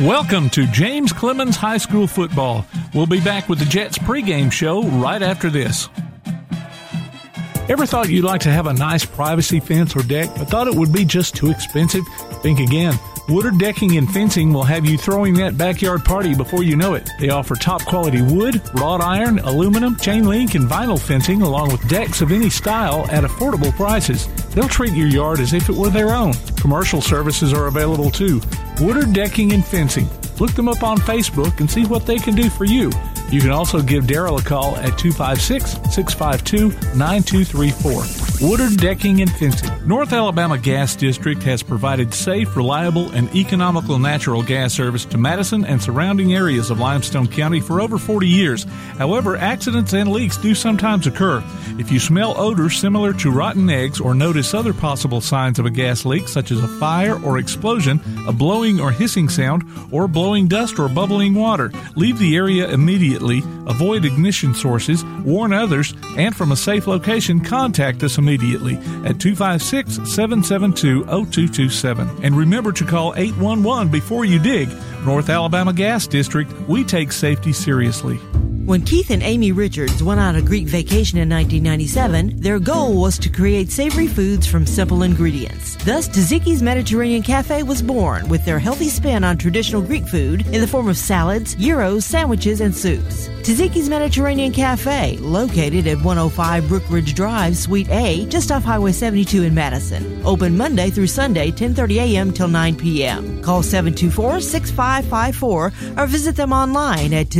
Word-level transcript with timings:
Welcome 0.00 0.48
to 0.50 0.66
James 0.68 1.12
Clemens 1.12 1.56
High 1.56 1.76
School 1.76 2.06
football. 2.06 2.64
We'll 2.94 3.06
be 3.06 3.20
back 3.20 3.50
with 3.50 3.58
the 3.58 3.66
Jets 3.66 3.98
pregame 3.98 4.50
show 4.50 4.82
right 4.82 5.20
after 5.20 5.50
this. 5.50 5.90
Ever 7.68 7.84
thought 7.84 8.08
you'd 8.08 8.24
like 8.24 8.40
to 8.40 8.50
have 8.50 8.66
a 8.66 8.72
nice 8.72 9.04
privacy 9.04 9.60
fence 9.60 9.94
or 9.94 10.02
deck, 10.02 10.30
but 10.38 10.48
thought 10.48 10.68
it 10.68 10.74
would 10.74 10.90
be 10.90 11.04
just 11.04 11.36
too 11.36 11.50
expensive? 11.50 12.02
Think 12.40 12.60
again. 12.60 12.98
Woodard 13.28 13.58
Decking 13.58 13.98
and 13.98 14.10
Fencing 14.10 14.54
will 14.54 14.64
have 14.64 14.86
you 14.86 14.96
throwing 14.96 15.34
that 15.34 15.58
backyard 15.58 16.02
party 16.02 16.34
before 16.34 16.62
you 16.62 16.76
know 16.76 16.94
it. 16.94 17.06
They 17.20 17.28
offer 17.28 17.54
top 17.54 17.84
quality 17.84 18.22
wood, 18.22 18.62
wrought 18.76 19.02
iron, 19.02 19.38
aluminum, 19.40 19.96
chain 19.96 20.24
link, 20.24 20.54
and 20.54 20.66
vinyl 20.66 20.98
fencing 20.98 21.42
along 21.42 21.72
with 21.72 21.88
decks 21.90 22.22
of 22.22 22.32
any 22.32 22.48
style 22.48 23.06
at 23.10 23.22
affordable 23.22 23.72
prices. 23.76 24.26
They'll 24.52 24.68
treat 24.68 24.92
your 24.92 25.06
yard 25.06 25.40
as 25.40 25.52
if 25.52 25.68
it 25.68 25.76
were 25.76 25.90
their 25.90 26.14
own. 26.14 26.34
Commercial 26.56 27.00
services 27.00 27.52
are 27.52 27.66
available 27.66 28.10
too. 28.10 28.40
Woodard 28.80 29.12
Decking 29.12 29.52
and 29.52 29.64
Fencing. 29.64 30.08
Look 30.38 30.52
them 30.52 30.68
up 30.68 30.82
on 30.82 30.98
Facebook 30.98 31.60
and 31.60 31.70
see 31.70 31.84
what 31.84 32.06
they 32.06 32.18
can 32.18 32.34
do 32.34 32.48
for 32.48 32.64
you. 32.64 32.90
You 33.30 33.40
can 33.40 33.50
also 33.50 33.80
give 33.80 34.04
Daryl 34.04 34.40
a 34.40 34.44
call 34.44 34.76
at 34.76 34.98
256 34.98 35.72
652 35.94 36.70
9234. 36.96 38.29
Woodard 38.40 38.78
Decking 38.78 39.20
and 39.20 39.30
Fencing. 39.30 39.70
North 39.86 40.14
Alabama 40.14 40.56
Gas 40.56 40.96
District 40.96 41.42
has 41.42 41.62
provided 41.62 42.14
safe, 42.14 42.56
reliable, 42.56 43.10
and 43.10 43.28
economical 43.36 43.98
natural 43.98 44.42
gas 44.42 44.72
service 44.72 45.04
to 45.06 45.18
Madison 45.18 45.66
and 45.66 45.82
surrounding 45.82 46.32
areas 46.32 46.70
of 46.70 46.80
Limestone 46.80 47.28
County 47.28 47.60
for 47.60 47.82
over 47.82 47.98
40 47.98 48.26
years. 48.26 48.64
However, 48.96 49.36
accidents 49.36 49.92
and 49.92 50.10
leaks 50.10 50.38
do 50.38 50.54
sometimes 50.54 51.06
occur. 51.06 51.44
If 51.78 51.92
you 51.92 52.00
smell 52.00 52.34
odors 52.40 52.78
similar 52.78 53.12
to 53.12 53.30
rotten 53.30 53.68
eggs 53.68 54.00
or 54.00 54.14
notice 54.14 54.54
other 54.54 54.72
possible 54.72 55.20
signs 55.20 55.58
of 55.58 55.66
a 55.66 55.70
gas 55.70 56.06
leak, 56.06 56.26
such 56.26 56.50
as 56.50 56.64
a 56.64 56.68
fire 56.68 57.22
or 57.22 57.36
explosion, 57.36 58.00
a 58.26 58.32
blowing 58.32 58.80
or 58.80 58.90
hissing 58.90 59.28
sound, 59.28 59.64
or 59.92 60.08
blowing 60.08 60.48
dust 60.48 60.78
or 60.78 60.88
bubbling 60.88 61.34
water, 61.34 61.70
leave 61.94 62.18
the 62.18 62.36
area 62.36 62.70
immediately 62.70 63.42
avoid 63.66 64.04
ignition 64.04 64.52
sources, 64.52 65.04
warn 65.24 65.52
others, 65.52 65.94
and 66.16 66.34
from 66.34 66.50
a 66.50 66.56
safe 66.56 66.88
location, 66.88 67.38
contact 67.38 68.02
us 68.02 68.18
immediately 68.18 68.29
at 68.34 69.20
256 69.20 69.96
772 70.10 71.04
0227. 71.04 72.24
And 72.24 72.36
remember 72.36 72.72
to 72.72 72.84
call 72.84 73.14
811 73.16 73.90
before 73.90 74.24
you 74.24 74.38
dig. 74.38 74.68
North 75.04 75.28
Alabama 75.28 75.72
Gas 75.72 76.06
District, 76.06 76.52
we 76.68 76.84
take 76.84 77.12
safety 77.12 77.52
seriously. 77.52 78.18
When 78.70 78.82
Keith 78.82 79.10
and 79.10 79.22
Amy 79.24 79.50
Richards 79.50 80.00
went 80.00 80.20
on 80.20 80.36
a 80.36 80.40
Greek 80.40 80.68
vacation 80.68 81.18
in 81.18 81.28
1997, 81.28 82.40
their 82.40 82.60
goal 82.60 83.00
was 83.00 83.18
to 83.18 83.28
create 83.28 83.72
savory 83.72 84.06
foods 84.06 84.46
from 84.46 84.64
simple 84.64 85.02
ingredients. 85.02 85.74
Thus, 85.84 86.08
Taziki's 86.08 86.62
Mediterranean 86.62 87.24
Cafe 87.24 87.64
was 87.64 87.82
born 87.82 88.28
with 88.28 88.44
their 88.44 88.60
healthy 88.60 88.88
spin 88.88 89.24
on 89.24 89.38
traditional 89.38 89.82
Greek 89.82 90.06
food 90.06 90.46
in 90.54 90.60
the 90.60 90.68
form 90.68 90.88
of 90.88 90.96
salads, 90.96 91.56
gyros, 91.56 92.04
sandwiches, 92.04 92.60
and 92.60 92.72
soups. 92.72 93.28
Taziki's 93.42 93.88
Mediterranean 93.88 94.52
Cafe, 94.52 95.16
located 95.16 95.88
at 95.88 95.96
105 95.96 96.62
Brookridge 96.64 97.14
Drive, 97.14 97.56
Suite 97.56 97.88
A, 97.88 98.26
just 98.26 98.52
off 98.52 98.62
Highway 98.62 98.92
72 98.92 99.42
in 99.42 99.52
Madison. 99.52 100.24
Open 100.24 100.56
Monday 100.56 100.90
through 100.90 101.08
Sunday, 101.08 101.50
10:30 101.50 101.96
a.m. 101.96 102.32
till 102.32 102.46
9 102.46 102.76
p.m. 102.76 103.42
Call 103.42 103.62
724-6554 103.62 105.98
or 105.98 106.06
visit 106.06 106.36
them 106.36 106.52
online 106.52 107.12
at 107.14 107.30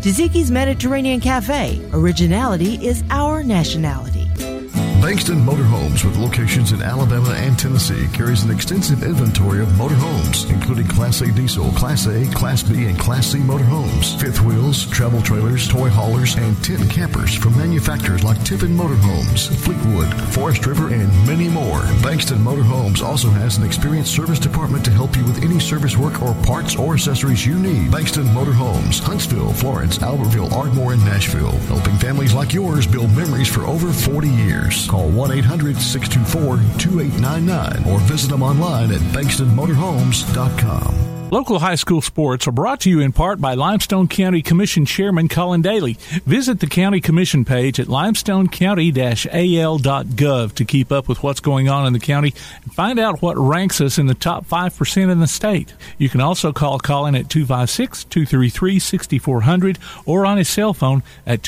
Taziki's 0.00 0.50
Mediterranean 0.50 1.20
Cafe. 1.20 1.80
Originality 1.92 2.74
is 2.86 3.04
our 3.10 3.42
nationality. 3.42 4.55
Bankston 5.06 5.44
Motorhomes, 5.44 6.04
with 6.04 6.16
locations 6.16 6.72
in 6.72 6.82
Alabama 6.82 7.30
and 7.30 7.56
Tennessee, 7.56 8.08
carries 8.08 8.42
an 8.42 8.50
extensive 8.50 9.04
inventory 9.04 9.62
of 9.62 9.68
motorhomes, 9.68 10.50
including 10.50 10.88
Class 10.88 11.20
A 11.20 11.30
diesel, 11.30 11.70
Class 11.74 12.08
A, 12.08 12.26
Class 12.34 12.64
B, 12.64 12.86
and 12.86 12.98
Class 12.98 13.28
C 13.28 13.38
motorhomes, 13.38 14.20
fifth 14.20 14.40
wheels, 14.40 14.84
travel 14.86 15.22
trailers, 15.22 15.68
toy 15.68 15.88
haulers, 15.88 16.34
and 16.34 16.56
tent 16.64 16.90
campers 16.90 17.36
from 17.36 17.56
manufacturers 17.56 18.24
like 18.24 18.42
Tiffin 18.44 18.76
Motorhomes, 18.76 19.46
Fleetwood, 19.62 20.12
Forest 20.34 20.66
River, 20.66 20.92
and 20.92 21.08
many 21.24 21.48
more. 21.48 21.82
Bankston 22.02 22.38
Motorhomes 22.38 23.00
also 23.00 23.28
has 23.28 23.58
an 23.58 23.64
experienced 23.64 24.12
service 24.12 24.40
department 24.40 24.84
to 24.86 24.90
help 24.90 25.14
you 25.16 25.22
with 25.22 25.40
any 25.44 25.60
service 25.60 25.96
work 25.96 26.20
or 26.20 26.34
parts 26.42 26.74
or 26.74 26.94
accessories 26.94 27.46
you 27.46 27.56
need. 27.56 27.92
Bankston 27.92 28.26
Motorhomes, 28.34 28.98
Huntsville, 28.98 29.52
Florence, 29.52 29.98
Albertville, 29.98 30.50
Ardmore, 30.50 30.94
and 30.94 31.04
Nashville, 31.04 31.56
helping 31.68 31.96
families 31.98 32.34
like 32.34 32.52
yours 32.52 32.88
build 32.88 33.14
memories 33.14 33.46
for 33.46 33.60
over 33.66 33.92
40 33.92 34.28
years. 34.30 34.88
Call 34.96 35.10
1 35.10 35.30
800 35.30 35.76
624 35.76 36.56
2899 36.78 37.92
or 37.92 37.98
visit 38.00 38.30
them 38.30 38.42
online 38.42 38.90
at 38.90 39.00
bankstonmotorhomes.com. 39.12 41.16
Local 41.32 41.58
high 41.58 41.74
school 41.74 42.00
sports 42.00 42.46
are 42.46 42.52
brought 42.52 42.82
to 42.82 42.90
you 42.90 43.00
in 43.00 43.10
part 43.10 43.40
by 43.40 43.54
Limestone 43.54 44.06
County 44.06 44.42
Commission 44.42 44.86
Chairman 44.86 45.26
Collin 45.26 45.60
Daly. 45.60 45.94
Visit 46.24 46.60
the 46.60 46.68
County 46.68 47.00
Commission 47.00 47.44
page 47.44 47.80
at 47.80 47.88
limestonecounty-al.gov 47.88 50.54
to 50.54 50.64
keep 50.64 50.92
up 50.92 51.08
with 51.08 51.24
what's 51.24 51.40
going 51.40 51.68
on 51.68 51.84
in 51.84 51.92
the 51.92 51.98
county 51.98 52.32
and 52.62 52.72
find 52.72 53.00
out 53.00 53.22
what 53.22 53.36
ranks 53.36 53.80
us 53.80 53.98
in 53.98 54.06
the 54.06 54.14
top 54.14 54.46
5% 54.46 55.10
in 55.10 55.18
the 55.18 55.26
state. 55.26 55.74
You 55.98 56.08
can 56.08 56.20
also 56.20 56.52
call 56.52 56.78
Collin 56.78 57.16
at 57.16 57.26
256-233-6400 57.26 59.78
or 60.06 60.24
on 60.24 60.38
his 60.38 60.48
cell 60.48 60.74
phone 60.74 61.02
at 61.26 61.42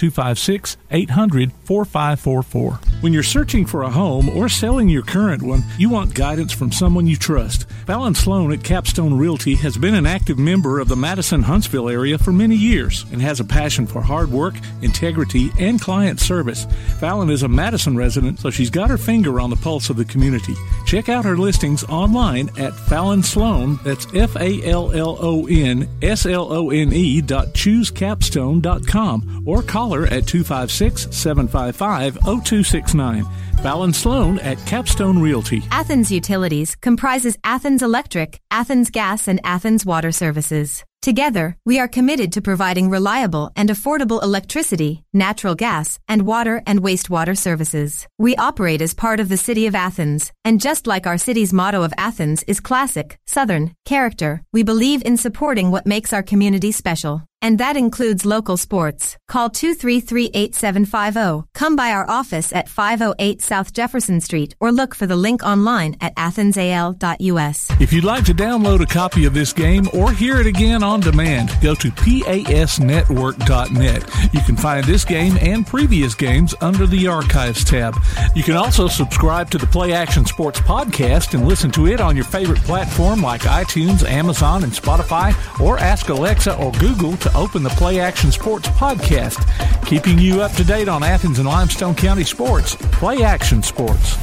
256-800-4544. 0.90 3.02
When 3.02 3.12
you're 3.12 3.22
searching 3.22 3.64
for 3.64 3.82
a 3.82 3.90
home 3.90 4.28
or 4.28 4.48
selling 4.48 4.88
your 4.88 5.02
current 5.02 5.42
one, 5.42 5.62
you 5.78 5.88
want 5.88 6.14
guidance 6.14 6.52
from 6.52 6.72
someone 6.72 7.06
you 7.06 7.16
trust. 7.16 7.68
Fallon 7.86 8.14
Slone 8.14 8.52
at 8.52 8.64
Capstone 8.64 9.16
Realty 9.16 9.54
has 9.56 9.76
been 9.76 9.94
an 9.94 10.06
active 10.06 10.38
member 10.38 10.80
of 10.80 10.88
the 10.88 10.96
Madison 10.96 11.42
Huntsville 11.42 11.88
area 11.88 12.18
for 12.18 12.32
many 12.32 12.56
years 12.56 13.04
and 13.12 13.22
has 13.22 13.38
a 13.38 13.44
passion 13.44 13.86
for 13.86 14.02
hard 14.02 14.32
work, 14.32 14.54
integrity, 14.82 15.50
and 15.60 15.80
client 15.80 16.18
service. 16.18 16.66
Fallon 16.98 17.30
is 17.30 17.44
a 17.44 17.48
Madison 17.48 17.96
resident, 17.96 18.40
so 18.40 18.50
she's 18.50 18.70
got 18.70 18.90
her 18.90 18.98
finger 18.98 19.40
on 19.40 19.50
the 19.50 19.56
pulse 19.56 19.90
of 19.90 19.96
the 19.96 20.04
community. 20.04 20.54
Check 20.86 21.08
out 21.08 21.24
her 21.24 21.36
listings 21.36 21.84
online 21.84 22.50
at 22.58 22.74
Fallon 22.74 23.22
Slone, 23.22 23.78
that's 23.84 24.06
F 24.14 24.36
A 24.36 24.64
L 24.64 24.92
L 24.92 25.16
O 25.20 25.46
N 25.46 25.88
S 26.02 26.26
L 26.26 26.52
O 26.52 26.70
N 26.70 26.92
E 26.92 27.20
dot 27.20 27.48
choosecapstone.com 27.48 29.44
or 29.46 29.62
call 29.62 29.92
her 29.92 30.06
at 30.06 30.26
256 30.26 30.77
755 30.78 32.14
0269. 32.22 33.24
Fallon 33.62 33.92
Slone 33.92 34.38
at 34.38 34.56
Capstone 34.66 35.18
Realty. 35.18 35.62
Athens 35.72 36.12
Utilities 36.12 36.76
comprises 36.76 37.36
Athens 37.42 37.82
Electric, 37.82 38.40
Athens 38.52 38.88
Gas, 38.88 39.26
and 39.26 39.40
Athens 39.42 39.84
Water 39.84 40.12
Services. 40.12 40.84
Together, 41.02 41.56
we 41.64 41.78
are 41.78 41.88
committed 41.88 42.32
to 42.32 42.42
providing 42.42 42.90
reliable 42.90 43.50
and 43.56 43.68
affordable 43.68 44.22
electricity, 44.22 45.04
natural 45.12 45.54
gas, 45.54 45.98
and 46.08 46.22
water 46.22 46.62
and 46.66 46.82
wastewater 46.82 47.36
services. 47.36 48.06
We 48.18 48.36
operate 48.36 48.82
as 48.82 48.94
part 48.94 49.20
of 49.20 49.28
the 49.28 49.36
City 49.36 49.66
of 49.66 49.76
Athens, 49.76 50.32
and 50.44 50.60
just 50.60 50.86
like 50.86 51.06
our 51.06 51.18
city's 51.18 51.52
motto 51.52 51.82
of 51.82 51.94
Athens 51.96 52.42
is 52.44 52.60
classic, 52.60 53.18
southern, 53.26 53.74
character, 53.84 54.42
we 54.52 54.62
believe 54.64 55.02
in 55.04 55.16
supporting 55.16 55.70
what 55.70 55.86
makes 55.86 56.12
our 56.12 56.22
community 56.22 56.72
special. 56.72 57.27
And 57.40 57.58
that 57.58 57.76
includes 57.76 58.26
local 58.26 58.56
sports. 58.56 59.16
Call 59.28 59.48
233-8750. 59.50 61.44
Come 61.54 61.76
by 61.76 61.92
our 61.92 62.10
office 62.10 62.52
at 62.52 62.68
508 62.68 63.40
South 63.40 63.72
Jefferson 63.72 64.20
Street 64.20 64.56
or 64.60 64.72
look 64.72 64.92
for 64.94 65.06
the 65.06 65.14
link 65.14 65.44
online 65.44 65.94
at 66.00 66.16
athensal.us. 66.16 67.70
If 67.80 67.92
you'd 67.92 68.02
like 68.04 68.24
to 68.24 68.34
download 68.34 68.80
a 68.80 68.86
copy 68.86 69.24
of 69.24 69.34
this 69.34 69.52
game 69.52 69.88
or 69.92 70.10
hear 70.10 70.40
it 70.40 70.46
again 70.46 70.82
on 70.82 70.98
demand, 71.00 71.56
go 71.62 71.76
to 71.76 71.90
pasnetwork.net. 71.90 74.34
You 74.34 74.40
can 74.40 74.56
find 74.56 74.84
this 74.84 75.04
game 75.04 75.38
and 75.40 75.64
previous 75.66 76.14
games 76.16 76.54
under 76.60 76.86
the 76.86 77.06
Archives 77.06 77.62
tab. 77.64 77.94
You 78.34 78.42
can 78.42 78.56
also 78.56 78.88
subscribe 78.88 79.50
to 79.50 79.58
the 79.58 79.66
Play 79.66 79.92
Action 79.92 80.24
Sports 80.26 80.58
podcast 80.60 81.34
and 81.34 81.46
listen 81.46 81.70
to 81.72 81.86
it 81.86 82.00
on 82.00 82.16
your 82.16 82.24
favorite 82.24 82.62
platform 82.62 83.20
like 83.22 83.42
iTunes, 83.42 84.02
Amazon, 84.04 84.64
and 84.64 84.72
Spotify, 84.72 85.34
or 85.60 85.78
ask 85.78 86.08
Alexa 86.08 86.56
or 86.56 86.72
Google 86.72 87.16
to 87.18 87.27
open 87.34 87.62
the 87.62 87.70
Play 87.70 88.00
Action 88.00 88.30
Sports 88.32 88.68
podcast, 88.68 89.44
keeping 89.86 90.18
you 90.18 90.42
up 90.42 90.52
to 90.52 90.64
date 90.64 90.88
on 90.88 91.02
Athens 91.02 91.38
and 91.38 91.48
Limestone 91.48 91.94
County 91.94 92.24
sports. 92.24 92.76
Play 92.92 93.22
Action 93.22 93.62
Sports. 93.62 94.16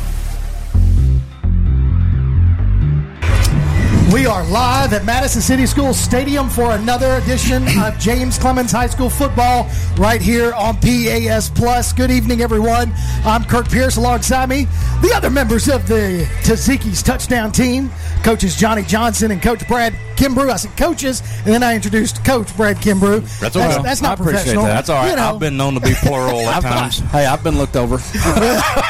We 4.13 4.27
are 4.27 4.45
live 4.45 4.93
at 4.93 5.03
Madison 5.03 5.41
City 5.41 5.65
School 5.65 5.93
Stadium 5.93 6.47
for 6.47 6.71
another 6.71 7.15
edition 7.15 7.65
of 7.79 7.97
James 7.99 8.37
Clemens 8.37 8.71
High 8.71 8.87
School 8.87 9.09
football 9.09 9.69
right 9.97 10.21
here 10.21 10.53
on 10.53 10.77
PAS 10.77 11.49
Plus. 11.49 11.91
Good 11.91 12.11
evening, 12.11 12.41
everyone. 12.41 12.93
I'm 13.25 13.43
Kirk 13.43 13.67
Pierce 13.67 13.97
alongside 13.97 14.47
me, 14.47 14.67
the 15.01 15.11
other 15.13 15.29
members 15.29 15.67
of 15.67 15.87
the 15.87 16.25
Taziki's 16.43 17.03
touchdown 17.03 17.51
team, 17.51 17.89
coaches 18.23 18.55
Johnny 18.55 18.83
Johnson 18.83 19.31
and 19.31 19.41
Coach 19.41 19.67
Brad 19.67 19.93
Kimbrough. 20.15 20.49
I 20.51 20.57
said 20.57 20.75
coaches, 20.77 21.21
and 21.39 21.47
then 21.47 21.63
I 21.63 21.75
introduced 21.75 22.23
Coach 22.25 22.55
Brad 22.57 22.77
Kimbrough. 22.77 23.21
That's, 23.39 23.55
okay. 23.55 23.67
that's, 23.67 23.83
that's 23.83 24.01
not 24.01 24.11
I 24.11 24.13
appreciate 24.21 24.33
professional. 24.55 24.63
that. 24.65 24.73
That's 24.73 24.89
all 24.89 25.03
right. 25.03 25.09
You 25.11 25.15
know. 25.15 25.33
I've 25.33 25.39
been 25.39 25.57
known 25.57 25.73
to 25.75 25.79
be 25.79 25.93
plural 25.95 26.39
at 26.49 26.61
times. 26.63 26.99
Hey, 26.99 27.25
I've 27.25 27.43
been 27.43 27.57
looked 27.57 27.75
over. 27.75 27.97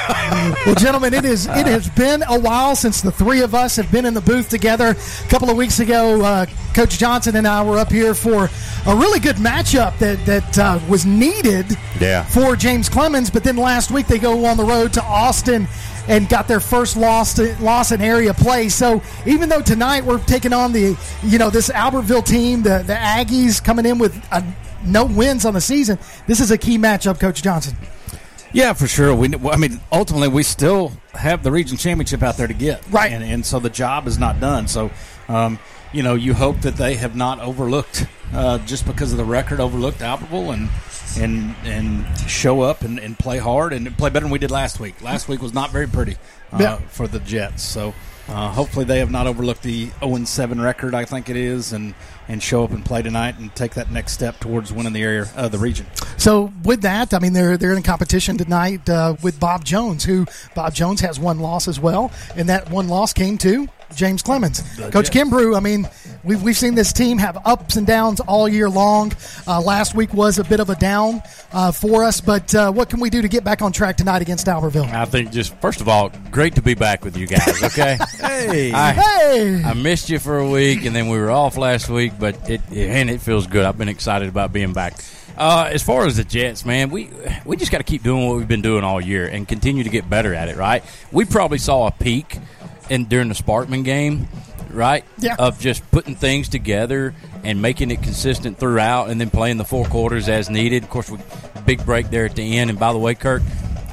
Well, 0.65 0.75
gentlemen, 0.75 1.13
it 1.13 1.25
is 1.25 1.45
it 1.47 1.67
has 1.67 1.87
been 1.89 2.23
a 2.27 2.39
while 2.39 2.75
since 2.75 3.01
the 3.01 3.11
three 3.11 3.41
of 3.41 3.53
us 3.55 3.75
have 3.75 3.91
been 3.91 4.05
in 4.05 4.13
the 4.13 4.21
booth 4.21 4.49
together. 4.49 4.89
A 4.89 5.29
couple 5.29 5.49
of 5.49 5.57
weeks 5.57 5.79
ago, 5.79 6.21
uh, 6.23 6.45
Coach 6.73 6.97
Johnson 6.97 7.35
and 7.35 7.47
I 7.47 7.63
were 7.63 7.77
up 7.77 7.91
here 7.91 8.13
for 8.13 8.49
a 8.87 8.95
really 8.95 9.19
good 9.19 9.35
matchup 9.37 9.97
that 9.99 10.23
that 10.25 10.57
uh, 10.57 10.79
was 10.89 11.05
needed 11.05 11.65
Yeah. 11.99 12.23
for 12.23 12.55
James 12.55 12.89
Clemens. 12.89 13.29
But 13.29 13.43
then 13.43 13.55
last 13.57 13.91
week 13.91 14.07
they 14.07 14.17
go 14.19 14.45
on 14.45 14.57
the 14.57 14.63
road 14.63 14.93
to 14.93 15.03
Austin 15.03 15.67
and 16.07 16.29
got 16.29 16.47
their 16.47 16.59
first 16.59 16.97
loss 16.97 17.37
loss 17.59 17.91
in 17.91 18.01
area 18.01 18.33
play. 18.33 18.69
So 18.69 19.01
even 19.25 19.49
though 19.49 19.61
tonight 19.61 20.05
we're 20.05 20.23
taking 20.23 20.53
on 20.53 20.71
the 20.71 20.97
you 21.23 21.37
know 21.37 21.49
this 21.49 21.69
Albertville 21.69 22.25
team, 22.25 22.63
the 22.63 22.83
the 22.85 22.93
Aggies 22.93 23.63
coming 23.63 23.85
in 23.85 23.97
with 23.97 24.15
a, 24.31 24.43
no 24.83 25.05
wins 25.05 25.45
on 25.45 25.53
the 25.53 25.61
season, 25.61 25.97
this 26.27 26.39
is 26.39 26.51
a 26.51 26.57
key 26.57 26.77
matchup, 26.77 27.19
Coach 27.19 27.41
Johnson. 27.41 27.75
Yeah, 28.55 28.71
for 28.71 28.87
sure. 28.87 29.13
We, 29.13 29.33
I 29.51 29.57
mean, 29.57 29.81
ultimately, 29.91 30.29
we 30.29 30.41
still 30.41 30.93
have 31.13 31.43
the 31.43 31.51
region 31.51 31.75
championship 31.75 32.23
out 32.23 32.37
there 32.37 32.47
to 32.47 32.53
get, 32.53 32.81
Right. 32.89 33.11
And, 33.11 33.21
and 33.21 33.45
so 33.45 33.59
the 33.59 33.69
job 33.69 34.07
is 34.07 34.17
not 34.17 34.39
done. 34.39 34.69
So, 34.69 34.91
um, 35.27 35.59
you 35.93 36.03
know, 36.03 36.15
you 36.15 36.33
hope 36.33 36.61
that 36.61 36.75
they 36.75 36.95
have 36.95 37.15
not 37.15 37.39
overlooked 37.39 38.05
uh, 38.33 38.57
just 38.59 38.85
because 38.85 39.11
of 39.11 39.17
the 39.17 39.23
record, 39.25 39.59
overlooked 39.59 39.99
Albertville 39.99 40.53
and 40.53 40.69
and 41.17 41.55
and 41.63 42.05
show 42.29 42.61
up 42.61 42.81
and, 42.81 42.99
and 42.99 43.17
play 43.17 43.37
hard 43.37 43.71
and 43.71 43.97
play 43.97 44.09
better 44.09 44.25
than 44.25 44.31
we 44.31 44.39
did 44.39 44.51
last 44.51 44.79
week. 44.79 45.01
Last 45.01 45.27
week 45.29 45.41
was 45.41 45.53
not 45.53 45.71
very 45.71 45.87
pretty 45.87 46.17
uh, 46.51 46.57
Yeah. 46.59 46.75
for 46.89 47.07
the 47.07 47.19
Jets. 47.19 47.63
So. 47.63 47.93
Uh, 48.27 48.51
hopefully 48.51 48.83
they 48.85 48.97
have 48.97 49.11
not 49.11 49.27
overlooked 49.27 49.61
the 49.61 49.87
0 50.03 50.23
7 50.23 50.59
record, 50.59 50.95
I 50.95 51.05
think 51.05 51.29
it 51.29 51.35
is, 51.35 51.73
and, 51.73 51.93
and 52.27 52.41
show 52.41 52.63
up 52.63 52.71
and 52.71 52.83
play 52.83 53.03
tonight 53.03 53.37
and 53.37 53.53
take 53.53 53.75
that 53.75 53.91
next 53.91 54.13
step 54.13 54.39
towards 54.39 54.73
winning 54.73 54.93
the 54.93 55.03
area, 55.03 55.27
uh, 55.35 55.47
the 55.47 55.59
region. 55.59 55.85
So 56.17 56.51
with 56.63 56.81
that, 56.81 57.13
I 57.13 57.19
mean 57.19 57.33
they're 57.33 57.55
they're 57.55 57.73
in 57.75 57.83
competition 57.83 58.35
tonight 58.35 58.89
uh, 58.89 59.15
with 59.21 59.39
Bob 59.39 59.63
Jones, 59.63 60.05
who 60.05 60.25
Bob 60.55 60.73
Jones 60.73 61.01
has 61.01 61.19
one 61.19 61.37
loss 61.37 61.67
as 61.67 61.79
well, 61.79 62.11
and 62.35 62.49
that 62.49 62.71
one 62.71 62.87
loss 62.87 63.13
came 63.13 63.37
to 63.37 63.67
James 63.93 64.21
Clemens. 64.21 64.61
Coach 64.91 65.11
Kimbrough, 65.11 65.55
I 65.55 65.59
mean 65.59 65.87
we've 66.23 66.41
we've 66.41 66.57
seen 66.57 66.75
this 66.75 66.91
team 66.93 67.17
have 67.17 67.37
ups 67.45 67.75
and 67.75 67.85
downs 67.85 68.19
all 68.21 68.47
year 68.47 68.69
long. 68.69 69.11
Uh, 69.47 69.61
last 69.61 69.95
week 69.95 70.13
was 70.13 70.39
a 70.39 70.43
bit 70.43 70.59
of 70.59 70.69
a 70.69 70.75
down 70.75 71.21
uh, 71.53 71.71
for 71.71 72.03
us, 72.03 72.21
but 72.21 72.53
uh, 72.55 72.71
what 72.71 72.89
can 72.89 72.99
we 72.99 73.09
do 73.09 73.21
to 73.21 73.27
get 73.27 73.43
back 73.43 73.61
on 73.61 73.71
track 73.71 73.97
tonight 73.97 74.21
against 74.21 74.47
Albertville? 74.47 74.91
I 74.91 75.05
think 75.05 75.31
just 75.31 75.55
first 75.61 75.81
of 75.81 75.87
all, 75.87 76.11
great 76.31 76.55
to 76.55 76.61
be 76.61 76.73
back 76.73 77.03
with 77.05 77.17
you 77.17 77.27
guys. 77.27 77.63
Okay. 77.63 77.97
Hey. 78.25 78.71
I, 78.71 78.93
Hey, 78.93 79.63
I 79.63 79.73
missed 79.73 80.09
you 80.09 80.19
for 80.19 80.39
a 80.39 80.49
week, 80.49 80.85
and 80.85 80.95
then 80.95 81.09
we 81.09 81.17
were 81.17 81.29
off 81.29 81.57
last 81.57 81.89
week, 81.89 82.13
but 82.19 82.49
it 82.49 82.61
and 82.71 83.09
it 83.09 83.21
feels 83.21 83.47
good. 83.47 83.65
I've 83.65 83.77
been 83.77 83.89
excited 83.89 84.29
about 84.29 84.51
being 84.51 84.73
back. 84.73 84.93
Uh, 85.37 85.69
as 85.71 85.83
far 85.83 86.05
as 86.05 86.15
the 86.15 86.23
Jets, 86.23 86.65
man, 86.65 86.89
we 86.89 87.09
we 87.45 87.57
just 87.57 87.71
got 87.71 87.79
to 87.79 87.83
keep 87.83 88.03
doing 88.03 88.25
what 88.27 88.37
we've 88.37 88.47
been 88.47 88.61
doing 88.61 88.83
all 88.83 89.01
year 89.01 89.27
and 89.27 89.47
continue 89.47 89.83
to 89.83 89.89
get 89.89 90.09
better 90.09 90.33
at 90.33 90.47
it. 90.49 90.55
Right? 90.55 90.83
We 91.11 91.25
probably 91.25 91.57
saw 91.57 91.87
a 91.87 91.91
peak 91.91 92.37
in 92.89 93.05
during 93.05 93.29
the 93.29 93.35
Sparkman 93.35 93.83
game, 93.83 94.27
right? 94.69 95.03
Yeah. 95.17 95.35
Of 95.37 95.59
just 95.59 95.89
putting 95.91 96.15
things 96.15 96.49
together 96.49 97.13
and 97.43 97.61
making 97.61 97.91
it 97.91 98.01
consistent 98.01 98.57
throughout, 98.57 99.09
and 99.09 99.19
then 99.19 99.29
playing 99.29 99.57
the 99.57 99.65
four 99.65 99.85
quarters 99.85 100.27
as 100.29 100.49
needed. 100.49 100.83
Of 100.83 100.89
course, 100.89 101.09
we 101.09 101.19
big 101.65 101.85
break 101.85 102.09
there 102.09 102.25
at 102.25 102.35
the 102.35 102.57
end. 102.57 102.69
And 102.69 102.79
by 102.79 102.93
the 102.93 102.99
way, 102.99 103.15
Kirk. 103.15 103.41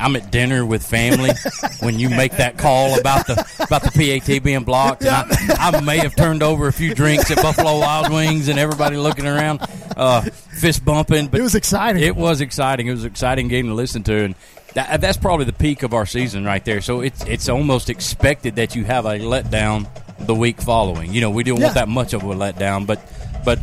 I'm 0.02 0.16
at 0.16 0.31
dinner 0.31 0.66
with 0.66 0.84
family 0.84 1.31
when 1.81 1.99
you 1.99 2.10
make 2.10 2.32
that 2.32 2.58
call 2.58 2.99
about 2.99 3.26
the 3.26 3.34
about 3.60 3.82
the 3.82 3.90
PAT 3.90 4.43
being 4.43 4.64
blocked. 4.64 5.02
And 5.04 5.10
I, 5.10 5.70
I 5.70 5.81
may 5.81 5.99
have 5.99 6.16
turned 6.16 6.43
over 6.43 6.66
a 6.66 6.72
few 6.72 6.94
drinks 6.94 7.31
at 7.31 7.37
Buffalo 7.38 7.78
Wild 7.78 8.12
Wings 8.12 8.49
and 8.49 8.58
everybody 8.58 8.96
looking 8.96 9.26
around, 9.26 9.60
uh, 9.96 10.22
fist 10.22 10.84
bumping. 10.84 11.28
But 11.28 11.40
It 11.40 11.44
was 11.44 11.54
exciting. 11.54 12.02
It 12.02 12.16
was 12.16 12.40
exciting. 12.40 12.88
It 12.88 12.90
was 12.93 13.04
an 13.04 13.10
exciting 13.10 13.49
game 13.49 13.66
to 13.69 13.75
listen 13.75 14.02
to, 14.04 14.25
and 14.25 14.34
that, 14.75 15.00
that's 15.00 15.19
probably 15.19 15.44
the 15.44 15.52
peak 15.52 15.82
of 15.82 15.94
our 15.94 16.06
season 16.06 16.44
right 16.44 16.64
there. 16.64 16.81
So 16.81 17.00
it's 17.00 17.25
it's 17.25 17.49
almost 17.49 17.88
expected 17.90 18.56
that 18.56 18.75
you 18.75 18.84
have 18.84 19.06
a 19.06 19.19
letdown 19.19 19.88
the 20.26 20.34
week 20.34 20.60
following. 20.60 21.12
You 21.12 21.20
know, 21.20 21.31
we 21.31 21.44
didn't 21.44 21.62
want 21.62 21.75
that 21.75 21.88
much 21.88 22.12
of 22.12 22.22
a 22.22 22.34
letdown, 22.34 22.87
but 22.87 23.00
but 23.44 23.58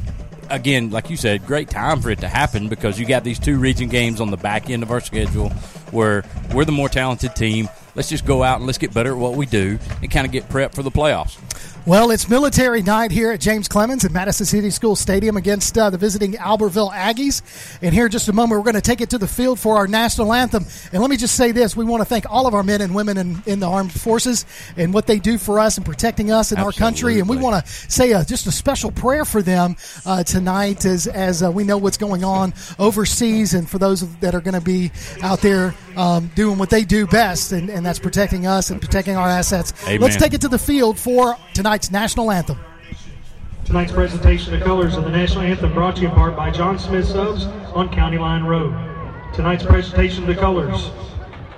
again, 0.50 0.90
like 0.90 1.10
you 1.10 1.18
said, 1.18 1.46
great 1.46 1.70
time 1.70 2.02
for 2.02 2.10
it 2.10 2.20
to 2.20 2.28
happen 2.28 2.68
because 2.70 3.00
you 3.00 3.06
got 3.06 3.24
these 3.24 3.40
two 3.40 3.58
region 3.58 3.90
games 3.90 4.22
on 4.22 4.32
the 4.32 4.38
back 4.38 4.70
end 4.70 4.84
of 4.84 4.92
our 4.92 5.00
schedule 5.00 5.50
where 5.92 6.24
we're 6.54 6.66
the 6.66 6.72
more 6.72 6.90
talented 6.90 7.36
team. 7.36 7.70
Let's 7.96 8.10
just 8.10 8.26
go 8.26 8.44
out 8.44 8.58
and 8.58 8.66
let's 8.66 8.78
get 8.78 8.94
better 8.94 9.12
at 9.12 9.18
what 9.18 9.36
we 9.36 9.46
do 9.46 9.80
and 10.02 10.12
kind 10.12 10.26
of 10.26 10.32
get 10.32 10.48
prepped 10.50 10.74
for 10.74 10.84
the 10.84 10.92
playoffs. 10.92 11.38
Well, 11.90 12.12
it's 12.12 12.30
military 12.30 12.84
night 12.84 13.10
here 13.10 13.32
at 13.32 13.40
James 13.40 13.68
Clemens 13.68 14.06
at 14.06 14.12
Madison 14.12 14.46
City 14.46 14.70
School 14.70 14.96
Stadium 14.96 15.38
against 15.38 15.76
uh, 15.76 15.90
the 15.90 15.98
visiting 15.98 16.34
Albertville 16.34 16.92
Aggies. 16.92 17.42
And 17.82 17.96
here 17.96 18.06
in 18.06 18.12
just 18.12 18.28
a 18.28 18.32
moment, 18.32 18.60
we're 18.60 18.66
going 18.66 18.76
to 18.76 18.82
take 18.82 19.02
it 19.02 19.10
to 19.10 19.18
the 19.18 19.28
field 19.28 19.60
for 19.60 19.76
our 19.78 19.88
national 19.88 20.32
anthem. 20.32 20.68
And 20.94 21.02
let 21.02 21.10
me 21.10 21.18
just 21.18 21.34
say 21.34 21.52
this 21.52 21.76
we 21.76 21.84
want 21.84 22.02
to 22.02 22.06
thank 22.06 22.30
all 22.30 22.46
of 22.46 22.54
our 22.54 22.62
men 22.62 22.82
and 22.82 22.94
women 22.94 23.18
in, 23.18 23.42
in 23.48 23.60
the 23.60 23.66
armed 23.68 23.92
forces 23.92 24.46
and 24.78 24.94
what 24.94 25.08
they 25.08 25.18
do 25.18 25.40
for 25.40 25.60
us 25.60 25.78
and 25.78 25.86
protecting 25.86 26.32
us 26.32 26.52
in 26.52 26.60
our 26.60 26.72
country. 26.72 27.20
And 27.20 27.28
we 27.28 27.38
want 27.38 27.66
to 27.66 27.72
say 27.72 28.14
uh, 28.14 28.24
just 28.24 28.46
a 28.46 28.52
special 28.52 28.92
prayer 28.92 29.26
for 29.26 29.42
them 29.42 29.76
uh, 30.06 30.24
tonight 30.24 30.86
as, 30.86 31.08
as 31.08 31.42
uh, 31.42 31.52
we 31.52 31.64
know 31.64 31.80
what's 31.80 31.98
going 31.98 32.24
on 32.24 32.54
overseas 32.78 33.56
and 33.56 33.68
for 33.68 33.80
those 33.80 34.08
that 34.18 34.36
are 34.36 34.42
going 34.42 34.54
to 34.54 34.62
be 34.62 34.92
out 35.24 35.42
there 35.42 35.74
um, 35.98 36.32
doing 36.36 36.58
what 36.58 36.70
they 36.70 36.86
do 36.86 37.06
best, 37.08 37.52
and, 37.52 37.70
and 37.70 37.86
that's 37.86 38.00
protecting 38.00 38.48
us 38.48 38.70
and 38.70 38.80
protecting 38.80 39.18
our 39.18 39.28
assets. 39.28 39.74
Amen. 39.86 40.00
Let's 40.00 40.16
take 40.16 40.34
it 40.34 40.42
to 40.42 40.48
the 40.48 40.60
field 40.60 40.98
for 40.98 41.36
tonight's 41.80 41.92
national 41.92 42.32
anthem. 42.32 42.60
Tonight's 43.64 43.92
presentation 43.92 44.54
of 44.54 44.62
colors 44.62 44.98
of 44.98 45.06
the 45.06 45.12
national 45.12 45.42
anthem 45.42 45.74
brought 45.74 45.96
to 45.96 46.02
you 46.02 46.10
in 46.10 46.14
part 46.14 46.36
by 46.36 46.52
John 46.52 46.78
Smith 46.78 47.08
Subs 47.08 47.46
on 47.74 47.90
County 47.90 48.18
Line 48.18 48.44
Road. 48.44 48.74
Tonight's 49.34 49.64
presentation 49.64 50.24
of 50.24 50.28
the 50.28 50.36
colors, 50.36 50.92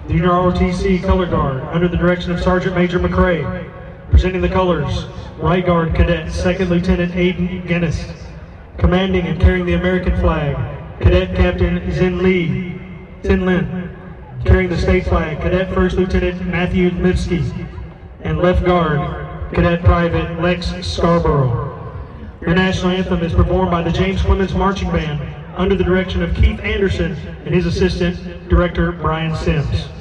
the 0.06 0.14
Junior 0.14 0.30
ROTC 0.30 1.02
Color 1.04 1.26
Guard 1.26 1.64
under 1.74 1.88
the 1.88 1.98
direction 1.98 2.32
of 2.32 2.40
Sergeant 2.40 2.76
Major 2.76 3.00
McCrae. 3.00 3.68
Presenting 4.12 4.42
the 4.42 4.50
colors, 4.50 5.06
Right 5.38 5.66
Guard 5.66 5.96
Cadet 5.96 6.32
Second 6.32 6.70
Lieutenant 6.70 7.14
Aiden 7.14 7.66
Guinness. 7.66 8.06
Commanding 8.78 9.26
and 9.26 9.40
carrying 9.40 9.66
the 9.66 9.74
American 9.74 10.16
flag, 10.20 10.56
Cadet 11.02 11.36
Captain 11.36 11.92
Zin 11.92 12.22
Lee, 12.22 12.80
Tin 13.24 13.46
Lin. 13.46 13.98
Carrying 14.46 14.70
the 14.70 14.78
state 14.78 15.06
flag, 15.06 15.40
Cadet 15.40 15.74
First 15.74 15.96
Lieutenant 15.96 16.46
Matthew 16.46 16.92
Lipsky. 16.92 17.68
And 18.24 18.38
left 18.38 18.64
guard, 18.64 19.21
Cadet 19.54 19.84
Private 19.84 20.42
Lex 20.42 20.74
Scarborough. 20.88 21.78
The 22.40 22.54
national 22.54 22.92
anthem 22.92 23.22
is 23.22 23.34
performed 23.34 23.70
by 23.70 23.82
the 23.84 23.92
James 23.92 24.22
Clemens 24.22 24.54
Marching 24.56 24.90
Band 24.92 25.20
under 25.56 25.76
the 25.76 25.84
direction 25.84 26.24
of 26.24 26.34
Keith 26.36 26.60
Anderson 26.62 27.18
and 27.46 27.54
his 27.54 27.66
assistant, 27.66 28.50
Director 28.50 28.94
Brian 28.94 29.36
Sims. 29.36 30.01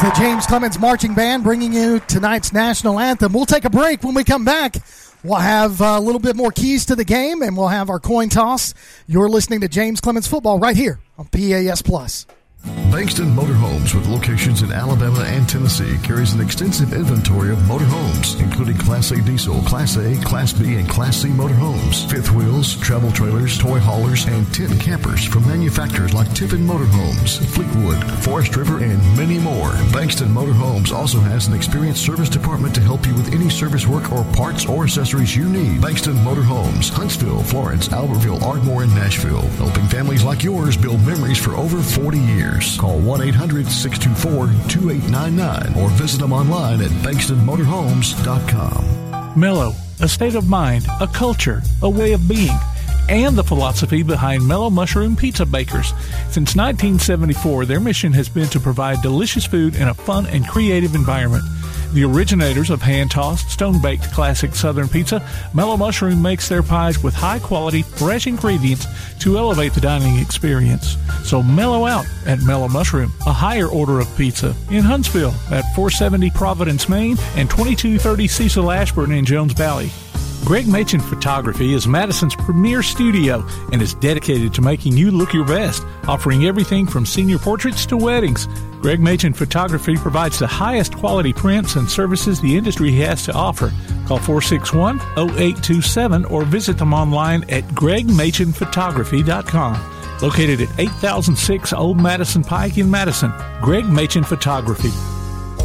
The 0.00 0.10
James 0.16 0.46
Clemens 0.46 0.78
Marching 0.78 1.12
Band 1.12 1.44
bringing 1.44 1.74
you 1.74 2.00
tonight's 2.00 2.54
national 2.54 2.98
anthem. 2.98 3.34
We'll 3.34 3.44
take 3.44 3.66
a 3.66 3.70
break. 3.70 4.02
When 4.02 4.14
we 4.14 4.24
come 4.24 4.46
back, 4.46 4.76
we'll 5.22 5.40
have 5.40 5.82
a 5.82 6.00
little 6.00 6.20
bit 6.20 6.36
more 6.36 6.50
keys 6.50 6.86
to 6.86 6.96
the 6.96 7.04
game 7.04 7.42
and 7.42 7.54
we'll 7.54 7.68
have 7.68 7.90
our 7.90 8.00
coin 8.00 8.30
toss. 8.30 8.72
You're 9.06 9.28
listening 9.28 9.60
to 9.60 9.68
James 9.68 10.00
Clemens 10.00 10.26
Football 10.26 10.58
right 10.58 10.74
here 10.76 11.00
on 11.18 11.26
PAS 11.26 11.82
Plus. 11.82 12.24
Bankston 12.90 13.32
Motorhomes, 13.36 13.94
with 13.94 14.08
locations 14.08 14.62
in 14.62 14.72
Alabama 14.72 15.20
and 15.20 15.48
Tennessee, 15.48 15.96
carries 16.02 16.32
an 16.32 16.40
extensive 16.40 16.92
inventory 16.92 17.52
of 17.52 17.58
motorhomes, 17.60 18.40
including 18.40 18.76
Class 18.78 19.12
A 19.12 19.22
diesel, 19.22 19.62
Class 19.62 19.96
A, 19.96 20.16
Class 20.24 20.52
B, 20.52 20.74
and 20.74 20.88
Class 20.88 21.18
C 21.18 21.28
motorhomes, 21.28 22.10
fifth 22.10 22.32
wheels, 22.32 22.76
travel 22.80 23.12
trailers, 23.12 23.56
toy 23.56 23.78
haulers, 23.78 24.26
and 24.26 24.52
tent 24.52 24.80
campers 24.80 25.24
from 25.24 25.46
manufacturers 25.46 26.12
like 26.12 26.34
Tiffin 26.34 26.66
Motorhomes, 26.66 27.38
Fleetwood, 27.54 28.02
Forest 28.24 28.56
River, 28.56 28.82
and 28.82 28.98
many 29.16 29.38
more. 29.38 29.70
Bankston 29.94 30.34
Motorhomes 30.34 30.90
also 30.90 31.20
has 31.20 31.46
an 31.46 31.54
experienced 31.54 32.04
service 32.04 32.28
department 32.28 32.74
to 32.74 32.80
help 32.80 33.06
you 33.06 33.14
with 33.14 33.32
any 33.32 33.48
service 33.48 33.86
work 33.86 34.10
or 34.10 34.24
parts 34.34 34.66
or 34.66 34.82
accessories 34.82 35.36
you 35.36 35.48
need. 35.48 35.80
Bankston 35.80 36.16
Motorhomes, 36.24 36.90
Huntsville, 36.90 37.44
Florence, 37.44 37.86
Albertville, 37.88 38.42
Ardmore, 38.42 38.82
and 38.82 38.94
Nashville, 38.96 39.46
helping 39.62 39.86
families 39.86 40.24
like 40.24 40.42
yours 40.42 40.76
build 40.76 41.00
memories 41.06 41.38
for 41.38 41.52
over 41.52 41.80
40 41.80 42.18
years. 42.18 42.79
Call 42.80 42.98
1 43.00 43.20
800 43.20 43.68
624 43.68 44.46
2899 44.70 45.84
or 45.84 45.90
visit 45.90 46.18
them 46.18 46.32
online 46.32 46.80
at 46.80 46.88
bankstonmotorhomes.com. 47.04 49.38
Mellow, 49.38 49.74
a 50.00 50.08
state 50.08 50.34
of 50.34 50.48
mind, 50.48 50.86
a 50.98 51.06
culture, 51.06 51.60
a 51.82 51.90
way 51.90 52.14
of 52.14 52.26
being, 52.26 52.56
and 53.10 53.36
the 53.36 53.44
philosophy 53.44 54.02
behind 54.02 54.48
Mellow 54.48 54.70
Mushroom 54.70 55.14
Pizza 55.14 55.44
Bakers. 55.44 55.88
Since 56.30 56.56
1974, 56.56 57.66
their 57.66 57.80
mission 57.80 58.14
has 58.14 58.30
been 58.30 58.48
to 58.48 58.58
provide 58.58 59.02
delicious 59.02 59.44
food 59.44 59.74
in 59.74 59.88
a 59.88 59.94
fun 59.94 60.24
and 60.28 60.48
creative 60.48 60.94
environment. 60.94 61.44
The 61.92 62.04
originators 62.04 62.70
of 62.70 62.80
hand 62.80 63.10
tossed, 63.10 63.50
stone 63.50 63.82
baked 63.82 64.12
classic 64.12 64.54
Southern 64.54 64.88
pizza, 64.88 65.26
Mellow 65.54 65.76
Mushroom 65.76 66.22
makes 66.22 66.48
their 66.48 66.62
pies 66.62 67.02
with 67.02 67.14
high 67.14 67.40
quality, 67.40 67.82
fresh 67.82 68.28
ingredients 68.28 68.86
to 69.20 69.36
elevate 69.36 69.72
the 69.72 69.80
dining 69.80 70.18
experience. 70.18 70.96
So 71.24 71.42
mellow 71.42 71.86
out 71.86 72.06
at 72.26 72.42
Mellow 72.42 72.68
Mushroom, 72.68 73.12
a 73.26 73.32
higher 73.32 73.66
order 73.66 73.98
of 73.98 74.16
pizza 74.16 74.54
in 74.70 74.84
Huntsville 74.84 75.34
at 75.50 75.64
470 75.74 76.30
Providence, 76.30 76.88
Main, 76.88 77.16
and 77.34 77.50
2230 77.50 78.28
Cecil 78.28 78.70
Ashburn 78.70 79.10
in 79.10 79.24
Jones 79.24 79.52
Valley. 79.52 79.90
Greg 80.44 80.66
Machin 80.66 81.00
Photography 81.00 81.74
is 81.74 81.86
Madison's 81.86 82.34
premier 82.34 82.82
studio 82.82 83.46
and 83.72 83.80
is 83.80 83.94
dedicated 83.94 84.52
to 84.54 84.62
making 84.62 84.96
you 84.96 85.10
look 85.10 85.32
your 85.32 85.44
best, 85.44 85.84
offering 86.08 86.46
everything 86.46 86.86
from 86.86 87.06
senior 87.06 87.38
portraits 87.38 87.86
to 87.86 87.96
weddings. 87.96 88.48
Greg 88.80 89.00
Machin 89.00 89.32
Photography 89.32 89.96
provides 89.96 90.38
the 90.38 90.46
highest 90.46 90.96
quality 90.96 91.32
prints 91.32 91.76
and 91.76 91.88
services 91.88 92.40
the 92.40 92.56
industry 92.56 92.90
has 92.92 93.24
to 93.26 93.32
offer. 93.32 93.72
Call 94.08 94.18
461 94.18 94.98
0827 95.16 96.24
or 96.24 96.44
visit 96.44 96.78
them 96.78 96.94
online 96.94 97.44
at 97.50 97.62
gregmachinphotography.com. 97.68 99.96
Located 100.22 100.62
at 100.62 100.80
8006 100.80 101.72
Old 101.72 102.00
Madison 102.00 102.42
Pike 102.42 102.78
in 102.78 102.90
Madison, 102.90 103.32
Greg 103.60 103.86
Machin 103.86 104.24
Photography. 104.24 104.90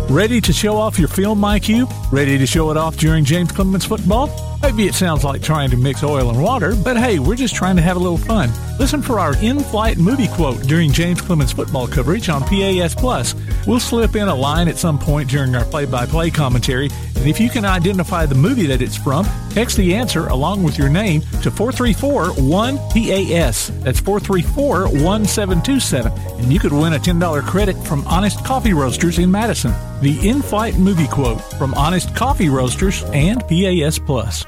Ready 0.09 0.39
to 0.41 0.53
show 0.53 0.77
off 0.77 1.00
your 1.00 1.07
film 1.07 1.41
IQ? 1.41 1.91
Ready 2.12 2.38
to 2.38 2.45
show 2.45 2.69
it 2.69 2.77
off 2.77 2.95
during 2.95 3.25
James 3.25 3.51
Clemens 3.51 3.85
football? 3.85 4.29
Maybe 4.62 4.88
it 4.88 4.93
sounds 4.93 5.24
like 5.24 5.41
trying 5.41 5.71
to 5.71 5.77
mix 5.77 6.03
oil 6.03 6.29
and 6.29 6.41
water, 6.41 6.75
but 6.75 6.95
hey, 6.95 7.17
we're 7.17 7.35
just 7.35 7.55
trying 7.55 7.75
to 7.75 7.81
have 7.81 7.97
a 7.97 8.00
little 8.00 8.17
fun. 8.17 8.51
Listen 8.77 9.01
for 9.01 9.19
our 9.19 9.35
in-flight 9.43 9.97
movie 9.97 10.27
quote 10.27 10.62
during 10.62 10.91
James 10.91 11.21
Clemens 11.21 11.51
football 11.51 11.88
coverage 11.88 12.29
on 12.29 12.43
PAS 12.43 12.93
Plus. 12.93 13.33
We'll 13.67 13.79
slip 13.79 14.15
in 14.15 14.27
a 14.27 14.36
line 14.36 14.67
at 14.67 14.77
some 14.77 15.00
point 15.00 15.27
during 15.29 15.55
our 15.55 15.65
play-by-play 15.65 16.29
commentary, 16.29 16.91
and 17.15 17.27
if 17.27 17.39
you 17.39 17.50
can 17.50 17.65
identify 17.65 18.27
the 18.27 18.36
movie 18.36 18.67
that 18.67 18.79
it's 18.81 18.95
from, 18.95 19.25
text 19.50 19.77
the 19.77 19.95
answer 19.95 20.27
along 20.27 20.62
with 20.63 20.77
your 20.77 20.89
name 20.89 21.22
to 21.41 21.50
434-1-PAS. 21.50 23.72
That's 23.84 24.00
434-1727, 24.01 26.39
and 26.39 26.53
you 26.53 26.60
could 26.60 26.74
win 26.74 26.93
a 26.93 27.00
$10 27.00 27.48
credit 27.48 27.75
from 27.88 28.05
Honest 28.05 28.45
Coffee 28.45 28.74
Roasters 28.74 29.17
in 29.17 29.31
Madison. 29.31 29.74
The 30.01 30.29
in-flight 30.29 30.77
movie 30.77 31.07
quote 31.07 31.41
from 31.53 31.74
Honest 31.74 32.15
Coffee 32.15 32.50
Roasters 32.50 33.03
and 33.05 33.41
PAS 33.48 33.98
Plus. 33.98 34.45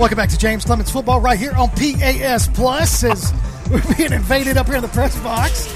Welcome 0.00 0.16
back 0.16 0.30
to 0.30 0.38
James 0.38 0.64
Clemens 0.64 0.90
Football 0.90 1.20
right 1.20 1.38
here 1.38 1.52
on 1.52 1.68
PAS 1.68 2.48
Plus 2.48 3.04
as 3.04 3.34
we're 3.70 3.82
being 3.96 4.14
invaded 4.14 4.56
up 4.56 4.66
here 4.66 4.76
in 4.76 4.82
the 4.82 4.88
press 4.88 5.14
box. 5.20 5.66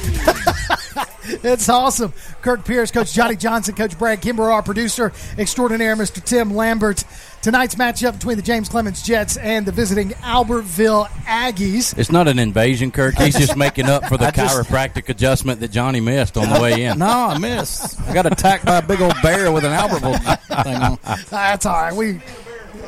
it's 1.44 1.68
awesome. 1.68 2.10
Kirk 2.40 2.64
Pierce, 2.64 2.90
Coach 2.90 3.12
Johnny 3.12 3.36
Johnson, 3.36 3.74
Coach 3.74 3.98
Brad 3.98 4.22
Kimber, 4.22 4.44
our 4.44 4.62
producer 4.62 5.12
extraordinaire, 5.36 5.94
Mr. 5.94 6.24
Tim 6.24 6.54
Lambert. 6.54 7.04
Tonight's 7.42 7.74
matchup 7.74 8.14
between 8.14 8.36
the 8.38 8.42
James 8.42 8.70
Clemens 8.70 9.02
Jets 9.02 9.36
and 9.36 9.66
the 9.66 9.72
visiting 9.72 10.08
Albertville 10.12 11.06
Aggies. 11.26 11.96
It's 11.98 12.10
not 12.10 12.26
an 12.26 12.38
invasion, 12.38 12.90
Kirk. 12.92 13.16
He's 13.16 13.36
just 13.36 13.58
making 13.58 13.90
up 13.90 14.06
for 14.06 14.16
the 14.16 14.30
just- 14.34 14.56
chiropractic 14.56 15.10
adjustment 15.10 15.60
that 15.60 15.70
Johnny 15.70 16.00
missed 16.00 16.38
on 16.38 16.48
the 16.48 16.62
way 16.62 16.84
in. 16.84 16.98
No, 17.04 17.06
I 17.06 17.36
missed. 17.36 18.00
I 18.00 18.14
got 18.14 18.24
attacked 18.24 18.64
by 18.64 18.78
a 18.78 18.82
big 18.82 19.02
old 19.02 19.16
bear 19.22 19.52
with 19.52 19.64
an 19.64 19.72
Albertville 19.72 20.64
thing 20.64 20.76
on. 20.76 20.98
That's 21.28 21.66
all 21.66 21.74
right. 21.74 21.92
We 21.92 22.20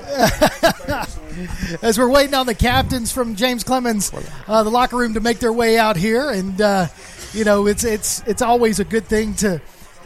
as 1.83 1.99
we're 1.99 2.09
waiting 2.09 2.35
on 2.35 2.47
the 2.47 2.55
captains 2.55 3.13
from 3.13 3.35
James 3.37 3.65
Clemens, 3.65 4.13
uh, 4.47 4.63
the 4.63 4.71
locker 4.71 4.97
room 4.97 5.15
to 5.15 5.21
make 5.21 5.39
their 5.39 5.53
way 5.53 5.79
out 5.79 5.97
here, 5.97 6.31
and 6.31 6.61
uh, 6.61 6.87
you 7.33 7.45
know 7.45 7.67
it's 7.67 7.85
it's 7.85 8.23
it's 8.27 8.43
always 8.43 8.81
a 8.81 8.85
good 8.85 9.07
thing 9.07 9.35
to 9.35 9.61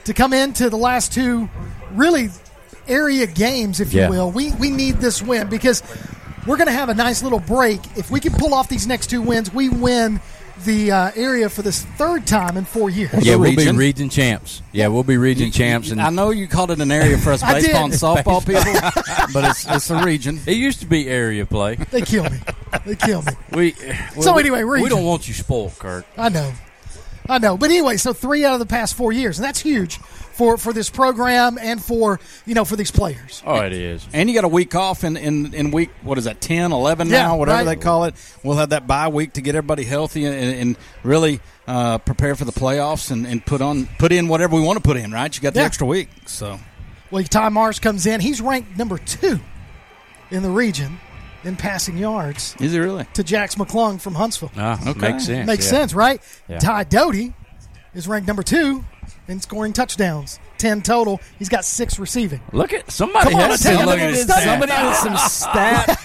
to 0.04 0.14
come 0.14 0.32
into 0.32 0.70
the 0.70 0.76
last 0.78 1.12
two 1.12 1.48
really 1.92 2.30
area 2.88 3.26
games, 3.26 3.80
if 3.80 3.92
Yeah. 3.92 4.06
you 4.06 4.10
will. 4.10 4.30
We 4.30 4.52
we 4.52 4.70
need 4.70 4.96
this 4.96 5.22
win 5.22 5.48
because 5.48 5.82
we're 6.46 6.56
going 6.56 6.68
to 6.68 6.72
have 6.72 6.88
a 6.88 6.94
nice 6.94 7.22
little 7.22 7.38
break. 7.40 7.80
If 7.96 8.10
we 8.10 8.18
can 8.20 8.32
pull 8.32 8.54
off 8.54 8.68
these 8.68 8.86
next 8.86 9.10
two 9.10 9.20
wins, 9.22 9.52
we 9.52 9.68
win 9.68 10.20
the 10.64 10.90
uh, 10.90 11.10
area 11.14 11.48
for 11.48 11.62
this 11.62 11.82
third 11.82 12.26
time 12.26 12.56
in 12.56 12.64
four 12.64 12.90
years. 12.90 13.12
Yeah, 13.24 13.36
we'll 13.36 13.50
be 13.50 13.56
region. 13.56 13.76
region 13.76 14.08
champs. 14.08 14.62
Yeah, 14.72 14.88
we'll 14.88 15.04
be 15.04 15.16
region 15.16 15.50
champs. 15.50 15.90
And 15.90 16.00
I 16.00 16.10
know 16.10 16.30
you 16.30 16.46
called 16.48 16.70
it 16.70 16.80
an 16.80 16.90
area 16.90 17.18
for 17.18 17.32
us 17.32 17.42
baseball 17.52 17.84
and 17.84 17.92
softball 17.92 18.40
people, 18.44 18.62
but 19.32 19.50
it's 19.50 19.66
it's 19.66 19.90
a 19.90 20.02
region. 20.04 20.40
it 20.46 20.56
used 20.56 20.80
to 20.80 20.86
be 20.86 21.08
area 21.08 21.46
play. 21.46 21.76
They 21.76 22.02
kill 22.02 22.24
me. 22.24 22.38
They 22.86 22.96
kill 22.96 23.22
me. 23.22 23.32
We 23.52 23.72
So 23.72 23.94
well, 24.16 24.34
we- 24.34 24.40
anyway, 24.42 24.64
we 24.64 24.88
don't 24.88 25.04
want 25.04 25.26
you 25.28 25.34
spoiled, 25.34 25.78
Kirk. 25.78 26.04
I 26.16 26.28
know. 26.28 26.52
I 27.30 27.38
know. 27.38 27.56
But 27.56 27.70
anyway, 27.70 27.96
so 27.96 28.12
three 28.12 28.44
out 28.44 28.54
of 28.54 28.58
the 28.58 28.66
past 28.66 28.94
four 28.94 29.12
years, 29.12 29.38
and 29.38 29.44
that's 29.44 29.60
huge 29.60 29.98
for, 29.98 30.56
for 30.56 30.72
this 30.72 30.90
program 30.90 31.58
and 31.60 31.82
for 31.82 32.18
you 32.44 32.54
know 32.54 32.64
for 32.64 32.74
these 32.76 32.90
players. 32.90 33.42
Oh, 33.46 33.60
it 33.60 33.72
is. 33.72 34.06
And 34.12 34.28
you 34.28 34.34
got 34.34 34.44
a 34.44 34.48
week 34.48 34.74
off 34.74 35.04
in, 35.04 35.16
in, 35.16 35.54
in 35.54 35.70
week, 35.70 35.90
what 36.02 36.18
is 36.18 36.24
that, 36.24 36.40
10, 36.40 36.72
11 36.72 37.08
Yeah, 37.08 37.22
now, 37.22 37.36
whatever 37.36 37.58
right. 37.58 37.64
they 37.64 37.76
call 37.76 38.04
it. 38.04 38.14
We'll 38.42 38.56
have 38.56 38.70
that 38.70 38.86
bye 38.86 39.08
week 39.08 39.34
to 39.34 39.40
get 39.42 39.54
everybody 39.54 39.84
healthy 39.84 40.24
and, 40.24 40.34
and 40.34 40.76
really 41.04 41.40
uh, 41.68 41.98
prepare 41.98 42.34
for 42.34 42.44
the 42.44 42.52
playoffs 42.52 43.10
and, 43.12 43.26
and 43.26 43.44
put 43.46 43.60
on 43.62 43.88
put 43.98 44.10
in 44.12 44.26
whatever 44.28 44.56
we 44.56 44.62
want 44.62 44.76
to 44.78 44.82
put 44.82 44.96
in, 44.96 45.12
right? 45.12 45.34
You 45.34 45.40
got 45.40 45.54
the 45.54 45.60
Yeah. 45.60 45.66
extra 45.66 45.86
week. 45.86 46.08
So 46.26 46.58
Well, 47.12 47.22
Ty 47.22 47.50
Marsh 47.50 47.78
comes 47.78 48.06
in. 48.06 48.20
He's 48.20 48.40
ranked 48.40 48.76
number 48.76 48.98
two 48.98 49.38
in 50.32 50.42
the 50.42 50.50
region 50.50 50.98
in 51.44 51.56
passing 51.56 51.96
yards 51.96 52.54
Is 52.60 52.74
it 52.74 52.78
really? 52.78 53.06
to 53.14 53.24
Jax 53.24 53.54
McClung 53.54 54.00
from 54.00 54.14
Huntsville. 54.14 54.50
Ah, 54.56 54.78
Okay. 54.90 55.12
Makes 55.12 55.26
sense. 55.26 55.46
Makes 55.46 55.64
yeah. 55.66 55.70
sense, 55.70 55.94
right? 55.94 56.22
Yeah. 56.48 56.58
Ty 56.58 56.84
Doty 56.84 57.32
is 57.94 58.06
ranked 58.06 58.26
number 58.28 58.42
two 58.42 58.84
in 59.28 59.40
scoring 59.40 59.72
touchdowns, 59.72 60.38
ten 60.58 60.82
total. 60.82 61.20
He's 61.38 61.48
got 61.48 61.64
six 61.64 61.98
receiving. 61.98 62.40
Look 62.52 62.72
at 62.72 62.90
somebody 62.90 63.30
Come 63.30 63.40
has 63.40 63.62
take 63.62 63.72
to 63.72 63.78
look 63.78 63.86
look 63.86 63.98
at 63.98 64.04
at 64.04 64.10
his 64.10 64.18
his 64.18 64.26
stat. 64.26 64.42
Somebody 64.44 64.86
with 64.86 64.96
some 64.96 65.16
stat. 65.16 66.00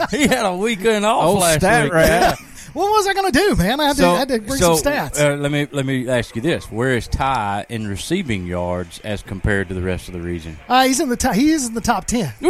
he, 0.10 0.16
he 0.18 0.26
had 0.26 0.44
a 0.46 0.56
weekend 0.56 1.04
off 1.04 1.24
Old 1.24 1.38
last 1.40 1.60
stat 1.60 1.84
week. 1.84 1.92
rat. 1.92 2.38
Yeah. 2.74 2.82
What 2.82 2.90
was 2.90 3.06
I 3.06 3.14
going 3.14 3.32
to 3.32 3.38
do, 3.38 3.56
man? 3.56 3.80
I 3.80 3.86
had, 3.88 3.96
to, 3.96 4.06
I 4.06 4.18
had 4.18 4.28
to 4.28 4.38
bring 4.40 4.58
so, 4.58 4.76
some 4.76 4.92
stats. 4.92 5.20
Uh, 5.20 5.36
let 5.36 5.50
me 5.50 5.68
let 5.70 5.84
me 5.84 6.08
ask 6.08 6.34
you 6.34 6.42
this: 6.42 6.70
Where 6.70 6.96
is 6.96 7.08
Ty 7.08 7.66
in 7.68 7.86
receiving 7.86 8.46
yards 8.46 9.00
as 9.00 9.22
compared 9.22 9.68
to 9.68 9.74
the 9.74 9.82
rest 9.82 10.08
of 10.08 10.14
the 10.14 10.20
region? 10.20 10.58
Uh, 10.68 10.84
he's 10.84 11.00
in 11.00 11.08
the 11.08 11.16
top. 11.16 11.34
He 11.34 11.50
is 11.50 11.66
in 11.66 11.74
the 11.74 11.80
top 11.80 12.06
ten. 12.06 12.32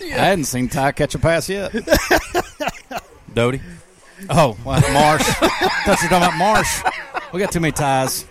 I 0.00 0.26
hadn't 0.28 0.44
seen 0.44 0.68
Ty 0.68 0.92
catch 0.92 1.14
a 1.14 1.18
pass 1.18 1.48
yet. 1.48 1.72
Doty. 3.34 3.60
Oh, 4.30 4.56
well, 4.64 4.80
Marsh. 4.92 5.22
Thought 5.22 6.00
you 6.02 6.08
were 6.08 6.08
talking 6.08 6.16
about 6.16 6.36
Marsh. 6.36 6.82
We 7.32 7.40
got 7.40 7.52
too 7.52 7.60
many 7.60 7.72
ties. 7.72 8.24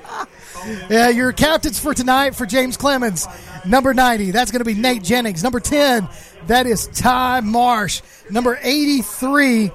Yeah, 0.89 1.09
your 1.09 1.33
captains 1.33 1.77
for 1.77 1.93
tonight 1.93 2.35
for 2.35 2.45
James 2.45 2.77
Clemens. 2.77 3.27
Number 3.65 3.93
90, 3.93 4.31
that's 4.31 4.51
going 4.51 4.59
to 4.59 4.65
be 4.65 4.73
Nate 4.73 5.03
Jennings. 5.03 5.43
Number 5.43 5.59
10, 5.59 6.07
that 6.47 6.67
is 6.67 6.87
Ty 6.87 7.41
Marsh. 7.41 8.01
Number 8.29 8.59
83, 8.61 9.71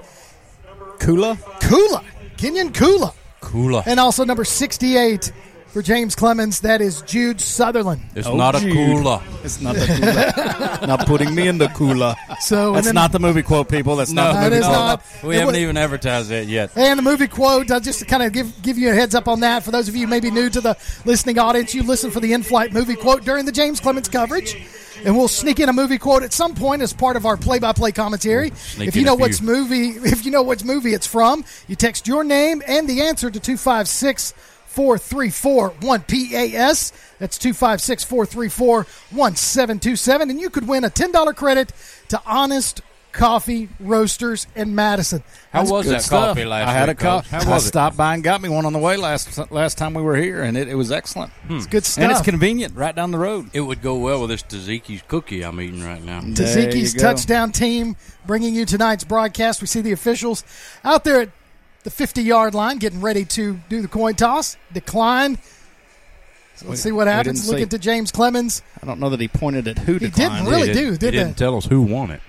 Kula? 0.99 1.37
Kula, 1.59 2.03
Kenyon 2.37 2.71
Kula. 2.71 3.13
Kula. 3.41 3.83
And 3.87 3.99
also 3.99 4.25
number 4.25 4.43
68, 4.43 5.31
for 5.71 5.81
James 5.81 6.15
Clemens. 6.15 6.61
That 6.61 6.81
is 6.81 7.01
Jude 7.03 7.39
Sutherland. 7.39 8.01
It's 8.15 8.27
Oh, 8.27 8.35
not 8.35 8.55
a 8.55 8.59
Jude. 8.59 8.73
cooler. 8.73 9.21
It's 9.43 9.61
not 9.61 9.75
the 9.75 9.85
cooler. 9.85 10.87
not 10.87 11.05
putting 11.05 11.33
me 11.35 11.47
in 11.47 11.57
the 11.57 11.67
cooler. 11.69 12.15
So 12.41 12.67
and 12.69 12.75
That's 12.77 12.87
then- 12.87 12.95
not 12.95 13.11
the 13.11 13.19
movie 13.19 13.43
quote, 13.43 13.69
people. 13.69 13.95
That's 13.95 14.11
No, 14.11 14.31
not 14.31 14.33
the 14.43 14.49
movie 14.49 14.61
quote. 14.61 14.71
not. 14.73 15.05
We 15.23 15.35
It 15.35 15.39
haven't 15.39 15.55
wa- 15.55 15.59
even 15.61 15.77
advertised 15.77 16.29
that 16.29 16.47
yet. 16.47 16.71
And 16.75 16.97
the 16.97 17.03
movie 17.03 17.27
quote, 17.27 17.69
uh, 17.71 17.79
just 17.79 17.99
to 17.99 18.05
kind 18.05 18.23
of 18.23 18.31
give 18.33 18.61
give 18.61 18.77
you 18.77 18.89
a 18.91 18.93
heads 18.93 19.15
up 19.15 19.27
on 19.27 19.41
that, 19.41 19.63
for 19.63 19.71
those 19.71 19.87
of 19.87 19.95
you 19.95 20.07
maybe 20.07 20.31
new 20.31 20.49
to 20.49 20.61
the 20.61 20.77
listening 21.05 21.37
audience, 21.39 21.73
you 21.75 21.83
listen 21.83 22.11
for 22.11 22.19
the 22.19 22.33
in-flight 22.33 22.73
movie 22.73 22.95
quote 22.95 23.23
during 23.23 23.45
the 23.45 23.51
James 23.51 23.79
Clemens 23.79 24.09
coverage, 24.09 24.55
and 25.05 25.15
we'll 25.17 25.27
sneak 25.27 25.59
in 25.59 25.69
a 25.69 25.73
movie 25.73 25.97
quote 25.97 26.23
at 26.23 26.33
some 26.33 26.55
point 26.55 26.81
as 26.81 26.93
part 26.93 27.15
of 27.15 27.25
our 27.25 27.37
play-by-play 27.37 27.91
commentary. 27.91 28.51
sneak 28.55 28.87
If 28.87 28.95
you 28.95 29.03
know 29.05 29.15
what's 29.15 29.41
movie, 29.41 29.89
if 30.03 30.25
you 30.25 30.31
know 30.31 30.43
which 30.43 30.63
movie 30.63 30.93
it's 30.93 31.07
from, 31.07 31.45
you 31.67 31.75
text 31.75 32.07
your 32.07 32.23
name 32.23 32.61
and 32.67 32.87
the 32.89 33.01
answer 33.01 33.29
to 33.29 33.39
two 33.39 33.57
five 33.57 33.87
six. 33.87 34.33
434 34.69 35.71
1PAS. 35.71 36.91
That's 37.17 37.37
256 37.37 38.03
434 38.03 38.75
1727. 39.11 40.29
And 40.29 40.39
you 40.39 40.49
could 40.49 40.67
win 40.67 40.83
a 40.83 40.89
$10 40.89 41.35
credit 41.35 41.73
to 42.09 42.21
Honest 42.25 42.81
Coffee 43.11 43.69
Roasters 43.79 44.45
in 44.55 44.75
Madison. 44.75 45.23
How 45.51 45.61
That's 45.61 45.71
was 45.71 45.87
that 45.87 46.03
stuff. 46.03 46.27
coffee 46.27 46.45
last 46.45 46.67
I 46.69 46.71
had 46.73 46.89
week, 46.89 46.99
a 46.99 47.01
cup. 47.01 47.33
I 47.33 47.49
was 47.49 47.65
it? 47.65 47.69
stopped 47.69 47.97
by 47.97 48.13
and 48.13 48.23
got 48.23 48.39
me 48.39 48.49
one 48.49 48.67
on 48.67 48.73
the 48.73 48.77
way 48.79 48.97
last 48.97 49.51
last 49.51 49.79
time 49.79 49.95
we 49.95 50.03
were 50.03 50.15
here, 50.15 50.43
and 50.43 50.55
it, 50.55 50.67
it 50.67 50.75
was 50.75 50.91
excellent. 50.91 51.31
Hmm. 51.47 51.57
It's 51.57 51.65
good 51.65 51.85
stuff. 51.85 52.03
And 52.03 52.11
it's 52.11 52.21
convenient, 52.21 52.75
right 52.75 52.95
down 52.95 53.09
the 53.09 53.17
road. 53.17 53.49
It 53.51 53.61
would 53.61 53.81
go 53.81 53.95
well 53.95 54.21
with 54.21 54.29
this 54.29 54.43
Taziki's 54.43 55.01
cookie 55.07 55.41
I'm 55.43 55.59
eating 55.59 55.83
right 55.83 56.03
now. 56.03 56.21
There 56.21 56.45
Taziki's 56.45 56.93
touchdown 56.93 57.51
team 57.51 57.95
bringing 58.27 58.53
you 58.53 58.65
tonight's 58.65 59.03
broadcast. 59.03 59.59
We 59.59 59.65
see 59.67 59.81
the 59.81 59.91
officials 59.91 60.43
out 60.83 61.03
there 61.03 61.21
at 61.21 61.29
the 61.83 61.89
50 61.89 62.21
yard 62.21 62.53
line 62.53 62.77
getting 62.77 63.01
ready 63.01 63.25
to 63.25 63.59
do 63.69 63.81
the 63.81 63.87
coin 63.87 64.15
toss. 64.15 64.57
Decline. 64.73 65.37
So 66.55 66.67
let's 66.67 66.81
see 66.81 66.91
what 66.91 67.07
happens. 67.07 67.39
didn't 67.41 67.51
Looking 67.51 67.65
see. 67.67 67.77
to 67.77 67.79
James 67.79 68.11
Clemens. 68.11 68.61
I 68.83 68.85
don't 68.85 68.99
know 68.99 69.09
that 69.11 69.21
he 69.21 69.27
pointed 69.29 69.67
at 69.69 69.77
who 69.79 69.93
He 69.93 69.99
declined. 70.07 70.33
didn't 70.45 70.49
really 70.49 70.67
He 70.67 70.73
do, 70.73 70.79
didn't- 70.91 70.99
did 70.99 71.13
he 71.13 71.19
didn't 71.19 71.37
they? 71.37 71.45
tell 71.45 71.55
us 71.55 71.65
who 71.65 71.81
won 71.81 72.11
it. 72.11 72.21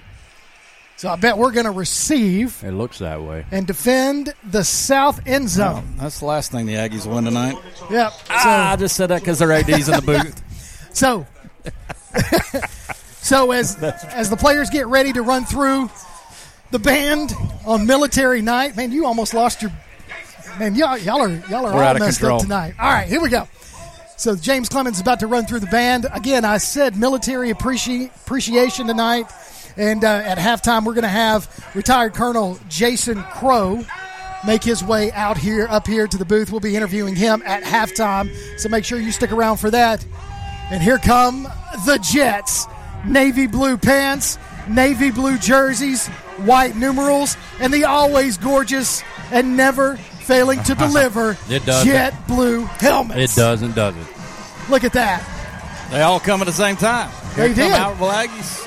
So 0.99 1.09
I 1.09 1.16
bet 1.16 1.37
we're 1.38 1.50
going 1.50 1.64
to 1.64 1.71
receive 1.73 2.62
It 2.62 2.73
looks 2.73 2.99
that 2.99 3.23
way. 3.23 3.45
and 3.50 3.66
defend 3.66 4.35
the 4.45 4.62
south 4.62 5.21
end 5.26 5.45
Oh, 5.47 5.49
zone. 5.49 5.95
that's 5.97 6.21
the 6.21 6.26
last 6.26 6.52
thing 6.52 6.66
the 6.66 6.75
Aggies 6.75 7.07
will 7.07 7.14
win 7.16 7.25
tonight. 7.25 7.57
Yep. 7.90 8.12
Ah, 8.28 8.73
I 8.73 8.76
just 8.76 8.95
said 8.97 9.07
that 9.07 9.21
because 9.21 9.38
their 9.38 9.50
AD's 9.50 9.88
in 9.88 9.97
the 9.97 10.02
booth. 10.02 10.42
So, 10.92 11.25
so 13.23 13.52
as 13.52 13.76
as 13.83 14.28
the 14.28 14.37
players 14.37 14.71
get 14.71 14.87
ready 14.88 15.12
to 15.12 15.23
run 15.23 15.45
through 15.45 15.88
the 16.71 16.79
band 16.79 17.33
on 17.67 17.87
military 17.87 18.43
night, 18.43 18.77
man, 18.77 18.93
you 18.93 19.07
almost 19.07 19.35
lost 19.35 19.62
your 19.62 19.73
man. 20.59 20.75
Y'all, 20.75 20.99
y'all 20.99 21.21
are 21.21 21.29
y'all 21.49 21.67
are 21.67 21.75
We're 21.75 21.83
all 21.83 21.89
out 21.89 21.99
messed 21.99 22.19
control. 22.21 22.37
up 22.39 22.43
tonight. 22.43 22.75
All 22.79 22.91
right, 22.91 23.09
here 23.09 23.21
we 23.21 23.29
go. 23.29 23.49
So 24.17 24.37
James 24.37 24.69
Clemens 24.69 24.97
is 24.97 25.00
about 25.00 25.21
to 25.21 25.27
run 25.27 25.47
through 25.47 25.61
the 25.61 25.67
band 25.67 26.07
again. 26.12 26.45
I 26.45 26.59
said 26.59 26.97
military 26.97 27.53
appreci- 27.53 28.15
appreciation 28.25 28.87
tonight, 28.87 29.27
and 29.77 30.05
uh, 30.05 30.09
at 30.09 30.37
halftime 30.39 30.85
we're 30.85 30.95
going 30.95 31.03
to 31.03 31.09
have 31.09 31.49
retired 31.75 32.12
Colonel 32.15 32.59
Jason 32.69 33.23
Crow 33.23 33.83
make 34.47 34.62
his 34.62 34.83
way 34.85 35.11
out 35.12 35.37
here 35.39 35.67
up 35.71 35.87
here 35.87 36.07
to 36.07 36.17
the 36.19 36.25
booth. 36.25 36.50
We'll 36.50 36.61
be 36.61 36.77
interviewing 36.77 37.15
him 37.17 37.43
at 37.47 37.62
halftime, 37.62 38.31
so 38.59 38.69
make 38.69 38.85
sure 38.85 38.99
you 39.00 39.11
stick 39.12 39.33
around 39.33 39.57
for 39.57 39.71
that. 39.71 40.05
And 40.71 40.83
here 40.83 40.99
come 40.99 41.45
the 41.87 41.99
Jets. 42.12 42.67
Navy 43.07 43.47
blue 43.47 43.79
pants, 43.79 44.37
navy 44.69 45.11
blue 45.11 45.38
jerseys, 45.38 46.09
white 46.38 46.76
numerals, 46.76 47.37
and 47.61 47.73
the 47.73 47.85
always 47.85 48.38
gorgeous 48.38 49.02
and 49.33 49.57
never 49.57 49.97
failing 49.97 50.62
to 50.64 50.75
deliver 50.76 51.37
It 51.49 51.64
does. 51.64 51.85
jet 51.85 52.14
blue 52.26 52.64
helmets. 52.64 53.37
It 53.37 53.40
doesn't, 53.40 53.75
does 53.75 53.95
it? 53.97 54.07
Look 54.71 54.85
at 54.85 54.93
that. 54.93 55.26
They 55.90 56.02
all 56.02 56.21
come 56.21 56.40
at 56.40 56.45
the 56.47 56.52
same 56.52 56.76
time. 56.76 57.11
Here 57.35 57.49
They 57.49 57.55
come 57.55 57.71
did. 57.71 57.73
Albertville 57.73 58.26
Aggies. 58.26 58.67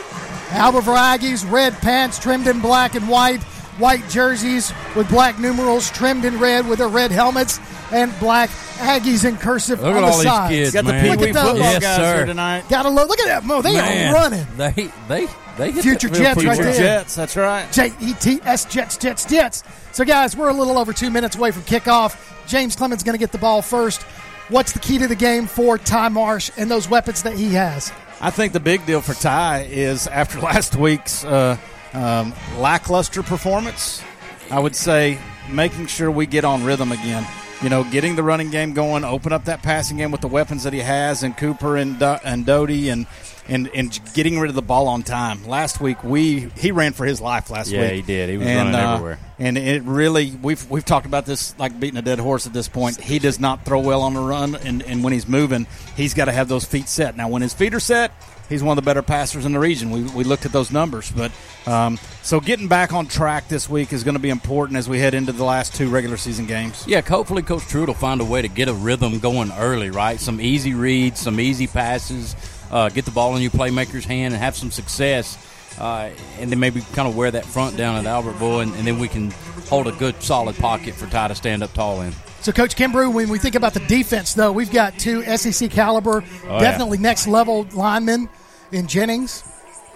Albert 0.51 0.81
Aggies, 0.83 1.49
red 1.49 1.73
pants 1.75 2.19
trimmed 2.19 2.47
in 2.47 2.59
black 2.59 2.95
and 2.95 3.07
white, 3.09 3.41
white 3.79 4.07
jerseys 4.09 4.71
with 4.95 5.09
black 5.09 5.39
numerals 5.39 5.89
trimmed 5.91 6.25
in 6.25 6.37
red 6.39 6.67
with 6.67 6.79
their 6.79 6.89
red 6.89 7.11
helmets, 7.11 7.59
and 7.91 8.11
black 8.19 8.49
Aggies 8.77 9.23
in 9.23 9.37
cursive 9.37 9.79
Look 9.81 9.95
on 9.95 10.03
at 10.03 10.21
the 10.23 10.29
all 10.29 10.47
these 10.49 10.57
kids, 10.57 10.73
Got 10.73 10.85
the 10.85 10.91
man. 10.91 11.03
Pee 11.03 11.09
Look 11.11 11.19
Wee 11.21 11.27
at 11.29 11.33
those. 11.33 11.43
football 11.43 11.57
Yes, 11.71 11.81
guys 11.81 11.95
sir. 11.95 12.15
here 12.17 12.25
tonight. 12.25 12.65
Gotta 12.69 12.89
look. 12.89 13.07
Look 13.09 13.19
at 13.21 13.27
that. 13.27 13.45
Mo, 13.45 13.61
they 13.61 13.73
Man, 13.73 14.11
are 14.11 14.13
running. 14.15 14.45
They 14.57 14.89
they 15.07 15.27
they 15.57 15.71
hit 15.71 15.83
Future 15.83 16.07
real 16.07 16.17
Jets 16.17 16.43
right 16.43 16.57
there. 16.57 16.73
Jets, 16.73 17.15
that's 17.15 17.35
right. 17.35 17.71
J 17.71 17.91
E 18.01 18.13
T 18.13 18.39
S 18.43 18.65
Jets, 18.65 18.97
Jets, 18.97 19.25
Jets. 19.25 19.63
So, 19.91 20.03
guys, 20.03 20.35
we're 20.35 20.49
a 20.49 20.53
little 20.53 20.77
over 20.77 20.93
two 20.93 21.11
minutes 21.11 21.35
away 21.35 21.51
from 21.51 21.61
kickoff. 21.63 22.17
James 22.47 22.75
Clemens 22.75 23.03
going 23.03 23.13
to 23.13 23.19
get 23.19 23.31
the 23.31 23.37
ball 23.37 23.61
first. 23.61 24.01
What's 24.49 24.71
the 24.73 24.79
key 24.79 24.97
to 24.97 25.07
the 25.07 25.15
game 25.15 25.47
for 25.47 25.77
Ty 25.77 26.09
Marsh 26.09 26.51
and 26.57 26.69
those 26.69 26.89
weapons 26.89 27.23
that 27.23 27.33
he 27.33 27.49
has? 27.53 27.91
I 28.19 28.29
think 28.29 28.53
the 28.53 28.59
big 28.59 28.85
deal 28.85 29.01
for 29.01 29.13
Ty 29.13 29.67
is 29.69 30.07
after 30.07 30.39
last 30.41 30.75
week's 30.75 31.23
uh, 31.23 31.57
um, 31.93 32.33
lackluster 32.57 33.23
performance, 33.23 34.01
I 34.49 34.59
would 34.59 34.75
say 34.75 35.19
making 35.49 35.87
sure 35.87 36.09
we 36.09 36.25
get 36.25 36.43
on 36.45 36.63
rhythm 36.63 36.91
again. 36.91 37.25
You 37.61 37.69
know, 37.69 37.83
getting 37.85 38.15
the 38.15 38.23
running 38.23 38.49
game 38.49 38.73
going, 38.73 39.05
open 39.05 39.31
up 39.31 39.45
that 39.45 39.61
passing 39.61 39.95
game 39.97 40.11
with 40.11 40.21
the 40.21 40.27
weapons 40.27 40.63
that 40.63 40.73
he 40.73 40.79
has, 40.79 41.23
and 41.23 41.37
Cooper 41.37 41.77
and 41.77 41.97
Do- 41.97 42.17
and 42.23 42.45
Doty, 42.45 42.89
and 42.89 43.07
and 43.47 43.69
and 43.73 43.99
getting 44.13 44.39
rid 44.39 44.49
of 44.49 44.55
the 44.55 44.61
ball 44.61 44.87
on 44.87 45.03
time. 45.03 45.45
Last 45.45 45.81
week 45.81 46.03
we 46.03 46.49
he 46.57 46.71
ran 46.71 46.93
for 46.93 47.05
his 47.05 47.19
life 47.21 47.49
last 47.49 47.69
Yeah, 47.71 47.81
week. 47.81 47.89
Yeah, 47.89 47.95
he 47.95 48.01
did. 48.01 48.29
He 48.29 48.37
was 48.37 48.47
And, 48.47 48.57
running 48.73 48.75
uh, 48.75 48.93
everywhere. 48.93 49.19
And 49.39 49.57
it 49.57 49.83
really 49.83 50.31
we've 50.41 50.69
we've 50.69 50.85
talked 50.85 51.05
about 51.05 51.25
this 51.25 51.57
like 51.59 51.77
beating 51.79 51.97
a 51.97 52.01
dead 52.03 52.19
horse 52.19 52.47
at 52.47 52.53
this 52.53 52.67
point. 52.69 53.01
He 53.01 53.19
does 53.19 53.39
not 53.39 53.65
throw 53.65 53.79
well 53.79 54.01
on 54.01 54.13
the 54.13 54.21
run, 54.21 54.55
and, 54.55 54.81
and 54.83 55.03
when 55.03 55.11
he's 55.11 55.27
moving, 55.27 55.67
he's 55.97 56.13
got 56.13 56.25
to 56.25 56.31
have 56.31 56.47
those 56.47 56.65
feet 56.65 56.87
set. 56.87 57.17
Now, 57.17 57.27
when 57.27 57.41
his 57.41 57.53
feet 57.53 57.73
are 57.73 57.79
set, 57.79 58.11
he's 58.47 58.63
one 58.63 58.77
of 58.77 58.83
the 58.83 58.87
better 58.87 59.01
passers 59.01 59.45
in 59.45 59.51
the 59.51 59.59
region. 59.59 59.89
We, 59.89 60.03
we 60.03 60.23
looked 60.23 60.45
at 60.45 60.51
those 60.51 60.71
numbers, 60.71 61.11
but 61.11 61.31
um, 61.65 61.97
so 62.21 62.39
getting 62.39 62.67
back 62.67 62.93
on 62.93 63.07
track 63.07 63.47
this 63.49 63.67
week 63.67 63.91
is 63.91 64.03
going 64.03 64.15
to 64.15 64.21
be 64.21 64.29
important 64.29 64.77
as 64.77 64.87
we 64.87 64.99
head 64.99 65.13
into 65.15 65.31
the 65.33 65.43
last 65.43 65.75
two 65.75 65.89
regular 65.89 66.15
season 66.15 66.45
games. 66.45 66.85
Yeah, 66.87 67.01
hopefully 67.01 67.41
Coach 67.41 67.63
Trude 67.67 67.87
will 67.87 67.95
find 67.95 68.21
a 68.21 68.25
way 68.25 68.41
to 68.43 68.47
get 68.47 68.69
a 68.69 68.73
rhythm 68.73 69.19
going 69.19 69.51
early, 69.53 69.89
right? 69.89 70.19
Some 70.19 70.39
easy 70.39 70.73
reads, 70.75 71.19
some 71.19 71.39
easy 71.39 71.67
passes, 71.67 72.35
uh, 72.73 72.89
get 72.89 73.05
the 73.05 73.11
ball 73.11 73.35
in 73.35 73.41
your 73.41 73.51
playmaker's 73.51 74.03
hand 74.03 74.33
and 74.33 74.43
have 74.43 74.55
some 74.55 74.71
success. 74.71 75.37
Uh, 75.79 76.09
and 76.39 76.51
then 76.51 76.59
maybe 76.59 76.81
kind 76.93 77.07
of 77.07 77.15
wear 77.15 77.31
that 77.31 77.45
front 77.45 77.75
down 77.77 77.95
at 77.95 78.05
Albertville, 78.05 78.61
and, 78.61 78.73
and 78.75 78.85
then 78.85 78.99
we 78.99 79.07
can 79.07 79.31
hold 79.67 79.87
a 79.87 79.91
good, 79.93 80.21
solid 80.21 80.55
pocket 80.57 80.93
for 80.93 81.07
Ty 81.07 81.29
to 81.29 81.35
stand 81.35 81.63
up 81.63 81.73
tall 81.73 82.01
in. 82.01 82.13
So, 82.41 82.51
Coach 82.51 82.75
Kimbrough, 82.75 83.11
when 83.11 83.29
we 83.29 83.39
think 83.39 83.55
about 83.55 83.73
the 83.73 83.79
defense, 83.79 84.35
though, 84.35 84.51
we've 84.51 84.71
got 84.71 84.99
two 84.99 85.23
SEC 85.35 85.71
caliber, 85.71 86.23
Oh, 86.45 86.59
definitely 86.59 86.99
next 86.99 87.25
level 87.25 87.65
linemen 87.73 88.29
in 88.71 88.85
Jennings 88.85 89.43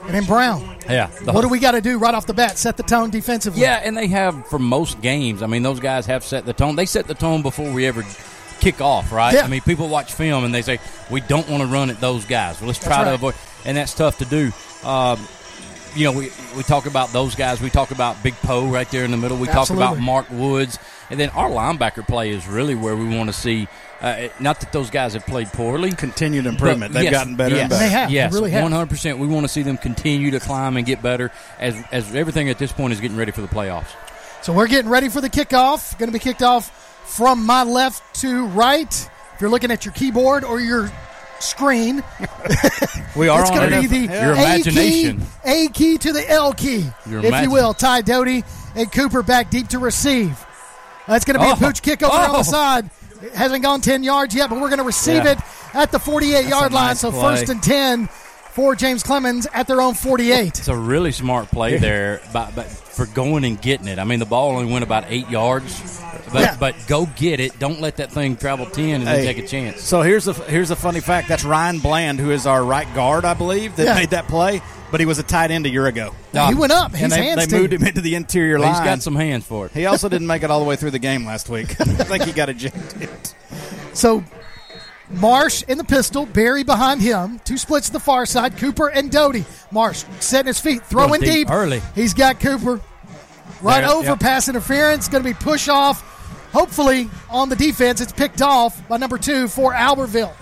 and 0.04 0.16
in 0.16 0.24
Brown. 0.24 0.78
Yeah. 0.90 1.10
What 1.26 1.42
do 1.42 1.50
we 1.50 1.60
got 1.60 1.72
to 1.72 1.82
do 1.82 2.00
right 2.00 2.16
off 2.16 2.26
the 2.26 2.34
bat? 2.34 2.58
Set 2.58 2.78
the 2.78 2.84
tone 2.84 3.12
defensively. 3.12 3.62
Yeah, 3.62 3.82
and 3.84 3.96
they 3.96 4.08
have 4.08 4.48
for 4.48 4.58
most 4.58 5.02
games. 5.02 5.44
I 5.44 5.48
mean, 5.48 5.62
those 5.62 5.80
guys 5.80 6.06
have 6.08 6.24
set 6.24 6.46
the 6.46 6.54
tone. 6.54 6.76
They 6.76 6.86
set 6.88 7.06
the 7.06 7.14
tone 7.16 7.42
before 7.44 7.72
we 7.72 7.86
ever 7.86 8.04
kick 8.72 8.82
off, 8.82 9.12
right? 9.12 9.34
Yeah. 9.34 9.44
I 9.44 9.48
mean, 9.48 9.62
people 9.62 9.88
watch 9.88 10.14
film 10.14 10.44
and 10.44 10.54
they 10.54 10.62
say 10.62 10.80
we 11.10 11.22
don't 11.22 11.50
want 11.50 11.62
to 11.64 11.68
run 11.68 11.90
at 11.90 12.00
those 12.00 12.26
guys. 12.26 12.60
Well, 12.60 12.68
let's 12.68 12.80
try 12.80 13.00
to 13.00 13.06
right. 13.06 13.14
avoid, 13.16 13.36
and 13.66 13.78
that's 13.78 13.94
tough 13.94 14.18
to 14.20 14.26
do. 14.26 14.52
Um, 14.88 15.26
you 15.96 16.04
know, 16.04 16.12
we, 16.12 16.30
we 16.56 16.64
talk 16.64 16.86
about 16.86 17.12
those 17.14 17.34
guys. 17.34 17.62
We 17.62 17.70
talk 17.70 17.92
about 17.92 18.22
Big 18.22 18.36
Poe 18.36 18.68
right 18.68 18.90
there 18.92 19.04
in 19.04 19.12
the 19.12 19.18
middle. 19.18 19.38
We 19.38 19.48
talk 19.48 19.70
about 19.70 20.00
Mark 20.00 20.30
Woods, 20.30 20.78
and 21.10 21.20
then 21.20 21.30
our 21.30 21.50
linebacker 21.50 22.06
play 22.06 22.30
is 22.30 22.48
really 22.48 22.76
where 22.76 22.96
we 22.96 23.08
want 23.16 23.30
to 23.30 23.34
see. 23.34 23.68
Uh, 24.00 24.28
not 24.40 24.60
that 24.60 24.72
those 24.72 24.92
guys 24.92 25.14
have 25.14 25.26
played 25.26 25.48
poorly, 25.48 25.92
Continued 25.92 26.46
improvement. 26.46 26.94
They've 26.94 27.06
yes, 27.06 27.14
gotten 27.14 27.36
better 27.36 27.56
yes, 27.56 27.62
and 27.64 27.70
better. 27.72 27.84
They 27.84 27.90
have. 27.90 28.10
They 28.10 28.16
Yes, 28.16 28.34
really 28.34 28.52
have. 28.52 28.62
one 28.62 28.72
hundred 28.72 28.90
percent. 28.90 29.18
We 29.18 29.26
want 29.26 29.46
to 29.46 29.48
see 29.48 29.64
them 29.64 29.78
continue 29.78 30.32
to 30.32 30.40
climb 30.40 30.78
and 30.78 30.86
get 30.86 31.02
better 31.02 31.32
as 31.58 31.76
as 31.92 32.14
everything 32.14 32.50
at 32.50 32.60
this 32.60 32.72
point 32.72 32.94
is 32.94 33.02
getting 33.02 33.18
ready 33.18 33.32
for 33.32 33.42
the 33.42 33.48
playoffs. 33.48 33.90
So 34.44 34.54
we're 34.54 34.68
getting 34.68 34.92
ready 34.92 35.10
for 35.10 35.20
the 35.20 35.32
kickoff. 35.32 35.98
Going 35.98 36.10
to 36.10 36.14
be 36.14 36.20
kicked 36.20 36.44
off 36.44 36.87
from 37.08 37.46
my 37.46 37.64
left 37.64 38.22
to 38.22 38.46
right. 38.48 38.92
If 39.36 39.42
you're 39.42 39.50
looking 39.50 39.72
at 39.72 39.86
your 39.86 39.94
keyboard 39.94 40.44
or 40.44 40.60
your 40.60 40.92
screen, 41.40 42.04
We 43.16 43.30
are 43.30 43.42
it's 43.42 43.50
going 43.52 43.72
to 43.72 43.82
be 43.82 43.88
the 43.88 44.14
Your 44.14 44.34
A 44.34 44.42
imagination. 44.42 45.20
key, 45.22 45.26
A 45.46 45.68
key 45.70 45.98
to 46.00 46.14
the 46.14 46.30
L 46.30 46.54
key, 46.54 46.86
Your 47.10 47.24
if 47.24 47.42
you 47.44 47.52
will. 47.52 47.74
Ty 47.74 48.02
Doty 48.02 48.44
and 48.76 48.92
Cooper 48.92 49.24
back 49.24 49.50
deep 49.50 49.68
to 49.70 49.80
receive. 49.80 50.38
That's 51.08 51.26
going 51.26 51.36
to 51.40 51.46
be 51.46 51.50
Oh. 51.50 51.54
a 51.54 51.56
pooch 51.58 51.82
kick 51.82 52.04
over 52.04 52.16
on 52.16 52.30
Oh. 52.32 52.38
the 52.40 52.44
side. 52.44 52.90
It 53.22 53.34
hasn't 53.34 53.64
gone 53.64 53.82
10 53.82 54.04
yards 54.04 54.36
yet, 54.36 54.50
but 54.50 54.60
we're 54.60 54.68
going 54.70 54.78
to 54.80 54.84
receive 54.84 55.26
Yeah. 55.26 55.32
it 55.32 55.40
at 55.74 55.92
the 55.92 56.00
48 56.00 56.46
yard 56.48 56.72
a 56.72 56.76
line. 56.76 56.88
nice 56.88 57.00
so 57.00 57.12
play. 57.12 57.22
first 57.38 57.50
and 57.50 57.62
10 57.64 58.08
for 58.54 58.76
James 58.76 59.04
Clemens 59.04 59.48
at 59.54 59.68
their 59.68 59.82
own 59.82 59.94
48. 59.94 60.58
It's 60.60 60.68
a 60.68 60.76
really 60.76 61.12
smart 61.12 61.50
play 61.52 61.78
there, 61.78 62.22
but 62.34 62.54
for 62.98 63.06
going 63.06 63.46
and 63.46 63.62
getting 63.62 63.88
it. 63.88 64.00
I 64.00 64.04
mean, 64.04 64.18
the 64.20 64.26
ball 64.26 64.50
only 64.58 64.72
went 64.72 64.84
about 64.84 65.06
eight 65.08 65.30
yards, 65.30 66.02
but 66.34 66.42
Yeah. 66.42 66.58
but 66.60 66.76
go 66.88 67.06
get 67.16 67.40
it. 67.40 67.58
Don't 67.60 67.80
let 67.80 67.98
that 67.98 68.12
thing 68.12 68.36
travel 68.36 68.66
ten 68.66 68.96
and 68.96 69.08
then 69.08 69.20
Hey, 69.20 69.26
take 69.26 69.38
a 69.38 69.48
chance. 69.48 69.84
So 69.84 70.02
here's 70.02 70.28
a 70.28 70.34
here's 70.34 70.72
a 70.72 70.76
funny 70.76 71.00
fact. 71.00 71.30
That's 71.30 71.46
Ryan 71.46 71.80
Bland, 71.80 72.20
who 72.20 72.32
is 72.32 72.48
our 72.48 72.64
right 72.64 72.92
guard, 72.96 73.24
I 73.24 73.36
believe, 73.36 73.76
that 73.76 73.86
Yeah. 73.86 73.94
made 73.96 74.10
that 74.10 74.28
play. 74.28 74.62
But 74.90 75.00
he 75.00 75.06
was 75.06 75.20
a 75.20 75.24
tight 75.24 75.52
end 75.52 75.66
a 75.66 75.70
year 75.70 75.86
ago. 75.86 76.16
he 76.32 76.40
ah. 76.40 76.52
went 76.56 76.72
up. 76.72 76.92
His 76.94 77.04
and 77.04 77.12
they, 77.12 77.26
hands 77.28 77.48
they 77.48 77.58
moved 77.58 77.72
team. 77.72 77.82
him 77.82 77.88
into 77.88 78.02
the 78.02 78.16
interior 78.16 78.58
line. 78.58 78.74
He's 78.74 78.80
got 78.80 79.02
some 79.04 79.16
hands 79.16 79.46
for 79.46 79.66
it. 79.68 79.74
He 79.74 79.86
also 79.86 80.10
didn't 80.10 80.28
make 80.28 80.44
it 80.44 80.50
all 80.50 80.60
the 80.60 80.66
way 80.66 80.76
through 80.78 80.92
the 80.92 81.00
game 81.00 81.26
last 81.26 81.50
week. 81.50 81.72
I 81.82 81.84
think 81.86 82.24
he 82.24 82.32
got 82.32 82.50
ejected. 82.50 83.10
So 83.94 84.24
Marsh 85.10 85.64
in 85.64 85.78
the 85.78 85.84
pistol, 85.84 86.26
Barry 86.26 86.64
behind 86.64 87.02
him. 87.02 87.40
Two 87.46 87.58
splits 87.58 87.88
to 87.88 87.94
the 87.94 88.00
far 88.00 88.26
side, 88.26 88.58
Cooper 88.58 88.90
and 88.90 89.10
Doty. 89.10 89.46
Marsh 89.72 90.04
setting 90.20 90.48
his 90.48 90.60
feet, 90.60 90.84
throwing 90.86 91.22
deep 91.22 91.32
deep. 91.32 91.50
early. 91.52 91.82
He's 91.96 92.14
got 92.14 92.40
Cooper. 92.40 92.82
Right 93.62 93.82
There, 93.82 93.90
over, 93.90 94.10
yep. 94.10 94.20
pass 94.20 94.50
interference. 94.50 95.08
Going 95.08 95.24
to 95.24 95.30
be 95.30 95.34
push 95.34 95.68
off. 95.70 96.02
Hopefully, 96.52 97.10
on 97.30 97.50
the 97.50 97.56
defense, 97.56 98.02
it's 98.02 98.12
picked 98.12 98.42
off 98.42 98.88
by 98.88 98.98
number 98.98 99.18
two 99.18 99.48
for 99.48 99.74
Albertville. 99.74 100.34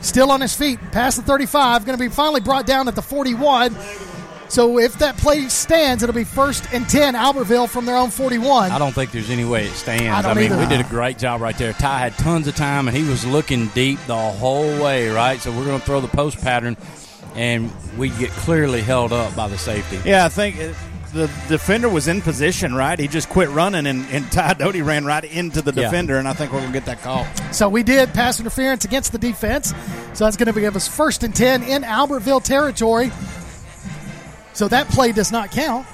Still 0.00 0.30
on 0.30 0.40
his 0.40 0.54
feet, 0.54 0.78
past 0.92 1.16
the 1.16 1.22
35. 1.22 1.86
Going 1.86 1.96
to 1.98 2.02
be 2.04 2.10
finally 2.10 2.40
brought 2.40 2.66
down 2.66 2.88
at 2.88 2.94
the 2.94 3.02
41. 3.02 3.74
So 4.48 4.78
if 4.78 4.98
that 4.98 5.16
play 5.16 5.48
stands, 5.48 6.02
it'll 6.02 6.14
be 6.14 6.24
first 6.24 6.64
and 6.72 6.88
10, 6.88 7.14
Albertville 7.14 7.68
from 7.68 7.86
their 7.86 7.96
own 7.96 8.10
41. 8.10 8.70
I 8.70 8.78
don't 8.78 8.92
think 8.92 9.10
there's 9.10 9.30
any 9.30 9.44
way 9.44 9.66
it 9.66 9.72
stands. 9.72 10.04
I 10.04 10.22
don't 10.22 10.36
mean, 10.36 10.52
either. 10.52 10.58
we 10.62 10.66
did 10.68 10.80
a 10.84 10.88
great 10.88 11.18
job 11.18 11.40
right 11.40 11.56
there. 11.58 11.72
Ty 11.72 11.98
had 11.98 12.12
tons 12.18 12.46
of 12.46 12.54
time, 12.54 12.86
and 12.86 12.96
he 12.96 13.02
was 13.02 13.26
looking 13.26 13.68
deep 13.68 13.98
the 14.06 14.16
whole 14.16 14.80
way, 14.82 15.08
right? 15.08 15.40
So 15.40 15.50
we're 15.50 15.64
going 15.64 15.80
to 15.80 15.84
throw 15.86 16.00
the 16.00 16.08
post 16.08 16.40
pattern, 16.40 16.76
and 17.34 17.72
we 17.98 18.10
get 18.10 18.30
clearly 18.30 18.80
held 18.82 19.12
up 19.12 19.34
by 19.34 19.48
the 19.48 19.58
safety. 19.58 19.98
Yeah, 20.08 20.24
I 20.26 20.28
think 20.28 20.56
uh, 20.60 20.72
the 21.14 21.26
defender 21.48 21.88
was 21.88 22.06
in 22.06 22.20
position, 22.22 22.74
right? 22.74 22.98
He 22.98 23.08
just 23.08 23.28
quit 23.30 23.48
running, 23.48 23.86
and, 23.86 24.06
and 24.10 24.30
Ty 24.30 24.54
Doty 24.58 24.82
ran 24.82 25.04
right 25.04 25.24
into 25.24 25.62
the 25.62 25.72
Yeah. 25.72 25.88
defender, 25.88 26.18
and 26.18 26.28
I 26.28 26.32
think 26.32 26.52
we're 26.52 26.60
going 26.60 26.72
to 26.72 26.78
get 26.78 26.86
that 26.86 27.02
call. 27.02 27.26
So 27.52 27.68
we 27.68 27.82
did 27.82 28.12
pass 28.14 28.38
interference 28.38 28.84
against 28.84 29.10
the 29.10 29.18
defense. 29.18 29.74
So 30.12 30.24
that's 30.24 30.36
going 30.36 30.52
to 30.52 30.60
give 30.60 30.76
us 30.76 30.86
first 30.86 31.24
and 31.24 31.34
10 31.34 31.64
in 31.64 31.82
Albertville 31.82 32.42
territory. 32.44 33.10
So 34.54 34.68
that 34.68 34.88
play 34.88 35.12
does 35.12 35.30
not 35.32 35.50
count. 35.50 35.86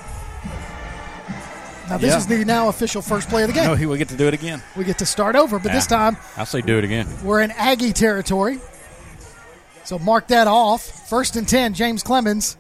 Now, 1.89 1.97
this 1.99 2.11
Yeah. 2.13 2.19
is 2.19 2.27
the 2.29 2.45
now 2.45 2.69
official 2.69 3.03
first 3.03 3.29
play 3.29 3.43
of 3.43 3.49
the 3.49 3.55
game. 3.55 3.65
No, 3.67 3.75
he 3.75 3.85
will 3.87 3.97
get 3.97 4.09
to 4.11 4.17
do 4.17 4.29
it 4.29 4.35
again. 4.35 4.63
We 4.77 4.85
get 4.85 4.99
to 4.99 5.07
start 5.07 5.35
over, 5.35 5.59
but 5.59 5.73
this 5.73 5.87
time 5.87 6.17
I 6.37 6.45
say 6.45 6.61
do 6.61 6.79
it 6.79 6.85
again. 6.85 7.09
we're 7.25 7.41
in 7.41 7.51
Aggie 7.51 7.93
territory. 7.93 8.61
So 9.85 9.99
mark 9.99 10.29
that 10.29 10.47
off. 10.47 11.09
First 11.09 11.35
and 11.35 11.49
10, 11.49 11.75
James 11.75 12.03
Clemens. 12.05 12.57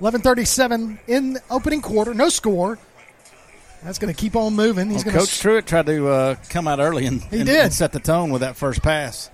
11:37 0.00 0.98
in 1.06 1.38
opening 1.50 1.80
quarter, 1.80 2.12
no 2.12 2.28
score. 2.28 2.78
That's 3.84 3.98
going 3.98 4.12
to 4.12 4.18
keep 4.20 4.34
on 4.34 4.54
moving. 4.56 4.88
He's 4.90 5.04
Well, 5.04 5.14
going 5.14 5.26
Coach 5.26 5.40
Truitt 5.42 5.66
tried 5.66 5.86
to 5.86 6.08
uh, 6.08 6.34
come 6.48 6.66
out 6.66 6.80
early 6.80 7.06
and, 7.06 7.22
He 7.24 7.36
and, 7.38 7.46
did. 7.46 7.64
and 7.66 7.72
set 7.72 7.92
the 7.92 8.00
tone 8.00 8.30
with 8.30 8.40
that 8.40 8.56
first 8.56 8.82
pass. 8.82 9.30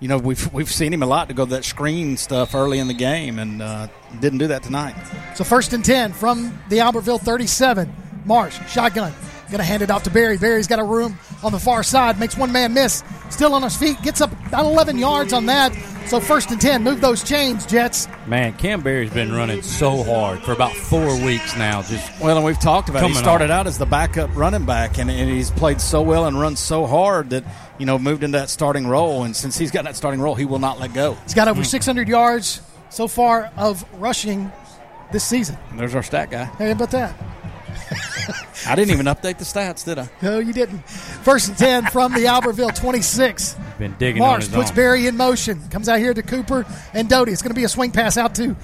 You 0.00 0.06
know, 0.08 0.18
we've 0.18 0.52
we've 0.52 0.70
seen 0.70 0.92
him 0.92 1.02
a 1.02 1.06
lot 1.06 1.28
to 1.28 1.34
go 1.34 1.44
that 1.46 1.64
screen 1.64 2.16
stuff 2.16 2.54
early 2.54 2.78
in 2.78 2.86
the 2.86 2.94
game, 2.94 3.38
and 3.38 3.60
uh, 3.60 3.88
didn't 4.20 4.38
do 4.38 4.46
that 4.48 4.62
tonight. 4.62 4.94
So 5.34 5.42
first 5.42 5.72
and 5.72 5.84
10 5.84 6.12
from 6.12 6.56
the 6.68 6.78
Albertville 6.78 7.20
37. 7.20 7.92
Marsh, 8.24 8.58
shotgun. 8.68 9.12
Going 9.48 9.58
to 9.60 9.64
hand 9.64 9.80
it 9.80 9.90
off 9.90 10.02
to 10.02 10.10
Barry. 10.10 10.36
Barry's 10.36 10.66
got 10.66 10.78
a 10.78 10.84
room 10.84 11.18
on 11.42 11.52
the 11.52 11.58
far 11.58 11.82
side. 11.82 12.20
Makes 12.20 12.36
one 12.36 12.52
man 12.52 12.74
miss. 12.74 13.02
Still 13.30 13.54
on 13.54 13.62
his 13.62 13.74
feet. 13.74 13.96
Gets 14.02 14.20
up 14.20 14.30
about 14.46 14.66
11 14.66 14.98
yards 14.98 15.32
on 15.32 15.46
that. 15.46 15.72
So 16.06 16.20
first 16.20 16.50
and 16.50 16.60
10. 16.60 16.84
Move 16.84 17.00
those 17.00 17.24
chains, 17.24 17.64
Jets. 17.64 18.08
Man, 18.26 18.52
Cam 18.58 18.82
Berry's 18.82 19.10
been 19.10 19.32
running 19.32 19.62
so 19.62 20.02
hard 20.02 20.40
for 20.40 20.52
about 20.52 20.72
four 20.74 21.18
weeks 21.24 21.56
now. 21.56 21.80
Just 21.80 22.20
Well, 22.20 22.36
and 22.36 22.44
we've 22.44 22.60
talked 22.60 22.90
about 22.90 23.04
it. 23.04 23.08
he 23.08 23.14
started 23.14 23.50
on. 23.50 23.60
out 23.60 23.66
as 23.66 23.78
the 23.78 23.86
backup 23.86 24.36
running 24.36 24.66
back, 24.66 24.98
and, 24.98 25.10
and 25.10 25.30
he's 25.30 25.50
played 25.50 25.80
so 25.80 26.02
well 26.02 26.26
and 26.26 26.38
run 26.38 26.54
so 26.54 26.84
hard 26.84 27.30
that 27.30 27.44
you 27.78 27.86
know 27.86 27.98
moved 27.98 28.22
into 28.22 28.38
that 28.38 28.50
starting 28.50 28.86
role. 28.86 29.24
And 29.24 29.34
since 29.34 29.56
he's 29.56 29.70
got 29.70 29.84
that 29.84 29.96
starting 29.96 30.20
role, 30.20 30.34
he 30.34 30.44
will 30.44 30.58
not 30.58 30.78
let 30.78 30.92
go. 30.92 31.14
He's 31.24 31.34
got 31.34 31.48
over 31.48 31.64
600 31.64 32.08
yards 32.08 32.60
so 32.90 33.08
far 33.08 33.50
of 33.56 33.84
rushing 34.00 34.50
this 35.12 35.24
season. 35.24 35.56
There's 35.74 35.94
our 35.94 36.02
stat 36.02 36.30
guy. 36.30 36.44
How 36.44 36.70
about 36.70 36.90
that? 36.90 37.14
I 38.66 38.74
didn't 38.74 38.92
even 38.92 39.06
update 39.06 39.38
the 39.38 39.44
stats, 39.44 39.84
did 39.84 39.98
I? 39.98 40.10
No, 40.20 40.38
you 40.38 40.52
didn't. 40.52 40.80
First 40.88 41.48
and 41.48 41.58
10 41.58 41.86
from 41.86 42.12
the 42.12 42.24
Albertville 42.24 42.74
26. 42.74 43.56
been 43.78 43.94
digging 43.98 44.22
on 44.22 44.28
Marsh 44.28 44.46
his 44.46 44.54
puts 44.54 44.70
own. 44.70 44.76
Barry 44.76 45.06
in 45.06 45.16
motion. 45.16 45.66
Comes 45.68 45.88
out 45.88 45.98
here 45.98 46.12
to 46.12 46.22
Cooper 46.22 46.66
and 46.92 47.08
Doty. 47.08 47.32
It's 47.32 47.42
going 47.42 47.50
to 47.50 47.58
be 47.58 47.64
a 47.64 47.68
swing 47.68 47.92
pass 47.92 48.16
out 48.16 48.34
to 48.36 48.56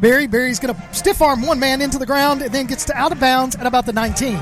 Barry. 0.00 0.26
Barry's 0.26 0.58
going 0.58 0.74
to 0.74 0.94
stiff 0.94 1.22
arm 1.22 1.46
one 1.46 1.60
man 1.60 1.80
into 1.80 1.98
the 1.98 2.06
ground 2.06 2.42
and 2.42 2.52
then 2.52 2.66
gets 2.66 2.86
to 2.86 2.96
out 2.96 3.12
of 3.12 3.20
bounds 3.20 3.56
at 3.56 3.66
about 3.66 3.86
the 3.86 3.92
19. 3.92 4.38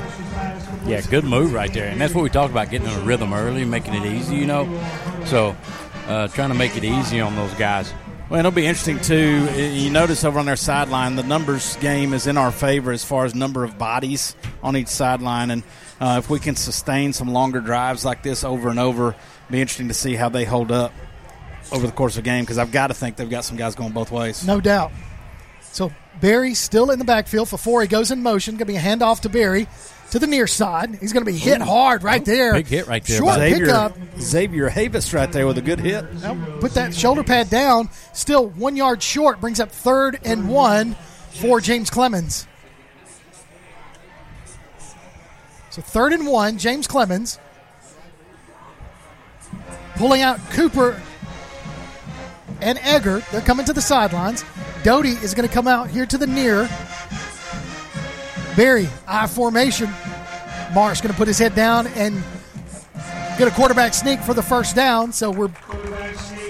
Yeah, 0.85 1.01
good 1.01 1.23
move 1.23 1.53
right 1.53 1.71
there. 1.73 1.87
And 1.87 1.99
that's 1.99 2.13
what 2.13 2.23
we 2.23 2.29
talked 2.29 2.51
about 2.51 2.69
getting 2.69 2.87
in 2.87 2.93
a 2.93 3.01
rhythm 3.01 3.33
early, 3.33 3.65
making 3.65 3.93
it 3.93 4.05
easy, 4.05 4.35
you 4.35 4.45
know. 4.45 4.65
So, 5.25 5.55
uh, 6.07 6.27
trying 6.29 6.49
to 6.49 6.55
make 6.55 6.75
it 6.75 6.83
easy 6.83 7.21
on 7.21 7.35
those 7.35 7.53
guys. 7.53 7.93
Well, 8.29 8.39
it'll 8.39 8.51
be 8.51 8.67
interesting 8.67 8.99
too. 8.99 9.47
You 9.55 9.89
notice 9.89 10.23
over 10.23 10.37
on 10.37 10.45
their 10.45 10.55
sideline, 10.55 11.15
the 11.15 11.23
numbers 11.23 11.75
game 11.77 12.13
is 12.13 12.27
in 12.27 12.37
our 12.37 12.51
favor 12.51 12.91
as 12.91 13.03
far 13.03 13.25
as 13.25 13.33
number 13.33 13.63
of 13.63 13.79
bodies 13.79 14.35
on 14.61 14.77
each 14.77 14.87
sideline, 14.87 15.49
and 15.49 15.63
uh, 15.99 16.17
if 16.19 16.29
we 16.29 16.39
can 16.39 16.55
sustain 16.55 17.11
some 17.11 17.33
longer 17.33 17.59
drives 17.59 18.05
like 18.05 18.21
this 18.21 18.43
over 18.43 18.69
and 18.69 18.77
over, 18.77 19.15
be 19.49 19.59
interesting 19.59 19.87
to 19.87 19.95
see 19.95 20.13
how 20.13 20.29
they 20.29 20.45
hold 20.45 20.71
up 20.71 20.93
over 21.71 21.87
the 21.87 21.91
course 21.91 22.17
of 22.17 22.23
the 22.23 22.29
game. 22.29 22.43
Because 22.43 22.59
I've 22.59 22.71
got 22.71 22.87
to 22.87 22.93
think 22.93 23.15
they've 23.15 23.29
got 23.29 23.45
some 23.45 23.57
guys 23.57 23.73
going 23.73 23.93
both 23.93 24.11
ways. 24.11 24.45
No 24.45 24.61
doubt. 24.61 24.91
So 25.71 25.91
Barry 26.21 26.53
still 26.53 26.91
in 26.91 26.99
the 26.99 27.05
backfield 27.05 27.49
before 27.49 27.81
he 27.81 27.87
goes 27.87 28.11
in 28.11 28.21
motion. 28.21 28.55
Going 28.55 28.59
to 28.59 28.65
be 28.65 28.75
a 28.75 28.79
handoff 28.79 29.21
to 29.21 29.29
Barry 29.29 29.67
to 30.11 30.19
the 30.19 30.27
near 30.27 30.47
side. 30.47 30.95
He's 30.99 31.13
going 31.13 31.25
to 31.25 31.31
be 31.31 31.37
hit 31.37 31.61
hard 31.61 32.03
right 32.03 32.23
there. 32.23 32.53
Big 32.53 32.67
hit 32.67 32.87
right 32.87 33.03
there 33.03 33.17
Short 33.17 33.35
by 33.35 33.49
Xavier, 33.49 33.65
pickup. 33.65 33.97
Xavier 34.19 34.69
Havis 34.69 35.13
right 35.13 35.31
there 35.31 35.47
with 35.47 35.57
a 35.57 35.61
good 35.61 35.79
hit. 35.79 36.11
Now, 36.15 36.35
put 36.59 36.73
that 36.73 36.93
shoulder 36.93 37.23
pad 37.23 37.49
down. 37.49 37.89
Still 38.13 38.49
one 38.49 38.75
yard 38.75 39.01
short. 39.03 39.39
Brings 39.41 39.59
up 39.59 39.71
third 39.71 40.19
and 40.23 40.49
one 40.49 40.95
for 41.31 41.61
James 41.61 41.89
Clemens. 41.89 42.47
So 45.69 45.81
third 45.81 46.13
and 46.13 46.25
one, 46.25 46.57
James 46.57 46.87
Clemens. 46.87 47.39
Pulling 49.95 50.21
out 50.21 50.39
Cooper 50.51 50.99
and 52.61 52.79
Egger. 52.79 53.21
They're 53.31 53.41
coming 53.41 53.65
to 53.65 53.73
the 53.73 53.81
sidelines. 53.81 54.43
Doty 54.83 55.09
is 55.09 55.33
going 55.33 55.47
to 55.47 55.53
come 55.53 55.67
out 55.67 55.89
here 55.89 56.05
to 56.05 56.17
the 56.17 56.27
near. 56.27 56.69
Barry, 58.55 58.87
I 59.07 59.27
formation. 59.27 59.89
Marsh 60.73 61.01
going 61.01 61.11
to 61.11 61.17
put 61.17 61.27
his 61.27 61.39
head 61.39 61.55
down 61.55 61.87
and 61.87 62.21
get 63.37 63.47
a 63.47 63.51
quarterback 63.51 63.93
sneak 63.93 64.19
for 64.19 64.33
the 64.33 64.43
first 64.43 64.75
down. 64.75 65.11
So 65.13 65.31
we're 65.31 65.47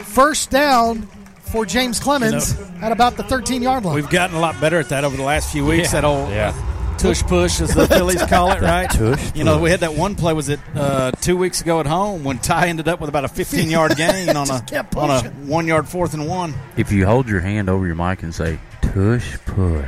first 0.03 0.49
down 0.49 1.03
for 1.51 1.65
James 1.65 1.99
Clemens 1.99 2.59
at 2.81 2.91
about 2.91 3.15
the 3.17 3.23
13 3.23 3.61
yard 3.61 3.85
line. 3.85 3.95
We've 3.95 4.09
gotten 4.09 4.35
a 4.35 4.39
lot 4.39 4.59
better 4.59 4.79
at 4.79 4.89
that 4.89 5.03
over 5.03 5.15
the 5.15 5.23
last 5.23 5.51
few 5.51 5.65
weeks. 5.65 5.93
Yeah. 5.93 6.01
That 6.01 6.05
old 6.07 6.29
Yeah. 6.29 6.95
tush 6.97 7.21
push, 7.23 7.61
as 7.61 7.73
the 7.73 7.87
Phillies 7.87 8.21
call 8.23 8.51
it, 8.51 8.61
right? 8.61 8.89
tush 8.91 9.31
You 9.35 9.43
know, 9.45 9.59
we 9.59 9.69
had 9.71 9.79
that 9.81 9.93
one 9.93 10.15
play. 10.15 10.33
Was 10.33 10.49
it 10.49 10.59
uh, 10.75 11.11
two 11.11 11.37
weeks 11.37 11.61
ago 11.61 11.79
at 11.79 11.85
home 11.87 12.23
when 12.23 12.39
Ty 12.39 12.67
ended 12.67 12.87
up 12.87 12.99
with 12.99 13.09
about 13.09 13.23
a 13.25 13.27
15 13.29 13.69
yard 13.69 13.95
gain 13.95 14.35
on 14.35 14.49
a 14.49 14.63
on 14.97 15.09
a 15.09 15.29
one 15.45 15.65
yard 15.67 15.87
fourth 15.87 16.13
and 16.13 16.27
one? 16.27 16.53
If 16.75 16.91
you 16.91 17.05
hold 17.05 17.29
your 17.29 17.39
hand 17.39 17.69
over 17.69 17.85
your 17.85 17.95
mic 17.95 18.23
and 18.23 18.33
say, 18.35 18.59
tush 18.81 19.37
push. 19.45 19.87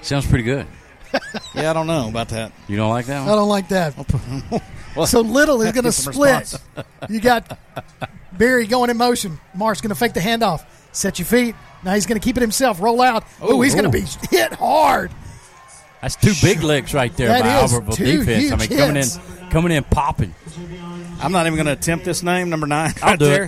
Sounds 0.00 0.26
pretty 0.26 0.44
good. 0.44 0.66
Yeah, 1.54 1.70
I 1.70 1.72
don't 1.72 1.86
know 1.86 2.08
about 2.08 2.28
that. 2.30 2.52
You 2.68 2.76
don't 2.76 2.90
like 2.90 3.06
that 3.06 3.22
I 3.22 3.34
don't 3.34 3.48
like 3.48 3.68
that. 3.68 3.94
Well, 4.96 5.06
So 5.06 5.20
Little 5.22 5.60
is 5.62 5.72
going 5.72 5.84
to 5.84 5.92
split. 5.92 6.54
You 7.08 7.20
got 7.20 7.58
Barry 8.32 8.66
going 8.66 8.90
in 8.90 8.96
motion. 8.96 9.38
Marsh 9.54 9.80
going 9.80 9.88
to 9.90 9.94
fake 9.96 10.14
the 10.14 10.20
handoff. 10.20 10.64
Set 10.92 11.18
your 11.18 11.26
feet. 11.26 11.54
Now 11.84 11.94
he's 11.94 12.06
going 12.06 12.20
to 12.20 12.24
keep 12.24 12.36
it 12.36 12.40
himself. 12.40 12.80
Roll 12.80 13.00
out. 13.02 13.24
Oh, 13.40 13.56
Ooh, 13.58 13.62
he's 13.62 13.74
going 13.74 13.84
to 13.84 13.90
be 13.90 14.04
hit 14.30 14.52
hard. 14.54 15.10
That's 16.00 16.16
two 16.16 16.32
big 16.42 16.62
legs 16.62 16.92
right 16.94 17.14
there 17.16 17.28
That 17.28 17.42
by 17.42 17.64
is 17.64 17.72
Albertville 17.72 17.94
two 17.96 18.24
defense. 18.24 18.52
I 18.52 18.56
mean, 18.56 18.68
coming 18.78 18.96
hits. 18.96 19.16
in, 19.16 19.48
coming 19.50 19.72
in, 19.72 19.84
popping. 19.84 20.34
I'm 21.20 21.32
not 21.32 21.46
even 21.46 21.56
going 21.56 21.66
to 21.66 21.72
attempt 21.72 22.04
this 22.04 22.22
name, 22.22 22.50
number 22.50 22.66
nine. 22.66 22.92
I'll 23.02 23.10
right 23.10 23.18
do 23.18 23.24
there. 23.24 23.44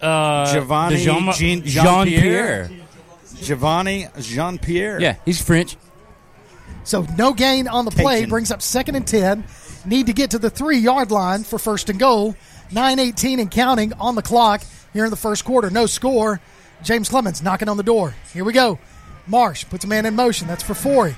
it. 0.00 0.04
Uh, 0.04 0.52
Giovanni 0.52 0.96
Jean- 0.96 1.32
Jean- 1.32 1.62
Jean 1.62 1.66
Jean-Pierre? 1.66 2.68
Pierre. 2.68 2.70
Giovanni 3.42 4.08
Jean 4.20 4.58
Pierre. 4.58 5.00
Yeah, 5.00 5.16
he's 5.24 5.40
French. 5.42 5.76
So 6.84 7.06
no 7.16 7.32
gain 7.32 7.68
on 7.68 7.84
the 7.84 7.90
play 7.90 8.16
Cajun. 8.20 8.30
brings 8.30 8.50
up 8.50 8.62
second 8.62 8.94
and 8.96 9.06
10. 9.06 9.44
Need 9.86 10.06
to 10.06 10.12
get 10.12 10.30
to 10.32 10.38
the 10.38 10.50
three 10.50 10.78
yard 10.78 11.10
line 11.10 11.44
for 11.44 11.58
first 11.58 11.88
and 11.90 11.98
goal. 11.98 12.34
9.18 12.70 13.40
and 13.40 13.50
counting 13.50 13.92
on 13.94 14.14
the 14.14 14.22
clock 14.22 14.62
here 14.92 15.04
in 15.04 15.10
the 15.10 15.16
first 15.16 15.44
quarter. 15.44 15.70
No 15.70 15.86
score. 15.86 16.40
James 16.82 17.08
Clemens 17.08 17.42
knocking 17.42 17.68
on 17.68 17.76
the 17.76 17.82
door. 17.82 18.14
Here 18.32 18.44
we 18.44 18.52
go. 18.52 18.78
Marsh 19.26 19.64
puts 19.68 19.84
a 19.84 19.88
man 19.88 20.06
in 20.06 20.14
motion. 20.16 20.46
That's 20.48 20.62
for 20.62 20.74
Forey. 20.74 21.14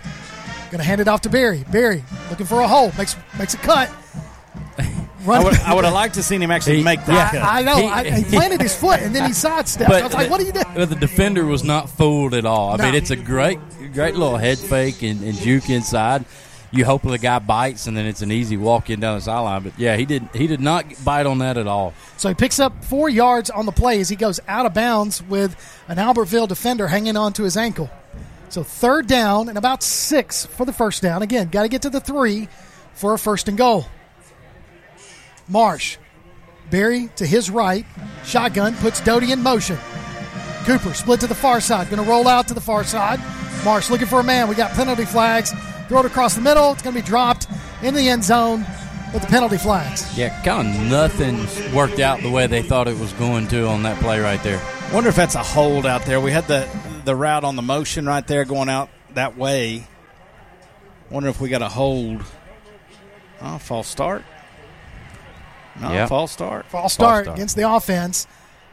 Going 0.70 0.78
to 0.80 0.84
hand 0.84 1.00
it 1.00 1.08
off 1.08 1.20
to 1.22 1.28
Barry. 1.30 1.64
Barry 1.70 2.02
looking 2.30 2.46
for 2.46 2.60
a 2.60 2.68
hole. 2.68 2.90
Makes 2.98 3.16
makes 3.38 3.54
a 3.54 3.58
cut. 3.58 3.90
I 5.24 5.42
would, 5.44 5.54
I 5.60 5.72
would 5.74 5.84
have 5.84 5.94
liked 5.94 6.14
to 6.14 6.22
seen 6.22 6.42
him 6.42 6.50
actually 6.50 6.78
He- 6.78 6.82
make 6.82 7.04
that. 7.06 7.30
cut. 7.32 7.42
I, 7.42 7.60
I 7.60 7.62
know. 7.62 7.76
He- 7.76 7.86
I, 7.86 8.10
he 8.18 8.24
planted 8.24 8.60
his 8.60 8.74
foot 8.74 9.00
and 9.00 9.14
then 9.14 9.26
he 9.26 9.32
sidestepped. 9.32 9.90
I 9.90 10.02
was 10.02 10.14
like, 10.14 10.28
"What 10.30 10.40
are 10.40 10.44
you 10.44 10.52
doing?" 10.52 10.64
But 10.74 10.88
the 10.90 10.96
defender 10.96 11.44
was 11.46 11.62
not 11.62 11.88
fooled 11.90 12.34
at 12.34 12.44
all. 12.44 12.70
I 12.70 12.76
No. 12.76 12.84
mean, 12.86 12.94
it's 12.96 13.10
a 13.10 13.16
great, 13.16 13.60
great 13.92 14.14
little 14.14 14.36
head 14.36 14.58
fake 14.58 15.02
and, 15.02 15.22
and 15.22 15.34
juke 15.34 15.70
inside. 15.70 16.24
You 16.70 16.86
hope 16.86 17.02
the 17.02 17.18
guy 17.18 17.38
bites, 17.38 17.86
and 17.86 17.94
then 17.94 18.06
it's 18.06 18.22
an 18.22 18.32
easy 18.32 18.56
walk 18.56 18.88
in 18.88 18.98
down 19.00 19.16
the 19.18 19.20
sideline. 19.20 19.62
But 19.62 19.78
yeah, 19.78 19.96
he 19.96 20.06
did. 20.06 20.26
He 20.34 20.46
did 20.46 20.60
not 20.60 20.86
bite 21.04 21.26
on 21.26 21.38
that 21.38 21.58
at 21.58 21.66
all. 21.66 21.92
So 22.16 22.30
he 22.30 22.34
picks 22.34 22.58
up 22.58 22.84
four 22.84 23.10
yards 23.10 23.50
on 23.50 23.66
the 23.66 23.72
play 23.72 24.00
as 24.00 24.08
he 24.08 24.16
goes 24.16 24.40
out 24.48 24.64
of 24.64 24.72
bounds 24.72 25.22
with 25.22 25.54
an 25.88 25.98
Albertville 25.98 26.48
defender 26.48 26.88
hanging 26.88 27.16
on 27.16 27.34
to 27.34 27.42
his 27.42 27.58
ankle. 27.58 27.90
So 28.48 28.62
third 28.62 29.06
down 29.06 29.48
and 29.50 29.58
about 29.58 29.82
six 29.82 30.46
for 30.46 30.64
the 30.64 30.72
first 30.72 31.02
down. 31.02 31.20
Again, 31.20 31.48
got 31.48 31.62
to 31.62 31.68
get 31.68 31.82
to 31.82 31.90
the 31.90 32.00
three 32.00 32.48
for 32.94 33.12
a 33.12 33.18
first 33.18 33.48
and 33.48 33.58
goal. 33.58 33.86
Marsh 35.48 35.98
Barry 36.72 37.10
to 37.16 37.26
his 37.26 37.50
right. 37.50 37.84
Shotgun 38.24 38.74
puts 38.76 39.00
Doty 39.02 39.30
in 39.30 39.42
motion. 39.42 39.76
Cooper 40.64 40.94
split 40.94 41.20
to 41.20 41.26
the 41.26 41.34
far 41.34 41.60
side. 41.60 41.90
Going 41.90 42.02
to 42.02 42.08
roll 42.08 42.28
out 42.28 42.48
to 42.48 42.54
the 42.54 42.60
far 42.60 42.84
side. 42.84 43.20
Marsh 43.64 43.90
looking 43.90 44.06
for 44.06 44.20
a 44.20 44.24
man. 44.24 44.48
We 44.48 44.54
got 44.54 44.72
penalty 44.72 45.04
flags. 45.04 45.52
Throw 45.88 46.00
it 46.00 46.06
across 46.06 46.34
the 46.34 46.40
middle. 46.40 46.72
It's 46.72 46.82
going 46.82 46.94
to 46.94 47.02
be 47.02 47.06
dropped 47.06 47.46
in 47.82 47.94
the 47.94 48.08
end 48.08 48.22
zone 48.24 48.64
with 49.12 49.22
the 49.22 49.28
penalty 49.28 49.58
flags. 49.58 50.16
Yeah, 50.16 50.40
kind 50.42 50.68
of 50.68 50.80
nothing 50.90 51.74
worked 51.74 51.98
out 52.00 52.20
the 52.22 52.30
way 52.30 52.46
they 52.46 52.62
thought 52.62 52.88
it 52.88 52.98
was 52.98 53.12
going 53.14 53.48
to 53.48 53.66
on 53.66 53.82
that 53.82 54.00
play 54.00 54.20
right 54.20 54.42
there. 54.42 54.60
Wonder 54.92 55.08
if 55.10 55.16
that's 55.16 55.34
a 55.34 55.42
hold 55.42 55.84
out 55.86 56.04
there. 56.04 56.20
We 56.20 56.30
had 56.32 56.46
the 56.46 56.68
the 57.04 57.16
route 57.16 57.42
on 57.44 57.56
the 57.56 57.62
motion 57.62 58.06
right 58.06 58.24
there 58.26 58.44
going 58.44 58.68
out 58.68 58.88
that 59.14 59.36
way. 59.36 59.86
Wonder 61.10 61.28
if 61.28 61.40
we 61.40 61.48
got 61.48 61.62
a 61.62 61.68
hold. 61.68 62.22
Oh, 63.40 63.58
false 63.58 63.88
start. 63.88 64.22
No, 65.80 65.92
Yeah. 65.92 66.06
false 66.06 66.30
start. 66.32 66.66
False 66.66 66.92
start, 66.92 67.24
start. 67.24 67.36
against 67.36 67.56
the 67.56 67.68
offense. 67.70 68.26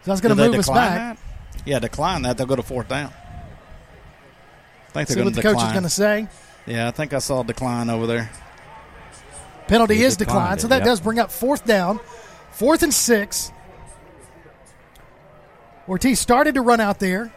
So 0.04 0.12
that's 0.12 0.21
going 0.21 0.36
to 0.38 0.47
move 0.47 0.56
us 0.60 0.69
back. 0.69 1.17
that? 1.17 1.17
Yeah, 1.65 1.80
decline 1.80 2.24
that. 2.24 2.38
They'll 2.38 2.48
go 2.48 2.56
to 2.56 2.63
fourth 2.63 2.88
down. 2.88 3.13
I 4.89 4.91
think 4.91 5.08
they're 5.08 5.17
See 5.17 5.24
what 5.24 5.30
to 5.30 5.36
the 5.36 5.41
decline. 5.41 5.56
coach 5.56 5.65
is 5.65 5.72
going 5.72 5.84
to 5.84 5.89
say. 5.89 6.28
Yeah, 6.65 6.88
I 6.88 6.91
think 6.91 7.13
I 7.13 7.19
saw 7.19 7.41
a 7.41 7.43
decline 7.43 7.89
over 7.89 8.08
there. 8.08 8.30
Penalty 9.67 9.95
He 9.95 10.04
is 10.04 10.17
declined 10.17 10.62
so 10.62 10.67
that 10.67 10.78
yep. 10.78 10.86
does 10.86 11.00
bring 11.00 11.19
up 11.19 11.32
fourth 11.32 11.65
down, 11.65 12.00
fourth 12.52 12.82
and 12.82 12.93
six. 12.93 13.52
Ortiz 15.88 16.19
started 16.19 16.56
to 16.56 16.62
run 16.62 16.80
out 16.80 17.00
there, 17.00 17.32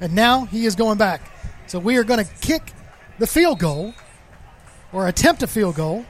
and 0.00 0.14
now 0.14 0.44
he 0.44 0.66
is 0.66 0.74
going 0.76 0.98
back. 0.98 1.20
So 1.66 1.78
we 1.78 1.96
are 1.96 2.04
going 2.04 2.24
to 2.24 2.30
kick 2.40 2.72
the 3.18 3.26
field 3.26 3.58
goal, 3.58 3.92
or 4.92 5.08
attempt 5.08 5.42
a 5.42 5.46
field 5.46 5.74
goal. 5.74 6.04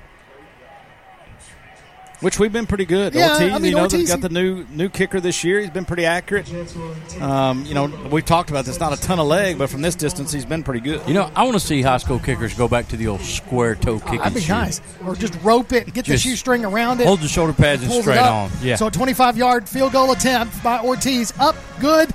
Which 2.21 2.41
we've 2.41 2.53
been 2.53 2.67
pretty 2.67 2.85
good. 2.85 3.15
Yeah, 3.15 3.35
Ortiz, 3.35 3.53
I 3.53 3.59
mean, 3.59 3.65
you 3.71 3.77
know, 3.77 3.83
Ortiz- 3.83 4.09
they've 4.09 4.09
got 4.09 4.21
the 4.21 4.29
new 4.29 4.67
new 4.71 4.89
kicker 4.89 5.21
this 5.21 5.45
year. 5.45 5.61
He's 5.61 5.71
been 5.71 5.85
pretty 5.85 6.05
accurate. 6.05 6.53
Um, 7.21 7.65
you 7.65 7.75
know, 7.75 7.87
we've 8.11 8.25
talked 8.25 8.51
about 8.51 8.65
this. 8.65 8.81
Not 8.81 8.93
a 8.93 9.01
ton 9.01 9.21
of 9.21 9.27
leg, 9.29 9.57
but 9.57 9.71
from 9.71 9.83
this 9.83 9.95
distance, 9.95 10.33
he's 10.33 10.45
been 10.45 10.65
pretty 10.65 10.81
good. 10.81 11.01
You 11.07 11.15
know, 11.15 11.31
I 11.37 11.45
want 11.45 11.55
to 11.55 11.61
see 11.61 11.81
high 11.81 11.99
school 11.99 12.19
kickers 12.19 12.55
go 12.55 12.67
back 12.67 12.89
to 12.89 12.97
the 12.97 13.07
old 13.07 13.21
square 13.21 13.77
toe 13.77 14.01
kicking. 14.01 14.19
That'd 14.19 14.35
be 14.35 14.41
shoe. 14.41 14.53
nice. 14.53 14.81
Or 15.07 15.15
just 15.15 15.41
rope 15.43 15.73
it, 15.73 15.93
get 15.95 16.07
Just 16.07 16.25
the 16.25 16.31
shoestring 16.31 16.65
around 16.65 17.01
it. 17.01 17.07
Hold 17.07 17.21
the 17.21 17.29
shoulder 17.29 17.53
pads 17.53 17.83
and 17.83 17.91
pulls 17.91 18.03
straight 18.03 18.17
it 18.17 18.23
on. 18.23 18.51
Yeah. 18.63 18.75
So 18.75 18.89
a 18.89 18.91
25 18.91 19.37
yard 19.37 19.69
field 19.69 19.93
goal 19.93 20.11
attempt 20.11 20.61
by 20.65 20.81
Ortiz. 20.81 21.33
Up 21.39 21.55
good. 21.81 22.11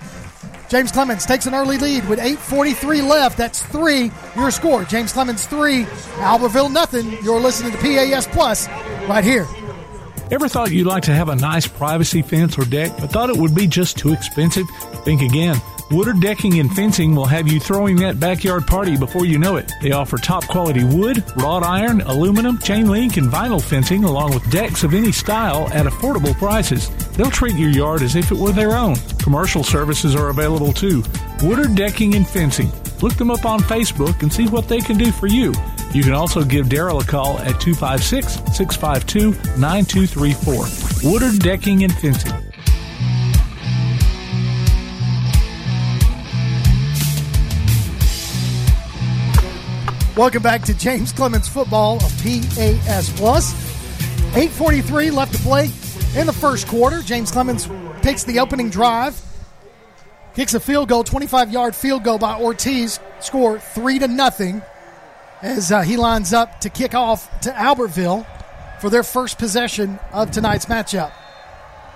James 0.67 0.91
Clemens 0.91 1.25
takes 1.25 1.45
an 1.45 1.53
early 1.53 1.77
lead 1.77 2.07
with 2.09 2.19
8.43 2.19 3.07
left. 3.07 3.37
That's 3.37 3.61
three. 3.61 4.11
Your 4.35 4.49
score. 4.51 4.83
James 4.83 5.13
Clemens 5.13 5.45
three. 5.45 5.83
Albertville 6.15 6.71
nothing. 6.71 7.11
You're 7.23 7.39
listening 7.39 7.71
to 7.71 7.77
PAS 7.77 8.27
Plus 8.27 8.67
right 9.07 9.23
here. 9.23 9.45
Ever 10.31 10.47
thought 10.47 10.71
you'd 10.71 10.87
like 10.87 11.03
to 11.03 11.13
have 11.13 11.29
a 11.29 11.35
nice 11.35 11.67
privacy 11.67 12.21
fence 12.21 12.57
or 12.57 12.65
deck, 12.65 12.91
but 12.99 13.11
thought 13.11 13.29
it 13.29 13.37
would 13.37 13.53
be 13.53 13.67
just 13.67 13.97
too 13.97 14.13
expensive? 14.13 14.65
Think 15.03 15.21
again. 15.21 15.61
Woodard 15.91 16.21
Decking 16.21 16.59
and 16.59 16.73
Fencing 16.73 17.13
will 17.13 17.25
have 17.25 17.47
you 17.47 17.59
throwing 17.59 17.97
that 17.97 18.19
backyard 18.19 18.65
party 18.65 18.97
before 18.97 19.25
you 19.25 19.37
know 19.37 19.57
it. 19.57 19.71
They 19.81 19.91
offer 19.91 20.17
top 20.17 20.47
quality 20.47 20.83
wood, 20.83 21.23
wrought 21.37 21.63
iron, 21.63 22.01
aluminum, 22.01 22.57
chain 22.57 22.89
link, 22.89 23.17
and 23.17 23.29
vinyl 23.29 23.61
fencing, 23.61 24.03
along 24.03 24.33
with 24.33 24.49
decks 24.49 24.83
of 24.83 24.93
any 24.93 25.11
style 25.11 25.67
at 25.73 25.85
affordable 25.85 26.33
prices. 26.35 26.89
They'll 27.11 27.29
treat 27.29 27.55
your 27.55 27.69
yard 27.69 28.01
as 28.01 28.15
if 28.15 28.31
it 28.31 28.37
were 28.37 28.51
their 28.51 28.75
own. 28.75 28.95
Commercial 29.19 29.63
services 29.63 30.15
are 30.15 30.29
available 30.29 30.73
too. 30.73 31.03
Woodard 31.43 31.75
Decking 31.75 32.15
and 32.15 32.27
Fencing. 32.27 32.71
Look 33.01 33.15
them 33.15 33.29
up 33.29 33.45
on 33.45 33.59
Facebook 33.59 34.21
and 34.23 34.31
see 34.31 34.47
what 34.47 34.67
they 34.67 34.79
can 34.79 34.97
do 34.97 35.11
for 35.11 35.27
you. 35.27 35.53
You 35.93 36.01
can 36.01 36.13
also 36.13 36.43
give 36.43 36.67
Daryl 36.67 37.03
a 37.03 37.05
call 37.05 37.37
at 37.39 37.61
256 37.61 38.55
652 38.55 39.31
9234. 39.59 41.11
Woodard 41.11 41.39
Decking 41.39 41.83
and 41.83 41.93
Fencing. 41.93 42.33
Welcome 50.15 50.43
back 50.43 50.61
to 50.65 50.75
James 50.75 51.11
Clemens 51.11 51.47
Football 51.47 51.95
of 51.95 52.11
PAS 52.21 53.11
Plus. 53.17 53.51
8.43 54.35 55.11
left 55.11 55.33
to 55.33 55.39
play 55.39 55.71
in 56.15 56.27
the 56.27 56.33
first 56.33 56.67
quarter. 56.67 57.01
James 57.01 57.31
Clemens 57.31 57.67
takes 58.03 58.23
the 58.23 58.37
opening 58.37 58.69
drive, 58.69 59.19
kicks 60.35 60.53
a 60.53 60.59
field 60.59 60.89
goal, 60.89 61.03
25 61.03 61.51
yard 61.51 61.75
field 61.75 62.03
goal 62.03 62.19
by 62.19 62.39
Ortiz, 62.39 62.99
score 63.21 63.57
3 63.57 63.99
to 63.99 64.07
nothing 64.07 64.61
as 65.41 65.71
uh, 65.71 65.81
he 65.81 65.97
lines 65.97 66.31
up 66.31 66.61
to 66.61 66.69
kick 66.69 66.93
off 66.93 67.27
to 67.41 67.49
Albertville 67.49 68.23
for 68.79 68.91
their 68.91 69.03
first 69.03 69.39
possession 69.39 69.99
of 70.11 70.29
tonight's 70.29 70.67
matchup. 70.67 71.11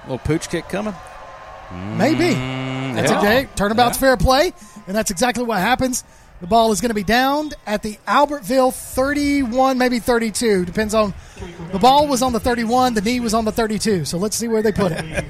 little 0.06 0.18
pooch 0.18 0.50
kick 0.50 0.68
coming. 0.70 0.96
Maybe. 1.72 2.34
That's 2.96 3.12
yeah. 3.12 3.20
okay. 3.20 3.48
Turnabout's 3.56 4.00
fair 4.00 4.18
play, 4.18 4.54
and 4.88 4.96
that's 4.96 5.12
exactly 5.12 5.44
what 5.44 5.60
happens. 5.60 6.04
The 6.40 6.48
ball 6.48 6.72
is 6.72 6.82
going 6.82 6.90
to 6.90 6.96
be 6.96 7.04
downed 7.04 7.56
at 7.66 7.82
the 7.82 7.98
Albertville 8.08 8.72
31, 8.72 9.80
maybe 9.80 9.98
32. 9.98 10.66
Depends 10.66 10.94
on. 10.94 11.16
The 11.72 11.80
ball 11.80 12.08
was 12.08 12.22
on 12.22 12.32
the 12.32 12.40
31, 12.40 12.94
the 12.94 13.02
knee 13.02 13.20
was 13.20 13.34
on 13.34 13.46
the 13.46 13.52
32. 13.52 14.06
So 14.06 14.20
let's 14.20 14.36
see 14.36 14.48
where 14.48 14.62
they 14.62 14.72
put 14.72 14.92
it. 14.92 15.26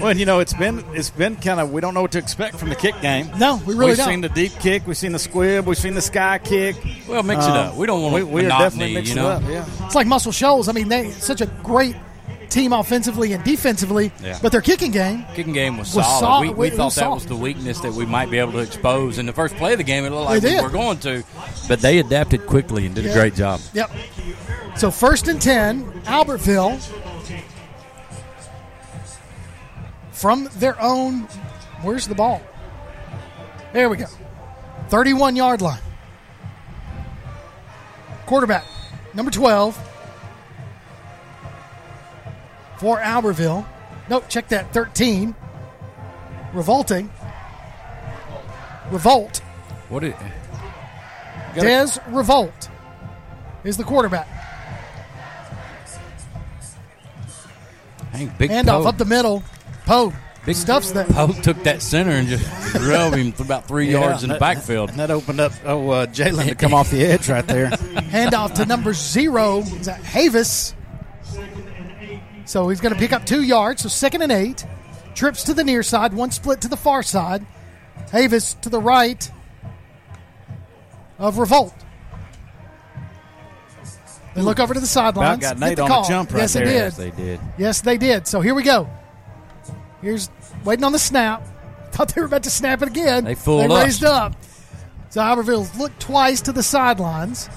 Well, 0.00 0.16
you 0.16 0.24
know, 0.24 0.40
it's 0.40 0.54
been 0.54 0.82
it's 0.94 1.10
been 1.10 1.36
kind 1.36 1.60
of 1.60 1.72
we 1.72 1.82
don't 1.82 1.92
know 1.92 2.02
what 2.02 2.12
to 2.12 2.18
expect 2.18 2.56
from 2.56 2.70
the 2.70 2.74
kick 2.74 2.98
game. 3.02 3.30
No, 3.38 3.60
we 3.66 3.74
really 3.74 3.88
we've 3.88 3.96
don't. 3.98 4.08
seen 4.08 4.20
the 4.22 4.30
deep 4.30 4.52
kick, 4.52 4.86
we've 4.86 4.96
seen 4.96 5.12
the 5.12 5.18
squib, 5.18 5.66
we've 5.66 5.76
seen 5.76 5.92
the 5.92 6.00
sky 6.00 6.38
kick. 6.38 6.76
Well, 7.06 7.22
mix 7.22 7.44
it 7.44 7.50
uh, 7.50 7.54
up. 7.54 7.76
We 7.76 7.86
don't 7.86 8.02
want 8.02 8.14
we, 8.14 8.22
we 8.22 8.46
are 8.46 8.48
definitely 8.48 8.94
mixing 8.94 9.18
you 9.18 9.22
know? 9.22 9.30
it 9.32 9.34
up. 9.34 9.42
Yeah. 9.42 9.86
It's 9.86 9.94
like 9.94 10.06
Muscle 10.06 10.32
Shoals. 10.32 10.68
I 10.68 10.72
mean, 10.72 10.88
they 10.88 11.10
such 11.10 11.42
a 11.42 11.46
great 11.62 11.96
team 12.50 12.72
offensively 12.72 13.32
and 13.32 13.42
defensively, 13.44 14.12
Yeah. 14.22 14.38
but 14.42 14.52
their 14.52 14.60
kicking 14.60 14.90
game. 14.90 15.24
Kicking 15.34 15.52
game 15.52 15.78
was, 15.78 15.94
Was 15.94 16.04
solid. 16.06 16.20
sol- 16.20 16.40
we 16.42 16.50
we 16.50 16.70
thought 16.70 16.86
was 16.86 16.94
that 16.96 17.10
was 17.10 17.26
the 17.26 17.36
weakness 17.36 17.80
that 17.80 17.92
we 17.92 18.04
might 18.04 18.30
be 18.30 18.38
able 18.38 18.52
to 18.52 18.58
expose 18.58 19.18
in 19.18 19.26
the 19.26 19.32
first 19.32 19.56
play 19.56 19.72
of 19.72 19.78
the 19.78 19.84
game. 19.84 20.04
It 20.04 20.10
looked 20.10 20.26
like 20.30 20.42
They 20.42 20.56
we 20.56 20.60
were 20.62 20.68
going 20.70 20.98
to, 20.98 21.22
but 21.68 21.80
they 21.80 21.98
adapted 21.98 22.46
quickly 22.46 22.84
and 22.86 22.94
did 22.94 23.04
Yeah. 23.04 23.10
a 23.12 23.14
great 23.14 23.34
job. 23.34 23.60
Yep. 23.72 23.90
So 24.76 24.90
first 24.90 25.28
and 25.28 25.40
10, 25.40 25.84
Albertville. 26.04 26.78
From 30.12 30.48
their 30.56 30.80
own, 30.80 31.22
where's 31.82 32.06
the 32.06 32.14
ball? 32.14 32.42
There 33.72 33.88
we 33.88 33.96
go. 33.96 34.06
31 34.88 35.36
yard 35.36 35.62
line. 35.62 35.80
Quarterback, 38.26 38.64
number 39.14 39.30
12 39.30 39.78
for 42.80 42.98
Albertville. 42.98 43.66
Nope, 44.08 44.24
check 44.28 44.48
that. 44.48 44.72
13. 44.72 45.34
Revolting. 46.54 47.10
Revolt. 48.90 49.38
What 49.88 50.02
it, 50.02 50.16
Des 51.54 51.98
Revolt 52.08 52.70
is 53.64 53.76
the 53.76 53.84
quarterback. 53.84 54.26
Dang, 58.12 58.32
big 58.38 58.50
Handoff 58.50 58.82
Poe. 58.82 58.88
up 58.88 58.98
the 58.98 59.04
middle. 59.04 59.42
Poe 59.84 60.12
Big 60.46 60.56
stuffs 60.56 60.92
that. 60.92 61.06
Poe 61.08 61.32
took 61.32 61.62
that 61.64 61.82
center 61.82 62.12
and 62.12 62.26
just 62.26 62.44
drove 62.74 63.12
him 63.12 63.32
for 63.32 63.42
about 63.42 63.68
three 63.68 63.90
yards 63.92 64.22
in 64.22 64.30
the 64.30 64.38
backfield. 64.38 64.88
And 64.90 64.98
that 64.98 65.10
opened 65.10 65.38
up 65.38 65.52
oh 65.64 65.90
uh, 65.90 66.06
Jalen 66.06 66.48
to 66.48 66.54
come 66.54 66.72
off 66.74 66.90
the 66.90 67.04
edge 67.04 67.28
right 67.28 67.46
there. 67.46 67.68
Handoff 67.68 68.54
to 68.54 68.64
number 68.64 68.94
zero. 68.94 69.58
Is 69.58 69.86
that 69.86 70.00
Havis? 70.02 70.74
So 72.50 72.68
he's 72.68 72.80
going 72.80 72.92
to 72.92 72.98
pick 72.98 73.12
up 73.12 73.24
two 73.24 73.42
yards. 73.42 73.82
So 73.82 73.88
second 73.88 74.22
and 74.22 74.32
eight. 74.32 74.66
Trips 75.14 75.44
to 75.44 75.54
the 75.54 75.62
near 75.62 75.84
side. 75.84 76.12
One 76.12 76.32
split 76.32 76.62
to 76.62 76.68
the 76.68 76.76
far 76.76 77.04
side. 77.04 77.46
Havis 78.08 78.60
to 78.62 78.68
the 78.68 78.80
right 78.80 79.30
of 81.20 81.38
Revolt. 81.38 81.72
They 84.34 84.42
look 84.42 84.58
over 84.58 84.74
to 84.74 84.80
the 84.80 84.86
sidelines. 84.86 85.42
got 85.42 85.60
Nate 85.60 85.76
the 85.76 85.82
on 85.82 85.90
a 85.90 85.94
call. 85.94 86.08
jump 86.08 86.32
right 86.32 86.40
yes, 86.40 86.52
there. 86.54 86.66
It 86.66 86.72
Yes, 86.72 86.96
they 86.96 87.10
did. 87.12 87.40
Yes, 87.56 87.80
they 87.82 87.96
did. 87.96 88.26
So 88.26 88.40
here 88.40 88.56
we 88.56 88.64
go. 88.64 88.90
Here's 90.02 90.28
waiting 90.64 90.84
on 90.84 90.90
the 90.90 90.98
snap. 90.98 91.46
Thought 91.92 92.16
they 92.16 92.20
were 92.20 92.26
about 92.26 92.42
to 92.42 92.50
snap 92.50 92.82
it 92.82 92.88
again. 92.88 93.26
They 93.26 93.36
fooled 93.36 93.70
us. 93.70 93.84
raised 93.84 94.04
up. 94.04 94.34
So 95.10 95.20
Albertville 95.20 95.78
looked 95.78 96.00
twice 96.00 96.40
to 96.42 96.52
the 96.52 96.64
sidelines. 96.64 97.48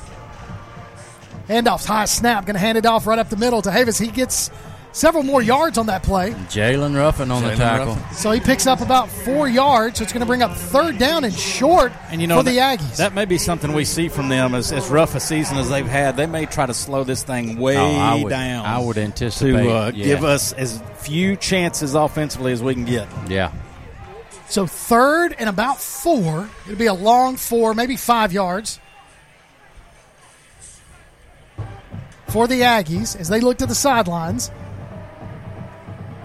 Handoff's 1.47 1.85
high 1.85 2.05
snap. 2.05 2.45
Going 2.45 2.53
to 2.53 2.59
hand 2.59 2.77
it 2.77 2.85
off 2.85 3.07
right 3.07 3.17
up 3.17 3.31
the 3.31 3.37
middle 3.37 3.63
to 3.63 3.71
Havis. 3.71 3.99
He 3.99 4.11
gets 4.11 4.51
several 4.93 5.23
more 5.23 5.41
yards 5.41 5.77
on 5.77 5.87
that 5.87 6.01
play. 6.03 6.31
Jalen 6.31 6.95
Ruffin 6.95 7.29
on 7.31 7.43
the 7.43 7.55
tackle. 7.55 7.95
Ruffin. 7.95 8.15
So 8.15 8.31
he 8.31 8.39
picks 8.39 8.65
up 8.65 8.79
about 8.79 9.09
four 9.09 9.49
yards. 9.49 9.97
So 9.97 10.03
it's 10.03 10.13
going 10.13 10.21
to 10.21 10.25
bring 10.25 10.41
up 10.41 10.55
third 10.55 10.97
down 10.97 11.23
and 11.25 11.33
short 11.33 11.91
And 12.09 12.21
you 12.21 12.27
know 12.27 12.37
for 12.37 12.43
the 12.43 12.55
that, 12.55 12.79
Aggies. 12.79 12.97
that 12.97 13.13
may 13.13 13.25
be 13.25 13.37
something 13.37 13.73
we 13.73 13.83
see 13.85 14.07
from 14.07 14.29
them 14.29 14.55
as, 14.55 14.71
as 14.71 14.87
rough 14.89 15.15
a 15.15 15.19
season 15.19 15.57
as 15.57 15.69
they've 15.69 15.85
had. 15.85 16.15
They 16.15 16.25
may 16.27 16.45
try 16.45 16.65
to 16.65 16.73
slow 16.73 17.03
this 17.03 17.23
thing 17.23 17.57
way 17.57 17.75
Oh, 17.77 17.97
I 17.97 18.23
would, 18.23 18.29
down. 18.29 18.65
I 18.65 18.79
would 18.79 18.97
anticipate. 18.97 19.63
to 19.63 19.69
uh, 19.69 19.91
yeah. 19.93 20.05
give 20.05 20.23
us 20.23 20.53
as 20.53 20.81
few 20.97 21.35
chances 21.35 21.95
offensively 21.95 22.53
as 22.53 22.63
we 22.63 22.73
can 22.73 22.85
get. 22.85 23.07
Yeah. 23.27 23.51
So 24.47 24.67
third 24.67 25.35
and 25.39 25.49
about 25.49 25.81
four. 25.81 26.47
It'll 26.65 26.77
be 26.77 26.85
a 26.85 26.93
long 26.93 27.35
four, 27.37 27.73
maybe 27.73 27.97
five 27.97 28.31
yards 28.31 28.79
for 32.27 32.47
the 32.47 32.61
Aggies 32.61 33.19
as 33.19 33.27
they 33.29 33.39
look 33.39 33.57
to 33.59 33.65
the 33.65 33.75
sidelines. 33.75 34.51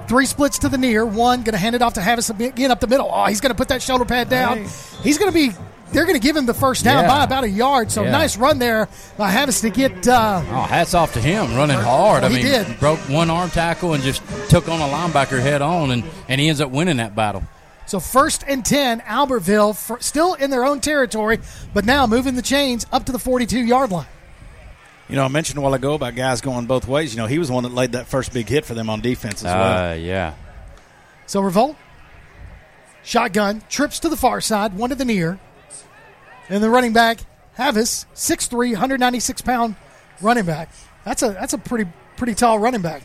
Three 0.08 0.26
splits 0.26 0.58
to 0.60 0.68
the 0.68 0.78
near. 0.78 1.04
One 1.04 1.42
going 1.42 1.52
to 1.52 1.58
hand 1.58 1.74
it 1.74 1.82
off 1.82 1.94
to 1.94 2.00
Havis 2.00 2.30
again 2.30 2.70
up 2.70 2.80
the 2.80 2.86
middle. 2.86 3.10
Oh, 3.12 3.26
he's 3.26 3.40
going 3.40 3.50
to 3.52 3.56
put 3.56 3.68
that 3.68 3.82
shoulder 3.82 4.04
pad 4.06 4.28
down. 4.30 4.64
He's 5.02 5.18
going 5.18 5.30
to 5.30 5.34
be. 5.34 5.50
They're 5.92 6.04
going 6.04 6.16
to 6.16 6.20
give 6.20 6.36
him 6.36 6.44
the 6.44 6.52
first 6.54 6.84
down 6.84 7.04
Yeah. 7.04 7.08
by 7.08 7.24
about 7.24 7.44
a 7.44 7.48
yard. 7.48 7.90
So 7.90 8.02
Yeah. 8.04 8.10
nice 8.10 8.36
run 8.36 8.58
there 8.58 8.88
by 9.16 9.30
Havis 9.30 9.62
to 9.62 9.70
get. 9.70 10.06
Uh, 10.06 10.42
Oh, 10.50 10.62
hats 10.62 10.92
off 10.94 11.14
to 11.14 11.20
him, 11.20 11.54
running 11.56 11.78
hard. 11.78 12.24
I 12.24 12.28
He 12.28 12.36
mean, 12.36 12.44
did. 12.44 12.78
broke 12.80 12.98
one 13.08 13.30
arm 13.30 13.48
tackle 13.50 13.94
and 13.94 14.02
just 14.02 14.22
took 14.50 14.68
on 14.68 14.80
a 14.80 14.84
linebacker 14.84 15.40
head 15.40 15.62
on, 15.62 15.90
and, 15.90 16.04
and 16.28 16.40
he 16.40 16.48
ends 16.48 16.60
up 16.60 16.70
winning 16.70 16.98
that 16.98 17.14
battle. 17.14 17.42
so 17.86 18.00
first 18.00 18.44
and 18.46 18.66
ten, 18.66 19.00
Albertville 19.00 19.74
for, 19.74 19.98
still 20.00 20.34
in 20.34 20.50
their 20.50 20.62
own 20.64 20.80
territory, 20.80 21.38
but 21.72 21.86
now 21.86 22.06
moving 22.06 22.34
the 22.34 22.42
chains 22.42 22.84
up 22.92 23.06
to 23.06 23.12
the 23.12 23.18
42 23.18 23.58
yard 23.58 23.90
line. 23.90 24.06
You 25.08 25.16
know, 25.16 25.24
I 25.24 25.28
mentioned 25.28 25.58
a 25.58 25.62
while 25.62 25.74
ago 25.74 25.94
about 25.94 26.14
guys 26.14 26.40
going 26.42 26.66
both 26.66 26.86
ways. 26.86 27.14
You 27.14 27.20
know, 27.20 27.26
he 27.26 27.38
was 27.38 27.48
the 27.48 27.54
one 27.54 27.62
that 27.64 27.72
laid 27.72 27.92
that 27.92 28.08
first 28.08 28.32
big 28.32 28.48
hit 28.48 28.66
for 28.66 28.74
them 28.74 28.90
on 28.90 29.00
defense 29.00 29.42
as 29.42 29.44
well. 29.44 29.92
Uh, 29.92 29.94
yeah. 29.94 30.34
So 31.26 31.40
Revolt, 31.40 31.76
shotgun, 33.02 33.62
trips 33.70 34.00
to 34.00 34.08
the 34.08 34.16
far 34.16 34.40
side, 34.40 34.74
one 34.74 34.90
to 34.90 34.96
the 34.96 35.04
near. 35.04 35.38
And 36.50 36.62
the 36.62 36.70
running 36.70 36.92
back, 36.92 37.20
Havis, 37.56 38.06
6'3", 38.14 38.72
196 38.72 39.42
pound 39.42 39.76
running 40.20 40.44
back. 40.44 40.70
That's 41.04 41.22
a 41.22 41.30
that's 41.30 41.52
a 41.52 41.58
pretty 41.58 41.90
pretty 42.16 42.34
tall 42.34 42.58
running 42.58 42.82
back. 42.82 43.02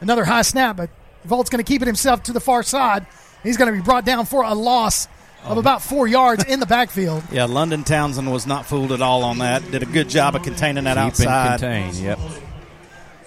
Another 0.00 0.24
high 0.24 0.42
snap, 0.42 0.76
but 0.76 0.90
Volt's 1.24 1.50
going 1.50 1.62
to 1.62 1.68
keep 1.70 1.82
it 1.82 1.86
himself 1.86 2.24
to 2.24 2.32
the 2.32 2.40
far 2.40 2.62
side. 2.62 3.06
He's 3.42 3.56
going 3.56 3.72
to 3.72 3.78
be 3.78 3.84
brought 3.84 4.04
down 4.04 4.26
for 4.26 4.42
a 4.42 4.54
loss 4.54 5.08
of 5.44 5.58
about 5.58 5.82
four 5.82 6.06
yards 6.06 6.44
in 6.44 6.60
the 6.60 6.66
backfield. 6.66 7.22
Yeah, 7.32 7.44
London 7.44 7.84
Townsend 7.84 8.30
was 8.30 8.46
not 8.46 8.66
fooled 8.66 8.92
at 8.92 9.02
all 9.02 9.24
on 9.24 9.38
that. 9.38 9.68
Did 9.70 9.82
a 9.82 9.86
good 9.86 10.08
job 10.08 10.36
of 10.36 10.42
containing 10.42 10.84
that 10.84 10.94
Keep 10.96 11.26
and 11.26 11.28
outside. 11.28 11.60
contain. 11.60 12.04
Yep. 12.04 12.18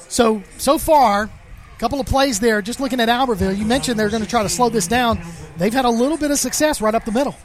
So 0.07 0.43
so 0.57 0.77
far, 0.77 1.23
a 1.23 1.79
couple 1.79 1.99
of 1.99 2.05
plays 2.05 2.39
there. 2.39 2.61
Just 2.61 2.79
looking 2.79 2.99
at 2.99 3.09
Albertville, 3.09 3.57
you 3.57 3.65
mentioned 3.65 3.99
they're 3.99 4.09
going 4.09 4.23
to 4.23 4.29
try 4.29 4.43
to 4.43 4.49
slow 4.49 4.69
this 4.69 4.87
down. 4.87 5.19
They've 5.57 5.73
had 5.73 5.85
a 5.85 5.89
little 5.89 6.17
bit 6.17 6.31
of 6.31 6.37
success 6.39 6.81
right 6.81 6.93
up 6.95 7.05
the 7.05 7.11
middle. 7.11 7.35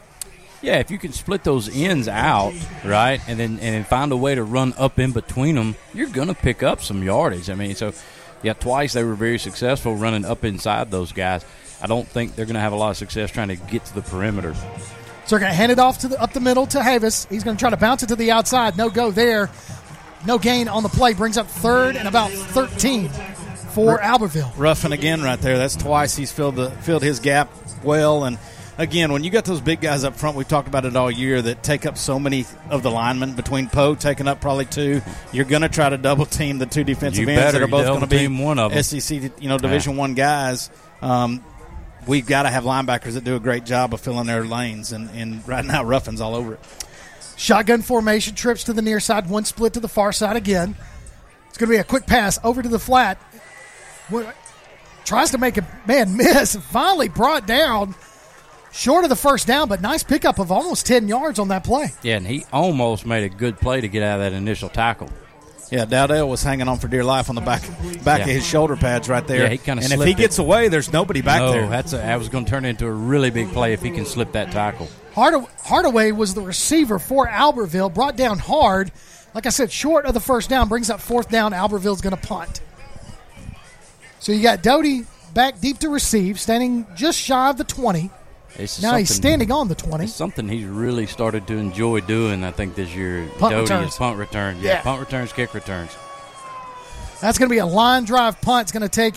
Yeah, 0.62 0.78
if 0.78 0.90
you 0.90 0.98
can 0.98 1.12
split 1.12 1.42
those 1.42 1.74
ends 1.74 2.06
out, 2.06 2.52
right, 2.84 3.18
and 3.26 3.38
then 3.40 3.52
and 3.52 3.60
then 3.74 3.84
find 3.84 4.12
a 4.12 4.16
way 4.16 4.34
to 4.34 4.44
run 4.44 4.74
up 4.76 4.98
in 4.98 5.12
between 5.12 5.54
them, 5.54 5.74
you're 5.94 6.08
going 6.10 6.28
to 6.28 6.34
pick 6.34 6.62
up 6.62 6.82
some 6.82 7.02
yardage. 7.02 7.48
I 7.48 7.54
mean, 7.54 7.74
so 7.74 7.94
yeah, 8.42 8.52
twice 8.52 8.92
they 8.92 9.02
were 9.02 9.14
very 9.14 9.38
successful 9.38 9.96
running 9.96 10.26
up 10.26 10.44
inside 10.44 10.90
those 10.90 11.12
guys. 11.12 11.44
I 11.82 11.86
don't 11.86 12.06
think 12.06 12.34
they're 12.36 12.46
going 12.46 12.54
to 12.54 12.60
have 12.60 12.72
a 12.72 12.76
lot 12.76 12.90
of 12.90 12.96
success 12.96 13.30
trying 13.30 13.48
to 13.48 13.56
get 13.56 13.84
to 13.86 13.94
the 13.94 14.02
perimeter. 14.02 14.54
So 14.54 15.36
they're 15.36 15.38
going 15.40 15.52
to 15.52 15.56
hand 15.56 15.72
it 15.72 15.78
off 15.78 15.98
to 16.00 16.08
the 16.08 16.20
up 16.20 16.32
the 16.32 16.40
middle 16.40 16.66
to 16.66 16.78
Havis. 16.80 17.28
He's 17.28 17.44
going 17.44 17.56
to 17.56 17.60
try 17.60 17.70
to 17.70 17.76
bounce 17.76 18.02
it 18.02 18.08
to 18.08 18.16
the 18.16 18.30
outside. 18.32 18.76
No 18.76 18.90
go 18.90 19.10
there. 19.10 19.50
No 20.26 20.38
gain 20.38 20.68
on 20.68 20.82
the 20.82 20.88
play. 20.88 21.14
Brings 21.14 21.38
up 21.38 21.46
third 21.46 21.96
and 21.96 22.06
about 22.08 22.30
13 22.30 23.08
for 23.08 23.98
Albertville. 23.98 24.52
Ruffin 24.56 24.92
again 24.92 25.22
right 25.22 25.40
there. 25.40 25.56
That's 25.56 25.76
twice 25.76 26.16
he's 26.16 26.32
filled 26.32 26.56
the 26.56 26.70
filled 26.70 27.02
his 27.02 27.20
gap 27.20 27.50
well. 27.84 28.24
And 28.24 28.36
again, 28.76 29.12
when 29.12 29.24
you 29.24 29.30
got 29.30 29.44
those 29.44 29.60
big 29.60 29.80
guys 29.80 30.04
up 30.04 30.16
front, 30.16 30.36
we've 30.36 30.48
talked 30.48 30.68
about 30.68 30.84
it 30.84 30.96
all 30.96 31.10
year 31.10 31.40
that 31.40 31.62
take 31.62 31.86
up 31.86 31.96
so 31.96 32.18
many 32.18 32.44
of 32.68 32.82
the 32.82 32.90
linemen. 32.90 33.34
Between 33.34 33.68
Poe 33.68 33.94
taking 33.94 34.28
up 34.28 34.40
probably 34.40 34.66
two, 34.66 35.00
you're 35.32 35.44
going 35.46 35.62
to 35.62 35.68
try 35.68 35.88
to 35.88 35.96
double 35.96 36.26
team 36.26 36.58
the 36.58 36.66
two 36.66 36.84
defensive 36.84 37.22
You 37.22 37.28
ends 37.30 37.40
better 37.40 37.58
that 37.60 37.64
are 37.64 37.68
both 37.70 37.86
going 37.86 38.00
to 38.00 38.06
be 38.06 38.18
team 38.18 38.38
one 38.40 38.58
of 38.58 38.72
'em. 38.72 38.82
SEC, 38.82 39.30
you 39.40 39.48
know, 39.48 39.56
Division 39.58 39.96
One 39.96 40.14
guys. 40.14 40.68
Um, 41.00 41.42
we've 42.06 42.26
got 42.26 42.42
to 42.44 42.50
have 42.50 42.64
linebackers 42.64 43.12
that 43.14 43.24
do 43.24 43.36
a 43.36 43.40
great 43.40 43.64
job 43.64 43.92
of 43.94 44.00
filling 44.00 44.26
their 44.26 44.44
lanes, 44.44 44.92
and, 44.92 45.10
and 45.10 45.46
right 45.48 45.64
now 45.64 45.84
Ruffin's 45.84 46.20
all 46.20 46.34
over 46.34 46.54
it. 46.54 46.60
Shotgun 47.36 47.82
formation, 47.82 48.34
trips 48.34 48.64
to 48.64 48.72
the 48.72 48.82
near 48.82 49.00
side, 49.00 49.28
one 49.30 49.44
split 49.44 49.72
to 49.74 49.80
the 49.80 49.88
far 49.88 50.12
side 50.12 50.36
again. 50.36 50.76
It's 51.48 51.56
going 51.58 51.68
to 51.70 51.74
be 51.76 51.80
a 51.80 51.84
quick 51.84 52.06
pass 52.06 52.38
over 52.44 52.62
to 52.62 52.68
the 52.68 52.78
flat. 52.78 53.16
What- 54.08 54.36
Tries 55.04 55.30
to 55.30 55.38
make 55.38 55.56
a 55.56 55.66
man 55.86 56.16
miss. 56.18 56.54
Finally 56.54 57.08
brought 57.08 57.46
down 57.46 57.94
short 58.70 59.04
of 59.04 59.10
the 59.10 59.16
first 59.16 59.46
down, 59.46 59.68
but 59.68 59.80
nice 59.80 60.02
pickup 60.02 60.38
of 60.38 60.52
almost 60.52 60.86
10 60.86 61.08
yards 61.08 61.38
on 61.38 61.48
that 61.48 61.64
play. 61.64 61.92
Yeah, 62.02 62.16
and 62.18 62.26
he 62.26 62.44
almost 62.52 63.06
made 63.06 63.24
a 63.24 63.28
good 63.34 63.58
play 63.58 63.80
to 63.80 63.88
get 63.88 64.02
out 64.02 64.20
of 64.20 64.30
that 64.30 64.36
initial 64.36 64.68
tackle. 64.68 65.08
Yeah, 65.70 65.84
Dowdell 65.84 66.28
was 66.28 66.42
hanging 66.42 66.66
on 66.66 66.78
for 66.78 66.88
dear 66.88 67.04
life 67.04 67.28
on 67.28 67.36
the 67.36 67.40
back 67.40 67.62
back 68.04 68.18
Yeah. 68.20 68.24
of 68.24 68.30
his 68.30 68.44
shoulder 68.46 68.74
pads 68.76 69.08
right 69.08 69.24
there. 69.26 69.44
Yeah, 69.44 69.48
he 69.50 69.58
kinda 69.58 69.84
and 69.84 69.92
if 69.92 69.98
he 70.00 70.04
slipped 70.04 70.18
gets 70.18 70.38
away, 70.38 70.68
there's 70.68 70.92
nobody 70.92 71.20
back 71.22 71.40
no, 71.42 71.52
there. 71.52 71.68
that's 71.68 71.92
a, 71.92 71.98
that 71.98 72.18
was 72.18 72.28
going 72.28 72.44
to 72.44 72.50
turn 72.50 72.64
into 72.64 72.86
a 72.86 72.90
really 72.92 73.30
big 73.30 73.52
play 73.52 73.72
if 73.72 73.80
he 73.82 73.90
can 73.90 74.04
slip 74.04 74.32
that 74.32 74.50
tackle. 74.50 74.88
Hard- 75.14 75.44
Hardaway 75.64 76.10
was 76.10 76.34
the 76.34 76.40
receiver 76.42 76.98
for 76.98 77.26
Albertville, 77.28 77.92
brought 77.94 78.16
down 78.16 78.38
hard. 78.38 78.90
Like 79.32 79.46
I 79.46 79.50
said, 79.50 79.70
short 79.70 80.06
of 80.06 80.14
the 80.14 80.20
first 80.20 80.50
down, 80.50 80.68
brings 80.68 80.90
up 80.90 81.00
fourth 81.00 81.28
down. 81.30 81.52
Albertville's 81.52 82.00
going 82.00 82.16
to 82.16 82.26
punt. 82.26 82.60
So 84.18 84.32
you 84.32 84.42
got 84.42 84.62
Doty 84.62 85.06
back 85.34 85.60
deep 85.60 85.78
to 85.78 85.88
receive, 85.88 86.40
standing 86.40 86.84
just 86.96 87.16
shy 87.18 87.48
of 87.50 87.56
the 87.56 87.64
20. 87.64 88.10
It's 88.56 88.82
Now 88.82 88.96
he's 88.96 89.14
standing 89.14 89.50
on 89.52 89.68
the 89.68 89.74
20. 89.74 90.04
It's 90.04 90.12
something 90.12 90.48
he's 90.48 90.66
really 90.66 91.06
started 91.06 91.46
to 91.46 91.56
enjoy 91.56 92.00
doing. 92.00 92.44
I 92.44 92.50
think 92.50 92.74
this 92.74 92.94
year, 92.94 93.26
Punt 93.38 93.52
Doty 93.52 93.62
returns. 93.62 93.96
punt 93.96 94.18
returns. 94.18 94.60
Yeah, 94.62 94.72
Yeah. 94.72 94.82
punt 94.82 95.00
returns, 95.00 95.32
kick 95.32 95.54
returns. 95.54 95.96
That's 97.20 97.38
going 97.38 97.48
to 97.48 97.54
be 97.54 97.58
a 97.58 97.66
line 97.66 98.04
drive 98.04 98.40
punt. 98.40 98.62
It's 98.62 98.72
going 98.72 98.82
to 98.82 98.88
take 98.88 99.14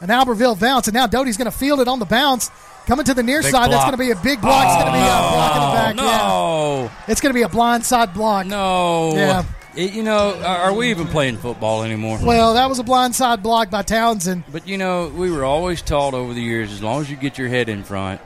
an 0.00 0.08
Albertville 0.08 0.58
bounce, 0.58 0.88
and 0.88 0.94
now 0.94 1.06
Doty's 1.06 1.36
going 1.36 1.50
to 1.50 1.56
field 1.56 1.80
it 1.80 1.88
on 1.88 1.98
the 1.98 2.04
bounce. 2.06 2.50
Coming 2.86 3.04
to 3.06 3.14
the 3.14 3.22
near 3.22 3.42
Big 3.42 3.50
side, 3.50 3.70
that's 3.70 3.82
going 3.82 3.92
to 3.92 3.98
be 3.98 4.12
a 4.12 4.16
big 4.16 4.40
block. 4.40 4.64
it's 4.64 4.74
going 4.74 4.86
to 4.86 4.92
be 4.92 4.98
a 4.98 5.10
oh, 5.10 5.32
block 5.32 5.56
in 5.56 5.60
the 5.62 5.72
back. 5.74 5.96
Yeah. 5.96 6.28
No, 6.28 6.90
It's 7.08 7.20
going 7.20 7.30
to 7.30 7.34
be 7.34 7.42
a 7.42 7.48
blind 7.48 7.84
side 7.84 8.14
block. 8.14 8.46
no. 8.46 9.12
Yeah. 9.14 9.42
It- 9.74 9.92
you 9.92 10.02
know, 10.04 10.40
are 10.42 10.72
we 10.72 10.88
even 10.90 11.06
playing 11.08 11.36
football 11.36 11.82
anymore? 11.82 12.18
Well, 12.22 12.54
that 12.54 12.68
was 12.68 12.78
a 12.78 12.82
blind 12.84 13.14
side 13.14 13.42
block 13.42 13.70
by 13.70 13.82
Townsend. 13.82 14.44
But 14.50 14.66
you 14.68 14.78
know, 14.78 15.08
we 15.14 15.30
were 15.30 15.44
always 15.44 15.82
taught 15.82 16.14
over 16.14 16.32
the 16.32 16.40
years, 16.40 16.72
as 16.72 16.82
long 16.82 17.02
as 17.02 17.10
you 17.10 17.16
get 17.16 17.36
your 17.36 17.48
head 17.48 17.68
in 17.68 17.82
front, 17.82 18.20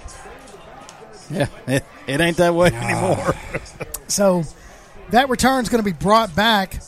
yeah, 1.30 1.46
it, 1.66 1.84
it 2.06 2.20
ain't 2.20 2.36
that 2.38 2.54
way 2.54 2.68
anymore. 2.68 3.34
So 4.08 4.42
that 5.10 5.28
return's 5.28 5.68
going 5.68 5.84
to 5.84 5.88
be 5.88 5.96
brought 5.96 6.34
back. 6.34 6.82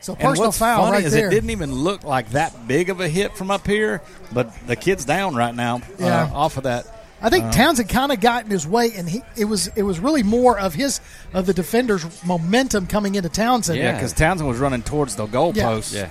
So 0.00 0.14
And 0.14 0.22
personal 0.22 0.48
what's 0.48 0.58
foul 0.58 0.84
funny 0.84 0.96
right 0.96 1.04
is 1.04 1.12
there. 1.12 1.26
it 1.26 1.30
didn't 1.30 1.50
even 1.50 1.72
look 1.72 2.04
like 2.04 2.30
that 2.30 2.66
big 2.66 2.88
of 2.88 3.00
a 3.00 3.08
hit 3.08 3.36
from 3.36 3.50
up 3.50 3.66
here, 3.66 4.00
but 4.32 4.50
the 4.66 4.74
kid's 4.74 5.04
down 5.04 5.34
right 5.34 5.54
now 5.54 5.82
Yeah. 5.98 6.22
uh, 6.24 6.34
off 6.34 6.56
of 6.56 6.62
that. 6.62 6.86
I 7.20 7.28
think 7.30 7.50
Townsend 7.52 7.88
kind 7.90 8.12
of 8.12 8.20
got 8.20 8.44
in 8.44 8.50
his 8.50 8.64
way, 8.66 8.92
and 8.96 9.08
he 9.08 9.22
it 9.36 9.44
was 9.44 9.66
it 9.74 9.82
was 9.82 9.98
really 9.98 10.22
more 10.22 10.56
of 10.58 10.72
his 10.72 11.00
of 11.34 11.46
the 11.46 11.52
defender's 11.52 12.24
momentum 12.24 12.86
coming 12.86 13.16
into 13.16 13.28
Townsend. 13.28 13.76
Yeah, 13.78 13.92
because 13.92 14.12
Townsend 14.12 14.48
was 14.48 14.58
running 14.58 14.82
towards 14.82 15.16
the 15.16 15.26
goalpost. 15.26 15.92
yeah. 15.94 16.08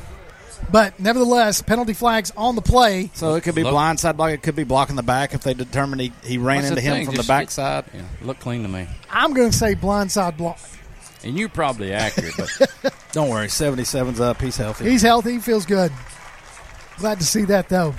But 0.72 1.00
nevertheless, 1.00 1.62
penalty 1.62 1.93
flags 1.93 2.32
on 2.36 2.56
the 2.56 2.62
play. 2.62 3.10
So 3.13 3.36
it 3.36 3.41
could 3.43 3.56
be 3.56 3.63
Look- 3.63 3.74
blindside 3.74 4.17
block. 4.17 4.32
It 4.32 4.43
could 4.43 4.56
be 4.56 4.63
blocking 4.63 4.96
the 4.96 5.04
back 5.04 5.34
if 5.34 5.41
they 5.41 5.54
determine 5.54 6.00
he, 6.00 6.12
he 6.24 6.38
ran 6.38 6.58
What's 6.58 6.70
into 6.70 6.82
him 6.82 7.06
from 7.06 7.15
Just 7.15 7.28
the 7.28 7.32
backside. 7.32 7.86
Yeah, 7.93 8.02
look 8.22 8.39
clean 8.39 8.63
to 8.63 8.67
me, 8.70 8.88
I'm 9.10 9.34
going 9.34 9.52
to 9.52 9.58
say 9.58 9.76
blindside 9.76 10.36
block. 10.38 10.60
and 11.24 11.38
you're 11.38 11.50
probably 11.50 11.93
accurate. 11.93 12.34
But 12.38 12.93
Don't 13.13 13.30
worry, 13.30 13.48
77's 13.48 14.20
up. 14.20 14.41
He's 14.41 14.58
healthy. 14.58 14.89
He's 14.89 15.02
healthy. 15.02 15.34
He 15.34 15.39
feels 15.39 15.65
good. 15.65 15.91
Glad 16.98 17.20
to 17.20 17.26
see 17.26 17.46
that, 17.46 17.70
though. 17.70 17.96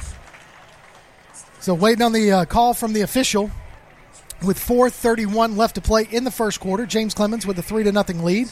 So 1.60 1.74
waiting 1.74 2.02
on 2.02 2.12
the 2.12 2.32
uh, 2.32 2.44
call 2.44 2.74
from 2.74 2.92
the 2.92 3.00
official. 3.02 3.50
With 4.44 4.56
4:31 4.58 5.56
left 5.56 5.74
to 5.74 5.80
play 5.80 6.06
in 6.08 6.22
the 6.22 6.30
first 6.30 6.60
quarter, 6.60 6.86
James 6.86 7.12
Clemens 7.12 7.44
with 7.44 7.58
a 7.58 7.62
three 7.62 7.82
to 7.82 7.90
nothing 7.90 8.22
lead. 8.22 8.48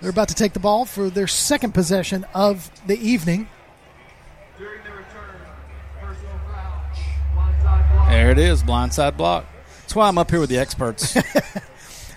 They're 0.00 0.10
about 0.10 0.28
to 0.28 0.34
take 0.34 0.52
the 0.52 0.60
ball 0.60 0.84
for 0.84 1.10
their 1.10 1.26
second 1.26 1.74
possession 1.74 2.24
of 2.34 2.70
the 2.86 2.98
evening. 2.98 3.48
There 8.08 8.30
it 8.30 8.38
is, 8.38 8.62
blindside 8.62 9.16
block. 9.16 9.44
That's 9.82 9.94
why 9.94 10.08
I'm 10.08 10.18
up 10.18 10.30
here 10.30 10.40
with 10.40 10.50
the 10.50 10.58
experts. 10.58 11.16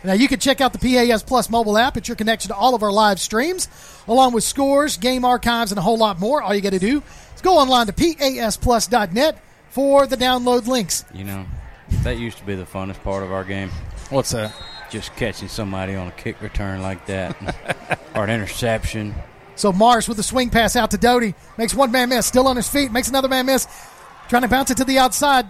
Now 0.03 0.13
you 0.13 0.27
can 0.27 0.39
check 0.39 0.61
out 0.61 0.73
the 0.73 0.79
PAS 0.79 1.21
Plus 1.23 1.49
mobile 1.49 1.77
app. 1.77 1.95
It's 1.95 2.07
your 2.07 2.15
connection 2.15 2.49
to 2.49 2.55
all 2.55 2.73
of 2.73 2.81
our 2.81 2.91
live 2.91 3.19
streams, 3.19 3.69
along 4.07 4.33
with 4.33 4.43
scores, 4.43 4.97
game 4.97 5.23
archives, 5.23 5.71
and 5.71 5.77
a 5.77 5.81
whole 5.81 5.97
lot 5.97 6.19
more. 6.19 6.41
All 6.41 6.55
you 6.55 6.61
got 6.61 6.71
to 6.71 6.79
do 6.79 7.03
is 7.35 7.41
go 7.41 7.57
online 7.57 7.85
to 7.87 7.93
pasplus.net 7.93 9.39
for 9.69 10.07
the 10.07 10.17
download 10.17 10.65
links. 10.67 11.05
you 11.13 11.23
know, 11.23 11.45
that 12.03 12.17
used 12.17 12.39
to 12.39 12.45
be 12.45 12.55
the 12.55 12.65
funnest 12.65 13.01
part 13.03 13.23
of 13.23 13.31
our 13.31 13.43
game. 13.43 13.69
What's 14.09 14.31
that? 14.31 14.53
Just 14.91 15.15
catching 15.15 15.47
somebody 15.47 15.95
on 15.95 16.07
a 16.07 16.11
kick 16.11 16.41
return 16.41 16.81
like 16.81 17.05
that, 17.07 17.97
or 18.15 18.25
an 18.25 18.29
interception. 18.29 19.15
So 19.55 19.71
Marsh 19.71 20.07
with 20.07 20.17
the 20.17 20.23
swing 20.23 20.49
pass 20.49 20.75
out 20.75 20.91
to 20.91 20.97
Doty 20.97 21.33
makes 21.57 21.73
one 21.73 21.91
man 21.91 22.09
miss, 22.09 22.25
still 22.25 22.47
on 22.47 22.55
his 22.57 22.67
feet, 22.67 22.91
makes 22.91 23.07
another 23.07 23.27
man 23.29 23.45
miss, 23.45 23.67
trying 24.27 24.41
to 24.41 24.47
bounce 24.49 24.69
it 24.69 24.77
to 24.77 24.83
the 24.85 24.97
outside, 24.99 25.47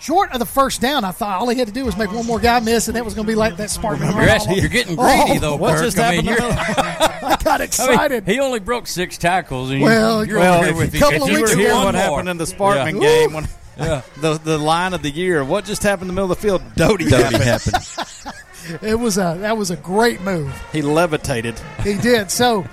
short 0.00 0.32
of 0.32 0.38
the 0.40 0.46
first 0.46 0.80
down. 0.80 1.04
I 1.04 1.12
thought 1.12 1.40
all 1.40 1.48
he 1.48 1.56
had 1.58 1.68
to 1.68 1.72
do 1.74 1.84
was 1.84 1.96
make 1.96 2.12
one 2.12 2.26
more 2.26 2.40
guy 2.40 2.58
miss, 2.60 2.88
and 2.88 2.96
that 2.96 3.04
was 3.04 3.14
going 3.14 3.26
to 3.26 3.30
be 3.30 3.36
like 3.36 3.56
that 3.58 3.68
Sparkman. 3.68 4.12
You're, 4.12 4.28
actually, 4.28 4.58
you're 4.60 4.68
getting 4.68 4.96
greedy 4.96 5.36
oh, 5.36 5.38
though, 5.38 5.56
What 5.56 5.76
Kirk. 5.76 5.84
just 5.84 5.98
I 5.98 6.16
mean, 6.16 6.24
happened? 6.24 6.46
you're- 6.46 6.52
I 7.30 7.36
got 7.36 7.46
I 7.46 7.58
mean, 7.58 7.60
excited. 7.62 8.26
he 8.26 8.40
only 8.40 8.58
broke 8.60 8.88
six 8.88 9.18
tackles, 9.18 9.70
and 9.70 9.82
Well, 9.82 10.24
you, 10.24 10.30
you're 10.32 10.40
well, 10.40 10.62
here 10.64 10.74
with 10.74 10.94
a 10.94 10.98
couple 10.98 11.22
of 11.24 11.28
you 11.28 11.36
you 11.36 11.42
weeks 11.42 11.50
were 11.50 11.56
do 11.56 11.62
here 11.62 11.74
one 11.74 11.84
what 11.84 11.94
more- 11.94 12.02
happened 12.02 12.28
in 12.28 12.38
the 12.38 12.44
Sparkman 12.44 12.94
Yeah. 12.94 13.08
game 13.26 13.32
when 13.34 13.48
Yeah. 13.78 14.02
the 14.20 14.34
the 14.38 14.58
line 14.58 14.94
of 14.94 15.02
the 15.02 15.10
year. 15.10 15.44
What 15.44 15.64
just 15.64 15.82
happened 15.82 16.08
in 16.10 16.14
the 16.14 16.20
middle 16.20 16.32
of 16.32 16.38
the 16.40 16.42
field? 16.42 16.62
Doty, 16.76 17.08
happened. 17.10 18.34
It 18.82 18.98
was 18.98 19.18
a 19.18 19.36
that 19.40 19.56
was 19.56 19.70
a 19.70 19.76
great 19.76 20.20
move. 20.20 20.52
he 20.72 20.82
levitated. 20.82 21.58
He 21.82 21.94
did. 21.96 22.30
So 22.30 22.64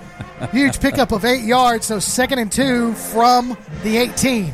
huge 0.52 0.80
pickup 0.80 1.12
of 1.12 1.24
eight 1.24 1.44
yards. 1.44 1.86
So 1.86 1.98
second 1.98 2.38
and 2.38 2.50
two 2.52 2.94
from 2.94 3.56
the 3.82 3.96
18. 3.98 4.52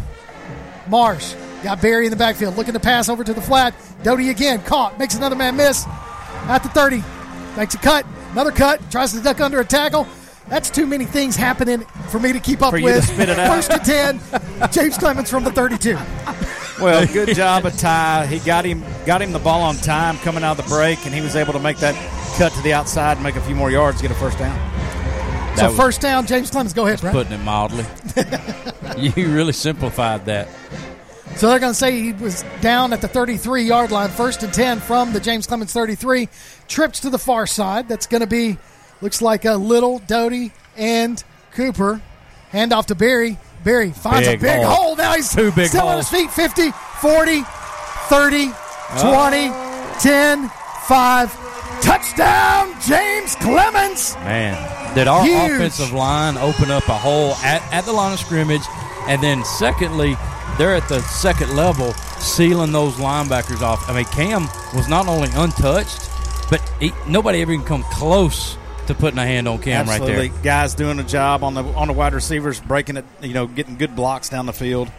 Marsh 0.88 1.34
got 1.62 1.80
Barry 1.80 2.06
in 2.06 2.10
the 2.10 2.16
backfield, 2.16 2.56
looking 2.56 2.74
to 2.74 2.80
pass 2.80 3.08
over 3.08 3.24
to 3.24 3.32
the 3.32 3.40
flat. 3.40 3.74
Doty 4.02 4.28
again, 4.30 4.60
caught, 4.62 4.98
makes 4.98 5.14
another 5.14 5.36
man 5.36 5.56
miss 5.56 5.84
at 6.46 6.62
the 6.62 6.68
30. 6.68 7.02
Makes 7.56 7.74
a 7.74 7.78
cut, 7.78 8.04
another 8.32 8.50
cut, 8.50 8.90
tries 8.90 9.12
to 9.12 9.20
duck 9.20 9.40
under 9.40 9.60
a 9.60 9.64
tackle. 9.64 10.06
That's 10.48 10.68
too 10.68 10.86
many 10.86 11.06
things 11.06 11.36
happening 11.36 11.80
for 12.10 12.18
me 12.20 12.32
to 12.34 12.40
keep 12.40 12.60
up 12.60 12.74
For 12.74 12.80
with. 12.82 13.06
to 13.06 13.14
spit 13.14 13.28
it 13.30 13.38
out. 13.38 13.48
First 13.48 13.70
to 13.70 13.78
10, 13.78 14.20
James 14.72 14.98
Clemens 14.98 15.30
from 15.30 15.42
the 15.44 15.52
32. 15.52 15.96
Well, 16.84 17.06
good 17.06 17.34
job 17.34 17.64
of 17.64 17.76
Ty. 17.78 18.26
He 18.26 18.38
got 18.40 18.64
him 18.66 18.84
got 19.06 19.22
him 19.22 19.32
the 19.32 19.38
ball 19.38 19.62
on 19.62 19.76
time 19.76 20.18
coming 20.18 20.44
out 20.44 20.58
of 20.58 20.64
the 20.64 20.70
break, 20.70 21.06
and 21.06 21.14
he 21.14 21.20
was 21.22 21.34
able 21.34 21.54
to 21.54 21.58
make 21.58 21.78
that 21.78 21.94
cut 22.36 22.52
to 22.52 22.60
the 22.62 22.72
outside 22.74 23.16
and 23.16 23.22
make 23.22 23.36
a 23.36 23.40
few 23.40 23.54
more 23.54 23.70
yards, 23.70 24.02
get 24.02 24.10
a 24.10 24.14
first 24.14 24.38
down. 24.38 24.54
That 25.56 25.58
So 25.58 25.66
was 25.68 25.76
first 25.76 26.00
down, 26.00 26.26
James 26.26 26.50
Clemens. 26.50 26.74
Go 26.74 26.86
ahead, 26.86 27.00
Brett. 27.00 27.14
putting 27.14 27.32
it 27.32 27.38
mildly. 27.38 27.86
you 28.98 29.28
really 29.32 29.52
simplified 29.52 30.26
that. 30.26 30.48
So 31.36 31.48
they're 31.48 31.58
going 31.58 31.72
to 31.72 31.78
say 31.78 32.00
he 32.00 32.12
was 32.12 32.44
down 32.60 32.92
at 32.92 33.00
the 33.00 33.08
33 33.08 33.62
yard 33.62 33.90
line, 33.90 34.10
first 34.10 34.42
and 34.42 34.52
10 34.52 34.80
from 34.80 35.12
the 35.12 35.20
James 35.20 35.46
Clemens 35.46 35.72
33. 35.72 36.28
Trips 36.68 37.00
to 37.00 37.10
the 37.10 37.18
far 37.18 37.46
side. 37.46 37.88
That's 37.88 38.06
going 38.06 38.20
to 38.20 38.26
be, 38.26 38.58
looks 39.00 39.22
like 39.22 39.44
a 39.44 39.54
little 39.54 40.00
Doty 40.00 40.52
and 40.76 41.22
Cooper. 41.52 42.00
Hand 42.50 42.72
off 42.72 42.86
to 42.86 42.94
Barry. 42.94 43.38
Barry 43.64 43.90
finds 43.90 44.28
Big 44.28 44.38
a 44.38 44.42
big 44.42 44.62
hole. 44.62 44.74
hole. 44.74 44.96
Now 44.96 45.14
he's 45.14 45.34
Two 45.34 45.50
big 45.52 45.68
still 45.68 45.88
on 45.88 45.96
his 45.96 46.08
feet 46.08 46.30
50, 46.30 46.70
40, 47.00 47.42
30, 48.08 48.50
20, 49.00 49.48
10, 50.00 50.50
5. 50.86 51.80
Touchdown, 51.82 52.72
James 52.80 53.34
Clemens. 53.36 54.14
Man, 54.16 54.94
did 54.94 55.06
our 55.08 55.24
Huge. 55.24 55.52
offensive 55.52 55.92
line 55.92 56.36
open 56.38 56.70
up 56.70 56.86
a 56.88 56.94
hole 56.94 57.32
at, 57.36 57.60
at 57.72 57.84
the 57.84 57.92
line 57.92 58.12
of 58.12 58.18
scrimmage? 58.18 58.62
And 59.06 59.22
then, 59.22 59.44
secondly, 59.44 60.16
they're 60.56 60.74
at 60.74 60.88
the 60.88 61.00
second 61.02 61.54
level 61.54 61.92
sealing 62.20 62.72
those 62.72 62.94
linebackers 62.94 63.60
off. 63.60 63.88
I 63.88 63.94
mean, 63.94 64.04
Cam 64.06 64.42
was 64.74 64.88
not 64.88 65.08
only 65.08 65.28
untouched, 65.34 66.08
but 66.48 66.60
he, 66.80 66.92
nobody 67.06 67.42
ever 67.42 67.52
even 67.52 67.66
come 67.66 67.82
close 67.84 68.56
to 68.88 68.94
putting 68.94 69.18
a 69.18 69.26
hand 69.26 69.48
on 69.48 69.60
Cam 69.60 69.88
Absolutely, 69.88 70.28
right 70.28 70.32
there. 70.34 70.42
guys 70.42 70.74
doing 70.74 70.98
a 70.98 71.04
job 71.04 71.42
on 71.44 71.54
the 71.54 71.62
on 71.62 71.88
the 71.88 71.94
wide 71.94 72.14
receivers, 72.14 72.60
breaking 72.60 72.96
it, 72.96 73.04
you 73.22 73.34
know, 73.34 73.46
getting 73.46 73.76
good 73.76 73.94
blocks 73.96 74.28
down 74.28 74.46
the 74.46 74.52
field. 74.52 74.90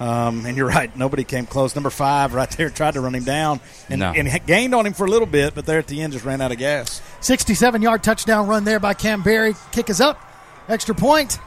Um, 0.00 0.44
and 0.44 0.56
you're 0.56 0.66
right, 0.66 0.94
nobody 0.96 1.22
came 1.22 1.46
close. 1.46 1.76
Number 1.76 1.90
five, 1.90 2.34
right 2.34 2.50
there, 2.50 2.68
tried 2.68 2.94
to 2.94 3.00
run 3.00 3.14
him 3.14 3.22
down 3.22 3.60
and, 3.88 4.00
No. 4.00 4.10
and 4.10 4.28
gained 4.44 4.74
on 4.74 4.86
him 4.86 4.92
for 4.92 5.06
a 5.06 5.08
little 5.10 5.26
bit, 5.26 5.54
but 5.54 5.66
there 5.66 5.78
at 5.78 5.86
the 5.86 6.02
end 6.02 6.12
just 6.14 6.24
ran 6.24 6.40
out 6.40 6.50
of 6.50 6.58
gas. 6.58 7.00
67 7.20 7.80
yard 7.80 8.02
touchdown 8.02 8.48
run 8.48 8.64
there 8.64 8.80
by 8.80 8.92
Cam 8.94 9.22
Barry. 9.22 9.54
Kick 9.70 9.88
is 9.90 10.00
up. 10.00 10.20
Extra 10.68 10.94
point. 10.96 11.38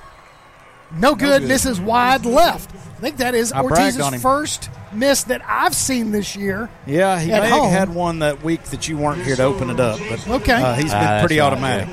No 0.95 1.15
good. 1.15 1.41
good. 1.41 1.47
Misses 1.49 1.79
wide 1.81 2.25
left. 2.25 2.71
I 2.73 2.99
think 2.99 3.17
that 3.17 3.35
is 3.35 3.51
I 3.51 3.61
Ortiz's 3.61 4.21
first 4.21 4.69
miss 4.93 5.23
that 5.25 5.41
I've 5.47 5.75
seen 5.75 6.11
this 6.11 6.35
year. 6.35 6.69
Yeah, 6.85 7.19
he 7.19 7.31
At 7.31 7.43
may 7.43 7.49
home. 7.49 7.69
have 7.69 7.89
had 7.89 7.95
one 7.95 8.19
that 8.19 8.43
week 8.43 8.63
that 8.65 8.88
you 8.88 8.97
weren't 8.97 9.21
here 9.23 9.35
to 9.35 9.43
open 9.43 9.69
it 9.69 9.79
up, 9.79 9.99
but 10.09 10.27
Okay. 10.27 10.53
uh, 10.53 10.73
he's 10.73 10.91
been 10.91 11.03
Ah, 11.03 11.19
pretty 11.19 11.35
that's 11.38 11.61
right, 11.61 11.81
automatic. 11.83 11.89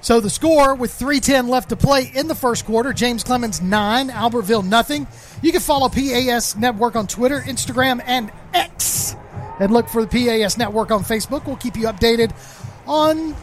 So 0.00 0.18
the 0.20 0.30
score 0.30 0.74
with 0.74 0.92
310 0.92 1.48
left 1.48 1.68
to 1.68 1.76
play 1.76 2.10
in 2.12 2.26
the 2.26 2.34
first 2.34 2.66
quarter, 2.66 2.92
James 2.92 3.22
Clemens 3.22 3.62
9, 3.62 4.10
Albertville 4.10 4.64
nothing. 4.64 5.06
You 5.42 5.52
can 5.52 5.60
follow 5.60 5.88
PAS 5.88 6.56
Network 6.56 6.96
on 6.96 7.06
Twitter, 7.06 7.40
Instagram, 7.40 8.02
and 8.04 8.32
X. 8.52 9.14
And 9.60 9.72
look 9.72 9.88
for 9.88 10.04
the 10.04 10.08
PAS 10.08 10.58
Network 10.58 10.90
on 10.90 11.04
Facebook. 11.04 11.46
We'll 11.46 11.56
keep 11.56 11.76
you 11.76 11.86
updated 11.86 12.32
on 12.86 13.36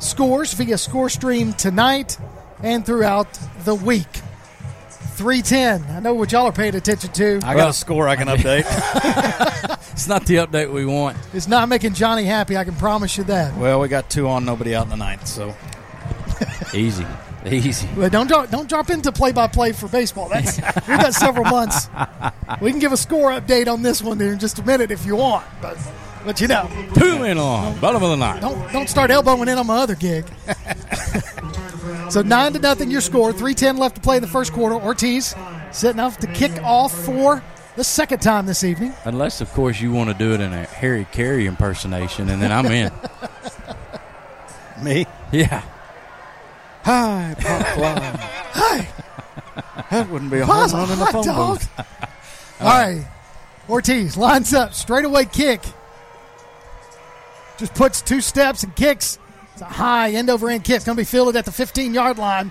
scores 0.00 0.52
via 0.54 0.76
score 0.76 1.08
stream 1.08 1.52
tonight 1.52 2.18
and 2.62 2.84
throughout 2.86 3.38
the 3.64 3.74
week. 3.74 4.06
310. 5.16 5.84
I 5.94 6.00
know 6.00 6.14
what 6.14 6.32
y'all 6.32 6.46
are 6.46 6.52
paying 6.52 6.74
attention 6.74 7.12
to. 7.12 7.40
I 7.44 7.54
got 7.54 7.68
a 7.68 7.72
score 7.72 8.08
I 8.08 8.16
can 8.16 8.28
update. 8.28 8.64
It's 9.92 10.08
not 10.08 10.24
the 10.24 10.36
update 10.36 10.72
we 10.72 10.86
want. 10.86 11.18
It's 11.34 11.46
not 11.46 11.68
making 11.68 11.92
Johnny 11.92 12.24
happy, 12.24 12.56
I 12.56 12.64
can 12.64 12.74
promise 12.74 13.18
you 13.18 13.24
that. 13.24 13.54
well, 13.58 13.78
we 13.78 13.88
got 13.88 14.08
two 14.08 14.26
on, 14.26 14.44
nobody 14.44 14.74
out 14.74 14.84
in 14.84 14.88
the 14.88 14.96
ninth, 14.96 15.26
so 15.26 15.54
Easy. 16.74 17.06
Easy. 17.44 17.86
But 17.94 18.10
don't 18.10 18.26
drop, 18.26 18.50
don't 18.50 18.68
drop 18.68 18.88
into 18.88 19.12
play 19.12 19.32
by 19.32 19.48
play 19.48 19.72
for 19.72 19.88
baseball. 19.88 20.28
That's 20.30 20.56
we've 20.88 20.98
got 20.98 21.12
several 21.14 21.44
months. 21.44 21.88
We 22.60 22.70
can 22.70 22.80
give 22.80 22.92
a 22.92 22.96
score 22.96 23.30
update 23.32 23.68
on 23.70 23.82
this 23.82 24.00
one 24.02 24.16
there 24.16 24.32
in 24.32 24.38
just 24.38 24.58
a 24.58 24.62
minute 24.64 24.90
if 24.90 25.04
you 25.04 25.14
want, 25.16 25.44
but 25.60 25.76
but 26.24 26.40
you 26.40 26.48
know, 26.48 26.68
Two 26.94 27.18
men 27.18 27.36
on. 27.36 27.78
Bottom 27.78 28.02
of 28.02 28.10
the 28.10 28.16
ninth. 28.16 28.40
don't 28.40 28.72
don't 28.72 28.88
start 28.88 29.10
elbowing 29.10 29.48
in 29.48 29.58
on 29.58 29.66
my 29.66 29.76
other 29.76 29.94
gig. 29.94 30.24
so 32.10 32.22
nine 32.22 32.52
to 32.54 32.58
nothing 32.58 32.90
your 32.90 33.00
score. 33.00 33.32
Three 33.32 33.54
ten 33.54 33.76
left 33.76 33.96
to 33.96 34.00
play 34.00 34.16
in 34.16 34.22
the 34.22 34.28
first 34.28 34.52
quarter. 34.52 34.74
Ortiz 34.74 35.34
setting 35.70 36.00
off 36.00 36.18
to 36.18 36.26
kick 36.28 36.52
off 36.62 36.92
for 37.04 37.42
the 37.76 37.84
second 37.84 38.20
time 38.20 38.46
this 38.46 38.64
evening. 38.64 38.92
Unless, 39.04 39.40
of 39.40 39.50
course, 39.52 39.80
you 39.80 39.92
want 39.92 40.10
to 40.10 40.14
do 40.14 40.32
it 40.34 40.40
in 40.40 40.52
a 40.52 40.64
Harry 40.64 41.06
Caray 41.12 41.46
impersonation, 41.46 42.28
and 42.28 42.40
then 42.42 42.52
I'm 42.52 42.66
in. 42.66 42.90
me. 44.82 45.06
yeah. 45.32 45.62
Hi, 46.84 47.34
Pop 47.40 47.66
Fly. 47.74 48.16
Hi, 48.54 48.88
That 49.90 50.10
wouldn't 50.10 50.30
be 50.30 50.40
a 50.40 50.46
Pa's 50.46 50.72
home 50.72 50.80
run 50.82 50.90
in 50.92 50.98
the 50.98 51.04
hot 51.04 51.12
phone 51.12 51.26
dog. 51.26 51.58
booth. 51.60 51.70
Uh, 52.60 52.64
All 52.64 52.68
right, 52.78 53.06
Ortiz 53.68 54.16
lines 54.16 54.54
up 54.54 54.72
straightaway 54.72 55.24
kick. 55.24 55.60
Just 57.58 57.74
puts 57.74 58.00
two 58.00 58.20
steps 58.20 58.62
and 58.62 58.76
kicks. 58.76 59.18
It's 59.62 59.70
a 59.70 59.74
high 59.74 60.10
end 60.12 60.30
over 60.30 60.48
end 60.50 60.64
kick. 60.64 60.76
It's 60.76 60.84
going 60.84 60.96
to 60.96 61.00
be 61.00 61.04
fielded 61.06 61.36
at 61.36 61.44
the 61.44 61.52
15 61.52 61.94
yard 61.94 62.18
line 62.18 62.50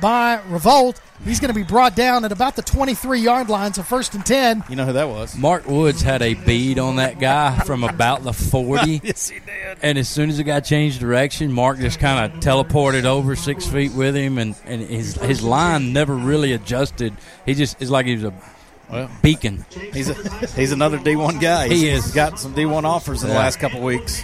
by 0.00 0.40
Revolt. 0.48 1.00
He's 1.24 1.38
going 1.38 1.48
to 1.48 1.54
be 1.54 1.62
brought 1.62 1.94
down 1.94 2.24
at 2.24 2.32
about 2.32 2.56
the 2.56 2.62
23 2.62 3.20
yard 3.20 3.48
line, 3.48 3.72
so 3.72 3.82
first 3.82 4.14
and 4.14 4.26
10. 4.26 4.64
You 4.68 4.76
know 4.76 4.86
who 4.86 4.92
that 4.94 5.08
was? 5.08 5.36
Mark 5.36 5.66
Woods 5.68 6.02
had 6.02 6.20
a 6.22 6.34
bead 6.34 6.78
on 6.78 6.96
that 6.96 7.20
guy 7.20 7.58
from 7.60 7.84
about 7.84 8.24
the 8.24 8.32
40. 8.32 9.00
yes, 9.04 9.28
he 9.28 9.38
did. 9.38 9.78
And 9.82 9.96
as 9.96 10.08
soon 10.08 10.28
as 10.30 10.38
the 10.38 10.42
guy 10.42 10.60
changed 10.60 10.98
direction, 11.00 11.52
Mark 11.52 11.78
just 11.78 12.00
kind 12.00 12.32
of 12.32 12.40
teleported 12.40 13.04
over 13.04 13.36
six 13.36 13.66
feet 13.66 13.92
with 13.92 14.16
him, 14.16 14.38
and, 14.38 14.56
and 14.64 14.82
his 14.82 15.14
his 15.14 15.42
line 15.42 15.92
never 15.92 16.14
really 16.14 16.52
adjusted. 16.52 17.14
He 17.46 17.54
just 17.54 17.80
it's 17.80 17.90
like 17.90 18.06
he 18.06 18.14
was 18.16 18.24
a 18.24 18.34
Well, 18.90 19.08
beacon. 19.22 19.64
he's 19.70 20.10
a, 20.10 20.14
he's 20.48 20.72
another 20.72 20.98
D1 20.98 21.40
guy. 21.40 21.68
He 21.68 21.90
He's 21.90 22.06
is. 22.06 22.12
got 22.14 22.38
some 22.40 22.54
D1 22.54 22.82
offers 22.84 23.22
in 23.22 23.28
the 23.28 23.34
last 23.36 23.60
couple 23.60 23.80
weeks. 23.80 24.22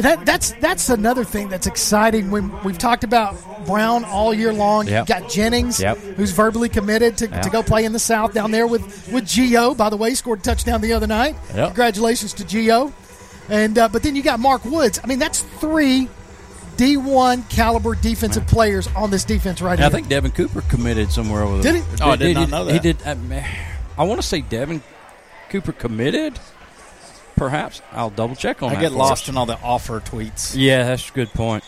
And 0.00 0.04
That, 0.18 0.24
that's 0.24 0.52
that's 0.52 0.88
another 0.88 1.24
thing 1.24 1.50
that's 1.50 1.66
exciting. 1.66 2.30
When 2.30 2.50
we've 2.64 2.78
talked 2.78 3.04
about 3.04 3.36
Brown 3.66 4.02
all 4.06 4.32
year 4.32 4.50
long, 4.50 4.86
Yep. 4.86 4.96
you've 5.00 5.06
got 5.20 5.30
Jennings, 5.30 5.78
Yep. 5.78 5.98
who's 6.16 6.30
verbally 6.30 6.70
committed 6.70 7.18
to, 7.18 7.28
to 7.28 7.50
go 7.50 7.62
play 7.62 7.84
in 7.84 7.92
the 7.92 7.98
South 7.98 8.32
down 8.32 8.50
there 8.50 8.66
with 8.66 8.80
with 9.12 9.24
Gio. 9.24 9.76
By 9.76 9.90
the 9.90 9.98
way, 9.98 10.14
scored 10.14 10.38
a 10.38 10.42
touchdown 10.42 10.80
the 10.80 10.94
other 10.94 11.06
night. 11.06 11.36
Yep. 11.54 11.66
Congratulations 11.68 12.32
to 12.34 12.44
Gio. 12.44 12.94
And 13.50 13.76
uh, 13.78 13.88
but 13.88 14.02
then 14.02 14.16
you 14.16 14.22
got 14.22 14.40
Mark 14.40 14.64
Woods. 14.64 14.98
I 15.04 15.06
mean, 15.06 15.18
that's 15.18 15.40
three 15.42 16.08
D1 16.78 17.50
caliber 17.50 17.94
defensive 17.94 18.46
players 18.46 18.88
on 18.96 19.10
this 19.10 19.24
defense 19.24 19.60
right 19.60 19.78
now. 19.78 19.86
I 19.86 19.90
think 19.90 20.08
Devin 20.08 20.30
Cooper 20.30 20.62
committed 20.62 21.12
somewhere 21.12 21.42
over 21.42 21.60
there. 21.60 21.74
Did 21.74 21.84
he? 21.84 22.02
Oh, 22.02 22.10
I 22.12 22.16
did 22.16 22.34
not 22.36 22.48
know 22.48 22.64
that. 22.64 22.72
He 22.72 22.78
did. 22.78 22.96
uh, 23.04 23.14
I 23.98 24.04
want 24.04 24.18
to 24.18 24.26
say 24.26 24.40
Devin 24.40 24.82
Cooper 25.50 25.72
committed. 25.72 26.38
Perhaps 27.40 27.80
I'll 27.92 28.10
double 28.10 28.36
check 28.36 28.62
on 28.62 28.68
I 28.68 28.74
that. 28.74 28.78
I 28.78 28.82
get 28.82 28.92
lost 28.92 29.22
us. 29.24 29.28
in 29.30 29.38
all 29.38 29.46
the 29.46 29.58
offer 29.62 29.98
tweets. 30.00 30.54
Yeah, 30.54 30.84
that's 30.84 31.08
a 31.08 31.12
good 31.12 31.30
point. 31.30 31.64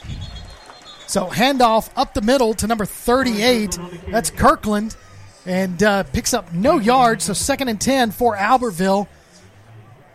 So 1.07 1.29
handoff 1.29 1.89
up 1.97 2.13
the 2.13 2.21
middle 2.21 2.53
to 2.53 2.67
number 2.67 2.85
38. 2.85 3.79
That's 4.11 4.29
Kirkland. 4.29 4.95
And 5.47 5.83
uh, 5.83 6.03
picks 6.03 6.35
up 6.35 6.53
no 6.53 6.79
yards. 6.79 7.25
So 7.25 7.33
second 7.33 7.69
and 7.69 7.81
10 7.81 8.11
for 8.11 8.37
Albertville 8.37 9.09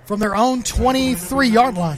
from 0.05 0.19
their 0.19 0.35
own 0.35 0.61
23 0.61 1.47
yard 1.49 1.73
line. 1.75 1.97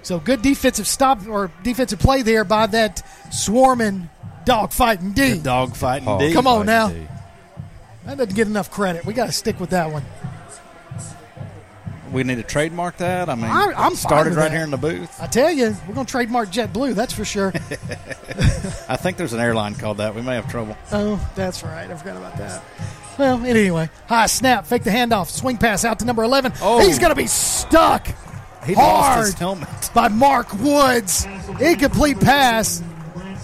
So 0.00 0.18
good 0.18 0.40
defensive 0.40 0.86
stop 0.86 1.28
or 1.28 1.50
defensive 1.62 1.98
play 1.98 2.22
there 2.22 2.44
by 2.44 2.66
that 2.68 3.06
swarming 3.30 4.08
dogfighting 4.46 5.14
D. 5.14 5.38
Dog 5.38 5.76
fighting 5.76 6.08
Oh, 6.08 6.18
D. 6.18 6.32
Come 6.32 6.46
on 6.46 6.64
now. 6.64 6.88
dude. 6.88 7.08
That 8.06 8.16
doesn't 8.16 8.34
get 8.34 8.46
enough 8.46 8.70
credit. 8.70 9.04
We 9.04 9.12
got 9.12 9.26
to 9.26 9.32
stick 9.32 9.60
with 9.60 9.68
that 9.70 9.92
one. 9.92 10.02
We 12.12 12.22
need 12.24 12.34
to 12.36 12.42
trademark 12.42 12.98
that. 12.98 13.28
I 13.30 13.34
mean, 13.34 13.46
I- 13.46 13.72
I'm 13.76 13.94
started 13.94 14.34
right 14.34 14.44
that. 14.44 14.52
here 14.52 14.62
in 14.64 14.70
the 14.70 14.76
booth. 14.76 15.20
I 15.20 15.26
tell 15.26 15.50
you, 15.50 15.74
we're 15.88 15.94
going 15.94 16.06
to 16.06 16.10
trademark 16.10 16.50
JetBlue, 16.50 16.94
that's 16.94 17.12
for 17.12 17.24
sure. 17.24 17.52
I 18.88 18.96
think 18.96 19.16
there's 19.16 19.32
an 19.32 19.40
airline 19.40 19.74
called 19.74 19.96
that. 19.98 20.14
We 20.14 20.22
may 20.22 20.34
have 20.34 20.50
trouble. 20.50 20.76
Oh, 20.92 21.26
that's 21.34 21.62
right. 21.62 21.90
I 21.90 21.94
forgot 21.96 22.16
about 22.16 22.36
that. 22.36 22.62
Well, 23.18 23.44
anyway, 23.44 23.90
high 24.08 24.26
snap, 24.26 24.66
fake 24.66 24.84
the 24.84 24.90
handoff, 24.90 25.28
swing 25.28 25.58
pass 25.58 25.84
out 25.84 25.98
to 26.00 26.04
number 26.04 26.22
11. 26.22 26.52
Oh. 26.62 26.80
He's 26.80 26.98
going 26.98 27.10
to 27.10 27.16
be 27.16 27.26
stuck 27.26 28.06
He 28.64 28.72
hard 28.74 29.16
lost 29.18 29.26
his 29.30 29.38
helmet. 29.38 29.90
by 29.94 30.08
Mark 30.08 30.52
Woods. 30.54 31.26
Incomplete 31.60 32.20
pass. 32.20 32.82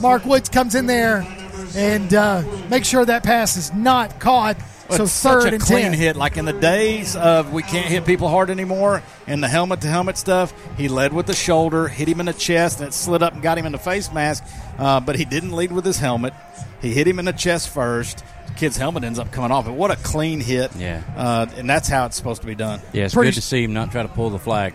Mark 0.00 0.24
Woods 0.24 0.48
comes 0.48 0.74
in 0.74 0.86
there 0.86 1.26
and 1.74 2.14
uh, 2.14 2.42
makes 2.70 2.88
sure 2.88 3.04
that 3.04 3.22
pass 3.24 3.56
is 3.56 3.72
not 3.74 4.20
caught. 4.20 4.56
So 4.90 5.02
It's 5.04 5.22
third 5.22 5.42
such 5.42 5.52
a 5.52 5.58
clean 5.58 5.82
10. 5.90 5.92
hit. 5.94 6.16
Like 6.16 6.36
in 6.36 6.44
the 6.44 6.52
days 6.52 7.14
of 7.16 7.52
we 7.52 7.62
can't 7.62 7.86
hit 7.86 8.04
people 8.06 8.28
hard 8.28 8.50
anymore, 8.50 9.02
and 9.26 9.42
the 9.42 9.48
helmet 9.48 9.80
to 9.82 9.88
helmet 9.88 10.16
stuff, 10.16 10.52
he 10.76 10.88
led 10.88 11.12
with 11.12 11.26
the 11.26 11.34
shoulder, 11.34 11.88
hit 11.88 12.08
him 12.08 12.20
in 12.20 12.26
the 12.26 12.32
chest, 12.32 12.78
and 12.80 12.88
it 12.88 12.92
slid 12.94 13.22
up 13.22 13.32
and 13.34 13.42
got 13.42 13.58
him 13.58 13.66
in 13.66 13.72
the 13.72 13.78
face 13.78 14.12
mask. 14.12 14.44
Uh, 14.78 15.00
but 15.00 15.16
he 15.16 15.24
didn't 15.24 15.52
lead 15.52 15.72
with 15.72 15.84
his 15.84 15.98
helmet. 15.98 16.32
He 16.80 16.92
hit 16.92 17.06
him 17.08 17.18
in 17.18 17.24
the 17.24 17.32
chest 17.32 17.68
first, 17.70 18.24
kid's 18.56 18.76
helmet 18.76 19.04
ends 19.04 19.18
up 19.18 19.30
coming 19.32 19.50
off. 19.50 19.64
But 19.66 19.74
what 19.74 19.90
a 19.90 19.96
clean 19.96 20.40
hit! 20.40 20.74
Yeah. 20.76 21.02
uh, 21.16 21.46
and 21.56 21.68
that's 21.68 21.88
how 21.88 22.06
it's 22.06 22.16
supposed 22.16 22.40
to 22.42 22.46
be 22.46 22.54
done. 22.54 22.80
Yeah, 22.92 23.04
it's 23.06 23.14
Pretty 23.14 23.30
good 23.30 23.34
to 23.36 23.42
see 23.42 23.62
him 23.64 23.72
not 23.72 23.90
try 23.90 24.02
to 24.02 24.08
pull 24.08 24.30
the 24.30 24.38
flag. 24.38 24.74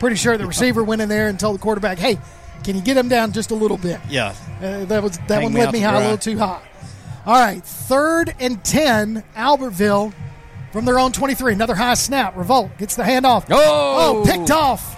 Pretty 0.00 0.16
sure 0.16 0.36
the 0.36 0.46
receiver 0.46 0.82
went 0.84 1.00
in 1.00 1.08
there 1.08 1.28
and 1.28 1.38
told 1.38 1.54
the 1.56 1.62
quarterback, 1.62 1.98
"Hey, 1.98 2.18
can 2.64 2.74
you 2.76 2.82
get 2.82 2.96
him 2.96 3.08
down 3.08 3.32
just 3.32 3.52
a 3.52 3.54
little 3.54 3.78
bit?" 3.78 4.00
Yeah, 4.10 4.34
Uh, 4.60 4.84
that 4.86 5.02
was 5.02 5.16
that 5.28 5.34
Hang 5.36 5.42
one 5.44 5.52
me 5.54 5.60
led 5.60 5.68
out 5.68 5.72
me 5.72 5.80
high 5.80 5.96
a 5.96 6.00
little 6.00 6.18
too 6.18 6.36
high. 6.38 6.60
All 7.26 7.34
right, 7.34 7.64
third 7.64 8.34
and 8.38 8.62
ten, 8.64 9.24
Albertville 9.34 10.12
from 10.72 10.84
their 10.84 10.98
own 10.98 11.12
twenty-three. 11.12 11.52
Another 11.54 11.74
high 11.74 11.94
snap. 11.94 12.36
Revolt 12.36 12.76
gets 12.78 12.96
the 12.96 13.02
handoff. 13.02 13.46
Oh! 13.50 14.22
oh, 14.24 14.30
picked 14.30 14.50
off. 14.50 14.94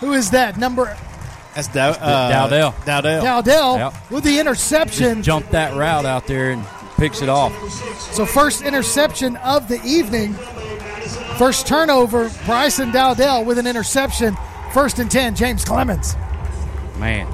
Who 0.00 0.12
is 0.12 0.30
that? 0.32 0.58
Number 0.58 0.96
that's 1.56 1.68
Dow- 1.68 1.90
uh, 1.92 2.30
Dowdell. 2.30 2.74
Dowdell. 2.84 3.22
Dowdell 3.22 3.76
Yep. 3.78 4.10
with 4.10 4.24
the 4.24 4.38
interception. 4.38 5.22
Jump 5.22 5.48
that 5.50 5.74
route 5.74 6.04
out 6.04 6.26
there 6.26 6.50
and 6.50 6.62
picks 6.98 7.22
it 7.22 7.30
off. 7.30 7.52
So 8.12 8.26
first 8.26 8.60
interception 8.60 9.36
of 9.36 9.66
the 9.66 9.80
evening. 9.82 10.34
First 11.38 11.66
turnover, 11.66 12.30
Bryson 12.44 12.90
Dowdell 12.92 13.44
with 13.46 13.56
an 13.58 13.66
interception. 13.66 14.36
First 14.74 14.98
and 14.98 15.10
ten, 15.10 15.34
James 15.34 15.64
Clemens. 15.64 16.14
Man. 16.98 17.26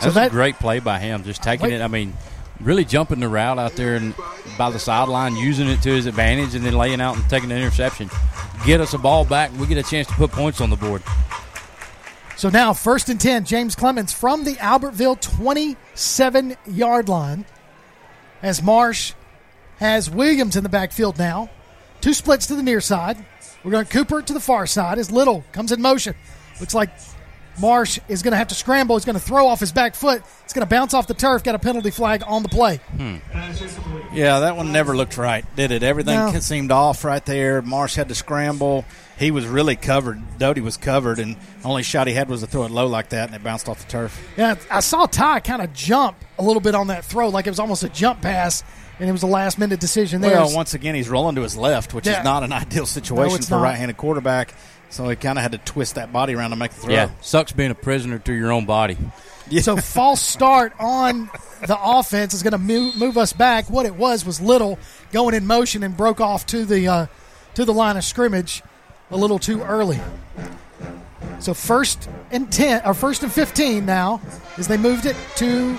That's 0.00 0.04
So 0.04 0.10
that- 0.12 0.28
a 0.28 0.30
great 0.30 0.58
play 0.58 0.78
by 0.78 0.98
him. 0.98 1.24
Just 1.24 1.42
taking 1.42 1.70
it. 1.70 1.80
I 1.82 1.88
mean, 1.88 2.14
really 2.60 2.84
jumping 2.84 3.20
the 3.20 3.28
route 3.28 3.58
out 3.58 3.74
there 3.76 3.96
and 3.96 4.14
by 4.56 4.70
the 4.70 4.78
sideline, 4.78 5.36
using 5.36 5.68
it 5.68 5.82
to 5.82 5.90
his 5.90 6.06
advantage, 6.06 6.54
and 6.54 6.64
then 6.64 6.74
laying 6.74 7.00
out 7.00 7.16
and 7.16 7.28
taking 7.28 7.48
the 7.48 7.56
interception. 7.56 8.10
Get 8.64 8.80
us 8.80 8.94
a 8.94 8.98
ball 8.98 9.24
back, 9.24 9.50
and 9.50 9.60
we 9.60 9.66
get 9.66 9.78
a 9.78 9.88
chance 9.88 10.06
to 10.08 10.14
put 10.14 10.32
points 10.32 10.60
on 10.60 10.70
the 10.70 10.76
board. 10.76 11.02
So 12.36 12.48
now 12.48 12.72
first 12.72 13.08
and 13.08 13.20
ten, 13.20 13.44
James 13.44 13.74
Clemens 13.74 14.12
from 14.12 14.44
the 14.44 14.54
Albertville 14.56 15.20
27 15.20 16.56
yard 16.66 17.08
line. 17.08 17.44
As 18.42 18.62
Marsh 18.62 19.14
has 19.78 20.08
Williams 20.10 20.54
in 20.56 20.62
the 20.62 20.68
backfield 20.68 21.18
now. 21.18 21.50
Two 22.00 22.14
splits 22.14 22.46
to 22.46 22.54
the 22.54 22.62
near 22.62 22.80
side. 22.80 23.24
We're 23.64 23.72
going 23.72 23.86
Cooper 23.86 24.22
to 24.22 24.32
the 24.32 24.40
far 24.40 24.66
side 24.66 24.98
as 24.98 25.10
Little 25.10 25.44
comes 25.50 25.72
in 25.72 25.82
motion. 25.82 26.14
Looks 26.60 26.74
like 26.74 26.90
Marsh 27.60 27.98
is 28.08 28.22
going 28.22 28.32
to 28.32 28.36
have 28.38 28.48
to 28.48 28.54
scramble. 28.54 28.96
He's 28.96 29.04
going 29.04 29.14
to 29.14 29.20
throw 29.20 29.46
off 29.46 29.60
his 29.60 29.72
back 29.72 29.94
foot. 29.94 30.22
It's 30.44 30.52
going 30.52 30.66
to 30.66 30.68
bounce 30.70 30.94
off 30.94 31.06
the 31.06 31.14
turf. 31.14 31.42
Got 31.44 31.54
a 31.54 31.58
penalty 31.58 31.90
flag 31.90 32.22
on 32.26 32.42
the 32.42 32.48
play. 32.48 32.80
Pass 33.32 33.60
incomplete. 33.60 34.04
Yeah, 34.12 34.40
that 34.40 34.56
one 34.56 34.72
never 34.72 34.96
looked 34.96 35.16
right, 35.18 35.44
did 35.56 35.70
it? 35.70 35.82
Everything 35.82 36.14
No. 36.32 36.38
seemed 36.40 36.70
off 36.72 37.04
right 37.04 37.24
there. 37.26 37.60
Marsh 37.62 37.96
had 37.96 38.08
to 38.08 38.14
scramble. 38.14 38.84
He 39.18 39.30
was 39.30 39.46
really 39.46 39.74
covered. 39.76 40.22
Doty 40.38 40.60
was 40.60 40.76
covered, 40.76 41.18
and 41.18 41.36
only 41.64 41.82
shot 41.82 42.06
he 42.06 42.14
had 42.14 42.28
was 42.28 42.40
to 42.40 42.46
throw 42.46 42.64
it 42.64 42.70
low 42.70 42.86
like 42.86 43.08
that, 43.08 43.26
and 43.28 43.34
it 43.34 43.42
bounced 43.42 43.68
off 43.68 43.84
the 43.84 43.90
turf. 43.90 44.18
Yeah, 44.36 44.54
I 44.70 44.78
saw 44.80 45.06
Ty 45.06 45.40
kind 45.40 45.60
of 45.60 45.72
jump 45.72 46.16
a 46.38 46.42
little 46.42 46.60
bit 46.60 46.74
on 46.76 46.86
that 46.86 47.04
throw, 47.04 47.28
like 47.28 47.46
it 47.46 47.50
was 47.50 47.58
almost 47.58 47.82
a 47.82 47.88
jump 47.88 48.22
pass, 48.22 48.62
and 49.00 49.08
it 49.08 49.12
was 49.12 49.24
a 49.24 49.26
last 49.26 49.58
minute 49.58 49.80
decision 49.80 50.20
there. 50.20 50.30
Well, 50.36 50.54
once 50.54 50.72
again, 50.74 50.94
he's 50.94 51.08
rolling 51.08 51.34
to 51.34 51.42
his 51.42 51.56
left, 51.56 51.94
which 51.94 52.06
Yeah. 52.06 52.18
is 52.20 52.24
not 52.24 52.44
an 52.44 52.52
ideal 52.52 52.86
situation 52.86 53.38
it's 53.38 53.48
for 53.48 53.56
a 53.56 53.60
right-handed 53.60 53.96
quarterback. 53.96 54.54
So 54.90 55.08
he 55.08 55.16
kind 55.16 55.38
of 55.38 55.42
had 55.42 55.52
to 55.52 55.58
twist 55.58 55.96
that 55.96 56.12
body 56.12 56.34
around 56.34 56.50
to 56.50 56.56
make 56.56 56.72
the 56.72 56.80
throw. 56.80 56.94
Yeah, 56.94 57.10
sucks 57.20 57.52
being 57.52 57.70
a 57.70 57.74
prisoner 57.74 58.18
to 58.20 58.32
your 58.32 58.52
own 58.52 58.64
body. 58.64 58.96
So 59.60 59.76
false 59.76 60.20
start 60.20 60.72
on 60.78 61.30
the 61.66 61.78
offense 61.80 62.34
is 62.34 62.42
going 62.42 62.52
to 62.52 62.58
move, 62.58 62.96
move 62.96 63.16
us 63.16 63.32
back. 63.32 63.70
What 63.70 63.86
it 63.86 63.94
was 63.94 64.24
was 64.24 64.40
Little 64.40 64.78
going 65.12 65.34
in 65.34 65.46
motion 65.46 65.82
and 65.82 65.96
broke 65.96 66.20
off 66.20 66.46
to 66.46 66.64
the 66.64 66.86
uh, 66.88 67.06
to 67.54 67.64
the 67.64 67.72
line 67.72 67.96
of 67.96 68.04
scrimmage 68.04 68.62
a 69.10 69.16
little 69.16 69.38
too 69.38 69.62
early. 69.62 69.98
So 71.40 71.54
first 71.54 72.08
and 72.30 72.50
ten 72.52 72.82
or 72.84 72.94
first 72.94 73.22
and 73.22 73.32
fifteen 73.32 73.86
now 73.86 74.20
as 74.56 74.68
they 74.68 74.76
moved 74.76 75.06
it 75.06 75.16
to 75.36 75.72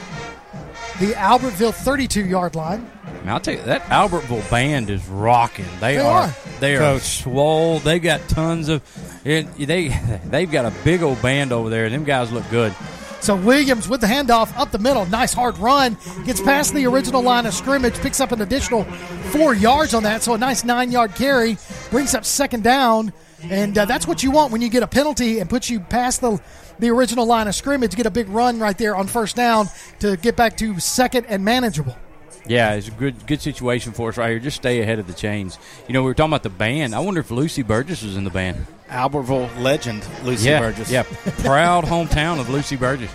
the 1.00 1.14
Albertville 1.14 1.74
32 1.74 2.26
yard 2.26 2.56
line. 2.56 2.90
Now, 3.26 3.36
I'll 3.36 3.40
tell 3.40 3.56
you 3.56 3.62
that 3.64 3.82
Albertville 3.84 4.50
band 4.50 4.90
is 4.90 5.06
rocking. 5.08 5.66
They, 5.80 5.96
They 5.96 6.00
are, 6.00 6.22
are. 6.24 6.36
They 6.60 6.76
are 6.76 6.80
Coach. 6.80 7.22
swole. 7.22 7.80
They've 7.80 8.02
got 8.02 8.28
tons 8.30 8.70
of. 8.70 8.82
It, 9.26 9.54
they 9.58 9.88
they've 10.26 10.50
got 10.50 10.66
a 10.66 10.74
big 10.84 11.04
old 11.04 11.22
band 11.22 11.52
over 11.52 11.70
there. 11.70 11.90
Them 11.90 12.04
guys 12.06 12.32
look 12.32 12.50
good. 12.50 12.74
So 13.22 13.36
Williams 13.36 13.90
with 13.90 14.00
the 14.00 14.08
handoff 14.08 14.58
up 14.58 14.72
the 14.72 14.80
middle, 14.80 15.06
nice 15.08 15.34
hard 15.34 15.58
run, 15.58 15.98
gets 16.26 16.40
past 16.40 16.74
the 16.74 16.86
original 16.88 17.22
line 17.22 17.46
of 17.46 17.54
scrimmage, 17.54 17.96
picks 17.96 18.22
up 18.22 18.32
an 18.32 18.42
additional 18.42 18.86
four 19.34 19.54
yards 19.54 19.94
on 19.94 20.04
that. 20.04 20.24
So 20.24 20.34
a 20.36 20.38
nice 20.38 20.64
nine 20.64 20.90
yard 20.90 21.16
carry 21.16 21.58
brings 21.92 22.16
up 22.16 22.24
second 22.24 22.64
down, 22.64 23.12
and 23.44 23.78
uh, 23.78 23.84
that's 23.84 24.08
what 24.08 24.24
you 24.24 24.32
want 24.32 24.54
when 24.54 24.62
you 24.62 24.70
get 24.70 24.84
a 24.84 24.88
penalty 24.88 25.40
and 25.40 25.50
puts 25.50 25.70
you 25.70 25.82
past 25.82 26.22
the 26.22 26.42
the 26.80 26.90
original 26.90 27.26
line 27.26 27.50
of 27.50 27.56
scrimmage. 27.56 27.94
Get 27.94 28.06
a 28.06 28.12
big 28.12 28.30
run 28.30 28.58
right 28.58 28.78
there 28.78 28.96
on 28.96 29.08
first 29.08 29.36
down 29.36 29.68
to 30.00 30.16
get 30.16 30.38
back 30.38 30.56
to 30.58 30.80
second 30.80 31.26
and 31.26 31.44
manageable. 31.44 31.98
Yeah, 32.46 32.74
it's 32.74 32.88
a 32.88 32.92
good 32.92 33.28
good 33.28 33.42
situation 33.42 33.92
for 33.92 34.10
us 34.10 34.18
right 34.18 34.30
here. 34.30 34.40
Just 34.40 34.58
stay 34.58 34.82
ahead 34.82 35.00
of 35.00 35.08
the 35.08 35.14
chains. 35.14 35.60
You 35.88 35.94
know, 35.94 36.02
we 36.02 36.08
were 36.08 36.14
talking 36.14 36.32
about 36.32 36.44
the 36.44 36.50
band. 36.50 36.96
I 36.96 37.00
wonder 37.00 37.20
if 37.20 37.30
Lucy 37.32 37.62
Burgess 37.64 38.02
was 38.04 38.16
in 38.18 38.24
the 38.24 38.30
band. 38.30 38.66
Albertville 38.90 39.56
legend 39.62 40.04
Lucy 40.24 40.50
yeah, 40.50 40.60
Burgess. 40.60 40.90
yeah, 40.92 41.04
proud 41.44 41.86
hometown 41.86 42.40
of 42.40 42.50
Lucy 42.50 42.76
Burgess. 42.76 43.12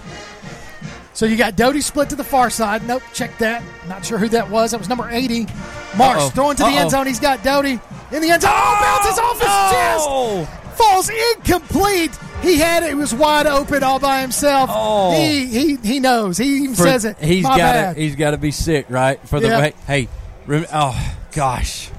So 1.15 1.27
you 1.27 1.37
got 1.37 1.55
Doty 1.57 1.81
split 1.81 2.11
to 2.11 2.17
the 2.17 2.25
far 2.25 2.51
side. 2.51 2.87
Nope, 2.87 3.03
check 3.13 3.37
that. 3.39 3.63
Not 3.89 4.05
sure 4.05 4.19
who 4.19 4.29
that 4.31 4.51
was. 4.51 4.73
That 4.73 4.79
was 4.79 4.89
number 4.89 5.09
80. 5.09 5.47
Marsh 5.97 6.19
Uh-oh. 6.23 6.29
throwing 6.31 6.57
to 6.57 6.63
the 6.65 6.69
Uh-oh. 6.69 6.79
end 6.79 6.91
zone. 6.91 7.07
He's 7.07 7.21
got 7.21 7.43
Doty 7.45 7.79
in 8.11 8.21
the 8.21 8.31
end 8.31 8.43
zone. 8.43 8.51
Oh, 8.53 8.79
bounces 8.81 9.19
off 9.19 9.39
his 9.39 10.49
chest. 10.49 10.64
Falls 10.77 11.11
incomplete. 11.37 12.11
He 12.43 12.59
had 12.59 12.83
it. 12.83 12.91
It 12.91 12.95
was 12.95 13.15
wide 13.15 13.47
open 13.47 13.83
all 13.83 13.99
by 13.99 14.21
himself. 14.21 14.69
Oh. 14.73 15.13
He 15.19 15.47
he 15.47 15.77
he 15.77 16.01
knows. 16.01 16.37
He 16.37 16.65
even 16.65 16.75
for- 16.75 16.83
says 16.83 17.05
it. 17.05 17.17
He's 17.19 17.45
got 17.45 17.95
to 17.95 18.01
he's 18.01 18.17
got 18.17 18.33
to 18.33 18.39
be 18.39 18.51
sick, 18.51 18.87
right? 18.89 19.19
For 19.29 19.41
the 19.41 19.49
Yeah. 19.49 19.71
hey, 19.87 20.09
oh 20.73 21.17
gosh, 21.33 21.91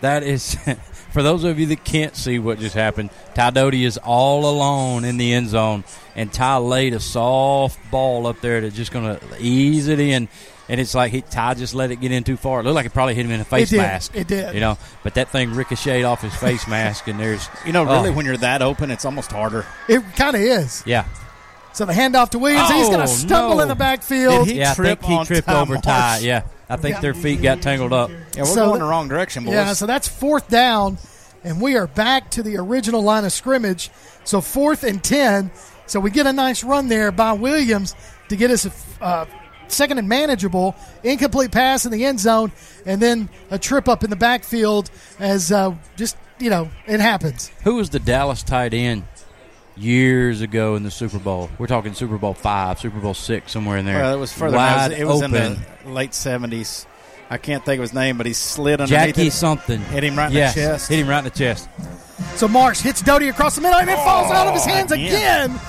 that 0.00 0.22
is 0.22 0.54
for 1.12 1.22
those 1.22 1.44
of 1.44 1.58
you 1.58 1.66
that 1.66 1.84
can't 1.84 2.14
see 2.16 2.38
what 2.38 2.58
just 2.58 2.74
happened. 2.74 3.10
Ty 3.34 3.50
Doty 3.50 3.84
is 3.84 3.98
all 3.98 4.48
alone 4.48 5.04
in 5.04 5.16
the 5.16 5.32
end 5.32 5.48
zone, 5.48 5.84
and 6.14 6.32
Ty 6.32 6.58
laid 6.58 6.94
a 6.94 7.00
soft 7.00 7.78
ball 7.90 8.26
up 8.26 8.40
there 8.40 8.60
that's 8.60 8.76
just 8.76 8.92
going 8.92 9.18
to 9.18 9.36
ease 9.40 9.88
it 9.88 9.98
in. 10.00 10.28
And 10.68 10.80
it's 10.80 10.94
like 10.94 11.12
he, 11.12 11.20
Ty 11.20 11.54
just 11.54 11.74
let 11.74 11.90
it 11.90 11.96
get 11.96 12.10
in 12.10 12.24
too 12.24 12.36
far. 12.38 12.60
It 12.60 12.64
looked 12.64 12.74
like 12.74 12.86
it 12.86 12.94
probably 12.94 13.14
hit 13.14 13.26
him 13.26 13.32
in 13.32 13.38
the 13.38 13.44
face 13.44 13.68
did. 13.70 13.76
mask. 13.78 14.12
It 14.14 14.26
did. 14.26 14.54
You 14.54 14.60
know, 14.60 14.78
but 15.02 15.14
that 15.14 15.28
thing 15.28 15.52
ricocheted 15.54 16.04
off 16.06 16.22
his 16.22 16.34
face 16.34 16.66
mask, 16.66 17.06
and 17.06 17.20
there's 17.20 17.48
You 17.66 17.72
know, 17.72 17.84
really, 17.84 18.08
oh, 18.08 18.12
when 18.12 18.24
you're 18.24 18.38
that 18.38 18.62
open, 18.62 18.90
it's 18.90 19.04
almost 19.04 19.30
harder. 19.30 19.66
It 19.88 20.02
kind 20.16 20.34
of 20.34 20.40
is. 20.42 20.82
yeah. 20.86 21.04
So 21.74 21.84
the 21.84 21.92
handoff 21.92 22.30
to 22.30 22.38
Williams. 22.38 22.70
He's 22.70 22.86
going 22.86 23.00
Oh, 23.00 23.02
to 23.02 23.08
stumble 23.08 23.56
no. 23.56 23.62
in 23.62 23.68
the 23.68 23.74
backfield. 23.74 24.46
Did 24.46 24.54
he 24.54 24.60
yeah, 24.60 24.70
I 24.70 24.74
trip 24.74 25.00
think 25.00 25.10
he 25.10 25.18
on 25.18 25.26
tripped 25.26 25.48
Ty 25.48 25.60
over 25.60 25.76
Ty. 25.76 26.18
Yeah, 26.18 26.42
I 26.70 26.76
think 26.76 26.94
Yeah. 26.94 27.00
their 27.00 27.14
feet 27.14 27.42
got 27.42 27.60
tangled 27.62 27.92
up. 27.92 28.10
Yeah, 28.10 28.42
we're 28.42 28.44
So 28.46 28.54
going 28.54 28.72
that- 28.74 28.78
the 28.78 28.84
wrong 28.90 29.08
direction, 29.08 29.44
boys. 29.44 29.54
Yeah, 29.54 29.72
so 29.72 29.84
that's 29.84 30.06
fourth 30.06 30.48
down, 30.48 30.98
and 31.42 31.60
we 31.60 31.76
are 31.76 31.88
back 31.88 32.30
to 32.30 32.42
the 32.44 32.56
original 32.58 33.02
line 33.02 33.24
of 33.24 33.32
scrimmage. 33.32 33.90
So 34.22 34.40
fourth 34.40 34.84
and 34.84 35.02
ten. 35.02 35.50
So 35.86 35.98
we 36.00 36.10
get 36.12 36.26
a 36.26 36.32
nice 36.32 36.62
run 36.64 36.88
there 36.88 37.10
by 37.12 37.32
Williams 37.32 37.94
to 38.28 38.36
get 38.36 38.50
us 38.52 38.66
uh, 39.02 39.24
second 39.68 39.98
and 39.98 40.08
manageable. 40.08 40.74
Incomplete 41.02 41.52
pass 41.52 41.84
in 41.84 41.92
the 41.92 42.04
end 42.04 42.20
zone, 42.20 42.52
and 42.86 43.00
then 43.00 43.28
a 43.50 43.58
trip 43.58 43.88
up 43.88 44.04
in 44.04 44.10
the 44.10 44.16
backfield 44.16 44.90
as 45.18 45.52
uh, 45.52 45.74
just 45.96 46.16
you 46.38 46.50
know 46.50 46.68
it 46.86 47.00
happens. 47.00 47.48
Who 47.62 47.76
was 47.76 47.90
the 47.90 47.98
Dallas 47.98 48.42
tight 48.42 48.74
end 48.74 49.04
years 49.76 50.40
ago 50.40 50.76
in 50.76 50.82
the 50.82 50.90
Super 50.90 51.18
Bowl? 51.18 51.50
We're 51.58 51.66
talking 51.66 51.94
Super 51.94 52.18
Bowl 52.18 52.34
five, 52.34 52.78
Super 52.78 53.00
Bowl 53.00 53.14
six, 53.14 53.52
somewhere 53.52 53.78
in 53.78 53.84
there. 53.84 53.98
Well, 53.98 54.14
it 54.14 54.18
was 54.18 54.32
further. 54.32 54.56
Wide 54.56 54.92
it 54.92 55.04
was, 55.04 55.22
it 55.22 55.30
was 55.30 55.34
open. 55.34 55.52
in 55.52 55.58
the 55.84 55.90
late 55.92 56.14
seventies. 56.14 56.86
I 57.30 57.38
can't 57.38 57.64
think 57.64 57.78
of 57.78 57.82
his 57.82 57.94
name, 57.94 58.18
but 58.18 58.26
he 58.26 58.32
slid 58.34 58.80
underneath 58.80 59.16
Jackie 59.16 59.28
it. 59.28 59.32
something 59.32 59.80
Hit 59.80 60.04
him 60.04 60.16
right 60.16 60.28
in 60.28 60.34
the 60.34 60.52
chest. 60.54 60.88
Hit 60.90 60.98
him 60.98 61.08
right 61.08 61.18
in 61.18 61.24
the 61.24 61.30
chest. 61.30 61.68
So 62.36 62.46
Marsh 62.46 62.80
hits 62.80 63.00
Doty 63.00 63.28
across 63.28 63.56
the 63.56 63.62
middle, 63.62 63.78
and 63.78 63.88
it 63.88 63.96
falls 63.96 64.30
out 64.30 64.46
of 64.46 64.54
his 64.54 64.64
hands 64.64 64.92
again. 64.92 65.50
again. 65.50 65.60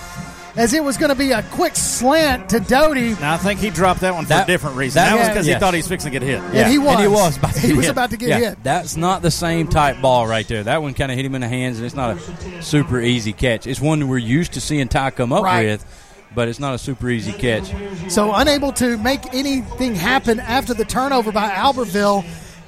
As 0.57 0.73
it 0.73 0.81
was 0.83 0.95
going 0.97 1.09
to 1.09 1.15
be 1.15 1.31
a 1.31 1.43
quick 1.43 1.75
slant 1.75 2.49
to 2.51 2.61
Doty, 2.61 3.09
Now 3.15 3.33
I 3.33 3.37
think 3.37 3.59
he 3.59 3.69
dropped 3.69 3.99
that 4.01 4.13
one 4.13 4.23
for 4.23 4.29
That- 4.29 4.43
a 4.47 4.51
different 4.51 4.77
reason. 4.77 4.95
that 5.03 5.09
That, 5.09 5.13
was 5.15 5.19
was- 5.21 5.27
because 5.29 5.47
yes. 5.47 5.55
he 5.55 5.59
thought 5.59 5.73
he 5.73 5.79
was 5.79 5.87
fixing 5.87 6.11
to 6.13 6.19
get 6.19 6.25
hit. 6.25 6.39
and 6.41 6.71
he 6.71 6.77
was. 6.77 6.91
And 6.95 7.01
he 7.01 7.07
was 7.07 7.37
about 7.37 7.53
to 7.55 7.59
he 7.59 7.67
get 7.67 7.75
was 7.77 7.85
hit. 7.87 7.91
about 7.91 8.09
to 8.11 8.17
get 8.17 8.29
Yeah, 8.29 8.37
hit. 8.39 8.63
That's 8.63 8.95
not 8.95 9.21
the 9.21 9.31
same 9.31 9.67
type 9.67 10.01
ball 10.01 10.25
right 10.27 10.47
there. 10.47 10.63
That 10.63 10.81
one 10.81 10.93
kind 10.93 11.11
of 11.11 11.17
hit 11.17 11.25
him 11.25 11.35
in 11.35 11.41
the 11.41 11.47
hands, 11.49 11.77
and 11.77 11.85
it's 11.85 11.95
not 11.95 12.17
a 12.17 12.61
super 12.61 13.01
easy 13.01 13.33
catch. 13.33 13.67
It's 13.67 13.81
one 13.81 14.07
we're 14.07 14.17
used 14.17 14.53
to 14.53 14.61
seeing 14.61 14.87
Ty 14.87 15.11
come 15.11 15.33
up 15.33 15.43
Right. 15.43 15.65
with, 15.65 15.85
but 16.33 16.47
it's 16.47 16.59
not 16.59 16.73
a 16.73 16.77
super 16.77 17.09
easy 17.09 17.33
catch. 17.33 17.73
So 18.09 18.33
unable 18.33 18.71
to 18.73 18.97
make 18.97 19.33
anything 19.33 19.93
happen 19.95 20.39
after 20.39 20.73
the 20.73 20.85
turnover 20.85 21.31
by 21.33 21.49
Albertville. 21.49 22.23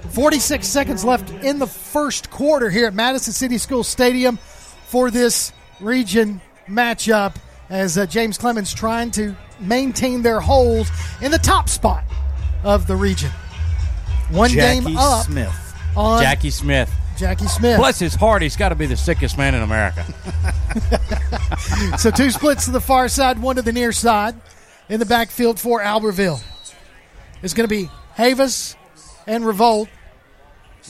46 0.10 0.68
seconds 0.68 1.04
left 1.06 1.30
in 1.44 1.60
the 1.60 1.68
first 1.68 2.30
quarter 2.32 2.70
here 2.70 2.88
at 2.88 2.94
Madison 2.94 3.34
City 3.34 3.58
School 3.58 3.84
Stadium 3.84 4.38
for 4.88 5.10
this 5.12 5.52
region 5.82 6.40
matchup 6.70 7.34
as 7.70 7.97
uh, 7.97 8.05
James 8.05 8.38
Clemens 8.38 8.74
trying 8.74 9.11
to 9.11 9.36
maintain 9.59 10.22
their 10.22 10.39
hold 10.39 10.89
in 11.22 11.32
the 11.32 11.38
top 11.38 11.70
spot 11.70 12.03
of 12.63 12.88
the 12.88 12.95
region. 12.95 13.32
One 14.30 14.49
Jackie 14.49 14.86
game 14.86 14.97
up 14.97 15.26
Smith. 15.26 15.76
on 15.95 16.22
Jackie 16.22 16.49
Smith. 16.49 16.91
Jackie 17.18 17.47
Smith. 17.47 17.78
Bless 17.80 17.97
his 17.97 18.13
heart, 18.13 18.41
he's 18.41 18.55
got 18.55 18.70
to 18.70 18.76
be 18.76 18.86
the 18.86 18.97
sickest 18.97 19.38
man 19.38 19.55
in 19.55 19.61
America. 19.61 20.05
So 21.97 22.11
two 22.11 22.32
splits 22.32 22.65
to 22.65 22.72
the 22.72 22.82
far 22.82 23.07
side, 23.09 23.39
one 23.39 23.55
to 23.55 23.61
the 23.61 23.72
near 23.72 23.91
side 23.91 24.36
in 24.89 24.99
the 24.99 25.05
backfield 25.05 25.59
for 25.59 25.82
Albertville. 25.82 26.41
is 27.41 27.53
going 27.53 27.68
to 27.68 27.76
be 27.76 27.89
Havis 28.15 28.76
and 29.26 29.45
Revolt. 29.45 29.89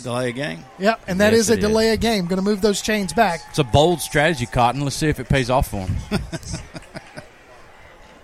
Delay 0.04 0.30
a 0.30 0.32
game. 0.32 0.64
Yep, 0.80 1.02
and 1.08 1.20
that 1.20 1.32
Yes, 1.34 1.42
is 1.42 1.50
a 1.50 1.54
it 1.54 1.60
is. 1.60 1.66
delay 1.66 1.90
a 1.90 1.98
game. 1.98 2.26
Going 2.28 2.38
to 2.38 2.44
move 2.44 2.62
those 2.62 2.82
chains 2.82 3.14
back. 3.14 3.42
It's 3.50 3.60
a 3.60 3.64
bold 3.64 4.00
strategy, 4.02 4.46
Cotton. 4.46 4.82
Let's 4.82 4.96
see 4.96 5.08
if 5.08 5.20
it 5.20 5.28
pays 5.28 5.50
off 5.50 5.70
for 5.70 5.86
him. 5.88 5.96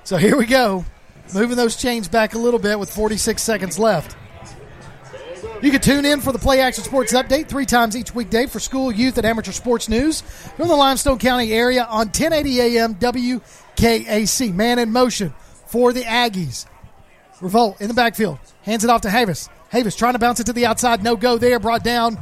So 0.05 0.17
here 0.17 0.35
we 0.37 0.45
go. 0.45 0.83
Moving 1.33 1.55
those 1.55 1.77
chains 1.77 2.09
back 2.09 2.35
a 2.35 2.37
little 2.37 2.59
bit 2.59 2.77
with 2.77 2.89
46 2.93 3.41
seconds 3.41 3.79
left. 3.79 4.17
You 5.61 5.71
can 5.71 5.79
tune 5.79 6.03
in 6.05 6.19
for 6.19 6.33
the 6.33 6.39
Play 6.39 6.59
Action 6.59 6.83
Sports 6.83 7.13
Update 7.13 7.47
three 7.47 7.65
times 7.65 7.95
each 7.95 8.13
weekday 8.13 8.45
for 8.45 8.59
school, 8.59 8.91
youth, 8.91 9.17
and 9.17 9.25
amateur 9.25 9.53
sports 9.53 9.87
news 9.87 10.19
from 10.19 10.67
the 10.67 10.75
Limestone 10.75 11.19
County 11.19 11.53
area 11.53 11.85
on 11.85 12.07
1080 12.07 12.59
AM 12.59 12.95
WKAC. 12.95 14.53
Man 14.53 14.77
in 14.77 14.91
motion 14.91 15.33
for 15.67 15.93
the 15.93 16.01
Aggies. 16.01 16.65
Revolt 17.39 17.79
in 17.79 17.87
the 17.87 17.93
backfield. 17.93 18.39
Hands 18.63 18.83
it 18.83 18.89
off 18.89 19.01
to 19.01 19.07
Havis. 19.07 19.47
Havis 19.73 19.97
trying 19.97 20.13
to 20.13 20.19
bounce 20.19 20.39
it 20.39 20.45
to 20.45 20.53
the 20.53 20.67
outside. 20.67 21.03
No 21.03 21.15
go 21.15 21.37
there. 21.37 21.59
Brought 21.59 21.83
down. 21.83 22.19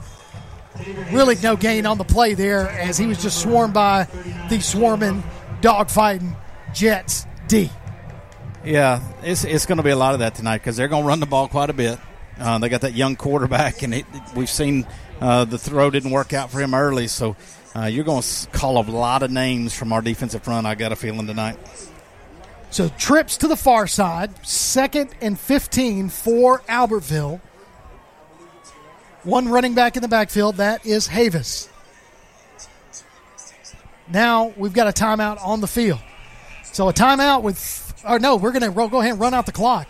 Really 1.12 1.36
no 1.44 1.58
gain 1.58 1.86
on 1.86 1.98
the 1.98 2.06
play 2.06 2.34
there 2.34 2.70
as 2.70 2.98
he 2.98 3.06
was 3.06 3.22
just 3.22 3.42
swarmed 3.42 3.74
by 3.74 4.08
the 4.50 4.62
swarming, 4.62 5.22
dogfighting 5.62 6.36
Jets 6.74 7.26
D. 7.48 7.70
Yeah, 8.64 9.02
it's 9.22 9.44
it's 9.44 9.66
going 9.66 9.78
to 9.78 9.84
be 9.84 9.90
a 9.90 9.98
lot 9.98 10.14
of 10.14 10.22
that 10.22 10.36
tonight 10.36 10.60
because 10.60 10.78
they're 10.78 10.88
going 10.88 11.04
to 11.04 11.08
run 11.08 11.20
the 11.20 11.26
ball 11.26 11.50
quite 11.50 11.70
a 11.70 11.74
bit. 11.74 12.00
Uh, 12.40 12.58
they 12.58 12.70
got 12.70 12.82
that 12.82 12.94
young 12.94 13.18
quarterback, 13.18 13.82
and 13.82 13.94
it, 13.94 14.06
we've 14.34 14.50
seen 14.50 14.88
uh, 15.20 15.44
the 15.46 15.58
throw 15.58 15.90
didn't 15.90 16.12
work 16.12 16.34
out 16.34 16.50
for 16.52 16.62
him 16.62 16.74
early. 16.74 17.08
So 17.08 17.36
uh, 17.76 17.86
you're 17.86 18.06
going 18.06 18.22
to 18.22 18.48
call 18.52 18.78
a 18.78 18.84
lot 18.90 19.24
of 19.24 19.30
names 19.30 19.74
from 19.74 19.92
our 19.92 20.02
defensive 20.02 20.44
front. 20.44 20.66
I 20.66 20.76
got 20.76 20.92
a 20.92 20.96
feeling 20.96 21.28
tonight. 21.28 21.58
So 22.72 22.88
trips 22.88 23.36
to 23.38 23.50
the 23.50 23.58
far 23.58 23.86
side, 23.86 24.46
second 24.48 25.10
and 25.20 25.38
15 25.38 26.08
for 26.08 26.60
Albertville. 26.62 27.42
One 29.24 29.50
running 29.50 29.76
back 29.76 29.98
in 29.98 30.02
the 30.02 30.08
backfield, 30.08 30.56
that 30.56 30.86
is 30.86 31.10
Havis. 31.10 31.68
Now 34.10 34.54
we've 34.56 34.74
got 34.74 34.88
a 34.88 34.92
timeout 34.92 35.46
on 35.46 35.60
the 35.60 35.68
field. 35.68 36.00
So 36.64 36.88
a 36.88 36.94
timeout 36.94 37.44
with, 37.44 37.94
or 38.08 38.20
no, 38.20 38.38
we're 38.38 38.54
going 38.54 38.62
to 38.62 38.90
go 38.90 39.02
ahead 39.02 39.12
and 39.12 39.20
run 39.20 39.34
out 39.34 39.46
the 39.46 39.52
clock. 39.52 39.88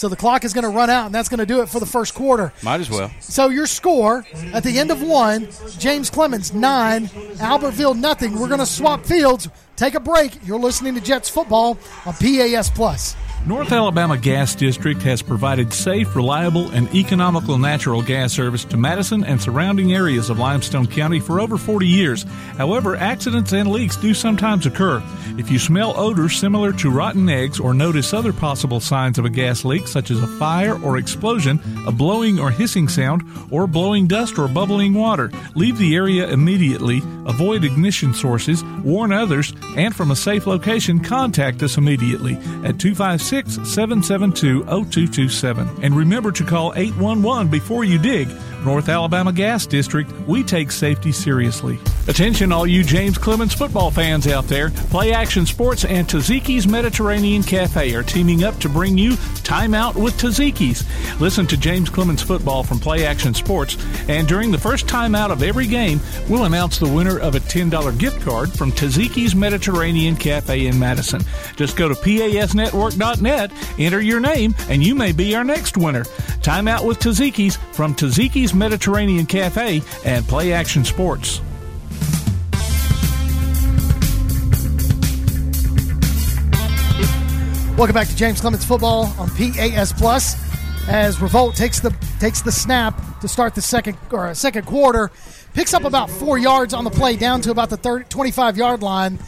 So 0.00 0.08
the 0.08 0.16
clock 0.16 0.44
is 0.44 0.54
going 0.54 0.62
to 0.62 0.70
run 0.70 0.88
out, 0.88 1.04
and 1.04 1.14
that's 1.14 1.28
going 1.28 1.40
to 1.40 1.44
do 1.44 1.60
it 1.60 1.68
for 1.68 1.78
the 1.78 1.84
first 1.84 2.14
quarter. 2.14 2.54
Might 2.62 2.80
as 2.80 2.88
well. 2.88 3.10
So 3.20 3.50
your 3.50 3.66
score 3.66 4.24
at 4.54 4.64
the 4.64 4.78
end 4.78 4.90
of 4.90 5.02
one, 5.02 5.50
James 5.78 6.08
Clemens 6.08 6.54
nine, 6.54 7.08
Albertville 7.36 7.94
nothing. 7.94 8.38
We're 8.38 8.48
going 8.48 8.60
to 8.60 8.64
swap 8.64 9.04
fields. 9.04 9.50
Take 9.76 9.94
a 9.94 10.00
break. 10.00 10.38
You're 10.46 10.58
listening 10.58 10.94
to 10.94 11.02
Jets 11.02 11.28
football 11.28 11.76
on 12.06 12.14
PAS 12.14 12.70
Plus. 12.70 13.14
North 13.46 13.72
Alabama 13.72 14.18
Gas 14.18 14.54
District 14.54 15.00
has 15.00 15.22
provided 15.22 15.72
safe, 15.72 16.14
reliable, 16.14 16.70
and 16.72 16.94
economical 16.94 17.56
natural 17.56 18.02
gas 18.02 18.34
service 18.34 18.66
to 18.66 18.76
Madison 18.76 19.24
and 19.24 19.40
surrounding 19.40 19.94
areas 19.94 20.28
of 20.28 20.38
Limestone 20.38 20.86
County 20.86 21.20
for 21.20 21.40
over 21.40 21.56
40 21.56 21.86
years. 21.86 22.24
However, 22.58 22.96
accidents 22.96 23.54
and 23.54 23.70
leaks 23.70 23.96
do 23.96 24.12
sometimes 24.12 24.66
occur. 24.66 25.02
If 25.38 25.50
you 25.50 25.58
smell 25.58 25.94
odors 25.96 26.36
similar 26.36 26.70
to 26.74 26.90
rotten 26.90 27.30
eggs 27.30 27.58
or 27.58 27.72
notice 27.72 28.12
other 28.12 28.34
possible 28.34 28.78
signs 28.78 29.18
of 29.18 29.24
a 29.24 29.30
gas 29.30 29.64
leak, 29.64 29.88
such 29.88 30.10
as 30.10 30.22
a 30.22 30.26
fire 30.26 30.78
or 30.84 30.98
explosion, 30.98 31.58
a 31.86 31.92
blowing 31.92 32.38
or 32.38 32.50
hissing 32.50 32.88
sound, 32.88 33.22
or 33.50 33.66
blowing 33.66 34.06
dust 34.06 34.38
or 34.38 34.48
bubbling 34.48 34.92
water, 34.92 35.30
leave 35.54 35.78
the 35.78 35.96
area 35.96 36.28
immediately, 36.28 36.98
avoid 37.24 37.64
ignition 37.64 38.12
sources, 38.12 38.62
warn 38.84 39.12
others, 39.12 39.54
and 39.78 39.96
from 39.96 40.10
a 40.10 40.16
safe 40.16 40.46
location, 40.46 41.00
contact 41.00 41.62
us 41.62 41.78
immediately 41.78 42.34
at 42.64 42.78
256 42.78 43.29
772 43.30 44.64
0227. 44.64 45.68
And 45.82 45.96
remember 45.96 46.32
to 46.32 46.44
call 46.44 46.72
811 46.74 47.48
before 47.48 47.84
you 47.84 47.98
dig. 47.98 48.28
North 48.64 48.88
Alabama 48.88 49.32
Gas 49.32 49.66
District, 49.66 50.10
we 50.26 50.42
take 50.42 50.70
safety 50.70 51.12
seriously. 51.12 51.78
Attention, 52.08 52.52
all 52.52 52.66
you 52.66 52.82
James 52.82 53.16
Clemens 53.16 53.54
football 53.54 53.90
fans 53.90 54.26
out 54.26 54.48
there. 54.48 54.70
Play 54.70 55.12
Action 55.12 55.46
Sports 55.46 55.84
and 55.84 56.06
Taziki's 56.06 56.66
Mediterranean 56.66 57.42
Cafe 57.42 57.94
are 57.94 58.02
teaming 58.02 58.44
up 58.44 58.58
to 58.58 58.68
bring 58.68 58.98
you 58.98 59.12
Timeout 59.42 59.94
with 59.94 60.14
Taziki's. 60.18 60.84
Listen 61.20 61.46
to 61.46 61.56
James 61.56 61.88
Clemens 61.88 62.22
football 62.22 62.62
from 62.62 62.78
Play 62.78 63.06
Action 63.06 63.32
Sports, 63.32 63.78
and 64.08 64.26
during 64.28 64.50
the 64.50 64.58
first 64.58 64.86
timeout 64.86 65.30
of 65.30 65.42
every 65.42 65.66
game, 65.66 66.00
we'll 66.28 66.44
announce 66.44 66.78
the 66.78 66.88
winner 66.88 67.18
of 67.18 67.34
a 67.34 67.40
$10 67.40 67.98
gift 67.98 68.20
card 68.22 68.52
from 68.52 68.72
Taziki's 68.72 69.34
Mediterranean 69.34 70.16
Cafe 70.16 70.66
in 70.66 70.78
Madison. 70.78 71.22
Just 71.56 71.76
go 71.76 71.88
to 71.88 71.94
Enter 73.26 74.00
your 74.00 74.20
name, 74.20 74.54
and 74.68 74.82
you 74.82 74.94
may 74.94 75.12
be 75.12 75.34
our 75.34 75.44
next 75.44 75.76
winner. 75.76 76.04
Timeout 76.42 76.86
with 76.86 76.98
Taziki's 76.98 77.56
from 77.72 77.94
Taziki's 77.94 78.54
Mediterranean 78.54 79.26
Cafe 79.26 79.82
and 80.04 80.26
Play 80.26 80.52
Action 80.52 80.84
Sports. 80.84 81.40
Welcome 87.80 87.94
back 87.94 88.08
to 88.08 88.16
James 88.16 88.42
Clemens 88.42 88.64
football 88.64 89.06
on 89.18 89.30
PAS 89.30 89.94
Plus. 89.94 90.36
As 90.86 91.20
Revolt 91.22 91.56
takes 91.56 91.80
the 91.80 91.90
takes 92.18 92.42
the 92.42 92.52
snap 92.52 93.20
to 93.20 93.28
start 93.28 93.54
the 93.54 93.62
second 93.62 93.96
or 94.10 94.26
uh, 94.26 94.34
second 94.34 94.66
quarter, 94.66 95.10
picks 95.54 95.72
up 95.72 95.84
about 95.84 96.10
four 96.10 96.36
yards 96.36 96.74
on 96.74 96.84
the 96.84 96.90
play, 96.90 97.16
down 97.16 97.40
to 97.40 97.50
about 97.50 97.70
the 97.70 97.78
30, 97.78 98.04
25 98.10 98.56
yard 98.58 98.82
line. 98.82 99.18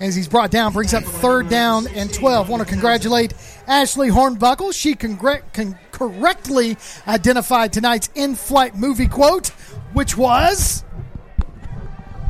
As 0.00 0.14
he's 0.14 0.28
brought 0.28 0.50
down, 0.50 0.72
brings 0.72 0.92
up 0.92 1.04
third 1.04 1.48
down 1.48 1.86
and 1.88 2.12
12. 2.12 2.48
Want 2.48 2.60
to 2.62 2.68
congratulate 2.68 3.32
Ashley 3.66 4.08
Hornbuckle. 4.10 4.74
She 4.74 4.94
congre- 4.94 5.42
con- 5.52 5.78
correctly 5.92 6.76
identified 7.06 7.72
tonight's 7.72 8.10
in 8.14 8.34
flight 8.34 8.74
movie 8.74 9.06
quote, 9.06 9.48
which 9.92 10.16
was 10.16 10.84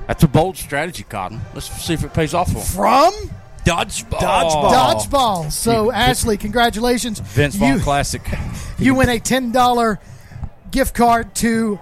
That's 0.07 0.23
a 0.23 0.29
bold 0.29 0.57
strategy, 0.59 1.05
Cotton. 1.05 1.41
Let's 1.55 1.71
see 1.83 1.95
if 1.95 2.05
it 2.05 2.13
pays 2.13 2.35
off 2.35 2.53
for 2.53 2.59
him. 2.59 2.65
from 2.65 3.13
Dodgeball. 3.65 4.19
Dodgeball. 4.19 4.71
Dodgeball. 4.71 5.51
So, 5.53 5.91
Ashley, 5.91 6.37
congratulations. 6.37 7.19
Vince 7.21 7.55
Vaughn 7.57 7.75
You- 7.79 7.81
Classic. 7.81 8.23
You 8.79 8.95
win 8.97 9.09
a 9.09 9.21
$10 9.21 9.99
gift 10.73 10.95
card 10.95 11.33
to 11.37 11.79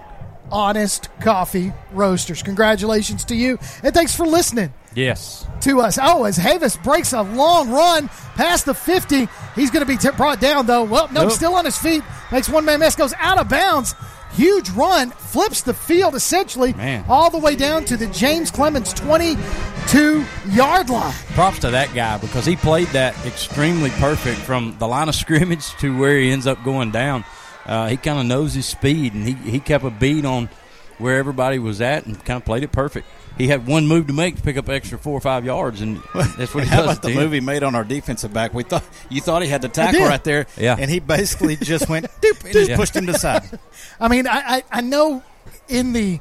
Honest 0.51 1.09
Coffee 1.19 1.73
Roasters. 1.91 2.43
Congratulations 2.43 3.25
to 3.25 3.35
you. 3.35 3.57
And 3.83 3.93
thanks 3.95 4.15
for 4.15 4.25
listening 4.27 4.71
Yes. 4.95 5.45
to 5.61 5.79
us. 5.81 5.97
Oh, 6.01 6.23
as 6.25 6.37
Havis 6.37 6.81
breaks 6.83 7.13
a 7.13 7.21
long 7.21 7.69
run 7.71 8.09
past 8.35 8.65
the 8.65 8.73
50, 8.73 9.27
he's 9.55 9.71
going 9.71 9.85
to 9.85 9.91
be 9.91 9.97
t- 9.97 10.09
brought 10.17 10.39
down, 10.41 10.65
though. 10.65 10.83
Well, 10.83 11.07
no, 11.11 11.23
Nope. 11.23 11.31
still 11.31 11.55
on 11.55 11.65
his 11.65 11.77
feet. 11.77 12.03
Makes 12.31 12.49
one 12.49 12.65
man 12.65 12.79
miss, 12.79 12.95
goes 12.95 13.13
out 13.19 13.37
of 13.37 13.47
bounds. 13.49 13.95
Huge 14.33 14.69
run, 14.71 15.11
flips 15.11 15.61
the 15.61 15.75
field 15.75 16.15
essentially 16.15 16.73
Man. 16.73 17.05
all 17.07 17.29
the 17.29 17.37
way 17.37 17.55
down 17.55 17.85
to 17.85 17.95
the 17.95 18.07
James 18.07 18.49
Clemens 18.49 18.91
22 18.93 20.25
yard 20.49 20.89
line. 20.89 21.13
Props 21.33 21.59
to 21.59 21.69
that 21.71 21.93
guy 21.93 22.17
because 22.17 22.45
he 22.45 22.55
played 22.55 22.87
that 22.89 23.13
extremely 23.25 23.89
perfect 23.91 24.39
from 24.39 24.75
the 24.79 24.87
line 24.87 25.07
of 25.09 25.15
scrimmage 25.15 25.69
to 25.77 25.95
where 25.97 26.17
he 26.17 26.31
ends 26.31 26.47
up 26.47 26.63
going 26.63 26.89
down. 26.91 27.23
Uh, 27.65 27.87
he 27.89 27.97
kind 27.97 28.19
of 28.19 28.25
knows 28.25 28.53
his 28.53 28.65
speed 28.65 29.13
and 29.13 29.25
he, 29.27 29.33
he 29.49 29.59
kept 29.59 29.83
a 29.83 29.89
beat 29.91 30.25
on 30.25 30.49
where 30.97 31.17
everybody 31.17 31.59
was 31.59 31.79
at 31.81 32.05
and 32.05 32.17
kind 32.25 32.37
of 32.41 32.45
played 32.45 32.63
it 32.63 32.71
perfect. 32.71 33.07
He 33.37 33.47
had 33.47 33.65
one 33.65 33.87
move 33.87 34.07
to 34.07 34.13
make 34.13 34.35
to 34.35 34.41
pick 34.43 34.57
up 34.57 34.69
extra 34.69 34.97
four 34.97 35.13
or 35.17 35.21
five 35.21 35.43
yards, 35.45 35.81
and 35.81 35.97
that's 36.37 36.53
what 36.53 36.63
he 36.65 36.69
How 36.69 36.77
does. 36.83 36.85
about 36.85 37.01
the 37.01 37.09
at 37.09 37.15
end. 37.15 37.19
movie 37.23 37.39
made 37.39 37.63
on 37.63 37.73
our 37.75 37.83
defensive 37.83 38.31
back? 38.33 38.53
We 38.53 38.63
thought 38.63 38.83
you 39.09 39.21
thought 39.21 39.41
he 39.41 39.47
had 39.47 39.61
the 39.61 39.69
tackle 39.69 40.01
right 40.01 40.23
there, 40.23 40.45
Yeah. 40.57 40.75
and 40.79 40.89
he 40.89 40.99
basically 40.99 41.55
just 41.55 41.89
went 41.89 42.05
doop 42.21 42.43
and 42.43 42.53
just 42.53 42.69
Yeah. 42.69 42.75
pushed 42.77 42.95
him 42.95 43.05
to 43.07 43.13
the 43.13 43.17
side. 43.19 43.59
I 43.99 44.07
mean, 44.07 44.27
I, 44.27 44.57
I, 44.57 44.63
I 44.71 44.81
know 44.81 45.23
in 45.67 45.93
the 45.93 46.19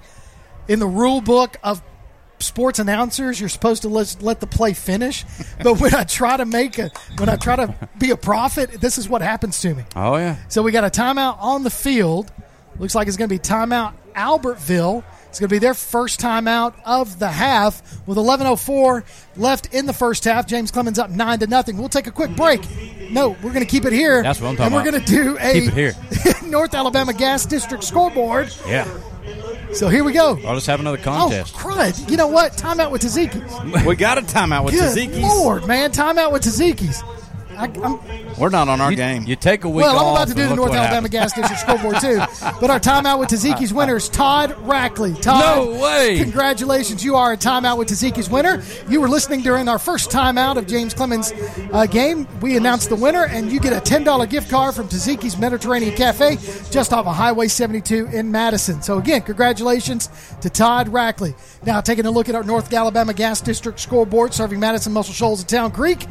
in 0.68 0.78
the 0.78 0.86
rule 0.86 1.20
book 1.20 1.56
of 1.62 1.82
sports 2.38 2.78
announcers, 2.78 3.38
you're 3.38 3.48
supposed 3.48 3.82
to 3.82 3.88
let, 3.88 4.20
let 4.22 4.40
the 4.40 4.46
play 4.48 4.72
finish. 4.72 5.24
But 5.62 5.80
when 5.80 5.94
I 5.94 6.04
try 6.04 6.36
to 6.36 6.44
make 6.46 6.78
a 6.78 6.90
when 7.18 7.28
I 7.28 7.36
try 7.36 7.56
to 7.56 7.74
be 7.98 8.10
a 8.10 8.16
prophet, 8.16 8.80
this 8.80 8.96
is 8.98 9.08
what 9.08 9.22
happens 9.22 9.60
to 9.60 9.74
me. 9.74 9.84
Oh 9.94 10.16
yeah, 10.16 10.36
So 10.48 10.62
we 10.62 10.72
got 10.72 10.84
a 10.84 10.90
timeout 10.90 11.36
on 11.40 11.62
the 11.62 11.70
field. 11.70 12.32
Looks 12.78 12.94
like 12.94 13.06
it's 13.06 13.16
going 13.18 13.28
to 13.28 13.34
be 13.34 13.38
timeout 13.38 13.92
Albertville. 14.16 15.04
It's 15.33 15.41
going 15.41 15.49
to 15.49 15.55
be 15.55 15.61
their 15.61 15.72
first 15.72 16.20
timeout 16.20 16.74
of 16.85 17.18
the 17.18 17.28
half 17.30 17.80
with 18.07 18.18
11:04 18.18 19.03
left 19.39 19.72
in 19.72 19.87
the 19.87 19.95
first 19.95 20.24
half. 20.24 20.47
James 20.47 20.70
Clemens 20.70 20.99
up 20.99 21.09
nine 21.09 21.39
to 21.39 21.47
nothing. 21.47 21.78
We'll 21.78 21.89
take 21.89 22.07
a 22.07 22.11
quick 22.11 22.37
break. 22.37 22.61
No, 23.11 23.30
we're 23.43 23.55
going 23.55 23.64
to 23.64 23.70
keep 23.70 23.87
it 23.87 23.95
here. 23.95 24.22
That's 24.22 24.43
what 24.43 24.49
I'm 24.51 24.57
talking 24.57 24.74
about. 24.74 24.87
And 24.87 24.93
we're 24.93 25.01
going 25.01 25.03
to 25.03 25.11
do 25.11 25.39
a 25.41 25.53
Keep 25.55 25.68
it 25.68 25.72
here. 25.72 25.95
North 26.51 26.74
Alabama 26.74 27.14
Gas 27.14 27.47
District 27.47 27.83
scoreboard. 27.83 28.55
yeah. 28.66 28.87
So 29.72 29.89
here 29.89 30.05
we 30.05 30.12
go. 30.12 30.39
I'll 30.47 30.55
just 30.55 30.66
have 30.66 30.80
another 30.80 30.99
contest. 30.99 31.55
Oh, 31.57 31.59
crud. 31.61 32.11
You 32.11 32.18
know 32.18 32.26
what? 32.26 32.53
Timeout 32.53 32.91
with 32.91 33.01
Taziki's. 33.01 33.87
we 33.87 33.97
got 33.97 34.18
a 34.18 34.20
timeout 34.20 34.66
with 34.66 34.74
Good 34.74 34.83
Taziki's. 34.83 35.22
Lord, 35.22 35.66
man. 35.66 35.93
Timeout 35.93 36.30
with 36.30 36.43
Taziki's. 36.43 37.03
I, 37.57 37.64
I'm, 37.82 38.36
We're 38.38 38.48
not 38.48 38.68
on 38.68 38.80
our 38.80 38.90
You, 38.90 38.96
game. 38.96 39.24
you 39.24 39.36
take 39.36 39.64
a 39.64 39.68
week 39.68 39.84
well, 39.84 39.98
I'm 39.98 40.14
about 40.16 40.28
to 40.28 40.34
do 40.34 40.48
the 40.48 40.55
North 40.57 40.72
Alabama 40.72 41.09
happens. 41.09 41.11
Gas 41.11 41.32
District 41.34 41.61
scoreboard 41.61 41.96
too. 42.00 42.18
But 42.61 42.70
our 42.70 42.80
timeout 42.80 43.18
with 43.20 43.28
Taziki's 43.28 43.72
winner 43.72 43.96
is 43.96 44.09
Todd 44.09 44.50
Rackley. 44.64 45.20
Todd, 45.20 45.68
No 45.68 45.80
way. 45.80 46.18
Congratulations, 46.18 47.05
you 47.05 47.16
are 47.16 47.32
a 47.32 47.36
timeout 47.36 47.78
with 47.78 47.88
Taziki's 47.88 48.30
winner. 48.30 48.62
You 48.88 49.00
were 49.00 49.09
listening 49.09 49.40
during 49.42 49.68
our 49.68 49.78
first 49.78 50.11
timeout 50.11 50.57
of 50.57 50.66
James 50.66 50.94
Clemens' 50.94 51.32
uh, 51.72 51.86
game. 51.86 52.26
We 52.40 52.57
announced 52.57 52.88
the 52.88 52.96
winner, 52.96 53.26
and 53.26 53.50
you 53.53 53.61
get 53.61 53.72
a 53.72 53.80
ten 53.80 54.05
dollar 54.05 54.26
gift 54.26 54.50
card 54.50 54.74
from 54.74 54.88
Taziki's 54.88 55.36
Mediterranean 55.38 55.94
Cafe, 55.94 56.36
just 56.70 56.92
off 56.92 57.07
of 57.07 57.14
Highway 57.14 57.48
72 57.48 58.07
in 58.12 58.30
Madison. 58.32 58.82
So 58.82 58.98
again, 58.98 59.22
congratulations 59.22 60.09
to 60.40 60.50
Todd 60.50 60.88
Rackley. 60.88 61.34
Now 61.64 61.80
taking 61.80 62.07
a 62.07 62.11
look 62.11 62.28
at 62.28 62.34
our 62.34 62.42
North 62.44 62.72
Alabama 62.72 63.12
Gas 63.14 63.40
District 63.40 63.78
scoreboard, 63.78 64.34
serving 64.34 64.59
Madison, 64.61 64.92
Muscle 64.92 65.14
Shoals, 65.14 65.40
and 65.40 65.48
Town 65.48 65.70
Creek. 65.70 66.07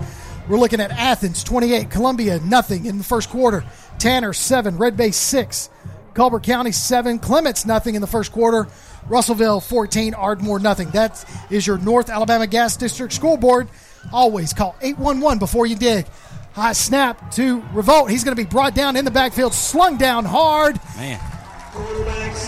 We're 0.48 0.58
looking 0.58 0.82
at 0.82 0.92
Athens 0.92 1.44
28, 1.44 1.89
Columbia 1.89 2.39
nothing 2.39 2.86
in 2.86 2.98
the 2.98 3.04
first 3.04 3.30
quarter, 3.30 3.64
Tanner 4.00 4.34
7, 4.34 4.78
Red 4.78 4.98
Bay 4.98 5.12
6, 5.12 5.70
Colbert 6.14 6.44
County 6.44 6.72
7, 6.72 7.20
Clements 7.20 7.66
nothing 7.66 7.96
in 7.96 8.02
the 8.02 8.08
first 8.08 8.32
quarter, 8.32 8.68
Russellville 9.08 9.62
14, 9.62 10.14
Ardmore 10.14 10.60
nothing. 10.60 10.89
That 10.92 11.24
is 11.50 11.66
your 11.66 11.78
North 11.78 12.10
Alabama 12.10 12.48
Gas 12.48 12.76
District 12.78 13.14
scoreboard. 13.14 13.68
Always 14.12 14.54
call 14.54 14.76
811 14.82 15.39
before 15.39 15.66
you 15.66 15.76
dig. 15.76 16.06
High 16.54 16.74
snap 16.74 17.32
to 17.32 17.62
Revolt. 17.74 18.10
He's 18.10 18.24
going 18.24 18.36
to 18.36 18.44
be 18.44 18.50
brought 18.50 18.76
down 18.76 18.98
in 18.98 19.06
the 19.06 19.12
backfield, 19.12 19.54
slung 19.54 19.98
down 19.98 20.26
hard. 20.26 20.80
Man, 20.98 21.20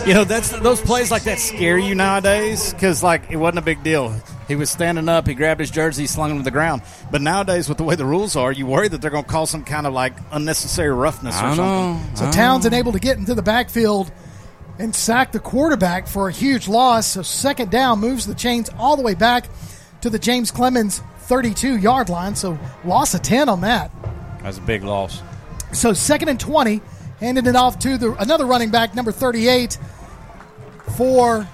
You 0.05 0.13
know, 0.13 0.23
that's 0.25 0.49
those 0.49 0.81
plays 0.81 1.09
like 1.09 1.23
that 1.23 1.39
scare 1.39 1.77
you 1.77 1.95
nowadays 1.95 2.73
because 2.73 3.01
like 3.01 3.31
it 3.31 3.37
wasn't 3.37 3.59
a 3.59 3.61
big 3.61 3.81
deal. 3.83 4.13
He 4.47 4.55
was 4.55 4.69
standing 4.69 5.07
up, 5.07 5.27
he 5.27 5.33
grabbed 5.33 5.59
his 5.59 5.71
jersey, 5.71 6.05
slung 6.05 6.31
him 6.31 6.37
to 6.37 6.43
the 6.43 6.51
ground. 6.51 6.81
But 7.11 7.21
nowadays, 7.21 7.69
with 7.69 7.77
the 7.77 7.83
way 7.83 7.95
the 7.95 8.05
rules 8.05 8.35
are, 8.35 8.51
you 8.51 8.65
worry 8.65 8.87
that 8.87 9.01
they're 9.01 9.11
going 9.11 9.23
to 9.23 9.29
call 9.29 9.45
some 9.45 9.63
kind 9.63 9.87
of 9.87 9.93
like 9.93 10.13
unnecessary 10.31 10.91
roughness 10.91 11.35
or 11.35 11.45
I 11.45 11.55
something. 11.55 11.65
know. 11.65 12.15
So 12.15 12.31
Townsend 12.31 12.73
able 12.73 12.91
to 12.91 12.99
get 12.99 13.17
into 13.17 13.33
the 13.35 13.41
backfield 13.41 14.11
and 14.79 14.93
sack 14.93 15.31
the 15.31 15.39
quarterback 15.39 16.07
for 16.07 16.27
a 16.27 16.31
huge 16.31 16.67
loss. 16.67 17.07
So 17.07 17.21
second 17.21 17.71
down 17.71 17.99
moves 17.99 18.25
the 18.25 18.35
chains 18.35 18.69
all 18.77 18.97
the 18.97 19.03
way 19.03 19.13
back 19.13 19.47
to 20.01 20.09
the 20.09 20.19
James 20.19 20.51
Clemens 20.51 21.01
32 21.19 21.77
yard 21.77 22.09
line. 22.09 22.35
So 22.35 22.59
loss 22.83 23.13
of 23.13 23.21
10 23.21 23.47
on 23.49 23.61
that. 23.61 23.91
that's 24.41 24.57
a 24.57 24.61
big 24.61 24.83
loss. 24.83 25.21
So 25.71 25.93
second 25.93 26.27
and 26.29 26.39
20, 26.39 26.81
handing 27.19 27.45
it 27.45 27.55
off 27.55 27.79
to 27.79 27.97
the 27.97 28.13
another 28.15 28.45
running 28.45 28.71
back, 28.71 28.93
number 28.93 29.11
38 29.13 29.77
for 30.97 31.47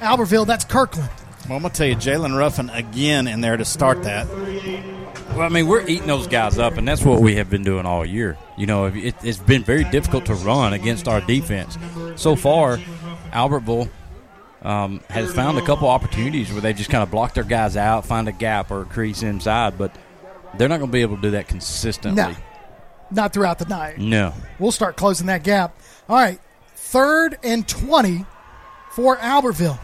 Albertville. 0.00 0.46
That's 0.46 0.64
Kirkland. 0.64 1.10
Well, 1.48 1.56
I'm 1.56 1.62
gonna 1.62 1.74
tell 1.74 1.86
you, 1.86 1.96
Jalen 1.96 2.36
Ruffin 2.36 2.70
again 2.70 3.26
in 3.26 3.40
there 3.40 3.56
to 3.56 3.64
start 3.64 4.04
that. 4.04 4.28
Well, 5.30 5.40
I 5.40 5.48
mean, 5.48 5.66
we're 5.66 5.86
eating 5.86 6.06
those 6.06 6.26
guys 6.26 6.58
up, 6.58 6.76
and 6.76 6.86
that's 6.86 7.02
what 7.02 7.20
we 7.20 7.36
have 7.36 7.48
been 7.48 7.62
doing 7.62 7.86
all 7.86 8.04
year. 8.04 8.36
You 8.58 8.66
know, 8.66 8.86
it, 8.86 9.14
it's 9.22 9.38
been 9.38 9.64
very 9.64 9.84
difficult 9.84 10.26
to 10.26 10.34
run 10.34 10.72
against 10.74 11.08
our 11.08 11.20
defense. 11.22 11.78
So 12.16 12.36
far, 12.36 12.78
Albertville 13.32 13.88
um, 14.60 15.00
has 15.08 15.32
found 15.34 15.58
a 15.58 15.62
couple 15.62 15.88
opportunities 15.88 16.52
where 16.52 16.60
they 16.60 16.74
just 16.74 16.90
kind 16.90 17.02
of 17.02 17.10
block 17.10 17.34
their 17.34 17.44
guys 17.44 17.76
out, 17.76 18.04
find 18.04 18.28
a 18.28 18.32
gap 18.32 18.70
or 18.70 18.82
a 18.82 18.84
crease 18.84 19.22
inside, 19.22 19.78
but 19.78 19.94
they're 20.58 20.68
not 20.68 20.78
going 20.78 20.90
to 20.90 20.92
be 20.92 21.02
able 21.02 21.16
to 21.16 21.22
do 21.22 21.30
that 21.32 21.48
consistently. 21.48 22.22
No, 22.22 22.34
not 23.10 23.32
throughout 23.32 23.58
the 23.58 23.64
night. 23.64 23.98
No. 23.98 24.34
We'll 24.58 24.70
start 24.70 24.96
closing 24.96 25.28
that 25.28 25.44
gap. 25.44 25.76
All 26.10 26.16
right, 26.16 26.38
third 26.74 27.38
and 27.42 27.66
20 27.66 28.26
for 28.90 29.16
Albertville. 29.16 29.78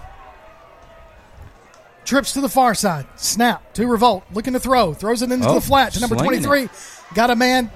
Trips 2.09 2.32
to 2.32 2.40
the 2.40 2.48
far 2.48 2.74
side. 2.74 3.04
Snap 3.16 3.74
to 3.74 3.86
Revolt. 3.86 4.24
Looking 4.32 4.54
to 4.54 4.61
throw. 4.61 4.94
Throws 4.94 5.20
it 5.20 5.30
into 5.30 5.46
Oh, 5.46 5.56
the 5.56 5.61
flat 5.61 5.92
to 5.92 6.00
number 6.00 6.16
slinging 6.16 6.42
23. 6.42 6.70
Got 7.14 7.28
a 7.28 7.36
man 7.36 7.70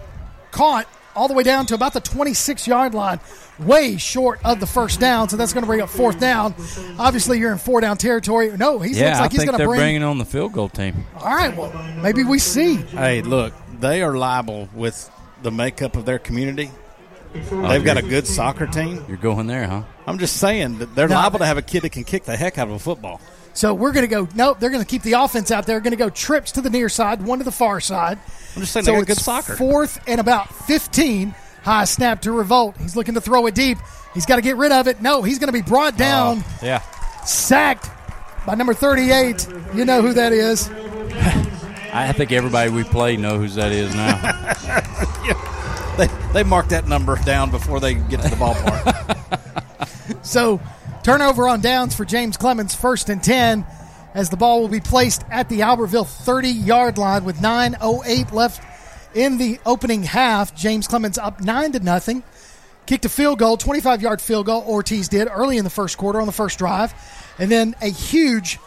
caught 0.52 0.86
all 1.14 1.28
the 1.28 1.34
way 1.34 1.42
down 1.42 1.66
to 1.66 1.74
about 1.74 1.92
the 1.92 2.00
26 2.00 2.66
yard 2.66 2.94
line. 2.94 3.20
Way 3.58 3.98
short 3.98 4.40
of 4.42 4.58
the 4.58 4.66
first 4.66 4.98
down, 5.00 5.28
so 5.28 5.36
that's 5.36 5.52
going 5.52 5.64
to 5.64 5.66
bring 5.66 5.82
up 5.82 5.90
fourth 5.90 6.18
down. 6.18 6.54
Obviously, 6.98 7.38
you're 7.38 7.52
in 7.52 7.58
four 7.58 7.82
down 7.82 7.98
territory. 7.98 8.56
No, 8.56 8.78
he 8.78 8.92
Yeah, 8.92 9.08
looks 9.08 9.20
like 9.20 9.30
I 9.30 9.34
he's 9.34 9.44
going 9.44 9.52
to 9.52 9.58
they're 9.58 9.66
bring. 9.66 9.80
bringing 9.80 10.02
on 10.02 10.16
the 10.16 10.24
field 10.24 10.54
goal 10.54 10.70
team. 10.70 11.04
all 11.18 11.26
right, 11.36 11.54
well, 11.54 11.70
maybe 12.02 12.24
we 12.24 12.38
see. 12.38 12.76
Hey, 12.76 13.20
look, 13.20 13.52
they 13.80 14.00
are 14.00 14.16
liable 14.16 14.70
with 14.74 15.10
the 15.42 15.50
makeup 15.50 15.94
of 15.94 16.06
their 16.06 16.18
community. 16.18 16.70
Oh, 17.52 17.68
They've 17.68 17.84
got 17.84 17.98
a 17.98 18.02
good 18.02 18.26
soccer 18.26 18.66
team. 18.66 19.04
You're 19.08 19.18
going 19.18 19.46
there, 19.46 19.66
huh? 19.66 19.82
I'm 20.06 20.18
just 20.18 20.38
saying 20.38 20.78
that 20.78 20.94
they're 20.94 21.08
No. 21.08 21.16
liable 21.16 21.38
to 21.40 21.46
have 21.46 21.58
a 21.58 21.62
kid 21.62 21.82
that 21.82 21.90
can 21.92 22.04
kick 22.04 22.24
the 22.24 22.36
heck 22.36 22.56
out 22.56 22.68
of 22.68 22.74
a 22.74 22.78
football. 22.78 23.20
So 23.54 23.74
we're 23.74 23.92
going 23.92 24.04
to 24.04 24.08
go. 24.08 24.28
Nope, 24.34 24.60
they're 24.60 24.70
going 24.70 24.82
to 24.82 24.88
keep 24.88 25.02
the 25.02 25.14
offense 25.14 25.50
out 25.50 25.66
there. 25.66 25.78
Going 25.80 25.92
to 25.92 25.96
go 25.96 26.10
trips 26.10 26.52
to 26.52 26.60
the 26.60 26.70
near 26.70 26.88
side, 26.88 27.22
one 27.22 27.38
to 27.38 27.44
the 27.44 27.52
far 27.52 27.80
side. 27.80 28.18
I'm 28.54 28.60
just 28.62 28.72
saying 28.72 28.84
so 28.84 28.92
they 28.92 28.96
got 28.98 29.08
it's 29.10 29.18
good 29.18 29.24
soccer. 29.24 29.56
Fourth 29.56 30.02
and 30.06 30.20
about 30.20 30.52
15. 30.66 31.34
High 31.62 31.84
snap 31.84 32.22
to 32.22 32.32
Revolt. 32.32 32.76
He's 32.78 32.96
looking 32.96 33.14
to 33.14 33.20
throw 33.20 33.46
it 33.46 33.54
deep. 33.54 33.78
He's 34.14 34.26
got 34.26 34.36
to 34.36 34.42
get 34.42 34.56
rid 34.56 34.72
of 34.72 34.88
it. 34.88 35.00
No, 35.00 35.22
he's 35.22 35.38
going 35.38 35.48
to 35.48 35.52
be 35.52 35.62
brought 35.62 35.94
oh, 35.94 35.98
down, 35.98 36.44
Yeah. 36.62 36.80
sacked 37.24 37.88
by 38.46 38.54
number 38.54 38.74
38. 38.74 39.46
You 39.74 39.84
know 39.84 40.02
who 40.02 40.12
that 40.14 40.32
is. 40.32 40.68
I 41.94 42.12
think 42.12 42.32
everybody 42.32 42.70
we 42.70 42.84
play 42.84 43.16
know 43.16 43.38
who 43.38 43.48
that 43.48 43.70
is 43.70 43.94
now. 43.94 44.18
They 45.96 46.06
they 46.32 46.42
mark 46.42 46.68
that 46.68 46.88
number 46.88 47.16
down 47.16 47.50
before 47.50 47.78
they 47.78 47.94
get 47.94 48.22
to 48.22 48.28
the 48.30 48.36
ballpark. 48.36 49.18
So 50.22 50.60
turnover 51.02 51.48
on 51.48 51.60
downs 51.60 51.94
for 51.94 52.04
James 52.04 52.36
Clemens, 52.36 52.74
first 52.74 53.08
and 53.08 53.22
10, 53.22 53.66
as 54.14 54.30
the 54.30 54.36
ball 54.36 54.60
will 54.60 54.68
be 54.68 54.80
placed 54.80 55.24
at 55.30 55.48
the 55.48 55.60
Albertville 55.60 56.06
30 56.06 56.48
yard 56.48 56.98
line 56.98 57.24
with 57.24 57.38
9.08 57.38 58.32
left 58.32 58.62
in 59.14 59.38
the 59.38 59.58
opening 59.66 60.02
half. 60.02 60.54
James 60.54 60.86
Clemens 60.86 61.18
up 61.18 61.40
9 61.40 61.72
to 61.72 61.80
nothing. 61.80 62.22
Kicked 62.86 63.04
a 63.04 63.08
field 63.08 63.38
goal, 63.38 63.56
25 63.56 64.02
yard 64.02 64.20
field 64.20 64.46
goal, 64.46 64.64
Ortiz 64.66 65.08
did 65.08 65.28
early 65.30 65.56
in 65.56 65.64
the 65.64 65.70
first 65.70 65.98
quarter 65.98 66.20
on 66.20 66.26
the 66.26 66.32
first 66.32 66.58
drive. 66.58 66.94
And 67.38 67.50
then 67.50 67.74
a 67.80 67.88
huge 67.88 68.58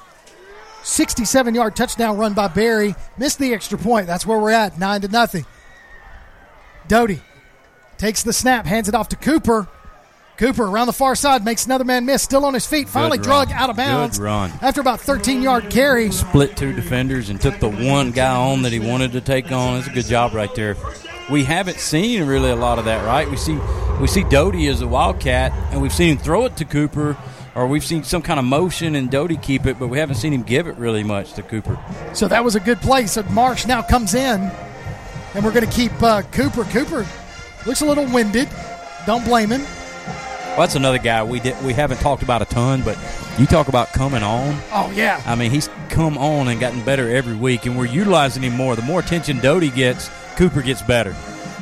67 0.83 1.55
yard 1.55 1.75
touchdown 1.75 2.17
run 2.17 2.33
by 2.33 2.47
Barry. 2.47 2.95
Missed 3.17 3.39
the 3.39 3.53
extra 3.53 3.77
point. 3.77 4.07
That's 4.07 4.25
where 4.25 4.39
we're 4.39 4.51
at, 4.51 4.79
9 4.79 5.01
to 5.01 5.07
nothing. 5.07 5.45
Doty 6.87 7.21
takes 7.97 8.23
the 8.23 8.33
snap, 8.33 8.65
hands 8.65 8.89
it 8.89 8.95
off 8.95 9.09
to 9.09 9.15
Cooper. 9.15 9.67
Cooper 10.37 10.65
around 10.65 10.87
the 10.87 10.93
far 10.93 11.15
side 11.15 11.45
makes 11.45 11.65
another 11.65 11.85
man 11.85 12.05
miss, 12.05 12.21
still 12.21 12.43
on 12.43 12.53
his 12.53 12.67
feet, 12.67 12.89
finally 12.89 13.17
drug 13.17 13.51
out 13.51 13.69
of 13.69 13.77
bounds 13.77 14.17
Good 14.17 14.25
run. 14.25 14.51
after 14.61 14.81
about 14.81 14.99
13 14.99 15.41
yard 15.41 15.69
carry. 15.69 16.11
split 16.11 16.57
two 16.57 16.73
defenders 16.73 17.29
and 17.29 17.39
took 17.39 17.59
the 17.59 17.69
one 17.69 18.11
guy 18.11 18.35
on 18.35 18.63
that 18.63 18.73
he 18.73 18.79
wanted 18.79 19.13
to 19.13 19.21
take 19.21 19.51
on. 19.51 19.79
It's 19.79 19.87
a 19.87 19.91
good 19.91 20.05
job 20.05 20.33
right 20.33 20.53
there. 20.53 20.75
We 21.31 21.45
haven't 21.45 21.79
seen 21.79 22.25
really 22.27 22.51
a 22.51 22.55
lot 22.55 22.79
of 22.79 22.85
that, 22.85 23.05
right? 23.05 23.29
We 23.29 23.37
see 23.37 23.57
we 24.01 24.07
see 24.07 24.23
Doty 24.23 24.67
as 24.67 24.81
a 24.81 24.87
wildcat, 24.87 25.53
and 25.71 25.81
we've 25.81 25.93
seen 25.93 26.09
him 26.09 26.17
throw 26.17 26.43
it 26.45 26.57
to 26.57 26.65
Cooper, 26.65 27.17
or 27.55 27.65
we've 27.67 27.85
seen 27.85 28.03
some 28.03 28.21
kind 28.21 28.37
of 28.37 28.45
motion 28.45 28.95
and 28.95 29.09
Doty 29.09 29.37
keep 29.37 29.65
it, 29.65 29.79
but 29.79 29.87
we 29.87 29.99
haven't 29.99 30.15
seen 30.17 30.33
him 30.33 30.43
give 30.43 30.67
it 30.67 30.75
really 30.75 31.03
much 31.03 31.31
to 31.33 31.43
Cooper. 31.43 31.79
So 32.13 32.27
that 32.27 32.43
was 32.43 32.55
a 32.55 32.59
good 32.59 32.81
play. 32.81 33.07
So 33.07 33.23
Marsh 33.23 33.65
now 33.65 33.81
comes 33.81 34.13
in, 34.13 34.51
and 35.33 35.45
we're 35.45 35.53
going 35.53 35.65
to 35.65 35.71
keep 35.71 35.93
uh, 36.03 36.23
Cooper. 36.23 36.65
Cooper 36.65 37.07
looks 37.65 37.79
a 37.79 37.85
little 37.85 38.05
winded. 38.05 38.49
Don't 39.05 39.23
blame 39.23 39.49
him. 39.49 39.65
Well, 40.55 40.61
that's 40.61 40.75
another 40.75 40.99
guy 40.99 41.21
we 41.21 41.41
did 41.41 41.61
we 41.65 41.73
haven't 41.73 41.97
talked 41.97 42.23
about 42.23 42.41
a 42.41 42.45
ton, 42.45 42.81
but 42.81 42.97
you 43.37 43.45
talk 43.45 43.67
about 43.67 43.91
coming 43.91 44.23
on. 44.23 44.57
Oh, 44.71 44.89
yeah. 44.95 45.21
I 45.25 45.35
mean, 45.35 45.51
he's 45.51 45.69
come 45.89 46.17
on 46.17 46.47
and 46.47 46.61
gotten 46.61 46.81
better 46.85 47.13
every 47.13 47.35
week, 47.35 47.65
and 47.65 47.77
we're 47.77 47.87
utilizing 47.87 48.41
him 48.41 48.53
more. 48.53 48.77
The 48.77 48.81
more 48.81 49.01
attention 49.01 49.39
Doty 49.39 49.69
gets, 49.69 50.09
Cooper 50.37 50.61
gets 50.61 50.81
better. 50.81 51.13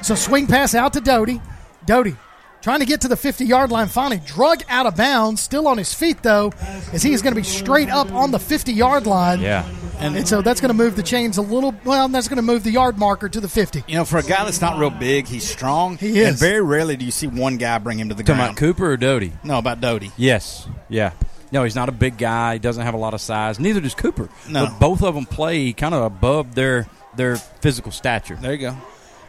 So 0.04 0.14
swing 0.14 0.46
pass 0.46 0.76
out 0.76 0.94
to 0.94 1.02
Doty. 1.02 1.42
Doty 1.88 2.16
trying 2.62 2.80
to 2.80 2.86
get 2.86 3.02
to 3.02 3.08
the 3.08 3.18
50 3.18 3.46
yard 3.46 3.72
line. 3.72 3.88
Finally 3.88 4.22
drug 4.26 4.64
out 4.70 4.86
of 4.86 4.96
bounds. 4.96 5.42
Still 5.42 5.68
on 5.68 5.78
his 5.78 5.94
feet, 5.94 6.24
though, 6.24 6.52
as 6.92 7.04
he 7.04 7.14
is 7.14 7.22
going 7.22 7.34
to 7.34 7.40
be 7.40 7.46
straight 7.46 7.90
up 7.90 8.12
on 8.12 8.32
the 8.32 8.40
50 8.40 8.74
yard 8.74 9.06
line. 9.06 9.42
Yeah. 9.42 9.68
And, 10.00 10.28
so 10.28 10.42
that's 10.42 10.60
going 10.60 10.70
to 10.70 10.74
move 10.74 10.96
the 10.96 11.04
chains 11.04 11.38
a 11.38 11.42
little. 11.42 11.74
Well, 11.86 12.10
that's 12.10 12.28
going 12.28 12.38
to 12.38 12.42
move 12.44 12.64
the 12.64 12.72
yard 12.72 12.98
marker 12.98 13.30
to 13.30 13.40
the 13.40 13.48
50. 13.48 13.84
You 13.88 13.96
know, 13.96 14.06
for 14.06 14.18
a 14.18 14.24
guy 14.24 14.44
that's 14.44 14.60
not 14.60 14.78
real 14.78 14.90
big, 14.90 15.28
he's 15.28 15.48
strong. 15.48 15.98
He 15.98 16.20
is. 16.20 16.30
And 16.30 16.38
very 16.40 16.62
rarely 16.62 16.98
do 16.98 17.06
you 17.06 17.12
see 17.12 17.28
one 17.28 17.58
guy 17.58 17.78
bring 17.78 18.00
him 18.00 18.10
to 18.10 18.16
the 18.16 18.24
Talking 18.24 18.36
ground. 18.36 18.50
about 18.52 18.60
Cooper 18.60 18.92
or 18.92 18.98
Doty? 18.98 19.32
No, 19.44 19.58
about 19.60 19.80
Doty. 19.80 20.12
Yes. 20.18 20.68
Yeah. 20.90 21.14
No, 21.52 21.64
he's 21.64 21.76
not 21.76 21.88
a 21.88 21.94
big 21.94 22.18
guy. 22.18 22.54
He 22.54 22.60
doesn't 22.60 22.84
have 22.84 22.96
a 22.96 22.98
lot 22.98 23.14
of 23.14 23.22
size. 23.22 23.60
Neither 23.60 23.80
does 23.80 23.96
Cooper. 23.96 24.28
No. 24.50 24.66
But 24.66 24.80
both 24.80 25.04
of 25.04 25.16
them 25.16 25.26
play 25.26 25.72
kind 25.72 25.94
of 25.94 26.04
above 26.04 26.56
their 26.56 26.88
their 27.16 27.36
physical 27.38 27.92
stature. 27.92 28.36
There 28.36 28.54
you 28.54 28.58
go. 28.58 28.78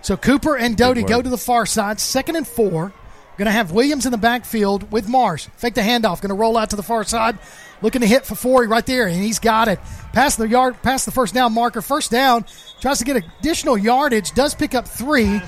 So 0.00 0.16
Cooper 0.16 0.56
and 0.56 0.76
Doty 0.76 1.02
go 1.02 1.20
to 1.22 1.28
the 1.28 1.38
far 1.38 1.66
side, 1.66 2.00
second 2.00 2.36
and 2.36 2.48
four. 2.48 2.92
Going 3.36 3.46
to 3.46 3.52
have 3.52 3.72
Williams 3.72 4.06
in 4.06 4.12
the 4.12 4.18
backfield 4.18 4.90
with 4.92 5.08
Marsh. 5.08 5.48
Fake 5.56 5.74
the 5.74 5.80
handoff. 5.80 6.20
Going 6.20 6.28
to 6.28 6.34
roll 6.34 6.56
out 6.56 6.70
to 6.70 6.76
the 6.76 6.82
far 6.84 7.02
side. 7.04 7.36
Looking 7.82 8.00
to 8.02 8.06
hit 8.06 8.22
Fafori 8.22 8.68
right 8.68 8.86
there, 8.86 9.08
and 9.08 9.20
he's 9.20 9.40
got 9.40 9.66
it. 9.68 9.78
Past 10.12 10.38
the 10.38 10.48
yard, 10.48 10.80
past 10.82 11.04
the 11.04 11.10
first 11.10 11.34
down 11.34 11.52
marker. 11.52 11.82
First 11.82 12.10
down. 12.12 12.46
Tries 12.80 12.98
to 13.00 13.04
get 13.04 13.16
additional 13.40 13.76
yardage. 13.76 14.32
Does 14.32 14.54
pick 14.54 14.74
up 14.74 14.86
three, 14.86 15.40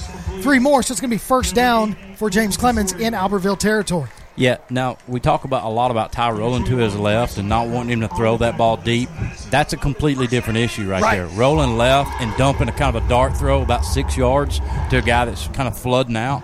three 0.42 0.58
more. 0.58 0.82
So 0.82 0.92
it's 0.92 1.00
going 1.00 1.10
to 1.10 1.14
be 1.14 1.18
first 1.18 1.54
down 1.54 1.96
for 2.16 2.28
James 2.28 2.56
Clemens 2.56 2.92
in 2.92 3.14
Albertville 3.14 3.58
territory. 3.58 4.08
Yeah. 4.34 4.58
Now 4.68 4.98
we 5.08 5.18
talk 5.20 5.44
about 5.44 5.64
a 5.64 5.68
lot 5.68 5.90
about 5.90 6.12
Ty 6.12 6.32
rolling 6.32 6.64
to 6.64 6.76
his 6.76 6.94
left 6.94 7.38
and 7.38 7.48
not 7.48 7.68
wanting 7.68 7.92
him 7.92 8.00
to 8.06 8.08
throw 8.16 8.36
that 8.38 8.58
ball 8.58 8.76
deep. 8.76 9.08
That's 9.48 9.72
a 9.72 9.78
completely 9.78 10.26
different 10.26 10.58
issue 10.58 10.90
right, 10.90 11.02
Right. 11.02 11.16
there. 11.16 11.26
Rolling 11.28 11.78
left 11.78 12.10
and 12.20 12.36
dumping 12.36 12.68
a 12.68 12.72
kind 12.72 12.94
of 12.94 13.02
a 13.02 13.08
dart 13.08 13.34
throw 13.36 13.62
about 13.62 13.84
six 13.86 14.14
yards 14.14 14.58
to 14.90 14.98
a 14.98 15.02
guy 15.02 15.24
that's 15.24 15.46
kind 15.48 15.66
of 15.68 15.78
flooding 15.78 16.16
out. 16.16 16.42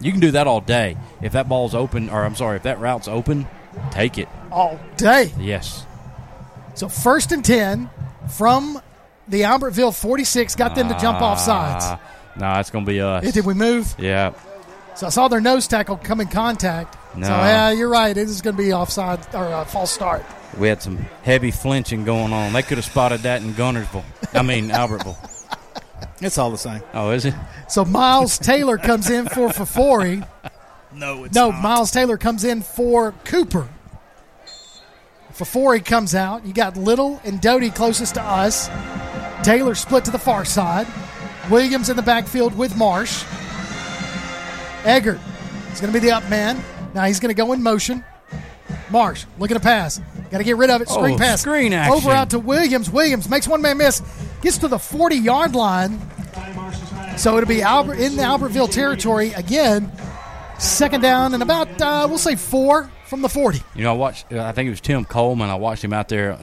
You 0.00 0.12
can 0.12 0.20
do 0.20 0.32
that 0.32 0.46
all 0.46 0.60
day. 0.60 0.96
If 1.22 1.32
that 1.32 1.48
ball's 1.48 1.74
open, 1.74 2.10
or 2.10 2.24
I'm 2.24 2.34
sorry, 2.34 2.56
if 2.56 2.64
that 2.64 2.80
route's 2.80 3.08
open, 3.08 3.46
take 3.90 4.18
it. 4.18 4.28
All 4.50 4.78
day. 4.96 5.32
Yes. 5.38 5.86
So 6.74 6.88
first 6.88 7.32
and 7.32 7.44
10 7.44 7.90
from 8.30 8.80
the 9.28 9.42
Albertville 9.42 9.98
46 9.98 10.54
got 10.56 10.74
them 10.74 10.88
to 10.88 10.98
jump 10.98 11.20
off 11.20 11.40
sides. 11.40 11.84
Ah, 11.86 12.00
no, 12.38 12.60
it's 12.60 12.70
going 12.70 12.84
to 12.84 12.90
be 12.90 13.00
us. 13.00 13.32
Did 13.32 13.46
we 13.46 13.54
move? 13.54 13.94
Yeah. 13.98 14.34
So 14.94 15.06
I 15.06 15.10
saw 15.10 15.28
their 15.28 15.40
nose 15.40 15.66
tackle 15.66 15.96
come 15.96 16.20
in 16.20 16.28
contact. 16.28 16.96
No. 17.16 17.26
So 17.26 17.32
yeah, 17.32 17.70
you're 17.70 17.88
right. 17.88 18.16
It 18.16 18.28
is 18.28 18.42
going 18.42 18.56
to 18.56 18.62
be 18.62 18.72
offside 18.72 19.34
or 19.34 19.46
a 19.46 19.64
false 19.64 19.90
start. 19.90 20.24
We 20.58 20.68
had 20.68 20.82
some 20.82 20.98
heavy 21.22 21.50
flinching 21.50 22.04
going 22.04 22.32
on. 22.32 22.52
They 22.52 22.62
could 22.62 22.78
have 22.78 22.84
spotted 22.84 23.22
that 23.22 23.42
in 23.42 23.52
Guntersville. 23.52 24.04
I 24.32 24.42
mean, 24.42 24.68
Albertville. 24.68 25.16
It's 26.20 26.38
all 26.38 26.50
the 26.50 26.58
same. 26.58 26.80
Oh, 26.94 27.10
is 27.10 27.24
it? 27.26 27.34
So 27.68 27.84
Miles 27.84 28.38
Taylor 28.40 28.78
comes 28.78 29.10
in 29.10 29.26
for 29.28 29.48
Fafori. 29.48 30.26
No, 30.92 31.24
it's 31.24 31.34
No, 31.34 31.50
not. 31.50 31.62
Miles 31.62 31.90
Taylor 31.90 32.16
comes 32.16 32.44
in 32.44 32.62
for 32.62 33.12
Cooper. 33.24 33.68
Fafori 35.32 35.84
comes 35.84 36.14
out. 36.14 36.46
You 36.46 36.54
got 36.54 36.76
Little 36.78 37.20
and 37.24 37.40
Doty 37.40 37.70
closest 37.70 38.14
to 38.14 38.22
us. 38.22 38.68
Taylor 39.44 39.74
split 39.74 40.04
to 40.06 40.10
the 40.10 40.18
far 40.18 40.44
side. 40.46 40.86
Williams 41.50 41.90
in 41.90 41.96
the 41.96 42.02
backfield 42.02 42.56
with 42.56 42.76
Marsh. 42.76 43.22
Eggert 44.84 45.20
is 45.72 45.80
going 45.80 45.92
to 45.92 46.00
be 46.00 46.04
the 46.04 46.12
up 46.12 46.28
man. 46.30 46.62
Now 46.94 47.04
he's 47.04 47.20
going 47.20 47.28
to 47.34 47.34
go 47.34 47.52
in 47.52 47.62
motion. 47.62 48.02
Marsh 48.90 49.26
looking 49.38 49.56
to 49.56 49.60
pass. 49.62 50.00
Got 50.30 50.38
to 50.38 50.44
get 50.44 50.56
rid 50.56 50.70
of 50.70 50.80
it. 50.82 50.88
Screen 50.88 51.14
Oh, 51.14 51.18
pass. 51.18 51.40
screen 51.40 51.72
action. 51.72 51.94
Over 51.94 52.10
out 52.10 52.30
to 52.30 52.38
Williams. 52.38 52.90
Williams 52.90 53.28
makes 53.28 53.46
one 53.46 53.62
man 53.62 53.78
miss. 53.78 54.02
Gets 54.42 54.58
to 54.58 54.68
the 54.68 54.78
40 54.78 55.16
yard 55.16 55.54
line. 55.54 56.00
So 57.16 57.36
it'll 57.36 57.48
be 57.48 57.62
Albert 57.62 57.94
in 57.98 58.16
the 58.16 58.22
Albertville 58.22 58.70
territory 58.70 59.32
again. 59.32 59.90
Second 60.58 61.00
down 61.02 61.34
and 61.34 61.42
about 61.42 61.68
uh, 61.80 62.06
we'll 62.08 62.18
say 62.18 62.34
four 62.36 62.90
from 63.06 63.22
the 63.22 63.28
40. 63.28 63.62
You 63.74 63.84
know, 63.84 63.90
I 63.90 63.96
watched. 63.96 64.32
I 64.32 64.52
think 64.52 64.66
it 64.66 64.70
was 64.70 64.80
Tim 64.80 65.04
Coleman. 65.04 65.48
I 65.50 65.54
watched 65.54 65.84
him 65.84 65.92
out 65.92 66.08
there, 66.08 66.36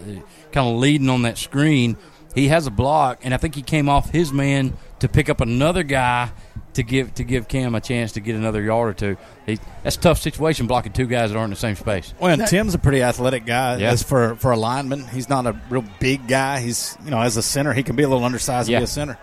kind 0.51 0.67
of 0.67 0.75
leading 0.77 1.09
on 1.09 1.23
that 1.23 1.37
screen. 1.37 1.97
He 2.35 2.47
has 2.47 2.65
a 2.67 2.71
block, 2.71 3.19
and 3.23 3.33
I 3.33 3.37
think 3.37 3.53
he 3.55 3.61
came 3.61 3.89
off 3.89 4.09
his 4.09 4.31
man 4.31 4.73
to 5.03 5.09
pick 5.09 5.29
up 5.29 5.41
another 5.41 5.83
guy 5.83 6.31
to 6.73 6.81
give 6.83 7.13
to 7.15 7.23
give 7.23 7.47
Cam 7.47 7.75
a 7.75 7.81
chance 7.81 8.13
to 8.13 8.19
get 8.19 8.35
another 8.35 8.61
yard 8.61 8.89
or 8.89 8.93
two. 8.93 9.17
He, 9.45 9.59
that's 9.83 9.95
a 9.95 9.99
tough 9.99 10.19
situation 10.19 10.65
blocking 10.65 10.91
two 10.91 11.05
guys 11.05 11.29
that 11.31 11.37
aren't 11.37 11.47
in 11.47 11.49
the 11.51 11.55
same 11.57 11.75
space. 11.75 12.13
Well, 12.19 12.31
and 12.39 12.47
Tim's 12.47 12.73
a 12.73 12.79
pretty 12.79 13.03
athletic 13.03 13.45
guy. 13.45 13.77
Yeah. 13.77 13.91
As 13.91 14.01
for 14.01 14.35
for 14.35 14.51
a 14.51 14.57
lineman, 14.57 15.05
he's 15.07 15.29
not 15.29 15.45
a 15.45 15.59
real 15.69 15.83
big 15.99 16.27
guy. 16.27 16.61
He's 16.61 16.97
you 17.05 17.11
know 17.11 17.21
as 17.21 17.37
a 17.37 17.41
center, 17.43 17.73
he 17.73 17.83
can 17.83 17.95
be 17.95 18.03
a 18.03 18.07
little 18.09 18.23
undersized 18.23 18.69
Yeah. 18.69 18.79
to 18.79 18.81
be 18.81 18.85
a 18.85 18.87
center. 18.87 19.17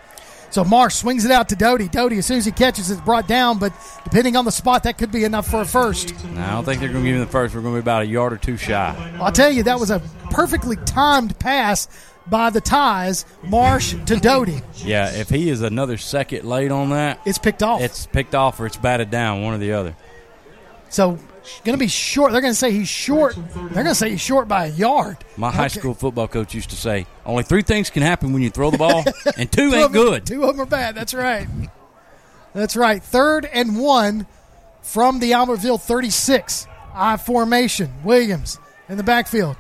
So 0.51 0.65
Marsh 0.65 0.97
swings 0.97 1.25
it 1.25 1.31
out 1.31 1.49
to 1.51 1.57
Doty. 1.57 1.89
Doty, 1.89 2.19
as 2.19 2.27
soon 2.27 2.39
as 2.39 2.45
he 2.45 2.51
catches, 2.51 2.91
it's 2.91 3.01
brought 3.01 3.29
down, 3.29 3.59
but 3.59 3.73
depending 4.03 4.35
on 4.35 4.45
the 4.45 4.51
spot, 4.51 4.83
that 4.83 4.99
could 4.99 5.13
be 5.13 5.23
enough 5.23 5.47
for 5.47 5.61
a 5.61 5.65
first. 5.65 6.13
Now, 6.25 6.49
I 6.49 6.53
don't 6.55 6.65
think 6.65 6.81
they're 6.81 6.89
going 6.89 7.05
to 7.05 7.09
give 7.09 7.15
him 7.21 7.25
the 7.25 7.31
first. 7.31 7.55
We're 7.55 7.61
going 7.61 7.75
to 7.75 7.81
be 7.81 7.85
about 7.85 8.03
a 8.03 8.07
yard 8.07 8.33
or 8.33 8.37
two 8.37 8.57
shy. 8.57 9.15
I'll 9.21 9.31
tell 9.31 9.49
you, 9.53 9.63
that 9.63 9.79
was 9.79 9.91
a 9.93 10.01
perfectly 10.31 10.75
timed 10.87 11.39
pass 11.39 11.87
by 12.31 12.51
the 12.51 12.61
ties, 12.61 13.27
Marsh 13.43 13.95
to 14.07 14.17
Doty. 14.17 14.63
Yeah, 14.77 15.11
if 15.11 15.29
he 15.29 15.51
is 15.51 15.63
another 15.63 15.97
second 15.97 16.45
late 16.45 16.71
on 16.71 16.91
that, 16.91 17.21
It's 17.27 17.39
picked 17.39 17.63
off. 17.63 17.81
it's 17.81 18.07
picked 18.07 18.35
off 18.35 18.61
or 18.61 18.67
it's 18.67 18.77
batted 18.77 19.11
down, 19.11 19.43
one 19.43 19.55
or 19.55 19.59
the 19.59 19.73
other. 19.73 19.97
so 20.89 21.19
going 21.65 21.77
to 21.77 21.79
be 21.79 21.89
short. 21.89 22.31
They're 22.33 22.41
going 22.41 22.53
to 22.53 22.59
say 22.59 22.71
he's 22.71 22.89
short. 22.89 23.35
They're 23.35 23.69
going 23.83 23.87
to 23.87 23.95
say 23.95 24.11
he's 24.11 24.21
short 24.21 24.47
by 24.47 24.67
a 24.67 24.69
yard. 24.71 25.17
My 25.37 25.51
high 25.51 25.67
Okay. 25.67 25.81
school 25.81 25.95
football 25.95 26.29
coach 26.29 26.55
used 26.55 26.71
to 26.71 26.77
say, 26.77 27.07
"Only 27.27 27.43
three 27.43 27.63
things 27.63 27.91
can 27.91 28.03
happen 28.03 28.33
when 28.33 28.43
you 28.43 28.51
throw 28.51 28.71
the 28.71 28.79
ball, 28.79 29.03
and 29.37 29.51
two 29.51 29.71
Two 29.71 29.77
ain't 29.77 29.93
them- 29.93 29.93
good." 29.93 30.27
Two 30.27 30.45
of 30.45 30.57
them 30.57 30.61
are 30.61 30.67
bad. 30.71 30.95
That's 30.95 31.13
right. 31.15 31.49
That's 32.55 32.77
right. 32.77 33.03
Third 33.03 33.47
and 33.47 33.79
one 33.79 34.27
from 34.83 35.19
the 35.21 35.33
Albertville 35.33 35.81
36. 35.81 36.67
I 36.95 37.17
formation. 37.17 37.93
Williams 38.05 38.59
in 38.89 38.97
the 38.97 39.03
backfield. 39.05 39.57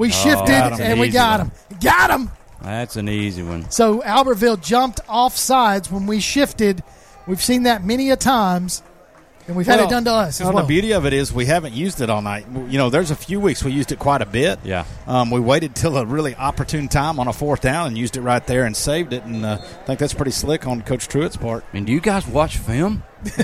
We 0.00 0.10
shifted 0.10 0.46
got 0.48 0.72
him. 0.72 0.80
and 0.80 0.98
we 1.00 1.10
got 1.10 1.40
one. 1.40 1.48
him. 1.48 1.78
Got 1.82 2.10
him. 2.10 2.30
That's 2.62 2.96
an 2.96 3.08
easy 3.10 3.42
one. 3.42 3.70
So 3.70 4.00
Albertville 4.00 4.62
jumped 4.62 5.00
off 5.06 5.36
sides 5.36 5.92
when 5.92 6.06
we 6.06 6.20
shifted. 6.20 6.82
We've 7.26 7.42
seen 7.42 7.64
that 7.64 7.84
many 7.84 8.08
a 8.08 8.16
times, 8.16 8.82
and 9.46 9.56
we've 9.56 9.66
had 9.66 9.78
it 9.78 9.90
done 9.90 10.04
to 10.04 10.10
us 10.12 10.40
as 10.40 10.44
well, 10.46 10.54
well. 10.54 10.62
The 10.64 10.68
beauty 10.68 10.92
of 10.92 11.04
it 11.04 11.12
is 11.12 11.34
we 11.34 11.44
haven't 11.44 11.74
used 11.74 12.00
it 12.00 12.08
all 12.08 12.22
night. 12.22 12.46
You 12.48 12.78
know, 12.78 12.88
there's 12.88 13.10
a 13.10 13.14
few 13.14 13.40
weeks 13.40 13.62
we 13.62 13.72
used 13.72 13.92
it 13.92 13.98
quite 13.98 14.22
a 14.22 14.26
bit. 14.26 14.58
Yeah. 14.64 14.86
Um, 15.06 15.30
we 15.30 15.38
waited 15.38 15.74
till 15.74 15.98
a 15.98 16.06
really 16.06 16.34
opportune 16.34 16.88
time 16.88 17.20
on 17.20 17.28
a 17.28 17.32
fourth 17.34 17.60
down 17.60 17.88
and 17.88 17.98
used 17.98 18.16
it 18.16 18.22
right 18.22 18.46
there 18.46 18.64
and 18.64 18.74
saved 18.74 19.12
it. 19.12 19.24
And 19.24 19.44
uh, 19.44 19.58
I 19.60 19.84
think 19.84 19.98
that's 19.98 20.14
pretty 20.14 20.30
slick 20.30 20.66
on 20.66 20.80
Coach 20.80 21.08
Truitt's 21.08 21.36
part. 21.36 21.62
I 21.70 21.76
mean, 21.76 21.84
do 21.84 21.92
you 21.92 22.00
guys 22.00 22.26
watch 22.26 22.56
film? 22.56 23.02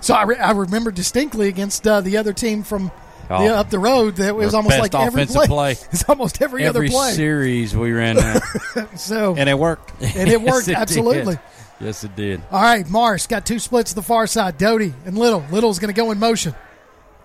So 0.00 0.14
I, 0.14 0.22
re- 0.22 0.38
I 0.38 0.52
remember 0.52 0.90
distinctly 0.90 1.48
against 1.48 1.86
uh, 1.86 2.00
the 2.00 2.16
other 2.16 2.32
team 2.32 2.62
from 2.62 2.90
Oh. 3.32 3.44
the, 3.48 3.54
up 3.56 3.70
the 3.70 3.78
road 3.78 4.16
that 4.16 4.28
it 4.28 4.34
was 4.34 4.54
Our 4.54 4.58
almost 4.58 4.78
best 4.78 4.92
like 4.94 5.06
every 5.06 5.22
offensive 5.22 5.42
play. 5.44 5.72
It's 5.92 6.08
almost 6.08 6.40
every, 6.42 6.64
Every 6.64 6.86
other 6.86 6.88
play. 6.90 7.12
series 7.12 7.74
we 7.76 7.92
ran 7.92 8.16
that. 8.16 8.90
so 8.96 9.34
And 9.36 9.48
it 9.48 9.58
worked. 9.58 9.92
and 10.02 10.28
it 10.28 10.40
worked 10.40 10.68
Yes, 10.68 10.78
absolutely. 10.80 11.34
did. 11.34 11.40
Yes, 11.80 12.04
it 12.04 12.14
did. 12.14 12.40
All 12.50 12.60
right, 12.62 12.88
Marsh 12.88 13.26
got 13.26 13.44
two 13.44 13.58
splits 13.58 13.90
to 13.90 13.96
the 13.96 14.02
far 14.02 14.26
side. 14.28 14.56
Doty 14.58 14.94
and 15.04 15.18
Little. 15.18 15.44
Little's 15.50 15.78
going 15.80 15.92
to 15.92 15.98
go 16.00 16.10
in 16.12 16.18
motion. 16.20 16.54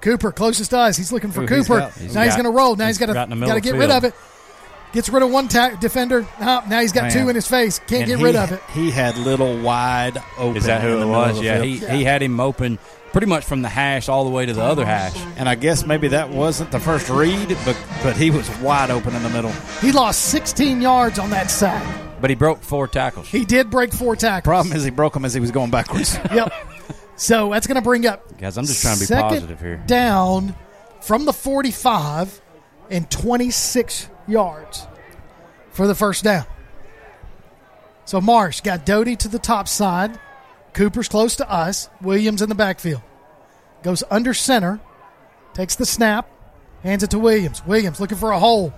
Cooper 0.02 0.32
closest 0.32 0.72
to 0.72 0.80
us. 0.80 0.98
He's 0.98 1.12
looking 1.12 1.32
for 1.32 1.42
Ooh, 1.44 1.48
he's 1.48 1.68
Cooper. 1.68 1.80
got- 1.82 1.94
he's 1.94 2.14
now 2.16 2.22
he's 2.24 2.32
got- 2.36 2.44
going 2.44 2.54
to 2.54 2.58
roll. 2.58 2.76
Now 2.76 2.86
he's 2.88 2.98
he's 2.98 3.06
got 3.08 3.14
got 3.14 3.30
in 3.32 3.40
the 3.40 3.46
to 3.46 3.50
got 3.50 3.56
to 3.56 3.62
get 3.62 3.74
the 3.74 3.78
rid 3.80 3.92
of 3.92 4.04
it. 4.04 4.14
Gets 4.94 5.10
rid 5.10 5.22
of 5.22 5.30
one 5.32 5.48
ta- 5.50 5.76
defender. 5.82 6.26
No, 6.40 6.64
now 6.70 6.80
he's 6.80 6.94
got 6.94 7.04
Man. 7.04 7.12
two 7.12 7.30
in 7.30 7.36
his 7.36 7.46
face. 7.48 7.78
Can't 7.80 8.04
And 8.04 8.08
get 8.08 8.18
he- 8.20 8.24
rid 8.24 8.36
of 8.36 8.52
it. 8.52 8.62
He 8.74 8.90
had 8.90 9.18
little 9.18 9.60
wide 9.62 10.18
open. 10.38 10.56
Is 10.58 10.66
that 10.66 10.82
in 10.84 10.90
who 10.90 11.00
the 11.00 11.06
it 11.06 11.10
was? 11.10 11.42
Yeah, 11.42 11.62
field. 11.62 11.66
he, 11.92 11.98
he 11.98 12.04
had 12.06 12.24
him 12.24 12.40
open 12.40 12.80
pretty 13.18 13.26
much 13.28 13.46
from 13.46 13.64
the 13.64 13.68
hash 13.68 14.10
all 14.10 14.26
the 14.26 14.30
way 14.30 14.46
to 14.46 14.54
the 14.54 14.62
other 14.62 14.86
hash. 14.86 15.20
And 15.38 15.50
I 15.50 15.56
guess 15.56 15.88
maybe 15.88 16.10
that 16.10 16.30
wasn't 16.30 16.70
the 16.70 16.80
first 16.80 17.10
read, 17.10 17.48
but 17.66 17.76
but 18.04 18.16
he 18.16 18.30
was 18.30 18.48
wide 18.60 18.92
open 18.92 19.16
in 19.16 19.24
the 19.24 19.30
middle. 19.30 19.50
He 19.82 19.92
lost 19.92 20.26
16 20.26 20.82
yards 20.82 21.18
on 21.18 21.32
that 21.32 21.50
sack. 21.50 21.84
But 22.22 22.30
he 22.30 22.36
broke 22.36 22.62
four 22.62 22.88
tackles. 22.88 23.28
He 23.28 23.44
did 23.44 23.72
break 23.72 23.92
four 23.92 24.16
tackles. 24.16 24.44
Problem 24.44 24.76
is 24.76 24.84
he 24.84 24.92
broke 24.92 25.16
them 25.16 25.26
as 25.26 25.34
he 25.34 25.40
was 25.40 25.50
going 25.50 25.72
backwards. 25.72 26.16
Yep. 26.32 26.54
So 27.16 27.50
that's 27.50 27.66
going 27.66 27.78
to 27.78 27.82
bring 27.82 28.06
up 28.06 28.38
Guys, 28.38 28.56
I'm 28.56 28.66
just 28.66 28.84
trying 28.84 29.00
to 29.00 29.08
be 29.08 29.12
positive 29.12 29.60
here. 29.60 29.84
down 29.88 30.54
from 31.02 31.26
the 31.26 31.34
45 31.34 32.40
and 32.92 33.10
26 33.10 34.10
yards 34.28 34.86
for 35.72 35.88
the 35.88 35.96
first 35.96 36.24
down. 36.24 36.46
So 38.06 38.22
Marsh 38.22 38.62
got 38.62 38.86
Doty 38.86 39.16
to 39.16 39.28
the 39.28 39.40
top 39.40 39.68
side. 39.68 40.20
Cooper's 40.78 41.08
close 41.08 41.38
to 41.38 41.52
us. 41.52 41.90
Williams 42.04 42.44
in 42.44 42.50
the 42.50 42.56
backfield. 42.56 43.02
Goes 43.82 44.04
under 44.12 44.36
center. 44.36 44.80
Takes 45.56 45.76
the 45.76 45.88
snap. 45.88 46.30
Hands 46.84 47.02
it 47.02 47.10
to 47.10 47.20
Williams. 47.20 47.66
Williams 47.66 48.00
looking 48.00 48.18
for 48.20 48.30
a 48.30 48.38
hole. 48.38 48.72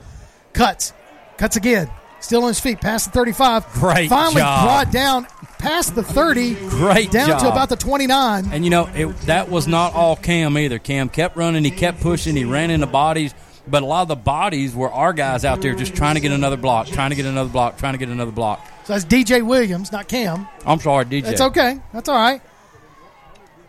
Cuts. 0.53 0.93
Cuts 1.37 1.57
again. 1.57 1.91
Still 2.21 2.43
on 2.43 2.47
his 2.47 2.59
feet. 2.61 2.79
Past 2.79 3.07
the 3.07 3.11
35. 3.11 3.73
Great 3.73 4.07
Finally 4.07 4.41
job. 4.41 4.63
brought 4.63 4.91
down 4.93 5.27
past 5.57 5.93
the 5.93 6.03
30. 6.03 6.55
Great 6.69 7.11
Down 7.11 7.37
to 7.41 7.51
about 7.51 7.67
the 7.67 7.75
29. 7.75 8.45
And 8.53 8.63
you 8.63 8.69
know, 8.69 8.89
it, 8.95 9.07
that 9.23 9.49
was 9.49 9.67
not 9.67 9.93
all 9.93 10.15
Cam 10.15 10.57
either. 10.57 10.79
Cam 10.79 11.09
kept 11.09 11.35
running, 11.35 11.65
he 11.65 11.71
kept 11.71 11.99
pushing, 11.99 12.33
he 12.37 12.45
ran 12.45 12.71
into 12.71 12.87
bodies, 12.87 13.33
but 13.69 13.83
a 13.83 13.85
lot 13.85 14.03
of 14.03 14.07
the 14.07 14.15
bodies 14.15 14.75
were 14.75 14.91
our 14.91 15.13
guys 15.13 15.45
out 15.45 15.61
there 15.61 15.75
just 15.75 15.95
trying 15.95 16.15
to 16.15 16.21
get 16.21 16.31
another 16.31 16.57
block, 16.57 16.87
trying 16.87 17.09
to 17.11 17.15
get 17.15 17.25
another 17.25 17.49
block, 17.49 17.77
trying 17.77 17.93
to 17.93 17.99
get 17.99 18.09
another 18.09 18.31
block. 18.31 18.65
So 18.85 18.93
that's 18.93 19.05
DJ 19.05 19.45
Williams, 19.45 19.91
not 19.91 20.07
Cam. 20.07 20.47
I'm 20.65 20.79
sorry, 20.79 21.05
DJ. 21.05 21.23
That's 21.23 21.41
okay. 21.41 21.79
That's 21.93 22.09
all 22.09 22.15
right. 22.17 22.41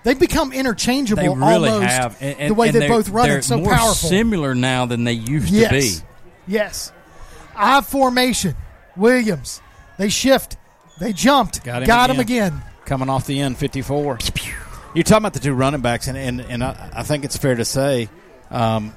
They've 0.02 0.18
become 0.18 0.52
interchangeable 0.52 1.22
They 1.22 1.28
really 1.28 1.68
almost 1.68 1.92
have. 1.92 2.16
And, 2.22 2.38
and- 2.38 2.50
the 2.50 2.54
way 2.54 2.70
they 2.70 2.80
they're- 2.80 2.88
both 2.88 3.10
run 3.10 3.28
they're. 3.28 3.42
So 3.42 3.58
more 3.58 3.74
powerful. 3.74 4.08
similar 4.08 4.54
now 4.54 4.86
than 4.86 5.04
they 5.04 5.12
used 5.12 5.50
yes. 5.52 5.68
to 5.68 6.00
be. 6.00 6.06
Yes. 6.52 6.92
I 7.54 7.82
formation. 7.82 8.56
Williams. 8.96 9.60
They 9.98 10.08
shift. 10.08 10.56
They 10.98 11.12
jumped. 11.12 11.62
Got 11.64 11.82
him 11.82 11.86
Got 11.86 12.10
him 12.10 12.20
again. 12.20 12.54
again. 12.54 12.62
coming 12.86 13.10
off 13.10 13.26
the 13.26 13.40
end, 13.40 13.58
54. 13.58 14.18
You're 14.94 15.04
talking 15.04 15.18
about 15.18 15.34
the 15.34 15.40
two 15.40 15.52
running 15.52 15.82
backs, 15.82 16.08
and, 16.08 16.16
and, 16.16 16.40
and 16.40 16.64
I, 16.64 16.90
I 16.96 17.02
think 17.02 17.24
it's 17.24 17.36
fair 17.36 17.54
to 17.54 17.64
say 17.64 18.08
um, 18.50 18.96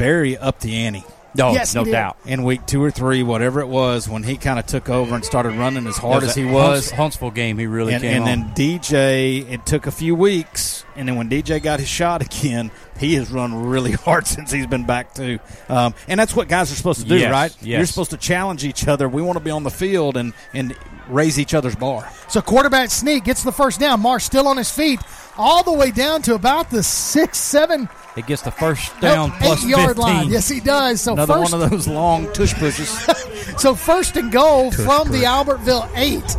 Barry 0.00 0.36
upped 0.38 0.62
the 0.62 0.74
ante. 0.76 1.04
No, 1.32 1.52
Yes, 1.52 1.76
no 1.76 1.84
doubt. 1.84 2.16
In 2.26 2.42
week 2.42 2.66
two 2.66 2.82
or 2.82 2.90
three, 2.90 3.22
whatever 3.22 3.60
it 3.60 3.68
was, 3.68 4.08
when 4.08 4.24
he 4.24 4.36
kind 4.36 4.58
of 4.58 4.66
took 4.66 4.88
over 4.88 5.14
and 5.14 5.24
started 5.24 5.52
running 5.52 5.86
as 5.86 5.96
hard 5.96 6.24
as 6.24 6.34
he 6.34 6.44
was. 6.44 6.86
Hunts- 6.86 6.90
Huntsville 6.90 7.30
game, 7.30 7.56
he 7.58 7.66
really 7.66 7.92
and, 7.94 8.02
came 8.02 8.22
and 8.22 8.42
on. 8.42 8.52
then 8.54 8.54
DJ, 8.54 9.48
it 9.48 9.64
took 9.64 9.86
a 9.86 9.92
few 9.92 10.16
weeks, 10.16 10.84
and 10.96 11.06
then 11.06 11.14
when 11.14 11.30
DJ 11.30 11.62
got 11.62 11.78
his 11.78 11.88
shot 11.88 12.20
again, 12.22 12.72
he 12.98 13.14
has 13.14 13.30
run 13.30 13.54
really 13.66 13.92
hard 14.06 14.26
since 14.26 14.50
he's 14.50 14.66
been 14.66 14.86
back 14.86 15.14
too. 15.14 15.38
Um, 15.68 15.94
and 16.08 16.18
that's 16.18 16.34
what 16.34 16.48
guys 16.48 16.72
are 16.72 16.74
supposed 16.74 17.02
to 17.02 17.06
do, 17.06 17.16
Yes, 17.16 17.30
right? 17.30 17.56
yes. 17.60 17.78
You're 17.78 17.86
supposed 17.86 18.10
to 18.10 18.16
challenge 18.16 18.64
each 18.64 18.88
other. 18.88 19.08
We 19.08 19.22
want 19.22 19.36
to 19.38 19.44
be 19.44 19.50
on 19.52 19.62
the 19.62 19.70
field 19.70 20.16
and 20.16 20.32
and 20.52 20.74
raise 21.08 21.38
each 21.38 21.54
other's 21.54 21.76
bar. 21.76 22.10
So 22.28 22.40
quarterback 22.42 22.90
sneak 22.90 23.24
gets 23.24 23.44
the 23.44 23.52
first 23.52 23.78
down. 23.78 24.00
Marsh 24.00 24.24
still 24.24 24.48
on 24.48 24.56
his 24.56 24.70
feet. 24.70 25.00
All 25.40 25.62
the 25.62 25.72
way 25.72 25.90
down 25.90 26.22
to 26.22 26.34
about 26.34 26.70
the 26.70 26.82
six, 26.82 27.38
seven, 27.38 27.88
It 28.16 28.26
gets 28.26 28.42
the 28.42 28.50
first 28.50 28.98
down 29.00 29.30
nope, 29.30 29.38
plus 29.38 29.64
eight 29.64 29.70
yard 29.70 29.96
15. 29.96 30.02
line. 30.04 30.28
Yes, 30.28 30.48
he 30.48 30.60
does. 30.60 31.00
So 31.00 31.14
Another 31.14 31.34
first, 31.34 31.52
one 31.52 31.62
of 31.62 31.70
those 31.70 31.88
long 31.88 32.32
tush 32.32 32.54
pushes. 32.54 32.88
so 33.60 33.74
first 33.74 34.16
and 34.16 34.30
goal 34.30 34.70
from 34.70 35.10
the 35.10 35.22
Albertville 35.24 35.90
eight. 35.96 36.36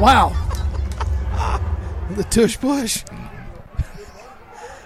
Wow, 0.00 0.32
the 2.16 2.24
tush 2.24 2.58
push. 2.58 3.04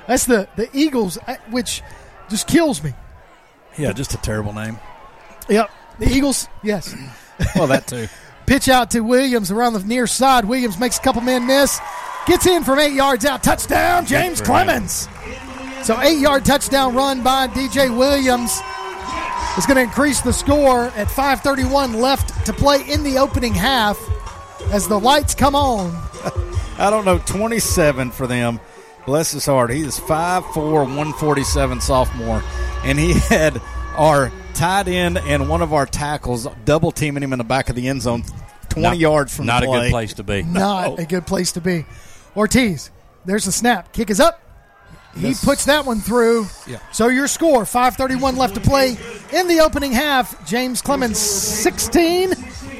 That's 0.07 0.27
the 0.27 0.49
the 0.57 0.69
Eagles, 0.73 1.19
uh, 1.27 1.37
which 1.51 1.83
just 2.29 2.47
kills 2.49 2.83
me. 2.83 2.93
yeah, 3.79 3.93
just 3.93 4.15
a 4.15 4.19
terrible 4.19 4.53
name. 4.53 4.79
Yep, 5.49 5.71
the 5.99 6.09
Eagles. 6.11 6.49
Yes. 6.63 6.95
Well, 7.57 7.67
that 7.69 7.87
too. 7.87 8.09
Pitch 8.47 8.69
out 8.69 8.91
to 8.91 9.01
Williams 9.01 9.51
around 9.51 9.75
the 9.75 9.85
near 9.85 10.07
side. 10.07 10.45
Williams 10.45 10.79
makes 10.79 10.99
a 10.99 11.01
couple 11.01 11.21
men 11.23 11.47
miss. 11.47 11.79
Gets 12.27 12.47
in 12.47 12.63
from 12.65 12.79
eight 12.79 12.93
yards 12.93 13.25
out. 13.25 13.43
Touchdown, 13.43 14.07
James 14.07 14.41
Clemens. 14.41 15.09
So 15.83 16.01
eight 16.01 16.19
yard 16.21 16.45
touchdown 16.45 16.95
run 16.95 17.23
by 17.25 17.49
DJ 17.49 17.97
Williams 17.97 18.61
is 19.59 19.67
going 19.67 19.77
to 19.77 19.83
increase 19.83 20.21
the 20.21 20.33
score 20.33 20.85
at 20.97 21.09
5:31 21.09 21.97
left 22.01 22.47
to 22.47 22.53
play 22.53 22.89
in 22.89 23.03
the 23.03 23.19
opening 23.19 23.53
half. 23.55 23.99
As 24.71 24.87
the 24.87 24.99
lights 24.99 25.35
come 25.35 25.57
on, 25.57 25.91
I 26.79 26.89
don't 26.89 27.05
know, 27.05 27.19
27 27.19 28.13
for 28.13 28.29
them. 28.29 28.61
Bless 29.05 29.33
his 29.33 29.45
heart. 29.45 29.71
He 29.71 29.81
is 29.81 29.99
5'4", 29.99 30.55
147 30.55 31.81
sophomore. 31.81 32.45
And 32.85 32.97
he 32.97 33.13
had 33.29 33.61
our 33.97 34.31
tight 34.55 34.87
end 34.87 35.19
and 35.19 35.49
one 35.49 35.61
of 35.63 35.73
our 35.73 35.87
tackles 35.87 36.47
double 36.65 36.93
teaming 36.93 37.25
him 37.25 37.33
in 37.33 37.39
the 37.39 37.45
back 37.45 37.69
of 37.69 37.75
the 37.75 37.89
end 37.89 38.03
zone 38.03 38.23
20 38.69 38.83
Not- 38.89 38.99
yards 38.99 39.37
from 39.37 39.47
Not 39.47 39.65
the 39.65 39.71
a 39.73 39.81
good 39.81 39.91
place 39.91 40.15
to 40.15 40.23
be. 40.23 40.43
not 40.45 41.01
a 41.01 41.05
good 41.05 41.27
place 41.27 41.51
to 41.53 41.61
be. 41.61 41.85
Ortiz, 42.37 42.91
there's 43.25 43.45
the 43.45 43.53
snap. 43.53 43.93
Kick 43.93 44.11
is 44.11 44.21
up. 44.21 44.41
He 45.15 45.35
puts 45.35 45.67
that 45.67 45.85
one 45.85 46.01
through. 46.01 46.47
Yeah. 46.67 46.79
So 46.91 47.09
your 47.09 47.29
score, 47.29 47.65
5:31 47.65 48.37
left 48.37 48.55
to 48.55 48.61
play 48.61 48.97
in 49.33 49.47
the 49.47 49.61
opening 49.61 49.93
half. 49.93 50.47
James 50.47 50.81
Clemens 50.81 51.19
16, 51.19 52.31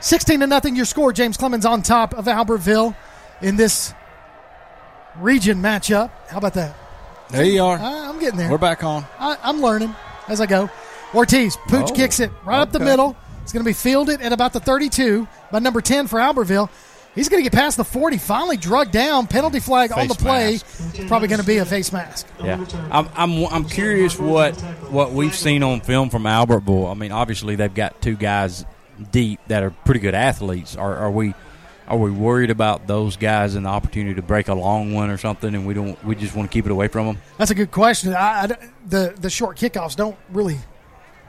16 0.00 0.40
to 0.40 0.46
nothing 0.46 0.76
your 0.76 0.84
score. 0.84 1.12
James 1.14 1.36
Clemens 1.38 1.64
on 1.64 1.80
top 1.82 2.12
of 2.14 2.26
Albertville 2.26 2.94
in 3.40 3.56
this 3.56 3.94
region 5.18 5.62
matchup. 5.62 6.10
How 6.28 6.36
about 6.38 6.52
that? 6.54 6.74
There 7.30 7.44
you 7.44 7.62
are. 7.62 7.78
I, 7.78 8.08
I'm 8.08 8.18
getting 8.20 8.38
there. 8.38 8.50
We're 8.50 8.58
back 8.58 8.84
on. 8.84 9.04
I, 9.18 9.36
I'm 9.42 9.60
learning 9.60 9.94
as 10.28 10.40
I 10.40 10.46
go. 10.46 10.70
Ortiz, 11.14 11.56
Pooch 11.68 11.90
Oh, 11.90 11.94
kicks 11.94 12.20
it 12.20 12.30
right 12.44 12.60
up 12.60 12.72
the 12.72 12.80
middle. 12.80 13.16
It's 13.42 13.52
going 13.52 13.64
to 13.64 13.68
be 13.68 13.74
fielded 13.74 14.20
at 14.20 14.32
about 14.32 14.52
the 14.52 14.60
32 14.60 15.28
by 15.52 15.58
number 15.58 15.80
10 15.80 16.06
for 16.08 16.18
Albertville. 16.18 16.68
He's 17.14 17.28
going 17.28 17.44
to 17.44 17.48
get 17.48 17.56
past 17.56 17.76
the 17.76 17.84
40. 17.84 18.18
Finally 18.18 18.56
drugged 18.56 18.90
down. 18.90 19.28
Penalty 19.28 19.60
flag 19.60 19.92
on 19.92 20.08
the 20.08 20.14
play. 20.14 20.52
mask. 20.54 21.06
Probably 21.06 21.28
going 21.28 21.40
to 21.40 21.46
be 21.46 21.58
a 21.58 21.64
face 21.64 21.92
mask. 21.92 22.26
yeah. 22.42 22.64
I'm, 22.90 23.08
I'm 23.14 23.44
I'm 23.46 23.64
curious 23.66 24.18
what 24.18 24.56
what 24.90 25.12
we've 25.12 25.34
seen 25.36 25.62
on 25.62 25.80
film 25.80 26.10
from 26.10 26.24
Albertville. 26.24 26.90
I 26.90 26.94
mean, 26.94 27.12
obviously 27.12 27.54
they've 27.54 27.72
got 27.72 28.02
two 28.02 28.16
guys 28.16 28.64
deep 29.12 29.38
that 29.46 29.62
are 29.62 29.70
pretty 29.70 30.00
good 30.00 30.14
athletes. 30.14 30.74
Are, 30.76 30.96
are 30.96 31.10
we 31.10 31.34
are 31.88 31.96
we 31.98 32.10
worried 32.10 32.50
about 32.50 32.86
those 32.86 33.16
guys 33.16 33.54
and 33.54 33.66
the 33.66 33.70
opportunity 33.70 34.14
to 34.14 34.22
break 34.22 34.48
a 34.48 34.54
long 34.54 34.92
one 34.94 35.10
or 35.10 35.18
something, 35.18 35.54
and 35.54 35.66
we 35.66 35.74
don't 35.74 36.02
we 36.04 36.14
just 36.14 36.34
want 36.34 36.50
to 36.50 36.52
keep 36.52 36.64
it 36.66 36.72
away 36.72 36.88
from 36.88 37.06
them? 37.06 37.18
That's 37.38 37.50
a 37.50 37.54
good 37.54 37.70
question. 37.70 38.14
I, 38.14 38.42
I- 38.44 38.68
the 38.86 39.14
the 39.18 39.30
short 39.30 39.56
kickoffs 39.58 39.96
don't 39.96 40.16
really 40.30 40.58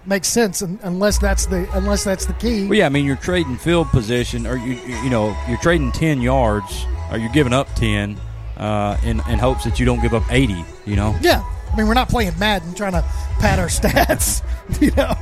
make 0.05 0.23
sense 0.23 0.61
unless 0.61 1.17
that's 1.17 1.45
the 1.47 1.67
unless 1.73 2.03
that's 2.03 2.25
the 2.25 2.33
key. 2.33 2.65
Well, 2.67 2.77
yeah, 2.77 2.85
I 2.85 2.89
mean, 2.89 3.05
you're 3.05 3.15
trading 3.15 3.57
field 3.57 3.87
position, 3.89 4.45
or 4.47 4.55
you 4.57 4.75
you 5.03 5.09
know, 5.09 5.35
you're 5.49 5.57
trading 5.59 5.91
ten 5.91 6.21
yards, 6.21 6.85
or 7.11 7.17
you're 7.17 7.31
giving 7.31 7.53
up 7.53 7.73
ten, 7.75 8.17
uh, 8.57 8.97
in 9.03 9.21
in 9.29 9.39
hopes 9.39 9.63
that 9.65 9.79
you 9.79 9.85
don't 9.85 10.01
give 10.01 10.13
up 10.13 10.23
eighty. 10.31 10.63
You 10.85 10.95
know, 10.95 11.15
Yeah. 11.21 11.43
I 11.73 11.77
mean, 11.77 11.87
we're 11.87 11.93
not 11.95 12.07
playing 12.07 12.37
Madden 12.39 12.73
trying 12.73 12.93
to 12.93 13.01
pad 13.39 13.59
our 13.59 13.67
stats, 13.69 14.41
you 14.81 14.91
know, 14.91 15.13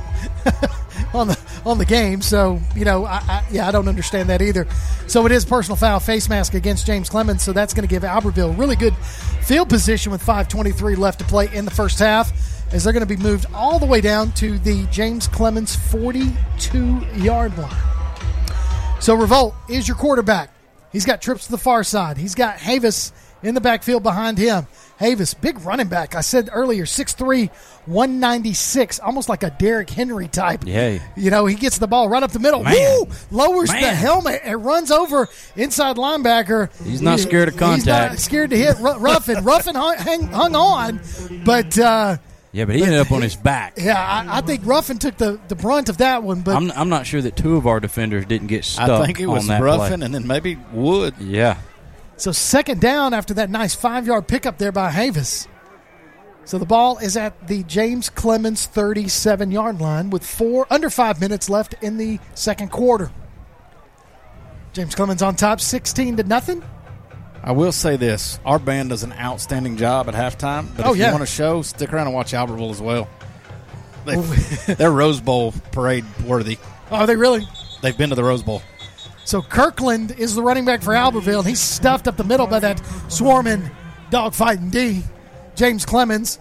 on 1.12 1.28
the 1.28 1.38
on 1.64 1.78
the 1.78 1.84
game. 1.84 2.22
So, 2.22 2.60
you 2.74 2.84
know, 2.84 3.04
I, 3.04 3.16
I, 3.16 3.44
yeah, 3.50 3.68
I 3.68 3.70
don't 3.70 3.88
understand 3.88 4.28
that 4.28 4.42
either. 4.42 4.66
So 5.06 5.24
it 5.26 5.32
is 5.32 5.44
personal 5.44 5.76
foul 5.76 6.00
face 6.00 6.28
mask 6.28 6.54
against 6.54 6.86
James 6.86 7.08
Clemens. 7.08 7.42
So 7.42 7.52
that's 7.52 7.74
going 7.74 7.86
to 7.86 7.92
give 7.92 8.02
Albertville 8.02 8.58
really 8.58 8.76
good 8.76 8.94
field 9.42 9.68
position 9.68 10.12
with 10.12 10.22
5:23 10.22 10.96
left 10.96 11.18
to 11.20 11.24
play 11.24 11.48
in 11.52 11.64
the 11.64 11.70
first 11.70 11.98
half, 11.98 12.32
as 12.72 12.84
they're 12.84 12.92
going 12.92 13.06
to 13.06 13.16
be 13.16 13.22
moved 13.22 13.46
all 13.54 13.78
the 13.78 13.86
way 13.86 14.00
down 14.00 14.32
to 14.32 14.58
the 14.58 14.86
James 14.86 15.28
Clemens 15.28 15.76
42 15.76 17.06
yard 17.16 17.56
line. 17.58 17.94
So 19.00 19.14
Revolt 19.14 19.54
is 19.68 19.86
your 19.86 19.96
quarterback. 19.96 20.50
He's 20.92 21.04
got 21.04 21.20
trips 21.20 21.46
to 21.46 21.50
the 21.50 21.58
far 21.58 21.84
side. 21.84 22.16
He's 22.16 22.34
got 22.34 22.56
Havis 22.56 23.12
in 23.42 23.54
the 23.54 23.60
backfield 23.60 24.02
behind 24.02 24.38
him. 24.38 24.66
Havis, 25.00 25.34
big 25.40 25.60
running 25.62 25.88
back. 25.88 26.14
I 26.14 26.20
said 26.20 26.48
earlier, 26.52 26.84
6'3", 26.84 27.50
196, 27.86 29.00
almost 29.00 29.28
like 29.28 29.42
a 29.42 29.50
Derrick 29.50 29.90
Henry 29.90 30.28
type. 30.28 30.62
Yeah. 30.66 30.98
You 31.16 31.30
know, 31.30 31.46
he 31.46 31.56
gets 31.56 31.78
the 31.78 31.86
ball 31.88 32.08
right 32.08 32.22
up 32.22 32.30
the 32.30 32.38
middle. 32.38 32.62
Man. 32.62 32.74
Woo! 32.74 33.06
Lowers 33.30 33.70
the 33.70 33.76
helmet 33.76 34.40
and 34.44 34.64
runs 34.64 34.90
over 34.90 35.28
inside 35.56 35.96
linebacker. 35.96 36.70
He's 36.84 37.02
not 37.02 37.18
He- 37.18 37.24
scared 37.24 37.48
of 37.48 37.54
He's 37.54 37.60
not 37.60 37.68
contact. 37.70 38.20
scared 38.20 38.50
to 38.50 38.56
hit 38.56 38.76
Ru- 38.78 38.98
Ruffin. 38.98 39.42
Ruffin 39.44 39.74
hung, 39.74 39.96
hung 40.28 40.54
on, 40.54 41.00
but 41.44 41.76
uh, 41.78 42.16
yeah, 42.52 42.64
but 42.66 42.76
he 42.76 42.84
ended 42.84 43.00
up 43.00 43.10
on 43.10 43.20
his 43.22 43.34
back. 43.36 43.74
yeah, 43.76 43.98
I, 43.98 44.38
I 44.38 44.40
think 44.42 44.64
Ruffin 44.64 44.98
took 44.98 45.16
the, 45.16 45.40
the 45.48 45.56
brunt 45.56 45.88
of 45.88 45.98
that 45.98 46.22
one. 46.22 46.42
But 46.42 46.54
I'm 46.56 46.70
I'm 46.72 46.88
not 46.88 47.04
sure 47.06 47.20
that 47.20 47.36
two 47.36 47.56
of 47.56 47.66
our 47.66 47.80
defenders 47.80 48.26
didn't 48.26 48.46
get 48.46 48.64
stuck. 48.64 48.88
I 48.88 49.06
think 49.06 49.18
it 49.20 49.26
was 49.26 49.42
on 49.42 49.48
that 49.48 49.60
Ruffin 49.62 49.98
play. 49.98 50.04
and 50.06 50.14
then 50.14 50.26
maybe 50.26 50.56
Wood. 50.72 51.14
Yeah, 51.18 51.58
So 52.16 52.32
second 52.32 52.80
down 52.80 53.12
after 53.14 53.34
that 53.34 53.50
nice 53.50 53.74
five 53.74 54.06
yard 54.06 54.28
pickup 54.28 54.58
there 54.58 54.72
by 54.72 54.90
Havis. 54.90 55.48
So 56.44 56.58
the 56.58 56.66
ball 56.66 56.98
is 56.98 57.16
at 57.16 57.48
the 57.48 57.62
James 57.64 58.10
Clemens 58.10 58.66
37 58.66 59.50
yard 59.50 59.80
line 59.80 60.10
with 60.10 60.24
four 60.26 60.66
under 60.70 60.90
five 60.90 61.20
minutes 61.20 61.48
left 61.48 61.74
in 61.82 61.96
the 61.96 62.18
second 62.34 62.70
quarter. 62.70 63.10
James 64.72 64.94
Clemens 64.94 65.22
on 65.22 65.36
top, 65.36 65.60
16 65.60 66.16
to 66.18 66.22
nothing. 66.24 66.62
I 67.42 67.52
will 67.52 67.72
say 67.72 67.96
this: 67.96 68.40
our 68.44 68.58
band 68.58 68.88
does 68.90 69.02
an 69.02 69.12
outstanding 69.12 69.76
job 69.76 70.08
at 70.08 70.14
halftime. 70.14 70.74
But 70.76 70.86
Oh, 70.86 70.92
if 70.92 70.98
yeah. 70.98 71.06
you 71.06 71.12
want 71.12 71.22
a 71.22 71.26
show, 71.26 71.62
stick 71.62 71.92
around 71.92 72.06
and 72.06 72.14
watch 72.14 72.32
Albertville 72.32 72.70
as 72.70 72.80
well. 72.80 73.08
They, 74.04 74.16
they're 74.74 74.90
Rose 74.90 75.20
Bowl 75.20 75.52
parade 75.72 76.04
worthy. 76.24 76.58
Oh, 76.90 76.96
are 76.96 77.06
they 77.06 77.16
really? 77.16 77.46
They've 77.82 77.96
been 77.96 78.10
to 78.10 78.14
the 78.16 78.24
Rose 78.24 78.42
Bowl. 78.42 78.62
So 79.24 79.40
Kirkland 79.42 80.12
is 80.12 80.34
the 80.34 80.42
running 80.42 80.64
back 80.64 80.82
for 80.82 80.92
Albertville, 80.92 81.40
and 81.40 81.48
he's 81.48 81.60
stuffed 81.60 82.06
up 82.06 82.16
the 82.16 82.24
middle 82.24 82.46
by 82.46 82.58
that 82.60 82.82
swarming 83.08 83.70
dogfighting 84.10 84.70
D. 84.70 85.02
James 85.54 85.86
Clemens 85.86 86.38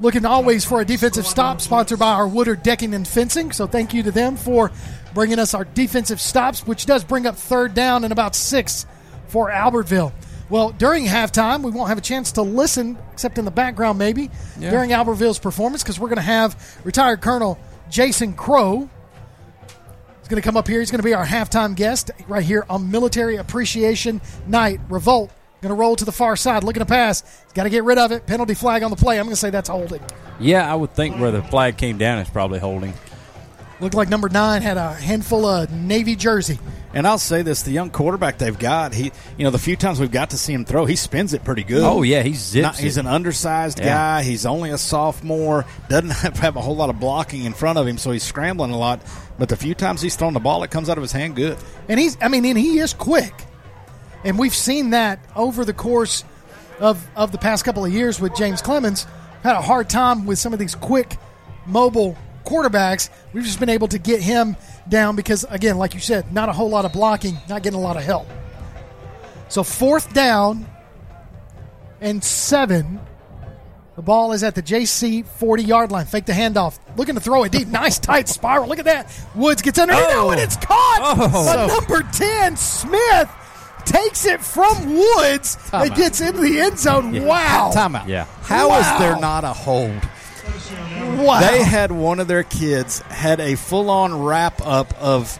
looking 0.00 0.24
always 0.24 0.64
for 0.64 0.80
a 0.80 0.84
defensive 0.84 1.26
stop, 1.26 1.60
sponsored 1.60 1.98
by 1.98 2.12
our 2.12 2.26
Woodard 2.26 2.62
Decking 2.62 2.94
and 2.94 3.06
Fencing. 3.06 3.52
So 3.52 3.66
thank 3.66 3.94
you 3.94 4.02
to 4.04 4.10
them 4.10 4.36
for 4.36 4.70
bringing 5.14 5.38
us 5.38 5.54
our 5.54 5.64
defensive 5.64 6.20
stops, 6.20 6.66
which 6.66 6.86
does 6.86 7.04
bring 7.04 7.26
up 7.26 7.36
third 7.36 7.74
down 7.74 8.04
and 8.04 8.12
about 8.12 8.34
six 8.34 8.86
for 9.28 9.50
Albertville. 9.50 10.12
Well, 10.48 10.70
during 10.70 11.06
halftime, 11.06 11.62
we 11.62 11.70
won't 11.70 11.88
have 11.88 11.98
a 11.98 12.02
chance 12.02 12.32
to 12.32 12.42
listen, 12.42 12.98
except 13.12 13.38
in 13.38 13.44
the 13.44 13.50
background 13.50 13.98
maybe, 13.98 14.30
during 14.58 14.90
Albertville's 14.90 15.38
performance, 15.38 15.82
because 15.82 15.98
we're 15.98 16.08
going 16.08 16.16
to 16.16 16.22
have 16.22 16.80
retired 16.84 17.20
Colonel 17.22 17.58
Jason 17.88 18.34
Crow 18.34 18.90
going 20.32 20.42
to 20.42 20.46
come 20.46 20.56
up 20.56 20.66
here. 20.66 20.80
He's 20.80 20.90
going 20.90 20.98
to 21.00 21.04
be 21.04 21.14
our 21.14 21.26
halftime 21.26 21.76
guest 21.76 22.10
right 22.26 22.42
here 22.44 22.64
on 22.70 22.90
Military 22.90 23.36
Appreciation 23.36 24.20
Night. 24.46 24.80
Revolt 24.88 25.30
Going 25.60 25.70
to 25.70 25.78
roll 25.80 25.94
to 25.94 26.04
the 26.04 26.10
far 26.10 26.34
side, 26.34 26.64
looking 26.64 26.80
to 26.80 26.86
pass. 26.86 27.22
Got 27.54 27.62
to 27.64 27.70
get 27.70 27.84
rid 27.84 27.96
of 27.96 28.10
it. 28.10 28.26
Penalty 28.26 28.54
flag 28.54 28.82
on 28.82 28.90
the 28.90 28.96
play. 28.96 29.16
I'm 29.20 29.26
going 29.26 29.32
to 29.34 29.38
say 29.40 29.50
that's 29.50 29.68
holding. 29.68 30.00
Yeah, 30.40 30.70
I 30.70 30.74
would 30.74 30.90
think 30.90 31.20
where 31.20 31.30
the 31.30 31.40
flag 31.40 31.76
came 31.76 31.98
down 31.98 32.18
is 32.18 32.28
probably 32.28 32.58
holding. 32.58 32.92
Looked 33.78 33.94
like 33.94 34.08
number 34.08 34.28
nine 34.28 34.62
had 34.62 34.76
a 34.76 34.92
handful 34.92 35.46
of 35.46 35.70
Navy 35.70 36.16
jersey. 36.16 36.58
And 36.94 37.06
I'll 37.06 37.18
say 37.18 37.42
this: 37.42 37.62
the 37.62 37.70
young 37.70 37.90
quarterback 37.90 38.38
they've 38.38 38.58
got, 38.58 38.92
he, 38.92 39.12
you 39.38 39.44
know, 39.44 39.50
the 39.50 39.58
few 39.58 39.76
times 39.76 39.98
we've 40.00 40.10
got 40.10 40.30
to 40.30 40.36
see 40.38 40.52
him 40.52 40.64
throw, 40.64 40.84
he 40.84 40.94
spins 40.96 41.32
it 41.32 41.42
pretty 41.42 41.62
good. 41.62 41.82
Oh 41.82 42.02
yeah, 42.02 42.22
he 42.22 42.34
zips. 42.34 42.62
Not- 42.62 42.78
he's 42.78 42.96
an 42.96 43.06
undersized 43.06 43.78
Yeah. 43.78 43.86
guy. 43.86 44.22
He's 44.24 44.44
only 44.46 44.70
a 44.70 44.78
sophomore. 44.78 45.64
Doesn't 45.88 46.10
have, 46.10 46.36
have 46.40 46.56
a 46.56 46.60
whole 46.60 46.76
lot 46.76 46.90
of 46.90 46.98
blocking 47.00 47.44
in 47.44 47.54
front 47.54 47.78
of 47.78 47.86
him, 47.86 47.98
so 47.98 48.10
he's 48.10 48.22
scrambling 48.24 48.72
a 48.72 48.78
lot. 48.78 49.00
But 49.38 49.48
the 49.48 49.56
few 49.56 49.74
times 49.74 50.02
he's 50.02 50.16
thrown 50.16 50.34
the 50.34 50.40
ball, 50.40 50.62
it 50.62 50.70
comes 50.70 50.88
out 50.88 50.98
of 50.98 51.02
his 51.02 51.12
hand 51.12 51.36
good. 51.36 51.58
And 51.88 51.98
he's, 51.98 52.16
I 52.20 52.28
mean, 52.28 52.44
and 52.44 52.58
he 52.58 52.78
is 52.78 52.92
quick. 52.92 53.32
And 54.24 54.38
we've 54.38 54.54
seen 54.54 54.90
that 54.90 55.18
over 55.34 55.64
the 55.64 55.72
course 55.72 56.24
of, 56.78 57.04
of 57.16 57.32
the 57.32 57.38
past 57.38 57.64
couple 57.64 57.84
of 57.84 57.92
years 57.92 58.20
with 58.20 58.34
James 58.36 58.62
Clemens. 58.62 59.06
Had 59.42 59.56
a 59.56 59.62
hard 59.62 59.90
time 59.90 60.26
with 60.26 60.38
some 60.38 60.52
of 60.52 60.58
these 60.58 60.74
quick, 60.74 61.16
mobile 61.66 62.16
quarterbacks. 62.44 63.08
We've 63.32 63.44
just 63.44 63.58
been 63.58 63.68
able 63.68 63.88
to 63.88 63.98
get 63.98 64.20
him 64.20 64.56
down 64.88 65.16
because, 65.16 65.44
again, 65.48 65.78
like 65.78 65.94
you 65.94 66.00
said, 66.00 66.32
not 66.32 66.48
a 66.48 66.52
whole 66.52 66.68
lot 66.68 66.84
of 66.84 66.92
blocking, 66.92 67.38
not 67.48 67.62
getting 67.62 67.78
a 67.78 67.82
lot 67.82 67.96
of 67.96 68.02
help. 68.02 68.28
So, 69.48 69.62
fourth 69.62 70.12
down 70.12 70.66
and 72.00 72.22
seven. 72.22 73.00
The 73.96 74.02
ball 74.02 74.32
is 74.32 74.42
at 74.42 74.54
the 74.54 74.62
JC 74.62 75.24
40 75.24 75.62
yard 75.64 75.90
line. 75.92 76.06
Fake 76.06 76.24
the 76.24 76.32
handoff. 76.32 76.78
Looking 76.96 77.14
to 77.14 77.20
throw 77.20 77.44
it 77.44 77.52
deep. 77.52 77.68
Nice 77.68 77.98
tight 77.98 78.28
spiral. 78.28 78.66
Look 78.68 78.78
at 78.78 78.86
that. 78.86 79.12
Woods 79.34 79.60
gets 79.60 79.78
underneath. 79.78 80.04
Oh, 80.08 80.30
and 80.30 80.40
it's 80.40 80.56
caught. 80.56 80.98
Oh. 81.02 81.44
But 81.44 81.66
number 81.66 82.02
10, 82.10 82.56
Smith, 82.56 83.30
takes 83.84 84.24
it 84.24 84.40
from 84.42 84.94
Woods 84.94 85.58
and 85.72 85.94
gets 85.94 86.20
into 86.22 86.40
the 86.40 86.60
end 86.60 86.78
zone. 86.78 87.24
Wow. 87.26 87.70
Timeout. 87.74 88.06
Yeah. 88.08 88.24
How 88.42 88.66
is 88.78 88.86
Wow. 88.86 88.98
there 88.98 89.16
not 89.18 89.44
a 89.44 89.52
hold? 89.52 90.00
Wow. 91.18 91.40
They 91.40 91.62
had 91.62 91.92
one 91.92 92.18
of 92.18 92.28
their 92.28 92.44
kids 92.44 93.00
had 93.00 93.40
a 93.40 93.56
full 93.56 93.90
on 93.90 94.22
wrap 94.22 94.60
up 94.64 94.94
of 95.00 95.38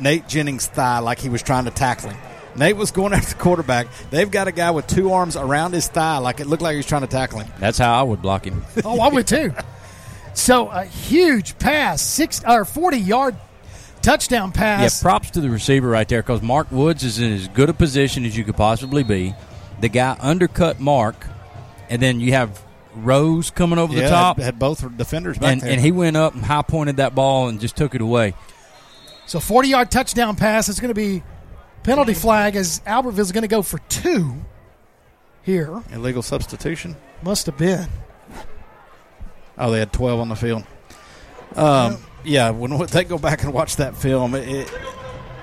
Nate 0.00 0.26
Jennings' 0.26 0.66
thigh 0.66 0.98
like 0.98 1.20
he 1.20 1.28
was 1.28 1.42
trying 1.42 1.66
to 1.66 1.70
tackle 1.70 2.10
him. 2.10 2.18
Nate 2.56 2.76
was 2.76 2.90
going 2.90 3.12
after 3.14 3.34
the 3.34 3.42
quarterback. 3.42 3.88
They've 4.10 4.30
got 4.30 4.48
a 4.48 4.52
guy 4.52 4.70
with 4.70 4.86
two 4.86 5.12
arms 5.12 5.36
around 5.36 5.72
his 5.72 5.88
thigh 5.88 6.18
like 6.18 6.40
it 6.40 6.46
looked 6.46 6.62
like 6.62 6.72
he 6.72 6.78
was 6.78 6.86
trying 6.86 7.02
to 7.02 7.08
tackle 7.08 7.40
him. 7.40 7.52
That's 7.58 7.78
how 7.78 7.98
I 7.98 8.02
would 8.02 8.22
block 8.22 8.44
him. 8.46 8.64
oh, 8.84 9.00
I 9.00 9.08
would 9.08 9.26
too. 9.26 9.52
So 10.34 10.68
a 10.68 10.84
huge 10.84 11.58
pass, 11.58 12.02
six 12.02 12.42
or 12.44 12.64
40 12.64 12.98
yard 12.98 13.36
touchdown 14.02 14.52
pass. 14.52 15.02
yeah, 15.02 15.02
props 15.02 15.30
to 15.32 15.40
the 15.40 15.50
receiver 15.50 15.88
right 15.88 16.08
there 16.08 16.22
because 16.22 16.42
Mark 16.42 16.70
Woods 16.70 17.04
is 17.04 17.18
in 17.20 17.32
as 17.32 17.48
good 17.48 17.70
a 17.70 17.74
position 17.74 18.24
as 18.24 18.36
you 18.36 18.44
could 18.44 18.56
possibly 18.56 19.02
be. 19.02 19.34
The 19.80 19.88
guy 19.88 20.16
undercut 20.20 20.78
Mark, 20.78 21.26
and 21.88 22.00
then 22.00 22.20
you 22.20 22.32
have 22.32 22.62
Rose 22.94 23.50
coming 23.50 23.78
over 23.78 23.94
the 23.94 24.08
top, 24.08 24.36
had, 24.36 24.44
had 24.44 24.58
both 24.58 24.96
defenders 24.96 25.38
back 25.38 25.52
and, 25.52 25.60
there. 25.60 25.72
and 25.72 25.80
he 25.80 25.90
went 25.90 26.16
up 26.16 26.34
and 26.34 26.44
high 26.44 26.62
pointed 26.62 26.98
that 26.98 27.14
ball 27.14 27.48
and 27.48 27.60
just 27.60 27.76
took 27.76 27.94
it 27.94 28.00
away. 28.00 28.34
So 29.26 29.40
40 29.40 29.68
yard 29.68 29.90
touchdown 29.90 30.36
pass. 30.36 30.68
It's 30.68 30.80
going 30.80 30.90
to 30.90 30.94
be 30.94 31.22
penalty 31.84 32.14
flag 32.14 32.56
as 32.56 32.80
Albertville's 32.80 33.32
going 33.32 33.42
to 33.42 33.48
go 33.48 33.62
for 33.62 33.78
two 33.88 34.34
here. 35.42 35.82
illegal 35.92 36.22
substitution. 36.22 36.96
Must 37.22 37.46
have 37.46 37.56
been. 37.56 37.88
Oh, 39.56 39.70
they 39.70 39.78
had 39.78 39.92
twelve 39.92 40.18
on 40.20 40.28
the 40.28 40.34
field. 40.36 40.64
Um, 41.54 41.98
yeah, 42.24 42.50
when 42.50 42.76
they 42.86 43.04
go 43.04 43.18
back 43.18 43.44
and 43.44 43.52
watch 43.52 43.76
that 43.76 43.96
film, 43.96 44.34
it, 44.34 44.48
it, 44.48 44.72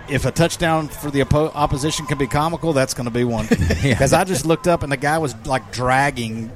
if 0.09 0.25
a 0.25 0.31
touchdown 0.31 0.89
for 0.89 1.09
the 1.09 1.21
oppo- 1.21 1.51
opposition 1.55 2.05
can 2.05 2.17
be 2.17 2.27
comical, 2.27 2.73
that's 2.73 2.93
going 2.93 3.05
to 3.05 3.11
be 3.11 3.23
one. 3.23 3.47
Because 3.81 4.11
I 4.11 4.25
just 4.25 4.45
looked 4.45 4.67
up 4.67 4.83
and 4.83 4.91
the 4.91 4.97
guy 4.97 5.17
was 5.19 5.33
like 5.45 5.71
dragging. 5.71 6.51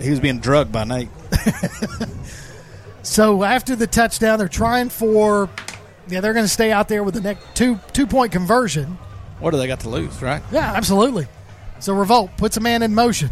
He 0.00 0.10
was 0.10 0.18
being 0.18 0.40
drugged 0.40 0.72
by 0.72 0.84
Nate. 0.84 1.08
So 3.02 3.44
after 3.44 3.74
the 3.76 3.86
touchdown, 3.86 4.38
they're 4.38 4.48
trying 4.48 4.90
for. 4.90 5.48
Yeah, 6.08 6.20
they're 6.20 6.34
going 6.34 6.44
to 6.44 6.48
stay 6.50 6.70
out 6.70 6.88
there 6.88 7.02
with 7.02 7.14
the 7.14 7.20
next 7.20 7.46
two 7.54 7.78
two 7.92 8.06
point 8.06 8.30
conversion. 8.32 8.98
What 9.40 9.50
do 9.52 9.56
they 9.58 9.66
got 9.66 9.80
to 9.80 9.88
lose, 9.88 10.20
right? 10.22 10.42
Yeah, 10.52 10.72
absolutely. 10.74 11.26
So 11.80 11.94
Revolt 11.94 12.30
puts 12.36 12.56
a 12.56 12.60
man 12.60 12.82
in 12.82 12.94
motion. 12.94 13.30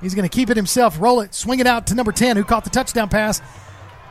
He's 0.00 0.14
going 0.14 0.28
to 0.28 0.34
keep 0.34 0.50
it 0.50 0.56
himself, 0.56 1.00
roll 1.00 1.20
it, 1.20 1.34
swing 1.34 1.60
it 1.60 1.66
out 1.66 1.86
to 1.88 1.94
number 1.94 2.12
10 2.12 2.36
who 2.36 2.44
caught 2.44 2.64
the 2.64 2.70
touchdown 2.70 3.08
pass. 3.08 3.40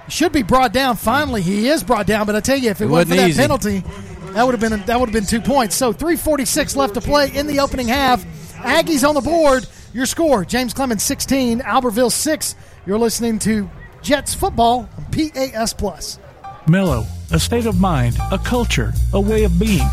Should 0.08 0.32
be 0.32 0.44
brought 0.44 0.72
down. 0.72 0.98
Finally, 0.98 1.42
he 1.42 1.68
is 1.68 1.84
brought 1.84 2.06
down, 2.06 2.26
but 2.28 2.36
I 2.36 2.40
tell 2.40 2.58
you, 2.58 2.70
if 2.70 2.80
it, 2.82 2.86
It 2.86 2.88
wasn't 2.88 3.10
for 3.10 3.16
wasn't 3.16 3.20
that 3.22 3.30
easy. 3.30 3.42
penalty, 3.42 4.34
that 4.34 4.44
would 4.46 4.52
have 4.60 4.62
been 4.62 4.86
that 4.86 5.00
would 5.00 5.10
have 5.10 5.14
been 5.14 5.26
two 5.26 5.42
points. 5.42 5.76
So 5.76 5.92
346 5.94 6.76
left 6.76 6.94
to 6.96 7.02
play 7.02 7.32
in 7.36 7.48
the 7.48 7.60
opening 7.60 7.88
half. 7.88 8.24
Aggies 8.56 9.08
on 9.08 9.16
the 9.16 9.22
board. 9.22 9.66
Your 9.94 10.06
score, 10.06 10.44
James 10.46 10.74
Clemens 10.74 11.02
16, 11.04 11.62
Albertville 11.62 12.12
6. 12.12 12.56
You're 12.86 13.00
listening 13.00 13.40
to 13.40 13.70
Jets 14.02 14.34
football 14.36 14.90
on 14.98 15.06
PAS 15.12 15.74
Plus. 15.74 16.20
Mellow, 16.68 17.06
a 17.32 17.40
state 17.40 17.66
of 17.66 17.80
mind, 17.80 18.18
a 18.32 18.38
culture, 18.38 18.92
a 19.14 19.22
way 19.22 19.44
of 19.46 19.58
being, 19.58 19.88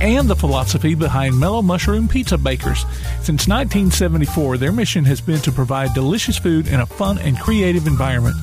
and 0.00 0.28
the 0.28 0.36
philosophy 0.36 0.94
behind 0.94 1.38
Mellow 1.38 1.62
Mushroom 1.62 2.08
Pizza 2.08 2.38
Bakers. 2.38 2.80
Since 3.22 3.48
1974, 3.48 4.58
their 4.58 4.72
mission 4.72 5.04
has 5.04 5.20
been 5.20 5.40
to 5.40 5.52
provide 5.52 5.94
delicious 5.94 6.38
food 6.38 6.66
in 6.66 6.80
a 6.80 6.86
fun 6.86 7.18
and 7.18 7.38
creative 7.38 7.86
environment. 7.86 8.36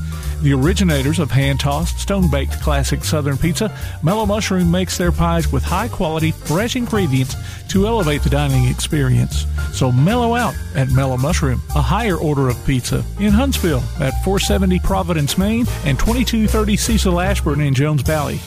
The 0.43 0.53
originators 0.53 1.19
of 1.19 1.31
hand 1.31 1.61
tossed, 1.61 1.99
stone 1.99 2.29
baked 2.29 2.59
classic 2.59 3.05
Southern 3.05 3.37
pizza, 3.37 3.73
Mellow 4.03 4.25
Mushroom 4.25 4.69
makes 4.69 4.97
their 4.97 5.13
pies 5.13 5.49
with 5.49 5.63
high 5.63 5.87
quality, 5.87 6.31
fresh 6.31 6.75
ingredients 6.75 7.35
to 7.69 7.87
elevate 7.87 8.23
the 8.23 8.29
dining 8.29 8.67
experience. 8.67 9.45
So 9.71 9.89
mellow 9.89 10.35
out 10.35 10.53
at 10.75 10.89
Mellow 10.89 11.15
Mushroom, 11.15 11.61
a 11.75 11.81
higher 11.81 12.17
order 12.17 12.49
of 12.49 12.65
pizza 12.65 13.05
in 13.21 13.31
Huntsville 13.31 13.83
at 14.01 14.21
470 14.25 14.79
Providence, 14.79 15.37
Main, 15.37 15.65
and 15.85 15.97
2230 15.97 16.75
Cecil 16.75 17.21
Ashburn 17.21 17.61
in 17.61 17.73
Jones 17.73 18.01
Valley. 18.01 18.41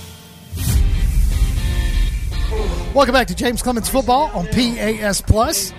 Welcome 2.97 3.12
back 3.12 3.26
to 3.26 3.34
James 3.34 3.61
Clemens 3.61 3.90
Football 3.90 4.30
on 4.32 4.47
PAS 4.47 5.20
Plus. 5.20 5.70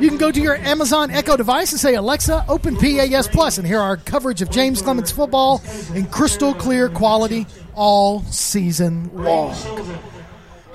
You 0.00 0.08
can 0.08 0.18
go 0.18 0.32
to 0.32 0.40
your 0.40 0.56
Amazon 0.56 1.12
Echo 1.12 1.36
device 1.36 1.70
and 1.70 1.80
say, 1.80 1.94
Alexa, 1.94 2.44
open 2.48 2.74
PAS 2.76 3.28
Plus, 3.28 3.58
and 3.58 3.64
hear 3.64 3.78
our 3.78 3.96
coverage 3.96 4.42
of 4.42 4.50
James 4.50 4.82
Clemens 4.82 5.12
Football 5.12 5.62
in 5.94 6.06
crystal 6.06 6.54
clear 6.54 6.88
quality 6.88 7.46
all 7.76 8.22
season 8.24 9.08
long. 9.14 9.54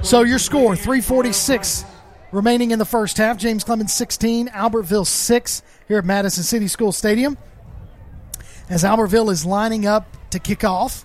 So 0.02 0.22
your 0.22 0.40
score, 0.40 0.78
346 0.78 1.84
remaining 2.32 2.72
in 2.72 2.80
the 2.80 2.86
first 2.86 3.18
half. 3.18 3.36
James 3.38 3.66
Clemens 3.66 3.92
16, 3.92 4.48
Albertville 4.48 5.06
6 5.06 5.62
here 5.90 5.98
at 5.98 6.06
Madison 6.06 6.46
City 6.46 6.70
School 6.70 6.94
Stadium. 6.94 7.38
As 8.70 8.86
Albertville 8.86 9.30
is 9.30 9.46
lining 9.46 9.86
up 9.86 10.08
to 10.30 10.40
kick 10.40 10.64
off. 10.64 11.04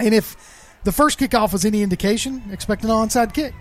And 0.00 0.12
if 0.12 0.34
the 0.82 0.90
first 0.90 1.20
kickoff 1.20 1.52
was 1.52 1.64
any 1.64 1.82
indication, 1.82 2.42
expect 2.50 2.82
an 2.82 2.90
onside 2.90 3.32
kick. 3.32 3.54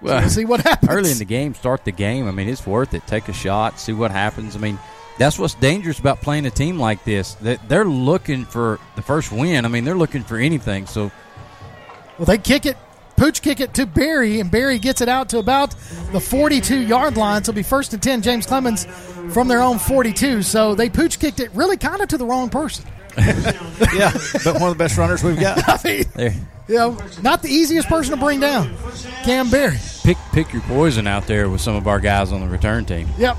Well, 0.00 0.28
see 0.28 0.44
what 0.44 0.60
happens. 0.60 0.90
early 0.90 1.10
in 1.10 1.18
the 1.18 1.24
game, 1.24 1.54
start 1.54 1.84
the 1.84 1.92
game. 1.92 2.28
I 2.28 2.30
mean, 2.30 2.48
it's 2.48 2.66
worth 2.66 2.94
it. 2.94 3.06
Take 3.06 3.28
a 3.28 3.32
shot, 3.32 3.80
see 3.80 3.92
what 3.92 4.10
happens. 4.10 4.54
I 4.54 4.58
mean, 4.58 4.78
that's 5.18 5.38
what's 5.38 5.54
dangerous 5.54 5.98
about 5.98 6.20
playing 6.20 6.46
a 6.46 6.50
team 6.50 6.78
like 6.78 7.04
this. 7.04 7.34
That 7.34 7.68
they're 7.68 7.84
looking 7.84 8.44
for 8.44 8.78
the 8.94 9.02
first 9.02 9.32
win. 9.32 9.64
I 9.64 9.68
mean, 9.68 9.84
they're 9.84 9.96
looking 9.96 10.22
for 10.22 10.36
anything. 10.36 10.86
So 10.86 11.10
Well, 12.18 12.26
they 12.26 12.38
kick 12.38 12.66
it, 12.66 12.76
pooch 13.16 13.42
kick 13.42 13.58
it 13.58 13.74
to 13.74 13.86
Barry, 13.86 14.38
and 14.38 14.50
Barry 14.50 14.78
gets 14.78 15.00
it 15.00 15.08
out 15.08 15.28
to 15.30 15.38
about 15.38 15.74
the 16.12 16.20
42 16.20 16.78
yard 16.78 17.16
line. 17.16 17.42
So 17.42 17.50
it'll 17.50 17.56
be 17.56 17.62
first 17.64 17.92
and 17.92 18.02
10, 18.02 18.22
James 18.22 18.46
Clemens 18.46 18.84
from 19.32 19.48
their 19.48 19.60
own 19.60 19.78
42. 19.78 20.42
So 20.42 20.76
they 20.76 20.88
pooch 20.88 21.18
kicked 21.18 21.40
it 21.40 21.50
really 21.54 21.76
kind 21.76 22.00
of 22.00 22.08
to 22.08 22.18
the 22.18 22.26
wrong 22.26 22.48
person. 22.48 22.84
Yeah, 23.94 24.12
but 24.44 24.54
one 24.60 24.70
of 24.70 24.78
the 24.78 24.84
best 24.84 24.96
runners 24.98 25.22
we've 25.22 25.38
got. 25.38 25.58
I 25.68 25.78
mean, 25.88 26.04
there, 26.14 26.34
you 26.68 26.74
know, 26.74 26.98
not 27.22 27.42
the 27.42 27.48
easiest 27.48 27.88
person 27.88 28.14
to 28.14 28.20
bring 28.22 28.40
down, 28.40 28.74
Cam 29.24 29.50
Berry. 29.50 29.78
pick 30.02 30.16
pick 30.32 30.52
your 30.52 30.62
poison 30.62 31.06
out 31.06 31.26
there 31.26 31.48
with 31.48 31.60
some 31.60 31.76
of 31.76 31.86
our 31.86 32.00
guys 32.00 32.32
on 32.32 32.40
the 32.40 32.48
return 32.48 32.84
team. 32.84 33.08
Yep. 33.18 33.36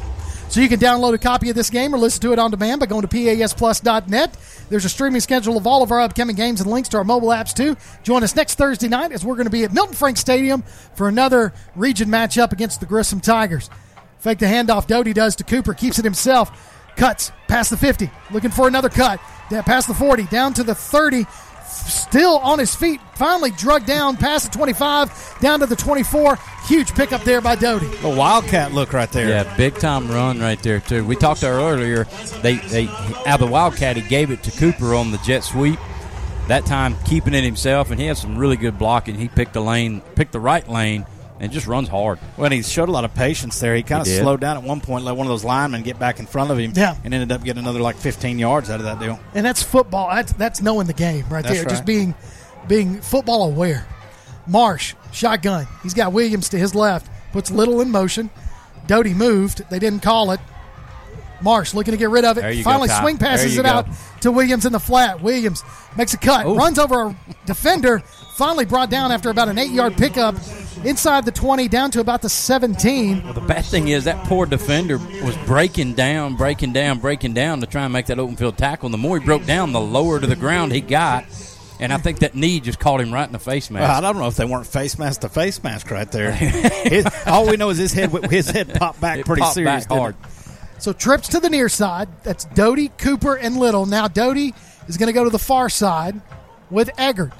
So 0.49 0.61
you 0.61 0.67
can 0.67 0.79
download 0.79 1.13
a 1.13 1.19
copy 1.19 1.51
of 1.51 1.55
this 1.55 1.69
game 1.69 1.93
or 1.93 1.99
listen 1.99 2.21
to 2.21 2.33
it 2.33 2.39
on 2.39 2.49
demand 2.49 2.79
by 2.79 2.87
going 2.87 3.03
to 3.03 3.07
pasplus.net. 3.07 4.35
There's 4.69 4.83
a 4.83 4.89
streaming 4.89 5.21
schedule 5.21 5.57
of 5.57 5.67
all 5.67 5.83
of 5.83 5.91
our 5.91 5.99
upcoming 5.99 6.35
games 6.35 6.59
and 6.59 6.71
links 6.71 6.89
to 6.89 6.97
our 6.97 7.03
mobile 7.03 7.27
apps 7.27 7.53
too. 7.53 7.77
Join 8.01 8.23
us 8.23 8.35
next 8.35 8.55
Thursday 8.55 8.87
night 8.87 9.11
as 9.11 9.23
we're 9.23 9.35
going 9.35 9.45
to 9.45 9.51
be 9.51 9.63
at 9.63 9.71
Milton 9.71 9.93
Frank 9.93 10.17
Stadium 10.17 10.63
for 10.95 11.07
another 11.07 11.53
region 11.75 12.09
matchup 12.09 12.51
against 12.51 12.79
the 12.79 12.87
Grissom 12.87 13.19
Tigers. 13.19 13.69
Fake 14.17 14.39
the 14.39 14.47
handoff. 14.47 14.87
Doty 14.87 15.13
does 15.13 15.35
to 15.35 15.43
Cooper. 15.43 15.75
Keeps 15.75 15.99
it 15.99 16.03
himself. 16.03 16.68
Cuts 16.99 17.31
past 17.47 17.69
the 17.69 17.77
50. 17.77 18.11
Looking 18.29 18.51
for 18.51 18.67
another 18.67 18.89
cut. 18.89 19.21
Down 19.49 19.63
past 19.63 19.87
the 19.87 19.93
40. 19.93 20.23
Down 20.25 20.53
to 20.55 20.63
the 20.63 20.75
30. 20.75 21.25
Still 21.65 22.39
on 22.39 22.59
his 22.59 22.75
feet. 22.75 22.99
Finally 23.15 23.51
drugged 23.51 23.85
down 23.85 24.17
past 24.17 24.51
the 24.51 24.57
25. 24.57 25.37
Down 25.39 25.61
to 25.61 25.65
the 25.65 25.77
24. 25.77 26.37
Huge 26.67 26.93
pickup 26.93 27.23
there 27.23 27.39
by 27.39 27.55
Doty. 27.55 27.89
A 28.03 28.13
wildcat 28.13 28.73
look 28.73 28.91
right 28.91 29.09
there. 29.13 29.29
Yeah, 29.29 29.55
big 29.55 29.75
time 29.75 30.11
run 30.11 30.41
right 30.41 30.61
there 30.61 30.81
too. 30.81 31.05
We 31.05 31.15
talked 31.15 31.39
to 31.39 31.47
her 31.47 31.53
earlier. 31.53 32.03
They 32.41 32.57
they 32.57 32.89
out 33.25 33.39
of 33.39 33.47
the 33.47 33.47
Wildcat 33.47 33.95
he 33.95 34.01
gave 34.01 34.29
it 34.29 34.43
to 34.43 34.51
Cooper 34.51 34.93
on 34.93 35.11
the 35.11 35.19
jet 35.19 35.45
sweep. 35.45 35.79
That 36.49 36.65
time 36.65 36.97
keeping 37.05 37.33
it 37.33 37.45
himself, 37.45 37.91
and 37.91 37.99
he 37.99 38.07
had 38.07 38.17
some 38.17 38.37
really 38.37 38.57
good 38.57 38.77
blocking. 38.77 39.15
He 39.15 39.29
picked 39.29 39.53
the 39.53 39.61
lane, 39.61 40.01
picked 40.15 40.33
the 40.33 40.39
right 40.39 40.67
lane, 40.67 41.05
and 41.39 41.51
just 41.51 41.67
runs 41.67 41.87
hard. 41.87 42.19
Well, 42.37 42.49
he 42.51 42.61
showed 42.61 42.89
a 42.89 42.91
lot 42.91 43.05
of 43.05 43.13
patience 43.13 43.59
there. 43.59 43.75
He 43.75 43.83
kind 43.83 44.01
of 44.01 44.07
did. 44.07 44.21
slowed 44.21 44.41
down 44.41 44.57
at 44.57 44.63
one 44.63 44.81
point, 44.81 45.05
let 45.05 45.15
one 45.15 45.25
of 45.25 45.31
those 45.31 45.43
linemen 45.43 45.83
get 45.83 45.97
back 45.99 46.19
in 46.19 46.25
front 46.25 46.51
of 46.51 46.57
him, 46.57 46.73
Yeah. 46.75 46.95
and 47.03 47.13
ended 47.13 47.31
up 47.31 47.43
getting 47.43 47.63
another 47.63 47.79
like 47.79 47.95
15 47.95 48.37
yards 48.39 48.69
out 48.69 48.79
of 48.79 48.85
that 48.85 48.99
deal. 48.99 49.19
and 49.33 49.45
that's 49.45 49.63
football. 49.63 50.09
That's, 50.09 50.33
that's 50.33 50.61
knowing 50.61 50.87
the 50.87 50.93
game 50.93 51.25
right 51.29 51.43
That's 51.43 51.55
there. 51.61 51.65
Just 51.69 51.85
being 51.85 52.13
being 52.67 53.01
football 53.01 53.43
aware. 53.43 53.87
Marsh 54.47 54.95
shotgun. 55.11 55.67
He's 55.83 55.93
got 55.93 56.11
Williams 56.13 56.49
to 56.49 56.57
his 56.57 56.75
left. 56.75 57.09
Puts 57.31 57.51
Little 57.51 57.81
in 57.81 57.89
motion. 57.91 58.29
Doty 58.87 59.13
moved. 59.13 59.63
They 59.69 59.79
didn't 59.79 60.01
call 60.01 60.31
it. 60.31 60.39
Marsh 61.41 61.73
looking 61.73 61.93
to 61.93 61.97
get 61.97 62.09
rid 62.09 62.25
of 62.25 62.37
it. 62.37 62.41
There 62.41 62.51
you 62.51 62.63
go, 62.63 62.69
Finally, 62.71 62.89
Ty. 62.89 63.01
swing 63.01 63.17
passes 63.17 63.57
it 63.57 63.63
go. 63.63 63.69
out 63.69 63.87
to 64.21 64.31
Williams 64.31 64.65
in 64.65 64.73
the 64.73 64.79
flat. 64.79 65.21
Williams 65.21 65.63
makes 65.95 66.13
a 66.13 66.17
cut, 66.17 66.45
Ooh. 66.45 66.55
runs 66.55 66.77
over 66.77 67.03
a 67.05 67.15
defender. 67.45 68.03
Finally 68.39 68.63
brought 68.63 68.89
down 68.89 69.11
after 69.11 69.29
about 69.29 69.49
an 69.49 69.57
eight-yard 69.57 69.97
pickup 69.97 70.33
inside 70.85 71.25
the 71.25 71.31
20, 71.31 71.67
down 71.67 71.91
to 71.91 71.99
about 71.99 72.21
the 72.21 72.29
17. 72.29 73.21
Well, 73.21 73.33
the 73.33 73.41
bad 73.41 73.65
thing 73.65 73.89
is 73.89 74.05
that 74.05 74.25
poor 74.27 74.45
defender 74.45 74.97
was 74.97 75.35
breaking 75.45 75.95
down, 75.95 76.37
breaking 76.37 76.71
down, 76.71 76.99
breaking 76.99 77.33
down 77.33 77.59
to 77.59 77.67
try 77.67 77.83
and 77.83 77.91
make 77.91 78.05
that 78.05 78.17
open 78.17 78.37
field 78.37 78.57
tackle. 78.57 78.87
And 78.87 78.93
the 78.93 78.97
more 78.97 79.19
he 79.19 79.25
broke 79.25 79.45
down, 79.45 79.73
the 79.73 79.81
lower 79.81 80.21
to 80.21 80.25
the 80.25 80.37
ground 80.37 80.71
he 80.71 80.79
got. 80.79 81.25
And 81.81 81.91
I 81.91 81.97
think 81.97 82.19
that 82.19 82.33
knee 82.33 82.61
just 82.61 82.79
caught 82.79 83.01
him 83.01 83.13
right 83.13 83.25
in 83.27 83.33
the 83.33 83.39
face 83.39 83.69
mask. 83.69 83.81
Well, 83.89 83.97
I 83.97 83.99
don't 83.99 84.17
know 84.17 84.27
if 84.29 84.37
they 84.37 84.45
weren't 84.45 84.67
face 84.67 84.97
mask 84.97 85.19
to 85.19 85.27
face 85.29 85.61
mask 85.61 85.91
right 85.91 86.09
there. 86.09 86.31
His- 86.33 87.05
all 87.27 87.45
we 87.45 87.57
know 87.57 87.71
is 87.71 87.77
his 87.77 87.91
head 87.91 88.09
his 88.31 88.49
head 88.49 88.73
popped 88.73 89.01
back 89.01 89.19
It 89.19 89.25
pretty 89.25 89.41
popped 89.41 89.55
serious 89.55 89.85
back 89.85 89.97
hard. 89.97 90.15
it? 90.23 90.81
So 90.81 90.93
trips 90.93 91.27
to 91.29 91.41
the 91.41 91.49
near 91.49 91.67
side. 91.67 92.07
That's 92.23 92.45
Doty, 92.45 92.87
Cooper, 92.97 93.35
and 93.35 93.57
Little. 93.57 93.85
Now 93.85 94.07
Doty 94.07 94.53
is 94.87 94.95
going 94.95 95.07
to 95.07 95.13
go 95.13 95.25
to 95.25 95.29
the 95.29 95.37
far 95.39 95.67
side 95.67 96.21
with 96.69 96.89
Eggert. 96.97 97.33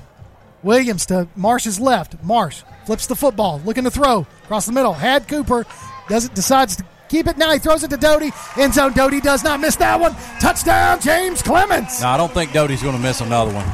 Williams 0.64 1.06
to 1.07 1.27
Marsh's 1.36 1.80
left. 1.80 2.22
Marsh 2.23 2.64
flips 2.86 3.07
the 3.07 3.15
football, 3.15 3.61
looking 3.65 3.84
to 3.84 3.91
throw 3.91 4.27
across 4.44 4.65
the 4.65 4.72
middle. 4.72 4.94
Had 4.94 5.27
Cooper, 5.27 5.65
does 6.07 6.26
it 6.26 6.34
decides 6.34 6.76
to 6.77 6.86
keep 7.10 7.27
it. 7.27 7.38
Now 7.38 7.52
he 7.52 7.60
throws 7.60 7.84
it 7.84 7.90
to 7.90 7.98
Doty. 7.98 8.31
End 8.57 8.73
zone. 8.73 8.94
Doty 8.94 9.19
does 9.19 9.44
not 9.44 9.60
miss 9.60 9.76
that 9.77 9.99
one. 9.99 10.15
Touchdown, 10.40 11.02
James 11.02 11.41
Clemens. 11.41 12.02
No, 12.02 12.07
I 12.07 12.18
don't 12.18 12.31
think 12.31 12.53
Doty's 12.53 12.81
going 12.81 12.95
to 12.95 13.02
miss 13.02 13.19
another 13.19 13.53
one. 13.53 13.65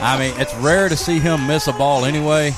I 0.00 0.16
mean, 0.18 0.40
it's 0.40 0.54
rare 0.56 0.88
to 0.88 0.96
see 0.96 1.18
him 1.18 1.46
miss 1.46 1.66
a 1.66 1.72
ball 1.72 2.04
anyway. 2.04 2.52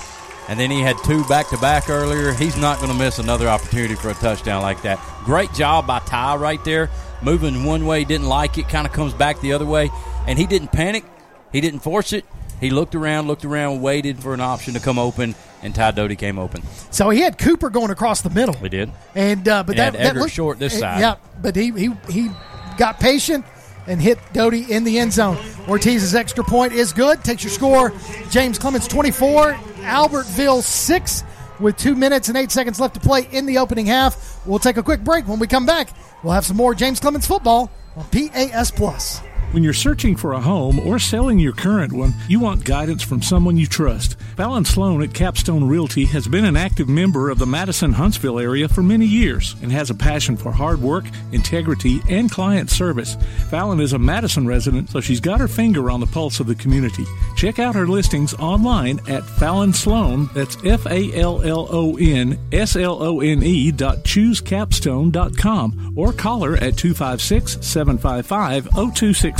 And 0.48 0.58
then 0.58 0.70
he 0.70 0.80
had 0.80 0.96
two 1.04 1.24
back 1.24 1.48
to 1.50 1.58
back 1.58 1.88
earlier. 1.88 2.32
He's 2.32 2.56
not 2.56 2.78
going 2.78 2.90
to 2.90 2.98
miss 2.98 3.18
another 3.18 3.48
opportunity 3.48 3.94
for 3.94 4.10
a 4.10 4.14
touchdown 4.14 4.62
like 4.62 4.82
that. 4.82 4.98
Great 5.24 5.52
job 5.54 5.86
by 5.86 6.00
Ty 6.00 6.36
right 6.36 6.62
there. 6.64 6.90
Moving 7.22 7.64
one 7.64 7.86
way, 7.86 8.04
didn't 8.04 8.28
like 8.28 8.58
it, 8.58 8.68
kind 8.68 8.86
of 8.86 8.92
comes 8.92 9.14
back 9.14 9.40
the 9.40 9.52
other 9.52 9.66
way. 9.66 9.90
And 10.26 10.38
he 10.38 10.46
didn't 10.46 10.72
panic. 10.72 11.04
He 11.52 11.60
didn't 11.60 11.80
force 11.80 12.12
it. 12.12 12.24
He 12.60 12.70
looked 12.70 12.94
around, 12.94 13.26
looked 13.26 13.44
around, 13.44 13.80
waited 13.80 14.20
for 14.22 14.34
an 14.34 14.40
option 14.40 14.74
to 14.74 14.80
come 14.80 14.98
open, 14.98 15.34
and 15.62 15.74
Ty 15.74 15.92
Doty 15.92 16.16
came 16.16 16.38
open. 16.38 16.62
So 16.90 17.10
he 17.10 17.20
had 17.20 17.38
Cooper 17.38 17.70
going 17.70 17.90
across 17.90 18.20
the 18.20 18.30
middle. 18.30 18.54
We 18.60 18.68
did. 18.68 18.90
And 19.14 19.48
uh, 19.48 19.62
but 19.62 19.76
He 19.76 19.78
that, 19.78 19.94
that 19.94 20.16
looked 20.16 20.32
short 20.32 20.58
this 20.58 20.76
uh, 20.76 20.80
side. 20.80 21.00
Yeah, 21.00 21.16
but 21.40 21.56
he 21.56 21.70
he 21.72 21.90
he 22.08 22.30
got 22.76 23.00
patient 23.00 23.44
and 23.86 24.00
hit 24.00 24.18
Doty 24.32 24.70
in 24.70 24.84
the 24.84 24.98
end 24.98 25.12
zone. 25.12 25.36
Ortiz's 25.66 26.14
extra 26.14 26.44
point 26.44 26.72
is 26.72 26.92
good. 26.92 27.24
Takes 27.24 27.42
your 27.42 27.50
score. 27.50 27.92
James 28.30 28.58
Clemens 28.58 28.86
twenty 28.86 29.10
four, 29.10 29.54
Albertville 29.80 30.62
six. 30.62 31.24
With 31.58 31.76
two 31.76 31.94
minutes 31.94 32.28
and 32.28 32.38
eight 32.38 32.50
seconds 32.50 32.80
left 32.80 32.94
to 32.94 33.00
play 33.00 33.28
in 33.32 33.44
the 33.44 33.58
opening 33.58 33.84
half, 33.84 34.46
we'll 34.46 34.58
take 34.58 34.78
a 34.78 34.82
quick 34.82 35.04
break. 35.04 35.28
When 35.28 35.38
we 35.38 35.46
come 35.46 35.66
back, 35.66 35.90
we'll 36.22 36.32
have 36.32 36.46
some 36.46 36.56
more 36.56 36.74
James 36.74 37.00
Clemens 37.00 37.26
football 37.26 37.70
on 37.96 38.06
PAS 38.06 38.70
Plus. 38.70 39.20
When 39.52 39.64
you're 39.64 39.72
searching 39.72 40.14
for 40.14 40.34
a 40.34 40.40
home 40.40 40.78
or 40.78 41.00
selling 41.00 41.40
your 41.40 41.52
current 41.52 41.92
one, 41.92 42.14
you 42.28 42.38
want 42.38 42.64
guidance 42.64 43.02
from 43.02 43.20
someone 43.20 43.56
you 43.56 43.66
trust. 43.66 44.16
Fallon 44.36 44.64
Slone 44.64 45.02
at 45.02 45.12
Capstone 45.12 45.64
Realty 45.64 46.04
has 46.04 46.28
been 46.28 46.44
an 46.44 46.56
active 46.56 46.88
member 46.88 47.30
of 47.30 47.40
the 47.40 47.46
Madison 47.46 47.92
Huntsville 47.92 48.38
area 48.38 48.68
for 48.68 48.84
many 48.84 49.06
years 49.06 49.56
and 49.60 49.72
has 49.72 49.90
a 49.90 49.94
passion 49.94 50.36
for 50.36 50.52
hard 50.52 50.80
work, 50.80 51.04
integrity, 51.32 52.00
and 52.08 52.30
client 52.30 52.70
service. 52.70 53.16
Fallon 53.48 53.80
is 53.80 53.92
a 53.92 53.98
Madison 53.98 54.46
resident, 54.46 54.88
so 54.88 55.00
she's 55.00 55.18
got 55.18 55.40
her 55.40 55.48
finger 55.48 55.90
on 55.90 55.98
the 55.98 56.06
pulse 56.06 56.38
of 56.38 56.46
the 56.46 56.54
community. 56.54 57.04
Check 57.36 57.58
out 57.58 57.74
her 57.74 57.88
listings 57.88 58.34
online 58.34 59.00
at 59.08 59.24
Fallon 59.24 59.72
Slone, 59.72 60.30
that's 60.32 60.56
F 60.64 60.86
A 60.86 61.12
L 61.20 61.42
L 61.42 61.66
O 61.72 61.96
N 61.96 62.38
S 62.52 62.76
L 62.76 63.02
O 63.02 63.18
N 63.20 63.42
E 63.42 63.72
dot 63.72 64.04
choosecapstone.com 64.04 65.94
or 65.96 66.12
call 66.12 66.44
her 66.44 66.54
at 66.54 66.76
256 66.76 67.66
755 67.66 68.68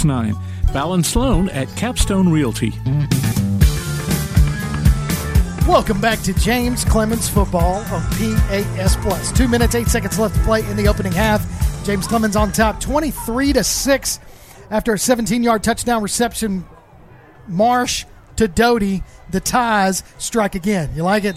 0269. 0.00 0.34
Fallon 0.72 1.02
Slone 1.02 1.48
at 1.50 1.68
Capstone 1.76 2.30
Realty. 2.30 2.72
Welcome 5.68 6.00
back 6.00 6.20
to 6.20 6.32
James 6.34 6.84
Clemens 6.84 7.28
football 7.28 7.76
on 7.92 8.02
PAS 8.12 8.96
Plus. 8.96 9.32
Two 9.32 9.46
minutes, 9.46 9.74
eight 9.74 9.88
seconds 9.88 10.18
left 10.18 10.34
to 10.34 10.40
play 10.42 10.64
in 10.68 10.76
the 10.76 10.88
opening 10.88 11.12
half. 11.12 11.44
James 11.84 12.06
Clemens 12.06 12.36
on 12.36 12.50
top, 12.52 12.80
twenty-three 12.80 13.52
to 13.52 13.62
six, 13.62 14.20
after 14.70 14.94
a 14.94 14.98
seventeen-yard 14.98 15.62
touchdown 15.62 16.02
reception. 16.02 16.64
Marsh 17.46 18.04
to 18.36 18.48
Doty, 18.48 19.02
the 19.30 19.40
ties 19.40 20.02
strike 20.18 20.54
again. 20.54 20.90
You 20.94 21.02
like 21.02 21.24
it? 21.24 21.36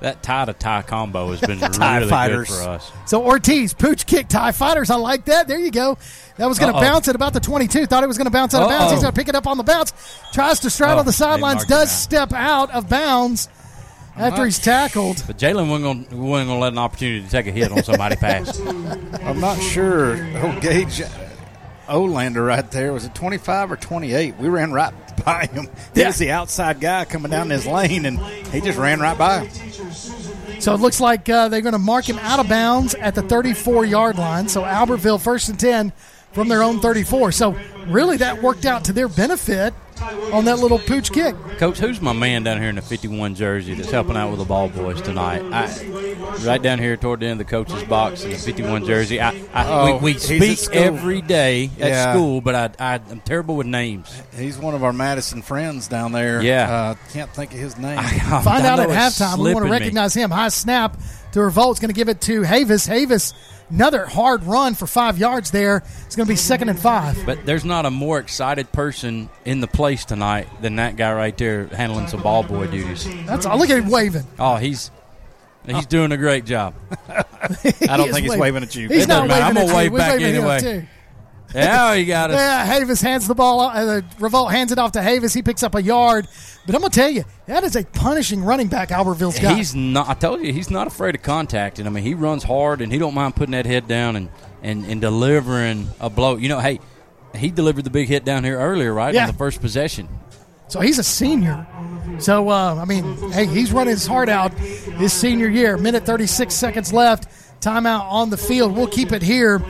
That 0.00 0.22
tie 0.22 0.46
to 0.46 0.54
tie 0.54 0.80
combo 0.82 1.30
has 1.30 1.40
been 1.40 1.60
really 1.60 2.08
fighters. 2.08 2.48
good 2.48 2.54
for 2.64 2.70
us. 2.70 2.90
So 3.06 3.22
Ortiz, 3.24 3.74
pooch 3.74 4.06
kick, 4.06 4.28
tie 4.28 4.52
fighters. 4.52 4.88
I 4.90 4.96
like 4.96 5.26
that. 5.26 5.46
There 5.46 5.58
you 5.58 5.70
go. 5.70 5.98
That 6.38 6.46
was 6.46 6.58
going 6.58 6.72
to 6.72 6.80
bounce 6.80 7.06
at 7.08 7.14
about 7.14 7.34
the 7.34 7.40
22. 7.40 7.84
Thought 7.84 8.02
it 8.02 8.06
was 8.06 8.16
going 8.16 8.24
to 8.26 8.30
bounce 8.30 8.54
out 8.54 8.62
of 8.62 8.68
bounds. 8.70 8.84
Uh-oh. 8.86 8.94
He's 8.94 9.02
going 9.02 9.12
to 9.12 9.18
pick 9.18 9.28
it 9.28 9.34
up 9.34 9.46
on 9.46 9.58
the 9.58 9.62
bounce. 9.62 9.92
Tries 10.32 10.60
to 10.60 10.70
straddle 10.70 11.00
Oh, 11.00 11.02
the 11.02 11.12
sidelines. 11.12 11.66
they 11.66 11.68
marked 11.68 11.70
him 11.70 11.78
Does 11.80 11.90
step 11.90 12.32
out 12.32 12.70
of 12.70 12.88
bounds 12.88 13.50
after 14.16 14.46
he's 14.46 14.58
tackled. 14.58 15.22
But 15.26 15.36
Jalen 15.36 15.68
wasn't 15.68 16.08
going 16.10 16.46
to 16.46 16.54
let 16.54 16.72
an 16.72 16.78
opportunity 16.78 17.22
to 17.22 17.30
take 17.30 17.46
a 17.46 17.50
hit 17.52 17.70
on 17.70 17.82
somebody 17.82 18.16
pass. 18.20 18.58
I'm 18.58 19.38
not 19.38 19.60
sure. 19.60 20.14
Oh, 20.38 20.58
Gage 20.62 21.02
Olander 21.88 22.46
right 22.46 22.70
there 22.70 22.92
was 22.92 23.04
it 23.04 23.14
25 23.14 23.72
or 23.72 23.76
28? 23.76 24.36
We 24.38 24.48
ran 24.48 24.72
right 24.72 24.94
by 25.24 25.46
him. 25.46 25.68
He 25.94 26.00
Yeah. 26.00 26.06
was 26.06 26.16
the 26.18 26.30
outside 26.30 26.80
guy 26.80 27.04
coming 27.04 27.30
down 27.30 27.50
his 27.50 27.66
lane, 27.66 28.06
and 28.06 28.18
he 28.48 28.60
just 28.60 28.78
ran 28.78 29.00
right 29.00 29.18
by 29.18 29.40
him. 29.46 29.69
So 30.60 30.74
it 30.74 30.80
looks 30.80 31.00
like 31.00 31.28
uh, 31.28 31.48
they're 31.48 31.62
going 31.62 31.72
to 31.72 31.78
mark 31.78 32.08
him 32.08 32.18
out 32.18 32.38
of 32.38 32.48
bounds 32.48 32.94
at 32.94 33.14
the 33.14 33.22
34 33.22 33.86
yard 33.86 34.18
line. 34.18 34.48
So 34.48 34.62
Albertville 34.62 35.20
first 35.20 35.48
and 35.48 35.58
10 35.58 35.92
from 36.32 36.48
their 36.48 36.62
own 36.62 36.80
34. 36.80 37.32
So 37.32 37.56
really 37.86 38.18
that 38.18 38.42
worked 38.42 38.66
out 38.66 38.84
to 38.84 38.92
their 38.92 39.08
benefit 39.08 39.72
on 40.32 40.44
that 40.46 40.58
little 40.58 40.78
pooch 40.78 41.12
kick. 41.12 41.34
Coach, 41.58 41.78
who's 41.78 42.00
my 42.00 42.12
man 42.12 42.42
down 42.42 42.58
here 42.58 42.68
in 42.68 42.76
the 42.76 42.82
51 42.82 43.34
jersey 43.34 43.74
that's 43.74 43.90
helping 43.90 44.16
out 44.16 44.30
with 44.30 44.38
the 44.38 44.44
ball 44.44 44.68
boys 44.68 45.00
tonight? 45.02 45.42
I, 45.52 45.66
right 46.44 46.60
down 46.62 46.78
here 46.78 46.96
toward 46.96 47.20
the 47.20 47.26
end 47.26 47.40
of 47.40 47.46
the 47.46 47.50
coach's 47.50 47.82
box 47.84 48.24
in 48.24 48.30
the 48.30 48.36
51 48.38 48.86
jersey. 48.86 49.20
I, 49.20 49.30
I, 49.52 49.66
Oh, 49.70 49.96
we, 49.98 50.14
we 50.14 50.18
speak 50.18 50.74
every 50.74 51.20
day 51.20 51.70
at 51.80 51.88
Yeah. 51.88 52.12
school, 52.12 52.40
but 52.40 52.54
I, 52.54 52.94
I, 52.94 53.00
I'm 53.10 53.20
terrible 53.20 53.56
with 53.56 53.66
names. 53.66 54.10
He's 54.36 54.58
one 54.58 54.74
of 54.74 54.82
our 54.84 54.92
Madison 54.92 55.42
friends 55.42 55.86
down 55.88 56.12
there. 56.12 56.40
Yeah. 56.42 56.70
Uh, 56.70 56.94
can't 57.12 57.30
think 57.30 57.52
of 57.52 57.58
his 57.58 57.76
name. 57.76 57.96
Find 58.02 58.66
I 58.66 58.68
out 58.68 58.80
at 58.80 58.88
halftime. 58.88 59.38
We 59.38 59.52
want 59.54 59.64
to 59.66 59.70
me. 59.70 59.78
recognize 59.78 60.14
him. 60.14 60.30
High 60.30 60.48
snap 60.48 60.98
to 61.32 61.40
Revolt's 61.42 61.78
going 61.80 61.90
to 61.90 61.94
give 61.94 62.08
it 62.08 62.20
to 62.22 62.40
Havis. 62.42 62.88
Havis, 62.88 63.34
another 63.70 64.06
hard 64.06 64.44
run 64.44 64.74
for 64.74 64.86
five 64.86 65.18
yards 65.18 65.50
there. 65.50 65.82
It's 66.06 66.16
going 66.16 66.26
to 66.26 66.32
be 66.32 66.36
second 66.36 66.68
and 66.68 66.78
five. 66.78 67.16
But 67.24 67.46
there's 67.46 67.64
not 67.64 67.86
a 67.86 67.90
more 67.90 68.18
excited 68.18 68.70
person 68.72 69.28
in 69.44 69.60
the 69.60 69.66
place 69.66 70.04
tonight 70.04 70.48
than 70.60 70.76
that 70.76 70.96
guy 70.96 71.12
right 71.12 71.36
there 71.36 71.66
handling 71.66 72.08
some 72.08 72.22
ball 72.22 72.42
boy 72.42 72.66
duties. 72.66 73.06
That's 73.26 73.46
all. 73.46 73.58
Look 73.58 73.70
at 73.70 73.78
him 73.78 73.90
waving. 73.90 74.24
Oh, 74.38 74.56
he's 74.56 74.90
he's 75.66 75.86
doing 75.86 76.12
a 76.12 76.16
great 76.16 76.44
job. 76.44 76.74
I 77.08 77.96
don't 77.96 78.10
think 78.12 78.26
is 78.26 78.32
he's 78.32 78.36
waving 78.40 78.62
at 78.62 78.74
you. 78.74 78.88
He's 78.88 79.04
It 79.04 79.08
not 79.08 79.28
doesn't 79.28 79.28
matter. 79.28 79.44
waving 79.44 79.44
I'm 79.44 79.56
at 79.56 79.66
gonna 79.66 79.76
wave 79.76 79.96
back 79.96 80.12
waving 80.18 80.26
at 80.26 80.34
anyway. 80.34 80.88
Yeah, 81.54 81.94
you 81.94 82.06
got 82.06 82.30
it. 82.30 82.34
Yeah, 82.34 82.66
Havis 82.66 83.02
hands 83.02 83.26
the 83.26 83.34
ball. 83.34 83.60
Uh, 83.60 83.84
the 83.84 84.04
Revolt 84.18 84.50
hands 84.52 84.70
it 84.72 84.78
off 84.78 84.92
to 84.92 85.00
Havis. 85.00 85.34
He 85.34 85.42
picks 85.42 85.62
up 85.62 85.74
a 85.74 85.82
yard. 85.82 86.28
But 86.66 86.74
I'm 86.74 86.80
going 86.82 86.92
to 86.92 87.00
tell 87.00 87.10
you, 87.10 87.24
that 87.46 87.64
is 87.64 87.74
a 87.76 87.84
punishing 87.84 88.44
running 88.44 88.68
back 88.68 88.90
Albertville's 88.90 89.38
got. 89.38 89.56
He's 89.56 89.74
not. 89.74 90.08
I 90.08 90.14
told 90.14 90.42
you, 90.44 90.52
he's 90.52 90.70
not 90.70 90.86
afraid 90.86 91.14
of 91.14 91.22
contacting. 91.22 91.86
I 91.86 91.90
mean, 91.90 92.04
he 92.04 92.14
runs 92.14 92.44
hard 92.44 92.80
and 92.80 92.92
he 92.92 92.98
don't 92.98 93.14
mind 93.14 93.34
putting 93.34 93.52
that 93.52 93.66
head 93.66 93.88
down 93.88 94.16
and 94.16 94.28
and, 94.62 94.84
and 94.84 95.00
delivering 95.00 95.88
a 96.00 96.10
blow. 96.10 96.36
You 96.36 96.48
know, 96.50 96.60
hey, 96.60 96.78
he 97.34 97.50
delivered 97.50 97.84
the 97.84 97.90
big 97.90 98.08
hit 98.08 98.24
down 98.24 98.44
here 98.44 98.58
earlier, 98.58 98.92
right 98.92 99.14
Yeah. 99.14 99.22
on 99.22 99.26
the 99.28 99.38
first 99.38 99.60
possession. 99.60 100.08
So 100.68 100.80
he's 100.80 100.98
a 101.00 101.02
senior. 101.02 101.66
So, 102.20 102.48
uh, 102.48 102.76
I 102.76 102.84
mean, 102.84 103.32
hey, 103.32 103.46
he's 103.46 103.72
running 103.72 103.90
his 103.90 104.06
heart 104.06 104.28
out 104.28 104.52
his 104.52 105.12
senior 105.12 105.48
year. 105.48 105.76
Minute 105.76 106.04
36 106.06 106.54
seconds 106.54 106.92
left. 106.92 107.26
Timeout 107.60 108.02
on 108.10 108.30
the 108.30 108.36
field. 108.36 108.76
We'll 108.76 108.86
keep 108.86 109.10
it 109.12 109.20
here. 109.22 109.60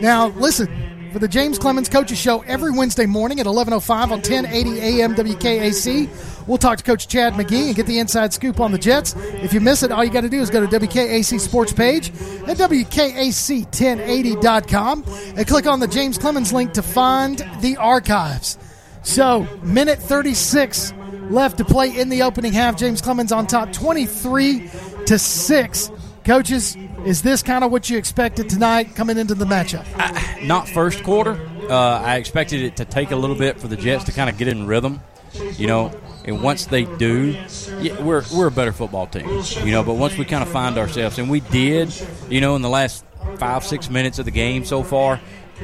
Now, 0.00 0.28
listen, 0.28 0.68
for 1.14 1.20
the 1.20 1.28
James 1.28 1.58
Clemens 1.60 1.88
Coaches 1.88 2.18
Show 2.18 2.40
every 2.40 2.72
Wednesday 2.72 3.06
morning 3.06 3.38
at 3.38 3.46
11.05 3.46 3.88
on 3.88 4.08
1080 4.08 4.80
AM 4.80 5.14
WKAC, 5.14 6.48
we'll 6.48 6.58
talk 6.58 6.78
to 6.78 6.84
Coach 6.84 7.06
Chad 7.06 7.34
McGee 7.34 7.68
and 7.68 7.76
get 7.76 7.86
the 7.86 8.00
inside 8.00 8.32
scoop 8.32 8.58
on 8.58 8.72
the 8.72 8.78
Jets. 8.78 9.14
If 9.16 9.54
you 9.54 9.60
miss 9.60 9.84
it, 9.84 9.92
all 9.92 10.02
you 10.02 10.10
got 10.10 10.22
to 10.22 10.28
do 10.28 10.40
is 10.40 10.50
go 10.50 10.66
to 10.66 10.68
WKAC 10.80 11.38
Sports 11.38 11.72
page 11.72 12.08
at 12.08 12.56
WKAC1080.com 12.56 15.04
and 15.36 15.46
click 15.46 15.68
on 15.68 15.78
the 15.78 15.86
James 15.86 16.18
Clemens 16.18 16.52
link 16.52 16.72
to 16.72 16.82
find 16.82 17.38
the 17.60 17.76
archives. 17.76 18.58
So, 19.04 19.46
minute 19.62 20.00
36 20.00 20.94
left 21.30 21.58
to 21.58 21.64
play 21.64 21.96
in 21.96 22.08
the 22.08 22.22
opening 22.22 22.52
half. 22.52 22.76
James 22.76 23.00
Clemens 23.00 23.30
on 23.30 23.46
top 23.46 23.72
23 23.72 24.68
to 25.06 25.16
six. 25.16 25.92
Coaches, 26.24 26.76
is 27.04 27.22
this 27.22 27.42
kind 27.42 27.64
of 27.64 27.70
what 27.70 27.90
you 27.90 27.98
expected 27.98 28.48
tonight 28.48 28.94
coming 28.94 29.18
into 29.18 29.34
the 29.34 29.44
matchup? 29.44 29.84
Not 30.42 30.68
first 30.68 31.02
quarter. 31.02 31.38
Uh, 31.68 32.00
I 32.00 32.16
expected 32.16 32.62
it 32.62 32.76
to 32.76 32.84
take 32.84 33.10
a 33.10 33.16
little 33.16 33.36
bit 33.36 33.60
for 33.60 33.68
the 33.68 33.76
Jets 33.76 34.04
to 34.04 34.12
kind 34.12 34.28
of 34.30 34.38
get 34.38 34.48
in 34.48 34.66
rhythm, 34.66 35.00
you 35.56 35.66
know. 35.66 35.92
And 36.24 36.42
once 36.42 36.66
they 36.66 36.84
do, 36.84 37.36
yeah, 37.80 38.00
we're 38.02 38.22
we're 38.34 38.46
a 38.46 38.50
better 38.50 38.72
football 38.72 39.06
team, 39.06 39.28
you 39.62 39.72
know. 39.72 39.82
But 39.82 39.94
once 39.94 40.16
we 40.16 40.24
kind 40.24 40.42
of 40.42 40.48
find 40.48 40.78
ourselves, 40.78 41.18
and 41.18 41.28
we 41.28 41.40
did, 41.40 41.94
you 42.30 42.40
know, 42.40 42.56
in 42.56 42.62
the 42.62 42.70
last 42.70 43.04
five 43.36 43.64
six 43.64 43.90
minutes 43.90 44.18
of 44.18 44.24
the 44.24 44.30
game 44.30 44.64
so 44.64 44.82
far, 44.82 45.20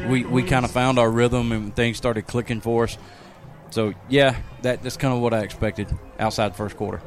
we 0.09 0.25
we 0.25 0.43
kind 0.43 0.65
of 0.65 0.71
found 0.71 0.99
our 0.99 1.11
rhythm 1.11 1.53
and 1.53 1.75
things 1.75 1.97
started 1.97 2.27
clicking 2.27 2.61
for 2.61 2.85
us. 2.85 2.99
So 3.71 3.95
yeah, 4.09 4.37
that 4.63 4.83
that's 4.83 4.99
kind 4.99 5.15
of 5.15 5.21
what 5.21 5.33
I 5.33 5.41
expected 5.41 5.89
outside 6.19 6.57
first 6.57 6.77
quarter. 6.77 7.01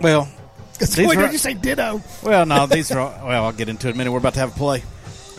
Well, 0.00 0.28
Wait, 0.80 0.88
These 0.96 1.16
did 1.16 1.32
you 1.32 1.38
say 1.38 1.54
ditto? 1.54 2.02
well, 2.22 2.46
no, 2.46 2.66
these 2.66 2.90
are. 2.90 2.98
All, 3.00 3.28
well, 3.28 3.44
I'll 3.44 3.52
get 3.52 3.68
into 3.68 3.86
it 3.88 3.90
in 3.90 3.96
a 3.96 3.98
minute. 3.98 4.12
We're 4.12 4.18
about 4.18 4.34
to 4.34 4.40
have 4.40 4.54
a 4.54 4.58
play. 4.58 4.82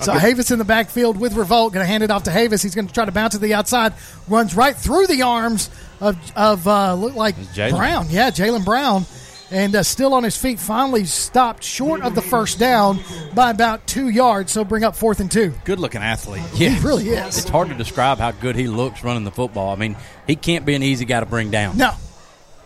So 0.01 0.13
Havis 0.13 0.51
in 0.51 0.57
the 0.57 0.65
backfield 0.65 1.19
with 1.19 1.33
Revolt, 1.35 1.73
going 1.73 1.83
to 1.83 1.87
hand 1.87 2.01
it 2.01 2.09
off 2.09 2.23
to 2.23 2.31
Havis. 2.31 2.63
He's 2.63 2.73
going 2.73 2.87
to 2.87 2.93
try 2.93 3.05
to 3.05 3.11
bounce 3.11 3.33
to 3.33 3.39
the 3.39 3.53
outside, 3.53 3.93
runs 4.27 4.55
right 4.55 4.75
through 4.75 5.05
the 5.07 5.21
arms 5.21 5.69
of 5.99 6.17
of 6.35 6.67
uh, 6.67 6.95
look 6.95 7.13
like 7.15 7.35
Jalen. 7.35 7.77
Brown. 7.77 8.07
Yeah, 8.09 8.31
Jalen 8.31 8.65
Brown, 8.65 9.05
and 9.51 9.75
uh, 9.75 9.83
still 9.83 10.15
on 10.15 10.23
his 10.23 10.35
feet. 10.35 10.59
Finally 10.59 11.05
stopped 11.05 11.63
short 11.63 12.01
of 12.01 12.15
the 12.15 12.21
first 12.23 12.57
down 12.57 12.99
by 13.35 13.51
about 13.51 13.85
two 13.85 14.09
yards. 14.09 14.51
So 14.51 14.63
bring 14.63 14.83
up 14.83 14.95
fourth 14.95 15.19
and 15.19 15.29
two. 15.29 15.53
Good 15.65 15.79
looking 15.79 16.01
athlete. 16.01 16.41
Yeah, 16.55 16.69
He 16.69 16.79
really 16.83 17.09
is. 17.09 17.37
It's 17.37 17.49
hard 17.49 17.67
to 17.69 17.75
describe 17.75 18.17
how 18.17 18.31
good 18.31 18.55
he 18.55 18.67
looks 18.67 19.03
running 19.03 19.23
the 19.23 19.29
football. 19.31 19.71
I 19.71 19.75
mean, 19.75 19.95
he 20.25 20.35
can't 20.35 20.65
be 20.65 20.73
an 20.73 20.81
easy 20.81 21.05
guy 21.05 21.19
to 21.19 21.27
bring 21.27 21.51
down 21.51 21.77
No, 21.77 21.93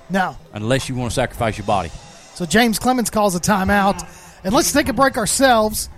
no. 0.09 0.37
unless 0.53 0.87
you 0.87 0.95
want 0.95 1.11
to 1.11 1.15
sacrifice 1.15 1.57
your 1.57 1.67
body. 1.67 1.91
So 2.35 2.45
James 2.45 2.79
Clemens 2.79 3.09
calls 3.09 3.35
a 3.35 3.39
timeout, 3.39 4.03
and 4.43 4.53
let's 4.53 4.71
take 4.71 4.89
a 4.89 4.93
break 4.93 5.17
ourselves. 5.17 5.89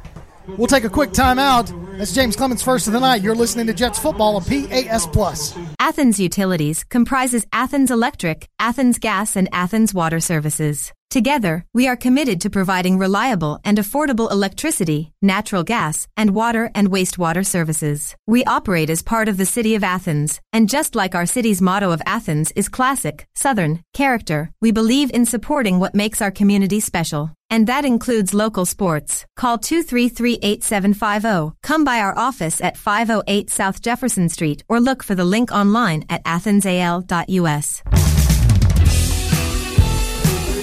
We'll 0.48 0.68
take 0.68 0.86
a 0.86 0.90
quick 0.90 1.10
timeout. 1.10 1.98
That's 1.98 2.14
James 2.14 2.36
Clemens 2.36 2.62
first 2.62 2.88
of 2.88 2.94
the 2.94 3.00
night. 3.00 3.22
You're 3.22 3.36
listening 3.36 3.68
to 3.68 3.74
Jets 3.74 4.00
football 4.00 4.36
on 4.36 4.44
PAS 4.46 5.08
Plus. 5.08 5.58
Athens 5.80 6.20
Utilities 6.20 6.84
comprises 6.84 7.46
Athens 7.52 7.92
Electric, 7.92 8.48
Athens 8.60 9.00
Gas, 9.00 9.36
and 9.36 9.50
Athens 9.52 9.94
Water 9.94 10.20
Services. 10.20 10.94
Together, 11.10 11.66
we 11.74 11.88
are 11.88 11.96
committed 11.96 12.42
to 12.42 12.50
providing 12.50 12.98
reliable 12.98 13.62
and 13.64 13.78
affordable 13.78 14.30
electricity, 14.30 15.14
natural 15.22 15.64
gas, 15.64 16.06
and 16.18 16.36
water 16.36 16.70
and 16.76 16.92
wastewater 16.92 17.46
services. 17.46 18.14
We 18.28 18.44
operate 18.44 18.90
as 18.90 19.04
part 19.04 19.30
of 19.30 19.38
the 19.38 19.46
City 19.46 19.74
of 19.76 19.86
Athens, 19.86 20.42
and 20.52 20.68
just 20.68 20.96
like 20.96 21.16
our 21.16 21.26
city's 21.26 21.62
motto 21.62 21.92
of 21.92 22.02
Athens 22.06 22.52
is 22.58 22.68
classic, 22.68 23.26
southern, 23.36 23.80
character, 23.94 24.52
we 24.60 24.72
believe 24.74 25.10
in 25.14 25.26
supporting 25.26 25.80
what 25.80 25.96
makes 25.96 26.22
our 26.22 26.30
community 26.30 26.82
special. 26.82 27.32
And 27.50 27.68
that 27.68 27.86
includes 27.86 28.34
local 28.34 28.66
sports. 28.66 29.26
Call 29.38 29.58
233-8750. 29.60 31.26
oh. 31.26 31.54
Come 31.64 31.86
by 31.86 32.02
our 32.02 32.18
office 32.18 32.60
at 32.60 32.76
508 32.76 33.50
South 33.50 33.82
Jefferson 33.82 34.28
Street 34.28 34.66
or 34.68 34.82
look 34.82 35.04
for 35.04 35.16
the 35.16 35.24
link 35.24 35.54
online 35.54 36.04
at 36.10 36.22
athensal.us. 36.26 38.16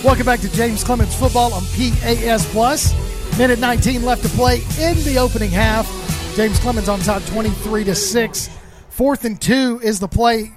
Welcome 0.05 0.27
back 0.27 0.41
to 0.41 0.53
James 0.53 0.85
Clemens 0.85 1.15
football 1.19 1.55
on 1.55 1.63
PAS 1.63 2.51
Plus. 2.53 3.39
Minute 3.39 3.59
19 3.59 4.03
left 4.03 4.23
to 4.23 4.29
play 4.29 4.57
in 4.79 4.99
the 4.99 5.17
opening 5.19 5.49
half. 5.51 5.87
James 6.37 6.59
Clemens 6.59 6.91
on 6.91 7.01
top 7.01 7.25
23 7.25 7.85
to 7.85 7.95
6. 7.95 8.51
Fourth 8.91 9.25
and 9.25 9.41
two 9.41 9.81
is 9.83 10.01
the 10.01 10.07
play. 10.07 10.53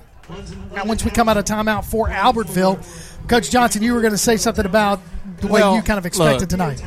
Now, 0.73 0.83
once 0.83 1.05
we 1.05 1.11
come 1.11 1.29
out 1.29 1.37
of 1.37 1.45
timeout 1.45 1.85
for 1.85 2.09
Albertville, 2.09 2.85
Coach 3.29 3.49
Johnson, 3.49 3.83
you 3.83 3.93
were 3.93 4.01
going 4.01 4.11
to 4.11 4.17
say 4.17 4.35
something 4.35 4.65
about 4.65 4.99
the 5.39 5.47
way 5.47 5.61
Well, 5.61 5.75
you 5.77 5.81
kind 5.81 5.97
of 5.97 6.05
expected 6.05 6.41
look. 6.41 6.49
tonight. 6.49 6.83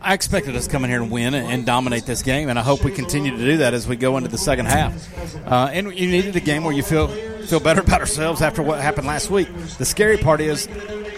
I 0.00 0.14
expected 0.14 0.56
us 0.56 0.64
to 0.64 0.72
come 0.72 0.84
in 0.84 0.90
here 0.90 1.02
and 1.02 1.10
win 1.10 1.34
and, 1.34 1.52
and 1.52 1.66
dominate 1.66 2.06
this 2.06 2.22
game, 2.22 2.48
and 2.48 2.58
I 2.58 2.62
hope 2.62 2.82
we 2.82 2.92
continue 2.92 3.32
to 3.32 3.36
do 3.36 3.58
that 3.58 3.74
as 3.74 3.86
we 3.86 3.96
go 3.96 4.16
into 4.16 4.30
the 4.30 4.38
second 4.38 4.66
half. 4.66 5.46
Uh, 5.46 5.68
and 5.70 5.92
you 5.94 6.10
needed 6.10 6.34
a 6.34 6.40
game 6.40 6.64
where 6.64 6.72
you 6.72 6.82
feel 6.82 7.08
feel 7.46 7.60
better 7.60 7.80
about 7.80 8.00
ourselves 8.00 8.40
after 8.40 8.62
what 8.62 8.80
happened 8.80 9.06
last 9.06 9.28
week. 9.28 9.48
The 9.76 9.84
scary 9.84 10.16
part 10.16 10.40
is 10.40 10.68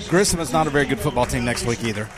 Grissom 0.08 0.40
is 0.40 0.52
not 0.52 0.66
a 0.66 0.70
very 0.70 0.86
good 0.86 0.98
football 0.98 1.26
team 1.26 1.44
next 1.44 1.66
week 1.66 1.84
either, 1.84 2.08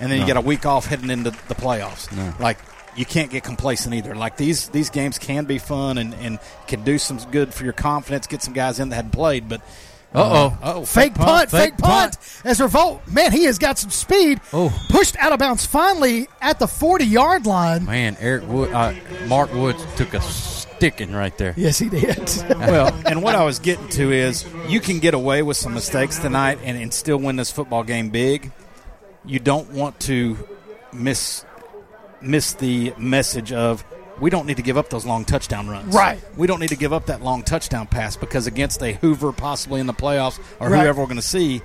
and 0.00 0.10
then 0.10 0.20
you 0.20 0.26
get 0.26 0.36
a 0.36 0.40
week 0.40 0.66
off 0.66 0.86
heading 0.86 1.10
into 1.10 1.30
the 1.30 1.54
playoffs. 1.54 2.08
Like 2.40 2.58
you 2.96 3.04
can't 3.04 3.30
get 3.30 3.44
complacent 3.44 3.94
either. 3.94 4.14
Like 4.14 4.36
these 4.36 4.68
these 4.68 4.90
games 4.90 5.18
can 5.18 5.44
be 5.44 5.58
fun 5.58 5.98
and, 5.98 6.14
and 6.14 6.38
can 6.66 6.82
do 6.84 6.98
some 6.98 7.18
good 7.30 7.52
for 7.52 7.64
your 7.64 7.72
confidence, 7.72 8.26
get 8.26 8.42
some 8.42 8.54
guys 8.54 8.80
in 8.80 8.88
that 8.90 8.96
hadn't 8.96 9.12
played, 9.12 9.48
but. 9.48 9.60
Uh-oh. 10.16 10.56
oh, 10.62 10.84
Fake 10.84 11.16
punt, 11.16 11.50
fake, 11.50 11.72
fake 11.72 11.78
punt. 11.78 12.16
As 12.44 12.60
Revolt, 12.60 13.02
man, 13.08 13.32
he 13.32 13.46
has 13.46 13.58
got 13.58 13.80
some 13.80 13.90
speed. 13.90 14.40
Oh. 14.52 14.72
Pushed 14.88 15.16
out 15.16 15.32
of 15.32 15.40
bounds 15.40 15.66
finally 15.66 16.28
at 16.40 16.60
the 16.60 16.68
40 16.68 17.04
yard 17.04 17.46
line. 17.46 17.84
Man, 17.84 18.16
Eric 18.20 18.46
Wood, 18.46 18.72
uh, 18.72 18.92
Mark 19.26 19.52
Woods 19.52 19.84
took 19.96 20.14
a 20.14 20.20
sticking 20.76 21.12
right 21.12 21.36
there. 21.38 21.54
Yes, 21.56 21.78
he 21.78 21.88
did. 21.88 22.18
well, 22.50 22.92
and 23.06 23.22
what 23.22 23.34
I 23.34 23.44
was 23.44 23.58
getting 23.58 23.88
to 23.90 24.12
is 24.12 24.44
you 24.68 24.80
can 24.80 24.98
get 24.98 25.14
away 25.14 25.42
with 25.42 25.56
some 25.56 25.74
mistakes 25.74 26.18
tonight 26.18 26.58
and, 26.62 26.76
and 26.76 26.92
still 26.92 27.16
win 27.18 27.36
this 27.36 27.50
football 27.50 27.82
game 27.84 28.10
big. 28.10 28.52
You 29.24 29.38
don't 29.38 29.70
want 29.70 29.98
to 30.00 30.36
miss 30.92 31.44
miss 32.20 32.54
the 32.54 32.94
message 32.96 33.52
of 33.52 33.84
we 34.20 34.30
don't 34.30 34.46
need 34.46 34.56
to 34.56 34.62
give 34.62 34.76
up 34.78 34.88
those 34.90 35.04
long 35.04 35.24
touchdown 35.24 35.68
runs. 35.68 35.94
Right. 35.94 36.18
We 36.36 36.46
don't 36.46 36.60
need 36.60 36.68
to 36.68 36.76
give 36.76 36.92
up 36.92 37.06
that 37.06 37.20
long 37.22 37.42
touchdown 37.42 37.86
pass 37.86 38.16
because 38.16 38.46
against 38.46 38.82
a 38.82 38.92
Hoover 38.92 39.32
possibly 39.32 39.80
in 39.80 39.86
the 39.86 39.92
playoffs 39.92 40.38
or 40.60 40.70
Right. 40.70 40.82
whoever 40.82 41.00
we're 41.00 41.06
going 41.06 41.16
to 41.16 41.22
see, 41.22 41.60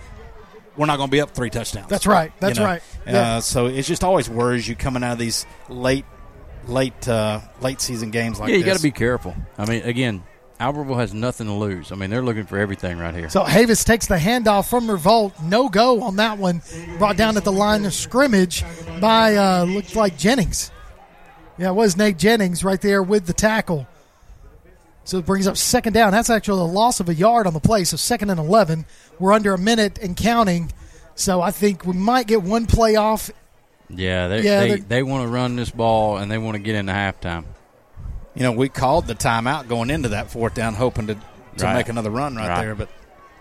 we're 0.76 0.88
not 0.88 0.98
going 0.98 1.10
to 1.10 1.12
be 1.12 1.22
up 1.22 1.32
three 1.32 1.50
touchdowns. 1.50 1.88
That's 1.90 2.08
right. 2.08 2.32
That's 2.40 2.58
You 2.58 2.64
know? 2.64 2.70
right. 2.72 2.82
Uh, 3.08 3.12
Yeah. 3.12 3.40
So 3.40 3.68
it 3.68 3.84
just 3.84 4.04
always 4.04 4.30
worries 4.30 4.68
you 4.68 4.76
coming 4.76 5.04
out 5.04 5.14
of 5.14 5.20
these 5.20 5.46
late 5.70 6.06
late 6.70 7.08
uh, 7.08 7.42
late 7.62 7.82
season 7.82 8.12
games 8.12 8.40
like 8.40 8.50
yeah, 8.50 8.58
you 8.58 8.64
got 8.64 8.78
to 8.78 8.84
be 8.84 8.92
careful. 8.92 9.36
I 9.58 9.66
mean, 9.66 9.84
again, 9.84 10.24
Albertville 10.60 10.98
has 10.98 11.14
nothing 11.14 11.48
to 11.48 11.54
lose. 11.54 11.92
I 11.92 11.96
mean, 11.96 12.10
they're 12.10 12.22
looking 12.22 12.46
for 12.46 12.58
everything 12.58 12.98
right 12.98 13.16
here. 13.16 13.30
So 13.30 13.44
Havis 13.44 13.86
takes 13.86 14.08
the 14.08 14.16
handoff 14.16 14.70
from 14.70 14.90
Revolt. 14.90 15.34
No 15.42 15.70
go 15.70 16.04
on 16.04 16.18
that 16.18 16.38
one. 16.38 16.62
Brought 16.98 17.18
down 17.18 17.38
at 17.38 17.44
the 17.44 17.52
line 17.52 17.86
of 17.86 17.94
scrimmage 17.94 18.64
by 19.00 19.36
uh, 19.36 19.64
looked 19.64 19.96
like 19.96 20.18
Jennings. 20.18 20.72
Yeah, 21.58 21.70
it 21.70 21.76
was 21.76 21.98
Nate 21.98 22.18
Jennings 22.18 22.64
right 22.64 22.80
there 22.80 23.02
with 23.04 23.26
the 23.26 23.34
tackle. 23.34 23.88
So 25.06 25.18
it 25.18 25.26
brings 25.26 25.48
up 25.48 25.58
second 25.58 25.94
down. 25.94 26.12
That's 26.12 26.30
actually 26.30 26.62
a 26.62 26.66
loss 26.66 27.00
of 27.00 27.10
a 27.10 27.14
yard 27.14 27.48
on 27.48 27.54
the 27.54 27.60
play. 27.60 27.84
So 27.84 27.98
second 27.98 28.30
and 28.30 28.40
eleven. 28.40 28.86
We're 29.18 29.34
under 29.34 29.54
a 29.54 29.58
minute 29.58 29.98
and 29.98 30.16
counting. 30.16 30.72
So 31.16 31.42
I 31.42 31.52
think 31.52 31.86
we 31.86 31.94
might 31.94 32.28
get 32.28 32.44
one 32.44 32.66
play 32.66 32.96
off. 32.96 33.32
Yeah, 33.90 34.28
they 34.28 34.42
Yeah, 34.42 34.60
they, 34.62 34.76
they're- 34.78 35.06
want 35.06 35.24
to 35.24 35.28
run 35.30 35.56
this 35.56 35.70
ball 35.72 36.18
and 36.18 36.32
they 36.32 36.38
want 36.38 36.56
to 36.56 36.60
get 36.60 36.76
into 36.76 36.92
halftime. 36.94 37.46
You 38.36 38.44
know, 38.44 38.52
we 38.52 38.70
called 38.70 39.08
the 39.08 39.16
timeout 39.16 39.68
going 39.68 39.90
into 39.90 40.10
that 40.10 40.32
fourth 40.32 40.54
down, 40.54 40.74
hoping 40.76 41.08
to, 41.08 41.16
to 41.16 41.66
Right. 41.66 41.74
make 41.76 41.90
another 41.90 42.10
run 42.12 42.36
right, 42.36 42.48
Right. 42.48 42.62
there, 42.62 42.76
but 42.76 42.90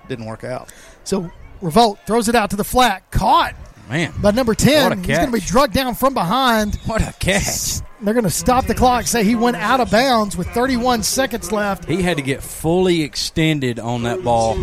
didn't 0.08 0.24
work 0.26 0.44
out. 0.44 0.70
So 1.04 1.30
Revolt 1.60 1.98
throws 2.06 2.28
it 2.28 2.34
out 2.34 2.50
to 2.50 2.56
the 2.56 2.64
flat. 2.64 3.10
Caught 3.10 3.54
Man, 3.88 4.12
by 4.20 4.32
number 4.32 4.50
What 4.52 4.58
ten. 4.58 4.92
a 4.92 4.96
He's 4.96 5.06
going 5.06 5.26
to 5.26 5.32
be 5.32 5.40
catch. 5.40 5.48
drugged 5.48 5.72
down 5.74 5.94
from 5.94 6.12
behind. 6.14 6.74
what 6.86 7.00
a 7.00 7.12
catch! 7.18 7.80
They're 8.02 8.12
going 8.14 8.24
to 8.24 8.30
stop 8.30 8.66
the 8.66 8.74
clock. 8.74 9.06
Say 9.06 9.24
he 9.24 9.34
went 9.34 9.56
out 9.56 9.80
of 9.80 9.90
bounds 9.90 10.36
with 10.36 10.46
31 10.48 11.02
seconds 11.02 11.50
left. 11.52 11.86
He 11.86 12.02
had 12.02 12.16
to 12.18 12.22
get 12.22 12.42
fully 12.42 13.02
extended 13.02 13.78
on 13.80 14.02
that 14.04 14.22
ball, 14.22 14.56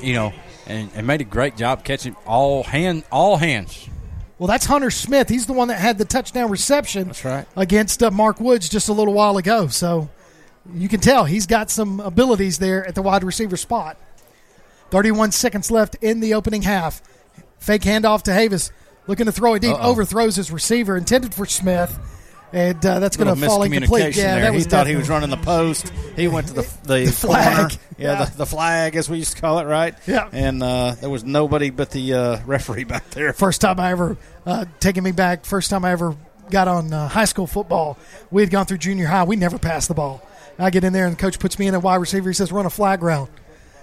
you 0.00 0.14
know, 0.14 0.32
and, 0.66 0.90
and 0.94 1.06
made 1.06 1.20
a 1.20 1.24
great 1.24 1.56
job 1.58 1.84
catching 1.84 2.16
all 2.26 2.62
hand 2.64 3.04
all 3.12 3.36
hands. 3.36 3.86
Well, 4.40 4.46
that's 4.46 4.64
Hunter 4.64 4.90
Smith. 4.90 5.28
He's 5.28 5.44
the 5.44 5.52
one 5.52 5.68
that 5.68 5.78
had 5.78 5.98
the 5.98 6.06
touchdown 6.06 6.50
reception 6.50 7.08
That's 7.08 7.26
right. 7.26 7.46
against 7.56 8.02
uh, 8.02 8.10
Mark 8.10 8.40
Woods 8.40 8.70
just 8.70 8.88
a 8.88 8.92
little 8.94 9.12
while 9.12 9.36
ago. 9.36 9.66
So 9.66 10.08
you 10.72 10.88
can 10.88 10.98
tell 11.00 11.26
he's 11.26 11.46
got 11.46 11.70
some 11.70 12.00
abilities 12.00 12.58
there 12.58 12.86
at 12.86 12.94
the 12.94 13.02
wide 13.02 13.22
receiver 13.22 13.58
spot. 13.58 13.98
31 14.88 15.32
seconds 15.32 15.70
left 15.70 15.94
in 15.96 16.20
the 16.20 16.32
opening 16.32 16.62
half. 16.62 17.02
Fake 17.58 17.82
handoff 17.82 18.22
to 18.22 18.30
Havis. 18.30 18.70
Looking 19.06 19.26
to 19.26 19.32
throw 19.32 19.52
it 19.52 19.60
deep. 19.60 19.74
Uh-oh. 19.74 19.90
Overthrows 19.90 20.36
his 20.36 20.50
receiver 20.50 20.96
intended 20.96 21.34
for 21.34 21.44
Smith. 21.44 21.98
And 22.52 22.84
uh, 22.84 22.98
that's 22.98 23.16
going 23.16 23.32
to 23.34 23.46
fall 23.46 23.60
miscommunication 23.60 24.16
Yeah, 24.16 24.34
there. 24.34 24.50
that 24.50 24.54
he 24.54 24.62
thought 24.62 24.86
he 24.88 24.96
was 24.96 25.08
running 25.08 25.30
the 25.30 25.36
post. 25.36 25.88
He 26.16 26.26
went 26.26 26.48
to 26.48 26.54
the 26.54 26.62
the, 26.82 27.04
The 27.06 27.12
flag. 27.12 27.72
Yeah, 27.98 28.18
Yeah. 28.18 28.24
The, 28.24 28.38
the 28.38 28.46
flag, 28.46 28.96
as 28.96 29.08
we 29.08 29.18
used 29.18 29.36
to 29.36 29.40
call 29.40 29.58
it, 29.60 29.64
right? 29.66 29.94
Yeah. 30.06 30.28
And 30.32 30.62
uh, 30.62 30.96
there 31.00 31.10
was 31.10 31.22
nobody 31.22 31.70
but 31.70 31.90
the 31.90 32.14
uh, 32.14 32.40
referee 32.46 32.84
back 32.84 33.08
there. 33.10 33.32
First 33.34 33.60
time 33.60 33.78
I 33.78 33.90
ever, 33.92 34.16
uh, 34.46 34.64
taking 34.80 35.02
me 35.02 35.12
back, 35.12 35.44
first 35.44 35.70
time 35.70 35.84
I 35.84 35.92
ever 35.92 36.16
got 36.50 36.66
on 36.66 36.92
uh, 36.92 37.08
high 37.08 37.26
school 37.26 37.46
football. 37.46 37.98
We 38.30 38.42
had 38.42 38.50
gone 38.50 38.66
through 38.66 38.78
junior 38.78 39.06
high. 39.06 39.24
We 39.24 39.36
never 39.36 39.58
passed 39.58 39.88
the 39.88 39.94
ball. 39.94 40.26
I 40.58 40.70
get 40.70 40.82
in 40.84 40.92
there 40.92 41.06
and 41.06 41.16
the 41.16 41.20
coach 41.20 41.38
puts 41.38 41.58
me 41.58 41.66
in 41.68 41.74
a 41.74 41.80
wide 41.80 41.96
receiver. 41.96 42.28
He 42.28 42.34
says, 42.34 42.50
run 42.52 42.66
a 42.66 42.70
flag 42.70 43.02
route. 43.02 43.30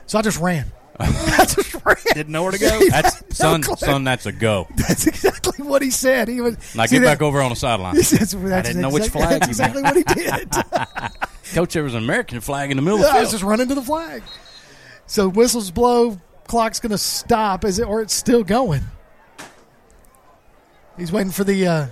So 0.07 0.19
I 0.19 0.21
just 0.21 0.39
ran. 0.39 0.65
I 0.99 1.45
just 1.45 1.73
ran. 1.85 1.95
Didn't 2.13 2.29
know 2.29 2.43
where 2.43 2.51
to 2.51 2.57
go. 2.59 2.79
That's 2.89 3.21
No 3.21 3.27
son, 3.33 3.61
clue. 3.61 3.75
son. 3.75 4.03
That's 4.03 4.25
a 4.25 4.31
go. 4.31 4.67
That's 4.75 5.05
exactly 5.07 5.63
what 5.65 5.81
he 5.81 5.91
said. 5.91 6.27
He 6.27 6.41
was 6.41 6.55
Now 6.75 6.85
get 6.87 6.99
that- 6.99 7.05
back 7.05 7.21
over 7.21 7.41
on 7.41 7.49
the 7.49 7.55
sideline. 7.55 7.95
He 7.95 8.01
says, 8.03 8.31
that's 8.31 8.67
didn't 8.69 8.81
know 8.81 8.89
which 8.89 9.09
flag 9.09 9.41
That's 9.41 9.57
you 9.59 9.63
meant. 9.63 9.75
exactly 9.77 9.83
what 9.83 9.95
he 9.95 11.11
did. 11.11 11.53
Coach, 11.53 11.73
there 11.73 11.83
was 11.83 11.93
an 11.93 12.03
American 12.03 12.41
flag 12.41 12.71
in 12.71 12.77
the 12.77 12.81
middle 12.83 12.99
of 12.99 13.05
the 13.05 13.11
I 13.11 13.21
was 13.21 13.31
just 13.31 13.43
running 13.43 13.67
to 13.69 13.75
the 13.75 13.81
flag. 13.83 14.23
So 15.05 15.29
whistles 15.29 15.71
blow. 15.71 16.19
Clock's 16.47 16.79
going 16.79 16.91
to 16.91 16.97
stop. 16.97 17.63
Is 17.65 17.77
it 17.79 17.87
or 17.87 18.01
it's 18.01 18.13
still 18.13 18.43
going? 18.43 18.81
He's 20.97 21.11
waiting 21.11 21.31
for 21.31 21.43
the. 21.43 21.67
Uh, 21.67 21.87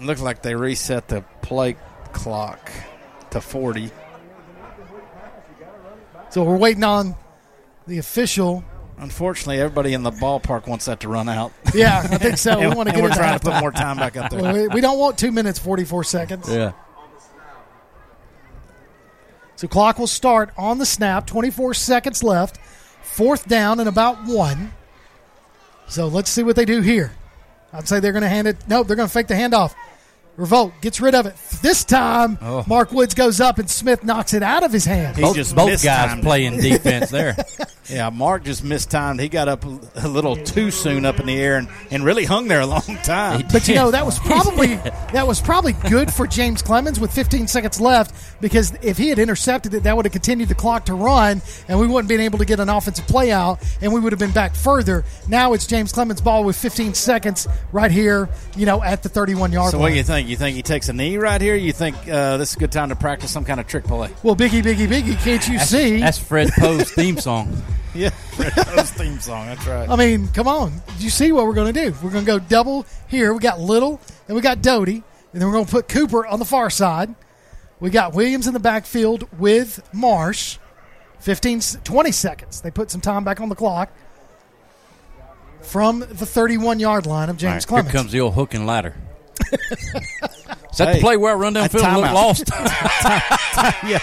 Looks 0.00 0.20
like 0.20 0.42
they 0.42 0.54
reset 0.54 1.08
the 1.08 1.22
play 1.42 1.76
clock 2.12 2.70
to 3.30 3.40
40. 3.40 3.90
so 6.30 6.44
we're 6.44 6.56
waiting 6.56 6.84
on 6.84 7.16
the 7.88 7.98
official. 7.98 8.64
Unfortunately, 8.98 9.60
everybody 9.60 9.94
in 9.94 10.02
the 10.02 10.10
ballpark 10.10 10.66
wants 10.66 10.86
that 10.86 11.00
to 11.00 11.08
run 11.08 11.28
out. 11.28 11.52
Yeah, 11.74 11.98
I 11.98 12.18
think 12.18 12.36
so. 12.36 12.58
We 12.60 12.66
want 12.66 12.88
to 12.88 12.94
get 12.94 13.02
we're 13.02 13.10
trying 13.10 13.38
to 13.38 13.44
put 13.44 13.58
more 13.60 13.72
time 13.72 13.96
back 13.96 14.16
up 14.16 14.30
there. 14.30 14.42
Well, 14.42 14.54
we, 14.54 14.68
we 14.68 14.80
don't 14.80 14.98
want 14.98 15.18
two 15.18 15.32
minutes 15.32 15.58
forty 15.58 15.84
four 15.84 16.04
seconds. 16.04 16.48
Yeah. 16.48 16.72
So 19.56 19.66
clock 19.66 19.98
will 19.98 20.06
start 20.06 20.50
on 20.56 20.78
the 20.78 20.86
snap. 20.86 21.26
Twenty 21.26 21.50
four 21.50 21.74
seconds 21.74 22.22
left. 22.22 22.58
Fourth 23.02 23.48
down 23.48 23.80
and 23.80 23.88
about 23.88 24.24
one. 24.24 24.72
So 25.88 26.06
let's 26.06 26.30
see 26.30 26.42
what 26.42 26.56
they 26.56 26.64
do 26.64 26.82
here. 26.82 27.12
I'd 27.72 27.88
say 27.88 28.00
they're 28.00 28.12
going 28.12 28.22
to 28.22 28.28
hand 28.28 28.48
it. 28.48 28.56
No, 28.68 28.82
they're 28.82 28.96
going 28.96 29.08
to 29.08 29.12
fake 29.12 29.26
the 29.26 29.34
handoff. 29.34 29.74
Revolt 30.38 30.72
gets 30.80 31.00
rid 31.00 31.16
of 31.16 31.26
it. 31.26 31.34
This 31.62 31.82
time, 31.84 32.38
Oh. 32.40 32.64
Mark 32.68 32.92
Woods 32.92 33.12
goes 33.12 33.40
up 33.40 33.58
and 33.58 33.68
Smith 33.68 34.04
knocks 34.04 34.32
it 34.34 34.42
out 34.42 34.62
of 34.62 34.72
his 34.72 34.84
hand. 34.84 35.16
He 35.16 35.22
Both, 35.22 35.34
just 35.34 35.56
both 35.56 35.82
guys 35.82 36.20
playing 36.22 36.56
defense 36.62 37.10
there. 37.10 37.36
Yeah, 37.90 38.10
Mark 38.10 38.44
just 38.44 38.62
mistimed. 38.62 39.18
He 39.18 39.30
got 39.30 39.48
up 39.48 39.64
a 39.64 40.06
little 40.06 40.36
too 40.36 40.70
soon 40.70 41.06
up 41.06 41.20
in 41.20 41.24
the 41.26 41.40
air 41.40 41.56
and, 41.56 41.68
and 41.90 42.04
really 42.04 42.26
hung 42.26 42.46
there 42.46 42.60
a 42.60 42.66
long 42.66 42.82
time. 43.02 43.44
But 43.50 43.66
you 43.66 43.76
know 43.76 43.90
that 43.92 44.04
was 44.04 44.18
probably 44.18 44.74
that 45.14 45.26
was 45.26 45.40
probably 45.40 45.72
good 45.72 46.12
for 46.12 46.26
James 46.26 46.60
Clemens 46.60 47.00
with 47.00 47.10
15 47.14 47.46
seconds 47.48 47.80
left 47.80 48.14
because 48.42 48.74
if 48.82 48.98
he 48.98 49.08
had 49.08 49.18
intercepted 49.18 49.72
it, 49.72 49.84
that 49.84 49.96
would 49.96 50.04
have 50.04 50.12
continued 50.12 50.50
the 50.50 50.54
clock 50.54 50.84
to 50.84 50.92
run, 50.92 51.40
and 51.66 51.80
we 51.80 51.86
wouldn't 51.86 52.10
been 52.10 52.20
able 52.20 52.36
to 52.40 52.44
get 52.44 52.60
an 52.60 52.68
offensive 52.68 53.06
play 53.06 53.32
out, 53.32 53.58
and 53.80 53.90
we 53.90 54.00
would 54.00 54.12
have 54.12 54.20
been 54.20 54.32
back 54.32 54.54
further. 54.54 55.02
Now 55.26 55.54
it's 55.54 55.66
James 55.66 55.90
Clemens' 55.90 56.20
ball 56.20 56.44
with 56.44 56.56
15 56.56 56.92
seconds 56.92 57.48
right 57.72 57.90
here, 57.90 58.28
you 58.54 58.66
know, 58.66 58.82
at 58.82 59.02
the 59.02 59.08
31 59.08 59.50
yard 59.50 59.70
So 59.70 59.78
line. 59.78 59.82
what 59.84 59.88
do 59.92 59.94
you 59.96 60.02
think? 60.04 60.27
You 60.28 60.36
think 60.36 60.56
he 60.56 60.62
takes 60.62 60.90
a 60.90 60.92
knee 60.92 61.16
right 61.16 61.40
here? 61.40 61.54
You 61.56 61.72
think 61.72 61.96
uh, 62.06 62.36
this 62.36 62.50
is 62.50 62.56
a 62.56 62.58
good 62.58 62.70
time 62.70 62.90
to 62.90 62.96
practice 62.96 63.30
some 63.30 63.46
kind 63.46 63.58
of 63.58 63.66
trick 63.66 63.84
play? 63.84 64.10
well, 64.22 64.36
Biggie, 64.36 64.62
Biggie, 64.62 64.86
Biggie, 64.86 65.16
can't 65.24 65.48
you 65.48 65.58
see? 65.58 66.00
That's 66.00 66.18
Fred 66.18 66.50
Poe's 66.58 66.90
theme 66.90 67.18
song. 67.18 67.56
Yeah, 67.94 68.10
Fred 68.10 68.52
Poe's 68.52 68.90
theme 68.90 69.18
song. 69.18 69.46
That's 69.46 69.66
right. 69.66 69.88
I 69.88 69.96
mean, 69.96 70.28
come 70.28 70.46
on. 70.46 70.74
You 70.98 71.08
see 71.08 71.32
what 71.32 71.46
we're 71.46 71.54
going 71.54 71.72
to 71.72 71.84
do? 71.86 71.96
We're 72.02 72.10
going 72.10 72.24
to 72.24 72.30
go 72.30 72.38
double 72.38 72.84
here. 73.08 73.32
We 73.32 73.40
got 73.40 73.58
Little, 73.58 73.98
and 74.28 74.36
we 74.36 74.42
got 74.42 74.60
Doty, 74.60 75.02
and 75.32 75.40
then 75.40 75.46
we're 75.48 75.54
going 75.54 75.64
to 75.64 75.70
put 75.70 75.88
Cooper 75.88 76.26
on 76.26 76.38
the 76.38 76.44
far 76.44 76.68
side. 76.68 77.14
We 77.80 77.88
got 77.88 78.12
Williams 78.14 78.46
in 78.46 78.52
the 78.52 78.60
backfield 78.60 79.26
with 79.38 79.82
Marsh. 79.94 80.58
15, 81.20 81.60
20 81.82 82.12
seconds. 82.12 82.60
They 82.60 82.70
put 82.70 82.90
some 82.90 83.00
time 83.00 83.24
back 83.24 83.40
on 83.40 83.48
the 83.48 83.56
clock 83.56 83.90
from 85.62 86.00
the 86.00 86.26
31 86.26 86.78
yard 86.80 87.06
line 87.06 87.30
of 87.30 87.36
All 87.36 87.40
James 87.40 87.68
right, 87.70 87.84
here 87.84 87.92
comes 87.92 88.12
the 88.12 88.20
old 88.20 88.34
hook 88.34 88.52
and 88.52 88.66
ladder. 88.66 88.94
Is 89.52 90.78
that 90.78 90.88
Hey, 90.88 90.94
the 90.94 91.00
play 91.00 91.16
where 91.16 91.32
I 91.32 91.36
run 91.36 91.56
a 91.56 91.60
downfield 91.62 91.84
and 91.84 91.96
look 92.00 92.12
lost? 92.12 92.44
yeah, 93.86 93.98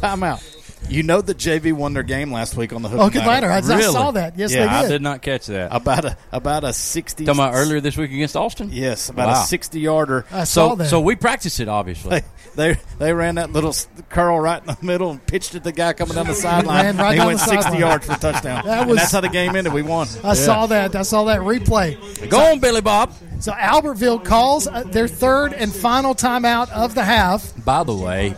timeout. 0.00 0.42
You 0.88 1.02
know 1.04 1.20
that 1.20 1.36
JV 1.36 1.72
won 1.72 1.92
their 1.92 2.02
game 2.02 2.32
last 2.32 2.56
week 2.56 2.72
on 2.72 2.82
the 2.82 2.88
hook. 2.88 2.98
Oh, 3.00 3.10
good 3.10 3.24
ladder. 3.26 3.46
ladder. 3.48 3.72
I, 3.72 3.76
I 3.76 3.80
saw 3.82 4.10
that. 4.12 4.36
Yes, 4.36 4.52
Yeah, 4.52 4.62
they 4.64 4.68
I 4.68 4.82
did. 4.82 4.88
did 4.88 5.02
not 5.02 5.22
catch 5.22 5.46
that. 5.46 5.72
About 5.72 6.04
a 6.04 6.16
about 6.32 6.64
a 6.64 6.72
sixty. 6.72 7.24
Talking 7.24 7.40
about 7.40 7.54
earlier 7.54 7.80
this 7.80 7.96
week 7.96 8.10
against 8.10 8.34
Austin. 8.34 8.70
Yes, 8.72 9.08
about 9.08 9.28
Wow. 9.28 9.42
a 9.42 9.46
sixty 9.46 9.80
yarder. 9.80 10.24
I 10.32 10.44
saw 10.44 10.70
So, 10.70 10.74
that. 10.76 10.88
so 10.88 11.00
we 11.00 11.14
practiced 11.16 11.60
it 11.60 11.68
obviously. 11.68 12.22
They, 12.56 12.72
they 12.72 12.80
they 12.98 13.12
ran 13.12 13.36
that 13.36 13.52
little 13.52 13.74
curl 14.08 14.40
right 14.40 14.60
in 14.60 14.66
the 14.66 14.76
middle 14.82 15.10
and 15.10 15.24
pitched 15.24 15.54
at 15.54 15.62
the 15.62 15.70
guy 15.72 15.92
coming 15.92 16.14
down 16.16 16.26
the 16.26 16.34
sideline. 16.34 16.84
Ran 16.84 16.96
right 16.96 17.04
and 17.04 17.12
he 17.12 17.18
down 17.18 17.26
went 17.28 17.38
the 17.38 17.44
sixty 17.44 17.62
sideline. 17.62 17.80
yards 17.80 18.06
for 18.06 18.12
a 18.12 18.16
touchdown. 18.18 18.64
That 18.66 18.80
and 18.80 18.90
was- 18.90 18.98
that's 18.98 19.12
how 19.12 19.20
the 19.20 19.28
game 19.28 19.54
ended. 19.54 19.72
We 19.72 19.82
won. 19.82 20.08
I 20.24 20.34
saw 20.34 20.66
that. 20.66 20.96
I 20.96 21.02
saw 21.02 21.24
that 21.24 21.40
replay. 21.40 22.28
Go 22.28 22.40
on, 22.52 22.58
Billy 22.58 22.80
Bob. 22.80 23.12
So 23.38 23.52
Albertville 23.52 24.24
calls 24.24 24.66
uh, 24.66 24.82
their 24.82 25.08
third 25.08 25.52
and 25.54 25.72
final 25.74 26.14
timeout 26.14 26.70
of 26.72 26.94
the 26.94 27.04
half. 27.04 27.52
By 27.64 27.84
the 27.84 27.94
way, 27.94 28.34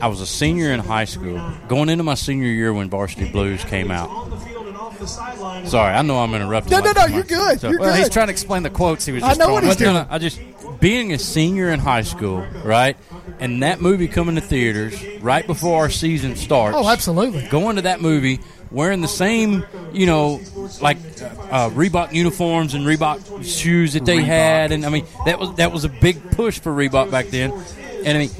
I 0.00 0.08
was 0.08 0.20
a 0.20 0.26
senior 0.26 0.72
in 0.72 0.80
high 0.80 1.04
school, 1.04 1.40
going 1.68 1.88
into 1.88 2.04
my 2.04 2.14
senior 2.14 2.48
year 2.48 2.72
when 2.72 2.88
Varsity 2.90 3.30
Blues 3.30 3.64
came 3.64 3.90
out. 3.90 4.08
On 4.08 4.30
the 4.30 4.36
field 4.38 4.66
and 4.66 4.76
off 4.76 4.98
the 4.98 5.06
sideline. 5.06 5.66
Sorry, 5.66 5.94
I 5.94 6.02
know 6.02 6.18
I'm 6.18 6.34
interrupting. 6.34 6.72
No, 6.72 6.80
no, 6.80 6.92
no, 6.92 7.06
you're 7.06 7.22
good. 7.22 7.60
So- 7.60 7.70
You're 7.70 7.80
Well, 7.80 7.90
good. 7.92 7.98
he's 7.98 8.08
trying 8.10 8.26
to 8.28 8.32
explain 8.32 8.62
the 8.62 8.70
quotes 8.70 9.04
he 9.06 9.12
was 9.12 9.20
Just 9.22 9.28
I 9.28 9.30
just 9.32 9.38
know 9.40 9.46
throwing 9.46 9.66
what 9.66 9.78
he's 9.78 9.86
out. 9.86 9.92
But 9.92 9.92
no, 9.92 9.98
doing. 10.04 10.06
I 10.10 10.18
just 10.18 10.80
being 10.80 11.12
a 11.12 11.18
senior 11.18 11.70
in 11.70 11.80
high 11.80 12.02
school, 12.02 12.46
right, 12.64 12.96
and 13.38 13.62
that 13.62 13.80
movie 13.80 14.08
coming 14.08 14.36
to 14.36 14.40
theaters 14.40 14.94
right 15.20 15.46
before 15.46 15.78
our 15.82 15.90
season 15.90 16.36
starts. 16.36 16.76
Oh, 16.78 16.88
absolutely. 16.88 17.46
Going 17.48 17.76
to 17.76 17.82
that 17.82 18.00
movie 18.00 18.40
wearing 18.70 19.00
the 19.02 19.08
same, 19.08 19.64
you 19.92 20.06
know, 20.06 20.40
like 20.80 20.96
uh, 21.50 21.68
Reebok 21.70 22.12
uniforms 22.14 22.72
and 22.74 22.86
Reebok 22.86 23.44
shoes 23.44 23.92
that 23.94 24.04
they 24.06 24.22
had, 24.22 24.72
and 24.72 24.86
I 24.86 24.88
mean 24.88 25.04
that 25.26 25.38
was 25.38 25.54
that 25.56 25.72
was 25.72 25.84
a 25.84 25.88
big 25.90 26.30
push 26.32 26.58
for 26.60 26.72
Reebok 26.72 27.10
back 27.10 27.26
then, 27.26 27.52
and 28.04 28.16
I 28.16 28.20
mean 28.20 28.30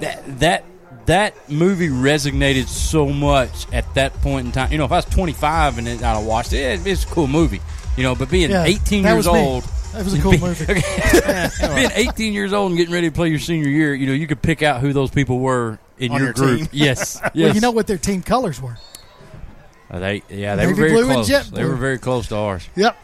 that 0.00 0.40
that. 0.40 0.64
That 1.06 1.34
movie 1.50 1.88
resonated 1.88 2.66
so 2.68 3.06
much 3.08 3.70
at 3.72 3.92
that 3.94 4.12
point 4.20 4.46
in 4.46 4.52
time. 4.52 4.70
You 4.72 4.78
know, 4.78 4.84
if 4.84 4.92
I 4.92 4.96
was 4.96 5.04
25 5.06 5.78
and 5.78 5.86
then 5.86 5.96
I'd 5.98 6.16
have 6.16 6.24
watched 6.24 6.52
it, 6.52 6.86
it's 6.86 7.04
a 7.04 7.06
cool 7.08 7.26
movie. 7.26 7.60
You 7.96 8.04
know, 8.04 8.14
but 8.14 8.30
being 8.30 8.50
Yeah, 8.50 8.64
18 8.64 9.02
years 9.04 9.16
was 9.16 9.26
me. 9.26 9.32
old, 9.40 9.64
That 9.92 10.04
was 10.04 10.14
a 10.14 10.20
cool 10.20 10.38
movie. 10.38 10.64
being 11.74 11.90
18 11.94 12.32
years 12.32 12.52
old 12.52 12.70
and 12.70 12.78
getting 12.78 12.94
ready 12.94 13.08
to 13.10 13.14
play 13.14 13.28
your 13.28 13.38
senior 13.40 13.68
year, 13.68 13.94
you 13.94 14.06
know, 14.06 14.12
you 14.12 14.26
could 14.26 14.40
pick 14.42 14.62
out 14.62 14.80
who 14.80 14.92
those 14.92 15.10
people 15.10 15.40
were 15.40 15.78
in 15.98 16.12
your, 16.12 16.22
your 16.22 16.32
group. 16.32 16.58
team. 16.60 16.68
Yes, 16.72 17.20
yes. 17.22 17.30
Well, 17.34 17.54
you 17.54 17.60
know 17.60 17.72
what 17.72 17.86
their 17.88 17.98
team 17.98 18.22
colors 18.22 18.60
were. 18.62 18.78
Uh, 19.90 19.98
they, 19.98 20.22
yeah, 20.30 20.56
they 20.56 20.66
were 20.66 20.74
very 20.74 20.90
blue 20.92 21.02
and 21.04 21.12
close. 21.12 21.28
jet 21.28 21.50
They 21.52 21.64
were 21.64 21.74
very 21.76 21.98
close 21.98 22.28
to 22.28 22.36
ours. 22.36 22.66
Yep. 22.76 22.96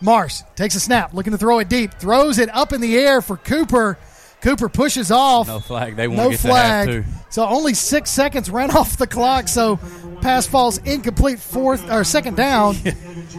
Marsh 0.00 0.40
takes 0.56 0.74
a 0.74 0.80
snap, 0.80 1.12
looking 1.14 1.32
to 1.32 1.38
throw 1.38 1.58
it 1.58 1.68
deep, 1.68 1.92
throws 1.94 2.38
it 2.38 2.48
up 2.54 2.72
in 2.72 2.80
the 2.80 2.96
air 2.96 3.20
for 3.20 3.36
Cooper. 3.36 3.98
Cooper 4.42 4.68
pushes 4.68 5.10
off. 5.10 5.46
No 5.46 5.60
flag. 5.60 5.94
They 5.96 6.08
No 6.08 6.30
flag. 6.32 7.04
So 7.30 7.46
only 7.46 7.74
six 7.74 8.10
seconds 8.10 8.50
ran 8.50 8.70
off 8.76 8.96
the 8.96 9.06
clock. 9.06 9.46
So 9.48 9.78
pass 10.20 10.46
falls 10.46 10.78
incomplete. 10.78 11.38
Fourth 11.38 11.90
or 11.90 12.02
second 12.04 12.36
down 12.36 12.74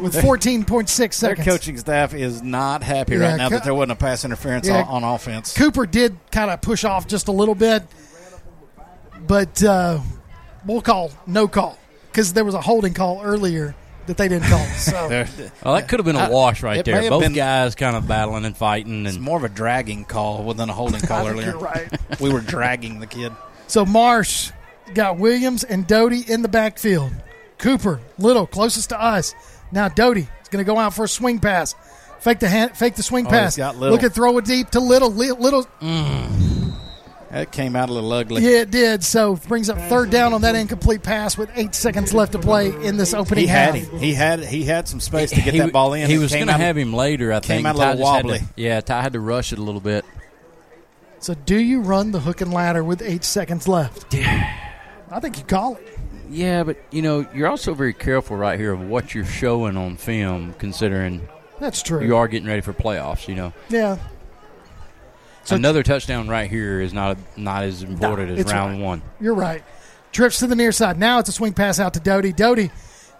with 0.01 0.19
fourteen 0.21 0.63
point 0.63 0.89
six 0.89 1.19
Their 1.19 1.31
seconds. 1.35 1.47
coaching 1.47 1.77
staff 1.77 2.13
is 2.13 2.41
not 2.41 2.83
happy 2.83 3.13
Yeah, 3.13 3.29
right 3.31 3.37
now 3.37 3.49
co- 3.49 3.55
that 3.55 3.63
there 3.65 3.73
wasn't 3.75 3.91
a 3.91 3.95
pass 3.95 4.23
interference 4.25 4.67
Yeah. 4.67 4.83
on, 4.83 5.03
on 5.03 5.15
offense. 5.15 5.53
Cooper 5.55 5.85
did 5.85 6.17
kind 6.31 6.49
of 6.49 6.61
push 6.61 6.83
off 6.85 7.05
just 7.05 7.27
a 7.27 7.31
little 7.33 7.55
bit, 7.55 7.83
but 9.27 9.61
uh, 9.63 9.99
we'll 10.65 10.81
call 10.81 11.11
no 11.27 11.47
call 11.47 11.77
because 12.11 12.33
there 12.33 12.45
was 12.45 12.55
a 12.55 12.61
holding 12.61 12.93
call 12.93 13.21
earlier 13.23 13.75
that 14.07 14.17
they 14.17 14.27
didn't 14.27 14.47
call. 14.49 14.65
So 14.65 15.07
Well, 15.63 15.75
that 15.75 15.87
could 15.87 15.99
have 15.99 16.05
been 16.05 16.15
a 16.15 16.29
wash 16.29 16.61
right 16.63 16.77
it 16.79 16.85
there. 16.85 17.09
Both 17.09 17.23
been- 17.23 17.33
guys 17.33 17.75
kind 17.75 17.95
of 17.95 18.07
battling 18.07 18.45
and 18.45 18.55
fighting, 18.55 19.05
It's 19.05 19.15
and 19.15 19.23
more 19.23 19.37
of 19.37 19.43
a 19.43 19.49
dragging 19.49 20.05
call 20.05 20.53
than 20.53 20.69
a 20.69 20.73
holding 20.73 21.01
call 21.07 21.19
I 21.27 21.31
think 21.31 21.33
earlier. 21.35 21.49
you're 21.51 21.59
right. 21.59 21.89
We 22.19 22.31
were 22.31 22.41
dragging 22.41 22.99
the 22.99 23.07
kid. 23.07 23.31
So 23.67 23.85
Marsh 23.85 24.51
got 24.93 25.17
Williams 25.17 25.63
and 25.63 25.87
Doty 25.87 26.21
in 26.27 26.41
the 26.41 26.47
backfield. 26.49 27.11
Cooper, 27.57 27.99
Little, 28.17 28.45
closest 28.45 28.89
to 28.89 29.01
us. 29.01 29.33
Now 29.71 29.87
Doty 29.87 30.21
is 30.41 30.49
going 30.49 30.63
to 30.63 30.69
go 30.69 30.77
out 30.77 30.93
for 30.93 31.05
a 31.05 31.07
swing 31.07 31.39
pass. 31.39 31.73
Fake 32.19 32.39
the 32.39 32.47
hand, 32.47 32.77
fake 32.77 32.95
the 32.95 33.03
swing 33.03 33.25
Oh, 33.25 33.29
he's 33.29 33.37
pass. 33.39 33.57
got 33.57 33.77
Little. 33.77 33.95
Look 33.95 34.03
at 34.03 34.13
throw 34.13 34.37
it 34.37 34.45
deep 34.45 34.69
to 34.71 34.79
Little. 34.79 35.09
Li- 35.11 35.31
Little, 35.31 35.65
mm. 35.81 36.62
That 37.33 37.51
came 37.51 37.75
out 37.75 37.89
a 37.89 37.93
little 37.93 38.13
ugly. 38.13 38.43
yeah, 38.43 38.59
it 38.61 38.69
did. 38.69 39.03
So 39.03 39.35
brings 39.35 39.67
up 39.69 39.77
third 39.89 40.11
down 40.11 40.33
on 40.33 40.41
that 40.41 40.53
incomplete 40.53 41.01
pass 41.01 41.35
with 41.35 41.49
eight 41.55 41.73
seconds 41.73 42.13
left 42.13 42.33
to 42.33 42.39
play 42.39 42.67
in 42.69 42.95
this 42.95 43.13
opening 43.15 43.41
He 43.45 43.47
had 43.47 43.73
half. 43.75 43.87
him. 43.89 43.99
He 43.99 44.13
had 44.13 44.39
he 44.43 44.63
had 44.65 44.87
some 44.87 44.99
space 44.99 45.31
to 45.31 45.41
get 45.41 45.55
he, 45.55 45.59
that 45.59 45.73
ball 45.73 45.93
in. 45.93 46.07
He 46.09 46.19
was 46.19 46.31
going 46.31 46.45
to 46.45 46.53
have 46.53 46.77
him 46.77 46.93
later. 46.93 47.33
I 47.33 47.39
came 47.39 47.63
think. 47.63 47.67
out 47.67 47.75
a 47.75 47.79
Ty 47.79 47.85
little 47.93 47.99
just 48.03 48.13
had 48.15 48.21
to- 48.21 48.27
wobbly. 48.27 48.47
yeah, 48.55 48.81
Ty 48.81 49.01
had 49.01 49.13
to 49.13 49.19
rush 49.19 49.51
it 49.51 49.57
a 49.57 49.63
little 49.63 49.81
bit. 49.81 50.05
So 51.19 51.33
do 51.33 51.57
you 51.57 51.81
run 51.81 52.11
the 52.11 52.19
hook 52.19 52.41
and 52.41 52.53
ladder 52.53 52.83
with 52.83 53.01
eight 53.01 53.23
seconds 53.23 53.67
left? 53.67 54.13
I 54.13 55.19
think 55.19 55.37
you 55.39 55.43
call 55.43 55.75
it. 55.77 55.97
Yeah, 56.29 56.63
but 56.63 56.77
you 56.91 57.01
know, 57.01 57.25
you're 57.33 57.47
also 57.47 57.73
very 57.73 57.93
careful 57.93 58.37
right 58.37 58.59
here 58.59 58.73
of 58.73 58.81
what 58.81 59.15
you're 59.15 59.25
showing 59.25 59.75
on 59.77 59.97
film, 59.97 60.53
considering 60.59 61.27
That's 61.59 61.81
true. 61.81 62.03
you 62.05 62.15
are 62.15 62.27
getting 62.27 62.47
ready 62.47 62.61
for 62.61 62.73
playoffs. 62.73 63.27
You 63.27 63.35
know, 63.35 63.53
Yeah. 63.69 63.97
So- 65.43 65.55
another 65.55 65.83
touchdown 65.83 66.27
right 66.27 66.49
here 66.49 66.79
is 66.81 66.93
not 66.93 67.17
not 67.35 67.63
as 67.63 67.83
important 67.83 68.37
as 68.37 68.45
round 68.45 68.73
right. 68.73 68.81
one. 68.81 69.01
You're 69.19 69.33
right. 69.33 69.63
Drifts 70.11 70.39
to 70.39 70.47
the 70.47 70.55
near 70.55 70.71
side. 70.71 70.99
Now 70.99 71.19
it's 71.19 71.29
a 71.29 71.31
swing 71.33 71.53
pass 71.53 71.79
out 71.79 71.95
to 71.95 71.99
Doty. 71.99 72.33
Doty 72.33 72.71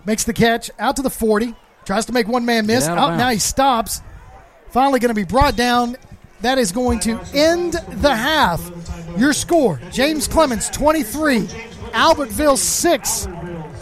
makes 0.06 0.24
the 0.24 0.34
catch 0.34 0.70
out 0.80 0.96
to 0.98 1.02
the 1.02 1.10
40. 1.10 1.56
Tries 1.86 2.06
to 2.06 2.14
make 2.14 2.28
one 2.28 2.46
man 2.46 2.66
miss. 2.66 2.88
Out 2.88 2.98
Oh, 2.98 3.18
now 3.18 3.30
he 3.30 3.40
stops. 3.40 4.02
Finally 4.70 5.00
going 5.00 5.10
to 5.10 5.16
be 5.16 5.26
brought 5.26 5.56
down. 5.56 5.98
That 6.42 6.58
is 6.58 6.72
going 6.72 7.00
to 7.02 7.20
end 7.34 7.74
the 7.74 8.16
half. 8.16 8.62
Your 9.18 9.34
score 9.34 9.80
James 9.92 10.28
Clemens 10.28 10.70
23, 10.70 11.42
Albertville 11.92 12.58
6. 12.58 13.28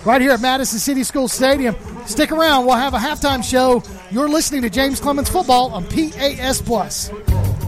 Right 0.06 0.22
here 0.22 0.32
at 0.32 0.42
Madison 0.42 0.80
City 0.80 1.04
School 1.04 1.28
Stadium. 1.28 1.76
Stick 2.06 2.32
around. 2.32 2.66
We'll 2.66 2.76
have 2.76 2.94
a 2.94 2.98
halftime 2.98 3.44
show. 3.44 3.84
You're 4.12 4.28
listening 4.28 4.62
to 4.64 4.70
James 4.70 5.00
Clemens 5.00 5.30
Football 5.30 5.72
on 5.72 5.86
PAS 5.86 6.62
Plus. 6.62 7.10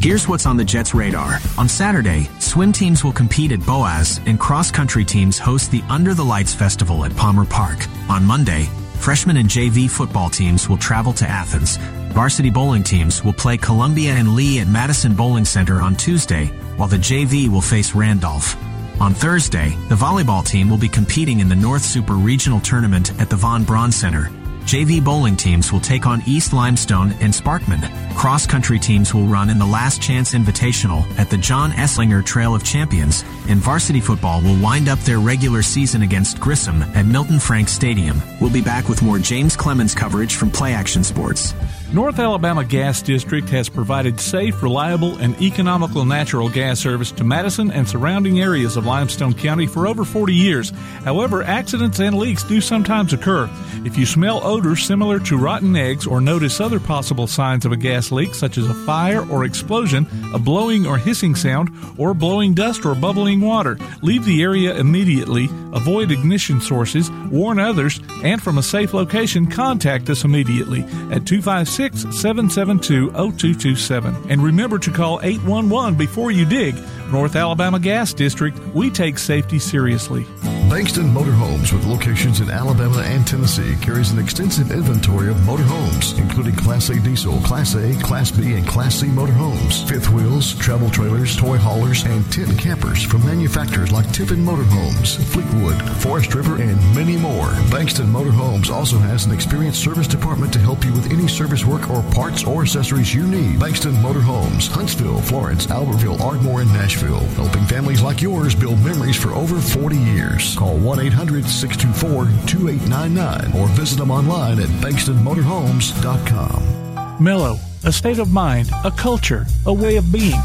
Here's 0.01 0.27
what's 0.27 0.45
on 0.45 0.57
the 0.57 0.65
Jets' 0.65 0.93
radar. 0.93 1.39
On 1.57 1.69
Saturday, 1.69 2.29
swim 2.39 2.73
teams 2.73 3.01
will 3.01 3.13
compete 3.13 3.53
at 3.53 3.65
Boaz, 3.65 4.19
and 4.25 4.37
cross 4.37 4.69
country 4.69 5.05
teams 5.05 5.39
host 5.39 5.71
the 5.71 5.81
Under 5.87 6.13
the 6.13 6.25
Lights 6.25 6.53
Festival 6.53 7.05
at 7.05 7.15
Palmer 7.15 7.45
Park. 7.45 7.87
On 8.09 8.25
Monday, 8.25 8.63
freshman 8.99 9.37
and 9.37 9.47
JV 9.47 9.89
football 9.89 10.29
teams 10.29 10.67
will 10.67 10.75
travel 10.75 11.13
to 11.13 11.25
Athens. 11.25 11.77
Varsity 12.11 12.49
bowling 12.49 12.83
teams 12.83 13.23
will 13.23 13.31
play 13.31 13.55
Columbia 13.55 14.11
and 14.11 14.35
Lee 14.35 14.59
at 14.59 14.67
Madison 14.67 15.15
Bowling 15.15 15.45
Center 15.45 15.81
on 15.81 15.95
Tuesday, 15.95 16.47
while 16.75 16.89
the 16.89 16.97
JV 16.97 17.47
will 17.47 17.61
face 17.61 17.95
Randolph. 17.95 18.57
On 18.99 19.13
Thursday, 19.13 19.69
the 19.87 19.95
volleyball 19.95 20.45
team 20.45 20.69
will 20.69 20.77
be 20.77 20.89
competing 20.89 21.39
in 21.39 21.47
the 21.47 21.55
North 21.55 21.85
Super 21.85 22.15
Regional 22.15 22.59
Tournament 22.59 23.17
at 23.21 23.29
the 23.29 23.37
Von 23.37 23.63
Braun 23.63 23.93
Center. 23.93 24.29
JV 24.65 25.03
bowling 25.03 25.35
teams 25.35 25.71
will 25.71 25.79
take 25.79 26.05
on 26.05 26.21
East 26.25 26.53
Limestone 26.53 27.11
and 27.19 27.33
Sparkman. 27.33 27.81
Cross 28.15 28.47
country 28.47 28.79
teams 28.79 29.13
will 29.13 29.25
run 29.25 29.49
in 29.49 29.59
the 29.59 29.65
Last 29.65 30.01
Chance 30.01 30.33
Invitational 30.33 31.03
at 31.19 31.29
the 31.29 31.37
John 31.37 31.71
Esslinger 31.71 32.25
Trail 32.25 32.55
of 32.55 32.63
Champions, 32.63 33.23
and 33.49 33.59
varsity 33.59 33.99
football 33.99 34.41
will 34.41 34.59
wind 34.61 34.87
up 34.87 34.99
their 34.99 35.19
regular 35.19 35.61
season 35.61 36.01
against 36.01 36.39
Grissom 36.39 36.81
at 36.95 37.05
Milton 37.05 37.39
Frank 37.39 37.67
Stadium. 37.67 38.21
We'll 38.39 38.49
be 38.49 38.61
back 38.61 38.89
with 38.89 39.01
more 39.03 39.19
James 39.19 39.55
Clemens 39.55 39.93
coverage 39.93 40.35
from 40.35 40.49
Play 40.49 40.73
Action 40.73 41.03
Sports. 41.03 41.53
North 41.93 42.17
Alabama 42.17 42.63
Gas 42.63 43.03
District 43.03 43.47
has 43.49 43.69
provided 43.69 44.19
safe, 44.19 44.63
reliable, 44.63 45.15
and 45.19 45.39
economical 45.39 46.05
natural 46.05 46.49
gas 46.49 46.79
service 46.79 47.11
to 47.11 47.23
Madison 47.23 47.69
and 47.69 47.87
surrounding 47.87 48.39
areas 48.39 48.75
of 48.77 48.87
Limestone 48.87 49.35
County 49.35 49.67
for 49.67 49.85
over 49.85 50.03
40 50.03 50.33
years. 50.33 50.71
However, 51.05 51.43
accidents 51.43 51.99
and 51.99 52.17
leaks 52.17 52.41
do 52.41 52.61
sometimes 52.61 53.13
occur. 53.13 53.47
If 53.85 53.95
you 53.95 54.07
smell 54.07 54.43
odors 54.43 54.81
similar 54.81 55.19
to 55.19 55.37
rotten 55.37 55.75
eggs 55.75 56.07
or 56.07 56.19
notice 56.19 56.59
other 56.59 56.79
possible 56.79 57.27
signs 57.27 57.63
of 57.63 57.71
a 57.71 57.77
gas 57.77 58.11
leak, 58.11 58.33
such 58.33 58.57
as 58.57 58.67
a 58.67 58.73
fire 58.73 59.23
or 59.29 59.45
explosion, 59.45 60.07
a 60.33 60.39
blowing 60.39 60.87
or 60.87 60.97
hissing 60.97 61.35
sound, 61.35 61.69
or 61.99 62.15
blowing 62.15 62.55
dust 62.55 62.87
or 62.87 62.95
bubbling 62.95 63.39
water, 63.39 63.77
leave 64.01 64.25
the 64.25 64.41
area 64.41 64.73
immediately, 64.73 65.45
avoid 65.73 66.09
ignition 66.09 66.59
sources, 66.59 67.11
warn 67.29 67.59
others, 67.59 67.99
and 68.23 68.41
from 68.41 68.57
a 68.57 68.63
safe 68.63 68.95
location, 68.95 69.45
contact 69.45 70.09
us 70.09 70.23
immediately 70.23 70.81
at 71.11 71.27
256 71.27 71.82
772 71.91 73.11
0227. 73.11 74.15
And 74.29 74.41
remember 74.41 74.79
to 74.79 74.91
call 74.91 75.19
811 75.21 75.95
before 75.97 76.31
you 76.31 76.45
dig. 76.45 76.75
North 77.11 77.35
Alabama 77.35 77.79
Gas 77.79 78.13
District, 78.13 78.57
we 78.73 78.89
take 78.89 79.17
safety 79.17 79.59
seriously. 79.59 80.25
Bankston 80.73 81.13
Motorhomes, 81.13 81.71
with 81.71 81.85
locations 81.85 82.39
in 82.39 82.49
Alabama 82.49 82.99
and 83.05 83.27
Tennessee, 83.27 83.75
carries 83.81 84.11
an 84.11 84.17
extensive 84.17 84.71
inventory 84.71 85.29
of 85.29 85.35
motorhomes, 85.37 86.17
including 86.17 86.55
Class 86.55 86.89
A 86.89 86.99
diesel, 86.99 87.39
Class 87.41 87.75
A, 87.75 87.93
Class 88.01 88.31
B, 88.31 88.53
and 88.53 88.67
Class 88.67 88.95
C 88.95 89.07
motorhomes, 89.07 89.87
fifth 89.87 90.09
wheels, 90.09 90.55
travel 90.55 90.89
trailers, 90.89 91.37
toy 91.37 91.57
haulers, 91.57 92.03
and 92.05 92.31
tent 92.31 92.57
campers 92.57 93.03
from 93.03 93.23
manufacturers 93.23 93.91
like 93.91 94.11
Tiffin 94.11 94.43
Motorhomes, 94.43 95.17
Fleetwood, 95.25 95.79
Forest 95.97 96.33
River, 96.33 96.55
and 96.59 96.77
many 96.95 97.17
more. 97.17 97.49
Bankston 97.69 98.07
Motorhomes 98.07 98.71
also 98.71 98.97
has 98.97 99.25
an 99.25 99.31
experienced 99.31 99.83
service 99.83 100.07
department 100.07 100.51
to 100.53 100.59
help 100.59 100.83
you 100.83 100.93
with 100.93 101.11
any 101.11 101.27
service 101.27 101.65
work 101.65 101.89
or 101.91 102.01
parts 102.13 102.45
or 102.45 102.63
accessories 102.63 103.13
you 103.13 103.27
need. 103.27 103.59
Bankston 103.59 103.93
Motorhomes, 104.01 104.69
Huntsville, 104.69 105.21
Florence, 105.21 105.67
Albertville, 105.67 106.19
Ardmore, 106.19 106.61
and 106.61 106.73
Nashville, 106.73 106.92
helping 107.01 107.65
families 107.65 108.01
like 108.01 108.21
yours 108.21 108.55
build 108.55 108.83
memories 108.83 109.15
for 109.15 109.31
over 109.31 109.59
40 109.59 109.97
years. 109.97 110.55
Call 110.55 110.77
1 110.77 110.99
800 110.99 111.45
624 111.45 112.25
2899 112.47 113.61
or 113.61 113.67
visit 113.69 113.97
them 113.97 114.11
online 114.11 114.59
at 114.59 114.67
bankstonmotorhomes.com. 114.81 117.23
Mellow, 117.23 117.57
a 117.83 117.91
state 117.91 118.19
of 118.19 118.31
mind, 118.31 118.69
a 118.83 118.91
culture, 118.91 119.45
a 119.65 119.73
way 119.73 119.97
of 119.97 120.11
being, 120.11 120.39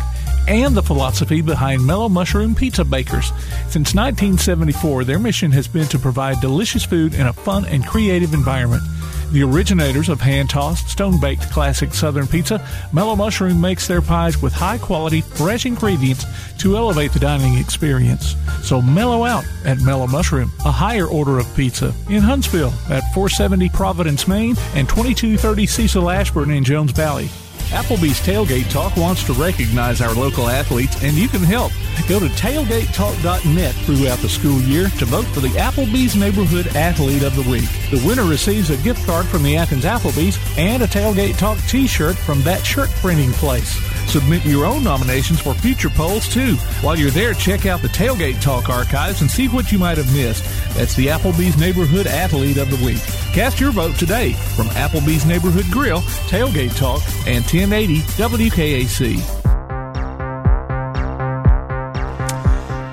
and 0.49 0.75
the 0.75 0.83
philosophy 0.83 1.41
behind 1.41 1.85
Mellow 1.85 2.09
Mushroom 2.09 2.55
Pizza 2.55 2.85
Bakers. 2.85 3.29
Since 3.69 3.95
1974, 3.95 5.05
their 5.05 5.19
mission 5.19 5.53
has 5.53 5.69
been 5.69 5.87
to 5.89 5.99
provide 5.99 6.41
delicious 6.41 6.85
food 6.85 7.15
in 7.15 7.27
a 7.27 7.33
fun 7.33 7.67
and 7.67 7.87
creative 7.87 8.35
environment. 8.35 8.83
The 9.31 9.43
originators 9.43 10.09
of 10.09 10.23
hand 10.23 10.49
tossed, 10.49 10.89
stone 10.89 11.21
baked 11.21 11.51
classic 11.51 11.93
Southern 11.93 12.27
pizza, 12.27 12.67
Mellow 12.95 13.15
Mushroom 13.15 13.61
makes 13.61 13.87
their 13.87 14.01
pies 14.01 14.41
with 14.41 14.55
high 14.55 14.79
quality, 14.79 15.21
fresh 15.21 15.67
ingredients 15.67 16.25
to 16.59 16.77
elevate 16.77 17.13
the 17.13 17.19
dining 17.19 17.59
experience. 17.59 18.37
So 18.63 18.81
mellow 18.81 19.25
out 19.25 19.45
at 19.67 19.81
Mellow 19.81 20.07
Mushroom, 20.07 20.51
a 20.65 20.71
higher 20.71 21.07
order 21.07 21.39
of 21.39 21.55
pizza 21.55 21.93
in 22.09 22.23
Huntsville 22.23 22.73
at 22.89 23.05
470 23.13 23.69
Providence, 23.69 24.27
Main, 24.27 24.57
and 24.75 24.89
2230 24.89 25.67
Cecil 25.67 26.09
Ashburn 26.09 26.51
in 26.51 26.65
Jones 26.65 26.93
Valley. 26.93 27.29
Applebee's 27.69 28.21
Tailgate 28.21 28.71
Talk 28.71 28.97
wants 28.97 29.23
to 29.25 29.35
recognize 29.35 30.01
our 30.01 30.15
local 30.15 30.49
athletes, 30.49 31.03
and 31.03 31.17
you 31.17 31.29
can 31.29 31.43
help. 31.43 31.73
Go 32.09 32.19
to 32.19 32.27
tailgatetalk.net 32.27 33.75
throughout 33.75 34.19
the 34.21 34.29
school 34.29 34.61
year 34.63 34.89
to 34.89 35.05
vote 35.05 35.27
for 35.27 35.41
the 35.41 35.49
Applebee's 35.49 36.17
Neighborhood 36.17 36.69
Athlete 36.69 37.23
of 37.23 37.37
the 37.37 37.51
Week. 37.51 37.69
The 37.91 38.03
winner 38.07 38.25
receives 38.25 38.71
a 38.71 38.77
gift 38.79 39.05
card 39.05 39.27
from 39.27 39.43
the 39.43 39.57
Athens 39.57 39.85
Applebee's 39.85 40.39
and 40.57 40.83
a 40.83 40.87
Tailgate 40.87 41.37
Talk 41.37 41.59
t-shirt 41.69 42.17
from 42.17 42.41
that 42.43 42.65
shirt 42.65 42.89
printing 43.03 43.33
place. 43.33 43.79
Submit 44.09 44.43
your 44.47 44.65
own 44.65 44.83
nominations 44.83 45.39
for 45.39 45.53
future 45.53 45.91
polls, 45.91 46.27
too. 46.29 46.55
While 46.81 46.97
you're 46.97 47.11
there, 47.11 47.35
check 47.35 47.67
out 47.67 47.83
the 47.83 47.89
Tailgate 47.89 48.41
Talk 48.41 48.71
archives 48.71 49.21
and 49.21 49.31
see 49.31 49.49
what 49.49 49.71
you 49.71 49.79
might 49.79 49.99
have 49.99 50.11
missed. 50.15 50.45
That's 50.75 50.97
the 50.97 51.09
Applebee's 51.09 51.59
Neighborhood 51.59 52.07
Athlete 52.07 52.57
of 52.57 52.71
the 52.71 52.83
Week. 52.83 53.03
Cast 53.35 53.61
your 53.61 53.71
vote 53.71 53.97
today 53.97 54.33
from 54.33 54.69
Applebee's 54.69 55.27
Neighborhood 55.27 55.67
Grill, 55.71 56.01
Tailgate 56.31 56.75
Talk, 56.79 57.03
and 57.27 57.45
1080 57.45 57.99
WKAC. 58.17 59.19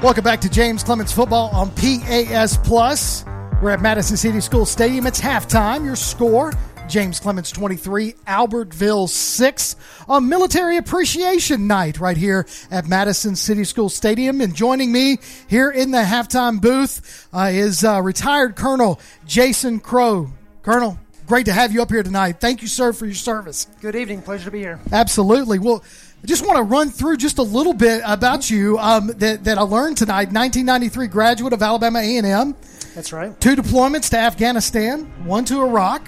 Welcome 0.03 0.23
back 0.25 0.41
to 0.41 0.49
James 0.49 0.83
Clemens 0.83 1.13
Football 1.13 1.49
on 1.53 1.71
PAS 1.71 2.57
Plus. 2.57 3.23
We're 3.61 3.71
at 3.71 3.81
Madison 3.81 4.17
City 4.17 4.41
School 4.41 4.65
Stadium. 4.65 5.07
It's 5.07 5.21
halftime. 5.21 5.85
Your 5.85 5.95
score 5.95 6.51
James 6.87 7.19
Clemens 7.19 7.51
23, 7.51 8.13
Albertville 8.27 9.09
6. 9.09 9.75
A 10.07 10.21
military 10.21 10.77
appreciation 10.77 11.67
night 11.67 11.99
right 11.99 12.15
here 12.15 12.45
at 12.69 12.87
Madison 12.87 13.35
City 13.35 13.63
School 13.63 13.89
Stadium. 13.89 14.39
And 14.39 14.55
joining 14.55 14.91
me 14.91 15.17
here 15.47 15.71
in 15.71 15.91
the 15.91 16.03
halftime 16.03 16.61
booth 16.61 17.27
uh, 17.33 17.49
is 17.51 17.83
uh, 17.83 18.01
retired 18.01 18.55
Colonel 18.55 18.99
Jason 19.25 19.79
Crow. 19.79 20.31
Colonel, 20.61 20.99
great 21.25 21.47
to 21.47 21.53
have 21.53 21.71
you 21.71 21.81
up 21.81 21.89
here 21.89 22.03
tonight. 22.03 22.39
Thank 22.39 22.61
you, 22.61 22.67
sir, 22.67 22.93
for 22.93 23.05
your 23.05 23.15
service. 23.15 23.67
Good 23.81 23.95
evening. 23.95 24.21
Pleasure 24.21 24.45
to 24.45 24.51
be 24.51 24.59
here. 24.59 24.79
Absolutely. 24.91 25.59
Well, 25.59 25.83
I 26.23 26.27
just 26.27 26.45
want 26.45 26.57
to 26.57 26.63
run 26.63 26.89
through 26.89 27.17
just 27.17 27.39
a 27.39 27.43
little 27.43 27.73
bit 27.73 28.01
about 28.05 28.49
you 28.49 28.77
um, 28.77 29.07
that, 29.07 29.43
that 29.43 29.57
I 29.57 29.61
learned 29.61 29.97
tonight. 29.97 30.31
1993 30.31 31.07
graduate 31.07 31.53
of 31.53 31.61
Alabama 31.61 31.99
A&M. 31.99 32.55
That's 32.93 33.11
right. 33.11 33.39
Two 33.41 33.55
deployments 33.55 34.09
to 34.11 34.17
Afghanistan, 34.17 35.05
one 35.25 35.45
to 35.45 35.61
Iraq. 35.61 36.07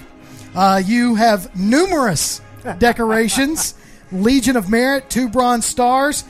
Uh, 0.55 0.81
you 0.83 1.15
have 1.15 1.55
numerous 1.55 2.41
decorations, 2.79 3.75
Legion 4.11 4.55
of 4.55 4.69
Merit, 4.69 5.09
two 5.09 5.29
Bronze 5.29 5.65
Stars, 5.65 6.23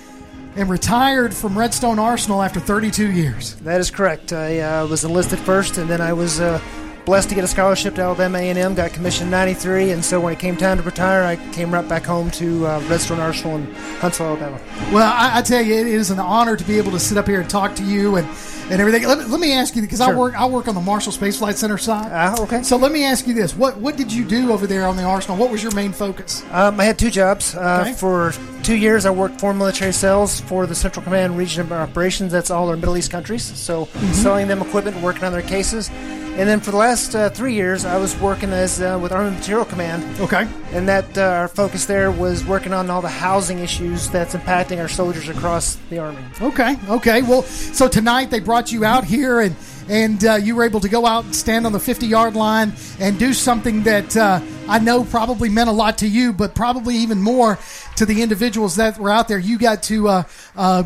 and 0.56 0.70
retired 0.70 1.34
from 1.34 1.58
Redstone 1.58 2.00
Arsenal 2.00 2.42
after 2.42 2.60
32 2.60 3.12
years. 3.12 3.56
That 3.58 3.80
is 3.80 3.92
correct. 3.92 4.34
I 4.34 4.60
uh, 4.60 4.88
was 4.88 5.06
enlisted 5.06 5.40
first, 5.40 5.78
and 5.78 5.90
then 5.90 6.02
I 6.02 6.14
was 6.14 6.40
uh, 6.40 6.60
blessed 7.08 7.30
to 7.30 7.36
get 7.36 7.44
a 7.46 7.48
scholarship 7.48 7.96
to 7.96 8.02
Alabama 8.02 8.38
A&M. 8.38 8.76
Got 8.76 8.92
commissioned 8.92 9.28
in 9.28 9.32
'93, 9.32 9.92
and 9.92 10.04
so 10.04 10.20
when 10.20 10.34
it 10.34 10.40
came 10.40 10.58
time 10.58 10.76
to 10.78 10.84
retire, 10.84 11.24
I 11.24 11.38
came 11.54 11.74
right 11.74 11.88
back 11.88 12.04
home 12.04 12.30
to 12.32 12.68
uh, 12.68 12.82
Redstone 12.82 13.22
Arsenal 13.22 13.56
in 13.56 13.74
Huntsville, 14.00 14.28
Alabama. 14.28 14.60
Well, 14.92 15.10
I, 15.12 15.40
I, 15.40 15.42
tell 15.42 15.62
you, 15.62 15.74
it 15.74 15.88
is 15.88 16.12
an 16.12 16.20
honor 16.20 16.58
to 16.58 16.64
be 16.66 16.78
able 16.78 16.92
to 16.92 17.00
sit 17.00 17.18
up 17.18 17.26
here 17.26 17.40
and 17.40 17.50
talk 17.50 17.76
to 17.78 17.84
you 17.84 18.18
and 18.18 18.28
and 18.70 18.82
everything. 18.82 19.08
Let, 19.08 19.30
let 19.30 19.40
me 19.40 19.54
ask 19.54 19.74
you 19.74 19.82
because 19.82 20.00
sure. 20.00 20.14
I 20.14 20.16
work 20.18 20.36
I 20.36 20.46
work 20.46 20.68
on 20.68 20.76
the 20.76 20.82
Marshall 20.82 21.14
Space 21.14 21.38
Flight 21.38 21.58
Center 21.58 21.78
side. 21.78 22.12
Uh, 22.12 22.44
okay. 22.44 22.62
So 22.62 22.76
let 22.76 22.92
me 22.92 23.06
ask 23.06 23.26
you 23.26 23.34
this: 23.34 23.56
what 23.56 23.78
what 23.78 23.96
did 23.96 24.12
you 24.12 24.26
do 24.26 24.52
over 24.52 24.68
there 24.68 24.86
on 24.86 24.98
the 24.98 25.04
Arsenal? 25.04 25.38
What 25.38 25.50
was 25.50 25.64
your 25.64 25.74
main 25.74 25.94
focus? 25.94 26.44
Um, 26.52 26.78
I 26.78 26.84
had 26.84 27.00
two 27.00 27.10
jobs. 27.10 27.56
Uh, 27.56 27.86
okay. 27.88 27.94
For 27.94 28.34
two 28.68 28.76
years, 28.76 29.06
I 29.06 29.12
worked 29.12 29.40
for 29.40 29.54
military 29.54 29.94
sales 29.94 30.42
for 30.42 30.68
the 30.68 30.76
Central 30.76 31.02
Command 31.02 31.38
Region 31.38 31.62
of 31.62 31.72
Operations. 31.72 32.34
That's 32.34 32.52
all 32.52 32.68
our 32.68 32.76
Middle 32.76 32.98
East 32.98 33.10
countries. 33.10 33.42
So 33.42 33.86
mm-hmm. 33.86 34.12
selling 34.12 34.50
them 34.50 34.62
equipment, 34.62 34.98
working 34.98 35.24
on 35.24 35.32
their 35.32 35.42
cases. 35.42 35.90
And 35.90 36.50
then 36.50 36.60
for 36.60 36.72
the 36.72 36.78
last 36.78 37.16
uh, 37.16 37.30
three 37.30 37.54
years, 37.54 37.86
I 37.86 37.98
was 37.98 38.20
working 38.20 38.52
as 38.52 38.82
uh, 38.82 39.00
with 39.02 39.14
Army 39.14 39.32
Materiel 39.32 39.64
Command. 39.64 40.04
Okay. 40.20 40.46
And 40.74 40.86
that 40.90 41.18
uh, 41.18 41.22
our 41.22 41.48
focus 41.48 41.86
there 41.86 42.12
was 42.12 42.44
working 42.44 42.74
on 42.74 42.90
all 42.90 43.02
the 43.02 43.08
housing 43.08 43.60
issues 43.60 44.10
that's 44.10 44.36
impacting 44.36 44.82
our 44.82 44.90
soldiers 44.90 45.30
across 45.30 45.78
the 45.90 46.00
Army. 46.00 46.22
Okay. 46.42 46.76
Okay. 46.90 47.22
Well, 47.22 47.44
so 47.44 47.88
tonight 47.88 48.32
they 48.32 48.42
brought 48.42 48.74
you 48.74 48.84
out 48.84 49.06
here 49.06 49.40
and 49.40 49.56
and 49.90 50.24
uh, 50.26 50.36
you 50.36 50.56
were 50.56 50.64
able 50.64 50.80
to 50.80 50.90
go 50.90 51.06
out 51.06 51.26
and 51.26 51.36
stand 51.36 51.66
on 51.66 51.72
the 51.72 51.80
50 51.80 52.08
yard 52.08 52.36
line 52.36 52.74
and 53.00 53.18
do 53.18 53.34
something 53.34 53.84
that 53.84 54.16
uh, 54.16 54.42
I 54.68 54.80
know 54.80 55.04
probably 55.04 55.50
meant 55.50 55.70
a 55.70 55.74
lot 55.74 56.00
to 56.00 56.08
you, 56.08 56.34
but 56.34 56.56
probably 56.56 56.96
even 56.96 57.22
more 57.22 57.58
to 57.96 58.06
the 58.06 58.22
individuals 58.22 58.76
that 58.76 58.98
were 58.98 59.10
out 59.10 59.28
there. 59.28 59.40
You 59.40 59.58
got 59.58 59.84
to 59.84 60.08
uh, 60.10 60.24
uh 60.56 60.84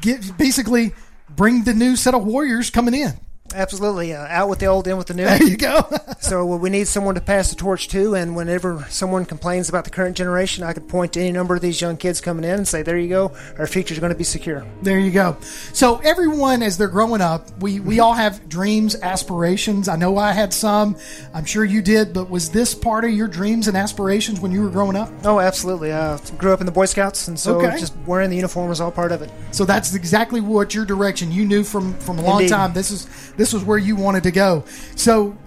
get, 0.00 0.36
basically 0.36 0.92
bring 1.28 1.64
the 1.64 1.74
new 1.74 1.96
set 1.96 2.14
of 2.14 2.24
warriors 2.24 2.70
coming 2.70 2.94
in. 2.94 3.12
Absolutely, 3.54 4.12
uh, 4.14 4.26
out 4.28 4.48
with 4.50 4.58
the 4.58 4.66
old, 4.66 4.86
in 4.86 4.98
with 4.98 5.06
the 5.06 5.14
new. 5.14 5.24
There 5.24 5.42
you 5.42 5.56
go. 5.56 5.88
so 6.20 6.52
uh, 6.52 6.56
we 6.56 6.68
need 6.68 6.86
someone 6.86 7.14
to 7.14 7.20
pass 7.20 7.48
the 7.50 7.56
torch 7.56 7.88
to, 7.88 8.14
and 8.14 8.36
whenever 8.36 8.84
someone 8.90 9.24
complains 9.24 9.68
about 9.70 9.84
the 9.84 9.90
current 9.90 10.16
generation, 10.16 10.62
I 10.64 10.74
could 10.74 10.86
point 10.88 11.14
to 11.14 11.20
any 11.20 11.32
number 11.32 11.54
of 11.54 11.62
these 11.62 11.80
young 11.80 11.96
kids 11.96 12.20
coming 12.20 12.44
in 12.44 12.50
and 12.50 12.68
say, 12.68 12.82
"There 12.82 12.98
you 12.98 13.08
go, 13.08 13.32
our 13.58 13.66
future's 13.66 13.98
going 14.00 14.12
to 14.12 14.18
be 14.18 14.24
secure." 14.24 14.66
There 14.82 14.98
you 14.98 15.10
go. 15.10 15.36
So 15.72 15.96
everyone, 16.04 16.62
as 16.62 16.76
they're 16.76 16.88
growing 16.88 17.22
up, 17.22 17.48
we 17.60 17.80
we 17.80 18.00
all 18.00 18.12
have 18.12 18.48
dreams, 18.50 18.94
aspirations. 18.96 19.88
I 19.88 19.96
know 19.96 20.18
I 20.18 20.32
had 20.32 20.52
some. 20.52 20.96
I'm 21.32 21.46
sure 21.46 21.64
you 21.64 21.80
did. 21.80 22.12
But 22.12 22.28
was 22.28 22.50
this 22.50 22.74
part 22.74 23.04
of 23.04 23.10
your 23.12 23.28
dreams 23.28 23.66
and 23.66 23.76
aspirations 23.76 24.40
when 24.40 24.52
you 24.52 24.62
were 24.62 24.70
growing 24.70 24.94
up? 24.96 25.10
Oh, 25.24 25.40
absolutely. 25.40 25.90
I 25.92 25.98
uh, 26.12 26.18
grew 26.36 26.52
up 26.52 26.60
in 26.60 26.66
the 26.66 26.72
Boy 26.72 26.84
Scouts, 26.86 27.28
and 27.28 27.38
so 27.38 27.56
Okay. 27.58 27.78
just 27.78 27.94
wearing 28.06 28.28
the 28.28 28.36
uniform 28.36 28.68
was 28.68 28.80
all 28.80 28.90
part 28.90 29.10
of 29.10 29.22
it. 29.22 29.30
So 29.52 29.64
that's 29.64 29.94
exactly 29.94 30.40
what 30.42 30.74
your 30.74 30.84
direction. 30.84 31.32
You 31.32 31.46
knew 31.46 31.64
from 31.64 31.94
from 32.00 32.18
a 32.18 32.22
long 32.22 32.40
Indeed. 32.42 32.50
time. 32.50 32.72
This 32.74 32.90
is 32.90 33.06
this 33.38 33.54
was 33.54 33.64
where 33.64 33.78
you 33.78 33.96
wanted 33.96 34.24
to 34.24 34.30
go. 34.30 34.64
So. 34.94 35.38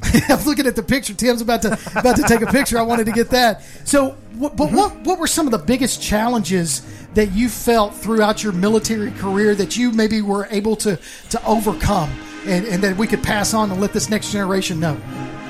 I'm 0.28 0.44
looking 0.44 0.68
at 0.68 0.76
the 0.76 0.82
picture. 0.82 1.12
Tim's 1.12 1.40
about 1.40 1.62
to 1.62 1.72
about 1.96 2.14
to 2.16 2.22
take 2.22 2.40
a 2.40 2.46
picture. 2.46 2.78
I 2.78 2.82
wanted 2.82 3.06
to 3.06 3.12
get 3.12 3.30
that. 3.30 3.62
So, 3.84 4.10
what, 4.34 4.56
but 4.56 4.70
what 4.70 4.96
what 5.00 5.18
were 5.18 5.26
some 5.26 5.48
of 5.48 5.50
the 5.50 5.58
biggest 5.58 6.00
challenges 6.00 6.82
that 7.14 7.32
you 7.32 7.48
felt 7.48 7.96
throughout 7.96 8.44
your 8.44 8.52
military 8.52 9.10
career 9.10 9.56
that 9.56 9.76
you 9.76 9.90
maybe 9.90 10.22
were 10.22 10.46
able 10.52 10.76
to 10.76 11.00
to 11.30 11.44
overcome, 11.44 12.10
and, 12.46 12.64
and 12.66 12.80
that 12.84 12.96
we 12.96 13.08
could 13.08 13.24
pass 13.24 13.54
on 13.54 13.72
and 13.72 13.80
let 13.80 13.92
this 13.92 14.08
next 14.08 14.30
generation 14.30 14.78
know? 14.78 14.96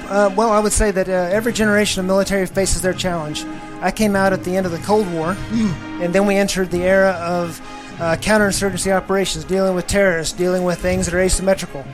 Uh, 0.08 0.32
well, 0.34 0.50
I 0.50 0.60
would 0.60 0.72
say 0.72 0.90
that 0.92 1.10
uh, 1.10 1.12
every 1.12 1.52
generation 1.52 2.00
of 2.00 2.06
military 2.06 2.46
faces 2.46 2.80
their 2.80 2.94
challenge. 2.94 3.44
I 3.82 3.90
came 3.90 4.16
out 4.16 4.32
at 4.32 4.42
the 4.42 4.56
end 4.56 4.64
of 4.64 4.72
the 4.72 4.78
Cold 4.78 5.06
War, 5.12 5.36
and 6.00 6.14
then 6.14 6.26
we 6.26 6.36
entered 6.36 6.70
the 6.70 6.84
era 6.84 7.10
of 7.20 7.60
uh, 8.00 8.16
counterinsurgency 8.16 8.94
operations, 8.94 9.44
dealing 9.44 9.74
with 9.74 9.86
terrorists, 9.86 10.32
dealing 10.32 10.64
with 10.64 10.78
things 10.78 11.06
that 11.06 11.14
are 11.14 11.20
asymmetrical. 11.20 11.84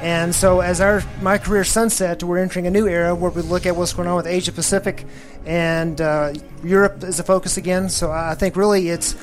And 0.00 0.34
so, 0.34 0.60
as 0.60 0.80
our 0.80 1.02
my 1.20 1.38
career 1.38 1.62
sunset, 1.62 2.24
we're 2.24 2.38
entering 2.38 2.66
a 2.66 2.70
new 2.70 2.88
era 2.88 3.14
where 3.14 3.30
we 3.30 3.42
look 3.42 3.66
at 3.66 3.76
what's 3.76 3.92
going 3.92 4.08
on 4.08 4.16
with 4.16 4.26
Asia 4.26 4.50
Pacific, 4.50 5.06
and 5.46 6.00
uh, 6.00 6.32
Europe 6.64 7.04
is 7.04 7.20
a 7.20 7.22
focus 7.22 7.56
again. 7.56 7.88
So, 7.88 8.10
I 8.10 8.34
think 8.34 8.56
really 8.56 8.88
it's 8.88 9.14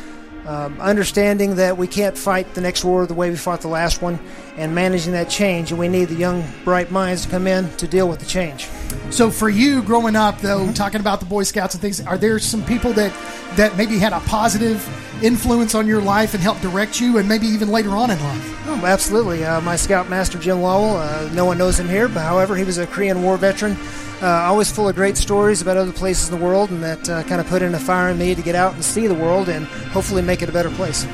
um, 0.49 0.81
understanding 0.81 1.55
that 1.55 1.77
we 1.77 1.85
can't 1.85 2.17
fight 2.17 2.55
the 2.55 2.61
next 2.61 2.84
war 2.84 3.05
the 3.05 3.13
way 3.13 3.30
we 3.30 3.35
fought 3.35 3.61
the 3.61 3.67
last 3.67 4.01
one, 4.01 4.19
and 4.57 4.73
managing 4.73 5.13
that 5.13 5.30
change. 5.30 5.69
And 5.69 5.80
we 5.80 5.88
need 5.88 6.05
the 6.05 6.15
young, 6.15 6.43
bright 6.65 6.89
minds 6.89 7.26
to 7.26 7.30
come 7.30 7.45
in 7.45 7.69
to 7.77 7.88
deal 7.88 8.09
with 8.09 8.19
the 8.19 8.26
change. 8.26 8.67
So 9.11 9.30
for 9.30 9.47
you 9.47 9.84
growing 9.84 10.15
up, 10.15 10.39
though, 10.39 10.71
talking 10.73 11.01
about 11.01 11.19
the 11.19 11.27
Boy 11.27 11.43
Scouts 11.43 11.76
and 11.76 11.81
things, 11.81 12.01
are 12.01 12.17
there 12.17 12.39
some 12.39 12.65
people 12.65 12.93
that 12.93 13.13
that 13.57 13.77
maybe 13.77 13.99
had 13.99 14.13
a 14.13 14.19
positive 14.21 14.77
influence 15.23 15.76
on 15.76 15.85
your 15.85 16.01
life 16.01 16.34
and 16.34 16.41
helped 16.41 16.61
direct 16.61 16.99
you, 16.99 17.19
and 17.19 17.30
maybe 17.30 17.45
even 17.45 17.69
later 17.69 17.91
on 17.91 18.09
in 18.09 18.19
life? 18.19 18.67
Oh, 18.67 18.85
absolutely. 18.85 19.45
Uh, 19.45 19.61
my 19.61 19.76
scoutmaster, 19.76 20.39
Jim 20.39 20.61
Lowell, 20.61 20.97
uh, 20.97 21.30
no 21.34 21.45
one 21.45 21.57
knows 21.59 21.80
him 21.80 21.88
here, 21.88 22.07
but 22.07 22.21
however, 22.21 22.55
he 22.55 22.63
was 22.63 22.80
a 22.80 22.88
Korean 22.88 23.21
War 23.21 23.38
veteran. 23.38 23.77
Uh, 24.21 24.27
always 24.27 24.69
full 24.69 24.89
of 24.89 24.95
great 24.95 25.15
stories 25.15 25.61
about 25.61 25.77
other 25.77 25.93
places 25.93 26.29
in 26.29 26.37
the 26.37 26.45
world, 26.45 26.71
and 26.71 26.83
that 26.83 27.09
uh, 27.09 27.23
kind 27.23 27.39
of 27.39 27.47
put 27.47 27.61
in 27.61 27.73
a 27.73 27.79
fire 27.79 28.09
in 28.09 28.17
me 28.17 28.35
to 28.35 28.41
get 28.41 28.53
out 28.53 28.73
and 28.73 28.83
see 28.83 29.07
the 29.07 29.15
world 29.15 29.47
and 29.47 29.65
hopefully 29.65 30.21
make 30.21 30.41
it 30.41 30.49
a 30.49 30.51
better 30.51 30.69
place. 30.71 31.07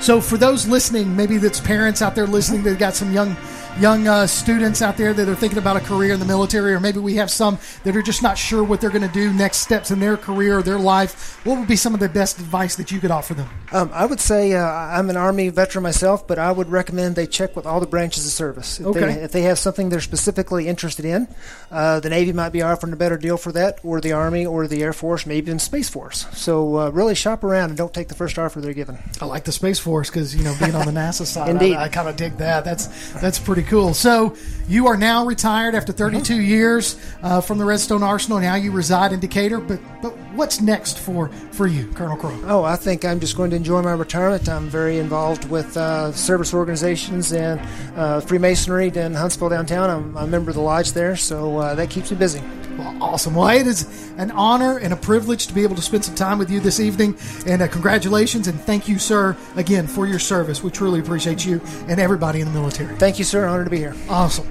So 0.00 0.20
for 0.20 0.36
those 0.36 0.68
listening, 0.68 1.16
maybe 1.16 1.38
that's 1.38 1.58
parents 1.58 2.00
out 2.00 2.14
there 2.14 2.28
listening 2.28 2.62
that 2.62 2.78
got 2.78 2.94
some 2.94 3.12
young 3.12 3.36
young 3.80 4.08
uh, 4.08 4.26
students 4.26 4.82
out 4.82 4.96
there 4.96 5.14
that 5.14 5.28
are 5.28 5.34
thinking 5.36 5.58
about 5.58 5.76
a 5.76 5.80
career 5.80 6.12
in 6.12 6.18
the 6.20 6.26
military, 6.26 6.72
or 6.74 6.80
maybe 6.80 6.98
we 6.98 7.14
have 7.14 7.30
some 7.30 7.58
that 7.84 7.96
are 7.96 8.02
just 8.02 8.22
not 8.22 8.36
sure 8.36 8.64
what 8.64 8.80
they're 8.80 8.90
going 8.90 9.06
to 9.06 9.12
do 9.14 9.32
next 9.32 9.58
steps 9.58 9.90
in 9.90 10.00
their 10.00 10.16
career 10.16 10.58
or 10.58 10.62
their 10.62 10.78
life. 10.78 11.44
What 11.46 11.58
would 11.58 11.68
be 11.68 11.76
some 11.76 11.94
of 11.94 12.00
the 12.00 12.08
best 12.08 12.38
advice 12.40 12.74
that 12.76 12.90
you 12.90 12.98
could 12.98 13.10
offer 13.10 13.34
them? 13.34 13.48
Um, 13.72 13.90
I 13.92 14.06
would 14.06 14.20
say 14.20 14.54
uh, 14.54 14.64
I'm 14.64 15.10
an 15.10 15.16
Army 15.16 15.48
veteran 15.50 15.82
myself, 15.84 16.26
but 16.26 16.38
I 16.38 16.50
would 16.50 16.68
recommend 16.70 17.14
they 17.16 17.26
check 17.26 17.54
with 17.54 17.66
all 17.66 17.78
the 17.80 17.86
branches 17.86 18.26
of 18.26 18.32
service. 18.32 18.80
If, 18.80 18.86
Okay. 18.86 19.00
they, 19.00 19.12
if 19.22 19.32
they 19.32 19.42
have 19.42 19.58
something 19.58 19.90
they're 19.90 20.00
specifically 20.00 20.66
interested 20.66 21.04
in, 21.04 21.28
uh, 21.70 22.00
the 22.00 22.10
Navy 22.10 22.32
might 22.32 22.50
be 22.50 22.62
offering 22.62 22.92
a 22.92 22.96
better 22.96 23.16
deal 23.16 23.36
for 23.36 23.52
that, 23.52 23.78
or 23.84 24.00
the 24.00 24.12
Army, 24.12 24.44
or 24.44 24.66
the 24.66 24.82
Air 24.82 24.92
Force, 24.92 25.24
maybe 25.26 25.38
even 25.48 25.58
Space 25.60 25.88
Force. 25.88 26.26
So 26.32 26.78
uh, 26.78 26.90
really 26.90 27.14
shop 27.14 27.44
around 27.44 27.68
and 27.70 27.78
don't 27.78 27.94
take 27.94 28.08
the 28.08 28.14
first 28.16 28.38
offer 28.38 28.60
they're 28.60 28.74
given. 28.74 28.98
I 29.20 29.26
like 29.26 29.44
the 29.44 29.52
Space 29.52 29.78
Force 29.78 30.10
because 30.10 30.34
you 30.34 30.42
know 30.42 30.54
being 30.58 30.74
on 30.74 30.84
the 30.86 30.92
NASA 31.00 31.24
side, 31.24 31.50
Indeed. 31.50 31.76
I, 31.76 31.84
I 31.84 31.88
kind 31.88 32.08
of 32.08 32.16
dig 32.16 32.36
that. 32.38 32.64
That's 32.64 33.12
that's 33.20 33.38
pretty 33.38 33.62
cool. 33.68 33.94
So 33.94 34.34
you 34.66 34.86
are 34.86 34.96
now 34.96 35.24
retired 35.24 35.74
after 35.74 35.92
32 35.92 36.40
years 36.40 36.96
uh, 37.22 37.40
from 37.40 37.58
the 37.58 37.64
Redstone 37.64 38.02
Arsenal. 38.02 38.40
Now 38.40 38.54
you 38.56 38.72
reside 38.72 39.12
in 39.12 39.20
Decatur. 39.20 39.60
But 39.60 39.80
but 40.02 40.16
what's 40.34 40.60
next 40.60 40.98
for 40.98 41.28
for 41.52 41.66
you, 41.66 41.86
Colonel 41.92 42.16
Crow? 42.16 42.38
Oh, 42.46 42.64
I 42.64 42.76
think 42.76 43.04
I'm 43.04 43.20
just 43.20 43.36
going 43.36 43.50
to 43.50 43.56
enjoy 43.56 43.82
my 43.82 43.92
retirement. 43.92 44.48
I'm 44.48 44.68
very 44.68 44.98
involved 44.98 45.48
with 45.48 45.76
uh, 45.76 46.12
service 46.12 46.52
organizations 46.54 47.32
and 47.32 47.60
uh, 47.96 48.20
Freemasonry 48.20 48.88
in 48.88 49.14
Huntsville 49.14 49.50
downtown. 49.50 49.90
I'm, 49.90 50.16
I'm 50.16 50.24
a 50.24 50.26
member 50.26 50.50
of 50.50 50.56
the 50.56 50.62
lodge 50.62 50.92
there, 50.92 51.16
so 51.16 51.58
uh, 51.58 51.74
that 51.74 51.90
keeps 51.90 52.10
me 52.10 52.16
busy. 52.16 52.42
Well, 52.78 52.96
awesome. 53.02 53.34
Well, 53.34 53.48
it 53.48 53.66
is 53.66 54.12
an 54.18 54.30
honor 54.30 54.78
and 54.78 54.92
a 54.92 54.96
privilege 54.96 55.48
to 55.48 55.52
be 55.52 55.64
able 55.64 55.74
to 55.74 55.82
spend 55.82 56.04
some 56.04 56.14
time 56.14 56.38
with 56.38 56.48
you 56.48 56.60
this 56.60 56.78
evening. 56.78 57.18
And 57.44 57.60
uh, 57.60 57.66
congratulations 57.66 58.46
and 58.46 58.58
thank 58.60 58.86
you, 58.86 59.00
sir, 59.00 59.36
again 59.56 59.88
for 59.88 60.06
your 60.06 60.20
service. 60.20 60.62
We 60.62 60.70
truly 60.70 61.00
appreciate 61.00 61.44
you 61.44 61.60
and 61.88 61.98
everybody 61.98 62.40
in 62.40 62.46
the 62.46 62.52
military. 62.52 62.94
Thank 62.96 63.18
you, 63.18 63.24
sir. 63.24 63.46
Honored 63.46 63.66
to 63.66 63.70
be 63.70 63.78
here. 63.78 63.96
Awesome. 64.08 64.48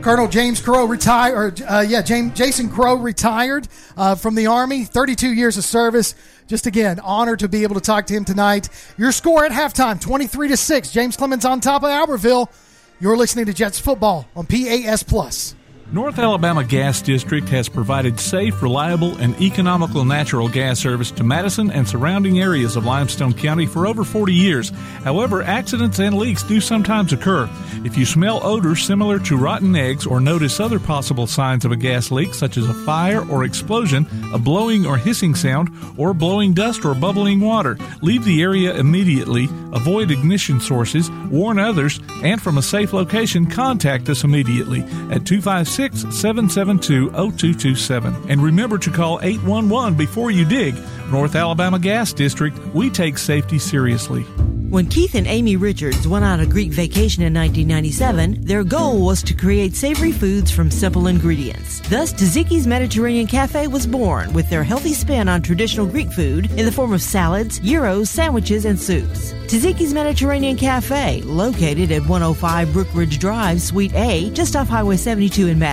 Colonel 0.00 0.26
James 0.26 0.60
Crow 0.60 0.86
retired. 0.86 1.60
Or, 1.60 1.66
uh, 1.66 1.80
yeah, 1.82 2.02
James 2.02 2.32
Jason 2.34 2.68
Crow 2.68 2.96
retired 2.96 3.68
uh, 3.96 4.16
from 4.16 4.34
the 4.34 4.48
Army. 4.48 4.84
32 4.84 5.32
years 5.32 5.56
of 5.56 5.64
service. 5.64 6.16
Just 6.48 6.66
again, 6.66 6.98
honored 6.98 7.38
to 7.38 7.48
be 7.48 7.62
able 7.62 7.76
to 7.76 7.80
talk 7.80 8.06
to 8.06 8.14
him 8.14 8.24
tonight. 8.24 8.68
Your 8.98 9.12
score 9.12 9.44
at 9.44 9.52
halftime, 9.52 10.00
23 10.00 10.48
to 10.48 10.56
six. 10.56 10.90
James 10.90 11.16
Clemens 11.16 11.44
on 11.44 11.60
top 11.60 11.84
of 11.84 11.90
Albertville. 11.90 12.48
You're 12.98 13.16
listening 13.16 13.46
to 13.46 13.54
Jets 13.54 13.78
football 13.78 14.26
on 14.34 14.46
PAS 14.46 15.04
Plus. 15.04 15.54
North 15.92 16.18
Alabama 16.18 16.64
Gas 16.64 17.02
District 17.02 17.46
has 17.50 17.68
provided 17.68 18.18
safe, 18.18 18.62
reliable, 18.62 19.14
and 19.18 19.38
economical 19.42 20.06
natural 20.06 20.48
gas 20.48 20.80
service 20.80 21.10
to 21.10 21.22
Madison 21.22 21.70
and 21.70 21.86
surrounding 21.86 22.40
areas 22.40 22.76
of 22.76 22.86
Limestone 22.86 23.34
County 23.34 23.66
for 23.66 23.86
over 23.86 24.02
40 24.02 24.32
years. 24.32 24.70
However, 25.04 25.42
accidents 25.42 25.98
and 25.98 26.16
leaks 26.16 26.44
do 26.44 26.62
sometimes 26.62 27.12
occur. 27.12 27.46
If 27.84 27.98
you 27.98 28.06
smell 28.06 28.40
odors 28.42 28.82
similar 28.82 29.18
to 29.18 29.36
rotten 29.36 29.76
eggs 29.76 30.06
or 30.06 30.18
notice 30.18 30.60
other 30.60 30.78
possible 30.78 31.26
signs 31.26 31.66
of 31.66 31.72
a 31.72 31.76
gas 31.76 32.10
leak, 32.10 32.32
such 32.32 32.56
as 32.56 32.66
a 32.66 32.74
fire 32.86 33.28
or 33.28 33.44
explosion, 33.44 34.06
a 34.32 34.38
blowing 34.38 34.86
or 34.86 34.96
hissing 34.96 35.34
sound, 35.34 35.68
or 35.98 36.14
blowing 36.14 36.54
dust 36.54 36.86
or 36.86 36.94
bubbling 36.94 37.40
water, 37.40 37.76
leave 38.00 38.24
the 38.24 38.40
area 38.40 38.74
immediately, 38.76 39.44
avoid 39.74 40.10
ignition 40.10 40.58
sources, 40.58 41.10
warn 41.30 41.58
others, 41.58 42.00
and 42.22 42.40
from 42.40 42.56
a 42.56 42.62
safe 42.62 42.94
location, 42.94 43.44
contact 43.44 44.08
us 44.08 44.24
immediately 44.24 44.80
at 45.10 45.26
256 45.26 45.81
772 45.90 47.10
0227. 47.10 48.14
And 48.28 48.42
remember 48.42 48.78
to 48.78 48.90
call 48.90 49.18
811 49.22 49.94
before 49.94 50.30
you 50.30 50.44
dig. 50.44 50.76
North 51.10 51.34
Alabama 51.34 51.78
Gas 51.78 52.12
District, 52.12 52.56
we 52.74 52.88
take 52.88 53.18
safety 53.18 53.58
seriously. 53.58 54.24
When 54.72 54.86
Keith 54.86 55.14
and 55.14 55.26
Amy 55.26 55.56
Richards 55.56 56.08
went 56.08 56.24
on 56.24 56.40
a 56.40 56.46
Greek 56.46 56.72
vacation 56.72 57.22
in 57.22 57.34
1997, 57.34 58.46
their 58.46 58.64
goal 58.64 59.04
was 59.04 59.22
to 59.24 59.34
create 59.34 59.76
savory 59.76 60.12
foods 60.12 60.50
from 60.50 60.70
simple 60.70 61.08
ingredients. 61.08 61.80
Thus, 61.90 62.10
Taziki's 62.10 62.66
Mediterranean 62.66 63.26
Cafe 63.26 63.66
was 63.66 63.86
born 63.86 64.32
with 64.32 64.48
their 64.48 64.64
healthy 64.64 64.94
spin 64.94 65.28
on 65.28 65.42
traditional 65.42 65.84
Greek 65.84 66.10
food 66.10 66.50
in 66.52 66.64
the 66.64 66.72
form 66.72 66.94
of 66.94 67.02
salads, 67.02 67.58
gyros, 67.58 68.08
sandwiches, 68.08 68.64
and 68.64 68.80
soups. 68.80 69.34
Taziki's 69.46 69.92
Mediterranean 69.92 70.56
Cafe, 70.56 71.20
located 71.26 71.92
at 71.92 72.06
105 72.06 72.68
Brookridge 72.68 73.18
Drive, 73.18 73.60
Suite 73.60 73.92
A, 73.92 74.30
just 74.30 74.56
off 74.56 74.68
Highway 74.68 74.96
72 74.96 75.48
in 75.48 75.58
Madison. 75.58 75.71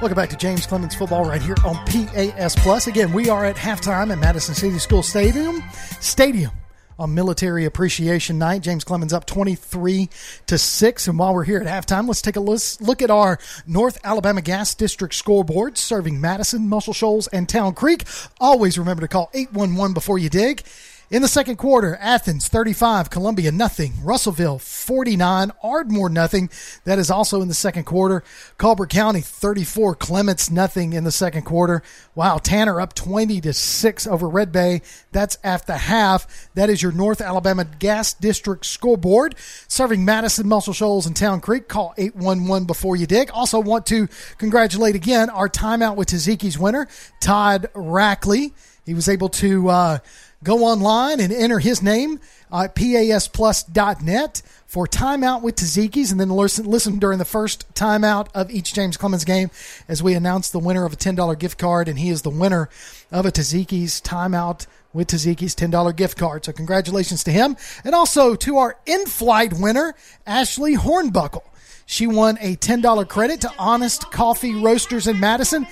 Welcome 0.00 0.14
back 0.14 0.30
to 0.30 0.36
James 0.36 0.64
Clemens 0.64 0.94
football 0.94 1.24
right 1.24 1.42
here 1.42 1.56
on 1.64 1.74
PAS 1.86 2.54
Plus. 2.54 2.86
Again, 2.86 3.12
we 3.12 3.28
are 3.28 3.44
at 3.44 3.56
halftime 3.56 4.12
at 4.12 4.20
Madison 4.20 4.54
City 4.54 4.78
School 4.78 5.02
Stadium. 5.02 5.60
Stadium 5.98 6.52
on 7.00 7.14
Military 7.14 7.64
Appreciation 7.64 8.38
Night. 8.38 8.62
James 8.62 8.84
Clemens 8.84 9.12
up 9.12 9.26
23 9.26 10.08
to 10.46 10.56
6. 10.56 11.08
And 11.08 11.18
while 11.18 11.34
we're 11.34 11.42
here 11.42 11.58
at 11.58 11.66
halftime, 11.66 12.06
let's 12.06 12.22
take 12.22 12.36
a 12.36 12.40
look 12.40 13.02
at 13.02 13.10
our 13.10 13.40
North 13.66 13.98
Alabama 14.04 14.40
Gas 14.40 14.76
District 14.76 15.12
scoreboard 15.12 15.76
serving 15.76 16.20
Madison, 16.20 16.68
Muscle 16.68 16.94
Shoals, 16.94 17.26
and 17.26 17.48
Town 17.48 17.74
Creek. 17.74 18.04
Always 18.40 18.78
remember 18.78 19.00
to 19.00 19.08
call 19.08 19.30
811 19.34 19.94
before 19.94 20.20
you 20.20 20.28
dig. 20.28 20.62
In 21.10 21.22
the 21.22 21.28
second 21.28 21.56
quarter, 21.56 21.96
Athens 22.02 22.48
35, 22.48 23.08
Columbia 23.08 23.50
nothing, 23.50 23.94
Russellville 24.04 24.58
49, 24.58 25.52
Ardmore 25.62 26.10
nothing. 26.10 26.50
That 26.84 26.98
is 26.98 27.10
also 27.10 27.40
in 27.40 27.48
the 27.48 27.54
second 27.54 27.84
quarter. 27.84 28.22
Colbert 28.58 28.90
County 28.90 29.22
34, 29.22 29.94
Clements 29.94 30.50
nothing 30.50 30.92
in 30.92 31.04
the 31.04 31.10
second 31.10 31.46
quarter. 31.46 31.82
Wow, 32.14 32.36
Tanner 32.36 32.78
up 32.78 32.92
20 32.92 33.40
to 33.40 33.54
6 33.54 34.06
over 34.06 34.28
Red 34.28 34.52
Bay. 34.52 34.82
That's 35.10 35.38
after 35.42 35.72
half. 35.72 36.50
That 36.52 36.68
is 36.68 36.82
your 36.82 36.92
North 36.92 37.22
Alabama 37.22 37.64
Gas 37.64 38.12
District 38.12 38.66
scoreboard. 38.66 39.34
Serving 39.66 40.04
Madison, 40.04 40.46
Muscle 40.46 40.74
Shoals, 40.74 41.06
and 41.06 41.16
Town 41.16 41.40
Creek. 41.40 41.68
Call 41.68 41.94
811 41.96 42.66
before 42.66 42.96
you 42.96 43.06
dig. 43.06 43.30
Also 43.30 43.60
want 43.60 43.86
to 43.86 44.08
congratulate 44.36 44.94
again 44.94 45.30
our 45.30 45.48
timeout 45.48 45.96
with 45.96 46.08
Taziki's 46.08 46.58
winner, 46.58 46.86
Todd 47.18 47.70
Rackley. 47.74 48.52
He 48.84 48.94
was 48.94 49.08
able 49.08 49.28
to 49.28 49.68
uh, 49.68 49.98
Go 50.44 50.64
online 50.64 51.18
and 51.18 51.32
enter 51.32 51.58
his 51.58 51.82
name 51.82 52.20
uh, 52.52 52.64
at 52.64 52.76
pasplus.net 52.76 54.42
for 54.66 54.86
timeout 54.86 55.42
with 55.42 55.56
Taziki's 55.56 56.12
and 56.12 56.20
then 56.20 56.30
listen, 56.30 56.64
listen 56.64 57.00
during 57.00 57.18
the 57.18 57.24
first 57.24 57.72
timeout 57.74 58.28
of 58.34 58.48
each 58.48 58.72
James 58.72 58.96
Clemens 58.96 59.24
game 59.24 59.50
as 59.88 60.00
we 60.00 60.14
announce 60.14 60.50
the 60.50 60.60
winner 60.60 60.84
of 60.84 60.92
a 60.92 60.96
$10 60.96 61.38
gift 61.38 61.58
card. 61.58 61.88
And 61.88 61.98
he 61.98 62.10
is 62.10 62.22
the 62.22 62.30
winner 62.30 62.68
of 63.10 63.26
a 63.26 63.32
Taziki's 63.32 64.00
timeout 64.00 64.66
with 64.92 65.08
Taziki's 65.08 65.56
$10 65.56 65.96
gift 65.96 66.16
card. 66.16 66.44
So 66.44 66.52
congratulations 66.52 67.24
to 67.24 67.32
him. 67.32 67.56
And 67.84 67.94
also 67.94 68.36
to 68.36 68.58
our 68.58 68.76
in-flight 68.86 69.54
winner, 69.54 69.94
Ashley 70.24 70.76
Hornbuckle. 70.76 71.42
She 71.84 72.06
won 72.06 72.38
a 72.40 72.54
$10 72.54 73.08
credit 73.08 73.40
to 73.40 73.52
Honest 73.58 74.12
Coffee 74.12 74.54
Roasters 74.54 75.08
in 75.08 75.18
Madison. 75.18 75.66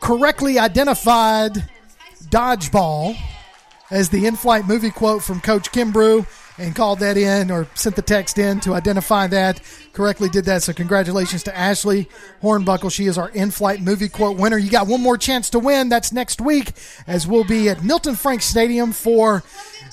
Correctly 0.00 0.58
identified 0.58 1.64
dodgeball 2.28 3.16
as 3.90 4.08
the 4.08 4.26
in-flight 4.26 4.66
movie 4.66 4.90
quote 4.90 5.22
from 5.22 5.40
Coach 5.40 5.72
Kimbrough 5.72 6.26
and 6.58 6.74
called 6.74 6.98
that 6.98 7.16
in 7.16 7.50
or 7.50 7.68
sent 7.74 7.94
the 7.94 8.02
text 8.02 8.36
in 8.36 8.60
to 8.60 8.74
identify 8.74 9.26
that. 9.28 9.60
Correctly 9.92 10.28
did 10.28 10.44
that. 10.46 10.62
So 10.62 10.72
congratulations 10.72 11.44
to 11.44 11.56
Ashley 11.56 12.08
Hornbuckle. 12.42 12.92
She 12.92 13.06
is 13.06 13.16
our 13.16 13.30
in-flight 13.30 13.80
movie 13.80 14.08
quote 14.08 14.36
winner. 14.36 14.58
You 14.58 14.70
got 14.70 14.88
one 14.88 15.00
more 15.00 15.16
chance 15.16 15.50
to 15.50 15.58
win. 15.58 15.88
That's 15.88 16.12
next 16.12 16.40
week 16.40 16.72
as 17.06 17.26
we'll 17.26 17.44
be 17.44 17.68
at 17.68 17.84
Milton 17.84 18.16
Frank 18.16 18.42
Stadium 18.42 18.92
for 18.92 19.44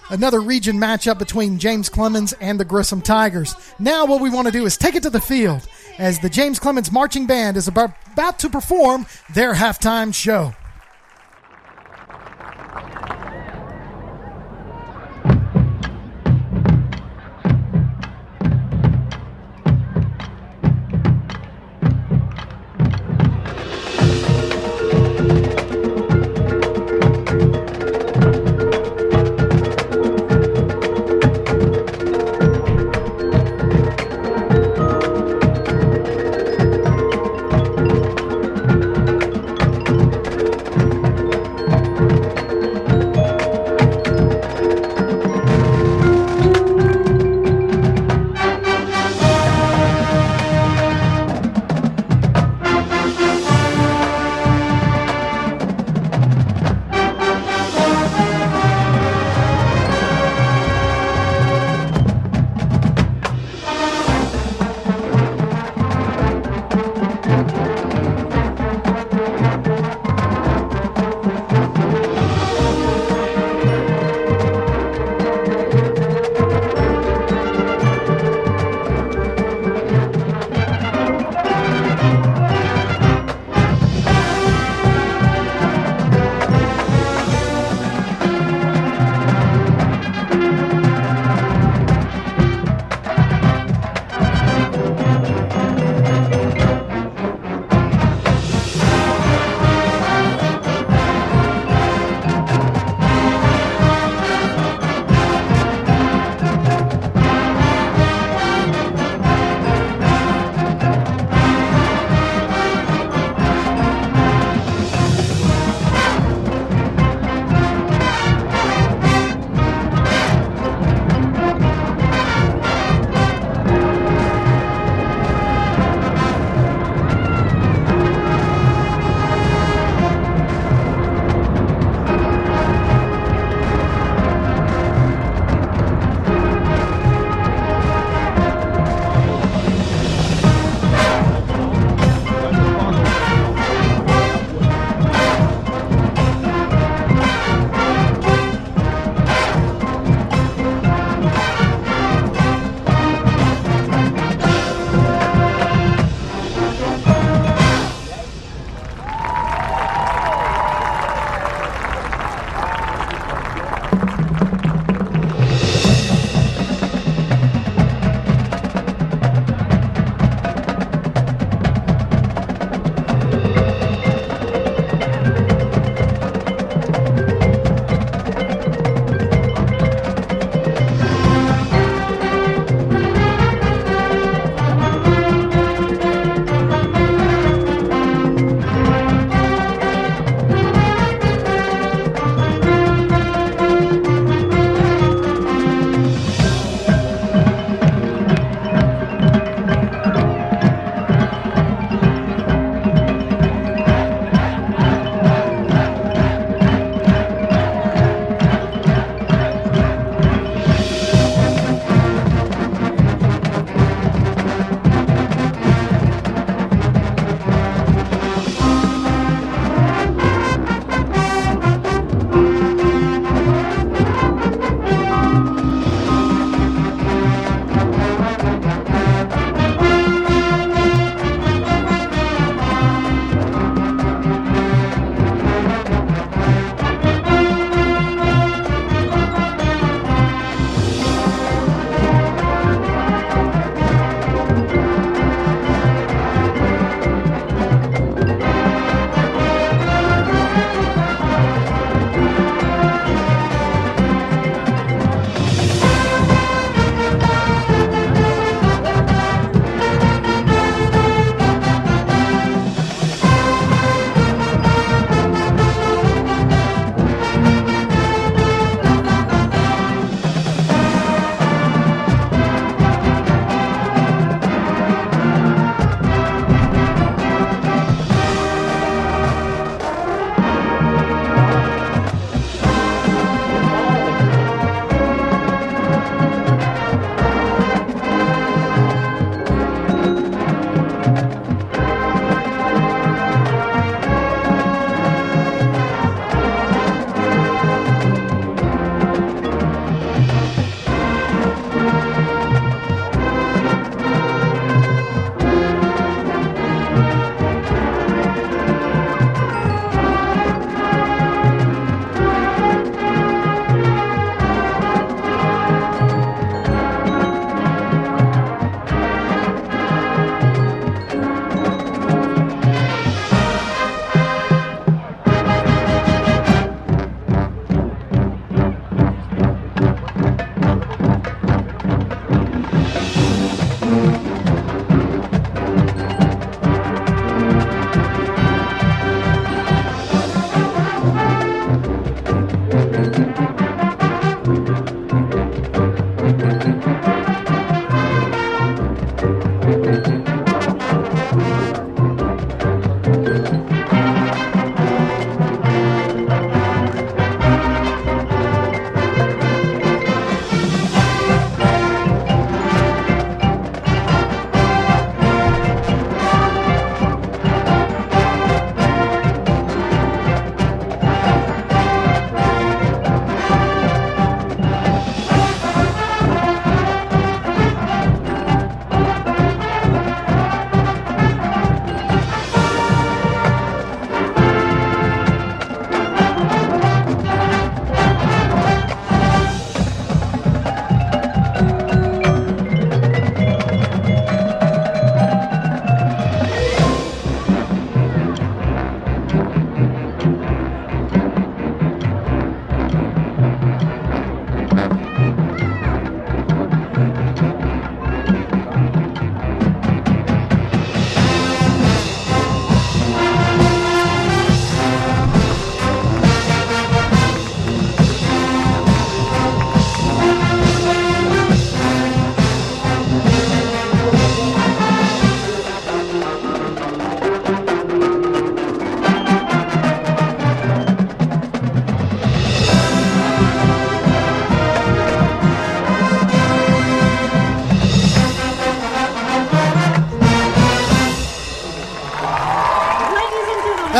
another 0.09 0.39
region 0.39 0.77
matchup 0.77 1.19
between 1.19 1.59
James 1.59 1.87
Clemens 1.87 2.33
and 2.33 2.59
the 2.59 2.65
Grissom 2.65 3.01
Tigers. 3.01 3.55
Now 3.79 4.05
what 4.05 4.21
we 4.21 4.29
want 4.29 4.47
to 4.47 4.51
do 4.51 4.65
is 4.65 4.75
take 4.75 4.95
it 4.95 5.03
to 5.03 5.09
the 5.09 5.21
field 5.21 5.67
as 5.97 6.19
the 6.19 6.29
James 6.29 6.59
Clemens 6.59 6.91
Marching 6.91 7.27
Band 7.27 7.57
is 7.57 7.67
about, 7.67 7.91
about 8.13 8.39
to 8.39 8.49
perform 8.49 9.05
their 9.33 9.53
halftime 9.53 10.13
show. 10.13 10.53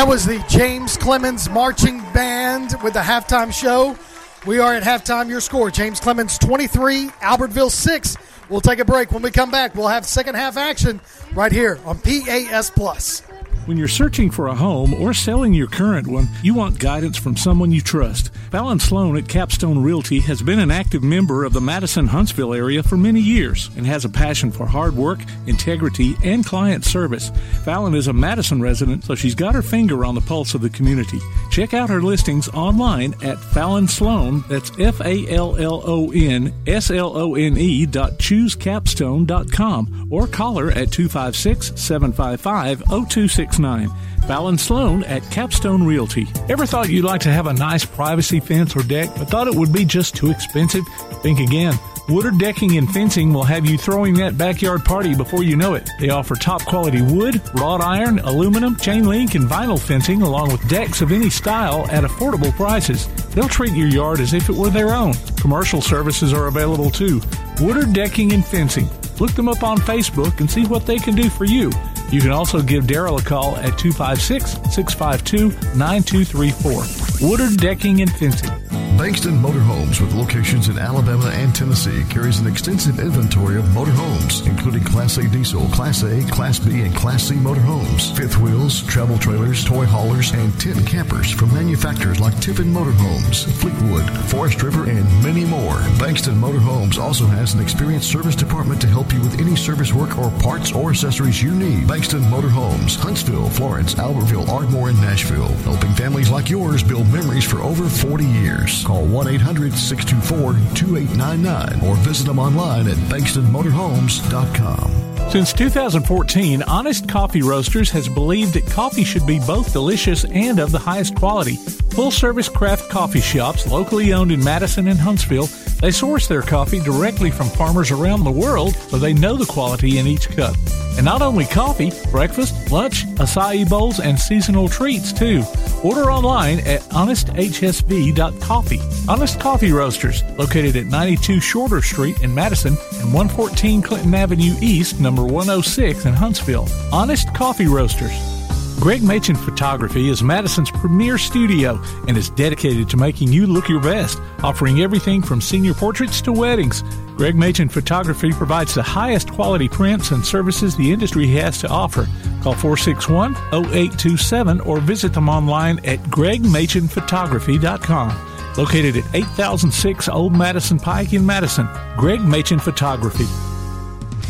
That 0.06 0.12
was 0.12 0.26
the 0.28 0.46
James 0.48 0.98
Clemens 0.98 1.50
Marching 1.50 1.98
Band 2.14 2.76
with 2.84 2.94
the 2.94 3.00
halftime 3.00 3.52
show. 3.52 3.98
We 4.46 4.60
are 4.60 4.76
at 4.76 4.84
halftime. 4.84 5.30
Your 5.30 5.42
score 5.42 5.72
James 5.72 6.00
Clemens 6.00 6.38
23, 6.38 7.08
Albertville 7.08 7.72
6. 7.72 8.16
We'll 8.48 8.62
take 8.62 8.78
a 8.78 8.86
break. 8.86 9.12
When 9.12 9.24
we 9.24 9.32
come 9.32 9.50
back, 9.50 9.74
we'll 9.74 9.88
have 9.88 10.06
second 10.06 10.36
half 10.36 10.58
action 10.58 11.02
right 11.34 11.52
here 11.52 11.80
on 11.86 11.98
PAS 11.98 12.70
Plus. 12.70 13.22
When 13.66 13.78
you're 13.78 13.88
searching 13.88 14.30
for 14.30 14.46
a 14.50 14.54
home 14.54 14.94
or 14.94 15.12
selling 15.12 15.56
your 15.56 15.66
current 15.66 16.06
one, 16.06 16.28
you 16.44 16.54
want 16.54 16.78
guidance 16.78 17.18
from 17.18 17.36
someone 17.36 17.72
you 17.72 17.82
trust. 17.82 18.30
Fallon 18.56 18.80
Slone 18.80 19.18
at 19.18 19.28
Capstone 19.28 19.84
Realty 19.84 20.22
has 20.22 20.42
been 20.42 20.60
an 20.60 20.72
active 20.72 21.04
member 21.04 21.44
of 21.44 21.52
the 21.52 21.60
Madison 21.60 22.08
Huntsville 22.08 22.54
area 22.54 22.82
for 22.82 22.96
many 22.96 23.20
years 23.20 23.70
and 23.76 23.86
has 23.86 24.06
a 24.06 24.10
passion 24.10 24.50
for 24.50 24.66
hard 24.66 24.96
work, 24.96 25.20
integrity, 25.46 26.16
and 26.24 26.46
client 26.46 26.86
service. 26.86 27.32
Fallon 27.66 27.94
is 27.94 28.08
a 28.08 28.14
Madison 28.14 28.62
resident, 28.62 29.04
so 29.04 29.14
she's 29.14 29.36
got 29.36 29.56
her 29.56 29.62
finger 29.62 30.06
on 30.06 30.16
the 30.16 30.22
pulse 30.22 30.54
of 30.54 30.62
the 30.62 30.70
community. 30.70 31.20
Check 31.56 31.74
out 31.74 31.90
her 31.90 32.02
listings 32.02 32.50
online 32.50 33.16
at 33.24 33.40
Fallon 33.40 33.88
Slone, 33.88 34.44
that's 34.50 34.78
F 34.78 35.00
A 35.00 35.26
L 35.34 35.56
L 35.56 35.82
O 35.86 36.12
N 36.12 36.54
S 36.68 36.92
L 36.92 37.18
O 37.18 37.36
N 37.36 37.56
E 37.56 37.86
dot 37.86 38.20
choosecapstone.com 38.20 40.10
or 40.12 40.28
call 40.28 40.58
her 40.58 40.72
at 40.72 40.92
256 40.92 41.80
755 41.82 42.80
0269. 42.80 43.90
Fallon 44.28 44.58
Slone 44.58 45.06
at 45.06 45.24
Capstone 45.32 45.88
Realty. 45.88 46.28
Ever 46.50 46.66
thought 46.66 46.90
you'd 46.90 47.06
like 47.06 47.22
to 47.22 47.32
have 47.32 47.48
a 47.48 47.54
nice 47.54 47.86
privacy 47.86 48.42
fence 48.42 48.76
or 48.76 48.84
deck, 48.84 49.10
but 49.16 49.30
thought 49.30 49.48
it 49.48 49.56
would 49.56 49.72
be 49.72 49.86
just 49.86 50.14
too 50.14 50.32
expensive? 50.32 50.84
Think 51.24 51.40
again. 51.40 51.80
Woodard 52.08 52.38
Decking 52.38 52.78
and 52.78 52.92
Fencing 52.92 53.34
will 53.34 53.44
have 53.44 53.66
you 53.66 53.80
throwing 53.80 54.14
that 54.16 54.38
backyard 54.38 54.86
party 54.86 55.16
before 55.16 55.44
you 55.44 55.56
know 55.56 55.74
it. 55.74 55.90
They 56.00 56.10
offer 56.10 56.36
top 56.36 56.64
quality 56.64 57.02
wood, 57.02 57.42
wrought 57.56 57.82
iron, 57.82 58.20
aluminum, 58.20 58.76
chain 58.76 59.06
link, 59.06 59.34
and 59.34 59.46
vinyl 59.46 59.80
fencing 59.80 60.22
along 60.22 60.52
with 60.52 60.68
decks 60.70 61.02
of 61.02 61.12
any 61.12 61.32
style 61.32 61.88
at 61.90 62.04
affordable 62.04 62.52
prices. 62.52 63.08
They'll 63.34 63.50
treat 63.50 63.74
your 63.74 63.88
yard 63.88 64.20
as 64.20 64.36
if 64.36 64.50
it 64.50 64.56
were 64.56 64.70
their 64.70 64.94
own. 64.94 65.16
Commercial 65.36 65.82
services 65.82 66.32
are 66.32 66.46
available 66.46 66.92
too. 66.92 67.22
Woodard 67.60 67.94
Decking 67.94 68.34
and 68.34 68.46
Fencing. 68.46 68.88
Look 69.20 69.32
them 69.32 69.50
up 69.50 69.64
on 69.64 69.78
Facebook 69.78 70.40
and 70.40 70.50
see 70.50 70.66
what 70.66 70.86
they 70.86 70.98
can 70.98 71.16
do 71.16 71.28
for 71.28 71.46
you. 71.46 71.72
You 72.12 72.22
can 72.22 72.32
also 72.32 72.62
give 72.62 72.84
Daryl 72.84 73.20
a 73.20 73.24
call 73.24 73.56
at 73.56 73.80
256 73.80 74.52
652 74.76 75.50
9234. 75.76 77.28
Woodard 77.28 77.58
Decking 77.58 78.02
and 78.02 78.12
Fencing. 78.12 78.52
Bankston 78.96 79.38
Motorhomes, 79.42 80.00
with 80.00 80.14
locations 80.14 80.70
in 80.70 80.80
Alabama 80.80 81.28
and 81.28 81.54
Tennessee, 81.54 82.06
carries 82.06 82.40
an 82.40 82.48
extensive 82.48 82.98
inventory 82.98 83.58
of 83.58 83.66
motorhomes, 83.66 84.48
including 84.48 84.86
Class 84.86 85.18
A 85.18 85.28
diesel, 85.28 85.68
Class 85.68 86.04
A, 86.04 86.24
Class 86.32 86.60
B, 86.60 86.82
and 86.84 86.96
Class 86.96 87.26
C 87.26 87.36
motorhomes, 87.36 88.16
fifth 88.16 88.38
wheels, 88.38 88.84
travel 88.84 89.20
trailers, 89.20 89.66
toy 89.66 89.86
haulers, 89.86 90.32
and 90.32 90.58
tent 90.62 90.88
campers 90.88 91.30
from 91.30 91.54
manufacturers 91.54 92.22
like 92.22 92.40
Tiffin 92.40 92.72
Motorhomes, 92.72 93.44
Fleetwood, 93.60 94.10
Forest 94.30 94.64
River, 94.64 94.90
and 94.90 95.04
many 95.22 95.44
more. 95.44 95.76
Bankston 96.00 96.40
Motorhomes 96.40 96.98
also 96.98 97.26
has 97.26 97.54
an 97.54 97.60
experienced 97.60 98.10
service 98.10 98.36
department 98.36 98.80
to 98.80 98.88
help 98.88 99.12
you 99.12 99.20
with 99.20 99.42
any 99.42 99.58
service 99.58 99.94
work 99.94 100.18
or 100.18 100.32
parts 100.40 100.72
or 100.72 100.92
accessories 100.92 101.44
you 101.44 101.52
need. 101.52 101.84
Bankston 101.84 102.24
Motorhomes, 102.30 102.96
Huntsville, 102.98 103.50
Florence, 103.50 103.96
Albertville, 103.96 104.48
Ardmore, 104.48 104.88
and 104.88 105.02
Nashville, 105.02 105.54
helping 105.68 105.94
families 105.96 106.30
like 106.30 106.50
yours 106.50 106.82
build 106.82 107.12
memories 107.12 107.44
for 107.44 107.60
over 107.60 107.90
40 107.90 108.24
years. 108.24 108.85
Call 108.86 109.06
1 109.08 109.28
800 109.28 109.74
624 109.74 110.54
2899 110.76 111.90
or 111.90 111.96
visit 111.96 112.28
them 112.28 112.38
online 112.38 112.88
at 112.88 112.98
bankstonmotorhomes.com. 113.10 115.32
Since 115.32 115.54
2014, 115.54 116.62
Honest 116.64 117.10
Coffee 117.10 117.42
Roasters 117.42 117.90
has 117.90 118.08
believed 118.08 118.54
that 118.54 118.68
coffee 118.68 119.04
should 119.04 119.26
be 119.26 119.40
both 119.40 119.74
delicious 119.74 120.24
and 120.26 120.60
of 120.60 120.72
the 120.72 120.78
highest 120.78 121.16
quality. 121.16 121.56
Full 121.92 122.12
service 122.12 122.48
craft 122.48 122.92
coffee 122.92 123.22
shops, 123.22 123.66
locally 123.68 124.14
owned 124.14 124.32
in 124.32 124.44
Madison 124.44 124.88
and 124.88 125.00
Huntsville, 125.00 125.48
they 125.86 125.92
source 125.92 126.28
their 126.28 126.42
coffee 126.42 126.80
directly 126.80 127.30
from 127.30 127.48
farmers 127.48 127.92
around 127.92 128.24
the 128.24 128.32
world 128.32 128.74
so 128.74 128.98
they 128.98 129.14
know 129.14 129.36
the 129.36 129.46
quality 129.46 130.00
in 130.00 130.08
each 130.08 130.28
cup. 130.30 130.56
And 130.98 131.06
not 131.06 131.22
only 131.22 131.46
coffee, 131.46 131.92
breakfast, 132.10 132.72
lunch, 132.72 133.06
acai 133.18 133.70
bowls, 133.70 134.00
and 134.00 134.18
seasonal 134.18 134.68
treats 134.68 135.14
too. 135.14 135.44
Order 135.84 136.10
online 136.10 136.62
at 136.62 136.82
honesthsv.coffee. 136.90 138.80
Honest 139.08 139.40
Coffee 139.40 139.72
Roasters, 139.72 140.24
located 140.40 140.76
at 140.76 140.88
92 140.88 141.40
Shorter 141.40 141.84
Street 141.84 142.20
in 142.22 142.34
Madison 142.34 142.76
and 142.94 143.14
114 143.14 143.84
Clinton 143.84 144.16
Avenue 144.16 144.56
East, 144.62 145.00
number 145.00 145.22
106 145.24 146.08
in 146.08 146.16
Huntsville. 146.16 146.68
Honest 146.92 147.32
Coffee 147.36 147.68
Roasters. 147.68 148.35
Greg 148.80 149.04
Machin 149.04 149.36
Photography 149.36 150.10
is 150.10 150.22
Madison's 150.22 150.70
premier 150.70 151.18
studio 151.18 151.82
and 152.08 152.16
is 152.18 152.30
dedicated 152.30 152.88
to 152.90 152.98
making 152.98 153.32
you 153.32 153.48
look 153.48 153.70
your 153.70 153.82
best, 153.82 154.22
offering 154.44 154.82
everything 154.82 155.24
from 155.24 155.42
senior 155.42 155.74
portraits 155.74 156.22
to 156.22 156.32
weddings. 156.32 156.84
Greg 157.16 157.36
Machin 157.36 157.68
Photography 157.70 158.32
provides 158.32 158.76
the 158.76 158.84
highest 158.84 159.32
quality 159.32 159.68
prints 159.70 160.12
and 160.12 160.24
services 160.24 160.76
the 160.76 160.92
industry 160.92 161.26
has 161.28 161.58
to 161.60 161.68
offer. 161.70 162.06
Call 162.44 162.54
461 162.54 163.34
0827 163.54 164.60
or 164.62 164.80
visit 164.82 165.14
them 165.14 165.30
online 165.30 165.80
at 165.86 166.00
gregmachinphotography.com. 166.04 168.32
Located 168.58 168.98
at 168.98 169.16
8006 169.16 170.10
Old 170.10 170.38
Madison 170.38 170.78
Pike 170.80 171.14
in 171.14 171.26
Madison, 171.26 171.68
Greg 171.98 172.22
Machin 172.22 172.60
Photography. 172.60 173.26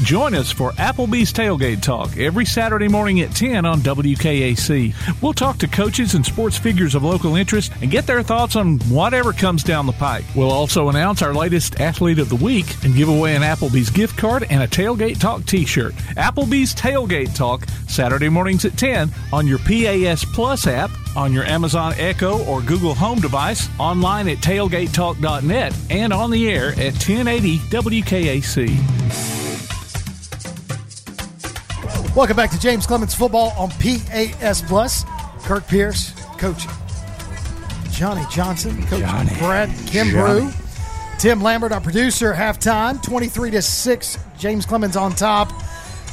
Join 0.03 0.35
us 0.35 0.51
for 0.51 0.71
Applebee's 0.73 1.31
Tailgate 1.31 1.81
Talk 1.81 2.17
every 2.17 2.45
Saturday 2.45 2.89
morning 2.89 3.21
at 3.21 3.33
10 3.33 3.65
on 3.65 3.79
WKAC. 3.79 4.93
We'll 5.21 5.33
talk 5.33 5.57
to 5.59 5.67
coaches 5.67 6.15
and 6.15 6.25
sports 6.25 6.57
figures 6.57 6.95
of 6.95 7.03
local 7.03 7.35
interest 7.37 7.71
and 7.81 7.89
get 7.89 8.05
their 8.05 8.21
thoughts 8.21 8.57
on 8.57 8.79
whatever 8.89 9.31
comes 9.31 9.63
down 9.63 9.85
the 9.85 9.93
pike. 9.93 10.25
We'll 10.35 10.51
also 10.51 10.89
announce 10.89 11.21
our 11.21 11.33
latest 11.33 11.79
athlete 11.79 12.19
of 12.19 12.27
the 12.27 12.35
week 12.35 12.65
and 12.83 12.93
give 12.93 13.07
away 13.07 13.37
an 13.37 13.41
Applebee's 13.41 13.89
gift 13.89 14.17
card 14.17 14.45
and 14.49 14.61
a 14.61 14.67
Tailgate 14.67 15.19
Talk 15.19 15.45
t 15.45 15.65
shirt. 15.65 15.93
Applebee's 16.17 16.75
Tailgate 16.75 17.33
Talk, 17.33 17.65
Saturday 17.87 18.27
mornings 18.29 18.65
at 18.65 18.77
10 18.77 19.09
on 19.31 19.47
your 19.47 19.59
PAS 19.59 20.25
Plus 20.25 20.67
app 20.67 20.91
on 21.15 21.31
your 21.31 21.45
Amazon 21.45 21.93
Echo 21.97 22.43
or 22.45 22.61
Google 22.61 22.93
Home 22.95 23.21
device, 23.21 23.69
online 23.79 24.27
at 24.27 24.39
tailgatetalk.net, 24.39 25.73
and 25.89 26.11
on 26.11 26.31
the 26.31 26.49
air 26.49 26.71
at 26.71 26.93
1080 26.93 27.59
WKAC. 27.59 29.44
Welcome 32.15 32.37
back 32.37 32.49
to 32.51 32.59
James 32.59 32.87
Clemens 32.87 33.13
Football 33.13 33.51
on 33.57 33.71
PAS 33.71 34.61
Plus. 34.61 35.03
Kirk 35.43 35.67
Pierce, 35.67 36.11
Coach 36.37 36.65
Johnny 37.91 38.23
Johnson, 38.31 38.81
Coach 38.87 39.01
Johnny. 39.01 39.37
Brad 39.37 39.67
Kimbrough, 39.67 41.19
Tim 41.19 41.43
Lambert, 41.43 41.73
our 41.73 41.81
producer. 41.81 42.33
Halftime, 42.33 43.03
twenty-three 43.03 43.51
to 43.51 43.61
six. 43.61 44.17
James 44.39 44.65
Clemens 44.65 44.95
on 44.95 45.11
top. 45.11 45.51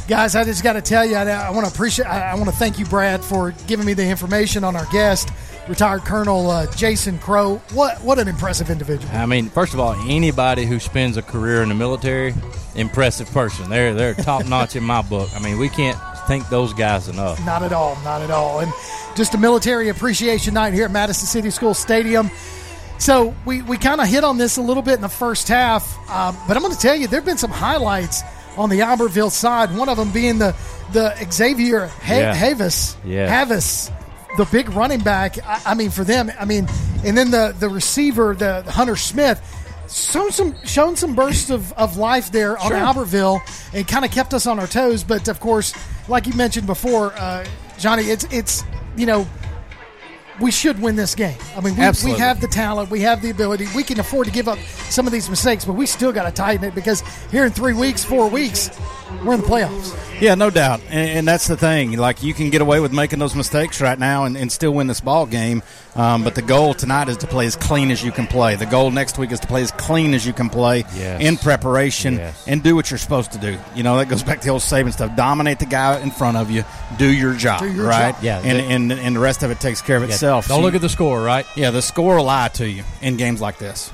Guys, 0.09 0.35
I 0.35 0.43
just 0.43 0.65
got 0.65 0.73
to 0.73 0.83
tell 0.83 1.05
you, 1.07 1.15
I, 1.15 1.23
I 1.23 1.51
want 1.51 1.69
to 1.69 1.73
appreciate. 1.73 2.07
I, 2.07 2.33
I 2.33 2.35
want 2.35 2.47
to 2.47 2.57
thank 2.57 2.81
you, 2.81 2.85
Brad, 2.87 3.23
for 3.23 3.53
giving 3.69 3.87
me 3.87 3.95
the 3.95 4.05
information 4.05 4.65
on 4.65 4.75
our 4.75 4.87
guest, 4.87 5.29
retired 5.69 6.03
Colonel 6.03 6.51
uh, 6.51 6.67
Jason 6.75 7.19
Crow. 7.19 7.57
What 7.73 8.01
what 8.03 8.19
an 8.19 8.29
impressive 8.29 8.71
individual. 8.71 9.15
I 9.15 9.27
mean, 9.27 9.49
first 9.49 9.75
of 9.75 9.81
all, 9.81 9.95
anybody 10.09 10.65
who 10.67 10.79
spends 10.81 11.17
a 11.17 11.23
career 11.23 11.63
in 11.63 11.69
the 11.69 11.75
military, 11.75 12.35
impressive 12.75 13.31
person. 13.31 13.71
They're 13.71 13.95
they're 13.95 14.15
top 14.15 14.47
notch 14.47 14.77
in 14.77 14.85
my 14.85 15.03
book. 15.03 15.29
I 15.35 15.39
mean, 15.41 15.59
we 15.59 15.69
can't 15.69 15.99
thank 16.27 16.49
those 16.49 16.73
guys 16.75 17.09
enough. 17.09 17.45
Not 17.45 17.63
at 17.63 17.73
all, 17.73 17.97
not 18.05 18.23
at 18.23 18.31
all. 18.31 18.61
And 18.61 18.73
just 19.17 19.35
a 19.35 19.39
military 19.39 19.89
appreciation 19.89 20.55
night 20.55 20.73
here 20.73 20.85
at 20.85 20.91
Madison 20.91 21.27
City 21.27 21.51
School 21.51 21.75
Stadium. 21.75 22.31
So 22.99 23.35
we, 23.45 23.63
we 23.63 23.79
kind 23.79 24.01
of 24.01 24.07
hit 24.07 24.23
on 24.23 24.39
this 24.39 24.59
a 24.59 24.63
little 24.63 24.83
bit 24.83 24.95
in 24.95 25.01
the 25.01 25.09
first 25.09 25.49
half, 25.49 25.83
um, 26.09 26.37
but 26.47 26.57
I'm 26.57 26.63
going 26.63 26.73
to 26.73 26.79
tell 26.79 26.95
you 26.95 27.09
there 27.09 27.19
have 27.19 27.27
been 27.27 27.37
some 27.37 27.51
highlights 27.51 28.23
on 28.57 28.71
the 28.71 28.79
Albertville 28.81 29.33
side. 29.33 29.77
One 29.77 29.89
of 29.89 29.97
them 29.97 30.13
being 30.13 30.39
the 30.39 30.55
the 30.93 31.13
Xavier 31.33 31.87
ha- 31.89 32.15
Yeah. 32.15 32.35
Havis, 32.37 32.95
Yeah. 33.05 33.45
Havis, 33.45 33.91
the 34.37 34.45
big 34.47 34.69
running 34.71 35.01
back. 35.01 35.37
I, 35.47 35.63
I 35.67 35.75
mean, 35.75 35.91
for 35.91 36.05
them, 36.05 36.31
I 36.39 36.45
mean, 36.45 36.69
and 37.05 37.17
then 37.17 37.31
the 37.31 37.55
the 37.59 37.69
receiver, 37.69 38.35
the 38.35 38.63
Hunter 38.63 38.97
Smith. 38.97 39.41
Shown 39.91 40.33
some 40.33 40.55
shown 40.65 40.97
some 40.97 41.15
bursts 41.15 41.51
of, 41.51 41.71
of 41.75 41.99
life 41.99 42.33
there 42.33 42.57
on 42.57 42.69
Sure. 42.69 42.79
Albertville 42.79 43.75
and 43.75 43.87
kind 43.87 44.07
of 44.07 44.11
kept 44.11 44.33
us 44.33 44.47
on 44.47 44.59
our 44.59 44.67
toes. 44.67 45.05
But 45.05 45.29
of 45.29 45.39
course, 45.39 45.75
like 46.09 46.27
you 46.27 46.33
mentioned 46.33 46.67
before, 46.67 47.13
uh, 47.13 47.45
Johnny, 47.79 48.05
it's 48.05 48.25
it's 48.31 48.65
you 48.97 49.05
know 49.05 49.27
we 50.41 50.51
should 50.51 50.81
win 50.81 50.97
this 50.97 51.15
game. 51.15 51.37
I 51.57 51.61
mean, 51.61 51.77
we, 51.77 52.13
we 52.13 52.19
have 52.19 52.41
the 52.41 52.49
talent, 52.49 52.91
we 52.91 53.01
have 53.01 53.23
the 53.23 53.31
ability, 53.31 53.67
we 53.75 53.83
can 53.83 54.01
afford 54.01 54.27
to 54.27 54.33
give 54.33 54.49
up 54.49 54.59
some 54.89 55.07
of 55.07 55.13
these 55.13 55.29
mistakes, 55.29 55.65
but 55.65 55.75
we 55.75 55.87
still 55.87 56.13
got 56.13 56.25
to 56.25 56.33
tighten 56.33 56.65
it 56.65 56.75
because 56.75 57.03
here 57.31 57.45
in 57.45 57.53
three 57.53 57.75
weeks, 57.75 58.05
four 58.05 58.29
weeks, 58.29 58.71
we're 59.25 59.35
in 59.35 59.41
the 59.41 59.47
playoffs. 59.47 59.99
Yeah, 60.21 60.35
no 60.35 60.51
doubt, 60.51 60.81
and, 60.89 61.11
and 61.11 61.29
that's 61.29 61.47
the 61.47 61.57
thing. 61.57 61.97
Like 61.97 62.23
you 62.23 62.35
can 62.35 62.51
get 62.51 62.63
away 62.63 62.81
with 62.81 62.93
making 62.93 63.19
those 63.19 63.35
mistakes 63.35 63.81
right 63.81 63.99
now 63.99 64.25
and, 64.25 64.37
and 64.37 64.51
still 64.51 64.73
win 64.73 64.87
this 64.87 65.01
ball 65.01 65.27
game, 65.27 65.63
Um, 65.95 66.25
but 66.25 66.35
the 66.35 66.41
goal 66.43 66.73
tonight 66.73 67.11
is 67.11 67.19
to 67.19 67.27
play 67.27 67.45
as 67.45 67.55
clean 67.55 67.91
as 67.91 68.03
you 68.03 68.13
can 68.13 68.27
play. 68.27 68.57
The 68.57 68.65
goal 68.65 68.91
next 68.91 69.19
week 69.19 69.31
is 69.31 69.41
to 69.41 69.47
play 69.47 69.61
as 69.61 69.71
clean 69.73 70.15
as 70.15 70.27
you 70.27 70.33
can 70.33 70.49
play 70.49 70.85
Yes. 70.97 71.21
in 71.21 71.37
preparation 71.37 72.15
Yes. 72.17 72.45
and 72.47 72.63
do 72.63 72.75
what 72.75 72.91
you're 72.91 72.97
supposed 72.97 73.33
to 73.33 73.39
do. 73.39 73.59
You 73.75 73.83
know 73.83 73.99
that 73.99 74.09
goes 74.09 74.23
back 74.23 74.41
to 74.41 74.45
the 74.47 74.53
old 74.53 74.63
Saban 74.63 74.93
stuff: 74.93 75.15
dominate 75.17 75.59
the 75.59 75.67
guy 75.67 76.01
in 76.01 76.11
front 76.11 76.39
of 76.39 76.51
you, 76.51 76.65
do 76.97 77.07
your 77.07 77.35
job, 77.35 77.61
Do 77.61 77.71
your 77.71 77.87
right? 77.87 78.15
job. 78.15 78.25
Yeah, 78.25 78.39
and, 78.43 78.59
the- 78.59 78.65
and 78.93 78.93
and 79.07 79.17
the 79.17 79.21
rest 79.21 79.43
of 79.43 79.51
it 79.51 79.61
takes 79.61 79.83
care 79.83 79.99
of 79.99 80.05
itself. 80.05 80.49
Don't 80.49 80.59
So 80.59 80.63
look 80.63 80.73
you- 80.73 80.77
at 80.77 80.83
the 80.83 80.89
score, 80.89 81.21
right? 81.21 81.45
yeah, 81.57 81.71
the 81.71 81.83
score 81.83 82.17
will 82.17 82.25
lie 82.25 82.49
to 82.55 82.67
you 82.67 82.85
in 83.03 83.17
games 83.19 83.43
like 83.43 83.59
this. 83.59 83.91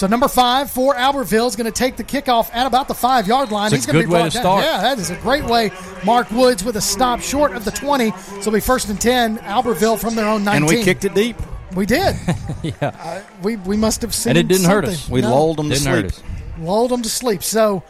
So 0.00 0.06
number 0.06 0.28
five 0.28 0.70
for 0.70 0.94
Albertville 0.94 1.46
is 1.46 1.56
going 1.56 1.66
to 1.66 1.78
take 1.78 1.96
the 1.96 2.04
kickoff 2.04 2.48
at 2.54 2.66
about 2.66 2.88
the 2.88 2.94
five 2.94 3.28
yard 3.28 3.52
line. 3.52 3.66
It's 3.66 3.72
a 3.74 3.76
He's 3.76 3.84
going 3.86 3.98
good 3.98 4.08
be 4.08 4.14
way 4.14 4.20
brought 4.20 4.30
to 4.32 4.38
down. 4.38 4.42
start. 4.42 4.64
Yeah, 4.64 4.80
that 4.80 4.98
is 4.98 5.10
a 5.10 5.16
great 5.16 5.44
way. 5.44 5.72
Mark 6.06 6.30
Woods 6.30 6.64
with 6.64 6.76
a 6.76 6.80
stop 6.80 7.20
short 7.20 7.52
of 7.52 7.66
the 7.66 7.70
twenty. 7.70 8.10
So 8.12 8.38
it'll 8.38 8.52
be 8.52 8.60
first 8.60 8.88
and 8.88 8.98
ten. 8.98 9.36
Albertville 9.40 10.00
from 10.00 10.14
their 10.14 10.26
own 10.26 10.42
nineteen. 10.42 10.70
And 10.70 10.78
we 10.78 10.82
kicked 10.82 11.04
it 11.04 11.12
deep. 11.12 11.36
We 11.74 11.84
did. 11.84 12.16
yeah. 12.62 12.72
Uh, 12.80 13.20
we 13.42 13.56
we 13.56 13.76
must 13.76 14.00
have 14.00 14.14
seen. 14.14 14.30
And 14.30 14.38
it 14.38 14.48
didn't 14.48 14.70
hurt 14.70 14.86
us. 14.86 15.06
We 15.06 15.20
No. 15.20 15.32
lulled 15.34 15.58
them 15.58 15.68
to 15.68 15.74
Didn't 15.74 15.82
sleep. 15.82 15.94
hurt 15.96 16.04
us. 16.06 16.22
lulled 16.60 16.92
them 16.92 17.02
to 17.02 17.10
sleep. 17.10 17.42
So, 17.42 17.82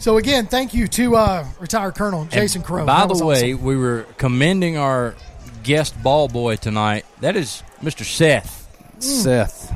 so 0.00 0.16
again, 0.16 0.48
thank 0.48 0.74
you 0.74 0.88
to 0.88 1.14
uh, 1.14 1.46
retired 1.60 1.94
Colonel 1.94 2.22
And 2.22 2.32
Jason 2.32 2.62
Crow. 2.62 2.84
By 2.84 3.06
the 3.06 3.24
way, 3.24 3.52
awesome. 3.52 3.64
we 3.64 3.76
were 3.76 4.06
commending 4.16 4.76
our 4.76 5.14
guest 5.62 6.02
ball 6.02 6.26
boy 6.26 6.56
tonight. 6.56 7.06
That 7.20 7.36
is 7.36 7.62
Mr. 7.80 8.04
Seth. 8.04 8.66
Seth. 8.98 9.72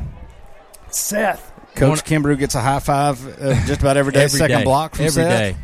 Seth. 0.91 1.52
Coach 1.75 2.05
Kimbrough 2.05 2.39
gets 2.39 2.55
a 2.55 2.61
high 2.61 2.79
five 2.81 3.25
uh, 3.41 3.55
just 3.67 3.81
about 3.81 3.97
every 3.97 4.13
day. 4.13 4.23
Every 4.25 4.39
second 4.39 4.59
day. 4.59 4.65
block 4.65 4.95
from 4.95 5.07
every 5.07 5.23
Seth. 5.23 5.55
day. 5.55 5.57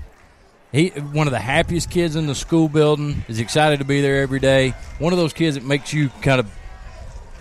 He 0.72 0.88
one 1.00 1.26
of 1.26 1.32
the 1.32 1.38
happiest 1.38 1.90
kids 1.90 2.16
in 2.16 2.26
the 2.26 2.34
school 2.34 2.68
building. 2.68 3.24
Is 3.28 3.38
excited 3.40 3.78
to 3.78 3.84
be 3.84 4.00
there 4.00 4.20
every 4.22 4.38
day. 4.40 4.74
One 4.98 5.12
of 5.12 5.18
those 5.18 5.32
kids 5.32 5.54
that 5.56 5.64
makes 5.64 5.92
you 5.92 6.08
kind 6.22 6.40
of 6.40 6.50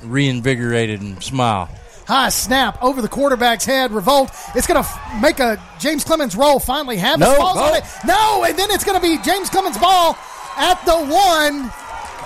reinvigorated 0.03 1.01
and 1.01 1.21
smile. 1.23 1.69
High 2.07 2.29
snap 2.29 2.81
over 2.81 3.01
the 3.01 3.09
quarterback's 3.09 3.65
head. 3.65 3.91
Revolt. 3.91 4.31
It's 4.55 4.65
going 4.65 4.81
to 4.81 4.87
f- 4.89 5.21
make 5.21 5.39
a 5.39 5.61
James 5.79 6.05
Clemens 6.05 6.35
roll. 6.37 6.57
Finally, 6.59 6.97
have 6.97 7.19
No, 7.19 7.29
his 7.31 7.37
balls 7.37 7.55
no. 7.57 7.63
on 7.63 7.75
it. 7.75 7.83
No, 8.05 8.43
and 8.45 8.57
then 8.57 8.71
it's 8.71 8.85
going 8.85 8.95
to 8.99 9.05
be 9.05 9.17
James 9.23 9.49
Clemens' 9.49 9.77
ball 9.77 10.17
at 10.55 10.75
the 10.85 10.95
one. 10.95 11.69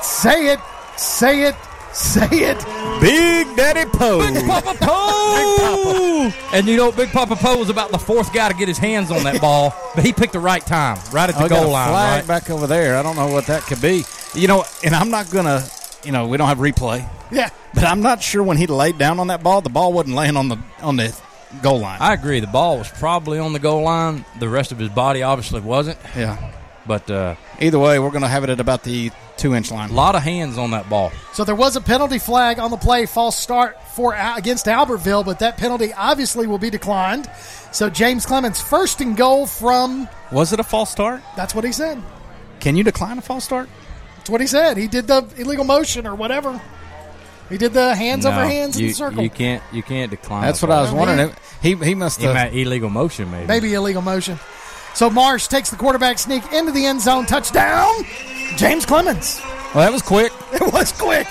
Say 0.04 0.50
it. 0.54 0.60
Say 0.98 1.44
it. 1.46 1.56
Say 1.94 2.28
it. 2.32 2.58
Big 3.02 3.56
Daddy 3.58 3.90
Poe. 3.90 4.20
Big 4.34 4.46
Papa 4.48 4.76
Poe! 4.80 6.32
And 6.54 6.68
you 6.68 6.78
know, 6.78 6.92
Big 6.92 7.10
Papa 7.10 7.36
Poe 7.36 7.58
was 7.58 7.70
about 7.70 7.92
the 7.92 7.98
fourth 7.98 8.34
guy 8.34 8.48
to 8.50 8.54
get 8.56 8.68
his 8.68 8.78
hands 8.78 9.12
on 9.12 9.24
that 9.24 9.42
ball, 9.42 9.74
but 9.96 10.06
he 10.06 10.14
picked 10.14 10.34
the 10.34 10.40
right 10.40 10.66
time, 10.66 10.98
right 11.12 11.30
at 11.30 11.36
the 11.36 11.42
oh, 11.42 11.46
I 11.46 11.50
got 11.50 11.62
goal 11.64 11.72
a 11.72 11.74
line. 11.74 11.90
flag 11.90 12.20
Right? 12.22 12.28
back 12.28 12.50
over 12.50 12.66
there. 12.68 12.98
I 12.98 13.04
don't 13.04 13.16
know 13.16 13.28
what 13.28 13.48
that 13.48 13.64
could 13.64 13.82
be. 13.82 14.04
You 14.34 14.48
know, 14.48 14.64
and 14.84 14.96
I'm 14.96 15.10
not 15.10 15.30
gonna. 15.32 15.64
You 16.04 16.12
know, 16.12 16.28
we 16.28 16.38
don't 16.38 16.48
have 16.48 16.58
replay, 16.58 17.08
Yeah. 17.30 17.50
but 17.76 17.84
I'm 17.84 18.02
not 18.02 18.24
sure 18.24 18.42
when 18.42 18.58
he 18.58 18.66
laid 18.66 18.98
down 18.98 19.20
on 19.20 19.28
that 19.28 19.44
ball, 19.44 19.62
the 19.62 19.70
ball 19.70 19.94
wasn't 19.94 20.16
laying 20.16 20.36
on 20.38 20.48
the 20.48 20.58
on 20.82 20.96
the 20.96 21.16
goal 21.62 21.80
line. 21.80 22.00
I 22.02 22.14
agree. 22.14 22.40
The 22.40 22.48
ball 22.48 22.78
was 22.80 22.90
probably 22.90 23.38
on 23.38 23.54
the 23.54 23.60
goal 23.60 23.84
line. 23.84 24.26
The 24.40 24.50
rest 24.50 24.72
of 24.72 24.80
his 24.80 24.90
body 24.90 25.22
obviously 25.24 25.60
wasn't. 25.62 26.00
yeah. 26.16 26.54
But 26.86 27.10
uh, 27.12 27.36
Either 27.60 27.78
way, 27.80 28.00
we're 28.00 28.12
gonna 28.12 28.28
have 28.28 28.44
it 28.44 28.50
at 28.50 28.60
about 28.60 28.84
the 28.84 29.12
two 29.38 29.54
inch 29.54 29.72
line. 29.72 29.90
a 29.90 29.94
lot 29.94 30.16
of 30.16 30.24
hands 30.24 30.58
on 30.58 30.72
that 30.72 30.90
ball. 30.90 31.12
So 31.34 31.44
there 31.44 31.56
was 31.56 31.76
a 31.76 31.82
penalty 31.82 32.20
flag 32.20 32.60
on 32.60 32.72
the 32.72 32.78
play, 32.78 33.06
false 33.06 33.38
start 33.38 33.78
for 33.96 34.16
against 34.16 34.66
Albertville, 34.66 35.26
but 35.26 35.40
that 35.40 35.58
penalty 35.58 35.94
obviously 35.94 36.48
will 36.48 36.58
be 36.58 36.70
declined. 36.70 37.30
So 37.72 37.90
James 37.90 38.26
Clemens 38.26 38.60
first 38.60 39.00
and 39.02 39.16
goal 39.16 39.46
from. 39.46 40.10
Was 40.32 40.54
it 40.54 40.60
a 40.60 40.64
false 40.64 40.90
start? 40.92 41.22
That's 41.36 41.54
what 41.54 41.64
he 41.64 41.72
said. 41.72 42.02
Can 42.60 42.76
you 42.76 42.84
decline 42.84 43.18
a 43.18 43.22
false 43.22 43.44
start? 43.44 43.70
That's 44.18 44.30
what 44.30 44.42
he 44.42 44.48
said. 44.48 44.78
He 44.78 44.88
did 44.88 45.08
the 45.08 45.28
illegal 45.38 45.66
motion 45.66 46.06
or 46.06 46.16
whatever. 46.16 46.60
He 47.50 47.58
did 47.58 47.74
the 47.74 47.94
hands 47.96 48.26
over 48.26 48.38
No, 48.38 48.48
hands 48.48 48.80
in 48.80 48.88
the 48.88 48.94
circle. 48.94 49.22
You 49.24 49.30
can't. 49.30 49.62
You 49.74 49.84
can't 49.84 50.10
decline. 50.10 50.44
That's 50.44 50.62
what 50.62 50.72
I 50.72 50.82
was 50.82 50.92
wondering. 50.92 51.34
He 51.62 51.76
he 51.76 51.96
must 51.96 52.22
have. 52.22 52.34
meant 52.34 52.56
illegal 52.56 52.90
motion, 52.90 53.30
maybe. 53.30 53.46
Maybe 53.48 53.74
illegal 53.74 54.02
motion. 54.02 54.40
So 54.94 55.10
Marsh 55.10 55.48
takes 55.48 55.70
the 55.70 55.76
quarterback 55.78 56.20
sneak 56.20 56.44
into 56.54 56.72
the 56.72 56.86
end 56.86 57.02
zone. 57.02 57.26
Touchdown, 57.26 57.92
James 58.58 58.86
Clemens. 58.86 59.40
Well, 59.74 59.86
that 59.86 59.92
was 59.92 60.02
quick. 60.02 60.32
It 60.54 60.74
was 60.74 60.92
quick. 60.92 61.28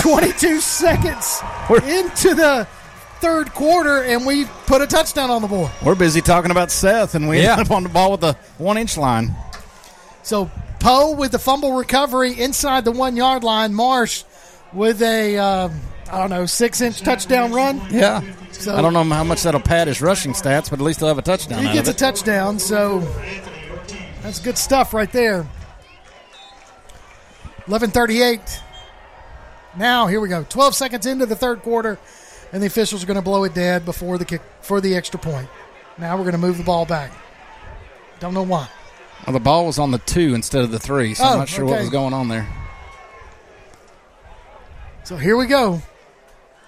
22 0.00 0.60
seconds 0.60 1.40
We're- 1.70 1.98
into 2.00 2.34
the 2.34 2.66
third 3.20 3.54
quarter, 3.54 4.02
and 4.02 4.26
we 4.26 4.44
put 4.66 4.82
a 4.82 4.86
touchdown 4.86 5.30
on 5.30 5.40
the 5.40 5.48
board. 5.48 5.70
We're 5.82 5.94
busy 5.94 6.20
talking 6.20 6.50
about 6.50 6.70
Seth, 6.70 7.14
and 7.14 7.28
we 7.28 7.40
Yeah. 7.40 7.52
ended 7.52 7.68
up 7.68 7.72
on 7.72 7.82
the 7.84 7.88
ball 7.88 8.10
with 8.12 8.20
the 8.20 8.34
one 8.58 8.76
inch 8.76 8.98
line. 8.98 9.34
So 10.22 10.50
Poe 10.80 11.12
with 11.14 11.32
the 11.32 11.38
fumble 11.38 11.72
recovery 11.72 12.38
inside 12.38 12.84
the 12.84 12.92
one 12.92 13.16
yard 13.16 13.42
line. 13.44 13.72
Marsh 13.72 14.24
with 14.74 15.00
a 15.00 15.38
um, 15.38 15.80
I 16.10 16.18
don't 16.18 16.30
know 16.30 16.44
six 16.44 16.80
inch 16.82 17.00
touchdown 17.00 17.52
run. 17.52 17.80
Yeah. 17.90 18.20
So 18.62 18.76
I 18.76 18.80
don't 18.80 18.92
know 18.92 19.02
how 19.02 19.24
much 19.24 19.42
that'll 19.42 19.60
pad 19.60 19.88
his 19.88 20.00
rushing 20.00 20.34
stats, 20.34 20.70
but 20.70 20.78
at 20.78 20.84
least 20.84 21.00
he'll 21.00 21.08
have 21.08 21.18
a 21.18 21.22
touchdown. 21.22 21.66
He 21.66 21.72
gets 21.72 21.88
a 21.88 21.92
touchdown, 21.94 22.60
so 22.60 23.00
that's 24.22 24.38
good 24.38 24.56
stuff 24.56 24.94
right 24.94 25.10
there. 25.10 25.44
11:38. 27.66 28.60
Now 29.76 30.06
here 30.06 30.20
we 30.20 30.28
go. 30.28 30.46
12 30.48 30.76
seconds 30.76 31.06
into 31.06 31.26
the 31.26 31.34
third 31.34 31.62
quarter, 31.62 31.98
and 32.52 32.62
the 32.62 32.68
officials 32.68 33.02
are 33.02 33.06
going 33.06 33.16
to 33.16 33.22
blow 33.22 33.42
it 33.42 33.52
dead 33.52 33.84
before 33.84 34.16
the 34.16 34.24
kick 34.24 34.42
for 34.60 34.80
the 34.80 34.94
extra 34.94 35.18
point. 35.18 35.48
Now 35.98 36.16
we're 36.16 36.22
going 36.22 36.32
to 36.32 36.38
move 36.38 36.56
the 36.58 36.64
ball 36.64 36.86
back. 36.86 37.10
Don't 38.20 38.34
know 38.34 38.44
why. 38.44 38.68
Well, 39.26 39.34
the 39.34 39.40
ball 39.40 39.66
was 39.66 39.80
on 39.80 39.90
the 39.90 39.98
two 39.98 40.34
instead 40.36 40.62
of 40.62 40.70
the 40.70 40.78
three, 40.78 41.14
so 41.14 41.24
Oh, 41.24 41.28
I'm 41.32 41.38
not 41.38 41.48
sure 41.48 41.64
what 41.64 41.80
was 41.80 41.90
going 41.90 42.14
on 42.14 42.28
there. 42.28 42.46
So 45.02 45.16
here 45.16 45.36
we 45.36 45.46
go. 45.46 45.82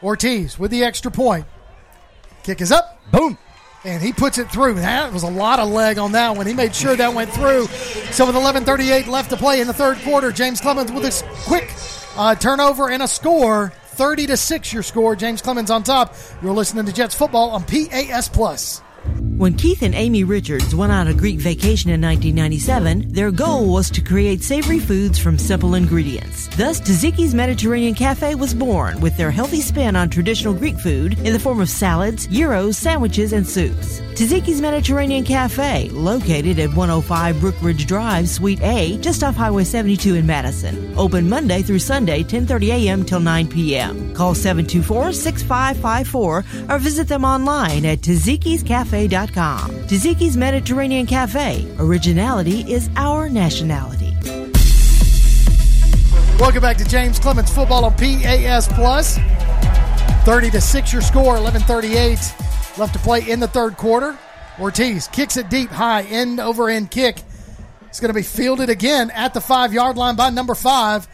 Ortiz 0.03 0.59
with 0.59 0.73
the 0.73 0.83
extra 0.83 1.13
point. 1.13 1.47
Kick 2.45 2.61
is 2.61 2.71
up. 2.71 3.01
Boom. 3.11 3.39
And 3.85 4.03
he 4.03 4.13
puts 4.13 4.39
it 4.39 4.51
through. 4.51 4.75
That 4.75 5.13
was 5.13 5.23
a 5.23 5.31
lot 5.31 5.59
of 5.59 5.69
leg 5.71 5.99
on 5.99 6.13
that 6.13 6.37
one. 6.37 6.47
He 6.47 6.55
made 6.55 6.75
sure 6.75 6.95
that 6.95 7.15
went 7.15 7.31
through. 7.33 7.67
So 8.13 8.27
with 8.27 8.37
11:38 8.37 9.07
left 9.09 9.31
to 9.31 9.37
play 9.37 9.61
in 9.61 9.67
the 9.67 9.73
third 9.73 9.99
quarter, 9.99 10.31
James 10.31 10.61
Clemens 10.61 10.93
with 10.93 11.05
a 11.05 11.25
quick 11.45 11.73
uh, 12.17 12.35
turnover 12.35 12.91
and 12.91 13.03
a 13.03 13.09
score, 13.09 13.73
30 13.87 14.27
to 14.29 14.37
six. 14.37 14.73
Your 14.73 14.83
score. 14.83 15.17
James 15.17 15.43
Clemens 15.43 15.71
on 15.71 15.83
top. 15.83 16.15
You're 16.43 16.53
listening 16.53 16.85
to 16.87 16.93
Jets 16.93 17.15
football 17.15 17.51
on 17.51 17.65
PAS 17.65 18.29
Plus. 18.29 18.83
When 19.37 19.55
Keith 19.55 19.83
and 19.83 19.97
Amy 19.97 20.23
Richards 20.23 20.77
went 20.77 20.93
on 20.93 21.09
a 21.09 21.13
Greek 21.13 21.41
vacation 21.41 21.91
in 21.91 22.01
1997, 22.01 23.13
their 23.13 23.33
goal 23.33 23.67
was 23.67 23.91
to 23.91 24.01
create 24.01 24.45
savory 24.45 24.79
foods 24.79 25.19
from 25.19 25.39
simple 25.39 25.75
ingredients. 25.75 26.47
Thus, 26.57 26.81
Taziki's 26.81 27.35
Mediterranean 27.35 27.95
Cafe 27.95 28.37
was 28.37 28.55
born 28.55 29.01
with 29.01 29.17
their 29.17 29.33
healthy 29.33 29.61
spin 29.61 29.97
on 29.97 30.09
traditional 30.09 30.55
Greek 30.55 30.79
food 30.79 31.19
in 31.19 31.33
the 31.33 31.41
form 31.41 31.61
of 31.61 31.69
salads, 31.69 32.29
gyros, 32.29 32.79
sandwiches, 32.79 33.33
and 33.33 33.45
soups. 33.45 34.01
Taziki's 34.15 34.61
Mediterranean 34.61 35.25
Cafe, 35.25 35.89
located 35.91 36.61
at 36.61 36.73
105 36.73 37.35
Brookridge 37.37 37.89
Drive, 37.89 38.29
Suite 38.29 38.63
A, 38.63 38.97
just 38.99 39.25
off 39.25 39.35
Highway 39.35 39.65
72 39.65 40.15
in 40.15 40.25
Madison. 40.25 40.95
Open 40.97 41.29
Monday 41.29 41.63
through 41.63 41.81
Sunday, 41.81 42.23
10:30 42.23 42.69
a.m. 42.69 43.05
till 43.05 43.19
9 43.19 43.49
p.m. 43.49 44.15
Call 44.15 44.35
724-6554 44.35 46.71
or 46.71 46.79
visit 46.79 47.09
them 47.09 47.25
online 47.25 47.85
at 47.85 47.99
tazikiscafe.com. 48.95 49.71
Taziki's 49.87 50.37
Mediterranean 50.37 51.07
Cafe. 51.07 51.67
Originality 51.79 52.61
is 52.73 52.89
our 52.97 53.29
nationality. 53.29 54.17
Welcome 56.39 56.63
back 56.63 56.77
to 56.79 56.85
James 56.85 57.19
Clemens 57.19 57.51
football 57.51 57.85
on 57.85 57.95
PAS 57.95 58.69
Plus. 58.69 59.19
30 60.25 60.51
to 60.51 60.61
6 60.61 60.93
your 60.93 61.03
score, 61.03 61.37
11:38 61.37 62.79
left 62.79 62.93
to 62.95 62.99
play 62.99 63.29
in 63.29 63.41
the 63.41 63.49
third 63.49 63.77
quarter. 63.77 64.17
Ortiz 64.59 65.09
kicks 65.09 65.37
it 65.37 65.49
deep, 65.49 65.71
high, 65.71 66.03
end 66.03 66.41
over 66.41 66.69
end 66.69 66.91
kick. 66.91 67.23
It's 67.89 68.01
going 68.01 68.09
to 68.09 68.15
be 68.15 68.23
fielded 68.23 68.71
again 68.71 69.11
at 69.11 69.35
the 69.35 69.41
5-yard 69.41 69.97
line 69.97 70.17
by 70.17 70.31
number 70.31 70.55
5. 70.55 71.07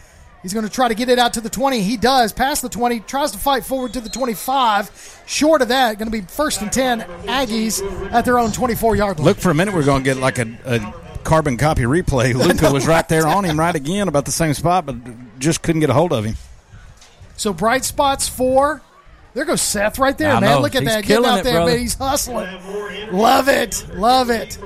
He's 0.42 0.54
going 0.54 0.64
to 0.66 0.72
try 0.72 0.88
to 0.88 0.94
get 0.94 1.08
it 1.10 1.18
out 1.18 1.34
to 1.34 1.40
the 1.40 1.50
20. 1.50 1.82
He 1.82 1.96
does. 1.98 2.32
Past 2.32 2.62
the 2.62 2.68
20, 2.70 3.00
tries 3.00 3.32
to 3.32 3.38
fight 3.38 3.64
forward 3.64 3.92
to 3.92 4.00
the 4.00 4.08
25. 4.08 5.22
Short 5.26 5.60
of 5.62 5.68
that, 5.68 5.98
going 5.98 6.10
to 6.10 6.18
be 6.18 6.22
first 6.26 6.62
and 6.62 6.72
10 6.72 7.00
Aggies 7.24 7.82
at 8.12 8.24
their 8.24 8.38
own 8.38 8.50
24-yard 8.50 9.18
line. 9.18 9.26
Look 9.26 9.38
for 9.38 9.50
a 9.50 9.54
minute, 9.54 9.74
we're 9.74 9.84
going 9.84 10.02
to 10.02 10.04
get 10.04 10.16
like 10.16 10.38
a, 10.38 10.58
a 10.64 10.94
carbon 11.24 11.56
copy 11.58 11.82
replay. 11.82 12.34
Luca 12.46 12.72
was 12.72 12.86
right 12.86 13.06
there 13.08 13.26
on 13.26 13.44
him, 13.44 13.58
right 13.58 13.74
again, 13.74 14.08
about 14.08 14.24
the 14.24 14.32
same 14.32 14.54
spot, 14.54 14.86
but 14.86 14.96
just 15.38 15.62
couldn't 15.62 15.80
get 15.80 15.90
a 15.90 15.94
hold 15.94 16.12
of 16.12 16.24
him. 16.24 16.36
So 17.36 17.52
bright 17.52 17.84
spots 17.84 18.26
for. 18.28 18.80
There 19.32 19.44
goes 19.44 19.62
Seth 19.62 19.98
right 19.98 20.16
there, 20.18 20.32
I 20.32 20.40
man. 20.40 20.50
know. 20.56 20.60
Look 20.60 20.74
at 20.74 20.82
He's 20.82 20.90
that. 20.90 21.04
Getting 21.04 21.24
out 21.24 21.38
it, 21.40 21.44
there, 21.44 21.54
brother. 21.54 21.70
man. 21.72 21.80
He's 21.80 21.94
hustling. 21.94 22.48
Love 23.12 23.48
it. 23.48 23.86
Love 23.94 24.30
it. 24.30 24.58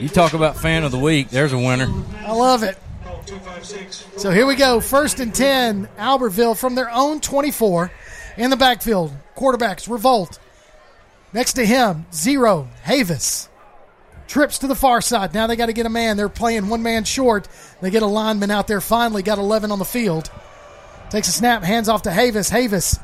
You 0.00 0.08
talk 0.08 0.32
about 0.32 0.56
fan 0.56 0.84
of 0.84 0.92
the 0.92 0.98
week. 0.98 1.28
There's 1.28 1.52
a 1.52 1.58
winner. 1.58 1.92
I 2.24 2.32
love 2.32 2.62
it. 2.62 2.78
So 4.16 4.30
here 4.30 4.46
we 4.46 4.54
go. 4.56 4.80
First 4.80 5.20
and 5.20 5.34
10, 5.34 5.88
Albertville 5.98 6.56
from 6.58 6.74
their 6.74 6.90
own 6.90 7.20
24 7.20 7.90
in 8.36 8.50
the 8.50 8.56
backfield. 8.56 9.12
Quarterbacks, 9.36 9.88
Revolt. 9.90 10.38
Next 11.32 11.54
to 11.54 11.64
him, 11.66 12.06
Zero, 12.12 12.68
Havis. 12.84 13.48
Trips 14.26 14.58
to 14.58 14.66
the 14.66 14.74
far 14.74 15.00
side. 15.00 15.32
Now 15.34 15.46
they 15.46 15.56
got 15.56 15.66
to 15.66 15.72
get 15.72 15.86
a 15.86 15.90
man. 15.90 16.16
They're 16.16 16.28
playing 16.28 16.68
one 16.68 16.82
man 16.82 17.04
short. 17.04 17.48
They 17.80 17.90
get 17.90 18.02
a 18.02 18.06
lineman 18.06 18.50
out 18.50 18.66
there 18.66 18.80
finally, 18.80 19.22
got 19.22 19.38
11 19.38 19.70
on 19.72 19.78
the 19.78 19.84
field. 19.84 20.30
Takes 21.10 21.28
a 21.28 21.32
snap, 21.32 21.62
hands 21.62 21.88
off 21.88 22.02
to 22.02 22.10
Havis. 22.10 22.50
Havis 22.50 23.00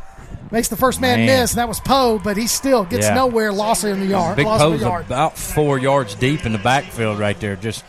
makes 0.50 0.68
the 0.68 0.76
first 0.76 1.00
man, 1.00 1.20
Man. 1.20 1.40
miss, 1.40 1.52
and 1.52 1.58
that 1.58 1.68
was 1.68 1.80
Poe, 1.80 2.18
but 2.22 2.36
he 2.36 2.46
still 2.46 2.84
gets 2.84 3.06
Yeah. 3.06 3.14
nowhere. 3.14 3.52
Loss 3.52 3.84
in 3.84 4.00
the 4.00 4.06
yard. 4.06 4.36
Big 4.36 4.46
loss 4.46 4.60
of 4.60 4.68
a 4.68 4.74
Poe's 4.74 4.82
yard. 4.82 5.06
about 5.06 5.38
four 5.38 5.78
yards 5.78 6.14
deep 6.14 6.44
in 6.44 6.52
the 6.52 6.58
backfield 6.58 7.18
right 7.18 7.38
there, 7.40 7.56
just 7.56 7.82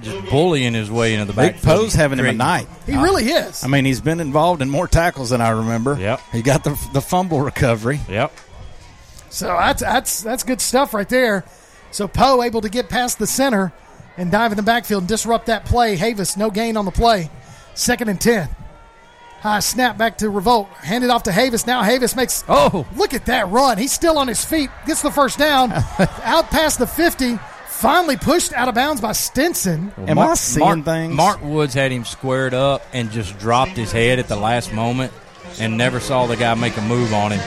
just 0.00 0.28
bullying 0.30 0.74
his 0.74 0.90
way 0.90 1.14
into 1.14 1.26
the 1.26 1.32
Big. 1.32 1.60
Poe's 1.62 1.94
having 1.94 2.18
him 2.18 2.24
a 2.26 2.28
Great. 2.28 2.36
night. 2.36 2.68
He 2.84 2.96
really 2.96 3.24
is. 3.26 3.64
I 3.64 3.68
mean, 3.68 3.84
he's 3.84 4.00
been 4.00 4.20
involved 4.20 4.62
in 4.62 4.68
more 4.70 4.86
tackles 4.88 5.30
than 5.30 5.40
I 5.40 5.50
remember. 5.50 5.96
Yep. 5.98 6.20
He 6.32 6.42
got 6.42 6.64
the 6.64 6.78
the 6.92 7.00
fumble 7.00 7.40
recovery. 7.40 8.00
Yep. 8.08 8.32
So 9.30 9.46
that's 9.48 9.82
that's 9.82 10.22
that's 10.22 10.42
good 10.42 10.60
stuff 10.60 10.94
right 10.94 11.08
there. 11.08 11.44
So 11.90 12.08
Poe 12.08 12.42
able 12.42 12.60
to 12.60 12.68
get 12.68 12.88
past 12.88 13.18
the 13.18 13.26
center 13.26 13.72
and 14.16 14.30
dive 14.30 14.52
in 14.52 14.56
the 14.56 14.62
backfield 14.62 15.02
and 15.02 15.08
disrupt 15.08 15.46
that 15.46 15.64
play. 15.64 15.96
Havis 15.96 16.36
no 16.36 16.50
gain 16.50 16.76
on 16.76 16.84
the 16.84 16.90
play. 16.90 17.30
Second 17.74 18.08
and 18.08 18.20
ten. 18.20 18.48
High 19.40 19.60
snap 19.60 19.98
back 19.98 20.18
to 20.18 20.30
Revolt. 20.30 20.68
Handed 20.68 21.10
off 21.10 21.24
to 21.24 21.30
Havis. 21.30 21.66
Now 21.66 21.82
Havis 21.82 22.16
makes. 22.16 22.42
Oh. 22.48 22.86
look 22.96 23.14
at 23.14 23.26
that 23.26 23.48
run! 23.48 23.78
He's 23.78 23.92
still 23.92 24.18
on 24.18 24.28
his 24.28 24.44
feet. 24.44 24.70
Gets 24.86 25.02
the 25.02 25.10
first 25.10 25.38
down. 25.38 25.72
out 26.24 26.50
past 26.50 26.78
the 26.78 26.86
fifty. 26.86 27.38
Finally 27.76 28.16
pushed 28.16 28.54
out 28.54 28.68
of 28.68 28.74
bounds 28.74 29.00
by 29.02 29.12
Stinson. 29.12 29.92
Am 30.08 30.18
I 30.18 30.34
seeing 30.34 30.64
Mark, 30.66 30.84
things? 30.84 31.14
Mark 31.14 31.42
Woods 31.44 31.74
had 31.74 31.92
him 31.92 32.04
squared 32.06 32.54
up 32.54 32.82
and 32.94 33.10
just 33.10 33.38
dropped 33.38 33.72
his 33.72 33.92
head 33.92 34.18
at 34.18 34.28
the 34.28 34.36
last 34.36 34.72
moment 34.72 35.12
and 35.60 35.76
never 35.76 36.00
saw 36.00 36.26
the 36.26 36.36
guy 36.36 36.54
make 36.54 36.76
a 36.78 36.80
move 36.82 37.12
on 37.12 37.32
him. 37.32 37.40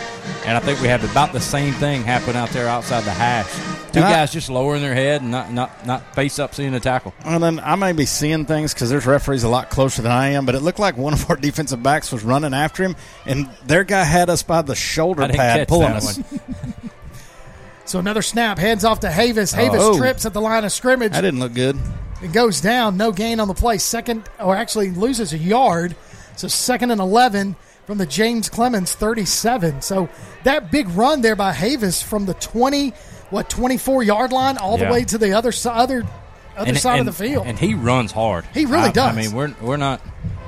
And 0.46 0.56
I 0.56 0.60
think 0.60 0.80
we 0.82 0.88
had 0.88 1.04
about 1.04 1.34
the 1.34 1.40
same 1.40 1.74
thing 1.74 2.04
happen 2.04 2.36
out 2.36 2.50
there 2.50 2.68
outside 2.68 3.04
the 3.06 3.12
hash. 3.12 3.52
Two 3.92 4.00
And 4.00 4.06
I- 4.06 4.12
guys 4.12 4.32
just 4.32 4.52
lowering 4.52 4.84
their 4.84 4.94
head 4.94 5.24
and 5.24 5.32
not, 5.32 5.52
not, 5.52 5.86
not 5.88 6.14
face 6.14 6.38
up 6.38 6.54
seeing 6.54 6.74
the 6.74 6.80
tackle. 6.80 7.14
And 7.26 7.42
then 7.42 7.60
I 7.60 7.74
may 7.76 7.94
be 7.94 8.06
seeing 8.06 8.46
things 8.46 8.72
because 8.74 8.92
there's 8.92 9.08
referees 9.08 9.44
a 9.44 9.50
lot 9.50 9.72
closer 9.72 10.04
than 10.04 10.12
I 10.12 10.30
am, 10.30 10.46
but 10.46 10.54
it 10.54 10.60
looked 10.62 10.78
like 10.80 10.96
one 10.96 11.14
of 11.14 11.28
our 11.30 11.36
defensive 11.42 11.82
backs 11.82 12.12
was 12.12 12.24
running 12.24 12.54
after 12.54 12.84
him, 12.84 12.96
and 13.26 13.50
their 13.66 13.84
guy 13.84 14.04
had 14.04 14.30
us 14.30 14.44
by 14.44 14.62
the 14.62 14.76
shoulder 14.76 15.28
pad 15.28 15.68
pulling 15.68 15.94
us. 15.94 16.20
one. 17.90 17.92
So 17.92 18.00
another 18.00 18.22
snap. 18.22 18.58
Hands 18.58 18.84
off 18.86 19.00
to 19.02 19.08
Havis. 19.08 19.54
Havis 19.56 19.80
Oh. 19.80 19.98
trips 19.98 20.26
at 20.26 20.34
the 20.34 20.42
line 20.42 20.64
of 20.64 20.72
scrimmage. 20.72 21.12
That 21.14 21.22
didn't 21.22 21.40
look 21.40 21.54
good. 21.54 21.78
It 22.22 22.34
goes 22.34 22.60
down, 22.60 22.98
no 22.98 23.12
gain 23.12 23.40
on 23.40 23.48
the 23.48 23.54
play. 23.54 23.78
Second, 23.78 24.24
or 24.40 24.56
actually 24.56 24.92
loses 24.92 25.32
a 25.34 25.38
yard. 25.38 25.96
So 26.36 26.48
second 26.48 26.92
and 26.92 27.00
11 27.00 27.56
from 27.88 27.98
the 27.98 28.06
James 28.06 28.50
Clemens 28.50 28.94
37. 28.94 29.82
So 29.82 30.10
that 30.44 30.72
big 30.72 30.90
run 30.90 31.22
there 31.22 31.36
by 31.36 31.54
Havis 31.54 32.04
from 32.04 32.26
the 32.26 32.34
20, 32.36 32.94
what, 33.30 33.50
24 33.50 34.04
yard 34.04 34.32
line 34.32 34.58
all 34.58 34.78
the 34.78 34.86
way 34.86 35.04
to 35.06 35.18
the 35.18 35.34
other, 35.34 35.52
si- 35.52 35.70
other, 35.70 36.06
other 36.58 36.76
side 36.76 37.00
and, 37.00 37.08
of 37.08 37.18
the 37.18 37.24
field. 37.24 37.48
And 37.48 37.58
he 37.58 37.74
runs 37.74 38.12
hard. 38.12 38.46
He 38.54 38.66
really 38.66 38.96
I, 38.98 39.08
I 39.10 39.12
mean, 39.14 39.32
we're 39.32 39.54
we're 39.62 39.78
not 39.78 40.02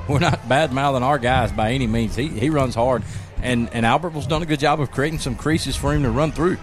we're 0.08 0.18
not 0.18 0.46
bad 0.48 0.72
mouthing 0.72 1.02
our 1.02 1.18
guys 1.18 1.52
by 1.52 1.72
any 1.72 1.86
means. 1.86 2.14
He 2.14 2.28
he 2.28 2.50
runs 2.50 2.74
hard, 2.74 3.02
and 3.42 3.70
and 3.72 3.86
Albertville's 3.86 4.26
done 4.26 4.42
a 4.42 4.46
good 4.46 4.60
job 4.60 4.80
of 4.80 4.90
creating 4.90 5.20
some 5.20 5.36
creases 5.36 5.74
for 5.74 5.94
him 5.94 6.02
to 6.02 6.10
run 6.10 6.32
through. 6.32 6.58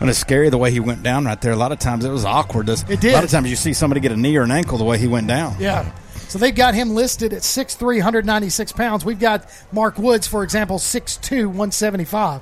And 0.00 0.10
it's 0.10 0.18
scary 0.18 0.48
the 0.50 0.58
way 0.58 0.70
he 0.72 0.80
went 0.80 1.02
down 1.02 1.26
right 1.26 1.40
there. 1.40 1.52
A 1.52 1.56
lot 1.56 1.70
of 1.70 1.78
times 1.78 2.04
it 2.04 2.10
was 2.10 2.24
awkward. 2.24 2.68
It 2.68 2.84
did. 3.00 3.04
A 3.04 3.14
lot 3.14 3.24
of 3.24 3.30
times 3.30 3.48
you 3.48 3.56
see 3.56 3.72
somebody 3.72 4.00
get 4.00 4.10
a 4.12 4.16
knee 4.16 4.36
or 4.36 4.42
an 4.42 4.50
ankle 4.50 4.76
the 4.78 4.84
way 4.84 4.98
he 4.98 5.06
went 5.06 5.28
down. 5.28 5.56
yeah. 5.60 5.92
So 6.28 6.38
they've 6.38 6.54
got 6.54 6.74
him 6.74 6.94
listed 6.94 7.34
at 7.34 7.42
6'3", 7.42 7.78
196 7.96 8.72
pounds. 8.72 9.04
We've 9.04 9.20
got 9.20 9.46
Mark 9.70 9.98
Woods, 9.98 10.26
for 10.26 10.42
example, 10.42 10.78
6'2", 10.78 11.44
175. 11.46 12.40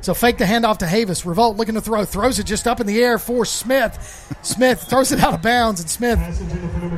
So 0.00 0.12
fake 0.12 0.38
the 0.38 0.44
handoff 0.44 0.78
to 0.78 0.86
Havis. 0.86 1.24
Revolt 1.24 1.56
looking 1.56 1.76
to 1.76 1.80
throw. 1.80 2.04
Throws 2.04 2.40
it 2.40 2.46
just 2.46 2.66
up 2.66 2.80
in 2.80 2.86
the 2.88 3.00
air 3.00 3.18
for 3.20 3.44
Smith. 3.44 4.36
Smith 4.42 4.82
throws 4.82 5.12
it 5.12 5.20
out 5.20 5.34
of 5.34 5.40
bounds, 5.42 5.80
and 5.80 5.88
Smith 5.88 6.18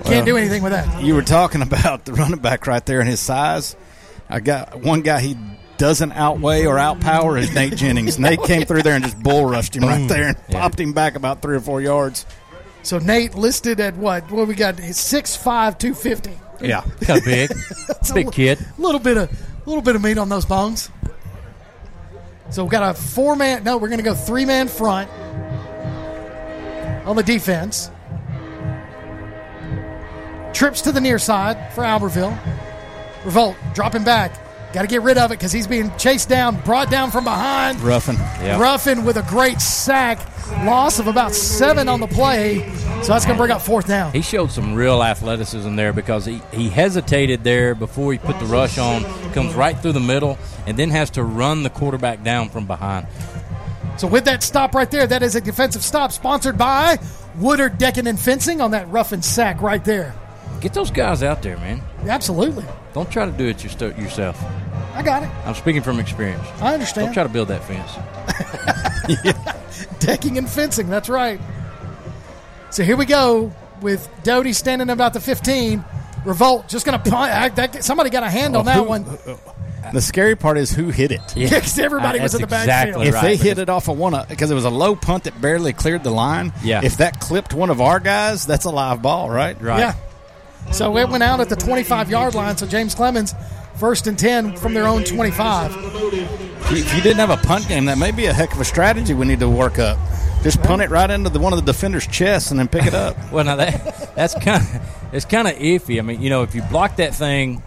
can't 0.06 0.24
do 0.24 0.38
anything 0.38 0.62
with 0.62 0.72
that. 0.72 1.02
You 1.02 1.14
were 1.14 1.20
talking 1.22 1.60
about 1.60 2.06
the 2.06 2.14
running 2.14 2.38
back 2.40 2.66
right 2.66 2.84
there 2.86 3.00
and 3.00 3.08
his 3.08 3.20
size. 3.20 3.76
I 4.30 4.40
got 4.40 4.80
one 4.80 5.02
guy 5.02 5.20
he 5.20 5.36
doesn't 5.78 6.12
outweigh 6.12 6.66
or 6.66 6.76
outpower 6.76 7.38
is 7.38 7.54
Nate 7.54 7.76
Jennings. 7.76 8.18
Nate 8.18 8.42
came 8.42 8.62
through 8.62 8.82
there 8.82 8.94
and 8.94 9.04
just 9.04 9.20
bull 9.22 9.46
rushed 9.46 9.76
him 9.76 9.84
right 9.84 10.00
mm. 10.00 10.08
there 10.08 10.28
and 10.28 10.48
popped 10.48 10.78
him 10.78 10.92
back 10.92 11.14
about 11.14 11.42
three 11.42 11.56
or 11.56 11.60
four 11.60 11.80
yards. 11.80 12.26
So 12.82 12.98
Nate 12.98 13.34
listed 13.34 13.80
at 13.80 13.96
what? 13.96 14.30
What 14.30 14.46
we 14.46 14.54
got? 14.54 14.78
He's 14.78 14.98
6'5", 14.98 15.78
250. 15.78 16.30
Yeah. 16.60 16.84
Got 17.06 17.24
big, 17.24 17.48
That's 17.88 18.10
a 18.10 18.14
big 18.14 18.26
li- 18.26 18.32
kid. 18.32 18.66
little 18.78 19.00
bit 19.00 19.16
of 19.16 19.30
little 19.66 19.82
bit 19.82 19.96
of 19.96 20.02
meat 20.02 20.18
on 20.18 20.28
those 20.28 20.44
bones. 20.44 20.90
So 22.50 22.62
we've 22.62 22.70
got 22.70 22.90
a 22.90 22.94
four 22.94 23.36
man. 23.36 23.64
No, 23.64 23.78
we're 23.78 23.88
going 23.88 23.98
to 23.98 24.04
go 24.04 24.14
three 24.14 24.44
man 24.44 24.68
front 24.68 25.10
on 27.06 27.16
the 27.16 27.22
defense. 27.22 27.90
Trips 30.52 30.82
to 30.82 30.92
the 30.92 31.00
near 31.00 31.18
side 31.18 31.72
for 31.72 31.82
Albertville. 31.82 32.38
Revolt 33.24 33.56
dropping 33.74 34.04
back. 34.04 34.43
Got 34.74 34.82
to 34.82 34.88
get 34.88 35.02
rid 35.02 35.18
of 35.18 35.30
it 35.30 35.38
because 35.38 35.52
he's 35.52 35.68
being 35.68 35.96
chased 35.98 36.28
down, 36.28 36.60
brought 36.62 36.90
down 36.90 37.12
from 37.12 37.22
behind. 37.22 37.80
Ruffin. 37.80 38.16
Yeah. 38.16 38.60
Ruffin 38.60 39.04
with 39.04 39.16
a 39.16 39.22
great 39.22 39.60
sack. 39.60 40.18
Loss 40.64 40.98
of 40.98 41.06
about 41.06 41.32
seven 41.32 41.88
on 41.88 42.00
the 42.00 42.08
play. 42.08 42.68
So 43.02 43.12
that's 43.12 43.24
going 43.24 43.36
to 43.36 43.40
bring 43.40 43.52
up 43.52 43.62
fourth 43.62 43.86
down. 43.86 44.10
He 44.12 44.20
showed 44.20 44.50
some 44.50 44.74
real 44.74 45.00
athleticism 45.00 45.76
there 45.76 45.92
because 45.92 46.26
he, 46.26 46.42
he 46.52 46.68
hesitated 46.68 47.44
there 47.44 47.76
before 47.76 48.10
he 48.10 48.18
put 48.18 48.36
the 48.40 48.46
rush 48.46 48.76
on, 48.76 49.04
comes 49.32 49.54
right 49.54 49.78
through 49.78 49.92
the 49.92 50.00
middle, 50.00 50.38
and 50.66 50.76
then 50.76 50.90
has 50.90 51.08
to 51.10 51.22
run 51.22 51.62
the 51.62 51.70
quarterback 51.70 52.24
down 52.24 52.48
from 52.48 52.66
behind. 52.66 53.06
So 53.96 54.08
with 54.08 54.24
that 54.24 54.42
stop 54.42 54.74
right 54.74 54.90
there, 54.90 55.06
that 55.06 55.22
is 55.22 55.36
a 55.36 55.40
defensive 55.40 55.84
stop 55.84 56.10
sponsored 56.10 56.58
by 56.58 56.98
Woodard 57.36 57.78
Decking 57.78 58.08
and 58.08 58.18
Fencing 58.18 58.60
on 58.60 58.72
that 58.72 58.90
Ruffin 58.90 59.22
sack 59.22 59.62
right 59.62 59.84
there. 59.84 60.16
Get 60.64 60.72
those 60.72 60.90
guys 60.90 61.22
out 61.22 61.42
there, 61.42 61.58
man. 61.58 61.82
Absolutely. 62.08 62.64
Don't 62.94 63.10
try 63.10 63.26
to 63.26 63.32
do 63.32 63.48
it 63.48 63.62
yourself. 63.62 64.42
I 64.94 65.02
got 65.02 65.22
it. 65.22 65.28
I'm 65.44 65.54
speaking 65.54 65.82
from 65.82 66.00
experience. 66.00 66.42
I 66.58 66.72
understand. 66.72 67.08
Don't 67.08 67.12
try 67.12 67.22
to 67.22 67.28
build 67.28 67.48
that 67.48 67.62
fence. 67.64 67.92
Decking 70.00 70.38
and 70.38 70.48
fencing, 70.48 70.88
that's 70.88 71.10
right. 71.10 71.38
So 72.70 72.82
here 72.82 72.96
we 72.96 73.04
go 73.04 73.52
with 73.82 74.08
Doty 74.22 74.54
standing 74.54 74.88
about 74.88 75.12
the 75.12 75.20
15. 75.20 75.84
Revolt 76.24 76.66
just 76.68 76.86
going 76.86 76.98
to 76.98 77.10
punt. 77.10 77.30
I- 77.30 77.50
that- 77.50 77.84
Somebody 77.84 78.08
got 78.08 78.22
a 78.22 78.30
hand 78.30 78.56
on 78.56 78.62
oh, 78.62 78.64
that 78.64 78.76
who- 78.76 78.84
one. 78.84 79.04
Uh, 79.04 79.36
the 79.92 80.00
scary 80.00 80.34
part 80.34 80.56
is 80.56 80.70
who 80.72 80.88
hit 80.88 81.12
it. 81.12 81.20
Yeah, 81.36 81.50
'cause 81.60 81.78
everybody 81.78 82.20
was 82.20 82.32
That's 82.32 82.42
in 82.42 82.48
the 82.48 82.56
exactly 82.56 82.92
backfield. 82.92 83.06
If 83.06 83.14
right, 83.14 83.22
they 83.22 83.36
hit 83.36 83.58
it 83.58 83.68
off 83.68 83.88
of 83.88 83.98
one, 83.98 84.14
uh, 84.14 84.24
because 84.26 84.50
it 84.50 84.54
was 84.54 84.64
a 84.64 84.70
low 84.70 84.96
punt 84.96 85.24
that 85.24 85.38
barely 85.42 85.74
cleared 85.74 86.04
the 86.04 86.10
line. 86.10 86.54
Yeah. 86.62 86.80
If 86.82 86.96
that 86.96 87.20
clipped 87.20 87.52
one 87.52 87.68
of 87.68 87.82
our 87.82 88.00
guys, 88.00 88.46
that's 88.46 88.64
a 88.64 88.70
live 88.70 89.02
ball, 89.02 89.28
right? 89.28 89.60
Right. 89.60 89.80
Yeah. 89.80 89.94
So 90.72 90.96
it 90.96 91.08
went 91.08 91.22
out 91.22 91.40
at 91.40 91.48
the 91.48 91.56
25 91.56 92.10
yard 92.10 92.34
line. 92.34 92.56
So 92.56 92.66
James 92.66 92.94
Clemens, 92.94 93.34
first 93.76 94.06
and 94.06 94.18
10 94.18 94.56
from 94.56 94.74
their 94.74 94.86
own 94.86 95.04
25. 95.04 95.72
If 96.66 96.94
you, 96.96 97.02
didn't 97.02 97.18
have 97.18 97.30
a 97.30 97.36
punt 97.36 97.68
game, 97.68 97.84
that 97.86 97.98
may 97.98 98.10
be 98.10 98.26
a 98.26 98.32
heck 98.32 98.52
of 98.54 98.60
a 98.60 98.64
strategy 98.64 99.12
we 99.14 99.26
need 99.26 99.40
to 99.40 99.48
work 99.48 99.78
up. 99.78 99.98
Just 100.42 100.62
punt 100.62 100.82
it 100.82 100.90
right 100.90 101.08
into 101.10 101.30
the, 101.30 101.38
one 101.38 101.52
of 101.52 101.58
the 101.64 101.72
defender's 101.72 102.06
chest 102.06 102.50
and 102.50 102.58
then 102.58 102.68
pick 102.68 102.86
it 102.86 102.94
up. 102.94 103.16
Well, 103.32 103.44
now 103.44 103.56
that 103.56 104.14
that's 104.14 104.34
kind 104.34 104.62
of 104.62 105.08
it's 105.12 105.24
kind 105.24 105.46
of 105.48 105.54
iffy. 105.54 105.98
I 105.98 106.02
mean, 106.02 106.20
you 106.22 106.30
know, 106.30 106.42
if 106.42 106.54
you 106.54 106.62
block 106.62 106.96
that 106.96 107.14
thing, 107.14 107.62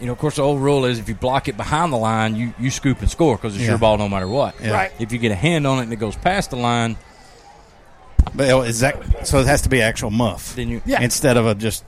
you 0.00 0.06
know, 0.06 0.12
of 0.12 0.18
course, 0.18 0.36
the 0.36 0.42
old 0.42 0.60
rule 0.60 0.84
is 0.86 0.98
if 0.98 1.08
you 1.08 1.14
block 1.14 1.48
it 1.48 1.56
behind 1.56 1.92
the 1.92 1.96
line, 1.96 2.34
you, 2.36 2.52
you 2.58 2.70
scoop 2.70 3.00
and 3.00 3.10
score 3.10 3.36
because 3.36 3.54
it's 3.54 3.62
Yeah. 3.64 3.70
your 3.70 3.78
ball 3.78 3.96
no 3.98 4.08
matter 4.08 4.26
what. 4.28 4.54
Yeah. 4.60 4.72
Right. 4.72 4.92
If 4.98 5.12
you 5.12 5.18
get 5.18 5.32
a 5.32 5.36
hand 5.36 5.66
on 5.66 5.78
it 5.78 5.82
and 5.82 5.92
it 5.92 5.96
goes 5.96 6.16
past 6.16 6.50
the 6.50 6.56
line, 6.56 6.96
But 8.34 8.48
is 8.66 8.80
that 8.80 9.26
so? 9.26 9.38
It 9.40 9.46
has 9.46 9.62
to 9.62 9.68
be 9.68 9.80
actual 9.82 10.10
muff. 10.10 10.54
Then 10.56 10.68
you- 10.68 10.82
Yeah. 10.84 11.00
instead 11.02 11.36
of 11.36 11.46
a 11.46 11.54
just. 11.54 11.84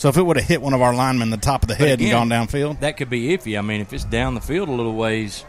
So 0.00 0.08
if 0.08 0.16
it 0.16 0.22
would 0.22 0.38
have 0.38 0.46
hit 0.48 0.62
one 0.62 0.72
of 0.72 0.80
our 0.80 0.94
linemen 0.94 1.26
in 1.26 1.30
the 1.30 1.36
top 1.36 1.62
of 1.62 1.68
the 1.68 1.74
head 1.74 2.00
again, 2.00 2.16
and 2.22 2.30
gone 2.30 2.46
downfield, 2.48 2.80
that 2.80 2.96
could 2.96 3.10
be 3.10 3.36
iffy. 3.36 3.58
I 3.58 3.60
mean, 3.60 3.82
if 3.82 3.92
it's 3.92 4.02
down 4.04 4.34
the 4.34 4.40
field 4.40 4.70
a 4.70 4.72
little 4.72 4.94
ways, 4.94 5.44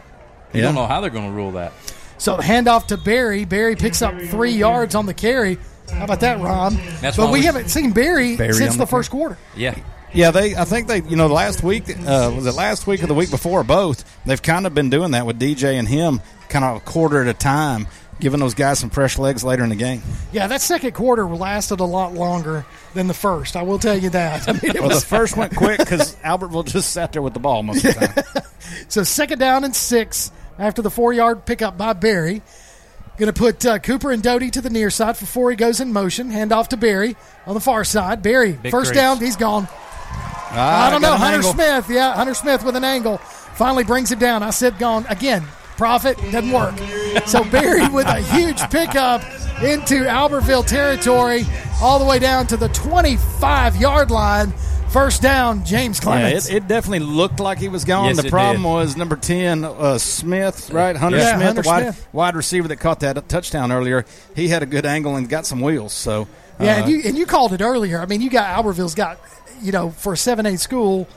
you 0.52 0.60
Yeah. 0.60 0.66
don't 0.66 0.74
know 0.74 0.86
how 0.86 1.00
they're 1.00 1.08
going 1.08 1.24
to 1.24 1.32
rule 1.32 1.52
that. 1.52 1.72
So 2.18 2.36
the 2.36 2.42
handoff 2.42 2.88
to 2.88 2.98
Barry. 2.98 3.46
Barry 3.46 3.76
picks 3.76 4.02
up 4.02 4.12
three 4.20 4.50
yards 4.52 4.94
on 4.94 5.06
the 5.06 5.14
carry. 5.14 5.56
How 5.90 6.04
about 6.04 6.20
that, 6.20 6.38
Ron? 6.38 6.78
That's 7.00 7.16
but 7.16 7.32
we 7.32 7.40
we- 7.40 7.46
haven't 7.46 7.70
seen 7.70 7.92
Barry, 7.92 8.36
Barry 8.36 8.52
since 8.52 8.72
the 8.74 8.80
the 8.80 8.86
first 8.86 9.10
quarter. 9.10 9.38
Yeah. 9.56 9.74
Yeah, 10.12 10.30
they. 10.32 10.54
I 10.54 10.66
think 10.66 10.86
they. 10.86 11.00
You 11.00 11.16
know, 11.16 11.28
last 11.28 11.62
week 11.62 11.88
uh, 11.88 12.30
was 12.36 12.44
it 12.44 12.54
last 12.54 12.86
week 12.86 13.02
or 13.02 13.06
the 13.06 13.14
week 13.14 13.30
before? 13.30 13.64
Both. 13.64 14.04
They've 14.26 14.42
kind 14.42 14.66
of 14.66 14.74
been 14.74 14.90
doing 14.90 15.12
that 15.12 15.24
with 15.24 15.40
DJ 15.40 15.78
and 15.78 15.88
him, 15.88 16.20
kind 16.50 16.62
of 16.66 16.76
a 16.76 16.80
quarter 16.80 17.22
at 17.22 17.28
a 17.28 17.32
time, 17.32 17.86
giving 18.22 18.38
those 18.38 18.54
guys 18.54 18.78
some 18.78 18.88
fresh 18.88 19.18
legs 19.18 19.42
later 19.42 19.64
in 19.64 19.68
the 19.68 19.74
game. 19.76 20.00
Yeah, 20.30 20.46
that 20.46 20.60
second 20.60 20.92
quarter 20.92 21.26
lasted 21.26 21.80
a 21.80 21.84
lot 21.84 22.14
longer 22.14 22.64
than 22.94 23.08
the 23.08 23.14
first. 23.14 23.56
I 23.56 23.62
will 23.62 23.80
tell 23.80 23.98
you 23.98 24.10
that. 24.10 24.48
I 24.48 24.52
mean, 24.52 24.76
it 24.76 24.80
Well, 24.80 24.90
the 24.90 25.00
first 25.00 25.36
went 25.36 25.56
quick 25.56 25.78
because 25.78 26.14
Albertville 26.16 26.64
just 26.64 26.92
sat 26.92 27.12
there 27.12 27.20
with 27.20 27.34
the 27.34 27.40
ball 27.40 27.64
most 27.64 27.84
of 27.84 27.94
the 27.94 28.22
time. 28.22 28.44
so 28.88 29.02
second 29.02 29.40
down 29.40 29.64
and 29.64 29.74
six 29.74 30.30
after 30.56 30.82
the 30.82 30.90
four 30.90 31.12
yard 31.12 31.44
pickup 31.44 31.76
by 31.76 31.94
Barry. 31.94 32.42
Going 33.18 33.30
to 33.30 33.38
put 33.38 33.66
uh, 33.66 33.78
Cooper 33.80 34.12
and 34.12 34.22
Doty 34.22 34.50
to 34.52 34.60
the 34.60 34.70
near 34.70 34.88
side 34.88 35.18
before 35.18 35.50
he 35.50 35.56
goes 35.56 35.80
in 35.80 35.92
motion. 35.92 36.30
Hand 36.30 36.52
off 36.52 36.68
to 36.70 36.76
Barry 36.76 37.16
on 37.44 37.54
the 37.54 37.60
far 37.60 37.84
side. 37.84 38.22
Barry, 38.22 38.52
Big 38.52 38.70
first 38.70 38.92
crease. 38.92 39.00
down, 39.00 39.18
he's 39.18 39.36
gone. 39.36 39.66
Ah, 39.68 40.86
I 40.86 40.90
don't 40.90 41.02
know. 41.02 41.16
Hunter 41.16 41.36
angle. 41.38 41.52
Smith, 41.52 41.90
yeah, 41.90 42.14
Hunter 42.14 42.34
Smith 42.34 42.64
with 42.64 42.76
an 42.76 42.84
angle 42.84 43.18
finally 43.18 43.84
brings 43.84 44.10
him 44.12 44.18
down. 44.18 44.42
I 44.42 44.50
said 44.50 44.78
gone 44.78 45.06
again. 45.08 45.44
Profit 45.76 46.16
doesn't 46.30 46.50
work. 46.52 46.76
So 47.26 47.44
Barry 47.44 47.88
with 47.88 48.06
a 48.06 48.20
huge 48.20 48.60
pickup 48.70 49.22
into 49.62 50.04
Albertville 50.04 50.66
territory, 50.66 51.44
all 51.80 51.98
the 51.98 52.04
way 52.04 52.18
down 52.18 52.46
to 52.48 52.56
the 52.56 52.68
25 52.68 53.76
yard 53.76 54.10
line 54.10 54.52
First 54.92 55.22
down, 55.22 55.64
James 55.64 56.00
Yeah, 56.04 56.28
it, 56.28 56.52
it 56.52 56.68
definitely 56.68 56.98
looked 56.98 57.40
like 57.40 57.58
he 57.58 57.68
was 57.68 57.86
gone. 57.86 58.08
Yes, 58.08 58.22
the 58.22 58.28
problem 58.28 58.58
did. 58.62 58.68
was 58.68 58.94
number 58.94 59.16
ten, 59.16 59.64
uh, 59.64 59.96
Smith, 59.96 60.70
right? 60.70 60.94
Hunter 60.94 61.16
Yeah, 61.16 61.36
Smith, 61.36 61.46
Hunter 61.46 61.62
the 61.62 61.66
wide, 61.66 61.82
Smith. 61.84 62.08
wide 62.12 62.36
receiver 62.36 62.68
that 62.68 62.76
caught 62.76 63.00
that 63.00 63.26
touchdown 63.26 63.72
earlier. 63.72 64.04
He 64.36 64.48
had 64.48 64.62
a 64.62 64.66
good 64.66 64.84
angle 64.84 65.16
and 65.16 65.30
got 65.30 65.46
some 65.46 65.62
wheels. 65.62 65.94
So 65.94 66.28
yeah, 66.60 66.74
uh, 66.74 66.80
and 66.80 66.90
you 66.90 67.00
and 67.06 67.16
you 67.16 67.24
called 67.24 67.54
it 67.54 67.62
earlier. 67.62 68.02
I 68.02 68.04
mean, 68.06 68.20
you 68.20 68.28
got 68.28 68.54
Albertville's 68.62 68.94
got 68.94 69.18
you 69.62 69.72
know 69.72 69.88
for 69.92 70.12
a 70.12 70.16
seven 70.16 70.44
eight 70.44 70.60
school. 70.60 71.08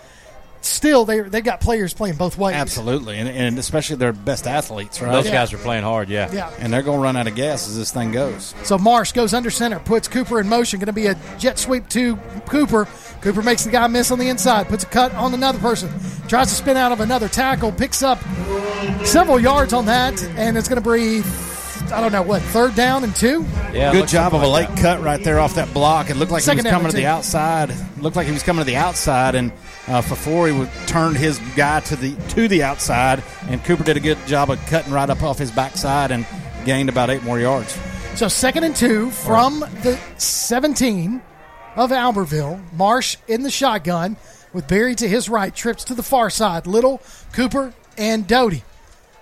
Still, 0.66 1.06
they 1.06 1.20
they 1.22 1.42
got 1.42 1.62
players 1.62 1.94
playing 1.94 2.16
both 2.16 2.38
ways. 2.40 2.56
absolutely, 2.56 3.18
and, 3.20 3.30
and 3.30 3.60
especially 3.60 3.98
their 3.98 4.12
best 4.14 4.48
athletes, 4.48 5.00
right? 5.02 5.12
Those 5.12 5.26
Yeah. 5.28 5.32
guys 5.34 5.54
are 5.54 5.58
playing 5.60 5.84
hard. 5.84 6.10
Yeah. 6.10 6.32
Yeah. 6.34 6.50
And 6.60 6.74
they're 6.74 6.82
going 6.82 6.98
to 6.98 7.04
run 7.04 7.16
out 7.16 7.28
of 7.28 7.36
gas 7.36 7.68
as 7.68 7.78
this 7.78 7.92
thing 7.92 8.12
goes. 8.12 8.56
So 8.64 8.78
Marsh 8.78 9.12
goes 9.12 9.34
under 9.36 9.52
center, 9.52 9.80
puts 9.80 10.08
Cooper 10.08 10.40
in 10.40 10.50
motion. 10.50 10.80
Going 10.80 10.88
to 10.88 10.94
be 10.94 11.06
a 11.08 11.16
jet 11.38 11.60
sweep 11.60 11.88
to 11.90 12.16
Cooper. 12.48 12.88
Cooper 13.22 13.42
makes 13.44 13.64
the 13.64 13.70
guy 13.72 13.86
miss 13.88 14.10
on 14.12 14.18
the 14.20 14.28
inside, 14.30 14.68
puts 14.68 14.84
a 14.84 14.88
cut 14.88 15.14
on 15.14 15.34
another 15.34 15.60
person, 15.60 15.90
tries 16.28 16.48
to 16.50 16.56
spin 16.56 16.78
out 16.78 16.92
of 16.92 17.00
another 17.00 17.28
tackle, 17.28 17.72
picks 17.72 18.02
up 18.04 18.20
several 19.04 19.40
yards 19.40 19.74
on 19.74 19.86
that, 19.86 20.22
and 20.38 20.58
it's 20.58 20.68
going 20.68 20.82
to 20.82 20.92
be, 20.92 21.22
I 21.94 22.02
don't 22.02 22.12
know 22.12 22.22
what, 22.24 22.42
third 22.42 22.76
down 22.76 23.04
and 23.04 23.16
two. 23.16 23.46
Yeah. 23.74 23.92
Good 23.92 24.08
job 24.08 24.34
of 24.34 24.42
a 24.42 24.48
like 24.48 24.70
late 24.70 24.76
that. 24.78 24.82
cut 24.98 25.04
right 25.04 25.24
there 25.24 25.40
off 25.40 25.56
that 25.56 25.74
block. 25.74 26.10
It 26.10 26.16
looked 26.18 26.32
like 26.32 26.42
Second 26.44 26.66
he 26.66 26.70
was 26.70 26.74
coming 26.74 26.90
to 26.92 26.96
the 26.96 27.02
two. 27.04 27.08
outside. 27.08 27.74
Looked 28.00 28.16
like 28.16 28.28
he 28.28 28.34
was 28.34 28.44
coming 28.44 28.62
to 28.62 28.66
the 28.66 28.78
outside, 28.78 29.36
and 29.36 29.52
uh, 29.88 30.02
Fafori 30.02 30.88
turned 30.88 31.18
his 31.18 31.40
guy 31.56 31.80
to 31.82 31.96
the 31.96 32.16
to 32.30 32.48
the 32.48 32.64
outside, 32.64 33.24
and 33.48 33.64
Cooper 33.64 33.84
did 33.84 33.98
a 33.98 34.00
good 34.00 34.18
job 34.26 34.50
of 34.50 34.60
cutting 34.66 34.92
right 34.92 35.10
up 35.10 35.22
off 35.24 35.38
his 35.38 35.52
backside 35.52 36.12
and 36.12 36.26
gained 36.66 36.90
about 36.90 37.10
eight 37.10 37.24
more 37.24 37.40
yards. 37.40 37.78
So 38.16 38.28
second 38.28 38.64
and 38.64 38.76
two 38.76 39.12
from 39.12 39.60
the 39.60 40.00
17 40.18 41.22
of 41.76 41.92
Albertville. 41.92 42.62
Marsh 42.74 43.18
in 43.28 43.44
the 43.44 43.52
shotgun 43.52 44.18
with 44.54 44.68
Barry 44.68 44.96
to 44.96 45.08
his 45.08 45.28
right, 45.28 45.54
trips 45.54 45.84
to 45.86 45.94
the 45.94 46.04
far 46.04 46.30
side. 46.30 46.66
Little, 46.66 47.02
Cooper, 47.34 47.74
and 47.98 48.26
Doty. 48.26 48.64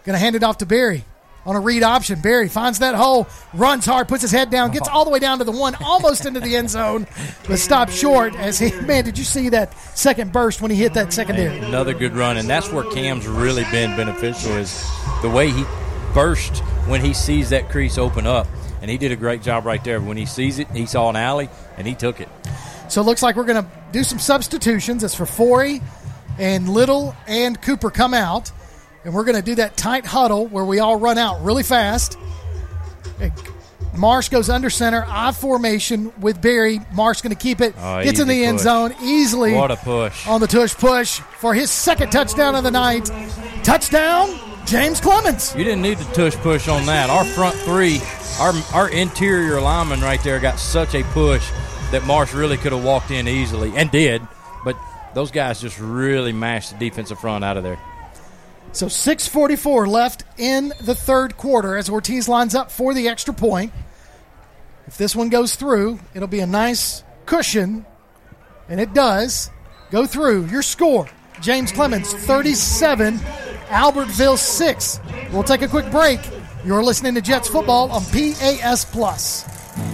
Going 0.04 0.14
to 0.14 0.20
hand 0.20 0.36
it 0.36 0.44
off 0.44 0.60
to 0.60 0.66
Barry 0.66 1.06
on 1.46 1.56
a 1.56 1.60
read 1.60 1.84
option. 1.84 2.20
Barry 2.20 2.50
finds 2.50 2.80
that 2.80 2.96
hole, 2.96 3.28
runs 3.54 3.86
hard, 3.86 4.08
puts 4.08 4.22
his 4.22 4.32
head 4.32 4.50
down, 4.50 4.72
gets 4.72 4.88
all 4.88 5.06
the 5.06 5.12
way 5.12 5.20
down 5.20 5.40
to 5.40 5.44
the 5.44 5.52
one, 5.52 5.76
almost 5.76 6.26
into 6.26 6.40
the 6.40 6.56
end 6.56 6.70
zone, 6.70 7.08
but 7.48 7.60
stopped 7.60 7.92
short. 7.92 8.36
As 8.36 8.60
he, 8.60 8.72
man, 8.82 9.04
did 9.04 9.18
you 9.18 9.24
see 9.24 9.50
that 9.50 9.78
second 9.98 10.32
burst 10.32 10.62
when 10.62 10.72
he 10.72 10.78
hit 10.78 10.94
that 10.94 11.14
secondary? 11.14 11.58
Another 11.60 11.94
good 11.94 12.16
run, 12.16 12.38
and 12.38 12.50
that's 12.50 12.72
where 12.72 12.84
Cam's 12.92 13.28
really 13.28 13.66
been 13.72 13.96
beneficial 13.96 14.54
is 14.54 14.90
the 15.22 15.30
way 15.30 15.50
he 15.50 15.64
burst 16.14 16.60
when 16.88 17.02
he 17.02 17.14
sees 17.14 17.50
that 17.50 17.70
crease 17.70 17.98
open 17.98 18.28
up, 18.28 18.48
and 18.82 18.90
he 18.90 18.98
did 18.98 19.12
a 19.12 19.16
great 19.16 19.42
job 19.42 19.66
right 19.66 19.84
there. 19.84 20.00
When 20.00 20.18
he 20.18 20.26
sees 20.26 20.60
it, 20.60 20.70
he 20.72 20.86
saw 20.86 21.10
an 21.10 21.16
alley, 21.16 21.50
and 21.78 21.88
he 21.88 21.96
took 21.96 22.22
it. 22.22 22.30
So 22.90 23.02
it 23.02 23.06
looks 23.06 23.24
like 23.24 23.36
we're 23.36 23.46
going 23.46 23.64
to 23.64 23.70
do 23.92 24.04
some 24.04 24.20
substitutions. 24.20 25.04
It's 25.04 25.16
Fafori 25.16 25.82
and 26.38 26.70
Little 26.70 27.16
and 27.28 27.60
Cooper 27.62 27.90
come 27.90 28.14
out. 28.14 28.52
And 29.06 29.14
we're 29.14 29.26
going 29.26 29.36
to 29.36 29.42
do 29.42 29.56
that 29.56 29.76
tight 29.76 30.06
huddle 30.06 30.48
where 30.48 30.64
we 30.66 30.80
all 30.80 30.96
run 30.96 31.18
out 31.18 31.44
really 31.44 31.64
fast. 31.64 32.18
And 33.20 33.32
Marsh 33.98 34.30
goes 34.30 34.50
under 34.50 34.70
center, 34.70 35.06
I 35.08 35.32
formation 35.32 36.12
with 36.20 36.42
Barry. 36.42 36.80
Marsh 36.94 37.22
going 37.22 37.36
to 37.36 37.42
keep 37.42 37.62
it. 37.62 37.76
Oh, 37.78 38.04
gets 38.04 38.20
in 38.20 38.28
the 38.28 38.46
end 38.46 38.60
zone 38.60 38.94
easily 39.04 39.54
What 39.54 39.72
a 39.72 39.76
push! 39.76 40.28
on 40.28 40.42
the 40.42 40.48
tush 40.48 40.74
push 40.74 41.20
for 41.20 41.54
his 41.54 41.70
second 41.70 42.12
touchdown 42.12 42.56
of 42.56 42.64
the 42.64 42.72
night. 42.72 43.10
Touchdown, 43.64 44.30
James 44.66 45.00
Clemens. 45.00 45.54
You 45.56 45.64
didn't 45.64 45.82
need 45.84 46.00
the 46.00 46.12
tush 46.14 46.36
push 46.38 46.68
on 46.68 46.86
that. 46.88 47.10
Our 47.10 47.24
front 47.24 47.56
three, 47.58 48.02
our 48.40 48.54
our 48.74 48.90
interior 48.90 49.62
lineman 49.62 50.02
right 50.02 50.22
there 50.24 50.40
got 50.40 50.58
such 50.60 50.96
a 50.96 51.04
push 51.04 51.48
that 51.92 52.04
Marsh 52.06 52.34
really 52.34 52.58
could 52.58 52.72
have 52.72 52.84
walked 52.84 53.12
in 53.12 53.28
easily 53.28 53.76
and 53.76 53.92
did, 53.92 54.24
but 54.66 54.76
those 55.14 55.30
guys 55.30 55.62
just 55.62 55.80
really 55.80 56.34
mashed 56.34 56.72
the 56.72 56.90
defensive 56.90 57.20
front 57.20 57.44
out 57.44 57.58
of 57.58 57.64
there. 57.64 57.78
So 58.74 58.88
6:44 58.88 59.88
left 59.88 60.24
in 60.38 60.74
the 60.82 60.96
third 60.96 61.38
quarter 61.38 61.78
as 61.78 61.90
Ortiz 61.90 62.28
lines 62.28 62.56
up 62.56 62.72
for 62.72 62.96
the 62.96 63.08
extra 63.08 63.34
point. 63.34 63.72
If 64.88 64.98
this 64.98 65.16
one 65.16 65.30
goes 65.30 65.56
through, 65.56 66.00
it'll 66.16 66.28
be 66.28 66.40
a 66.40 66.48
nice 66.48 67.04
cushion, 67.28 67.86
and 68.68 68.82
it 68.82 68.94
does 68.94 69.52
go 69.92 70.08
through. 70.08 70.48
Your 70.48 70.64
score: 70.64 71.08
James 71.40 71.72
Clemens 71.72 72.12
37, 72.14 73.20
Albertville 73.70 74.38
6. 74.40 75.00
We'll 75.32 75.44
take 75.44 75.62
a 75.62 75.68
quick 75.68 75.90
break. 75.92 76.20
You're 76.66 76.84
listening 76.84 77.14
to 77.14 77.22
Jets 77.22 77.48
football 77.48 77.92
on 77.92 78.04
PAS 78.06 78.86
Plus. 78.86 79.46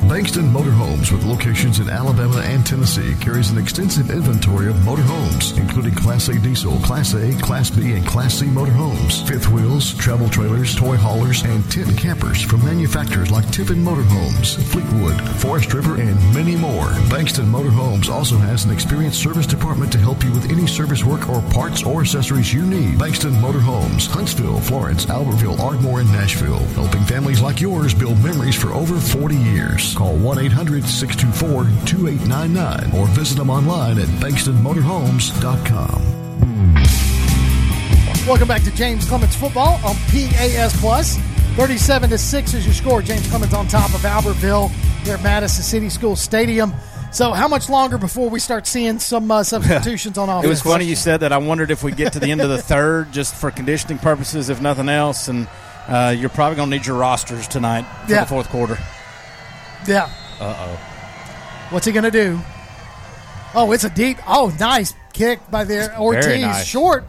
Bankston 0.10 0.52
Motorhomes, 0.52 1.12
with 1.12 1.24
locations 1.24 1.80
in 1.80 1.90
Alabama 1.90 2.40
and 2.40 2.66
Tennessee, 2.66 3.16
carries 3.22 3.50
an 3.52 3.58
extensive 3.58 4.10
inventory 4.12 4.68
of 4.68 4.76
motorhomes, 4.78 5.58
including 5.58 5.96
Class 5.96 6.28
A 6.28 6.38
diesel, 6.40 6.78
Class 6.80 7.14
A, 7.14 7.32
Class 7.42 7.70
B, 7.70 7.94
and 7.94 8.06
Class 8.06 8.34
C 8.40 8.48
motorhomes, 8.48 9.26
fifth 9.26 9.48
wheels, 9.50 9.94
travel 9.94 10.28
trailers, 10.30 10.76
toy 10.76 10.98
haulers, 10.98 11.44
and 11.44 11.64
tent 11.72 11.98
campers 11.98 12.42
from 12.42 12.66
manufacturers 12.66 13.32
like 13.32 13.50
Tiffin 13.52 13.78
Motorhomes, 13.78 14.62
Fleetwood, 14.66 15.22
Forest 15.38 15.74
River, 15.74 16.02
and 16.02 16.18
many 16.34 16.58
more. 16.58 16.90
Bankston 17.08 17.46
Motorhomes 17.46 18.10
also 18.10 18.36
has 18.38 18.66
an 18.66 18.72
experienced 18.72 19.22
service 19.22 19.48
department 19.48 19.92
to 19.94 19.98
help 20.00 20.24
you 20.24 20.32
with 20.32 20.52
any 20.52 20.68
service 20.68 21.06
work 21.06 21.30
or 21.30 21.42
parts 21.54 21.84
or 21.84 22.02
accessories 22.02 22.54
you 22.54 22.66
need. 22.66 22.98
Bankston 22.98 23.40
Motorhomes, 23.40 24.08
Huntsville, 24.08 24.60
Florence, 24.60 25.06
Albertville, 25.06 25.60
Ardmore, 25.60 26.02
and 26.02 26.12
Nashville, 26.12 26.66
helping 26.76 27.04
families 27.06 27.42
like 27.42 27.62
yours 27.62 27.94
build 27.94 28.22
memories 28.22 28.56
for 28.56 28.74
over 28.74 29.00
40 29.00 29.36
years. 29.36 29.69
Call 29.96 30.16
1 30.18 30.40
800 30.40 30.84
624 30.84 31.64
2899 31.86 33.00
or 33.00 33.06
visit 33.08 33.38
them 33.38 33.50
online 33.52 34.00
at 34.00 34.08
bankstonmotorhomes.com. 34.20 36.16
Welcome 38.28 38.48
back 38.48 38.64
to 38.64 38.72
James 38.76 39.06
Clemens 39.08 39.36
football 39.36 39.80
on 39.86 39.96
PAS 40.12 40.80
Plus. 40.80 41.18
37 41.56 42.10
to 42.12 42.18
6 42.18 42.54
is 42.54 42.66
your 42.66 42.74
score. 42.74 43.02
James 43.02 43.28
Clemens 43.30 43.54
on 43.54 43.68
top 43.68 43.94
of 43.94 44.02
Albertville 44.02 44.70
here 45.04 45.16
at 45.16 45.24
Madison 45.24 45.64
City 45.64 45.90
School 45.90 46.16
Stadium. 46.16 46.74
So, 47.12 47.32
how 47.32 47.48
much 47.48 47.70
longer 47.70 47.98
before 47.98 48.30
we 48.30 48.40
start 48.40 48.68
seeing 48.68 49.00
some 49.00 49.30
uh, 49.32 49.44
substitutions 49.54 50.18
on 50.18 50.30
offense? 50.30 50.46
It 50.46 50.50
was 50.50 50.62
funny 50.62 50.86
you 50.86 50.96
said 50.96 51.22
that. 51.22 51.32
I 51.32 51.38
wondered 51.38 51.72
if 51.72 51.84
we 51.84 51.92
get 51.92 52.14
to 52.14 52.20
the 52.20 52.30
end 52.32 52.42
of 52.42 52.50
the 52.50 52.58
third, 52.62 53.12
just 53.12 53.36
for 53.36 53.52
conditioning 53.52 53.98
purposes, 54.00 54.50
if 54.50 54.62
nothing 54.62 54.90
else. 54.90 55.28
And 55.28 55.48
uh, 55.88 56.14
you're 56.18 56.30
probably 56.30 56.56
going 56.58 56.70
to 56.70 56.78
need 56.78 56.86
your 56.86 56.98
rosters 56.98 57.48
tonight 57.48 57.84
for 58.06 58.12
Yeah. 58.14 58.22
the 58.22 58.28
fourth 58.28 58.50
quarter. 58.50 58.78
Yeah. 59.88 60.10
Uh 60.40 60.56
oh. 60.58 60.80
What's 61.72 61.86
he 61.86 61.92
going 61.92 62.04
to 62.04 62.12
do? 62.12 62.40
Oh, 63.54 63.72
it's 63.72 63.84
a 63.84 63.90
deep. 63.90 64.18
Oh, 64.28 64.56
nice 64.60 64.94
kick 65.14 65.40
by 65.52 65.64
the 65.64 65.96
Ortiz, 66.00 66.42
nice. 66.42 66.66
short 66.66 67.06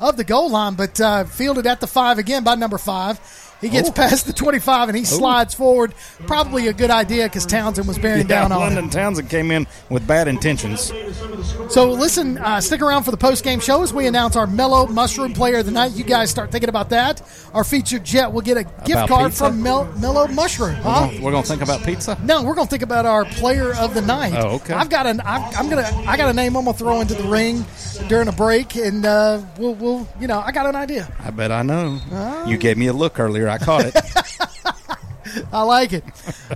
of 0.00 0.16
the 0.16 0.24
goal 0.24 0.50
line, 0.50 0.74
but 0.74 1.00
uh, 1.00 1.24
fielded 1.24 1.66
at 1.66 1.80
the 1.80 1.86
five 1.86 2.18
again 2.18 2.44
by 2.44 2.54
number 2.54 2.78
five. 2.78 3.18
He 3.60 3.68
gets 3.70 3.90
past 3.90 4.26
the 4.26 4.32
25 4.32 4.88
and 4.90 4.98
he 4.98 5.04
slides 5.04 5.54
forward. 5.54 5.94
Probably 6.26 6.66
a 6.68 6.72
good 6.72 6.90
idea 6.90 7.24
because 7.24 7.46
Townsend 7.46 7.88
was 7.88 7.98
bearing 7.98 8.22
Yeah, 8.22 8.48
down 8.48 8.52
on 8.52 8.58
him. 8.68 8.74
London 8.74 8.90
Townsend 8.90 9.30
came 9.30 9.50
in 9.50 9.66
with 9.88 10.06
bad 10.06 10.28
intentions. 10.28 10.92
So 11.70 11.90
listen, 11.90 12.38
uh, 12.38 12.60
stick 12.60 12.82
around 12.82 13.04
for 13.04 13.10
the 13.10 13.16
post 13.16 13.42
game 13.44 13.60
show 13.60 13.82
as 13.82 13.92
we 13.92 14.06
announce 14.06 14.36
our 14.36 14.46
Mellow 14.46 14.86
Mushroom 14.86 15.32
Player 15.32 15.58
of 15.58 15.66
the 15.66 15.72
Night. 15.72 15.92
You 15.92 16.04
guys 16.04 16.30
start 16.30 16.50
thinking 16.50 16.68
about 16.68 16.90
that. 16.90 17.22
Our 17.54 17.64
featured 17.64 18.04
jet 18.04 18.32
will 18.32 18.42
get 18.42 18.56
a 18.56 18.64
gift 18.64 18.90
About 18.90 19.08
card 19.08 19.30
pizza? 19.30 19.46
from 19.48 19.62
Mel- 19.62 19.90
Mellow 19.98 20.26
Mushroom. 20.28 20.74
Huh? 20.76 21.08
We're 21.22 21.30
going 21.30 21.42
to 21.42 21.48
think 21.48 21.62
about 21.62 21.82
pizza. 21.84 22.18
No, 22.22 22.42
we're 22.42 22.54
going 22.54 22.66
to 22.66 22.70
think 22.70 22.82
about 22.82 23.06
our 23.06 23.24
Player 23.24 23.74
of 23.74 23.94
the 23.94 24.02
Night. 24.02 24.34
Oh, 24.36 24.56
okay. 24.56 24.74
I've 24.74 24.90
got 24.90 25.06
an. 25.06 25.20
I'm, 25.24 25.42
I'm 25.56 25.68
gonna. 25.70 25.88
I 26.06 26.16
got 26.16 26.28
a 26.28 26.32
name 26.34 26.56
I'm 26.56 26.64
gonna 26.64 26.76
throw 26.76 27.00
into 27.00 27.14
the 27.14 27.24
ring 27.24 27.64
during 28.08 28.28
a 28.28 28.32
break, 28.32 28.76
and 28.76 29.04
uh, 29.06 29.40
we'll, 29.58 29.74
we'll. 29.74 30.08
You 30.20 30.26
know, 30.26 30.40
I 30.40 30.52
got 30.52 30.66
an 30.66 30.76
idea. 30.76 31.10
I 31.20 31.30
bet 31.30 31.50
I 31.52 31.62
know. 31.62 32.00
You 32.46 32.56
gave 32.56 32.76
me 32.76 32.86
a 32.88 32.92
look 32.92 33.18
earlier. 33.18 33.43
I 33.48 33.58
caught 33.58 33.84
it. 33.86 33.94
I 35.52 35.62
like 35.62 35.92
it. 35.92 36.04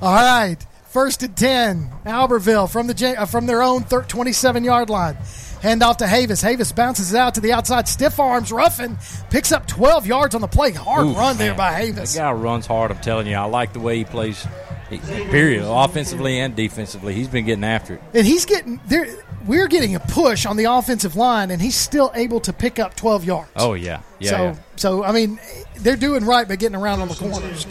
All 0.00 0.12
right, 0.14 0.56
first 0.88 1.22
and 1.22 1.36
ten, 1.36 1.90
Albertville 2.04 2.70
from 2.70 2.86
the 2.86 3.16
uh, 3.18 3.24
from 3.26 3.46
their 3.46 3.62
own 3.62 3.84
27 3.84 4.64
yard 4.64 4.90
line. 4.90 5.16
Hand 5.62 5.82
off 5.82 5.96
to 5.96 6.04
Havis. 6.04 6.44
Havis 6.44 6.72
bounces 6.74 7.12
it 7.12 7.18
out 7.18 7.34
to 7.34 7.40
the 7.40 7.52
outside. 7.52 7.88
Stiff 7.88 8.20
arms, 8.20 8.52
Ruffin 8.52 8.96
picks 9.28 9.50
up 9.50 9.66
12 9.66 10.06
yards 10.06 10.36
on 10.36 10.40
the 10.40 10.46
play. 10.46 10.70
Hard 10.70 11.06
Ooh, 11.06 11.12
run 11.14 11.36
there 11.36 11.50
man. 11.50 11.56
by 11.56 11.72
That 11.90 11.94
Havis. 12.04 12.16
guy 12.16 12.30
runs 12.30 12.64
hard. 12.66 12.92
I'm 12.92 12.98
telling 13.00 13.26
you, 13.26 13.34
I 13.34 13.44
like 13.46 13.72
the 13.72 13.80
way 13.80 13.96
he 13.98 14.04
plays. 14.04 14.46
He- 14.90 14.98
Period, 14.98 15.64
offensively 15.64 16.38
and 16.40 16.54
defensively, 16.56 17.14
he's 17.14 17.28
been 17.28 17.44
getting 17.44 17.64
after 17.64 17.94
it. 17.94 18.02
And 18.14 18.26
he's 18.26 18.46
getting 18.46 18.80
there. 18.86 19.06
We're 19.46 19.68
getting 19.68 19.94
a 19.94 20.00
push 20.00 20.46
on 20.46 20.56
the 20.56 20.64
offensive 20.64 21.16
line, 21.16 21.50
and 21.50 21.60
he's 21.60 21.76
still 21.76 22.10
able 22.14 22.40
to 22.40 22.52
pick 22.52 22.78
up 22.78 22.96
12 22.96 23.24
yards. 23.24 23.50
Oh 23.56 23.74
yeah, 23.74 24.00
yeah. 24.18 24.30
so, 24.30 24.36
yeah. 24.36 24.56
so 24.76 25.04
I 25.04 25.12
mean, 25.12 25.38
they're 25.76 25.96
doing 25.96 26.24
right 26.24 26.46
by 26.48 26.56
getting 26.56 26.76
around 26.76 27.00
on 27.00 27.08
the 27.08 27.14
corners. 27.14 27.66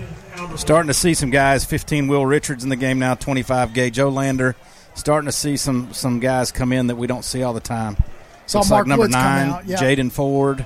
Starting 0.56 0.88
to 0.88 0.94
see 0.94 1.14
some 1.14 1.30
guys. 1.30 1.66
15 1.66 2.08
Will 2.08 2.26
Richards 2.26 2.64
in 2.64 2.70
the 2.70 2.76
game 2.76 3.00
now. 3.00 3.16
25 3.16 3.74
Gage 3.74 3.98
Olander. 3.98 4.56
Starting 4.96 5.26
to 5.28 5.32
see 5.32 5.58
some 5.58 5.94
some 5.94 6.20
guys 6.20 6.52
come 6.52 6.72
in 6.72 6.88
that 6.88 6.96
we 6.96 7.08
don't 7.08 7.26
see 7.26 7.44
all 7.44 7.54
the 7.54 7.60
time. 7.60 7.98
Saw 8.46 8.60
Looks 8.60 8.70
Mark 8.70 8.82
like 8.86 8.88
number 8.88 9.04
Woods 9.04 9.14
nine, 9.14 9.50
out, 9.50 9.66
yeah. 9.66 9.78
Jaden 9.78 10.12
Ford. 10.12 10.66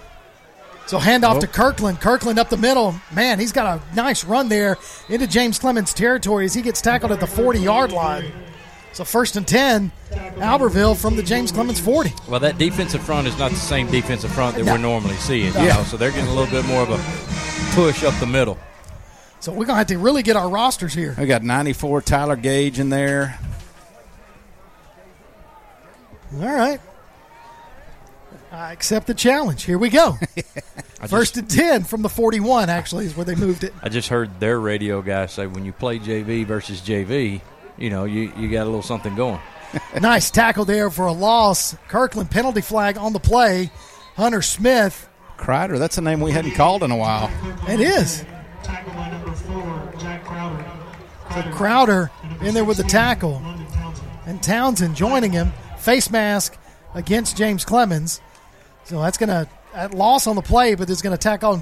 So 0.91 0.99
hand 0.99 1.23
off 1.23 1.37
Oh. 1.37 1.39
to 1.39 1.47
Kirkland. 1.47 2.01
Kirkland 2.01 2.37
up 2.37 2.49
the 2.49 2.57
middle. 2.57 2.93
Man, 3.13 3.39
he's 3.39 3.53
got 3.53 3.79
a 3.79 3.95
nice 3.95 4.25
run 4.25 4.49
there 4.49 4.77
into 5.07 5.25
James 5.25 5.57
Clemens' 5.57 5.93
territory 5.93 6.43
as 6.43 6.53
he 6.53 6.61
gets 6.61 6.81
tackled 6.81 7.13
at 7.13 7.21
the 7.21 7.27
40 7.27 7.59
yard 7.61 7.93
line. 7.93 8.29
So 8.91 9.05
first 9.05 9.37
and 9.37 9.47
10, 9.47 9.93
Albertville 10.35 10.97
from 10.97 11.15
the 11.15 11.23
James 11.23 11.49
Clemens 11.53 11.79
40. 11.79 12.13
Well, 12.27 12.41
that 12.41 12.57
defensive 12.57 13.01
front 13.03 13.25
is 13.25 13.39
not 13.39 13.51
the 13.51 13.55
same 13.57 13.89
defensive 13.89 14.33
front 14.33 14.57
that 14.57 14.65
No. 14.65 14.73
we're 14.73 14.79
normally 14.79 15.15
seeing. 15.15 15.53
You 15.53 15.61
Yeah. 15.61 15.77
know, 15.77 15.83
so 15.85 15.95
they're 15.95 16.11
getting 16.11 16.27
a 16.27 16.33
little 16.33 16.51
bit 16.51 16.65
more 16.65 16.81
of 16.81 16.89
a 16.89 16.99
push 17.73 18.03
up 18.03 18.13
the 18.19 18.25
middle. 18.27 18.57
So 19.39 19.53
we're 19.53 19.59
going 19.59 19.67
to 19.67 19.75
have 19.75 19.87
to 19.87 19.97
really 19.97 20.23
get 20.23 20.35
our 20.35 20.49
rosters 20.49 20.93
here. 20.93 21.15
We 21.17 21.25
got 21.25 21.41
94 21.41 22.01
Tyler 22.01 22.35
Gage 22.35 22.79
in 22.81 22.89
there. 22.89 23.39
All 26.37 26.49
right. 26.53 26.81
I 28.51 28.73
accept 28.73 29.07
the 29.07 29.13
challenge. 29.13 29.63
Here 29.63 29.77
we 29.77 29.89
go. 29.89 30.17
First 31.07 31.35
just, 31.35 31.37
and 31.37 31.49
10 31.49 31.83
from 31.85 32.01
the 32.01 32.09
41, 32.09 32.69
actually, 32.69 33.05
is 33.05 33.15
where 33.15 33.25
they 33.25 33.35
moved 33.35 33.63
it. 33.63 33.73
I 33.81 33.89
just 33.89 34.09
heard 34.09 34.39
their 34.39 34.59
radio 34.59 35.01
guy 35.01 35.25
say 35.27 35.47
when 35.47 35.65
you 35.65 35.71
play 35.71 35.99
JV 35.99 36.45
versus 36.45 36.81
JV, 36.81 37.41
you 37.77 37.89
know, 37.89 38.03
you, 38.03 38.31
you 38.37 38.49
got 38.49 38.63
a 38.63 38.65
little 38.65 38.81
something 38.81 39.15
going. 39.15 39.39
nice 40.01 40.29
tackle 40.29 40.65
there 40.65 40.89
for 40.89 41.05
a 41.05 41.13
loss. 41.13 41.75
Kirkland 41.87 42.29
penalty 42.29 42.61
flag 42.61 42.97
on 42.97 43.13
the 43.13 43.19
play. 43.19 43.71
Hunter 44.15 44.41
Smith. 44.41 45.07
Kreider, 45.37 45.79
that's 45.79 45.97
a 45.97 46.01
name 46.01 46.19
we 46.19 46.31
hadn't 46.31 46.51
called 46.51 46.83
in 46.83 46.91
a 46.91 46.97
while. 46.97 47.31
It 47.67 47.79
is. 47.79 48.25
Tackle 48.61 48.93
by 48.93 49.09
number 49.09 49.31
four, 49.31 49.93
Jack 49.97 50.23
Crowder. 50.23 50.65
So 51.33 51.41
Crowder 51.51 52.11
in 52.41 52.53
there 52.53 52.65
with 52.65 52.77
the 52.77 52.83
tackle. 52.83 53.41
And 54.25 54.43
Townsend 54.43 54.95
joining 54.95 55.31
him. 55.31 55.51
Face 55.77 56.11
mask 56.11 56.57
against 56.93 57.37
James 57.37 57.65
Clemens. 57.65 58.21
So 58.91 58.99
that's 59.01 59.17
going 59.17 59.29
to, 59.29 59.47
that 59.73 59.93
loss 59.93 60.27
on 60.27 60.35
the 60.35 60.41
play, 60.41 60.75
but 60.75 60.89
it's 60.89 61.01
going 61.01 61.15
to 61.15 61.21
tack 61.21 61.45
on 61.45 61.61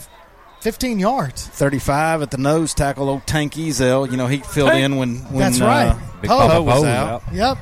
15 0.62 0.98
yards. 0.98 1.46
35 1.46 2.24
at 2.24 2.32
the 2.32 2.40
nose 2.40 2.74
tackle, 2.74 3.08
old 3.08 3.28
Tank 3.28 3.54
Ezel. 3.54 4.10
You 4.10 4.18
know, 4.18 4.26
he 4.26 4.38
filled 4.40 4.72
Tank. 4.72 4.84
in 4.84 4.96
when, 4.96 5.18
when 5.32 5.38
That's 5.38 5.62
uh, 5.62 5.66
right. 5.66 6.00
Big 6.20 6.32
Poe. 6.32 6.48
Poe 6.50 6.62
was 6.64 6.84
out. 6.86 7.22
out. 7.28 7.32
Yep. 7.32 7.58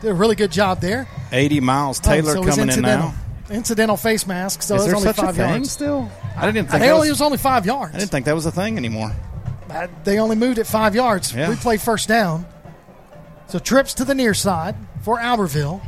Did 0.00 0.10
a 0.12 0.14
really 0.14 0.34
good 0.34 0.50
job 0.50 0.80
there. 0.80 1.06
80 1.30 1.60
Miles 1.60 2.00
Oh, 2.02 2.08
Taylor 2.08 2.32
so 2.32 2.42
coming 2.42 2.58
in 2.60 2.68
incidental. 2.70 3.08
now. 3.10 3.14
Incidental 3.54 3.96
face 3.98 4.26
mask, 4.26 4.62
so 4.62 4.76
Is 4.76 4.82
it's 4.82 4.86
there 4.86 4.96
only 4.96 5.06
such 5.08 5.18
a 5.18 5.22
five 5.26 5.36
thing 5.36 5.50
yards. 5.50 5.70
still? 5.72 6.10
I 6.38 6.46
didn't 6.46 6.68
think 6.68 6.80
They 6.80 6.86
that 6.86 6.94
only, 6.94 7.08
it 7.08 7.10
was, 7.10 7.18
was 7.20 7.22
only 7.26 7.36
five 7.36 7.66
yards. 7.66 7.94
I 7.94 7.98
didn't 7.98 8.10
think 8.12 8.24
that 8.24 8.34
was 8.34 8.46
a 8.46 8.50
thing 8.52 8.78
anymore. 8.78 9.12
Uh, 9.68 9.88
They 10.04 10.18
only 10.20 10.36
moved 10.36 10.56
it 10.56 10.64
five 10.66 10.94
yards. 10.94 11.34
Yeah. 11.34 11.50
We 11.50 11.56
play 11.56 11.76
first 11.76 12.08
down. 12.08 12.46
So 13.48 13.58
trips 13.58 13.92
to 13.94 14.06
the 14.06 14.14
near 14.14 14.32
side 14.32 14.74
for 15.02 15.18
Albertville. 15.18 15.86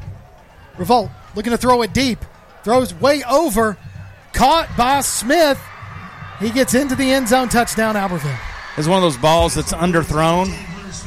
Revolt 0.77 1.10
looking 1.35 1.52
to 1.52 1.56
throw 1.56 1.81
it 1.81 1.94
deep. 1.94 2.19
Throws 2.64 2.94
way 2.94 3.22
over. 3.24 3.76
Caught 4.32 4.76
by 4.76 5.01
Smith. 5.01 5.60
He 6.40 6.51
gets 6.51 6.74
into 6.74 6.94
the 6.94 7.10
end 7.12 7.28
zone. 7.28 7.48
Touchdown, 7.48 7.94
Albertville. 7.94 8.39
It's 8.76 8.89
one 8.89 8.97
of 8.98 9.02
those 9.02 9.18
balls 9.18 9.55
that's 9.55 9.72
underthrown, 9.74 10.47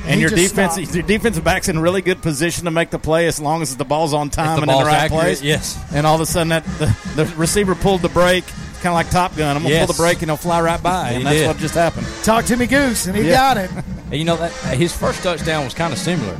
and 0.05 0.15
He 0.15 0.19
your 0.21 0.29
defense, 0.29 0.73
stopped. 0.75 0.93
your 0.93 1.03
defensive 1.03 1.43
back's 1.43 1.67
in 1.67 1.79
really 1.79 2.01
good 2.03 2.21
position 2.21 2.65
to 2.65 2.71
make 2.71 2.91
the 2.91 2.99
play 2.99 3.25
as 3.27 3.39
long 3.39 3.63
as 3.63 3.75
the 3.75 3.83
ball's 3.85 4.13
on 4.13 4.29
time 4.29 4.61
and 4.61 4.69
in 4.71 4.77
the 4.77 4.83
right 4.85 4.93
accurate, 4.95 5.21
place. 5.23 5.41
yes. 5.41 5.79
And 5.91 6.05
all 6.05 6.13
of 6.15 6.21
a 6.21 6.27
sudden, 6.27 6.49
that 6.49 6.63
the, 6.77 6.95
the 7.15 7.25
receiver 7.37 7.73
pulled 7.73 8.01
the 8.03 8.09
brake, 8.09 8.45
kind 8.83 8.87
of 8.87 8.93
like 8.93 9.09
Top 9.09 9.35
Gun. 9.35 9.55
I'm 9.57 9.63
gonna 9.63 9.73
Yes. 9.73 9.87
pull 9.87 9.95
the 9.95 9.99
brake 10.01 10.21
and 10.21 10.29
he'll 10.29 10.37
fly 10.37 10.61
right 10.61 10.81
by, 10.81 11.09
He 11.09 11.15
and 11.15 11.25
that's 11.25 11.37
did. 11.37 11.47
what 11.47 11.57
just 11.57 11.73
happened. 11.73 12.05
Talk 12.23 12.45
to 12.45 12.55
me, 12.55 12.67
Goose, 12.67 13.07
and 13.07 13.17
he 13.17 13.23
Yeah. 13.23 13.33
got 13.33 13.57
it. 13.57 13.71
And 14.11 14.13
you 14.13 14.25
know 14.25 14.37
that 14.37 14.51
his 14.77 14.93
first 14.95 15.23
touchdown 15.23 15.65
was 15.65 15.73
kind 15.73 15.91
of 15.91 15.97
similar. 15.97 16.37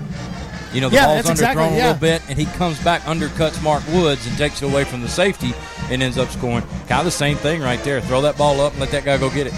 You 0.76 0.82
know, 0.82 0.90
the 0.90 0.96
Yeah, 0.98 1.06
ball's 1.06 1.30
exactly- 1.30 1.64
underthrown 1.64 1.72
yeah. 1.78 1.78
a 1.78 1.88
little 1.94 2.02
bit, 2.02 2.22
and 2.28 2.38
he 2.38 2.46
comes 2.58 2.78
back, 2.80 3.02
undercuts 3.04 3.62
Mark 3.64 3.82
Woods, 3.94 4.28
and 4.28 4.38
takes 4.38 4.62
it 4.62 4.66
away 4.66 4.84
from 4.84 5.02
the 5.02 5.08
safety, 5.08 5.54
and 5.90 6.04
ends 6.04 6.18
up 6.18 6.30
scoring. 6.30 6.64
Kind 6.90 7.00
of 7.00 7.06
the 7.06 7.12
same 7.12 7.38
thing 7.38 7.62
right 7.62 7.82
there. 7.86 8.02
Throw 8.02 8.22
that 8.24 8.38
ball 8.38 8.60
up 8.60 8.74
and 8.74 8.82
let 8.82 8.92
that 8.92 9.06
guy 9.06 9.18
go 9.18 9.30
get 9.30 9.48
it. 9.48 9.54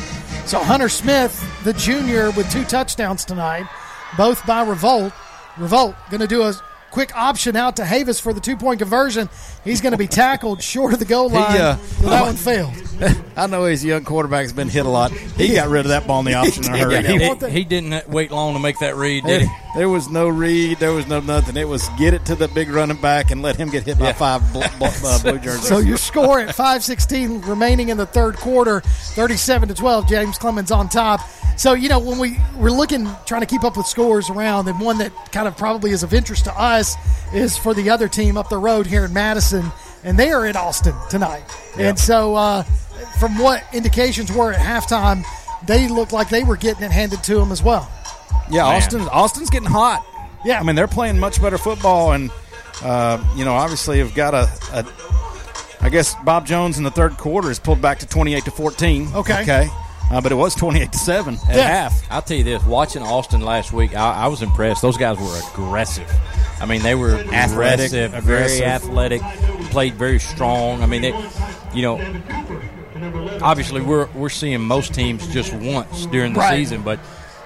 So 0.46 0.60
Hunter 0.60 0.90
Smith, 0.90 1.44
the 1.64 1.74
junior, 1.74 2.30
with 2.32 2.50
two 2.52 2.64
touchdowns 2.66 3.26
tonight, 3.26 3.66
both 4.16 4.46
by 4.46 4.62
Revolt. 4.64 5.12
Revolt 5.58 5.96
going 6.12 6.22
to 6.22 6.28
do 6.28 6.44
a 6.44 6.54
quick 6.92 7.12
option 7.18 7.56
out 7.56 7.76
to 7.78 7.82
Havis 7.82 8.22
for 8.22 8.32
the 8.32 8.40
two 8.40 8.56
point 8.56 8.78
conversion. 8.80 9.28
He's 9.64 9.82
going 9.82 9.92
to 9.92 9.98
be 9.98 10.08
tackled 10.08 10.64
short 10.64 10.94
of 10.94 11.00
the 11.00 11.06
goal 11.06 11.30
line. 11.30 11.58
uh, 11.60 11.78
so 11.78 12.10
that 12.10 12.22
one 12.22 12.36
failed. 12.36 12.74
I 13.36 13.46
know 13.48 13.66
his 13.66 13.84
young 13.86 14.04
quarterback's 14.06 14.52
been 14.54 14.70
hit 14.70 14.86
a 14.86 14.90
lot. 14.90 15.12
He 15.12 15.54
got 15.54 15.68
rid 15.70 15.82
of 15.82 15.90
that 15.90 16.08
ball 16.08 16.20
in 16.22 16.26
the 16.26 16.34
option 16.36 16.66
in 16.66 16.74
a 16.74 16.78
hurry. 16.78 17.04
He 17.04 17.18
he, 17.20 17.50
he 17.60 17.64
didn't 17.64 18.08
wait 18.10 18.32
long 18.32 18.54
to 18.54 18.60
make 18.60 18.80
that 18.80 18.96
read, 18.96 19.24
did 19.26 19.42
There, 19.42 19.48
he? 19.48 19.80
there 19.80 19.90
was 19.90 20.10
no 20.10 20.28
read. 20.30 20.80
There 20.80 20.94
was 20.94 21.06
no 21.06 21.20
nothing. 21.20 21.58
It 21.58 21.68
was 21.68 21.88
get 22.00 22.14
it 22.16 22.26
to 22.26 22.36
the 22.36 22.48
big 22.48 22.70
running 22.70 23.00
back 23.00 23.30
and 23.30 23.42
let 23.44 23.56
him 23.58 23.70
get 23.70 23.84
hit 23.84 24.00
by 24.00 24.06
Yeah. 24.08 24.14
five 24.14 24.54
bl- 24.54 24.62
bl- 24.80 24.86
uh, 25.06 25.22
blue 25.22 25.38
jerseys. 25.44 25.68
So 25.68 25.78
your 25.80 25.98
score 25.98 26.40
at 26.40 26.56
5:16 26.56 27.46
remaining 27.48 27.90
in 27.90 27.98
the 27.98 28.06
third 28.08 28.38
quarter, 28.38 28.80
37 28.82 29.68
to 29.70 29.76
12. 29.76 30.08
James 30.08 30.38
Clemens 30.40 30.72
on 30.72 30.90
top. 30.90 31.20
So 31.58 31.74
you 31.74 31.90
know 31.90 32.00
when 32.00 32.18
we 32.20 32.40
we're 32.56 32.70
looking 32.72 33.08
trying 33.26 33.42
to 33.42 33.48
keep 33.48 33.64
up 33.64 33.78
with 33.78 33.86
scores 33.88 34.30
around, 34.32 34.68
and 34.68 34.80
one 34.80 34.98
that 35.00 35.12
kind 35.32 35.48
of 35.48 35.56
probably 35.58 35.92
is 35.92 36.02
of 36.04 36.14
interest 36.16 36.46
to 36.46 36.54
us 36.60 36.96
is 37.34 37.58
for 37.58 37.74
the 37.74 37.90
other 37.92 38.08
team 38.08 38.38
up 38.38 38.50
the 38.50 38.58
road 38.58 38.86
here 38.88 39.06
in 39.06 39.12
Madison, 39.14 39.47
and 39.54 40.18
they 40.18 40.32
are 40.32 40.46
in 40.46 40.56
Austin 40.56 40.96
tonight. 41.10 41.44
And 41.78 41.98
so 41.98 42.36
uh, 42.36 42.64
from 43.20 43.38
what 43.38 43.64
indications 43.74 44.32
were 44.32 44.54
at 44.54 44.60
halftime, 44.60 45.24
they 45.66 45.88
looked 45.88 46.14
like 46.14 46.30
they 46.30 46.44
were 46.44 46.58
getting 46.58 46.84
it 46.84 46.92
handed 46.92 47.24
to 47.24 47.36
them 47.36 47.52
as 47.52 47.62
well. 47.62 47.92
Yeah, 48.50 48.66
Austin. 48.66 49.02
Austin's 49.02 49.50
getting 49.50 49.70
hot. 49.70 50.06
Yeah. 50.46 50.60
I 50.60 50.64
mean 50.64 50.76
they're 50.76 50.88
playing 50.88 51.20
much 51.20 51.42
better 51.42 51.58
football, 51.58 52.14
and 52.14 52.32
uh, 52.84 53.22
you 53.36 53.44
know 53.44 53.54
obviously 53.54 54.00
have 54.00 54.14
got 54.16 54.34
a, 54.34 54.50
a. 54.72 54.86
I 55.80 55.90
guess 55.90 56.16
Bob 56.24 56.46
Jones 56.48 56.78
in 56.78 56.84
the 56.84 56.92
third 56.92 57.18
quarter 57.18 57.52
is 57.52 57.60
pulled 57.60 57.82
back 57.82 58.00
to 58.00 58.08
twenty-eight 58.08 58.46
to 58.46 58.52
fourteen. 58.52 59.08
Okay. 59.14 59.42
Okay. 59.42 59.70
Uh, 60.10 60.22
but 60.22 60.32
it 60.32 60.36
was 60.36 60.56
twenty-eight 60.56 60.92
to 60.94 60.98
seven 60.98 61.36
at 61.50 61.56
Yeah. 61.56 61.68
half. 61.68 62.08
I'll 62.12 62.22
tell 62.22 62.38
you 62.38 62.44
this: 62.44 62.64
watching 62.66 63.02
Austin 63.04 63.42
last 63.42 63.74
week, 63.74 63.96
I, 63.96 64.24
I 64.24 64.28
was 64.28 64.42
impressed. 64.42 64.82
Those 64.82 64.98
guys 64.98 65.18
were 65.20 65.40
aggressive. 65.52 66.10
I 66.62 66.66
mean, 66.66 66.82
they 66.82 66.96
were 66.96 67.16
Athletic, 67.16 67.92
aggressive, 67.92 68.14
aggressive. 68.14 68.24
very 68.26 68.64
athletic, 68.64 69.22
played 69.70 69.96
very 69.96 70.20
strong. 70.20 70.82
I 70.82 70.86
mean, 70.86 71.02
they, 71.02 71.30
you 71.74 71.82
know, 71.82 72.00
obviously 73.42 73.82
we're 73.82 74.08
we're 74.16 74.30
seeing 74.30 74.62
most 74.62 74.94
teams 74.94 75.28
just 75.28 75.54
once 75.54 76.06
during 76.08 76.34
the 76.34 76.40
Right. 76.40 76.56
season, 76.58 76.82
but 76.84 77.00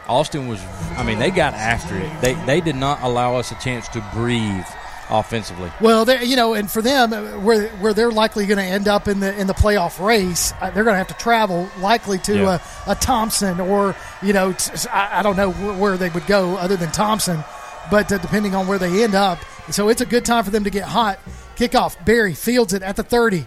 Austin 0.08 0.48
was. 0.48 0.60
I 0.98 1.04
mean, 1.04 1.20
they 1.20 1.32
got 1.32 1.54
after 1.54 1.98
it. 1.98 2.10
They 2.22 2.34
they 2.46 2.62
did 2.62 2.76
not 2.76 3.00
allow 3.02 3.36
us 3.38 3.52
a 3.52 3.56
chance 3.56 3.88
to 3.90 4.02
breathe 4.14 4.66
offensively. 5.12 5.72
Well, 5.82 6.10
you 6.24 6.36
know, 6.36 6.54
and 6.54 6.70
for 6.72 6.82
them, 6.82 7.12
uh, 7.14 7.22
where 7.40 7.68
where 7.78 7.94
they're 7.94 8.12
likely 8.12 8.46
going 8.46 8.58
to 8.58 8.64
end 8.64 8.88
up 8.88 9.08
in 9.08 9.20
the 9.20 9.38
in 9.40 9.48
the 9.48 9.54
playoff 9.54 10.04
race, 10.04 10.54
uh, 10.62 10.72
they're 10.72 10.84
going 10.84 10.94
to 10.94 10.98
have 10.98 11.08
to 11.10 11.14
travel 11.16 11.70
likely 11.80 12.18
to 12.20 12.36
Yeah. 12.36 12.60
a, 12.88 12.92
a 12.92 12.96
Thompson 12.96 13.60
or 13.60 13.96
you 14.22 14.34
know, 14.34 14.54
t- 14.54 14.72
I, 14.90 15.20
I 15.20 15.24
don't 15.24 15.36
know 15.36 15.52
where 15.52 15.98
they 15.98 16.10
would 16.10 16.26
go 16.28 16.56
other 16.56 16.78
than 16.78 16.92
Thompson, 16.92 17.44
but 17.92 18.12
uh, 18.12 18.18
depending 18.20 18.56
on 18.56 18.68
where 18.68 18.80
they 18.80 19.04
end 19.04 19.14
up, 19.16 19.40
so 19.70 19.90
it's 19.90 20.02
a 20.02 20.06
good 20.06 20.26
time 20.26 20.44
for 20.44 20.50
them 20.52 20.64
to 20.64 20.70
get 20.70 20.84
hot. 20.86 21.20
Kickoff, 21.56 22.04
Barry 22.06 22.34
fields 22.34 22.74
it 22.74 22.82
at 22.82 22.96
the 22.96 23.04
thirty. 23.04 23.46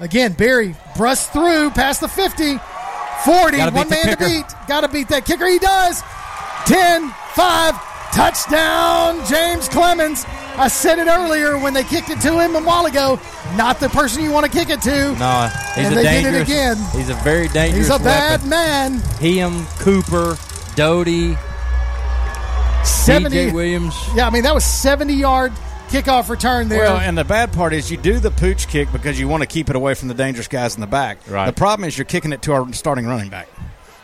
Again, 0.00 0.34
Barry 0.34 0.76
brusts 0.96 1.28
through 1.30 1.70
past 1.70 2.02
the 2.02 2.08
50, 2.08 2.58
40, 3.24 3.58
one 3.70 3.88
man 3.88 4.08
to 4.08 4.16
beat. 4.18 4.44
Got 4.68 4.82
to 4.82 4.88
beat 4.88 5.08
that 5.08 5.24
kicker. 5.24 5.46
He 5.46 5.58
does. 5.58 6.02
10, 6.66 7.08
5, 7.34 7.74
touchdown, 8.12 9.24
James 9.26 9.68
Clemens. 9.68 10.24
I 10.58 10.68
said 10.68 10.98
it 10.98 11.06
earlier 11.08 11.58
when 11.58 11.74
they 11.74 11.84
kicked 11.84 12.08
it 12.10 12.20
to 12.22 12.40
him 12.40 12.54
a 12.56 12.62
while 12.62 12.86
ago. 12.86 13.20
Not 13.56 13.78
the 13.80 13.88
person 13.90 14.22
you 14.22 14.30
want 14.32 14.46
to 14.46 14.52
kick 14.52 14.70
it 14.70 14.80
to. 14.82 15.14
No, 15.16 15.48
he's 15.74 15.86
And 15.86 15.92
a 15.92 15.96
they 15.96 16.02
did 16.02 16.34
it 16.34 16.46
dangerous. 16.46 16.48
again. 16.48 16.76
He's 16.92 17.08
a 17.10 17.14
very 17.22 17.48
dangerous. 17.48 17.86
He's 17.88 17.94
a 17.94 18.02
bad 18.02 18.40
weapon. 18.40 18.48
man. 18.48 18.92
Him, 19.20 19.66
Cooper, 19.78 20.36
Doty, 20.74 21.36
70. 22.84 23.36
DJ 23.36 23.52
Williams. 23.52 23.94
Yeah, 24.14 24.26
I 24.26 24.30
mean, 24.30 24.44
that 24.44 24.54
was 24.54 24.64
70 24.64 25.12
yard 25.14 25.52
kickoff 25.88 26.28
return 26.28 26.68
there. 26.68 26.80
Well, 26.80 26.96
and 26.98 27.16
the 27.16 27.24
bad 27.24 27.52
part 27.52 27.72
is 27.72 27.90
you 27.90 27.96
do 27.96 28.18
the 28.18 28.30
pooch 28.30 28.66
kick 28.68 28.90
because 28.92 29.20
you 29.20 29.28
want 29.28 29.42
to 29.42 29.46
keep 29.46 29.68
it 29.70 29.76
away 29.76 29.94
from 29.94 30.08
the 30.08 30.14
dangerous 30.14 30.48
guys 30.48 30.74
in 30.74 30.80
the 30.80 30.86
back. 30.86 31.18
Right. 31.28 31.46
The 31.46 31.52
problem 31.52 31.86
is 31.88 31.96
you're 31.98 32.04
kicking 32.06 32.32
it 32.32 32.42
to 32.42 32.52
our 32.52 32.72
starting 32.72 33.06
running 33.06 33.28
back. 33.28 33.48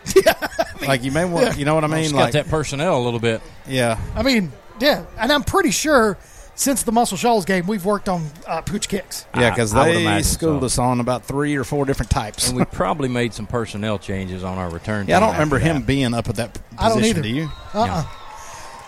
like 0.86 1.02
you 1.04 1.12
may 1.12 1.24
want, 1.24 1.56
you 1.58 1.64
know 1.64 1.74
what 1.74 1.84
I 1.84 1.88
mean? 1.88 2.02
Just 2.04 2.14
Like, 2.14 2.32
got 2.32 2.44
that 2.44 2.48
personnel 2.50 2.98
a 2.98 3.02
little 3.02 3.20
bit. 3.20 3.40
yeah. 3.68 3.98
I 4.14 4.22
mean, 4.22 4.52
yeah. 4.80 5.04
And 5.18 5.30
I'm 5.32 5.42
pretty 5.44 5.70
sure 5.70 6.18
since 6.54 6.82
the 6.82 6.92
Muscle 6.92 7.16
Shoals 7.16 7.44
game, 7.44 7.66
we've 7.66 7.84
worked 7.84 8.08
on 8.08 8.26
uh, 8.46 8.60
pooch 8.62 8.88
kicks. 8.88 9.26
Yeah, 9.36 9.50
because 9.50 9.74
I- 9.74 9.84
I 9.84 9.88
would 9.88 9.96
they 10.18 10.22
schooled 10.22 10.60
so. 10.62 10.66
us 10.66 10.78
on 10.78 11.00
about 11.00 11.24
three 11.24 11.56
or 11.56 11.64
four 11.64 11.84
different 11.84 12.10
types. 12.10 12.48
And 12.48 12.56
we 12.58 12.64
probably 12.66 13.08
made 13.08 13.32
some 13.32 13.46
personnel 13.46 13.98
changes 13.98 14.44
on 14.44 14.58
our 14.58 14.68
return. 14.70 15.06
yeah, 15.08 15.16
I 15.16 15.20
don't 15.20 15.32
remember 15.32 15.56
after 15.56 15.68
him 15.68 15.76
that. 15.80 15.86
being 15.86 16.14
up 16.14 16.28
at 16.28 16.36
that 16.36 16.52
position. 16.54 16.76
I 16.78 16.88
don't 16.88 17.04
either. 17.04 17.22
Do 17.22 17.28
you? 17.28 17.50
Uh-uh. 17.74 18.04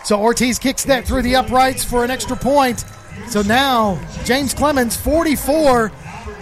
So 0.03 0.19
Ortiz 0.21 0.59
kicks 0.59 0.85
that 0.85 1.05
through 1.05 1.23
the 1.23 1.35
uprights 1.37 1.83
for 1.83 2.03
an 2.03 2.11
extra 2.11 2.35
point. 2.37 2.85
So 3.29 3.41
now 3.41 3.99
James 4.25 4.53
Clemens 4.53 4.95
44, 4.95 5.89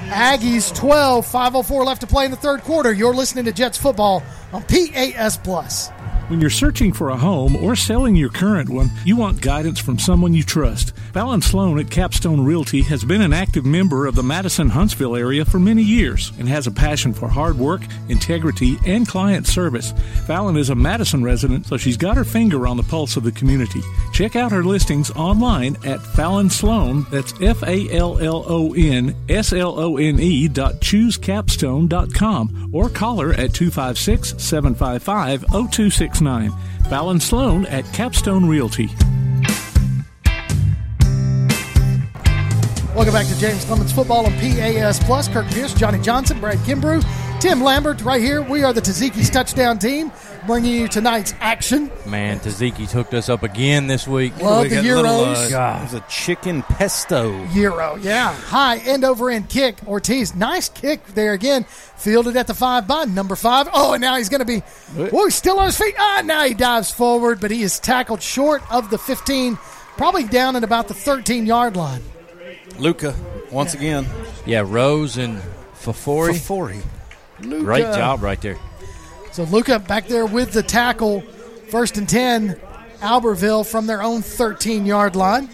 Aggies 0.09 0.75
12, 0.75 1.25
504 1.25 1.85
left 1.85 2.01
to 2.01 2.07
play 2.07 2.25
in 2.25 2.31
the 2.31 2.37
third 2.37 2.61
quarter. 2.61 2.91
You're 2.91 3.13
listening 3.13 3.45
to 3.45 3.53
Jets 3.53 3.77
football 3.77 4.21
on 4.53 4.61
PAS 4.63 5.37
Plus. 5.37 5.89
When 6.29 6.39
you're 6.39 6.49
searching 6.49 6.93
for 6.93 7.09
a 7.09 7.17
home 7.17 7.53
or 7.57 7.75
selling 7.75 8.15
your 8.15 8.29
current 8.29 8.69
one, 8.69 8.89
you 9.03 9.17
want 9.17 9.41
guidance 9.41 9.77
from 9.77 9.99
someone 9.99 10.33
you 10.33 10.41
trust. 10.41 10.95
Fallon 11.11 11.41
Slone 11.41 11.79
at 11.79 11.91
Capstone 11.91 12.45
Realty 12.45 12.81
has 12.83 13.03
been 13.03 13.21
an 13.21 13.33
active 13.33 13.65
member 13.65 14.07
of 14.07 14.15
the 14.15 14.23
Madison 14.23 14.69
Huntsville 14.69 15.17
area 15.17 15.43
for 15.43 15.59
many 15.59 15.83
years 15.83 16.31
and 16.39 16.47
has 16.47 16.65
a 16.65 16.71
passion 16.71 17.13
for 17.13 17.27
hard 17.27 17.57
work, 17.57 17.81
integrity, 18.07 18.77
and 18.85 19.05
client 19.05 19.47
service. 19.47 19.93
Fallon 20.25 20.55
is 20.55 20.69
a 20.69 20.75
Madison 20.75 21.23
resident, 21.23 21.67
so 21.67 21.75
she's 21.75 21.97
got 21.97 22.15
her 22.15 22.23
finger 22.23 22.67
on 22.67 22.77
the 22.77 22.83
pulse 22.83 23.17
of 23.17 23.23
the 23.23 23.31
community. 23.33 23.81
Check 24.13 24.37
out 24.37 24.53
her 24.53 24.63
listings 24.63 25.11
online 25.11 25.75
at 25.83 26.01
Fallon 26.01 26.49
Slone, 26.49 27.05
that's 27.11 27.33
F 27.41 27.63
A 27.63 27.91
L 27.91 28.17
L 28.19 28.45
O 28.47 28.73
N 28.73 29.13
S 29.27 29.51
L 29.51 29.77
O 29.77 29.97
N 29.97 30.19
E 30.21 30.47
dot 30.47 30.75
choosecapstone.com 30.75 32.71
or 32.73 32.89
call 32.89 33.19
her 33.19 33.33
at 33.33 33.53
256 33.53 34.41
755 34.41 35.41
0269. 35.51 36.22
Fallon 36.89 37.19
Slone 37.19 37.65
at 37.65 37.85
Capstone 37.93 38.45
Realty. 38.45 38.89
Welcome 42.95 43.13
back 43.13 43.25
to 43.25 43.39
James 43.39 43.65
Clemens 43.65 43.91
Football 43.91 44.27
on 44.27 44.31
PAS 44.33 45.03
Plus. 45.03 45.27
Kirk 45.27 45.47
Pierce, 45.47 45.73
Johnny 45.73 45.99
Johnson, 45.99 46.39
Brad 46.39 46.59
Kimbrough, 46.59 47.03
Tim 47.41 47.61
Lambert, 47.61 48.01
right 48.03 48.21
here. 48.21 48.41
We 48.41 48.63
are 48.63 48.71
the 48.71 48.81
Taziki's 48.81 49.29
touchdown 49.29 49.79
team, 49.79 50.11
bringing 50.45 50.73
you 50.73 50.87
tonight's 50.87 51.33
action. 51.39 51.91
Man, 52.05 52.39
Taziki's 52.39 52.91
hooked 52.91 53.13
us 53.13 53.29
up 53.29 53.43
again 53.43 53.87
this 53.87 54.07
week. 54.07 54.37
Love 54.41 54.63
We 54.63 54.69
the 54.69 54.75
got 54.75 54.83
little, 54.83 55.11
Euros. 55.11 55.51
uh, 55.53 55.79
it 55.79 55.83
was 55.83 55.93
a 55.93 56.05
chicken 56.09 56.61
pesto. 56.63 57.43
Euro, 57.53 57.95
yeah. 57.97 58.33
High 58.33 58.77
end 58.77 59.03
over 59.03 59.29
end 59.29 59.49
kick. 59.49 59.77
Ortiz, 59.87 60.35
nice 60.35 60.69
kick 60.69 61.05
there 61.07 61.33
again. 61.33 61.63
Fielded 61.63 62.35
at 62.37 62.47
the 62.47 62.53
five 62.53 62.87
by 62.87 63.05
number 63.05 63.35
five. 63.35 63.67
Oh, 63.73 63.93
and 63.93 64.01
now 64.01 64.17
he's 64.17 64.29
going 64.29 64.39
to 64.39 64.45
be. 64.45 64.61
Oh, 64.97 65.25
he's 65.25 65.35
still 65.35 65.59
on 65.59 65.67
his 65.67 65.77
feet. 65.77 65.95
Ah, 65.97 66.21
now 66.25 66.43
he 66.43 66.53
dives 66.53 66.91
forward, 66.91 67.39
but 67.39 67.49
he 67.51 67.63
is 67.63 67.79
tackled 67.79 68.21
short 68.21 68.61
of 68.71 68.89
the 68.89 68.97
15, 68.97 69.55
probably 69.97 70.23
down 70.25 70.55
at 70.55 70.63
about 70.63 70.87
the 70.87 70.93
13 70.93 71.45
yard 71.45 71.75
line. 71.77 72.01
Luca, 72.79 73.15
once 73.51 73.73
again. 73.73 74.05
Yeah, 74.45 74.63
Rose 74.67 75.17
and 75.17 75.41
Fafori. 75.75 76.33
Fafori. 76.33 76.81
Luka. 77.41 77.63
Great 77.63 77.83
job 77.95 78.21
right 78.23 78.39
there. 78.41 78.57
So 79.33 79.43
Luca 79.45 79.79
back 79.79 80.07
there 80.07 80.25
with 80.25 80.51
the 80.53 80.63
tackle. 80.63 81.21
First 81.69 81.97
and 81.97 82.07
10, 82.07 82.55
Albertville 82.99 83.69
from 83.69 83.87
their 83.87 84.03
own 84.03 84.21
13 84.21 84.85
yard 84.85 85.15
line. 85.15 85.49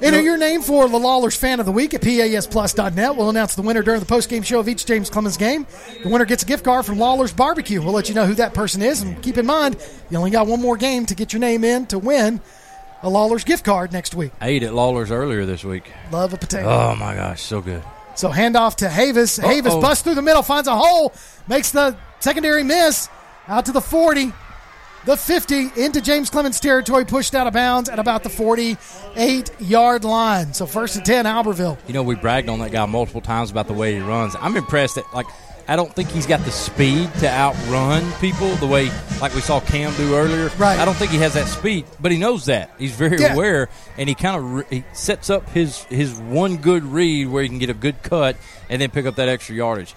Enter 0.00 0.20
your 0.20 0.38
name 0.38 0.62
for 0.62 0.88
the 0.88 0.96
Lawlers 0.96 1.36
Fan 1.36 1.60
of 1.60 1.66
the 1.66 1.72
Week 1.72 1.92
at 1.92 2.00
PASPlus.net. 2.00 3.16
We'll 3.16 3.28
announce 3.28 3.54
the 3.54 3.60
winner 3.62 3.82
during 3.82 4.00
the 4.00 4.06
post-game 4.06 4.42
show 4.42 4.58
of 4.58 4.66
each 4.66 4.86
James 4.86 5.10
Clemens 5.10 5.36
game. 5.36 5.66
The 6.02 6.08
winner 6.08 6.24
gets 6.24 6.42
a 6.42 6.46
gift 6.46 6.64
card 6.64 6.86
from 6.86 6.98
Lawlers 6.98 7.34
Barbecue. 7.34 7.82
We'll 7.82 7.92
let 7.92 8.08
you 8.08 8.14
know 8.14 8.24
who 8.24 8.32
that 8.34 8.54
person 8.54 8.80
is. 8.80 9.02
And 9.02 9.20
keep 9.22 9.36
in 9.36 9.44
mind, 9.44 9.76
you 10.08 10.16
only 10.16 10.30
got 10.30 10.46
one 10.46 10.62
more 10.62 10.78
game 10.78 11.04
to 11.06 11.14
get 11.14 11.34
your 11.34 11.40
name 11.40 11.64
in 11.64 11.84
to 11.88 11.98
win 11.98 12.40
a 13.02 13.10
Lawlers 13.10 13.44
gift 13.44 13.64
card 13.64 13.92
next 13.92 14.14
week. 14.14 14.32
I 14.40 14.48
ate 14.48 14.62
at 14.62 14.72
Lawler's 14.72 15.10
earlier 15.10 15.44
this 15.44 15.64
week. 15.64 15.90
Love 16.10 16.32
a 16.32 16.38
potato. 16.38 16.66
Oh 16.66 16.94
my 16.96 17.14
gosh, 17.14 17.42
so 17.42 17.60
good. 17.60 17.82
So 18.14 18.30
handoff 18.30 18.76
to 18.76 18.86
Havis. 18.86 19.38
Havis 19.42 19.70
Uh-oh. 19.72 19.80
busts 19.82 20.02
through 20.02 20.14
the 20.14 20.22
middle, 20.22 20.42
finds 20.42 20.68
a 20.68 20.76
hole, 20.76 21.12
makes 21.46 21.72
the 21.72 21.96
secondary 22.20 22.62
miss 22.62 23.08
out 23.48 23.66
to 23.66 23.72
the 23.72 23.80
40, 23.80 24.32
the 25.06 25.16
50, 25.16 25.70
into 25.82 26.00
James 26.00 26.30
Clemens 26.30 26.60
territory, 26.60 27.04
pushed 27.04 27.34
out 27.34 27.46
of 27.46 27.52
bounds 27.54 27.88
at 27.88 27.98
about 27.98 28.22
the 28.22 28.28
48 28.28 29.50
yard 29.60 30.04
line. 30.04 30.52
So 30.54 30.66
first 30.66 30.96
and 30.96 31.04
10, 31.04 31.24
Albertville. 31.24 31.78
You 31.86 31.94
know, 31.94 32.02
we 32.02 32.14
bragged 32.14 32.48
on 32.48 32.58
that 32.60 32.70
guy 32.72 32.84
multiple 32.86 33.20
times 33.20 33.50
about 33.50 33.66
the 33.66 33.72
way 33.74 33.94
he 33.94 34.00
runs. 34.00 34.36
I'm 34.38 34.56
impressed 34.56 34.96
that 34.96 35.04
like 35.14 35.26
I 35.68 35.76
don't 35.76 35.94
think 35.94 36.08
he's 36.10 36.26
got 36.26 36.40
the 36.44 36.50
speed 36.50 37.12
to 37.20 37.28
outrun 37.28 38.10
people 38.20 38.48
the 38.56 38.66
way 38.66 38.90
like 39.20 39.32
we 39.34 39.40
saw 39.40 39.60
Cam 39.60 39.94
do 39.94 40.16
earlier. 40.16 40.48
Right. 40.58 40.78
I 40.78 40.84
don't 40.84 40.96
think 40.96 41.12
he 41.12 41.18
has 41.18 41.34
that 41.34 41.46
speed, 41.46 41.84
but 42.00 42.10
he 42.10 42.18
knows 42.18 42.46
that. 42.46 42.72
He's 42.76 42.92
very 42.92 43.18
Yeah. 43.20 43.34
aware, 43.34 43.68
and 43.96 44.08
he 44.08 44.14
kind 44.16 44.36
of 44.36 44.52
re- 44.52 44.64
he 44.68 44.84
sets 44.92 45.30
up 45.30 45.48
his 45.50 45.84
his 45.84 46.14
one 46.14 46.56
good 46.56 46.82
read 46.84 47.28
where 47.28 47.42
he 47.42 47.48
can 47.48 47.58
get 47.58 47.70
a 47.70 47.74
good 47.74 48.02
cut 48.02 48.36
and 48.68 48.82
then 48.82 48.90
pick 48.90 49.06
up 49.06 49.14
that 49.16 49.28
extra 49.28 49.54
yardage. 49.54 49.94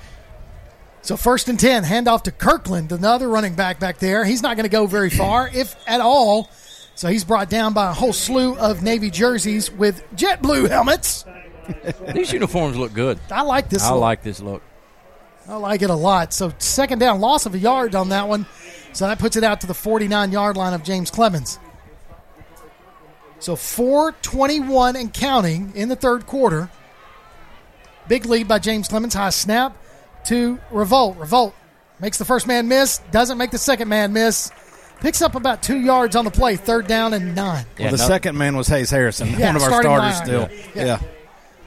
So 1.03 1.17
first 1.17 1.49
and 1.49 1.59
10, 1.59 1.83
handoff 1.83 2.23
to 2.23 2.31
Kirkland, 2.31 2.93
another 2.93 3.27
running 3.27 3.55
back 3.55 3.77
back 3.77 3.99
there. 3.99 4.23
He's 4.23 4.41
not 4.41 4.55
going 4.55 4.63
to 4.63 4.71
go 4.71 4.87
very 4.87 5.09
far, 5.09 5.49
if 5.53 5.75
at 5.85 5.99
all. 5.99 6.49
So 6.95 7.09
he's 7.09 7.25
brought 7.25 7.49
down 7.49 7.73
by 7.73 7.89
a 7.91 7.93
whole 7.93 8.13
slew 8.13 8.57
of 8.57 8.81
Navy 8.81 9.09
jerseys 9.09 9.69
with 9.69 10.01
jet 10.15 10.41
blue 10.41 10.65
helmets. 10.65 11.25
These 12.13 12.31
uniforms 12.31 12.77
look 12.77 12.93
good. 12.93 13.19
I 13.29 13.41
like 13.41 13.67
this. 13.67 13.83
I 13.83 13.91
look. 13.91 13.99
like 13.99 14.23
this 14.23 14.39
look. 14.39 14.61
I 15.49 15.57
like 15.57 15.81
it 15.81 15.89
a 15.89 15.95
lot. 15.95 16.33
So 16.33 16.53
second 16.57 16.99
down, 16.99 17.19
loss 17.19 17.45
of 17.45 17.53
a 17.53 17.59
yard 17.59 17.95
on 17.95 18.09
that 18.09 18.29
one. 18.29 18.45
So 18.93 19.05
that 19.05 19.19
puts 19.19 19.35
it 19.35 19.43
out 19.43 19.59
to 19.61 19.67
the 19.67 19.73
49 19.73 20.31
yard 20.31 20.55
line 20.55 20.73
of 20.73 20.83
James 20.83 21.11
Clemens. 21.11 21.59
So 23.39 23.57
421 23.57 24.95
and 24.95 25.13
counting 25.13 25.73
in 25.75 25.89
the 25.89 25.97
third 25.97 26.25
quarter. 26.27 26.69
Big 28.07 28.25
lead 28.25 28.47
by 28.47 28.59
James 28.59 28.87
Clemens. 28.87 29.15
High 29.15 29.31
snap 29.31 29.75
to 30.25 30.59
Revolt. 30.71 31.17
Revolt 31.17 31.53
makes 31.99 32.17
the 32.17 32.25
first 32.25 32.47
man 32.47 32.67
miss, 32.67 32.99
doesn't 33.11 33.37
make 33.37 33.51
the 33.51 33.57
second 33.57 33.87
man 33.89 34.13
miss. 34.13 34.51
Picks 34.99 35.21
up 35.21 35.35
about 35.35 35.61
two 35.61 35.79
yards 35.79 36.15
on 36.15 36.23
the 36.25 36.31
play, 36.31 36.55
third 36.55 36.87
down 36.87 37.13
and 37.13 37.35
nine. 37.35 37.65
Yeah, 37.77 37.91
the 37.91 37.97
no- 37.97 38.07
second 38.07 38.37
man 38.37 38.55
was 38.55 38.67
Hayes 38.67 38.89
Harrison, 38.89 39.29
Yeah, 39.37 39.47
one 39.47 39.55
of 39.57 39.63
our 39.63 39.81
starters 39.81 40.15
line. 40.15 40.25
still. 40.25 40.49
Yeah. 40.75 40.85
Yeah. 40.85 40.99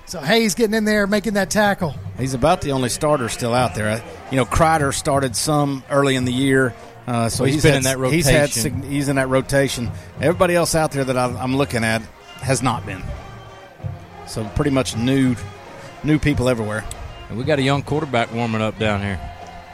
So 0.06 0.20
Hayes 0.20 0.54
getting 0.54 0.74
in 0.74 0.84
there, 0.84 1.06
making 1.06 1.34
that 1.34 1.50
tackle. 1.50 1.94
He's 2.18 2.32
about 2.32 2.60
the 2.62 2.72
only 2.72 2.88
starter 2.88 3.28
still 3.28 3.52
out 3.52 3.74
there. 3.74 4.02
You 4.30 4.36
know, 4.36 4.44
Kreider 4.46 4.94
started 4.94 5.34
some 5.36 5.82
early 5.90 6.14
in 6.16 6.24
the 6.24 6.32
year. 6.32 6.74
Uh, 7.06 7.28
so 7.28 7.42
Well, 7.42 7.46
he's 7.46 7.54
he's 7.56 7.62
been 7.64 7.82
had- 7.82 7.94
in 7.96 8.00
that 8.02 8.10
He's, 8.12 8.26
had, 8.26 8.40
rotation. 8.42 8.82
he's 8.82 9.08
in 9.08 9.16
that 9.16 9.28
rotation. 9.28 9.90
Everybody 10.20 10.54
else 10.54 10.74
out 10.74 10.92
there 10.92 11.04
that 11.04 11.16
I- 11.18 11.26
I'm 11.40 11.56
looking 11.56 11.84
at 11.84 12.02
has 12.40 12.62
not 12.62 12.86
been. 12.86 13.02
So 14.26 14.44
pretty 14.54 14.70
much 14.70 14.96
new, 14.96 15.36
new 16.04 16.18
people 16.18 16.48
everywhere. 16.48 16.84
And 17.28 17.38
we 17.38 17.44
got 17.44 17.58
a 17.58 17.62
young 17.62 17.82
quarterback 17.82 18.32
warming 18.32 18.62
up 18.62 18.78
down 18.78 19.00
here. 19.00 19.20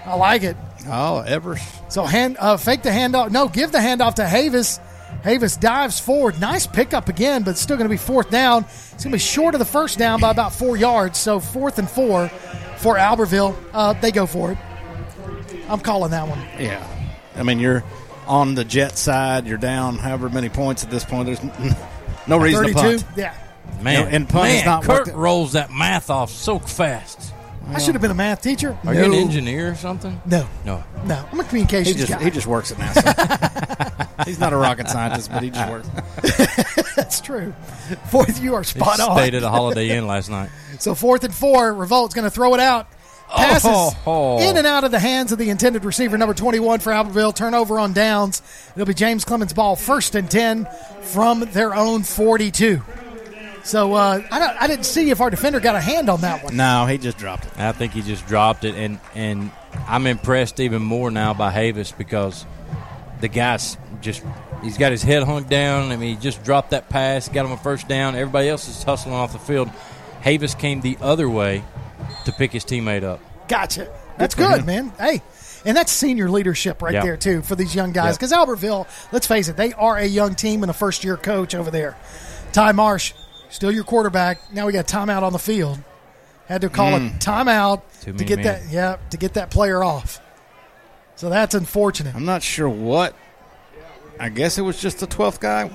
I 0.04 0.14
like 0.14 0.42
it. 0.42 0.56
Oh, 0.88 1.20
Evers. 1.20 1.60
So 1.88 2.04
hand 2.04 2.36
uh, 2.40 2.56
fake 2.56 2.82
the 2.82 2.90
handoff. 2.90 3.30
No, 3.30 3.48
give 3.48 3.70
the 3.72 3.78
handoff 3.78 4.14
to 4.14 4.22
Havis. 4.22 4.80
Havis 5.22 5.60
dives 5.60 6.00
forward. 6.00 6.40
Nice 6.40 6.66
pickup 6.66 7.08
again, 7.08 7.42
but 7.44 7.52
it's 7.52 7.60
still 7.60 7.76
going 7.76 7.88
to 7.88 7.92
be 7.92 7.98
fourth 7.98 8.30
down. 8.30 8.64
It's 8.64 9.04
going 9.04 9.12
to 9.12 9.16
be 9.16 9.18
short 9.18 9.54
of 9.54 9.58
the 9.58 9.64
first 9.64 9.98
down 9.98 10.20
by 10.20 10.30
about 10.30 10.52
four 10.52 10.76
yards. 10.76 11.18
So 11.18 11.38
fourth 11.38 11.78
and 11.78 11.88
four 11.88 12.28
for 12.78 12.96
Albertville. 12.96 13.54
Uh, 13.72 13.92
they 13.92 14.10
go 14.10 14.26
for 14.26 14.52
it. 14.52 14.58
I'm 15.68 15.80
calling 15.80 16.10
that 16.10 16.26
one. 16.26 16.40
Yeah. 16.58 16.84
I 17.36 17.44
mean, 17.44 17.60
you're 17.60 17.84
on 18.26 18.54
the 18.54 18.64
Jet 18.64 18.98
side. 18.98 19.46
You're 19.46 19.58
down 19.58 19.96
however 19.98 20.28
many 20.28 20.48
points 20.48 20.82
at 20.82 20.90
this 20.90 21.04
point. 21.04 21.26
There's 21.26 21.42
no 22.26 22.38
reason 22.38 22.66
to 22.66 22.72
32. 22.72 23.04
punt. 23.04 23.16
Yeah. 23.16 23.34
Man, 23.80 24.08
and 24.08 24.28
punt 24.28 24.48
is 24.48 24.54
man, 24.56 24.64
not 24.64 24.82
Kurt 24.82 24.98
working. 25.06 25.14
rolls 25.14 25.52
that 25.52 25.70
math 25.70 26.10
off 26.10 26.30
so 26.30 26.58
fast. 26.58 27.31
I 27.68 27.78
should 27.78 27.94
have 27.94 28.02
been 28.02 28.10
a 28.10 28.14
math 28.14 28.42
teacher. 28.42 28.76
Are 28.84 28.92
no. 28.94 29.00
you 29.00 29.04
an 29.06 29.14
engineer 29.14 29.70
or 29.70 29.74
something? 29.74 30.20
No. 30.26 30.46
No. 30.64 30.82
No. 31.04 31.24
I'm 31.32 31.40
a 31.40 31.42
He 31.42 31.48
communications 31.48 31.96
just 31.96 32.10
guy. 32.12 32.22
he 32.24 32.30
just 32.30 32.46
works 32.46 32.70
at 32.72 32.78
NASA. 32.78 34.24
He's 34.26 34.38
not 34.38 34.52
a 34.52 34.56
rocket 34.56 34.88
scientist, 34.88 35.30
but 35.32 35.42
he 35.42 35.50
just 35.50 35.70
works. 35.70 35.88
That's 36.96 37.20
true. 37.20 37.52
Fourth, 38.10 38.40
you 38.42 38.54
are 38.54 38.62
spot 38.64 38.96
He 38.96 39.02
on. 39.02 39.16
Stayed 39.16 39.34
at 39.34 39.42
a 39.42 39.48
Holiday 39.48 39.96
Inn 39.96 40.06
last 40.06 40.28
night. 40.30 40.50
So 40.78 40.94
fourth 40.94 41.24
and 41.24 41.34
four, 41.34 41.72
Revolt's 41.74 42.14
going 42.14 42.24
to 42.24 42.30
throw 42.30 42.54
it 42.54 42.60
out. 42.60 42.86
Passes 43.30 43.96
Oh. 44.06 44.38
in 44.46 44.58
and 44.58 44.66
out 44.66 44.84
of 44.84 44.90
the 44.90 44.98
hands 44.98 45.32
of 45.32 45.38
the 45.38 45.48
intended 45.48 45.84
receiver, 45.86 46.18
number 46.18 46.34
21 46.34 46.80
for 46.80 46.92
Albertville. 46.92 47.34
Turnover 47.34 47.78
on 47.78 47.94
downs. 47.94 48.42
It'll 48.76 48.84
be 48.86 48.92
James 48.92 49.24
Clemens' 49.24 49.54
ball, 49.54 49.74
first 49.74 50.14
and 50.14 50.30
10 50.30 50.68
from 51.00 51.40
their 51.52 51.74
own 51.74 52.02
42. 52.02 52.82
So 53.64 53.94
uh, 53.94 54.20
I, 54.30 54.38
don't, 54.38 54.62
I 54.62 54.66
didn't 54.66 54.84
see 54.86 55.10
if 55.10 55.20
our 55.20 55.30
defender 55.30 55.60
got 55.60 55.74
a 55.76 55.80
hand 55.80 56.08
on 56.08 56.22
that 56.22 56.42
one. 56.44 56.56
No, 56.56 56.86
he 56.86 56.98
just 56.98 57.16
dropped 57.18 57.46
it. 57.46 57.58
I 57.58 57.72
think 57.72 57.92
he 57.92 58.02
just 58.02 58.26
dropped 58.26 58.64
it, 58.64 58.74
and 58.74 58.98
and 59.14 59.50
I'm 59.86 60.06
impressed 60.06 60.58
even 60.60 60.82
more 60.82 61.10
now 61.10 61.32
by 61.32 61.52
Havis 61.52 61.96
because 61.96 62.44
the 63.20 63.28
guy's 63.28 63.76
just 64.00 64.22
he's 64.62 64.78
got 64.78 64.90
his 64.90 65.02
head 65.02 65.22
hung 65.22 65.44
down. 65.44 65.92
I 65.92 65.96
mean, 65.96 66.16
he 66.16 66.20
just 66.20 66.42
dropped 66.44 66.70
that 66.70 66.88
pass, 66.88 67.28
got 67.28 67.46
him 67.46 67.52
a 67.52 67.56
first 67.56 67.86
down. 67.88 68.16
Everybody 68.16 68.48
else 68.48 68.68
is 68.68 68.82
hustling 68.82 69.14
off 69.14 69.32
the 69.32 69.38
field. 69.38 69.70
Havis 70.22 70.58
came 70.58 70.80
the 70.80 70.98
other 71.00 71.28
way 71.28 71.62
to 72.24 72.32
pick 72.32 72.52
his 72.52 72.64
teammate 72.64 73.04
up. 73.04 73.20
Gotcha. 73.48 73.88
That's 74.18 74.34
Good 74.34 74.48
good, 74.48 74.66
man. 74.66 74.92
Hey, 74.98 75.22
and 75.64 75.76
that's 75.76 75.90
senior 75.92 76.30
leadership 76.30 76.82
right 76.82 76.94
Yeah. 76.94 77.02
there, 77.02 77.16
too, 77.16 77.42
for 77.42 77.56
these 77.56 77.74
young 77.74 77.92
guys. 77.92 78.14
Yeah. 78.14 78.28
Because 78.28 78.32
Albertville, 78.32 78.86
let's 79.12 79.26
face 79.26 79.48
it, 79.48 79.56
they 79.56 79.72
are 79.72 79.96
a 79.96 80.06
young 80.06 80.34
team 80.34 80.62
and 80.62 80.70
a 80.70 80.74
first 80.74 81.02
year 81.04 81.16
coach 81.16 81.54
over 81.54 81.70
there. 81.70 81.96
Ty 82.52 82.72
Marsh, 82.72 83.14
still 83.52 83.70
your 83.70 83.84
quarterback. 83.84 84.52
Now 84.52 84.66
we 84.66 84.72
got 84.72 84.86
timeout 84.88 85.22
on 85.22 85.32
the 85.32 85.38
field. 85.38 85.78
Had 86.48 86.62
to 86.62 86.68
call 86.68 86.94
a 86.94 86.98
timeout 87.00 87.82
Too 88.00 88.12
to 88.14 88.24
get 88.24 88.40
men. 88.40 88.44
that 88.46 88.62
yeah 88.72 88.96
to 89.10 89.16
get 89.16 89.34
that 89.34 89.50
player 89.50 89.84
off. 89.84 90.20
So 91.14 91.30
that's 91.30 91.54
unfortunate. 91.54 92.14
I'm 92.16 92.24
not 92.24 92.42
sure 92.42 92.68
what. 92.68 93.14
I 94.18 94.28
guess 94.28 94.58
it 94.58 94.62
was 94.62 94.80
just 94.80 94.98
the 94.98 95.06
twelfth 95.06 95.38
guy. 95.40 95.70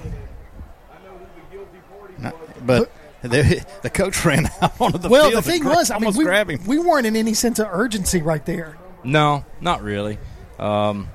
Not- 2.17 2.35
but 2.65 2.91
the, 3.21 3.65
the 3.81 3.89
coach 3.89 4.23
ran 4.25 4.45
out 4.61 4.79
onto 4.79 4.97
the 4.97 5.09
well, 5.09 5.29
field. 5.31 5.43
the 5.43 5.49
thing 5.49 5.61
gra- 5.61 5.75
was, 5.75 5.91
I 5.91 5.99
mean, 5.99 6.13
we, 6.15 6.23
grabbed 6.23 6.67
we 6.67 6.77
weren't 6.79 7.05
in 7.07 7.15
any 7.15 7.33
sense 7.33 7.59
of 7.59 7.67
urgency 7.71 8.21
right 8.21 8.45
there. 8.45 8.77
No, 9.03 9.45
not 9.61 9.81
really. 9.83 10.17
Um, 10.59 11.09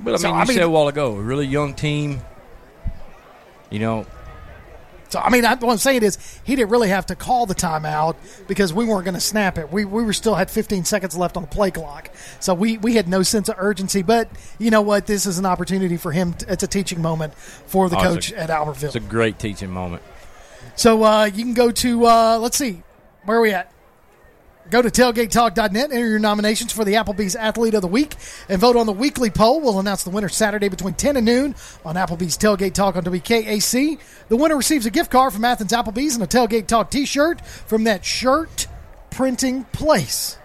But 0.00 0.10
I 0.10 0.12
mean, 0.12 0.18
So, 0.18 0.28
you 0.28 0.34
I 0.34 0.44
mean- 0.44 0.54
said 0.54 0.62
a 0.62 0.70
while 0.70 0.88
ago, 0.88 1.16
a 1.16 1.20
really 1.20 1.46
young 1.46 1.74
team. 1.74 2.20
You 3.70 3.80
know, 3.80 4.06
So 5.08 5.20
I 5.20 5.30
mean, 5.30 5.44
I, 5.44 5.54
what 5.54 5.70
I'm 5.72 5.78
saying 5.78 6.02
is 6.02 6.18
he 6.44 6.56
didn't 6.56 6.70
really 6.70 6.88
have 6.88 7.06
to 7.06 7.14
call 7.14 7.46
the 7.46 7.54
timeout 7.54 8.16
because 8.48 8.72
we 8.72 8.84
weren't 8.84 9.04
going 9.04 9.14
to 9.14 9.20
snap 9.20 9.56
it. 9.58 9.72
We 9.72 9.84
we 9.84 10.02
were 10.02 10.12
still 10.12 10.34
had 10.34 10.50
15 10.50 10.84
seconds 10.84 11.16
left 11.16 11.36
on 11.36 11.42
the 11.44 11.48
play 11.48 11.70
clock, 11.70 12.10
so 12.40 12.54
we 12.54 12.78
we 12.78 12.94
had 12.94 13.08
no 13.08 13.22
sense 13.22 13.48
of 13.48 13.54
urgency. 13.58 14.02
But 14.02 14.28
you 14.58 14.70
know 14.70 14.82
what? 14.82 15.06
This 15.06 15.26
is 15.26 15.38
an 15.38 15.46
opportunity 15.46 15.96
for 15.96 16.12
him. 16.12 16.32
To, 16.34 16.52
it's 16.52 16.62
a 16.62 16.66
teaching 16.66 17.00
moment 17.02 17.34
for 17.34 17.88
the 17.88 17.96
Oh, 17.98 18.02
coach 18.02 18.32
a- 18.32 18.38
at 18.38 18.50
Albertville. 18.50 18.84
it's 18.84 18.94
a 18.96 19.00
great 19.00 19.38
teaching 19.38 19.70
moment. 19.70 20.02
So 20.74 21.04
uh, 21.04 21.24
you 21.24 21.44
can 21.44 21.54
go 21.54 21.70
to 21.70 22.06
uh, 22.06 22.38
let's 22.38 22.56
see, 22.56 22.82
where 23.24 23.38
are 23.38 23.40
we 23.42 23.52
at? 23.52 23.72
Go 24.68 24.82
to 24.82 24.90
tailgatetalk.net, 24.90 25.92
enter 25.92 26.08
your 26.08 26.18
nominations 26.18 26.72
for 26.72 26.84
the 26.84 26.94
Applebee's 26.94 27.36
Athlete 27.36 27.74
of 27.74 27.82
the 27.82 27.88
Week, 27.88 28.16
and 28.48 28.60
vote 28.60 28.74
on 28.76 28.86
the 28.86 28.92
weekly 28.92 29.30
poll. 29.30 29.60
We'll 29.60 29.78
announce 29.78 30.02
the 30.02 30.10
winner 30.10 30.28
Saturday 30.28 30.68
between 30.68 30.94
10 30.94 31.16
and 31.16 31.24
noon 31.24 31.54
on 31.84 31.94
Applebee's 31.94 32.36
Tailgate 32.36 32.74
Talk 32.74 32.96
on 32.96 33.04
WKAC. 33.04 33.98
The 34.28 34.36
winner 34.36 34.56
receives 34.56 34.84
a 34.84 34.90
gift 34.90 35.12
card 35.12 35.32
from 35.32 35.44
Athens 35.44 35.70
Applebee's 35.72 36.14
and 36.16 36.24
a 36.24 36.26
Tailgate 36.26 36.66
Talk 36.66 36.90
t 36.90 37.06
shirt 37.06 37.40
from 37.46 37.84
that 37.84 38.04
shirt 38.04 38.66
printing 39.10 39.64
place. 39.66 40.36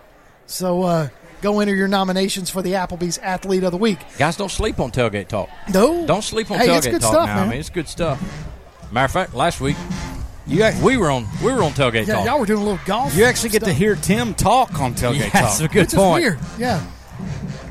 So 0.46 0.84
uh, 0.84 1.10
go 1.42 1.60
enter 1.60 1.74
your 1.74 1.88
nominations 1.88 2.52
for 2.52 2.62
the 2.62 2.74
Applebee's 2.74 3.18
Athlete 3.18 3.64
of 3.64 3.72
the 3.72 3.78
Week. 3.80 3.98
Guys, 4.20 4.38
don't 4.38 4.52
sleep 4.52 4.80
on 4.80 4.92
tailgate 4.92 5.30
talk. 5.30 5.50
No. 5.74 6.06
Don't 6.06 6.22
sleep 6.24 6.52
on 6.52 6.60
Hey, 6.60 6.68
tailgate 6.68 6.78
it's 6.78 6.88
good 6.88 7.02
talk 7.02 7.12
stuff, 7.14 7.28
now. 7.28 7.36
man. 7.38 7.48
I 7.48 7.50
mean, 7.52 7.60
it's 7.60 7.70
good 7.72 7.88
stuff. 7.88 8.22
Matter 8.92 9.06
of 9.06 9.12
fact, 9.12 9.34
last 9.34 9.62
week, 9.62 9.78
you 10.48 10.58
got, 10.58 10.76
we 10.82 10.98
were 10.98 11.12
on 11.12 11.28
we 11.44 11.52
were 11.52 11.64
on 11.64 11.72
tailgate 11.72 12.08
Yeah, 12.08 12.16
talk. 12.16 12.26
y'all 12.26 12.40
were 12.40 12.46
doing 12.46 12.62
a 12.62 12.64
little 12.64 12.80
golf. 12.86 13.16
You 13.16 13.26
actually 13.26 13.50
get 13.50 13.60
to 13.60 13.66
stuff. 13.68 13.78
hear 13.78 13.96
Tim 13.96 14.34
talk 14.34 14.80
on 14.80 14.94
tailgate 14.96 15.20
Yeah, 15.20 15.24
talk. 15.30 15.34
that's 15.44 15.60
a 15.62 15.68
good 15.68 15.82
Which 15.88 15.94
point. 15.94 16.24
is 16.26 16.32
weird. 16.32 16.40
Yeah. 16.58 16.84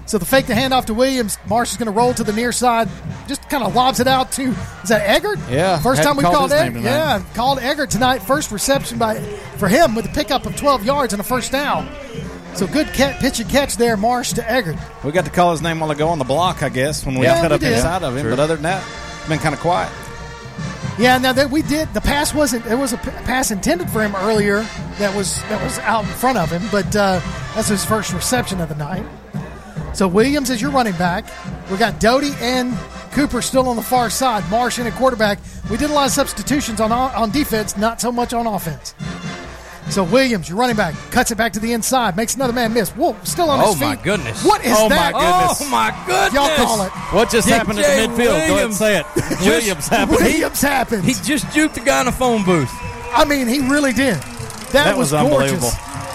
So 0.07 0.19
the 0.19 0.25
fake 0.25 0.47
the 0.47 0.55
handoff 0.55 0.87
to 0.87 0.95
Williams. 0.95 1.39
Marsh 1.47 1.71
is 1.71 1.77
going 1.77 1.87
to 1.87 1.93
roll 1.93 2.13
to 2.15 2.25
the 2.25 2.33
near 2.33 2.51
side. 2.51 2.89
Just 3.29 3.49
kind 3.49 3.63
of 3.63 3.77
lobs 3.77 4.01
it 4.01 4.09
out 4.09 4.33
to 4.33 4.43
is 4.83 4.89
that 4.89 5.03
Eggert? 5.09 5.39
Yeah, 5.49 5.79
First 5.79 5.99
hadn't 5.99 6.05
time 6.05 6.17
we 6.17 6.23
called 6.25 6.35
called 6.37 6.51
his 6.51 6.61
Eggert. 6.61 6.75
name 6.75 6.83
tonight. 6.83 6.97
Yeah, 6.97 7.23
called 7.35 7.59
Eggert 7.61 7.91
tonight. 7.91 8.19
First 8.21 8.51
reception 8.51 8.99
by 8.99 9.21
for 9.57 9.69
him 9.69 9.95
with 9.95 10.07
a 10.07 10.09
pickup 10.09 10.47
of 10.47 10.57
12 10.57 10.85
yards 10.85 11.13
and 11.13 11.21
a 11.21 11.25
first 11.25 11.53
down. 11.53 11.89
So 12.55 12.67
good 12.67 12.89
ca- 12.89 13.17
pitch 13.21 13.39
and 13.39 13.49
catch 13.49 13.77
there, 13.77 13.97
Marsh 13.97 14.33
to 14.33 14.51
Eggert. 14.51 14.77
We 15.05 15.13
got 15.13 15.25
to 15.27 15.31
call 15.31 15.53
his 15.53 15.63
name 15.63 15.79
while 15.79 15.93
ago 15.93 16.09
on 16.09 16.19
the 16.19 16.25
block, 16.25 16.65
I 16.65 16.69
guess, 16.71 17.07
when 17.07 17.15
we 17.15 17.23
Yeah, 17.27 17.41
cut 17.41 17.51
we 17.53 17.55
up 17.55 17.61
did. 17.61 17.73
inside 17.75 18.03
of 18.03 18.17
him. 18.17 18.23
True. 18.23 18.31
But 18.31 18.41
other 18.41 18.55
than 18.57 18.65
that, 18.65 18.85
been 19.29 19.39
kind 19.39 19.55
of 19.55 19.61
quiet. 19.61 19.93
Yeah, 21.01 21.17
now 21.17 21.33
that 21.33 21.51
we 21.51 21.63
did 21.63 21.93
the 21.95 22.01
pass 22.03 22.35
wasn't 22.35 22.63
there 22.65 22.77
was 22.77 22.93
a 22.93 22.99
pass 22.99 23.51
intended 23.51 23.89
for 23.89 24.03
him 24.03 24.15
earlier 24.17 24.61
that 24.99 25.17
was 25.17 25.41
that 25.45 25.63
was 25.65 25.79
out 25.79 26.05
in 26.05 26.11
front 26.11 26.37
of 26.37 26.51
him, 26.51 26.63
but 26.71 26.95
uh, 26.95 27.21
that's 27.55 27.69
his 27.69 27.83
first 27.83 28.13
reception 28.13 28.61
of 28.61 28.69
the 28.69 28.75
night. 28.75 29.07
So 29.95 30.07
Williams 30.07 30.51
is 30.51 30.61
your 30.61 30.71
running 30.71 30.93
back. 30.93 31.25
We 31.71 31.79
got 31.79 32.01
Doty 32.01 32.33
and 32.43 32.77
Cooper 33.13 33.41
still 33.41 33.71
on 33.71 33.77
the 33.77 33.83
far 33.83 34.11
side. 34.11 34.49
Marsh 34.51 34.79
in 34.79 34.87
at 34.87 34.93
quarterback. 34.93 35.39
We 35.71 35.79
did 35.79 35.89
a 35.89 35.95
lot 35.95 36.05
of 36.05 36.13
substitutions 36.13 36.83
on 36.83 36.93
on 36.93 37.31
defense, 37.31 37.79
not 37.79 37.99
so 37.99 38.13
much 38.13 38.35
on 38.35 38.47
offense. 38.47 38.95
So 39.89 40.05
Williams, 40.05 40.49
your 40.49 40.57
running 40.59 40.77
back, 40.77 40.95
cuts 41.11 41.31
it 41.33 41.37
back 41.39 41.53
to 41.55 41.61
the 41.61 41.73
inside, 41.73 42.17
makes 42.17 42.37
another 42.37 42.53
man 42.53 42.73
miss. 42.73 42.91
Whoa, 42.91 43.17
still 43.25 43.51
on 43.51 43.59
Oh, 43.61 43.71
his 43.73 43.75
feet. 43.77 43.85
Oh 43.85 43.89
my 43.89 43.97
goodness. 43.97 44.45
What 44.45 44.65
is 44.65 44.73
Oh, 44.77 44.89
my 44.89 44.95
that? 44.97 45.13
goodness. 45.15 45.63
Oh 45.63 45.71
my 45.71 46.05
goodness! 46.07 46.35
Y'all 46.35 46.57
call 46.57 46.83
it. 46.83 46.91
What 47.13 47.31
just 47.31 47.49
DJ 47.49 47.53
happened 47.53 47.79
in 47.81 47.85
the 47.85 48.23
midfield? 48.23 48.25
Go 48.27 48.31
ahead 48.37 48.43
and 48.43 48.53
Williams. 48.53 48.77
say 48.79 49.01
it. 49.01 49.07
Williams 49.41 49.89
happened. 49.89 50.19
Williams 50.19 50.61
happened. 50.63 51.05
He 51.05 51.15
just 51.15 51.47
juked 51.47 51.75
the 51.75 51.81
guy 51.81 52.01
in 52.01 52.07
the 52.07 52.13
phone 52.13 52.45
booth. 52.45 52.71
I 53.13 53.25
mean, 53.25 53.49
he 53.49 53.61
really 53.61 53.93
did. 53.93 54.15
That, 54.15 54.85
That 54.85 54.97
was 54.99 55.11
gorgeous. 55.11 55.53
unbelievable. 55.53 55.71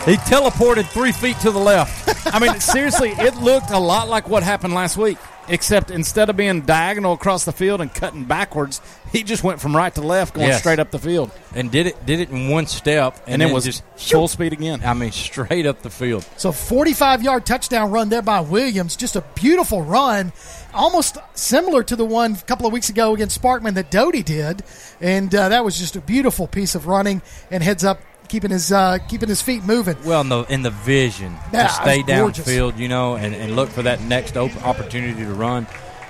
He 0.05 0.15
teleported 0.17 0.85
three 0.87 1.11
feet 1.11 1.37
to 1.39 1.51
the 1.51 1.59
left. 1.59 2.33
I 2.33 2.39
mean, 2.39 2.59
seriously, 2.59 3.09
it 3.17 3.35
looked 3.37 3.71
a 3.71 3.79
lot 3.79 4.07
like 4.07 4.29
what 4.29 4.43
happened 4.43 4.73
last 4.73 4.95
week, 4.97 5.17
except 5.47 5.91
instead 5.91 6.29
of 6.29 6.37
being 6.37 6.61
diagonal 6.61 7.13
across 7.13 7.45
the 7.45 7.51
field 7.51 7.81
and 7.81 7.93
cutting 7.93 8.25
backwards, 8.25 8.81
he 9.11 9.23
just 9.23 9.43
went 9.43 9.61
from 9.61 9.75
right 9.75 9.93
to 9.95 10.01
left, 10.01 10.33
going 10.33 10.47
Yes. 10.47 10.59
straight 10.59 10.79
up 10.79 10.91
the 10.91 10.99
field, 10.99 11.31
and 11.53 11.71
did 11.71 11.87
it 11.87 12.05
did 12.05 12.19
it 12.19 12.29
in 12.29 12.49
one 12.49 12.67
step, 12.67 13.17
and, 13.27 13.41
it 13.41 13.51
was 13.53 13.65
just 13.65 13.83
full 13.97 14.27
speed 14.27 14.53
again. 14.53 14.81
I 14.83 14.93
mean, 14.93 15.11
straight 15.11 15.65
up 15.65 15.81
the 15.81 15.89
field. 15.89 16.25
So 16.37 16.51
45 16.51 17.23
yard 17.23 17.45
touchdown 17.45 17.91
run 17.91 18.09
there 18.09 18.21
by 18.21 18.41
Williams. 18.41 18.95
Just 18.95 19.15
a 19.15 19.21
beautiful 19.35 19.81
run. 19.81 20.33
Almost 20.73 21.17
similar 21.35 21.83
to 21.83 21.95
the 21.95 22.05
one 22.05 22.33
a 22.33 22.37
couple 22.43 22.65
of 22.67 22.73
weeks 22.73 22.89
ago 22.89 23.13
against 23.13 23.41
Sparkman 23.41 23.75
that 23.75 23.89
Doty 23.91 24.23
did. 24.23 24.63
And 24.99 25.33
uh, 25.33 25.49
that 25.49 25.63
was 25.63 25.77
just 25.77 25.95
a 25.95 26.01
beautiful 26.01 26.47
piece 26.47 26.75
of 26.75 26.87
running 26.87 27.21
and 27.49 27.63
heads 27.63 27.83
up, 27.85 28.01
keeping 28.27 28.51
his 28.51 28.71
uh, 28.71 28.97
keeping 29.07 29.29
his 29.29 29.41
feet 29.41 29.63
moving. 29.63 29.97
Well, 30.03 30.21
in 30.21 30.29
the 30.29 30.43
in 30.43 30.61
the 30.61 30.71
vision 30.71 31.35
Yeah, 31.53 31.67
to 31.67 31.73
stay 31.73 31.99
it 31.99 32.07
was 32.07 32.37
downfield, 32.37 32.77
you 32.77 32.87
know, 32.87 33.15
and, 33.15 33.33
and 33.35 33.55
look 33.55 33.69
for 33.69 33.83
that 33.83 34.01
next 34.01 34.35
op- 34.37 34.65
opportunity 34.65 35.23
to 35.23 35.33
run. 35.33 35.67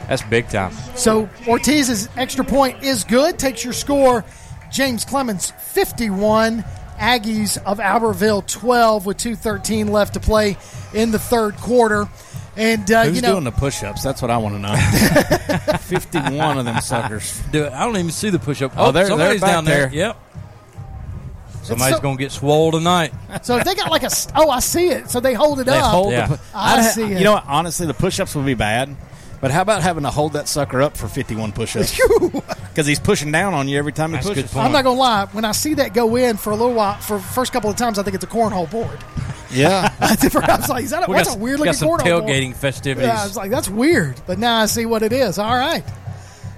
That's 0.07 0.21
big 0.23 0.49
time. 0.49 0.71
So 0.95 1.27
Ortiz's 1.47 2.09
extra 2.15 2.45
point 2.45 2.83
is 2.83 3.03
good. 3.03 3.39
Takes 3.39 3.63
your 3.63 3.73
score. 3.73 4.23
James 4.71 5.05
Clemens 5.05 5.51
51. 5.51 6.63
Aggies 6.97 7.57
of 7.65 7.79
Albertville 7.79 8.47
12 8.47 9.05
with 9.05 9.17
2.13 9.17 9.89
left 9.89 10.13
to 10.13 10.21
play 10.21 10.55
in 10.93 11.11
the 11.11 11.19
third 11.19 11.57
quarter. 11.57 12.07
And, 12.55 12.89
uh, 12.89 13.03
Who's 13.03 13.17
you 13.17 13.21
know, 13.21 13.33
doing 13.33 13.43
the 13.43 13.51
push-ups? 13.51 14.01
That's 14.01 14.21
what 14.21 14.31
I 14.31 14.37
want 14.37 14.55
to 14.55 14.59
know. 14.59 15.77
Fifty-one 15.79 16.57
of 16.57 16.63
them 16.63 16.79
suckers. 16.79 17.41
Dude, 17.51 17.67
I 17.67 17.83
don't 17.85 17.97
even 17.97 18.11
see 18.11 18.29
the 18.29 18.39
push 18.39 18.61
up. 18.61 18.71
Oh, 18.77 18.91
they're- 18.93 19.07
somebody's 19.07 19.41
they're 19.41 19.49
down 19.49 19.65
there. 19.65 19.87
there. 19.89 19.93
Yep. 19.93 20.17
Somebody's 21.65 21.95
so- 21.97 22.01
going 22.01 22.17
to 22.17 22.23
get 22.23 22.31
swole 22.31 22.71
tonight. 22.71 23.13
so 23.43 23.57
if 23.57 23.63
they 23.65 23.75
got 23.75 23.91
like 23.91 24.03
a, 24.03 24.09
oh, 24.35 24.49
I 24.49 24.59
see 24.59 24.87
it. 24.89 25.09
So 25.09 25.19
they 25.19 25.33
hold 25.33 25.59
it 25.59 25.65
They 25.65 25.77
up. 25.77 25.91
hold 25.91 26.11
Yeah. 26.11 26.27
the. 26.27 26.37
pu- 26.37 26.43
I 26.53 26.73
I'd 26.77 26.83
ha- 26.83 26.89
see 26.89 27.03
it. 27.03 27.17
You 27.17 27.23
know 27.23 27.33
what? 27.33 27.45
Honestly, 27.47 27.85
the 27.87 27.93
push-ups 27.93 28.35
would 28.35 28.45
be 28.45 28.53
bad. 28.53 28.95
But 29.41 29.51
how 29.51 29.61
about 29.61 29.83
having 29.83 30.03
to 30.03 30.09
hold 30.09 30.33
that 30.33 30.47
sucker 30.47 30.81
up 30.81 30.95
for 30.97 31.07
51 31.07 31.51
push-ups? 31.51 31.99
Because 32.75 32.87
he's 32.87 32.99
pushing 32.99 33.31
down 33.31 33.53
on 33.53 33.69
you 33.69 33.77
every 33.77 33.93
time 33.93 34.09
he 34.09 34.15
That's 34.15 34.25
a 34.25 34.29
pushes. 34.33 34.53
I'm 34.53 34.73
not 34.73 34.83
gonna 34.83 34.99
lie. 34.99 35.27
When 35.31 35.45
I 35.45 35.53
see 35.53 35.75
that 35.75 35.93
go 35.93 36.17
in 36.17 36.35
for 36.35 36.49
a 36.51 36.57
little 36.57 36.73
while, 36.73 36.95
for 36.97 37.15
the 37.15 37.23
first 37.23 37.53
couple 37.53 37.69
of 37.69 37.77
times, 37.77 37.97
I 37.97 38.03
think 38.03 38.15
it's 38.15 38.25
a 38.25 38.27
cornhole 38.27 38.69
board. 38.69 38.99
Yeah. 39.49 39.93
I 40.01 40.17
was 40.57 40.67
like, 40.69 40.83
is 40.83 40.89
that 40.89 41.07
a, 41.07 41.09
We 41.09 41.15
what's 41.15 41.29
got, 41.29 41.37
a 41.37 41.39
weird 41.39 41.59
got 41.59 41.67
looking 41.67 41.73
some 41.79 41.87
cornhole 41.87 41.99
tailgating 42.27 42.47
board? 42.49 42.57
festivities. 42.57 43.07
Yeah, 43.07 43.21
I 43.21 43.23
was 43.23 43.37
like, 43.37 43.49
that's 43.49 43.69
weird. 43.69 44.19
But 44.27 44.39
now 44.39 44.57
I 44.59 44.65
see 44.65 44.85
what 44.85 45.03
it 45.03 45.13
is. 45.13 45.39
All 45.39 45.55
right. 45.55 45.85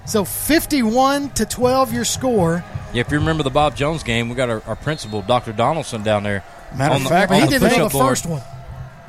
So 0.08 0.24
51 0.24 1.30
to 1.32 1.44
12, 1.44 1.92
your 1.92 2.04
score. 2.06 2.64
Yeah, 2.94 3.02
if 3.02 3.12
you 3.12 3.18
remember 3.18 3.42
the 3.42 3.50
Bob 3.50 3.76
Jones 3.76 4.02
game, 4.02 4.30
we 4.30 4.34
got 4.34 4.48
our, 4.48 4.62
our 4.66 4.74
principal, 4.74 5.20
Dr. 5.20 5.52
Donaldson, 5.52 6.02
down 6.02 6.22
there. 6.22 6.42
Matter 6.74 6.94
of 6.94 7.02
the, 7.02 7.08
fact, 7.10 7.28
But 7.28 7.42
he 7.42 7.48
did 7.48 7.62
it 7.62 7.72
on 7.74 7.80
the 7.80 7.90
first 7.90 8.24
one. 8.24 8.40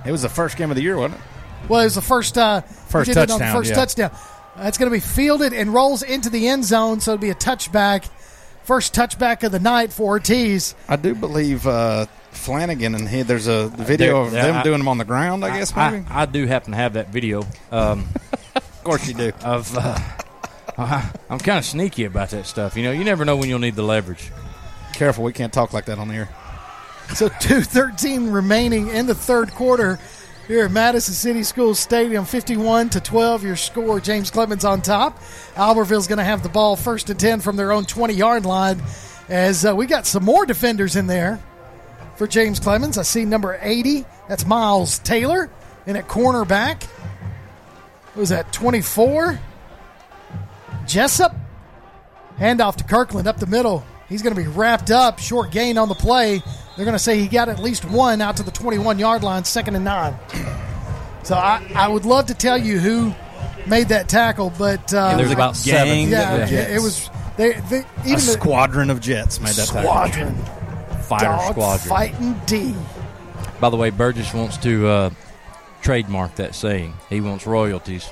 it 0.05 0.11
was 0.11 0.23
the 0.23 0.29
first 0.29 0.57
game 0.57 0.71
of 0.71 0.75
the 0.75 0.83
year, 0.83 0.97
wasn't 0.97 1.21
it? 1.21 1.69
Well, 1.69 1.79
it 1.79 1.85
was 1.85 1.95
the 1.95 2.01
first 2.01 2.37
uh, 2.37 2.61
First 2.61 3.07
he 3.07 3.13
did 3.13 3.21
it 3.23 3.31
on 3.31 3.39
touchdown, 3.39 3.53
the 3.53 3.59
first 3.59 3.69
yeah. 3.69 3.75
touchdown. 3.75 4.11
That's 4.57 4.77
going 4.77 4.91
to 4.91 4.93
be 4.95 4.99
fielded 4.99 5.53
and 5.53 5.73
rolls 5.73 6.03
into 6.03 6.29
the 6.29 6.49
end 6.49 6.65
zone, 6.65 6.99
so 6.99 7.13
it'll 7.13 7.21
be 7.21 7.29
a 7.29 7.35
touchback. 7.35 8.09
First 8.65 8.93
touchback 8.93 9.43
of 9.43 9.53
the 9.53 9.59
night 9.59 9.93
for 9.93 10.03
Ortiz. 10.03 10.75
I 10.89 10.97
do 10.97 11.15
believe 11.15 11.65
uh, 11.65 12.07
Flanagan 12.31 12.93
and 12.93 13.07
he. 13.07 13.21
There's 13.21 13.47
a 13.47 13.69
video 13.69 14.23
of 14.23 14.31
There- 14.31 14.43
them 14.43 14.55
I- 14.57 14.63
doing 14.63 14.79
them 14.79 14.89
on 14.89 14.97
the 14.97 15.05
ground. 15.05 15.45
I 15.45 15.57
guess 15.57 15.73
maybe. 15.73 16.05
I, 16.09 16.23
I 16.23 16.25
do 16.25 16.45
happen 16.45 16.71
to 16.71 16.77
have 16.77 16.93
that 16.93 17.07
video. 17.07 17.47
Um, 17.71 18.09
of 18.55 18.83
course 18.83 19.07
you 19.07 19.13
do. 19.13 19.31
of 19.43 19.75
uh, 19.77 19.97
I- 20.79 21.11
I'm 21.29 21.39
kind 21.39 21.59
of 21.59 21.65
sneaky 21.65 22.05
about 22.05 22.29
that 22.31 22.45
stuff. 22.45 22.75
You 22.75 22.83
know, 22.83 22.91
you 22.91 23.03
never 23.03 23.25
know 23.25 23.35
when 23.35 23.49
you'll 23.49 23.59
need 23.59 23.75
the 23.75 23.83
leverage. 23.83 24.31
Careful, 24.93 25.23
we 25.23 25.33
can't 25.33 25.53
talk 25.53 25.73
like 25.73 25.85
that 25.85 25.99
on 25.99 26.07
the 26.07 26.15
air. 26.15 26.29
So 27.15 27.29
2.13 27.29 28.33
remaining 28.33 28.87
in 28.89 29.05
the 29.05 29.15
third 29.15 29.51
quarter 29.51 29.99
here 30.47 30.65
at 30.65 30.71
Madison 30.71 31.13
City 31.13 31.43
School 31.43 31.75
Stadium. 31.75 32.25
51 32.25 32.89
to 32.89 32.99
12, 32.99 33.43
your 33.43 33.55
score. 33.55 33.99
James 33.99 34.31
Clemens 34.31 34.65
on 34.65 34.81
top. 34.81 35.19
Albertville's 35.55 36.07
going 36.07 36.17
to 36.17 36.23
have 36.23 36.41
the 36.43 36.49
ball 36.49 36.75
first 36.75 37.09
and 37.09 37.19
10 37.19 37.41
from 37.41 37.55
their 37.55 37.71
own 37.71 37.85
20 37.85 38.13
yard 38.13 38.45
line 38.45 38.81
as 39.27 39.63
uh, 39.65 39.75
we 39.75 39.85
got 39.85 40.07
some 40.07 40.23
more 40.25 40.45
defenders 40.45 40.95
in 40.95 41.05
there 41.07 41.39
for 42.15 42.25
James 42.25 42.59
Clemens. 42.59 42.97
I 42.97 43.03
see 43.03 43.25
number 43.25 43.59
80. 43.61 44.05
That's 44.27 44.45
Miles 44.45 44.99
Taylor. 44.99 45.49
in 45.85 45.95
at 45.95 46.07
cornerback, 46.07 46.87
was 48.15 48.29
that, 48.29 48.51
24? 48.51 49.39
Jessup. 50.89 51.35
Handoff 52.39 52.75
to 52.77 52.83
Kirkland 52.83 53.27
up 53.27 53.37
the 53.37 53.45
middle. 53.47 53.85
He's 54.07 54.21
going 54.21 54.35
to 54.35 54.41
be 54.41 54.47
wrapped 54.47 54.91
up. 54.91 55.19
Short 55.19 55.51
gain 55.51 55.77
on 55.77 55.87
the 55.87 55.95
play. 55.95 56.41
They're 56.75 56.85
going 56.85 56.95
to 56.95 56.99
say 57.03 57.19
he 57.19 57.27
got 57.27 57.47
at 57.49 57.59
least 57.59 57.85
one 57.85 58.21
out 58.21 58.37
to 58.37 58.43
the 58.43 58.51
21 58.51 58.97
yard 58.97 59.23
line, 59.23 59.43
second 59.43 59.75
and 59.75 59.85
nine. 59.85 60.15
So 61.23 61.35
I, 61.35 61.69
I 61.75 61.87
would 61.89 62.05
love 62.05 62.27
to 62.27 62.33
tell 62.33 62.57
you 62.57 62.79
who 62.79 63.13
made 63.67 63.89
that 63.89 64.09
tackle, 64.09 64.51
but 64.57 64.91
uh, 64.93 65.15
There's 65.17 65.31
about 65.31 65.55
seven. 65.55 65.87
gang 65.87 66.09
yeah, 66.09 66.35
of 66.37 66.51
yeah, 66.51 66.59
it 66.75 66.81
was 66.81 67.09
they, 67.37 67.51
they 67.69 67.85
even 68.05 68.13
a 68.13 68.15
the 68.15 68.19
squadron 68.21 68.89
of 68.89 68.99
Jets 68.99 69.39
made 69.39 69.53
that 69.53 69.67
tackle. 69.67 69.81
squadron, 69.83 70.35
Fire 71.03 71.19
dog 71.19 71.51
squadron. 71.51 71.89
fighting 71.89 72.41
D. 72.47 72.73
By 73.59 73.69
the 73.69 73.77
way, 73.77 73.89
Burgess 73.91 74.33
wants 74.33 74.57
to 74.57 74.87
uh, 74.87 75.09
trademark 75.81 76.35
that 76.35 76.55
saying. 76.55 76.93
He 77.09 77.19
wants 77.21 77.45
royalties. 77.45 78.09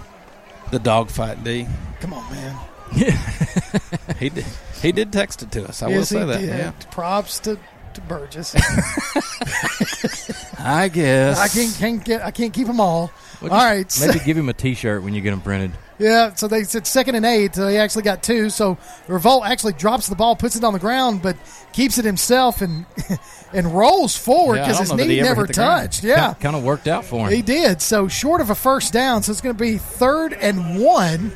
The 0.71 0.79
dogfight 0.79 1.43
D. 1.43 1.67
Come 1.99 2.13
on, 2.13 2.31
man. 2.31 2.57
Yeah, 2.95 3.11
he 4.19 4.29
did. 4.29 4.45
He 4.81 4.91
did 4.91 5.11
text 5.11 5.41
it 5.41 5.51
to 5.51 5.67
us. 5.67 5.83
I 5.83 5.87
will 5.87 6.05
say 6.05 6.23
that. 6.23 6.39
did. 6.39 6.49
Yeah. 6.49 6.71
Props 6.91 7.39
to, 7.39 7.59
to 7.93 8.01
Burgess. 8.01 8.55
I 10.59 10.89
guess. 10.89 11.39
I 11.39 11.47
can't, 11.47 11.75
can't 11.77 12.03
get 12.03 12.21
I 12.21 12.31
can't 12.31 12.53
keep 12.53 12.67
them 12.67 12.79
all. 12.79 13.11
Well, 13.41 13.51
All 13.53 13.59
just 13.83 14.01
right. 14.01 14.07
Maybe 14.13 14.25
give 14.25 14.37
him 14.37 14.49
a 14.49 14.53
T-shirt 14.53 15.03
when 15.03 15.13
you 15.13 15.21
get 15.21 15.31
him 15.33 15.41
printed. 15.41 15.71
Yeah, 15.99 16.33
so 16.35 16.47
they 16.47 16.63
said 16.63 16.85
second 16.87 17.15
and 17.15 17.25
eight. 17.25 17.55
So 17.55 17.65
they 17.65 17.77
actually 17.79 18.03
got 18.03 18.21
two. 18.23 18.49
So 18.49 18.77
Revolt 19.07 19.45
actually 19.45 19.73
drops 19.73 20.07
the 20.07 20.15
ball, 20.15 20.35
puts 20.35 20.55
it 20.55 20.63
on 20.63 20.73
the 20.73 20.79
ground, 20.79 21.21
but 21.21 21.35
keeps 21.73 21.97
it 21.97 22.05
himself 22.05 22.61
and 22.61 22.85
and 23.53 23.67
rolls 23.75 24.15
forward 24.17 24.55
because 24.59 24.73
don't 24.77 24.81
his 24.81 24.89
know 24.91 24.95
knee 24.97 25.15
he 25.15 25.21
never 25.21 25.41
hit 25.41 25.47
the 25.49 25.53
ground. 25.53 25.81
touched. 25.91 26.03
Yeah, 26.03 26.33
kind 26.35 26.55
of 26.55 26.63
worked 26.63 26.87
out 26.87 27.05
for 27.05 27.27
him. 27.27 27.33
he 27.33 27.41
did. 27.41 27.81
So 27.81 28.07
short 28.07 28.41
of 28.41 28.49
a 28.49 28.55
first 28.55 28.93
down. 28.93 29.23
So 29.23 29.31
it's 29.31 29.41
going 29.41 29.55
to 29.55 29.59
be 29.63 29.77
third 29.77 30.33
and 30.33 30.79
one 30.79 31.31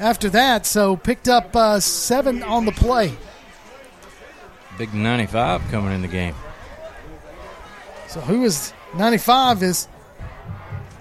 after 0.00 0.28
that. 0.30 0.66
So 0.66 0.96
picked 0.96 1.28
up 1.28 1.54
uh, 1.54 1.78
seven 1.80 2.42
on 2.42 2.64
the 2.66 2.72
play. 2.72 3.12
Big 4.78 4.92
95 4.94 5.62
coming 5.70 5.92
in 5.92 6.02
the 6.02 6.08
game. 6.08 6.34
So 8.08 8.20
who 8.20 8.42
is 8.44 8.72
95 8.96 9.62
is 9.62 9.88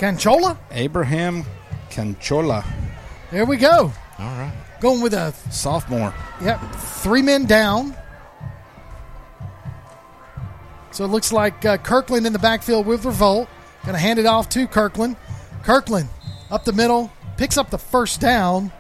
Canchola? 0.01 0.57
Abraham 0.71 1.45
Canchola, 1.91 2.65
There 3.29 3.45
we 3.45 3.57
go. 3.57 3.93
All 4.17 4.37
right. 4.39 4.51
Going 4.79 4.99
with 4.99 5.13
a 5.13 5.31
sophomore. 5.51 6.11
Yep, 6.43 6.59
three 6.73 7.21
men 7.21 7.45
down. 7.45 7.95
So 10.89 11.05
it 11.05 11.09
looks 11.09 11.31
like 11.31 11.63
uh, 11.65 11.77
Kirkland 11.77 12.25
in 12.25 12.33
the 12.33 12.39
backfield 12.39 12.87
with 12.87 13.05
Revolt. 13.05 13.47
Going 13.83 13.93
to 13.93 13.99
hand 13.99 14.17
it 14.17 14.25
off 14.25 14.49
to 14.49 14.65
Kirkland. 14.65 15.17
Kirkland 15.61 16.09
up 16.49 16.65
the 16.65 16.73
middle, 16.73 17.11
picks 17.37 17.59
up 17.59 17.69
the 17.69 17.77
first 17.77 18.19
down, 18.19 18.71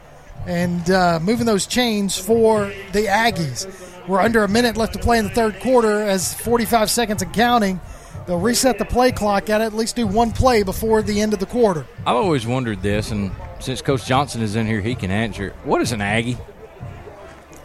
and 0.47 0.89
uh, 0.89 1.19
moving 1.21 1.45
those 1.45 1.67
chains 1.67 2.17
for 2.17 2.65
the 2.93 3.05
Aggies. 3.05 3.67
We're 4.07 4.21
under 4.21 4.43
a 4.43 4.47
minute 4.47 4.75
left 4.75 4.93
to 4.93 4.99
play 4.99 5.19
in 5.19 5.25
the 5.25 5.31
third 5.31 5.59
quarter, 5.59 6.01
as 6.01 6.33
45 6.33 6.89
seconds 6.89 7.21
and 7.21 7.31
counting. 7.31 7.79
They'll 8.27 8.39
reset 8.39 8.77
the 8.77 8.85
play 8.85 9.11
clock 9.11 9.49
at 9.49 9.61
at 9.61 9.73
least 9.73 9.95
do 9.95 10.05
one 10.07 10.31
play 10.31 10.63
before 10.63 11.01
the 11.01 11.21
end 11.21 11.33
of 11.33 11.39
the 11.39 11.45
quarter. 11.45 11.85
I've 12.05 12.15
always 12.15 12.45
wondered 12.45 12.81
this, 12.81 13.11
and 13.11 13.31
since 13.59 13.81
Coach 13.81 14.05
Johnson 14.05 14.41
is 14.41 14.55
in 14.55 14.67
here, 14.67 14.81
he 14.81 14.95
can 14.95 15.11
answer 15.11 15.47
it. 15.47 15.53
What 15.63 15.81
is 15.81 15.91
an 15.91 16.01
Aggie? 16.01 16.37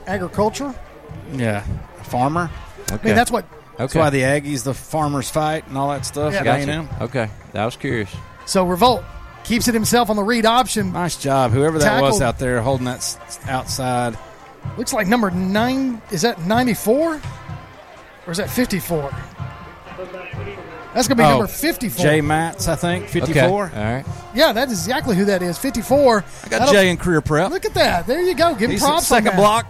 Agriculture. 0.06 0.74
Yeah, 1.32 1.60
farmer. 2.04 2.50
Okay. 2.90 2.94
I 2.94 3.04
mean, 3.04 3.14
that's 3.16 3.30
what 3.30 3.44
Okay. 3.76 3.84
That's 3.84 3.94
why 3.94 4.08
the 4.10 4.22
Aggies, 4.22 4.64
the 4.64 4.72
farmers 4.72 5.28
fight 5.28 5.68
and 5.68 5.76
all 5.76 5.90
that 5.90 6.06
stuff. 6.06 6.32
Yeah. 6.32 6.38
at 6.38 6.44
Gotcha. 6.44 6.70
A&M. 6.70 6.88
Okay. 7.02 7.28
That 7.52 7.66
was 7.66 7.76
curious. 7.76 8.10
So 8.46 8.64
Revolt 8.66 9.04
keeps 9.44 9.68
it 9.68 9.74
himself 9.74 10.08
on 10.08 10.16
the 10.16 10.22
read 10.22 10.46
option. 10.46 10.92
Nice 10.92 11.16
job, 11.16 11.50
whoever 11.52 11.78
that 11.78 12.00
was 12.00 12.22
out 12.22 12.38
there 12.38 12.62
holding 12.62 12.86
that 12.86 13.38
outside. 13.46 14.16
Looks 14.78 14.94
like 14.94 15.06
number 15.08 15.30
nine. 15.30 16.00
Is 16.10 16.22
that 16.22 16.40
94? 16.46 17.20
Or 18.26 18.32
is 18.32 18.38
that 18.38 18.48
54? 18.48 19.14
That's 20.94 21.08
going 21.08 21.16
to 21.18 21.22
be 21.22 21.24
Oh, 21.24 21.30
number 21.30 21.46
54. 21.46 22.02
Jay 22.04 22.20
Matz, 22.20 22.68
I 22.68 22.74
think, 22.76 23.08
fifty-four. 23.08 23.66
Okay. 23.66 23.76
All 23.76 23.84
right. 23.96 24.04
Yeah, 24.34 24.52
that 24.52 24.68
is 24.70 24.78
exactly 24.86 25.14
who 25.16 25.26
that 25.26 25.42
is. 25.42 25.58
54. 25.58 26.24
I 26.44 26.48
got 26.48 26.72
Jay 26.72 26.88
in 26.90 26.96
career 26.96 27.20
prep. 27.20 27.50
Look 27.50 27.64
at 27.66 27.74
that. 27.74 28.06
There 28.06 28.22
you 28.22 28.34
go. 28.34 28.54
Give 28.54 28.70
him 28.70 28.78
props 28.78 29.06
second 29.06 29.28
on 29.28 29.34
that. 29.36 29.40
block. 29.40 29.66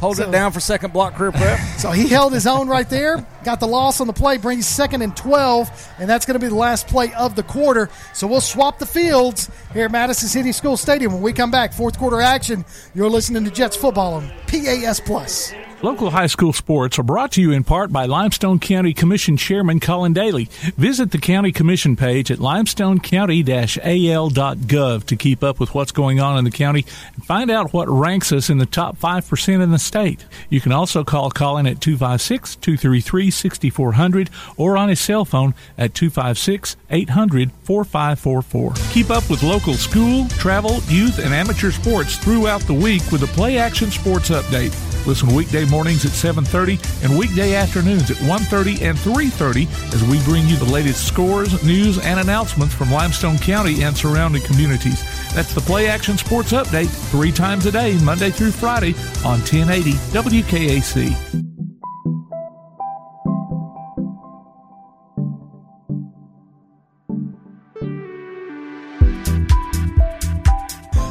Hold 0.00 0.16
So- 0.16 0.28
it 0.28 0.30
down 0.32 0.52
for 0.52 0.60
second 0.60 0.92
block 0.94 1.14
career 1.14 1.32
prep. 1.32 1.58
So 1.78 1.90
he 1.90 2.08
held 2.08 2.32
his 2.34 2.46
own 2.46 2.68
right 2.68 2.88
there. 2.88 3.26
Got 3.44 3.60
the 3.60 3.66
loss 3.66 4.02
on 4.02 4.06
the 4.06 4.12
play, 4.12 4.36
brings 4.36 4.66
second 4.66 5.00
and 5.00 5.16
12, 5.16 5.88
and 5.98 6.08
that's 6.10 6.26
going 6.26 6.34
to 6.38 6.44
be 6.44 6.48
the 6.48 6.54
last 6.54 6.88
play 6.88 7.12
of 7.14 7.36
the 7.36 7.42
quarter. 7.42 7.88
So 8.12 8.26
we'll 8.26 8.42
swap 8.42 8.78
the 8.78 8.84
fields 8.86 9.50
here 9.72 9.86
at 9.86 9.90
Madison 9.92 10.28
City 10.28 10.52
School 10.52 10.76
Stadium 10.76 11.12
when 11.14 11.22
we 11.22 11.32
come 11.32 11.50
back. 11.50 11.72
Fourth 11.72 11.98
quarter 11.98 12.20
action. 12.20 12.66
You're 12.94 13.08
listening 13.08 13.44
to 13.44 13.50
Jets 13.50 13.76
football 13.76 14.14
on 14.14 14.30
PAS 14.46 15.00
Plus. 15.00 15.52
Local 15.82 16.10
high 16.10 16.26
school 16.26 16.52
sports 16.52 16.98
are 16.98 17.02
brought 17.02 17.32
to 17.32 17.40
you 17.40 17.52
in 17.52 17.64
part 17.64 17.90
by 17.90 18.04
Limestone 18.04 18.58
County 18.58 18.92
Commission 18.92 19.38
Chairman 19.38 19.80
Collin 19.80 20.12
Daly. 20.12 20.50
Visit 20.76 21.10
the 21.10 21.16
County 21.16 21.52
Commission 21.52 21.96
page 21.96 22.30
at 22.30 22.38
limestonecounty-al.gov 22.38 25.04
to 25.06 25.16
keep 25.16 25.42
up 25.42 25.58
with 25.58 25.74
what's 25.74 25.92
going 25.92 26.20
on 26.20 26.36
in 26.36 26.44
the 26.44 26.50
county 26.50 26.84
and 27.14 27.24
find 27.24 27.50
out 27.50 27.72
what 27.72 27.88
ranks 27.88 28.30
us 28.30 28.50
in 28.50 28.58
the 28.58 28.66
top 28.66 28.98
5% 28.98 29.62
in 29.62 29.70
the 29.70 29.78
state. 29.78 30.26
You 30.50 30.60
can 30.60 30.72
also 30.72 31.02
call 31.02 31.30
Collin 31.30 31.66
at 31.66 31.80
256-233-6400 31.80 34.28
or 34.58 34.76
on 34.76 34.90
his 34.90 35.00
cell 35.00 35.24
phone 35.24 35.54
at 35.78 35.94
256-800-4544. 35.94 38.92
Keep 38.92 39.08
up 39.08 39.30
with 39.30 39.42
local 39.42 39.72
school, 39.72 40.28
travel, 40.28 40.82
youth, 40.88 41.18
and 41.18 41.32
amateur 41.32 41.70
sports 41.70 42.18
throughout 42.18 42.60
the 42.62 42.74
week 42.74 43.10
with 43.10 43.22
the 43.22 43.28
Play 43.28 43.56
Action 43.56 43.90
Sports 43.90 44.28
Update. 44.28 44.89
Listen 45.06 45.34
weekday 45.34 45.64
mornings 45.64 46.04
at 46.04 46.12
7:30 46.12 46.78
and 47.02 47.18
weekday 47.18 47.54
afternoons 47.54 48.10
at 48.10 48.16
1:30 48.18 48.82
and 48.82 48.98
3:30 48.98 49.66
as 49.94 50.02
we 50.04 50.18
bring 50.24 50.46
you 50.46 50.56
the 50.56 50.64
latest 50.64 51.06
scores, 51.06 51.62
news, 51.64 51.98
and 51.98 52.20
announcements 52.20 52.74
from 52.74 52.92
Limestone 52.92 53.38
County 53.38 53.82
and 53.82 53.96
surrounding 53.96 54.42
communities. 54.42 55.02
That's 55.34 55.54
the 55.54 55.60
Play 55.60 55.88
Action 55.88 56.18
Sports 56.18 56.52
Update, 56.52 56.90
three 57.10 57.32
times 57.32 57.66
a 57.66 57.72
day, 57.72 57.98
Monday 58.04 58.30
through 58.30 58.52
Friday 58.52 58.94
on 59.24 59.40
1080 59.40 59.94
WKAC. 60.12 61.49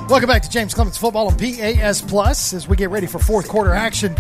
Welcome 0.10 0.28
back 0.28 0.42
to 0.42 0.50
James 0.50 0.74
Clemens 0.74 0.98
Football 0.98 1.28
on 1.28 1.38
PAS 1.38 2.02
Plus 2.02 2.54
as 2.54 2.68
we 2.68 2.76
get 2.76 2.90
ready 2.90 3.06
for 3.06 3.20
fourth 3.20 3.48
quarter 3.48 3.76
action. 3.76 4.16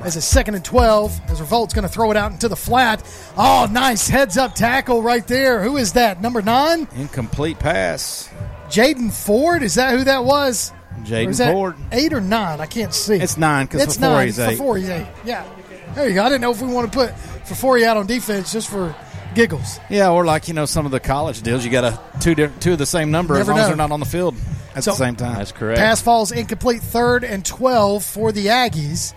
As 0.00 0.16
a 0.16 0.22
second 0.22 0.54
and 0.54 0.64
12, 0.64 1.20
as 1.28 1.40
Revolt's 1.40 1.74
going 1.74 1.82
to 1.82 1.88
throw 1.88 2.10
it 2.10 2.16
out 2.16 2.32
into 2.32 2.48
the 2.48 2.56
flat. 2.56 3.02
Oh, 3.36 3.68
nice 3.70 4.08
heads 4.08 4.38
up 4.38 4.54
tackle 4.54 5.02
right 5.02 5.26
there. 5.26 5.62
Who 5.62 5.76
is 5.76 5.92
that? 5.94 6.22
Number 6.22 6.40
nine? 6.40 6.88
Incomplete 6.94 7.58
pass. 7.58 8.30
Jaden 8.68 9.12
Ford? 9.12 9.62
Is 9.62 9.74
that 9.74 9.98
who 9.98 10.04
that 10.04 10.24
was? 10.24 10.72
Jaden 11.02 11.26
Or 11.26 11.30
is 11.30 11.38
that 11.38 11.52
Ford. 11.52 11.76
Eight 11.92 12.12
or 12.14 12.20
nine? 12.22 12.60
I 12.60 12.66
can't 12.66 12.94
see. 12.94 13.16
It's 13.16 13.36
nine 13.36 13.66
because 13.66 13.82
It's 13.82 13.96
before 13.96 14.10
nine. 14.10 14.26
he's 14.28 14.38
eight. 14.38 14.50
Before 14.52 14.76
he's 14.78 14.88
eight. 14.88 15.06
Yeah. 15.24 15.46
There 15.94 16.08
you 16.08 16.14
go. 16.14 16.24
I 16.24 16.28
didn't 16.28 16.40
know 16.40 16.52
if 16.52 16.62
we 16.62 16.68
want 16.72 16.90
to 16.90 16.98
put 16.98 17.10
Fafori 17.44 17.82
out 17.84 17.96
on 17.98 18.06
defense 18.06 18.50
just 18.52 18.70
for 18.70 18.94
giggles. 19.34 19.78
Yeah, 19.90 20.10
or 20.10 20.24
like 20.24 20.48
you 20.48 20.54
know 20.54 20.66
some 20.66 20.86
of 20.86 20.92
the 20.92 21.00
college 21.00 21.42
deals, 21.42 21.64
you 21.64 21.70
got 21.70 21.84
a 21.84 22.00
two 22.20 22.34
di- 22.34 22.50
two 22.60 22.72
of 22.72 22.78
the 22.78 22.86
same 22.86 23.10
number 23.10 23.34
as 23.34 23.40
Never 23.40 23.52
long 23.52 23.60
as 23.60 23.66
they're 23.68 23.76
not 23.76 23.90
on 23.92 24.00
the 24.00 24.06
field 24.06 24.34
at 24.74 24.84
So- 24.84 24.92
the 24.92 24.96
same 24.96 25.16
time. 25.16 25.36
That's 25.36 25.52
correct. 25.52 25.78
Pass 25.78 26.00
falls 26.00 26.32
incomplete. 26.32 26.82
Third 26.82 27.24
and 27.24 27.44
12 27.44 28.04
for 28.04 28.32
the 28.32 28.46
Aggies 28.46 29.12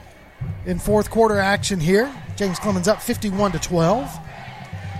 in 0.65 0.80
fourth 0.80 1.09
quarter 1.09 1.40
action 1.40 1.80
here. 1.80 2.11
James 2.35 2.59
Clemens 2.59 2.88
up 2.88 3.01
51 3.01 3.51
to 3.53 3.59
12. 3.59 4.09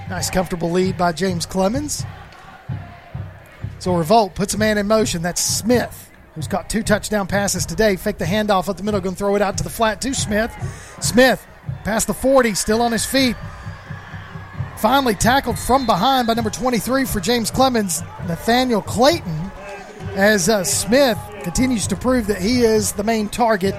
Nice, 0.10 0.30
comfortable 0.30 0.70
lead 0.72 0.98
by 0.98 1.12
James 1.12 1.46
Clemens. 1.46 2.04
So 3.80 3.96
Revolt 3.96 4.36
puts 4.36 4.54
a 4.54 4.58
man 4.58 4.78
in 4.78 4.88
motion. 4.88 5.22
That's 5.24 5.42
Smith, 5.42 6.12
who's 6.36 6.48
got 6.48 6.70
two 6.70 6.84
touchdown 6.84 7.26
passes 7.28 7.66
today. 7.66 7.96
Fake 7.96 8.18
the 8.20 8.26
handoff 8.26 8.70
up 8.70 8.78
the 8.78 8.84
middle, 8.84 9.00
going 9.02 9.16
to 9.16 9.20
throw 9.20 9.36
it 9.36 9.42
out 9.42 9.58
to 9.58 9.64
the 9.64 9.70
flat 9.70 10.02
to 10.02 10.14
Smith. 10.14 10.52
Smith 11.02 11.44
past 11.84 12.06
the 12.08 12.14
40, 12.14 12.54
still 12.54 12.82
on 12.82 12.92
his 12.92 13.06
feet. 13.06 13.36
Finally 14.82 15.14
tackled 15.14 15.60
from 15.60 15.86
behind 15.86 16.26
by 16.26 16.34
number 16.34 16.50
23 16.50 17.06
for 17.06 17.20
James 17.20 17.52
Clemens, 17.52 18.02
Nathaniel 18.28 18.82
Clayton, 18.82 19.52
as 20.16 20.50
uh, 20.50 20.64
Smith 20.64 21.20
continues 21.44 21.86
to 21.86 21.96
prove 21.96 22.26
that 22.26 22.42
he 22.42 22.62
is 22.62 22.92
the 22.94 23.04
main 23.04 23.30
target 23.30 23.76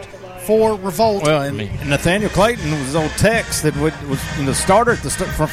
for 0.46 0.76
Revolt. 0.76 1.24
Well, 1.24 1.42
and, 1.42 1.58
Nathaniel 1.88 2.30
Clayton 2.30 2.70
was 2.70 2.94
old 2.94 3.10
Tex 3.12 3.62
that 3.62 3.76
would, 3.78 4.00
was 4.08 4.20
in 4.38 4.46
the 4.46 4.54
starter 4.54 4.92
at 4.92 5.00
the 5.00 5.10
start, 5.10 5.30
from 5.30 5.50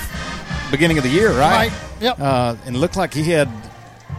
beginning 0.70 1.00
of 1.00 1.04
the 1.04 1.10
year, 1.10 1.32
right? 1.32 1.72
Right, 1.72 1.74
yep. 2.00 2.20
Uh, 2.20 2.56
and 2.68 2.78
looked 2.78 2.96
like 2.96 3.12
he 3.12 3.32
had 3.32 3.50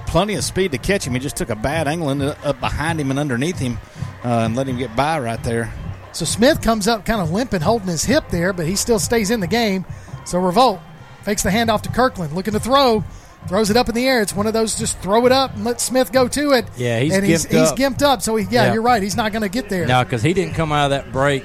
plenty 0.08 0.34
of 0.34 0.42
speed 0.42 0.72
to 0.72 0.78
catch 0.78 1.06
him. 1.06 1.12
He 1.12 1.20
just 1.20 1.36
took 1.36 1.50
a 1.50 1.54
bad 1.54 1.86
angle 1.86 2.08
and 2.08 2.22
up 2.22 2.58
behind 2.58 3.00
him 3.00 3.08
and 3.10 3.20
underneath 3.20 3.60
him 3.60 3.78
uh, 4.24 4.46
and 4.46 4.56
let 4.56 4.66
him 4.66 4.78
get 4.78 4.96
by 4.96 5.20
right 5.20 5.40
there. 5.44 5.72
So 6.10 6.24
Smith 6.24 6.60
comes 6.60 6.88
up 6.88 7.04
kind 7.06 7.20
of 7.20 7.30
limping, 7.30 7.60
holding 7.60 7.86
his 7.86 8.02
hip 8.02 8.24
there, 8.30 8.52
but 8.52 8.66
he 8.66 8.74
still 8.74 8.98
stays 8.98 9.30
in 9.30 9.38
the 9.38 9.46
game. 9.46 9.86
So 10.24 10.40
Revolt 10.40 10.80
fakes 11.22 11.42
the 11.42 11.50
handoff 11.50 11.82
to 11.82 11.88
Kirkland, 11.90 12.32
looking 12.34 12.52
to 12.54 12.60
throw, 12.60 13.04
throws 13.48 13.70
it 13.70 13.76
up 13.76 13.88
in 13.88 13.94
the 13.94 14.06
air. 14.06 14.20
It's 14.22 14.34
one 14.34 14.46
of 14.46 14.52
those 14.52 14.78
just 14.78 14.98
throw 15.00 15.26
it 15.26 15.32
up 15.32 15.54
and 15.54 15.64
let 15.64 15.80
Smith 15.80 16.12
go 16.12 16.28
to 16.28 16.52
it. 16.52 16.66
Yeah, 16.76 17.00
he's 17.00 17.14
and 17.14 17.24
gimped 17.24 17.50
he's 17.50 17.70
up. 17.70 17.76
gimped 17.78 18.02
up. 18.02 18.22
So 18.22 18.36
he, 18.36 18.44
yeah, 18.50 18.66
Yeah. 18.66 18.72
you're 18.74 18.82
right. 18.82 19.02
He's 19.02 19.16
not 19.16 19.32
going 19.32 19.42
to 19.42 19.48
get 19.48 19.68
there. 19.68 19.86
No, 19.86 20.02
because 20.04 20.22
he 20.22 20.32
didn't 20.34 20.54
come 20.54 20.72
out 20.72 20.84
of 20.84 20.90
that 20.90 21.12
break, 21.12 21.44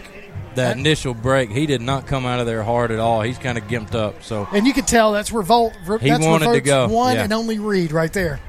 that 0.56 0.78
initial 0.78 1.14
break. 1.14 1.52
He 1.52 1.66
did 1.66 1.82
not 1.82 2.06
come 2.08 2.26
out 2.26 2.40
of 2.40 2.45
there 2.45 2.64
hard 2.64 2.92
at 2.92 3.00
all. 3.00 3.22
He's 3.22 3.38
kind 3.38 3.58
of 3.58 3.66
gimped 3.66 3.95
up. 3.95 4.24
So 4.24 4.48
And 4.54 4.66
you 4.68 4.74
can 4.74 4.86
tell 4.86 5.12
that's 5.14 5.32
Revolt. 5.32 5.74
He 6.02 6.10
that's 6.10 6.26
wanted 6.26 6.52
to 6.54 6.62
go, 6.62 6.88
One 6.88 7.16
yeah. 7.16 7.24
and 7.24 7.34
only 7.34 7.60
read 7.60 7.92
right 7.92 8.12
there. 8.12 8.40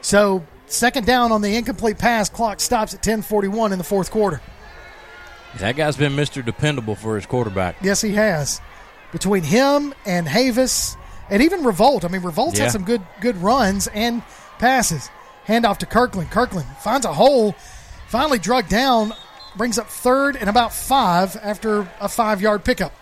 So 0.00 0.44
second 0.66 1.06
down 1.06 1.30
on 1.32 1.42
the 1.42 1.54
incomplete 1.56 1.98
pass. 1.98 2.28
Clock 2.28 2.60
stops 2.60 2.94
at 2.94 3.02
10:41 3.02 3.72
in 3.72 3.78
the 3.78 3.84
fourth 3.84 4.10
quarter. 4.10 4.40
that 5.58 5.76
guy's 5.76 5.96
been 5.96 6.14
Mr. 6.16 6.44
Dependable 6.44 6.94
for 6.96 7.14
his 7.16 7.26
quarterback. 7.26 7.76
Yes, 7.82 8.00
he 8.00 8.14
has. 8.14 8.60
Between 9.12 9.42
him 9.44 9.94
and 10.06 10.26
Havis, 10.26 10.96
and 11.30 11.42
even 11.42 11.62
Revolt. 11.64 12.04
I 12.04 12.08
mean, 12.08 12.22
Revolt's 12.22 12.58
Yeah. 12.58 12.64
had 12.64 12.72
some 12.72 12.84
good 12.84 13.02
good 13.20 13.36
runs 13.42 13.86
and 13.88 14.22
passes. 14.58 15.08
Handoff 15.46 15.78
to 15.78 15.86
Kirkland. 15.86 16.30
Kirkland 16.30 16.66
finds 16.82 17.04
a 17.06 17.12
hole. 17.12 17.54
Finally 18.08 18.38
drug 18.38 18.68
down. 18.68 19.12
Brings 19.56 19.78
up 19.78 19.88
third 19.88 20.36
and 20.36 20.48
about 20.48 20.72
five 20.72 21.36
after 21.42 21.86
a 22.00 22.08
five 22.08 22.40
yard 22.40 22.64
pickup. 22.64 22.92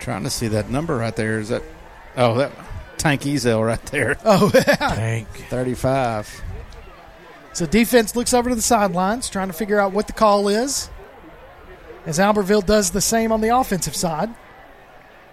Trying 0.00 0.24
to 0.24 0.30
see 0.30 0.48
that 0.48 0.68
number 0.68 0.96
right 0.96 1.14
there. 1.14 1.38
Is 1.38 1.48
that? 1.50 1.62
Oh, 2.16 2.34
that 2.38 2.50
Tank 2.98 3.22
Ezel 3.22 3.64
right 3.64 3.84
there. 3.86 4.16
Oh, 4.24 4.50
yeah. 4.54 4.62
Tank. 4.94 5.28
35. 5.48 6.42
So 7.52 7.66
defense 7.66 8.16
looks 8.16 8.34
over 8.34 8.48
to 8.50 8.56
the 8.56 8.62
sidelines, 8.62 9.30
trying 9.30 9.46
to 9.48 9.52
figure 9.54 9.78
out 9.78 9.92
what 9.92 10.06
the 10.06 10.12
call 10.12 10.48
is. 10.48 10.90
As 12.04 12.18
Albertville 12.18 12.64
does 12.66 12.90
the 12.90 13.00
same 13.00 13.32
on 13.32 13.40
the 13.40 13.56
offensive 13.56 13.94
side. 13.96 14.34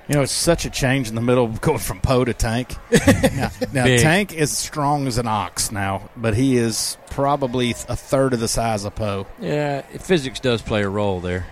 You 0.09 0.15
know, 0.15 0.21
it's 0.23 0.33
such 0.33 0.65
a 0.65 0.69
change 0.69 1.07
in 1.07 1.15
the 1.15 1.21
middle 1.21 1.45
of 1.45 1.61
going 1.61 1.77
from 1.79 2.01
Poe 2.01 2.25
to 2.25 2.33
Tank. 2.33 2.75
now, 3.35 3.49
now 3.71 3.85
Tank 3.85 4.33
is 4.33 4.55
strong 4.55 5.07
as 5.07 5.17
an 5.17 5.27
ox 5.27 5.71
now, 5.71 6.09
but 6.17 6.33
he 6.33 6.57
is 6.57 6.97
probably 7.11 7.71
a 7.71 7.95
third 7.95 8.33
of 8.33 8.41
the 8.41 8.49
size 8.49 8.83
of 8.83 8.95
Poe. 8.95 9.25
Yeah, 9.39 9.81
physics 9.81 10.41
does 10.41 10.61
play 10.61 10.83
a 10.83 10.89
role 10.89 11.21
there. 11.21 11.45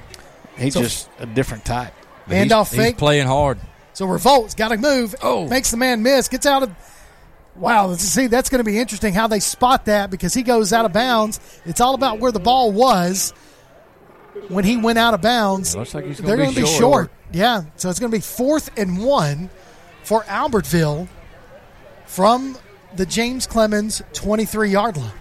He's 0.57 0.73
So- 0.73 0.81
just 0.81 1.09
a 1.19 1.25
different 1.25 1.63
type. 1.63 1.93
But 2.27 2.35
he's- 2.37 2.47
Handoff 2.47 2.69
he's, 2.71 2.79
fake. 2.79 2.97
playing 2.97 3.27
hard. 3.27 3.57
So 3.93 4.05
Revolt's 4.05 4.53
got 4.53 4.69
to 4.69 4.77
move. 4.77 5.15
Oh. 5.23 5.47
Makes 5.47 5.71
the 5.71 5.77
man 5.77 6.03
miss. 6.03 6.27
Gets 6.27 6.45
out 6.45 6.63
of. 6.63 6.71
Wow. 7.55 7.93
See. 7.95 8.27
That's 8.27 8.49
going 8.49 8.59
to 8.59 8.63
be 8.69 8.79
interesting 8.79 9.13
how 9.13 9.27
they 9.27 9.39
spot 9.41 9.85
that 9.85 10.09
because 10.09 10.33
he 10.33 10.43
goes 10.43 10.71
out 10.73 10.85
of 10.85 10.93
bounds. 10.93 11.39
It's 11.65 11.81
all 11.81 11.93
about 11.93 12.19
where 12.19 12.31
the 12.31 12.39
ball 12.39 12.71
was 12.71 13.33
when 14.47 14.63
he 14.63 14.77
went 14.77 14.97
out 14.97 15.13
of 15.13 15.21
bounds. 15.21 15.73
It 15.75 15.77
looks 15.79 15.93
like 15.93 16.05
he's 16.05 16.17
They're 16.19 16.37
going 16.37 16.53
going 16.53 16.55
to 16.55 16.61
to 16.61 16.67
be 16.67 16.77
short. 16.79 17.11
Yeah. 17.31 17.63
So 17.75 17.89
it's 17.89 17.99
going 17.99 18.11
to 18.11 18.17
be 18.17 18.21
fourth 18.21 18.71
and 18.77 19.03
one 19.03 19.49
for 20.03 20.23
Albertville 20.23 21.07
from 22.05 22.57
the 22.95 23.05
James 23.05 23.47
Clemens 23.47 24.01
23 24.13 24.69
yard 24.69 24.97
line. 24.97 25.11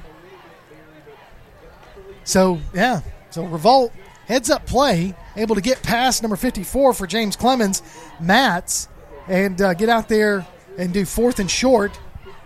So, 2.24 2.58
yeah. 2.74 3.00
So 3.30 3.44
Revolt 3.44 3.92
heads 4.26 4.50
up 4.50 4.66
play, 4.66 5.14
able 5.36 5.54
to 5.54 5.60
get 5.60 5.82
past 5.82 6.22
number 6.22 6.36
54 6.36 6.92
for 6.94 7.06
James 7.06 7.36
Clemens, 7.36 7.82
Mats, 8.20 8.88
and 9.28 9.60
uh, 9.60 9.74
get 9.74 9.88
out 9.88 10.08
there 10.08 10.46
and 10.78 10.92
do 10.92 11.04
fourth 11.04 11.38
and 11.38 11.50
short 11.50 11.98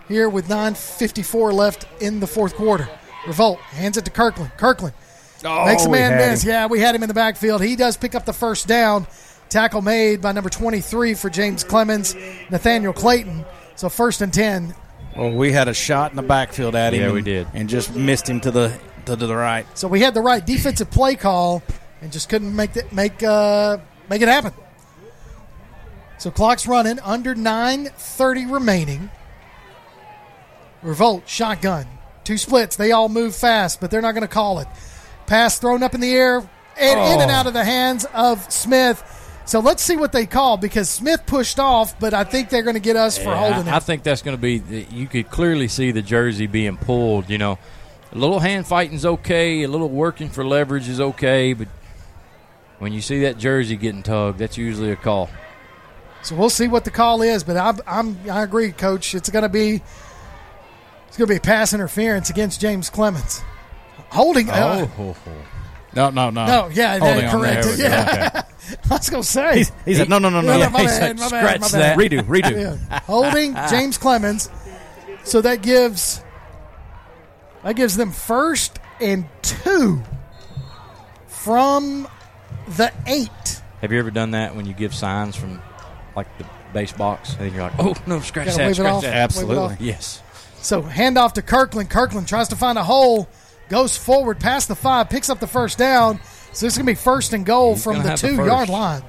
here 0.07 0.29
with 0.29 0.47
9.54 0.47 1.53
left 1.53 1.87
in 2.01 2.19
the 2.19 2.27
fourth 2.27 2.55
quarter. 2.55 2.87
Revolt 3.25 3.59
hands 3.59 3.97
it 3.97 4.05
to 4.05 4.11
Kirkland. 4.11 4.51
Kirkland 4.57 4.93
makes 5.43 5.85
a 5.85 5.89
man 5.89 6.17
miss. 6.17 6.43
him. 6.43 6.49
Yeah, 6.49 6.65
we 6.67 6.79
had 6.79 6.93
him 6.95 7.03
in 7.03 7.07
the 7.07 7.13
backfield. 7.15 7.63
He 7.63 7.75
does 7.75 7.97
pick 7.97 8.15
up 8.15 8.25
the 8.25 8.33
first 8.33 8.67
down. 8.67 9.07
Tackle 9.49 9.81
made 9.81 10.21
by 10.21 10.31
number 10.31 10.49
23 10.49 11.13
for 11.13 11.29
James 11.29 11.63
Clemens, 11.63 12.15
Nathaniel 12.49 12.93
Clayton. 12.93 13.45
So 13.75 13.89
first 13.89 14.21
and 14.21 14.33
10. 14.33 14.73
Well, 15.15 15.31
we 15.31 15.51
had 15.51 15.67
a 15.67 15.73
shot 15.73 16.11
in 16.11 16.17
the 16.17 16.23
backfield 16.23 16.75
at 16.75 16.93
him. 16.93 17.01
Yeah, 17.01 17.11
we 17.11 17.19
and- 17.19 17.25
did. 17.25 17.47
And 17.53 17.69
just 17.69 17.95
missed 17.95 18.27
him 18.29 18.41
to 18.41 18.51
the 18.51 18.77
to, 19.05 19.15
to 19.15 19.27
the 19.27 19.35
right. 19.35 19.65
So 19.77 19.87
we 19.87 20.01
had 20.01 20.13
the 20.13 20.21
right 20.21 20.45
defensive 20.45 20.89
play 20.91 21.15
call 21.15 21.61
and 22.01 22.11
just 22.11 22.27
couldn't 22.27 22.55
make 22.55 22.75
it 22.75 22.91
make 22.91 23.21
uh, 23.23 23.77
make 24.09 24.21
it 24.21 24.27
happen. 24.27 24.53
So 26.17 26.31
clock's 26.31 26.67
running 26.67 26.99
under 26.99 27.35
9:30 27.35 28.51
remaining. 28.51 29.09
Revolt 30.81 31.27
shotgun, 31.27 31.87
two 32.23 32.37
splits. 32.37 32.75
They 32.75 32.91
all 32.91 33.09
move 33.09 33.35
fast, 33.35 33.79
but 33.81 33.89
they're 33.89 34.01
not 34.01 34.11
going 34.11 34.21
to 34.21 34.27
call 34.27 34.59
it. 34.59 34.67
Pass 35.25 35.57
thrown 35.59 35.81
up 35.81 35.95
in 35.95 36.01
the 36.01 36.11
air 36.11 36.37
and 36.77 36.99
in 36.99 37.21
and 37.21 37.31
out 37.31 37.47
of 37.47 37.53
the 37.53 37.63
hands 37.63 38.05
of 38.13 38.51
Smith. 38.51 39.01
So 39.45 39.59
let's 39.59 39.83
see 39.83 39.95
what 39.95 40.11
they 40.11 40.25
call 40.25 40.57
because 40.57 40.89
Smith 40.89 41.25
pushed 41.27 41.59
off, 41.59 41.99
but 41.99 42.13
I 42.15 42.23
think 42.23 42.49
they're 42.49 42.63
going 42.63 42.75
to 42.75 42.79
get 42.79 42.95
us 42.95 43.17
for 43.17 43.35
holding 43.35 43.67
I, 43.67 43.73
it. 43.73 43.75
I 43.75 43.79
think 43.79 44.01
that's 44.03 44.23
going 44.23 44.35
to 44.35 44.41
be. 44.41 44.85
You 44.89 45.07
could 45.07 45.29
clearly 45.29 45.67
see 45.67 45.91
the 45.91 46.01
jersey 46.01 46.47
being 46.47 46.77
pulled. 46.77 47.29
You 47.29 47.37
know, 47.37 47.59
a 48.11 48.17
little 48.17 48.39
hand 48.39 48.65
fighting's 48.65 49.05
okay. 49.05 49.61
A 49.63 49.67
little 49.67 49.89
working 49.89 50.29
for 50.29 50.43
leverage 50.43 50.89
is 50.89 50.99
okay, 50.99 51.53
but 51.53 51.67
when 52.79 52.91
you 52.91 53.01
see 53.01 53.21
that 53.21 53.37
jersey 53.37 53.75
getting 53.75 54.01
tugged, 54.03 54.39
that's 54.39 54.57
usually 54.57 54.91
a 54.91 54.95
call. 54.95 55.29
So 56.23 56.35
we'll 56.35 56.49
see 56.49 56.67
what 56.67 56.83
the 56.83 56.91
call 56.91 57.21
is, 57.21 57.43
but 57.43 57.55
I, 57.55 57.73
I'm 57.85 58.17
I 58.29 58.41
agree, 58.41 58.71
Coach. 58.71 59.13
It's 59.13 59.29
going 59.29 59.43
to 59.43 59.49
be 59.49 59.81
it's 61.07 61.17
going 61.17 61.27
to 61.27 61.33
be 61.35 61.39
pass 61.39 61.71
interference 61.71 62.31
against 62.31 62.59
James 62.59 62.89
Clemens. 62.89 63.41
Holding. 64.09 64.49
uh, 64.49 64.87
oh, 64.97 65.15
No, 65.95 66.09
no, 66.09 66.29
no. 66.31 66.45
no, 66.45 66.69
yeah, 66.73 66.97
Holding 66.97 67.25
that, 67.25 67.33
on 67.35 67.41
there. 67.41 67.61
correct. 67.63 67.79
Yeah, 67.79 68.41
I 68.89 68.95
was 68.95 69.09
going 69.09 69.23
to 69.23 69.27
say. 69.27 69.65
He 69.85 69.93
said, 69.95 70.09
no, 70.09 70.19
no, 70.19 70.29
no, 70.29 70.41
no. 70.41 70.57
Yeah, 70.57 70.65
no. 70.65 70.69
my 70.71 70.79
He 70.81 70.85
bad, 70.87 70.99
said, 70.99 71.19
my 71.19 71.29
bad, 71.29 71.61
my 71.61 71.67
Scratch 71.67 71.71
bad. 71.73 71.97
that. 71.97 71.97
Redo, 71.97 72.21
redo. 72.23 72.79
Yeah. 72.89 72.99
Holding 73.01 73.53
James 73.69 73.97
Clemens. 73.97 74.49
So 75.23 75.41
that 75.41 75.61
gives 75.61 76.21
that 77.63 77.75
gives 77.75 77.97
them 77.97 78.11
first 78.11 78.77
and 79.01 79.25
two 79.41 80.03
from 81.27 82.07
the 82.67 82.91
eight. 83.07 83.61
Have 83.81 83.91
you 83.91 83.99
ever 83.99 84.11
done 84.11 84.31
that 84.31 84.55
when 84.55 84.65
you 84.65 84.73
give 84.73 84.93
signs 84.93 85.35
from 85.35 85.61
like 86.15 86.27
the 86.37 86.45
base 86.73 86.91
box 86.91 87.35
and 87.39 87.51
you're 87.53 87.63
like, 87.63 87.73
oh 87.79 87.95
no, 88.07 88.19
scratch 88.19 88.47
Gotta 88.47 88.57
that, 88.57 88.75
scratch 88.75 89.01
that. 89.03 89.13
Absolutely. 89.13 89.77
Yes. 89.79 90.21
So 90.57 90.81
handoff 90.81 91.33
to 91.33 91.41
Kirkland. 91.41 91.89
Kirkland 91.89 92.27
tries 92.27 92.47
to 92.49 92.55
find 92.55 92.77
a 92.77 92.83
hole, 92.83 93.27
goes 93.69 93.97
forward 93.97 94.39
past 94.39 94.67
the 94.67 94.75
five, 94.75 95.09
picks 95.09 95.29
up 95.29 95.39
the 95.39 95.47
first 95.47 95.77
down. 95.77 96.19
So 96.55 96.65
this 96.65 96.73
is 96.73 96.77
going 96.77 96.85
to 96.85 96.91
be 96.91 96.95
first 96.95 97.33
and 97.33 97.45
goal 97.45 97.73
He's 97.73 97.83
from 97.83 97.97
the 97.97 98.09
have 98.09 98.21
the 98.21 98.29
two 98.29 98.35
yard 98.37 98.69
line. 98.69 99.03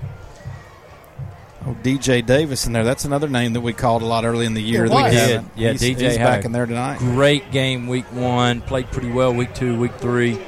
Oh, 1.65 1.77
DJ 1.81 2.27
Davis 2.27 2.67
in 2.67 2.73
there. 2.73 2.83
That's 2.83 3.05
another 3.05 3.29
name 3.29 3.53
that 3.53 3.61
we 3.61 3.73
called 3.73 4.03
a 4.03 4.05
lot 4.05 4.25
early 4.25 4.47
in 4.47 4.55
the 4.55 4.63
year. 4.63 4.87
It 4.87 4.89
that 4.89 4.97
we 4.97 5.03
was. 5.03 5.15
haven't. 5.15 5.53
Yeah, 5.55 5.71
he's, 5.71 5.81
DJ 5.81 6.01
he's 6.01 6.17
back 6.19 6.45
in 6.45 6.51
there 6.51 6.67
tonight. 6.67 6.99
Great 6.99 7.53
game 7.53 7.87
week 7.87 8.05
one. 8.13 8.63
Played 8.63 8.91
pretty 8.91 9.11
well 9.11 9.33
week 9.33 9.55
two, 9.55 9.79
week 9.79 9.95
three. 9.99 10.41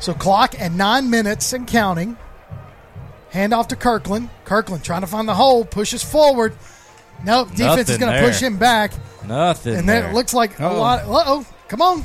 So 0.00 0.12
clock 0.12 0.60
at 0.60 0.72
nine 0.72 1.08
minutes 1.08 1.52
and 1.52 1.68
counting. 1.68 2.16
Hand 3.30 3.52
off 3.52 3.68
to 3.68 3.76
Kirkland. 3.76 4.28
Kirkland 4.44 4.82
trying 4.82 5.02
to 5.02 5.06
find 5.06 5.28
the 5.28 5.34
hole, 5.34 5.64
pushes 5.64 6.02
forward. 6.02 6.56
Nope, 7.24 7.54
defense 7.54 7.88
is 7.90 7.98
going 7.98 8.12
to 8.12 8.26
push 8.26 8.40
him 8.40 8.58
back. 8.58 8.92
Nothing. 9.24 9.76
And 9.76 9.88
there. 9.88 10.02
then 10.02 10.10
it 10.10 10.14
looks 10.14 10.34
like 10.34 10.58
a 10.58 10.66
lot. 10.66 11.02
Uh 11.02 11.22
oh, 11.26 11.46
come 11.68 11.80
on. 11.80 12.04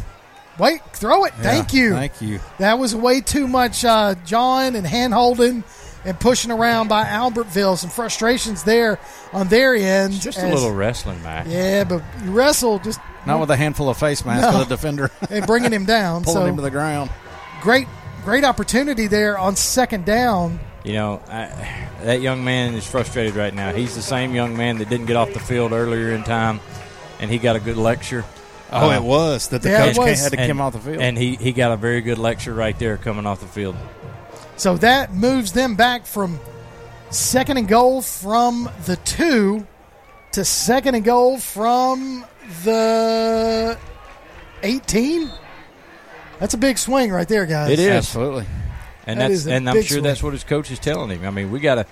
Wait, 0.59 0.81
throw 0.93 1.25
it. 1.25 1.33
Thank 1.35 1.73
you. 1.73 1.93
Thank 1.93 2.21
you. 2.21 2.39
That 2.59 2.77
was 2.77 2.95
way 2.95 3.21
too 3.21 3.47
much 3.47 3.83
uh, 3.85 4.15
jawing 4.25 4.75
and 4.75 4.85
hand 4.85 5.13
holding 5.13 5.63
and 6.03 6.19
pushing 6.19 6.51
around 6.51 6.87
by 6.87 7.05
Albertville. 7.05 7.77
Some 7.77 7.89
frustrations 7.89 8.63
there 8.63 8.99
on 9.33 9.47
their 9.47 9.75
end. 9.75 10.13
just 10.13 10.37
a 10.39 10.47
little 10.47 10.71
wrestling 10.71 11.21
match. 11.23 11.47
Yeah, 11.47 11.83
but 11.83 12.03
you 12.23 12.31
wrestle 12.31 12.79
just 12.79 12.99
Not 13.25 13.39
with 13.39 13.49
a 13.51 13.55
handful 13.55 13.89
of 13.89 13.97
face 13.97 14.25
masks 14.25 14.51
No. 14.51 14.59
the 14.63 14.65
defender 14.65 15.09
and 15.29 15.45
bringing 15.47 15.71
him 15.71 15.85
down. 15.85 16.23
pulling 16.23 16.41
so 16.41 16.45
him 16.45 16.55
to 16.57 16.61
the 16.61 16.71
ground. 16.71 17.09
great, 17.61 17.87
great 18.23 18.43
opportunity 18.43 19.07
there 19.07 19.37
on 19.37 19.55
second 19.55 20.05
down. 20.05 20.59
You 20.83 20.93
know, 20.93 21.21
I, 21.27 21.87
that 22.03 22.21
young 22.21 22.43
man 22.43 22.73
is 22.73 22.85
frustrated 22.85 23.35
right 23.35 23.53
now. 23.53 23.71
He's 23.71 23.95
the 23.95 24.01
same 24.01 24.33
young 24.33 24.57
man 24.57 24.79
that 24.79 24.89
didn't 24.89 25.05
get 25.05 25.15
off 25.15 25.31
the 25.31 25.39
field 25.39 25.71
earlier 25.71 26.11
in 26.11 26.23
time, 26.23 26.59
and 27.19 27.29
he 27.29 27.37
got 27.37 27.55
a 27.55 27.59
good 27.59 27.77
lecture. 27.77 28.25
Oh, 28.71 28.89
Uh, 28.89 28.95
it 28.95 29.03
was 29.03 29.49
that 29.49 29.61
the 29.61 29.69
Yeah, 29.69 29.87
coach 29.87 29.97
was. 29.97 30.21
had 30.23 30.31
to 30.31 30.39
and, 30.39 30.47
come 30.49 30.61
off 30.61 30.73
the 30.73 30.79
field. 30.79 31.01
and 31.01 31.17
he 31.17 31.35
he 31.35 31.51
got 31.51 31.71
a 31.71 31.77
very 31.77 32.01
good 32.01 32.17
lecture 32.17 32.53
right 32.53 32.77
there 32.79 32.97
coming 32.97 33.25
off 33.25 33.39
the 33.41 33.45
field. 33.47 33.75
So 34.57 34.77
that 34.77 35.13
moves 35.13 35.51
them 35.51 35.75
back 35.75 36.05
from 36.05 36.39
second 37.09 37.57
and 37.57 37.67
goal 37.67 38.01
from 38.01 38.69
the 38.85 38.95
two 38.97 39.67
to 40.33 40.45
second 40.45 40.95
and 40.95 41.03
goal 41.03 41.37
from 41.37 42.23
the 42.63 43.77
18. 44.63 45.29
That's 46.39 46.53
a 46.53 46.57
big 46.57 46.77
swing 46.77 47.11
right 47.11 47.27
there, 47.27 47.45
guys. 47.45 47.71
It 47.71 47.79
is. 47.79 47.89
Absolutely. 47.89 48.45
And 49.05 49.19
That 49.19 49.29
that's 49.29 49.45
and 49.47 49.69
I'm 49.69 49.75
sure 49.77 49.83
swing. 49.83 50.03
that's 50.03 50.23
what 50.23 50.33
his 50.33 50.43
coach 50.43 50.71
is 50.71 50.79
telling 50.79 51.09
him. 51.09 51.25
I 51.25 51.31
mean, 51.31 51.51
we 51.51 51.59
got 51.59 51.77
a 51.79 51.85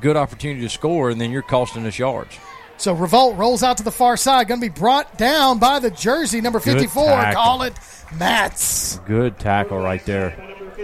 good 0.00 0.16
opportunity 0.16 0.60
to 0.62 0.68
score, 0.68 1.10
and 1.10 1.20
then 1.20 1.30
you're 1.30 1.42
costing 1.42 1.84
us 1.86 1.98
yards. 1.98 2.36
So 2.78 2.92
Revolt 2.92 3.36
rolls 3.36 3.64
out 3.64 3.76
to 3.78 3.82
the 3.82 3.90
far 3.90 4.16
side, 4.16 4.46
going 4.46 4.60
to 4.60 4.66
be 4.66 4.72
brought 4.72 5.18
down 5.18 5.58
by 5.58 5.80
the 5.80 5.90
jersey 5.90 6.40
number 6.40 6.60
54. 6.60 7.32
Call 7.32 7.62
it 7.62 7.74
Mats. 8.14 8.98
Good 9.00 9.38
tackle 9.38 9.78
right 9.78 10.04
there. 10.04 10.36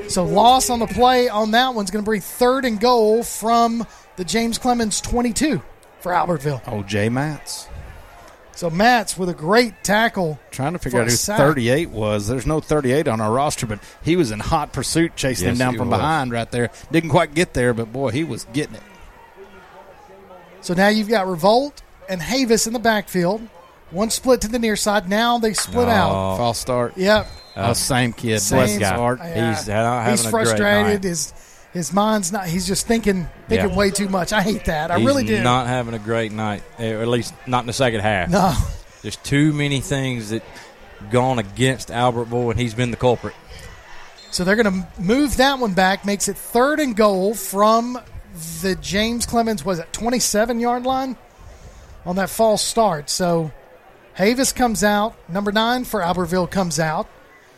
So 0.08 0.24
loss 0.24 0.70
on 0.70 0.81
the 0.81 0.89
play 0.89 1.28
on 1.28 1.52
that 1.52 1.74
one's 1.74 1.92
going 1.92 2.05
to 2.05 2.10
be 2.10 2.18
third 2.18 2.64
and 2.64 2.81
goal 2.81 3.23
from 3.23 3.86
the 4.16 4.24
James 4.24 4.58
Clemens 4.58 5.00
22 5.00 5.62
for 6.00 6.12
Albertville. 6.12 6.60
Oh, 6.66 6.82
Jay 6.82 7.08
Matz. 7.08 7.68
So 8.56 8.70
Mats 8.70 9.16
with 9.16 9.28
a 9.28 9.34
great 9.34 9.82
tackle. 9.84 10.39
Trying 10.50 10.73
to 10.74 10.78
figure 10.81 11.00
out 11.00 11.06
who 11.06 11.12
sack. 11.12 11.39
38 11.39 11.90
was. 11.90 12.26
There's 12.26 12.47
no 12.47 12.60
38 12.60 13.06
on 13.06 13.20
our 13.20 13.32
roster, 13.32 13.66
but 13.66 13.78
he 14.02 14.16
was 14.16 14.32
in 14.32 14.40
hot 14.40 14.73
pursuit 14.73 15.14
chasing 15.16 15.48
him 15.48 15.58
down 15.58 15.76
from 15.76 15.90
was. 15.90 15.98
behind 15.98 16.32
right 16.32 16.50
there. 16.50 16.70
Didn't 16.90 17.10
quite 17.10 17.34
get 17.34 17.55
there, 17.55 17.73
but 17.73 17.92
boy, 17.92 18.10
he 18.10 18.24
was 18.24 18.47
getting 18.52 18.74
it. 18.74 18.82
So 20.65 20.73
now 20.75 20.89
you've 20.89 21.09
got 21.09 21.26
Revolt 21.26 21.83
and 22.09 22.20
Havis 22.20 22.67
in 22.67 22.73
the 22.73 22.78
backfield. 22.78 23.43
One 23.91 24.09
split 24.10 24.41
to 24.41 24.49
the 24.49 24.59
near 24.59 24.76
side. 24.76 25.09
Now 25.09 25.39
they 25.39 25.52
split 25.52 25.89
No. 25.89 25.93
out. 25.94 26.36
False 26.39 26.59
start. 26.59 26.97
Yep. 26.97 27.26
Oh, 27.57 27.73
same 27.75 28.12
kid. 28.12 28.41
Same 28.41 28.59
Bless 28.59 28.70
his 28.70 28.78
guy. 28.78 28.97
heart. 28.97 29.18
Yeah. 29.23 29.55
He's 29.55 29.68
not 29.68 30.01
having 30.01 30.10
He's 30.12 30.26
a 30.26 30.31
great 30.31 30.47
frustrated. 30.49 30.86
night. 30.86 31.05
His 31.05 31.33
his 31.75 31.93
mind's 31.93 32.33
not. 32.33 32.47
He's 32.47 32.67
just 32.67 32.86
thinking 32.86 33.28
thinking 33.49 33.70
Yeah. 33.70 33.76
way 33.76 33.91
too 33.91 34.09
much. 34.09 34.33
I 34.33 34.41
hate 34.43 34.65
that. 34.65 34.91
I 34.91 34.97
He's 34.99 35.07
really 35.07 35.25
do. 35.25 35.43
not 35.43 35.67
having 35.67 35.93
a 35.94 35.99
great 35.99 36.33
night, 36.33 36.62
eh, 36.78 36.93
or 36.93 37.02
at 37.02 37.09
least 37.09 37.34
not 37.47 37.60
in 37.60 37.67
the 37.67 37.73
second 37.73 38.01
half. 38.01 38.31
no. 38.31 38.55
There's 39.02 39.17
too 39.17 39.52
many 39.52 39.81
things 39.83 40.31
that 40.31 40.43
gone 41.10 41.39
against 41.39 41.89
Albertville, 41.91 42.51
and 42.52 42.59
he's 42.59 42.73
been 42.73 42.91
the 42.91 42.97
culprit. 42.97 43.34
So 44.31 44.44
they're 44.44 44.57
going 44.57 44.83
to 44.83 44.89
move 45.01 45.36
that 45.36 45.59
one 45.59 45.75
back. 45.75 46.07
Makes 46.07 46.28
it 46.28 46.39
third 46.39 46.81
and 46.81 46.97
goal 46.97 47.34
from 47.34 48.01
the 48.63 48.77
James 48.81 49.27
Clemens. 49.27 49.65
Was 49.65 49.81
at 49.81 49.93
27 49.93 50.61
yard 50.61 50.85
line? 50.85 51.17
on 52.07 52.17
that 52.17 52.31
false 52.31 52.63
start. 52.63 53.11
So 53.11 53.53
Havis 54.19 54.55
comes 54.55 54.85
out. 54.85 55.15
Number 55.29 55.53
nine 55.53 55.85
for 55.85 56.01
Albertville 56.01 56.51
comes 56.51 56.79
out. 56.79 57.09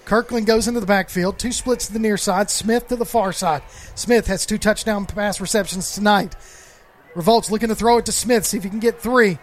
Kirkland 0.04 0.46
goes 0.46 0.68
into 0.68 0.78
the 0.78 0.86
backfield. 0.86 1.38
Two 1.38 1.50
splits 1.50 1.86
to 1.86 1.92
the 1.92 1.98
near 1.98 2.16
side. 2.16 2.50
Smith 2.50 2.88
to 2.88 2.96
the 2.96 3.04
far 3.04 3.32
side. 3.32 3.62
Smith 3.94 4.28
has 4.28 4.46
two 4.46 4.58
touchdown 4.58 5.04
pass 5.04 5.40
receptions 5.40 5.92
tonight. 5.94 6.36
Revolt's 7.16 7.50
looking 7.50 7.70
to 7.70 7.74
throw 7.74 7.98
it 7.98 8.06
to 8.06 8.12
Smith, 8.12 8.44
see 8.44 8.58
if 8.58 8.62
he 8.62 8.70
can 8.70 8.78
get 8.78 9.00
three. 9.00 9.38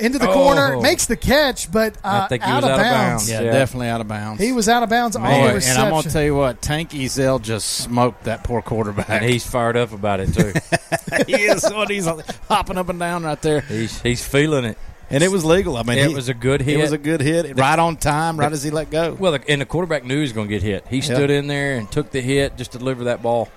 Into 0.00 0.18
the 0.18 0.28
Oh. 0.28 0.32
corner, 0.34 0.80
makes 0.80 1.06
the 1.06 1.16
catch, 1.16 1.70
but 1.70 1.94
uh, 2.02 2.22
I 2.24 2.28
think 2.28 2.42
he 2.42 2.50
out, 2.50 2.62
was 2.62 2.64
of 2.64 2.70
out 2.70 2.78
of 2.78 2.84
bounds. 2.84 2.94
bounds. 3.22 3.30
Yeah, 3.30 3.40
Yeah. 3.42 3.52
definitely 3.52 3.88
out 3.88 4.00
of 4.00 4.08
bounds. 4.08 4.42
He 4.42 4.50
was 4.50 4.68
out 4.68 4.82
of 4.82 4.88
bounds 4.88 5.14
on 5.14 5.22
Boy, 5.22 5.28
the 5.60 5.66
and. 5.68 5.78
I'm 5.78 5.90
gonna 5.90 6.02
tell 6.10 6.22
you 6.24 6.34
what, 6.34 6.60
Tank 6.60 6.90
Ezel 6.90 7.40
just 7.40 7.68
smoked 7.68 8.24
that 8.24 8.42
poor 8.42 8.60
quarterback. 8.60 9.08
And 9.08 9.24
he's 9.24 9.46
fired 9.46 9.76
up 9.76 9.92
about 9.92 10.18
it 10.18 10.34
too. 10.34 10.52
he 11.28 11.34
is 11.44 11.62
what 11.72 11.90
he's 11.90 12.06
hopping 12.48 12.76
up 12.76 12.88
and 12.88 12.98
down 12.98 13.22
right 13.22 13.40
there, 13.40 13.60
he's 13.60 14.00
he's 14.02 14.26
feeling 14.26 14.64
it. 14.64 14.78
and 15.10 15.22
it 15.22 15.30
was 15.30 15.44
legal. 15.44 15.76
I 15.76 15.84
mean, 15.84 15.98
It 15.98 16.08
he- 16.08 16.14
was 16.14 16.28
a 16.28 16.34
good 16.34 16.60
hit. 16.62 16.76
It 16.78 16.82
was 16.82 16.90
a 16.92 16.98
good 16.98 17.20
hit, 17.20 17.56
right 17.56 17.78
on 17.78 17.96
time, 17.96 18.36
right 18.40 18.50
as 18.50 18.64
he 18.64 18.70
let 18.70 18.90
go. 18.90 19.14
Well, 19.16 19.30
the, 19.32 19.44
and 19.48 19.60
the 19.60 19.66
quarterback 19.66 20.02
knew 20.04 20.16
he 20.16 20.22
was 20.22 20.32
going 20.32 20.48
to 20.48 20.52
get 20.52 20.62
hit. 20.62 20.86
He 20.90 21.02
stood 21.02 21.30
in 21.30 21.46
there 21.46 21.76
and 21.76 21.88
took 21.88 22.10
the 22.10 22.20
hit 22.20 22.56
just 22.56 22.72
to 22.72 22.78
deliver 22.78 23.04
that 23.04 23.22
ball. 23.22 23.48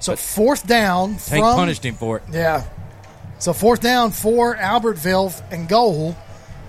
so 0.00 0.16
fourth 0.16 0.66
down 0.66 1.10
Tank 1.16 1.42
from 1.44 1.54
punished 1.54 1.84
him 1.86 1.94
for 1.94 2.18
it. 2.18 2.24
Yeah. 2.30 2.64
So 3.40 3.52
fourth 3.52 3.80
down 3.80 4.12
for 4.12 4.54
Albertville 4.54 5.42
and 5.50 5.68
goal 5.68 6.16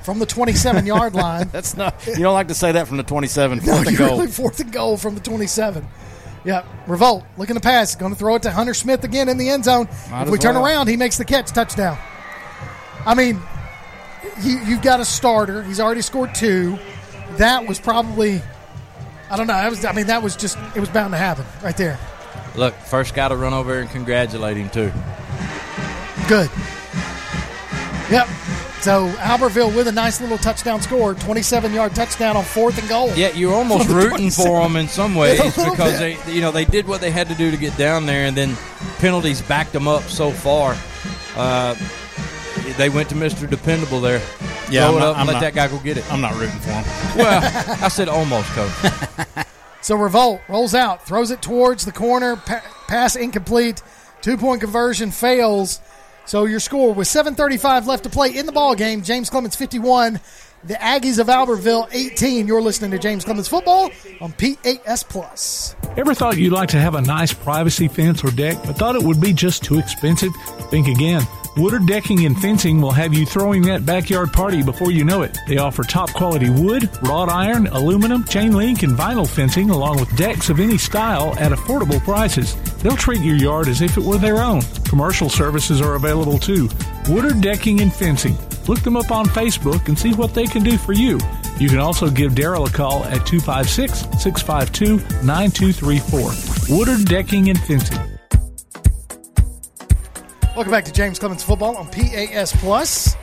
from 0.02 0.20
the 0.20 0.26
27 0.26 0.86
yard 0.86 1.14
line. 1.16 1.50
That's 1.52 1.78
not. 1.78 1.96
You 2.08 2.16
don't 2.16 2.34
like 2.34 2.48
to 2.48 2.54
say 2.56 2.72
that 2.72 2.88
from 2.88 2.98
the 2.98 3.04
27. 3.04 3.60
No, 3.60 3.64
Fourth 3.64 3.88
and 3.88 3.98
you're 4.00 4.08
goal. 4.08 4.18
really 4.20 4.32
fourth 4.32 4.60
and 4.60 4.72
goal 4.72 4.98
from 4.98 5.16
the 5.16 5.22
27. 5.22 5.86
Yeah, 6.44 6.66
Revolt 6.88 7.24
looking 7.38 7.54
to 7.56 7.60
pass, 7.62 7.94
going 7.96 8.14
to 8.14 8.18
throw 8.18 8.36
it 8.36 8.44
to 8.44 8.52
Hunter 8.52 8.74
Smith 8.74 9.04
again 9.04 9.30
in 9.30 9.38
the 9.38 9.50
end 9.50 9.64
zone. 9.66 9.88
Might 10.10 10.24
if 10.24 10.30
we 10.30 10.38
as 10.40 10.44
turn 10.44 10.56
around, 10.56 10.88
he 10.88 10.98
makes 10.98 11.18
the 11.20 11.26
catch, 11.26 11.52
touchdown. 11.52 12.00
I 13.06 13.14
mean, 13.14 13.40
you, 14.42 14.58
you've 14.66 14.82
got 14.82 15.00
a 15.00 15.06
starter. 15.06 15.62
He's 15.62 15.80
already 15.80 16.02
scored 16.02 16.34
two. 16.34 16.80
That 17.38 17.68
was 17.68 17.80
probably, 17.80 18.42
I 19.30 19.38
don't 19.38 19.46
know. 19.46 19.54
That 19.54 19.70
was, 19.70 19.86
I 19.86 19.92
mean, 19.92 20.08
that 20.08 20.24
was 20.24 20.36
just, 20.36 20.58
it 20.76 20.80
was 20.80 20.90
bound 20.90 21.14
to 21.14 21.18
happen 21.18 21.46
right 21.64 21.78
there. 21.78 22.00
Look, 22.56 22.74
first 22.74 23.14
guy 23.14 23.28
to 23.30 23.36
run 23.36 23.54
over 23.54 23.78
and 23.80 23.90
congratulate 23.90 24.58
him 24.58 24.70
too. 24.72 24.92
Good. 26.32 26.50
Yep. 28.10 28.26
So 28.80 29.10
Albertville 29.18 29.76
with 29.76 29.90
a 29.90 29.92
nice 29.92 30.22
little 30.22 30.38
touchdown 30.38 30.82
score, 30.82 31.14
27 31.14 31.74
yard 31.74 31.94
touchdown 31.94 32.38
on 32.38 32.46
fourth 32.46 32.80
and 32.80 32.88
goal. 32.88 33.10
Yeah, 33.16 33.34
you're 33.34 33.54
almost 33.54 33.86
From 33.88 33.98
the 34.00 34.08
rooting 34.10 34.32
for 34.32 34.62
them 34.64 34.78
in 34.78 34.88
some 34.88 35.14
ways 35.14 35.40
because 35.56 36.00
bit. 36.00 36.18
they, 36.26 36.32
you 36.34 36.40
know, 36.40 36.52
they 36.52 36.64
did 36.64 36.88
what 36.88 37.02
they 37.02 37.12
had 37.12 37.28
to 37.28 37.36
do 37.36 37.52
to 37.52 37.58
get 37.58 37.76
down 37.78 38.06
there, 38.06 38.26
and 38.28 38.38
then 38.38 38.56
penalties 39.00 39.42
backed 39.42 39.74
them 39.74 39.90
up 39.90 40.04
so 40.04 40.32
far. 40.32 40.78
Uh, 41.36 41.76
they 42.78 42.88
went 42.88 43.10
to 43.10 43.16
Mr. 43.16 43.50
Dependable 43.50 44.00
there. 44.00 44.22
Yeah, 44.70 44.88
Throw 44.88 44.92
I'm 44.92 44.96
it 44.96 45.00
not- 45.00 45.10
and 45.12 45.18
I'm 45.20 45.28
let 45.28 45.34
not- 45.34 45.42
that 45.42 45.54
guy 45.54 45.68
go 45.68 45.80
get 45.80 45.98
it. 45.98 46.10
I'm 46.14 46.22
not 46.22 46.34
rooting 46.36 46.60
for 46.60 46.70
him. 46.72 46.86
Well, 47.18 47.84
I 47.84 47.90
said 47.90 48.08
almost, 48.08 48.48
coach. 48.52 49.46
So 49.82 49.98
Revolt 49.98 50.40
rolls 50.48 50.74
out, 50.74 51.06
throws 51.06 51.30
it 51.30 51.42
towards 51.42 51.84
the 51.84 51.92
corner, 51.92 52.38
pa- 52.38 52.64
pass 52.88 53.18
incomplete, 53.18 53.84
two 54.22 54.38
point 54.38 54.62
conversion 54.62 55.12
fails. 55.12 55.82
So 56.26 56.46
your 56.46 56.60
score 56.60 56.94
was 56.94 57.10
7:35 57.10 57.88
left 57.88 58.04
to 58.04 58.10
play 58.10 58.30
in 58.36 58.46
the 58.46 58.52
ball 58.52 58.76
game. 58.76 59.02
James 59.04 59.30
Clemens 59.30 59.56
51, 59.56 60.20
the 60.64 60.76
Aggies 60.76 61.18
of 61.18 61.28
Albertville 61.28 61.88
18. 61.92 62.48
You're 62.48 62.62
listening 62.62 62.92
to 62.92 63.00
James 63.00 63.26
Clemens 63.26 63.48
football 63.48 63.92
on 64.20 64.32
PAS 64.34 65.04
Plus. 65.04 65.76
Ever 65.98 66.14
thought 66.14 66.38
you'd 66.38 66.54
like 66.54 66.70
to 66.70 66.80
have 66.80 66.96
a 66.96 67.02
nice 67.02 67.34
privacy 67.34 67.88
fence 67.88 68.24
or 68.24 68.32
deck, 68.32 68.58
but 68.66 68.78
thought 68.78 68.96
it 68.96 69.04
would 69.04 69.20
be 69.20 69.34
just 69.34 69.64
too 69.64 69.80
expensive? 69.80 70.32
Think 70.70 70.88
again. 70.88 71.24
Woodard 71.58 71.86
Decking 71.86 72.26
and 72.26 72.40
Fencing 72.40 72.80
will 72.80 72.92
have 72.92 73.14
you 73.14 73.26
throwing 73.26 73.64
that 73.64 73.86
backyard 73.86 74.32
party 74.32 74.64
before 74.64 74.92
you 74.92 75.04
know 75.04 75.22
it. 75.24 75.38
They 75.50 75.58
offer 75.58 75.84
top 75.84 76.14
quality 76.14 76.50
wood, 76.50 76.90
wrought 77.02 77.28
iron, 77.28 77.68
aluminum, 77.68 78.24
chain 78.24 78.54
link, 78.54 78.84
and 78.84 78.98
vinyl 78.98 79.28
fencing, 79.28 79.70
along 79.70 80.00
with 80.00 80.16
decks 80.16 80.50
of 80.50 80.62
any 80.62 80.78
style 80.78 81.36
at 81.40 81.52
affordable 81.52 82.02
prices. 82.04 82.56
They'll 82.78 82.96
treat 82.96 83.22
your 83.22 83.36
yard 83.36 83.68
as 83.68 83.82
if 83.82 83.98
it 83.98 84.04
were 84.04 84.18
their 84.18 84.38
own. 84.38 84.62
Commercial 84.86 85.30
services 85.30 85.82
are 85.82 85.96
available 85.96 86.40
too. 86.40 86.70
Woodard 87.10 87.42
Decking 87.42 87.82
and 87.82 87.92
Fencing. 87.92 88.38
Look 88.68 88.82
them 88.82 88.96
up 88.96 89.12
on 89.12 89.26
Facebook 89.26 89.88
and 89.88 89.98
see 89.98 90.14
what 90.14 90.34
they 90.34 90.46
can 90.46 90.64
do 90.64 90.78
for 90.78 90.94
you. 90.94 91.20
You 91.60 91.70
can 91.70 91.80
also 91.80 92.10
give 92.10 92.34
Daryl 92.34 92.68
a 92.68 92.72
call 92.72 93.04
at 93.06 93.26
256 93.26 94.00
652 94.22 94.98
9234. 95.26 96.76
Woodard 96.76 97.06
Decking 97.06 97.50
and 97.50 97.60
Fencing. 97.60 98.00
Welcome 100.56 100.72
back 100.72 100.86
to 100.86 100.92
James 100.92 101.18
Clemens 101.18 101.44
football 101.44 101.78
on 101.78 101.88
PAS 101.88 102.52
Plus. 102.58 103.16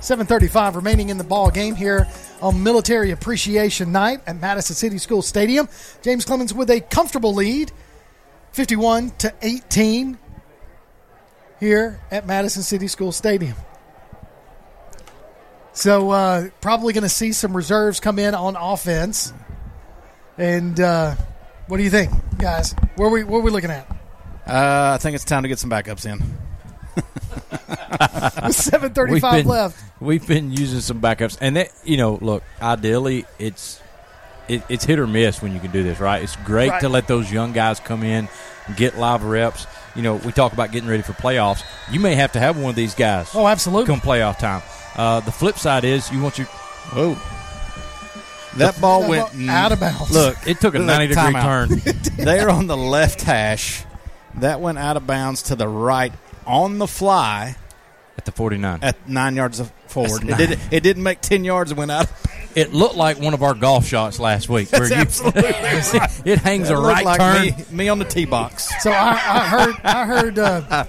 7:35 0.00 0.76
remaining 0.76 1.10
in 1.10 1.18
the 1.18 1.24
ball 1.24 1.50
game 1.50 1.74
here 1.74 2.08
on 2.40 2.62
Military 2.62 3.10
Appreciation 3.10 3.92
Night 3.92 4.20
at 4.26 4.40
Madison 4.40 4.74
City 4.74 4.96
School 4.98 5.20
Stadium. 5.20 5.68
James 6.02 6.24
Clemens 6.24 6.54
with 6.54 6.70
a 6.70 6.80
comfortable 6.80 7.34
lead, 7.34 7.70
51 8.52 9.10
to 9.18 9.32
18 9.42 10.18
here 11.60 12.00
at 12.10 12.26
Madison 12.26 12.62
City 12.62 12.88
School 12.88 13.12
Stadium. 13.12 13.54
So 15.72 16.10
uh, 16.10 16.48
probably 16.60 16.92
going 16.92 17.02
to 17.02 17.08
see 17.08 17.32
some 17.32 17.56
reserves 17.56 18.00
come 18.00 18.18
in 18.18 18.34
on 18.34 18.56
offense. 18.56 19.32
And 20.36 20.78
uh, 20.80 21.14
what 21.68 21.76
do 21.76 21.82
you 21.82 21.90
think, 21.90 22.10
guys? 22.38 22.74
Where 22.96 23.08
we 23.08 23.24
where 23.24 23.40
we 23.40 23.50
looking 23.50 23.70
at? 23.70 23.88
Uh, 24.46 24.92
I 24.94 24.98
think 24.98 25.14
it's 25.14 25.24
time 25.24 25.42
to 25.42 25.48
get 25.48 25.58
some 25.58 25.70
backups 25.70 26.06
in. 26.06 26.18
With 27.50 28.56
7:35 28.56 29.44
left. 29.44 29.82
We've 30.00 30.26
been 30.26 30.50
using 30.52 30.80
some 30.80 31.00
backups, 31.00 31.36
and 31.40 31.56
that 31.56 31.70
you 31.84 31.96
know, 31.96 32.18
look, 32.20 32.42
ideally, 32.60 33.26
it's 33.38 33.80
it, 34.48 34.62
it's 34.68 34.84
hit 34.84 34.98
or 34.98 35.06
miss 35.06 35.40
when 35.42 35.52
you 35.52 35.60
can 35.60 35.70
do 35.70 35.82
this, 35.82 36.00
right? 36.00 36.22
It's 36.22 36.36
great 36.36 36.70
Right. 36.70 36.80
to 36.80 36.88
let 36.88 37.06
those 37.06 37.30
young 37.30 37.52
guys 37.52 37.78
come 37.80 38.02
in, 38.02 38.28
get 38.76 38.98
live 38.98 39.22
reps. 39.24 39.66
You 39.94 40.02
know, 40.02 40.14
we 40.16 40.32
talk 40.32 40.52
about 40.52 40.72
getting 40.72 40.88
ready 40.88 41.02
for 41.02 41.12
playoffs. 41.12 41.62
You 41.90 42.00
may 42.00 42.14
have 42.14 42.32
to 42.32 42.40
have 42.40 42.56
one 42.56 42.70
of 42.70 42.76
these 42.76 42.94
guys 42.94 43.30
Oh, 43.34 43.46
absolutely. 43.46 43.86
come 43.86 44.00
playoff 44.00 44.38
time. 44.38 44.62
Uh, 44.96 45.20
the 45.20 45.32
flip 45.32 45.58
side 45.58 45.84
is 45.84 46.10
you 46.10 46.20
want 46.22 46.38
your 46.38 46.48
Oh, 46.92 47.14
that 48.56 48.80
ball 48.80 49.02
That 49.02 49.10
went 49.10 49.32
ball 49.32 49.50
out 49.50 49.72
of 49.72 49.80
bounds. 49.80 50.10
Look, 50.10 50.36
it 50.46 50.60
took 50.60 50.74
a 50.74 50.78
Look, 50.78 50.86
ninety 50.86 51.08
degree 51.14 51.22
timeout. 51.32 51.68
turn. 52.16 52.16
they 52.24 52.40
are 52.40 52.50
on 52.50 52.66
the 52.66 52.76
left 52.76 53.22
hash. 53.22 53.84
That 54.36 54.60
went 54.60 54.78
out 54.78 54.96
of 54.96 55.06
bounds 55.06 55.42
to 55.44 55.56
the 55.56 55.68
right 55.68 56.12
on 56.46 56.78
the 56.78 56.86
fly 56.88 57.56
at 58.18 58.24
the 58.24 58.32
forty 58.32 58.56
nine. 58.58 58.80
at 58.82 59.08
nine 59.08 59.36
yards 59.36 59.60
of 59.60 59.72
forward. 59.90 60.22
It, 60.28 60.36
did, 60.36 60.50
nine. 60.50 60.58
it 60.70 60.80
didn't 60.82 61.02
make 61.02 61.20
ten 61.20 61.44
yards 61.44 61.70
and 61.70 61.78
went 61.78 61.90
out. 61.90 62.10
It 62.54 62.72
looked 62.72 62.96
like 62.96 63.20
one 63.20 63.32
of 63.32 63.42
our 63.44 63.54
golf 63.54 63.86
shots 63.86 64.18
last 64.18 64.48
week. 64.48 64.72
where 64.72 64.88
you, 64.88 64.94
absolutely 64.94 65.42
right. 65.52 66.22
it 66.24 66.38
hangs 66.40 66.68
It 66.68 66.74
a 66.76 66.80
looked 66.80 66.94
right 66.94 67.04
like 67.04 67.20
turn. 67.20 67.42
Me, 67.46 67.64
me 67.84 67.88
on 67.88 67.98
the 68.00 68.04
tee 68.04 68.24
box. 68.24 68.68
So 68.82 68.90
I, 68.90 69.10
I 69.10 69.46
heard, 69.46 69.74
I 69.84 70.04
heard, 70.06 70.38
uh, 70.38 70.84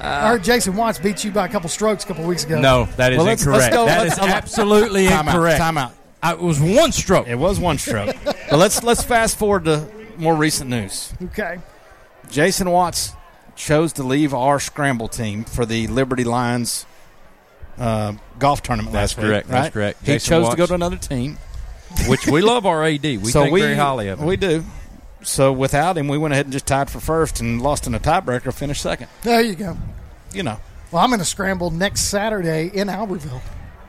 I 0.00 0.28
heard 0.30 0.42
Jason 0.42 0.74
Watts 0.74 0.98
beat 0.98 1.22
you 1.22 1.30
by 1.30 1.46
a 1.46 1.48
couple 1.48 1.68
strokes 1.68 2.02
a 2.02 2.06
couple 2.08 2.24
weeks 2.24 2.44
ago. 2.44 2.60
No, 2.60 2.86
that 2.96 3.12
is 3.12 3.18
Well, 3.18 3.26
let's- 3.26 3.42
incorrect. 3.42 3.62
let's 3.72 3.76
go- 3.76 3.86
That 3.86 4.02
let's- 4.08 4.12
is 4.14 4.24
absolutely 4.24 5.06
Time 5.06 5.28
out, 5.28 5.34
incorrect. 5.36 5.58
time 5.58 5.78
out. 5.78 5.92
I, 6.20 6.32
it 6.32 6.40
was 6.40 6.58
one 6.60 6.90
stroke. 6.90 7.28
It 7.28 7.36
was 7.36 7.60
one 7.60 7.78
stroke. 7.78 8.16
but 8.24 8.56
let's 8.58 8.82
let's 8.82 9.04
fast 9.04 9.38
forward 9.38 9.66
to 9.66 9.86
more 10.16 10.34
recent 10.34 10.68
news. 10.70 11.12
Okay. 11.22 11.58
Jason 12.30 12.70
Watts 12.70 13.12
chose 13.56 13.92
to 13.92 14.02
leave 14.02 14.34
our 14.34 14.58
scramble 14.58 15.06
team 15.06 15.44
for 15.44 15.64
the 15.66 15.86
Liberty 15.86 16.24
Lions 16.24 16.86
uh, 17.78 18.12
golf 18.38 18.62
tournament 18.62 18.92
That's 18.92 19.16
last 19.16 19.18
week. 19.18 19.26
correct, 19.26 19.48
that's 19.48 19.72
correct. 19.74 20.00
He 20.00 20.06
Jason 20.12 20.30
chose 20.42 20.48
to 20.50 20.56
go 20.56 20.66
to 20.66 20.74
another 20.74 20.96
team. 20.96 21.38
which 22.08 22.26
we 22.26 22.40
love 22.42 22.66
our 22.66 22.84
AD. 22.84 23.02
We 23.02 23.18
so 23.26 23.42
think 23.42 23.52
we, 23.52 23.60
very 23.60 23.76
highly 23.76 24.08
of 24.08 24.20
him. 24.20 24.26
We 24.26 24.36
do. 24.36 24.64
So 25.22 25.52
without 25.52 25.96
him, 25.96 26.08
we 26.08 26.18
went 26.18 26.32
ahead 26.34 26.46
and 26.46 26.52
just 26.52 26.66
tied 26.66 26.90
for 26.90 27.00
first 27.00 27.40
and 27.40 27.62
lost 27.62 27.86
in 27.86 27.94
a 27.94 28.00
tiebreaker, 28.00 28.52
finished 28.52 28.82
second. 28.82 29.08
There 29.22 29.40
you 29.40 29.54
go. 29.54 29.76
You 30.32 30.42
know. 30.42 30.58
Well, 30.90 31.02
I'm 31.02 31.08
going 31.10 31.18
to 31.20 31.24
scramble 31.24 31.70
next 31.70 32.02
Saturday 32.02 32.70
in 32.72 32.88
Albertville. 32.88 33.40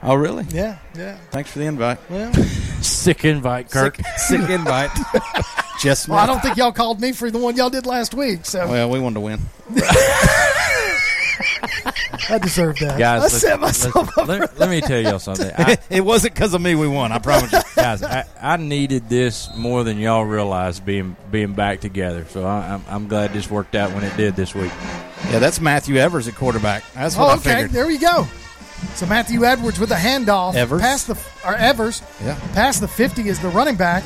Oh, 0.02 0.16
really? 0.16 0.46
Yeah, 0.50 0.78
yeah. 0.96 1.18
Thanks 1.32 1.52
for 1.52 1.60
the 1.60 1.66
invite. 1.66 1.98
Well, 2.10 2.32
Sick 2.82 3.26
invite, 3.26 3.72
Kirk. 3.72 3.98
Sick, 3.98 4.06
sick 4.18 4.50
invite. 4.50 4.92
Just 5.82 6.08
well, 6.08 6.20
I 6.20 6.26
don't 6.26 6.42
think 6.42 6.58
y'all 6.58 6.72
called 6.72 7.02
me 7.02 7.12
for 7.12 7.30
the 7.32 7.38
one 7.40 7.56
y'all 7.58 7.70
did 7.72 7.86
last 7.86 8.14
week, 8.14 8.46
so 8.46 8.68
Well, 8.68 8.90
we 8.90 9.00
wanted 9.00 9.16
to 9.16 9.20
win. 9.22 9.40
I 12.30 12.38
deserve 12.40 12.78
that. 12.80 12.98
Guys, 12.98 13.20
I 13.20 13.24
let's- 13.24 13.38
set 13.42 13.62
let's- 13.62 13.86
myself 13.86 14.18
up. 14.18 14.28
let, 14.28 14.60
let 14.60 14.70
me 14.70 14.82
tell 14.82 15.00
y'all 15.00 15.20
something. 15.20 15.52
I, 15.58 15.78
it 15.90 16.02
wasn't 16.02 16.34
because 16.34 16.54
of 16.54 16.62
me 16.62 16.76
we 16.76 16.88
won. 16.88 17.12
I 17.12 17.20
promise 17.20 17.52
you. 17.52 17.60
guys, 17.76 18.04
I, 18.04 18.26
I 18.42 18.58
needed 18.58 19.10
this 19.10 19.50
more 19.56 19.84
than 19.84 19.98
y'all 20.00 20.24
realize 20.26 20.80
being 20.80 21.16
being 21.32 21.54
back 21.54 21.82
together. 21.82 22.26
So 22.30 22.46
I, 22.46 22.74
I'm, 22.76 22.84
I'm 22.90 23.08
glad 23.08 23.34
this 23.34 23.50
worked 23.50 23.76
out 23.76 23.92
when 23.94 24.04
it 24.04 24.16
did 24.18 24.36
this 24.36 24.56
week. 24.56 24.72
Yeah, 25.30 25.40
that's 25.40 25.60
Matthew 25.60 25.96
Evers 25.98 26.28
at 26.28 26.36
quarterback. 26.36 26.84
That's 26.94 27.16
what 27.16 27.26
Oh, 27.26 27.30
I 27.30 27.34
okay. 27.36 27.50
figured. 27.54 27.72
There 27.72 27.88
we 27.88 27.98
go. 27.98 28.28
So 28.96 29.06
Matthew 29.06 29.44
Edwards 29.46 29.80
with 29.80 29.92
a 29.92 29.96
handoff. 29.96 30.56
Evers? 30.56 30.82
Past 30.82 31.08
the 31.08 31.18
or 31.46 31.56
Evers. 31.56 32.02
Yeah. 32.24 32.40
Past 32.54 32.82
the 32.82 32.88
50 32.88 33.28
is 33.30 33.40
the 33.40 33.50
running 33.50 33.76
back. 33.76 34.04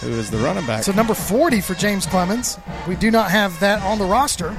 Who 0.00 0.08
is 0.10 0.30
the 0.30 0.38
running 0.38 0.66
back? 0.66 0.82
So 0.82 0.92
number 0.92 1.14
40 1.14 1.60
for 1.60 1.74
James 1.74 2.06
Clemens. 2.06 2.58
We 2.88 2.96
do 2.96 3.10
not 3.10 3.30
have 3.30 3.58
that 3.60 3.82
on 3.82 3.98
the 3.98 4.04
roster. 4.06 4.56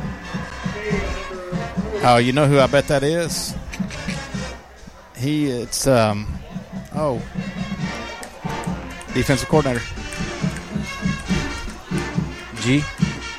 Oh, 2.03 2.17
you 2.17 2.33
know 2.33 2.47
who 2.47 2.59
I 2.59 2.67
bet 2.67 2.87
that 2.87 3.03
is? 3.03 3.53
He 5.17 5.47
it's 5.47 5.85
um 5.85 6.27
oh 6.95 7.17
defensive 9.13 9.47
coordinator 9.49 9.81
G. 12.61 12.83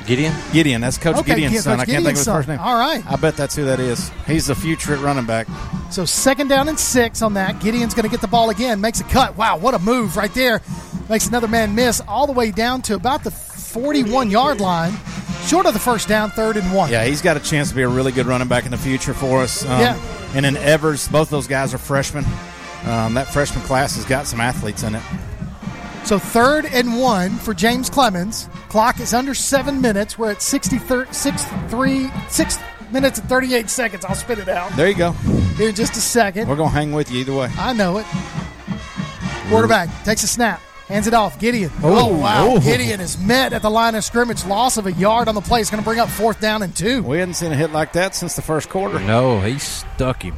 Gideon. 0.05 0.33
Gideon. 0.51 0.81
That's 0.81 0.97
Coach 0.97 1.15
Okay, 1.17 1.35
Gideon's 1.35 1.55
Coach 1.55 1.63
son. 1.63 1.79
I 1.79 1.85
can't 1.85 2.03
think 2.03 2.17
of 2.17 2.17
his 2.17 2.25
Gideon's 2.25 2.37
first 2.37 2.47
son. 2.47 2.57
name. 2.57 2.65
All 2.65 2.77
right. 2.77 3.03
I 3.09 3.15
bet 3.15 3.37
that's 3.37 3.55
who 3.55 3.63
that 3.65 3.79
is. 3.79 4.09
He's 4.27 4.47
the 4.47 4.55
future 4.55 4.93
at 4.93 4.99
running 4.99 5.25
back. 5.25 5.47
So 5.91 6.03
second 6.03 6.49
down 6.49 6.67
and 6.67 6.77
six 6.77 7.21
on 7.21 7.35
that. 7.35 7.61
Gideon's 7.61 7.93
going 7.93 8.03
to 8.03 8.09
get 8.09 8.19
the 8.19 8.27
ball 8.27 8.49
again. 8.49 8.81
Makes 8.81 8.99
a 8.99 9.05
cut. 9.05 9.37
Wow, 9.37 9.57
what 9.57 9.73
a 9.73 9.79
move 9.79 10.17
right 10.17 10.33
there. 10.33 10.61
Makes 11.09 11.27
another 11.27 11.47
man 11.47 11.73
miss 11.73 12.01
all 12.05 12.27
the 12.27 12.33
way 12.33 12.51
down 12.51 12.81
to 12.83 12.95
about 12.95 13.23
the 13.23 13.31
41 13.73 14.29
yard 14.29 14.61
line. 14.61 14.93
Short 15.47 15.65
of 15.65 15.73
the 15.73 15.79
first 15.79 16.07
down, 16.07 16.29
third 16.29 16.55
and 16.57 16.73
one. 16.73 16.89
Yeah, 16.91 17.03
he's 17.05 17.21
got 17.21 17.35
a 17.35 17.39
chance 17.39 17.69
to 17.69 17.75
be 17.75 17.81
a 17.81 17.87
really 17.89 18.11
good 18.11 18.27
running 18.27 18.47
back 18.47 18.65
in 18.65 18.71
the 18.71 18.77
future 18.77 19.13
for 19.13 19.41
us. 19.41 19.65
Um, 19.65 19.81
Yeah. 19.81 20.29
And 20.35 20.45
then 20.45 20.55
Evers, 20.57 21.07
both 21.09 21.29
those 21.29 21.47
guys 21.47 21.73
are 21.73 21.77
freshmen. 21.77 22.23
Um, 22.85 23.13
that 23.15 23.27
freshman 23.27 23.63
class 23.65 23.95
has 23.95 24.05
got 24.05 24.25
some 24.27 24.39
athletes 24.39 24.83
in 24.83 24.95
it. 24.95 25.01
So 26.05 26.19
third 26.19 26.65
and 26.65 26.99
one 26.99 27.31
for 27.37 27.53
James 27.53 27.89
Clemens. 27.89 28.47
Clock 28.69 28.99
is 28.99 29.13
under 29.13 29.33
seven 29.33 29.81
minutes. 29.81 30.17
We're 30.17 30.31
at 30.31 30.41
60, 30.41 30.77
thir- 30.77 31.07
six, 31.11 31.45
three, 31.69 32.09
six 32.29 32.57
minutes 32.91 33.19
and 33.19 33.27
38 33.29 33.69
seconds. 33.69 34.05
I'll 34.05 34.15
spit 34.15 34.37
it 34.39 34.49
out 34.49 34.71
There 34.75 34.87
you 34.87 34.95
go. 34.95 35.11
here 35.57 35.69
in 35.69 35.75
just 35.75 35.95
a 35.97 36.01
second. 36.01 36.47
We're 36.47 36.55
going 36.55 36.69
to 36.69 36.75
hang 36.75 36.91
with 36.93 37.11
you 37.11 37.19
either 37.21 37.33
way. 37.33 37.49
I 37.57 37.73
know 37.73 37.97
it. 37.97 38.05
Quarterback 39.49 39.89
takes 40.03 40.23
a 40.23 40.27
snap, 40.27 40.61
hands 40.93 41.07
it 41.07 41.13
off. 41.13 41.39
Gideon. 41.39 41.71
Oh, 41.81 42.09
oh, 42.09 42.17
wow. 42.17 42.47
Oh. 42.49 42.59
Gideon 42.59 43.01
is 43.01 43.17
met 43.17 43.51
at 43.51 43.61
the 43.61 43.69
line 43.69 43.95
of 43.95 44.03
scrimmage. 44.03 44.45
Loss 44.45 44.77
of 44.77 44.85
a 44.85 44.91
yard 44.91 45.27
on 45.27 45.35
the 45.35 45.41
play. 45.41 45.59
It's 45.59 45.69
going 45.69 45.81
to 45.81 45.85
bring 45.85 45.99
up 45.99 46.09
fourth 46.09 46.39
down 46.39 46.61
and 46.61 46.75
two. 46.75 47.01
We 47.03 47.17
hadn't 47.17 47.33
seen 47.33 47.51
a 47.51 47.55
hit 47.55 47.71
like 47.71 47.93
that 47.93 48.15
since 48.15 48.35
the 48.35 48.41
first 48.41 48.69
quarter. 48.69 48.99
No, 48.99 49.39
he 49.41 49.57
stuck 49.57 50.21
him. 50.21 50.35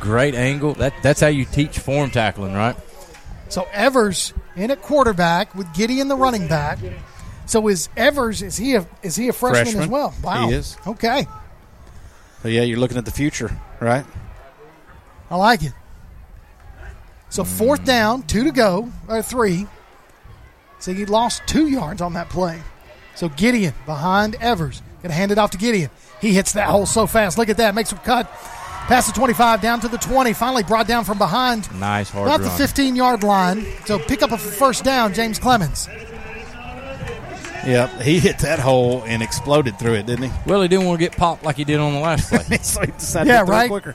Great 0.00 0.34
angle. 0.34 0.74
That 0.74 0.94
that's 1.02 1.20
how 1.20 1.26
you 1.26 1.44
teach 1.44 1.78
form 1.78 2.10
tackling, 2.10 2.54
right? 2.54 2.76
So 3.48 3.66
Evers 3.72 4.32
in 4.56 4.70
at 4.70 4.80
quarterback 4.80 5.54
with 5.54 5.72
Gideon 5.74 6.08
the 6.08 6.16
running 6.16 6.48
back. 6.48 6.78
So 7.46 7.68
is 7.68 7.88
Evers 7.96 8.42
is 8.42 8.56
he 8.56 8.76
a 8.76 8.86
is 9.02 9.16
he 9.16 9.28
a 9.28 9.32
freshman, 9.32 9.64
Freshman. 9.64 9.82
as 9.82 9.88
well? 9.88 10.14
Wow. 10.22 10.48
He 10.48 10.54
is. 10.54 10.76
Okay. 10.86 11.26
But 12.42 12.52
yeah, 12.52 12.62
you're 12.62 12.78
looking 12.78 12.96
at 12.96 13.04
the 13.04 13.10
future, 13.10 13.54
right? 13.80 14.06
I 15.28 15.36
like 15.36 15.62
it. 15.62 15.72
So 17.28 17.44
fourth 17.44 17.84
down, 17.84 18.22
two 18.22 18.44
to 18.44 18.52
go, 18.52 18.90
or 19.08 19.22
three. 19.22 19.66
So 20.80 20.92
he 20.92 21.04
lost 21.06 21.42
two 21.46 21.68
yards 21.68 22.00
on 22.02 22.14
that 22.14 22.28
play. 22.28 22.60
So 23.14 23.28
Gideon 23.28 23.74
behind 23.86 24.34
Evers. 24.36 24.82
Gonna 25.02 25.14
hand 25.14 25.30
it 25.32 25.38
off 25.38 25.50
to 25.52 25.58
Gideon. 25.58 25.90
He 26.20 26.34
hits 26.34 26.52
that 26.52 26.68
hole 26.68 26.86
so 26.86 27.06
fast. 27.06 27.38
Look 27.38 27.48
at 27.48 27.56
that. 27.58 27.74
Makes 27.74 27.92
a 27.92 27.96
cut. 27.96 28.30
Past 28.86 29.06
the 29.06 29.12
25, 29.12 29.60
down 29.60 29.80
to 29.80 29.88
the 29.88 29.98
20. 29.98 30.32
Finally 30.32 30.64
brought 30.64 30.86
down 30.88 31.04
from 31.04 31.16
behind. 31.16 31.72
Nice 31.78 32.10
hard 32.10 32.26
About 32.26 32.40
the 32.40 32.50
15 32.50 32.96
yard 32.96 33.22
line. 33.22 33.64
So 33.86 33.98
pick 33.98 34.22
up 34.22 34.32
a 34.32 34.38
first 34.38 34.82
down, 34.84 35.14
James 35.14 35.38
Clemens. 35.38 35.88
Yep. 37.66 38.00
He 38.00 38.18
hit 38.18 38.38
that 38.38 38.58
hole 38.58 39.02
and 39.06 39.22
exploded 39.22 39.78
through 39.78 39.94
it, 39.94 40.06
didn't 40.06 40.30
he? 40.30 40.38
Well, 40.46 40.62
he 40.62 40.68
didn't 40.68 40.86
want 40.86 40.98
to 40.98 41.04
get 41.06 41.16
popped 41.16 41.44
like 41.44 41.56
he 41.56 41.64
did 41.64 41.78
on 41.78 41.92
the 41.92 42.00
last 42.00 42.30
play. 42.30 42.56
so 42.62 42.80
he 42.80 42.86
decided 42.92 43.28
Yeah, 43.28 43.40
to 43.40 43.46
throw 43.46 43.54
right. 43.56 43.70
quicker. 43.70 43.94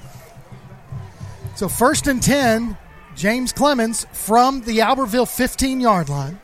So 1.56 1.68
first 1.68 2.06
and 2.08 2.22
10, 2.22 2.78
James 3.16 3.52
Clemens 3.54 4.06
from 4.12 4.62
the 4.62 4.80
Albertville 4.80 5.28
15 5.28 5.80
yard 5.82 6.10
line. 6.10 6.40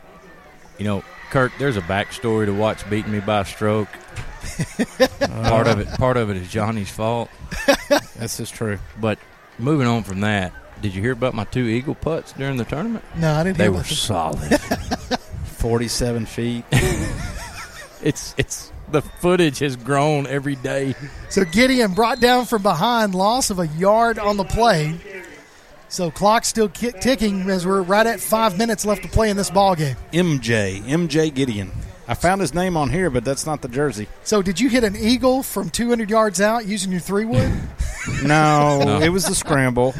You 0.81 0.87
know, 0.87 1.03
Kirk, 1.29 1.51
there's 1.59 1.77
a 1.77 1.81
backstory 1.81 2.47
to 2.47 2.53
Watts 2.55 2.81
beating 2.81 3.11
me 3.11 3.19
by 3.19 3.41
a 3.41 3.45
stroke. 3.45 3.87
part 5.19 5.67
of 5.67 5.77
it, 5.77 5.87
part 5.99 6.17
of 6.17 6.31
it 6.31 6.37
is 6.37 6.49
Johnny's 6.49 6.89
fault. 6.89 7.29
This 8.15 8.39
is 8.39 8.49
true. 8.49 8.79
But 8.99 9.19
moving 9.59 9.85
on 9.85 10.01
from 10.01 10.21
that, 10.21 10.51
did 10.81 10.95
you 10.95 11.01
hear 11.03 11.11
about 11.11 11.35
my 11.35 11.43
two 11.43 11.65
eagle 11.67 11.93
putts 11.93 12.33
during 12.33 12.57
the 12.57 12.65
tournament? 12.65 13.05
No, 13.15 13.31
I 13.31 13.43
didn't 13.43 13.59
They 13.59 13.65
hear 13.65 13.73
were 13.73 13.83
solid. 13.83 14.59
47 15.59 16.25
feet. 16.25 16.65
it's 18.01 18.33
it's 18.39 18.71
the 18.91 19.03
footage 19.03 19.59
has 19.59 19.75
grown 19.75 20.25
every 20.25 20.55
day. 20.55 20.95
So 21.29 21.45
Gideon 21.45 21.93
brought 21.93 22.19
down 22.19 22.45
from 22.47 22.63
behind, 22.63 23.13
loss 23.13 23.51
of 23.51 23.59
a 23.59 23.67
yard 23.67 24.17
on 24.17 24.37
the 24.37 24.45
play. 24.45 24.95
So 25.91 26.09
clock 26.09 26.45
still 26.45 26.69
ki- 26.69 26.93
ticking 27.01 27.49
as 27.49 27.65
we're 27.67 27.81
right 27.81 28.07
at 28.07 28.19
five 28.21 28.57
minutes 28.57 28.85
left 28.85 29.03
to 29.03 29.09
play 29.09 29.29
in 29.29 29.35
this 29.37 29.49
ball 29.49 29.75
game. 29.75 29.97
MJ. 30.13 30.81
MJ 30.83 31.33
Gideon. 31.33 31.71
I 32.07 32.13
found 32.13 32.39
his 32.41 32.53
name 32.53 32.77
on 32.77 32.89
here, 32.89 33.09
but 33.09 33.23
that's 33.25 33.45
not 33.45 33.61
the 33.61 33.67
jersey. 33.67 34.07
So 34.23 34.41
did 34.41 34.59
you 34.59 34.69
hit 34.69 34.83
an 34.83 34.95
eagle 34.95 35.43
from 35.43 35.69
200 35.69 36.09
yards 36.09 36.39
out 36.41 36.65
using 36.65 36.91
your 36.91 37.01
three 37.01 37.25
wood? 37.25 37.51
No, 38.23 38.81
No. 38.83 38.99
it 38.99 39.09
was 39.09 39.25
the 39.25 39.35
scramble. 39.35 39.93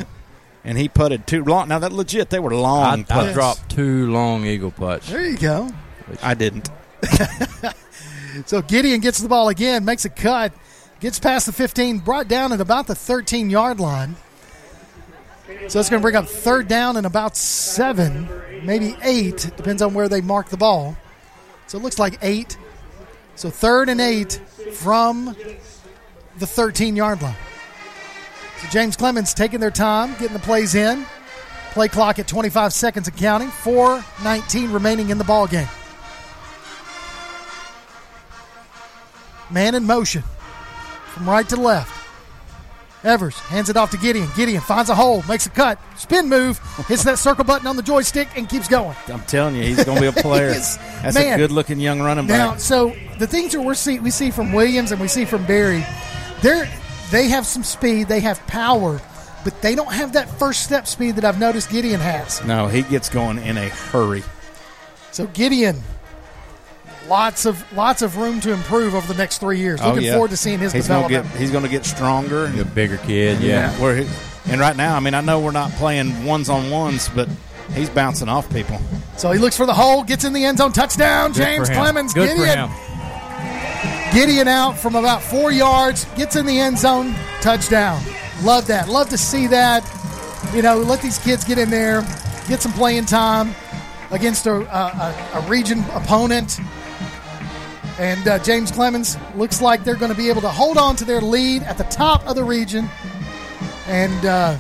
And 0.64 0.76
he 0.78 0.90
putted 0.90 1.28
two 1.28 1.44
long. 1.44 1.68
Now, 1.68 1.78
that 1.80 1.92
legit, 1.92 2.32
they 2.32 2.40
were 2.40 2.54
long 2.56 3.06
I, 3.10 3.30
I 3.30 3.34
dropped 3.34 3.70
two 3.70 4.10
long 4.12 4.44
eagle 4.46 4.72
putts. 4.72 5.08
there 5.10 5.24
you 5.24 5.38
go. 5.38 5.70
I 6.24 6.34
didn't. 6.34 6.70
So 8.46 8.62
Gideon 8.62 9.02
gets 9.02 9.20
the 9.20 9.28
ball 9.28 9.50
again, 9.50 9.84
makes 9.84 10.06
a 10.06 10.10
cut, 10.10 10.54
gets 11.02 11.20
past 11.20 11.48
the 11.48 11.52
15, 11.52 12.00
brought 12.00 12.30
down 12.30 12.54
at 12.54 12.62
about 12.62 12.88
the 12.88 12.96
13 12.96 13.50
yard 13.50 13.80
line. 13.82 14.16
So 15.68 15.80
it's 15.80 15.90
going 15.90 16.02
to 16.02 16.04
bring 16.04 16.16
up 16.16 16.28
third 16.28 16.68
down 16.68 16.98
and 16.98 17.06
about 17.06 17.38
seven, 17.38 18.28
maybe 18.64 18.96
eight, 19.04 19.52
depends 19.56 19.82
on 19.82 19.94
where 19.94 20.10
they 20.10 20.22
mark 20.22 20.50
the 20.50 20.58
ball. 20.58 20.98
So 21.68 21.78
it 21.78 21.84
looks 21.84 22.00
like 22.00 22.18
eight. 22.22 22.58
So 23.36 23.50
third 23.50 23.90
and 23.90 24.02
eight 24.02 24.34
from 24.74 25.36
the 26.38 26.48
13 26.48 26.96
yard 26.96 27.22
line. 27.22 27.36
So 28.58 28.68
James 28.70 28.96
Clemens 28.96 29.34
taking 29.34 29.60
their 29.60 29.72
time, 29.72 30.12
getting 30.14 30.34
the 30.34 30.40
plays 30.40 30.76
in. 30.76 31.06
Play 31.72 31.88
clock 31.88 32.20
at 32.20 32.28
25 32.28 32.74
seconds 32.74 33.08
and 33.08 33.16
counting. 33.16 33.48
4:19 33.48 34.74
remaining 34.74 35.10
in 35.10 35.18
the 35.18 35.24
ball 35.24 35.48
game. 35.48 35.70
Man 39.50 39.76
in 39.76 39.86
motion 39.86 40.24
from 41.14 41.30
right 41.30 41.48
to 41.50 41.56
left. 41.56 42.01
Evers 43.04 43.38
hands 43.40 43.70
it 43.70 43.78
off 43.78 43.92
to 43.92 43.98
Gideon. 43.98 44.28
Gideon 44.36 44.62
finds 44.62 44.90
a 44.90 44.96
hole, 44.96 45.24
makes 45.28 45.48
a 45.48 45.50
cut, 45.50 45.80
spin 45.98 46.30
move, 46.30 46.60
hits 46.88 47.04
that 47.04 47.18
circle 47.18 47.44
button 47.44 47.66
on 47.66 47.76
the 47.76 47.82
joystick, 47.82 48.28
and 48.36 48.48
keeps 48.48 48.68
going. 48.68 48.96
I'm 49.08 49.22
telling 49.22 49.56
you, 49.56 49.64
he's 49.64 49.84
going 49.84 49.98
to 49.98 50.02
be 50.02 50.20
a 50.20 50.22
player. 50.22 50.50
That's 51.02 51.16
Man. 51.16 51.34
a 51.34 51.38
good 51.38 51.52
looking 51.52 51.80
young 51.80 52.00
running 52.02 52.28
back. 52.28 52.38
Now, 52.38 52.58
so 52.58 52.96
the 53.18 53.26
things 53.26 53.54
that 53.54 53.62
we 53.62 53.74
see 53.74 54.00
we 54.00 54.12
see 54.12 54.30
from 54.30 54.52
Williams 54.54 54.92
and 54.92 55.02
we 55.02 55.08
see 55.08 55.26
from 55.26 55.46
Barry, 55.46 55.84
they're 56.42 56.70
they 57.12 57.28
have 57.28 57.46
some 57.46 57.64
speed, 57.64 58.08
they 58.08 58.20
have 58.22 58.40
power, 58.48 59.02
but 59.44 59.62
they 59.62 59.76
don't 59.76 59.92
have 59.92 60.14
that 60.14 60.30
first 60.40 60.64
step 60.64 60.88
speed 60.88 61.16
that 61.16 61.26
I've 61.26 61.40
noticed 61.40 61.70
Gideon 61.70 62.00
has. 62.00 62.44
No, 62.46 62.68
he 62.68 62.84
gets 62.84 63.10
going 63.10 63.40
in 63.40 63.58
a 63.58 63.68
hurry. 63.68 64.24
So 65.12 65.28
Gideon, 65.28 65.82
lots 67.08 67.46
of 67.46 67.64
lots 67.74 68.02
of 68.02 68.18
room 68.18 68.40
to 68.42 68.52
improve 68.54 68.96
over 68.96 69.08
the 69.12 69.18
next 69.18 69.40
three 69.40 69.60
years. 69.60 69.80
Oh, 69.82 69.88
Looking 69.90 70.04
oh, 70.04 70.06
yeah. 70.08 70.14
forward 70.14 70.32
to 70.32 70.38
seeing 70.38 70.60
his 70.60 70.72
he's 70.74 70.88
gonna 70.88 71.08
development. 71.08 71.34
get 71.34 71.42
he's 71.42 71.52
going 71.52 71.64
to 71.64 71.70
get 71.70 71.86
stronger. 71.86 72.46
A 72.60 72.66
bigger 72.66 72.98
kid, 72.98 73.42
yeah. 73.42 73.72
Where 73.80 73.96
he, 73.96 74.08
and 74.50 74.60
right 74.60 74.76
now, 74.76 74.96
I 74.96 75.00
mean, 75.00 75.14
I 75.14 75.22
know 75.22 75.40
we're 75.40 75.52
not 75.52 75.72
playing 75.74 76.26
ones 76.26 76.50
on 76.50 76.70
ones, 76.70 77.10
but 77.10 77.30
he's 77.74 77.90
bouncing 77.90 78.28
off 78.30 78.50
people. 78.52 78.80
So 79.18 79.32
he 79.32 79.40
looks 79.40 79.56
for 79.56 79.66
the 79.66 79.74
hole, 79.74 80.04
gets 80.04 80.24
in 80.24 80.34
the 80.34 80.44
end 80.46 80.58
zone, 80.58 80.72
touchdown, 80.72 81.32
Good 81.32 81.44
James 81.44 81.68
for 81.68 81.74
him. 81.74 81.80
Clemens. 81.82 82.14
Good 82.14 82.30
for 82.32 82.36
Gideon, 82.38 82.70
him. 82.70 82.72
Gideon 84.14 84.48
out 84.48 84.78
from 84.78 84.96
about 84.96 85.22
four 85.22 85.52
yards, 85.52 86.06
gets 86.16 86.36
in 86.36 86.46
the 86.46 86.60
end 86.60 86.78
zone, 86.78 87.14
touchdown. 87.42 88.02
Love 88.44 88.68
that. 88.68 88.90
Love 88.90 89.10
to 89.10 89.18
see 89.18 89.48
that. 89.48 89.84
You 90.54 90.62
know, 90.62 90.78
let 90.78 91.02
these 91.02 91.18
kids 91.20 91.44
get 91.46 91.58
in 91.58 91.70
there, 91.70 92.02
get 92.48 92.62
some 92.62 92.74
playing 92.74 93.06
time 93.06 93.54
against 94.10 94.48
a, 94.48 94.54
a, 94.54 94.60
a, 94.60 95.40
a 95.40 95.42
region 95.48 95.80
opponent. 95.94 96.60
And 98.02 98.28
uh, 98.28 98.40
James 98.40 98.72
Clemens 98.72 99.16
looks 99.36 99.62
like 99.62 99.84
they're 99.84 99.96
going 99.96 100.12
to 100.12 100.18
be 100.18 100.30
able 100.30 100.42
to 100.42 100.50
hold 100.50 100.80
on 100.80 100.96
to 100.96 101.06
their 101.06 101.22
lead 101.22 101.62
at 101.62 101.78
the 101.78 101.84
top 101.84 102.26
of 102.28 102.36
the 102.36 102.44
region 102.44 102.90
and 103.86 104.26
uh, 104.26 104.58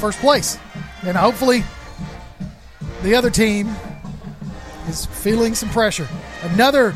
first 0.00 0.18
place. 0.18 0.58
And 1.02 1.16
hopefully, 1.16 1.64
the 3.02 3.14
other 3.14 3.30
team 3.30 3.74
is 4.86 5.06
feeling 5.06 5.54
some 5.54 5.70
pressure. 5.70 6.06
Another 6.42 6.94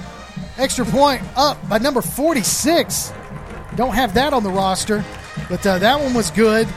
extra 0.58 0.84
point 0.84 1.22
up 1.36 1.56
by 1.70 1.78
number 1.78 2.02
46. 2.02 3.10
Don't 3.74 3.94
have 3.94 4.12
that 4.12 4.34
on 4.34 4.42
the 4.42 4.50
roster, 4.50 5.02
but 5.48 5.66
uh, 5.66 5.78
that 5.78 5.98
one 5.98 6.12
was 6.12 6.30
good. 6.32 6.68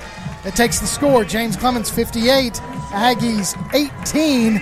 It 0.45 0.55
takes 0.55 0.79
the 0.79 0.87
score. 0.87 1.25
James 1.25 1.57
Clemens 1.57 1.89
58, 1.89 2.53
Aggies 2.93 3.57
18. 3.73 4.61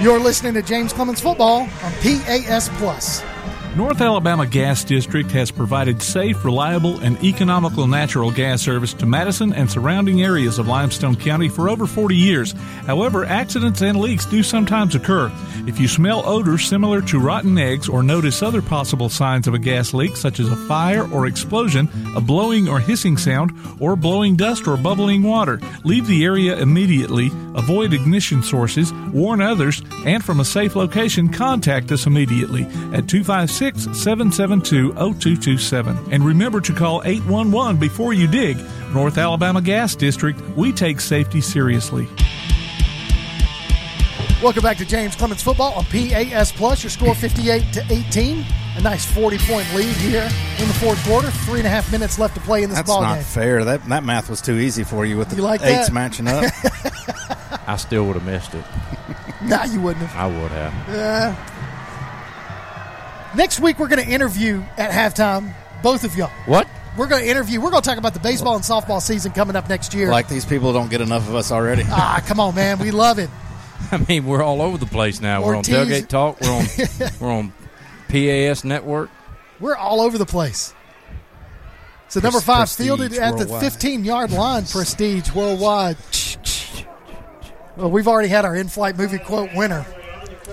You're 0.00 0.18
listening 0.18 0.54
to 0.54 0.62
James 0.62 0.92
Clemens 0.92 1.20
Football 1.20 1.68
on 1.82 1.92
PAS 2.00 2.68
Plus. 2.78 3.22
North 3.74 4.02
Alabama 4.02 4.46
Gas 4.46 4.84
District 4.84 5.30
has 5.30 5.50
provided 5.50 6.02
safe, 6.02 6.44
reliable, 6.44 6.98
and 7.00 7.16
economical 7.24 7.86
natural 7.86 8.30
gas 8.30 8.60
service 8.60 8.92
to 8.92 9.06
Madison 9.06 9.54
and 9.54 9.70
surrounding 9.70 10.22
areas 10.22 10.58
of 10.58 10.68
Limestone 10.68 11.16
County 11.16 11.48
for 11.48 11.70
over 11.70 11.86
40 11.86 12.14
years. 12.14 12.52
However, 12.86 13.24
accidents 13.24 13.80
and 13.80 13.98
leaks 13.98 14.26
do 14.26 14.42
sometimes 14.42 14.94
occur. 14.94 15.32
If 15.66 15.80
you 15.80 15.88
smell 15.88 16.22
odors 16.26 16.68
similar 16.68 17.00
to 17.02 17.18
rotten 17.18 17.56
eggs 17.56 17.88
or 17.88 18.02
notice 18.02 18.42
other 18.42 18.60
possible 18.60 19.08
signs 19.08 19.48
of 19.48 19.54
a 19.54 19.58
gas 19.58 19.94
leak, 19.94 20.18
such 20.18 20.38
as 20.38 20.50
a 20.50 20.56
fire 20.68 21.10
or 21.10 21.26
explosion, 21.26 21.88
a 22.14 22.20
blowing 22.20 22.68
or 22.68 22.78
hissing 22.78 23.16
sound, 23.16 23.52
or 23.80 23.96
blowing 23.96 24.36
dust 24.36 24.68
or 24.68 24.76
bubbling 24.76 25.22
water, 25.22 25.58
leave 25.82 26.06
the 26.06 26.24
area 26.24 26.58
immediately, 26.58 27.28
avoid 27.54 27.94
ignition 27.94 28.42
sources, 28.42 28.92
warn 29.14 29.40
others, 29.40 29.82
and 30.04 30.22
from 30.22 30.40
a 30.40 30.44
safe 30.44 30.76
location, 30.76 31.30
contact 31.30 31.90
us 31.90 32.04
immediately 32.04 32.64
at 32.92 33.08
256 33.08 33.61
772 33.70 34.92
0227. 34.92 35.96
And 36.12 36.24
remember 36.24 36.60
to 36.60 36.72
call 36.72 37.00
811 37.04 37.76
before 37.78 38.12
you 38.12 38.26
dig. 38.26 38.58
North 38.92 39.18
Alabama 39.18 39.62
Gas 39.62 39.94
District, 39.94 40.40
we 40.56 40.72
take 40.72 41.00
safety 41.00 41.40
seriously. 41.40 42.08
Welcome 44.42 44.64
back 44.64 44.78
to 44.78 44.84
James 44.84 45.14
Clemens 45.14 45.42
Football 45.44 45.74
on 45.74 45.84
PAS 45.84 46.50
Plus. 46.50 46.82
Your 46.82 46.90
score 46.90 47.14
58 47.14 47.72
to 47.74 47.84
18. 47.88 48.44
A 48.78 48.80
nice 48.80 49.04
40 49.04 49.38
point 49.38 49.72
lead 49.74 49.94
here 49.96 50.28
in 50.58 50.66
the 50.66 50.74
fourth 50.80 51.00
quarter. 51.04 51.30
Three 51.30 51.60
and 51.60 51.66
a 51.66 51.70
half 51.70 51.92
minutes 51.92 52.18
left 52.18 52.34
to 52.34 52.40
play 52.40 52.64
in 52.64 52.70
this 52.70 52.78
That's 52.78 52.88
ball 52.90 53.02
not 53.02 53.14
game. 53.16 53.22
fair. 53.24 53.64
That 53.64 53.84
that 53.90 54.02
math 54.02 54.28
was 54.28 54.40
too 54.40 54.58
easy 54.58 54.82
for 54.82 55.04
you 55.06 55.16
with 55.18 55.28
the 55.28 55.36
You 55.36 55.42
like 55.42 55.62
eights 55.62 55.86
that? 55.88 55.92
matching 55.92 56.26
up. 56.26 56.44
I 57.68 57.76
still 57.76 58.06
would 58.06 58.16
have 58.16 58.24
missed 58.24 58.54
it. 58.54 58.64
Nah, 59.44 59.64
you 59.64 59.80
wouldn't 59.80 60.06
have. 60.06 60.16
I 60.16 60.40
would 60.40 60.50
have. 60.50 60.88
Uh, 60.88 61.51
next 63.36 63.60
week, 63.60 63.78
we're 63.78 63.88
going 63.88 64.04
to 64.04 64.10
interview 64.10 64.62
at 64.76 64.90
halftime 64.90 65.54
both 65.82 66.04
of 66.04 66.14
y'all. 66.16 66.30
What? 66.46 66.68
We're 66.96 67.08
going 67.08 67.24
to 67.24 67.30
interview. 67.30 67.60
We're 67.60 67.70
going 67.70 67.82
to 67.82 67.88
talk 67.88 67.98
about 67.98 68.14
the 68.14 68.20
baseball 68.20 68.54
and 68.54 68.64
softball 68.64 69.00
season 69.00 69.32
coming 69.32 69.56
up 69.56 69.68
next 69.68 69.94
year. 69.94 70.10
like 70.10 70.28
these 70.28 70.44
people 70.44 70.72
don't 70.72 70.90
get 70.90 71.00
enough 71.00 71.26
of 71.28 71.34
us 71.34 71.50
already. 71.50 71.84
ah, 71.86 72.22
come 72.26 72.38
on, 72.38 72.54
man. 72.54 72.78
We 72.78 72.90
love 72.90 73.18
it. 73.18 73.30
I 73.92 73.98
mean, 74.08 74.26
we're 74.26 74.42
all 74.42 74.60
over 74.62 74.78
the 74.78 74.86
place 74.86 75.20
now. 75.20 75.42
We're 75.44 75.56
on 75.56 75.64
Ortiz- 75.64 75.74
Tailgate 75.74 76.08
Talk. 76.08 76.40
We're 76.40 76.50
on 76.52 76.64
we're 77.20 77.32
on 77.32 77.52
PAS 78.08 78.64
Network. 78.64 79.10
We're 79.58 79.76
all 79.76 80.00
over 80.00 80.18
the 80.18 80.26
place. 80.26 80.74
So 82.08 82.20
number 82.20 82.40
five 82.40 82.62
prestige 82.66 82.86
fielded 82.86 83.14
at 83.14 83.38
the 83.38 83.46
15 83.46 84.04
yard 84.04 84.32
line, 84.32 84.66
prestige 84.70 85.32
worldwide. 85.32 85.96
Well, 87.76 87.90
we've 87.90 88.06
already 88.06 88.28
had 88.28 88.44
our 88.44 88.54
in-flight 88.54 88.98
movie 88.98 89.18
quote 89.18 89.48
winner. 89.54 89.86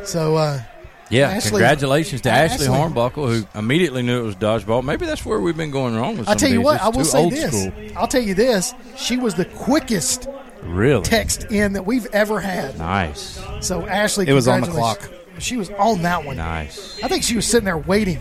So 0.06 0.38
uh, 0.38 0.64
Yeah, 1.10 1.30
Ashley- 1.30 1.52
congratulations 1.52 2.22
to 2.22 2.30
Ashley, 2.32 2.66
Ashley. 2.66 2.78
Hornbuckle, 2.78 3.34
who 3.54 3.60
immediately 3.60 4.04
knew 4.04 4.20
it 4.20 4.24
was 4.26 4.36
dodgeball. 4.36 4.84
Maybe 4.84 5.06
that's 5.06 5.26
where 5.26 5.40
we've 5.40 5.58
been 5.58 5.72
going 5.72 5.96
wrong 5.96 6.18
with. 6.18 6.30
I'll 6.30 6.36
tell 6.36 6.50
you 6.52 6.62
what, 6.62 6.82
I 6.82 6.90
will 6.90 7.04
say 7.06 7.30
this. 7.30 7.64
School. 7.64 7.74
I'll 7.98 8.08
tell 8.08 8.22
you 8.22 8.34
this. 8.36 8.74
She 8.98 9.18
was 9.18 9.34
the 9.36 9.46
quickest 9.46 10.28
Really 10.64 11.02
text 11.04 11.46
in 11.46 11.74
that 11.74 11.86
we've 11.86 12.06
ever 12.14 12.40
had. 12.40 12.78
nice, 12.78 13.42
So 13.62 13.86
Ashley, 13.88 14.28
It 14.28 14.34
was 14.34 14.48
on 14.48 14.62
the 14.62 14.68
clock. 14.68 15.10
She 15.40 15.56
was 15.58 15.70
on 15.72 16.02
that 16.04 16.26
one. 16.26 16.36
nice. 16.38 17.00
I 17.02 17.08
think 17.08 17.24
she 17.24 17.36
was 17.36 17.46
sitting 17.46 17.66
there 17.66 17.78
waiting 17.78 18.20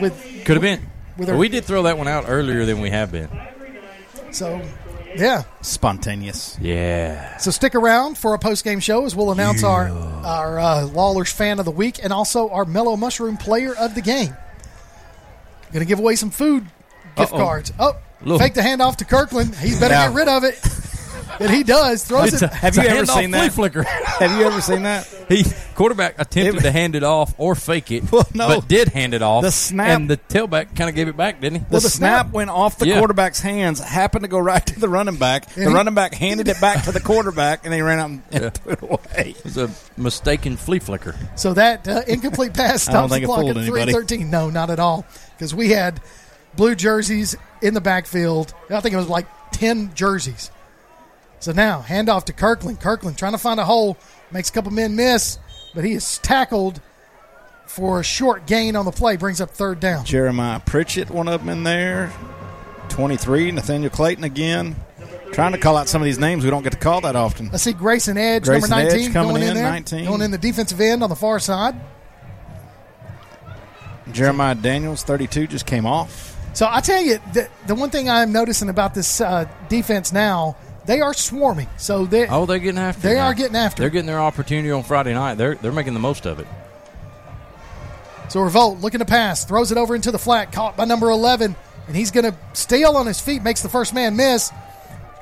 with. 0.00 0.14
Could 0.44 0.54
have 0.56 0.62
been. 0.62 0.80
With 1.18 1.26
But 1.26 1.32
her- 1.34 1.38
we 1.38 1.48
did 1.48 1.64
throw 1.64 1.82
that 1.82 1.98
one 1.98 2.06
out 2.08 2.24
earlier 2.28 2.64
than 2.64 2.80
we 2.80 2.90
have 2.90 3.10
been. 3.12 3.28
So, 4.30 4.62
yeah. 5.16 5.42
Spontaneous. 5.62 6.58
Yeah. 6.60 7.36
So 7.38 7.50
stick 7.50 7.74
around 7.74 8.16
for 8.18 8.34
a 8.34 8.38
post 8.38 8.64
game 8.64 8.80
show 8.80 9.04
as 9.06 9.14
we'll 9.16 9.32
announce 9.32 9.62
our 9.64 9.88
our 9.90 10.58
uh, 10.58 10.86
Lawler's 10.86 11.32
fan 11.32 11.58
of 11.58 11.64
the 11.64 11.70
week 11.70 12.02
and 12.02 12.12
also 12.12 12.48
our 12.50 12.64
Mellow 12.64 12.96
Mushroom 12.96 13.36
player 13.36 13.74
of 13.76 13.94
the 13.94 14.00
game. 14.02 14.34
Going 15.72 15.80
to 15.84 15.88
give 15.88 15.98
away 16.00 16.16
some 16.16 16.30
food 16.30 16.64
gift 17.16 17.32
Uh-oh. 17.32 17.38
cards. 17.38 17.72
Oh, 17.78 17.96
Look. 18.22 18.40
fake 18.40 18.54
the 18.54 18.60
handoff 18.60 18.96
to 18.96 19.04
Kirkland. 19.04 19.54
He's 19.54 19.78
better 19.78 19.94
Yeah. 19.94 20.08
get 20.08 20.14
rid 20.16 20.28
of 20.28 20.44
it. 20.44 20.54
And 21.40 21.50
he 21.50 21.62
does. 21.62 22.04
Throws 22.04 22.32
It's 22.34 22.42
it. 22.42 22.50
a- 22.50 22.54
Have 22.54 22.68
it's 22.68 22.76
you 22.76 22.82
a 22.82 22.86
ever 22.86 23.02
handoff 23.06 23.18
seen 23.18 23.30
that? 23.32 23.52
flicker? 23.52 23.82
Have 24.20 24.38
you 24.38 24.46
ever 24.46 24.60
seen 24.60 24.82
that? 24.82 25.06
he 25.28 25.44
quarterback 25.74 26.14
attempted 26.20 26.56
It- 26.56 26.62
to 26.62 26.70
hand 26.70 26.94
it 26.96 27.02
off 27.02 27.34
or 27.38 27.54
fake 27.54 27.90
it, 27.90 28.10
Well, 28.12 28.26
no. 28.34 28.48
but 28.48 28.68
did 28.68 28.88
hand 28.88 29.14
it 29.14 29.22
off. 29.22 29.42
The 29.42 29.50
snap- 29.50 29.88
and 29.88 30.10
the 30.10 30.16
tailback 30.16 30.76
kind 30.76 30.88
of 30.90 30.94
gave 30.96 31.08
it 31.08 31.16
back, 31.16 31.40
didn't 31.40 31.60
he? 31.60 31.64
The, 31.70 31.78
the 31.78 31.80
snap, 31.80 32.26
snap- 32.26 32.32
went 32.34 32.50
off 32.50 32.78
the 32.78 32.86
Yeah. 32.88 32.98
quarterback's 32.98 33.40
hands, 33.40 33.80
happened 33.80 34.22
to 34.24 34.28
go 34.28 34.38
right 34.38 34.64
to 34.66 34.78
the 34.78 34.88
running 34.88 35.16
back. 35.16 35.52
The 35.54 35.62
he- 35.62 35.66
running 35.66 35.94
back 35.94 36.14
handed 36.14 36.48
it 36.48 36.60
back 36.60 36.84
to 36.84 36.92
the 36.92 37.00
quarterback, 37.00 37.64
and 37.64 37.72
he 37.74 37.80
ran 37.80 37.98
out 37.98 38.10
and, 38.10 38.22
and 38.32 38.54
threw 38.54 38.72
it 38.72 38.82
away. 38.82 39.34
It 39.38 39.44
was 39.44 39.56
a 39.56 39.70
mistaken 39.96 40.56
flea 40.56 40.78
flicker. 40.80 41.14
So 41.36 41.54
that 41.54 41.86
uh, 41.88 42.02
incomplete 42.06 42.54
pass 42.54 42.88
I 42.88 42.92
don't 42.92 43.08
stops 43.08 43.10
the 43.10 43.14
think 43.14 43.22
it 43.24 43.26
clock 43.26 43.38
at 43.40 43.56
anybody. 43.56 43.70
313. 43.92 44.30
No, 44.30 44.50
not 44.50 44.70
at 44.70 44.78
all. 44.78 45.06
Because 45.36 45.54
we 45.54 45.70
had 45.70 46.00
blue 46.56 46.74
jerseys 46.74 47.36
in 47.62 47.74
the 47.74 47.80
backfield. 47.80 48.52
I 48.68 48.80
think 48.80 48.92
it 48.94 48.98
was 48.98 49.08
like 49.08 49.26
10 49.52 49.94
jerseys. 49.94 50.50
So 51.40 51.52
now, 51.52 51.80
handoff 51.80 52.24
to 52.24 52.32
Kirkland. 52.32 52.80
Kirkland 52.80 53.18
trying 53.18 53.32
to 53.32 53.38
find 53.38 53.58
a 53.58 53.64
hole, 53.64 53.96
makes 54.30 54.50
a 54.50 54.52
couple 54.52 54.70
men 54.70 54.94
miss, 54.94 55.38
but 55.74 55.84
he 55.84 55.92
is 55.92 56.18
tackled 56.18 56.80
for 57.66 58.00
a 58.00 58.04
short 58.04 58.46
gain 58.46 58.76
on 58.76 58.84
the 58.84 58.90
play, 58.90 59.16
brings 59.16 59.40
up 59.40 59.50
third 59.50 59.80
down. 59.80 60.04
Jeremiah 60.04 60.60
Pritchett, 60.60 61.10
one 61.10 61.28
of 61.28 61.40
them 61.40 61.48
in 61.48 61.64
there. 61.64 62.12
23, 62.90 63.52
Nathaniel 63.52 63.90
Clayton 63.90 64.24
again. 64.24 64.76
Trying 65.32 65.52
to 65.52 65.58
call 65.58 65.76
out 65.76 65.88
some 65.88 66.02
of 66.02 66.06
these 66.06 66.18
names 66.18 66.44
we 66.44 66.50
don't 66.50 66.64
get 66.64 66.72
to 66.72 66.78
call 66.78 67.00
that 67.02 67.14
often. 67.14 67.50
Let's 67.50 67.62
see 67.62 67.72
Grayson 67.72 68.18
Edge, 68.18 68.44
Grayson 68.44 68.68
number 68.68 68.84
19, 68.84 69.06
Edge 69.06 69.12
coming 69.12 69.30
going 69.30 69.42
in, 69.42 69.48
in, 69.50 69.54
there. 69.54 69.70
19. 69.70 70.04
Going 70.04 70.22
in 70.22 70.30
the 70.32 70.38
defensive 70.38 70.80
end 70.80 71.02
on 71.02 71.08
the 71.08 71.16
far 71.16 71.38
side. 71.38 71.76
Jeremiah 74.10 74.56
Daniels, 74.56 75.04
32, 75.04 75.46
just 75.46 75.66
came 75.66 75.86
off. 75.86 76.36
So 76.52 76.66
I 76.68 76.80
tell 76.80 77.00
you, 77.00 77.20
the, 77.32 77.48
the 77.68 77.76
one 77.76 77.90
thing 77.90 78.10
I'm 78.10 78.32
noticing 78.32 78.68
about 78.68 78.92
this 78.92 79.20
uh, 79.20 79.48
defense 79.68 80.12
now, 80.12 80.56
they 80.90 81.00
are 81.00 81.14
swarming. 81.14 81.68
So 81.76 82.04
they 82.04 82.26
Oh, 82.26 82.46
they're 82.46 82.58
getting 82.58 82.80
after. 82.80 83.02
They 83.02 83.16
are 83.16 83.32
getting 83.32 83.54
after 83.54 83.82
They're 83.82 83.90
getting 83.90 84.08
their 84.08 84.20
opportunity 84.20 84.72
on 84.72 84.82
Friday 84.82 85.14
night. 85.14 85.36
They're 85.36 85.54
they're 85.54 85.70
making 85.70 85.94
the 85.94 86.00
most 86.00 86.26
of 86.26 86.40
it. 86.40 86.48
So 88.28 88.40
Revolt 88.40 88.80
looking 88.80 88.98
to 88.98 89.04
pass, 89.04 89.44
throws 89.44 89.70
it 89.70 89.78
over 89.78 89.94
into 89.94 90.10
the 90.10 90.18
flat, 90.18 90.50
caught 90.52 90.76
by 90.76 90.84
number 90.86 91.10
11, 91.10 91.54
and 91.86 91.96
he's 91.96 92.10
going 92.10 92.30
to 92.30 92.36
steal 92.52 92.96
on 92.96 93.06
his 93.06 93.20
feet, 93.20 93.42
makes 93.42 93.60
the 93.60 93.68
first 93.68 93.92
man 93.94 94.16
miss. 94.16 94.52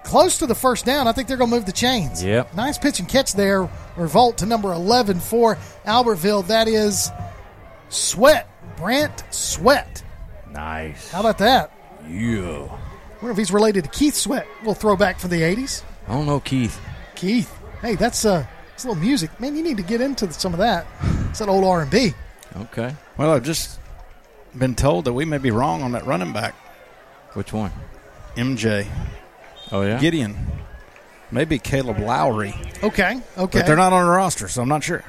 Close 0.05 0.39
to 0.39 0.47
the 0.47 0.55
first 0.55 0.85
down. 0.85 1.07
I 1.09 1.13
think 1.13 1.27
they're 1.29 1.39
going 1.39 1.51
to 1.51 1.57
move 1.57 1.65
the 1.67 1.73
chains. 1.73 2.23
Yep. 2.23 2.55
Nice 2.55 2.79
pitch 2.79 2.99
and 3.01 3.09
catch 3.09 3.33
there. 3.35 3.69
Revolt 3.97 4.39
to 4.39 4.47
number 4.47 4.73
11 4.73 5.21
for 5.21 5.57
Albertville. 5.87 6.47
That 6.49 6.69
is 6.69 7.11
Sweat. 7.91 8.49
Brant 8.77 9.23
Sweat. 9.31 10.03
Nice. 10.51 11.11
How 11.11 11.21
about 11.21 11.39
that? 11.39 11.73
Yeah. 12.09 12.69
Wonder 13.21 13.33
if 13.33 13.39
he's 13.39 13.53
related 13.53 13.85
to 13.85 13.91
Keith 13.91 14.15
Sweat. 14.15 14.47
We'll 14.65 14.75
throw 14.75 14.97
back 14.97 15.19
from 15.19 15.31
the 15.31 15.43
80s. 15.43 15.83
I 16.07 16.13
don't 16.13 16.27
know, 16.27 16.41
Keith. 16.41 16.81
Keith. 17.15 17.53
Hey, 17.81 17.95
that's 17.95 18.25
uh, 18.25 18.47
that's 18.71 18.85
a 18.85 18.89
little 18.89 19.03
music. 19.03 19.39
Man, 19.41 19.57
you 19.57 19.63
need 19.63 19.77
to 19.77 19.83
get 19.83 20.01
into 20.01 20.33
some 20.33 20.53
of 20.53 20.59
that. 20.59 20.87
It's 21.31 21.39
that 21.41 21.49
old 21.49 21.65
R&B. 21.65 22.15
Okay. 22.57 22.95
Well, 23.17 23.31
I've 23.33 23.43
just 23.45 23.79
been 24.57 24.75
told 24.75 25.05
that 25.05 25.13
we 25.13 25.25
may 25.25 25.39
be 25.39 25.51
wrong 25.51 25.83
on 25.83 25.93
that 25.93 26.07
running 26.07 26.33
back, 26.33 26.55
Which 27.35 27.53
one? 27.53 27.71
MJ. 28.37 28.87
Oh 29.71 29.83
yeah. 29.83 29.99
Gideon. 29.99 30.37
Maybe 31.31 31.59
Caleb 31.59 31.99
Lowry. 31.99 32.55
Okay, 32.83 33.21
okay. 33.37 33.59
But 33.59 33.67
they're 33.67 33.77
not 33.77 33.93
on 33.93 34.05
the 34.07 34.11
roster, 34.11 34.49
so 34.49 34.63
I'm 34.63 34.69
not 34.69 34.83
sure. 34.83 35.05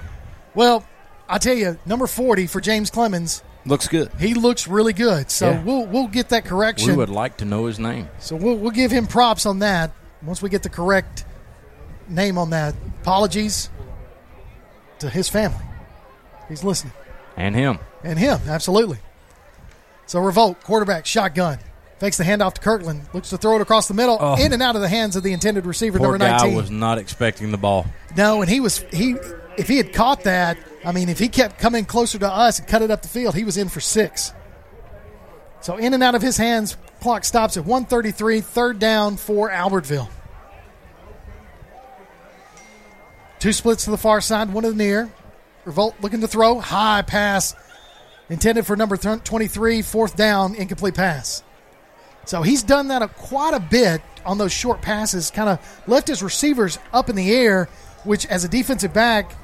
Well, 0.53 0.85
I 1.29 1.37
tell 1.37 1.53
you, 1.55 1.79
number 1.85 2.07
40 2.07 2.47
for 2.47 2.59
James 2.59 2.89
Clemens, 2.89 3.41
Looks 3.65 3.87
good. 3.87 4.09
he 4.19 4.33
looks 4.33 4.67
really 4.67 4.93
good. 4.93 5.29
So 5.29 5.51
Yeah. 5.51 5.63
we'll 5.63 5.85
we'll 5.85 6.07
get 6.07 6.29
that 6.29 6.45
correction. 6.45 6.89
we 6.91 6.95
would 6.97 7.09
like 7.09 7.37
to 7.37 7.45
know 7.45 7.65
his 7.65 7.77
name. 7.79 8.07
So 8.19 8.35
we'll, 8.35 8.55
we'll 8.55 8.71
give 8.71 8.89
him 8.91 9.05
props 9.07 9.45
on 9.45 9.59
that 9.59 9.91
once 10.23 10.41
we 10.41 10.49
get 10.49 10.63
the 10.63 10.69
correct 10.69 11.25
name 12.07 12.37
on 12.37 12.49
that. 12.51 12.73
Apologies 13.01 13.69
to 14.99 15.09
his 15.09 15.29
family. 15.29 15.63
He's 16.47 16.63
listening. 16.63 16.93
And 17.37 17.55
him. 17.55 17.79
And 18.03 18.17
him, 18.17 18.39
absolutely. 18.47 18.97
So 20.05 20.19
Revolt, 20.19 20.61
quarterback, 20.63 21.05
shotgun. 21.05 21.59
Fakes 21.99 22.17
the 22.17 22.23
handoff 22.23 22.53
to 22.53 22.61
Kirkland. 22.61 23.01
Looks 23.13 23.29
to 23.29 23.37
throw 23.37 23.57
it 23.57 23.61
across 23.61 23.87
the 23.89 23.93
middle, 23.93 24.17
Oh. 24.19 24.35
in 24.43 24.53
and 24.53 24.61
out 24.63 24.75
of 24.75 24.81
the 24.81 24.87
hands 24.87 25.15
of 25.17 25.23
the 25.23 25.33
intended 25.33 25.65
receiver, 25.65 25.97
Poor 25.99 26.07
number 26.13 26.19
guy 26.25 26.37
19. 26.37 26.55
was 26.55 26.71
not 26.71 26.97
expecting 26.97 27.51
the 27.51 27.57
ball. 27.57 27.85
No, 28.15 28.41
and 28.41 28.49
he 28.49 28.61
was 28.61 28.79
he. 28.91 29.15
If 29.59 29.67
he 29.67 29.75
had 29.77 29.91
caught 29.91 30.23
that, 30.23 30.57
I 30.85 30.93
mean, 30.93 31.09
if 31.09 31.19
he 31.19 31.27
kept 31.27 31.59
coming 31.59 31.83
closer 31.83 32.17
to 32.17 32.31
us 32.31 32.59
and 32.59 32.67
cut 32.67 32.81
it 32.81 32.89
up 32.89 33.01
the 33.01 33.09
field, 33.09 33.35
he 33.35 33.43
was 33.43 33.57
in 33.57 33.67
for 33.67 33.81
six. 33.81 34.33
So 35.59 35.75
in 35.75 35.93
and 35.93 36.01
out 36.01 36.15
of 36.15 36.21
his 36.21 36.37
hands, 36.37 36.77
clock 37.01 37.25
stops 37.25 37.57
at 37.57 37.65
133, 37.65 38.39
third 38.39 38.79
down 38.79 39.17
for 39.17 39.49
Albertville. 39.49 40.07
Two 43.39 43.51
splits 43.51 43.83
to 43.83 43.91
the 43.91 43.97
far 43.97 44.21
side, 44.21 44.53
one 44.53 44.63
to 44.63 44.69
the 44.69 44.75
near. 44.77 45.11
Revolt 45.65 45.95
looking 46.01 46.21
to 46.21 46.27
throw, 46.27 46.59
high 46.59 47.01
pass 47.01 47.53
intended 48.29 48.65
for 48.65 48.77
number 48.77 48.95
23, 48.95 49.81
fourth 49.81 50.15
down, 50.15 50.55
incomplete 50.55 50.95
pass. 50.95 51.43
So 52.23 52.43
he's 52.43 52.63
done 52.63 52.87
that 52.89 53.01
a, 53.01 53.09
quite 53.09 53.53
a 53.53 53.59
bit 53.59 54.01
on 54.25 54.37
those 54.37 54.53
short 54.53 54.81
passes, 54.81 55.31
kind 55.31 55.49
of 55.49 55.83
left 55.85 56.07
his 56.07 56.23
receivers 56.23 56.79
up 56.93 57.09
in 57.09 57.15
the 57.15 57.31
air, 57.31 57.65
which 58.05 58.25
as 58.27 58.45
a 58.45 58.47
defensive 58.47 58.93
back, 58.93 59.35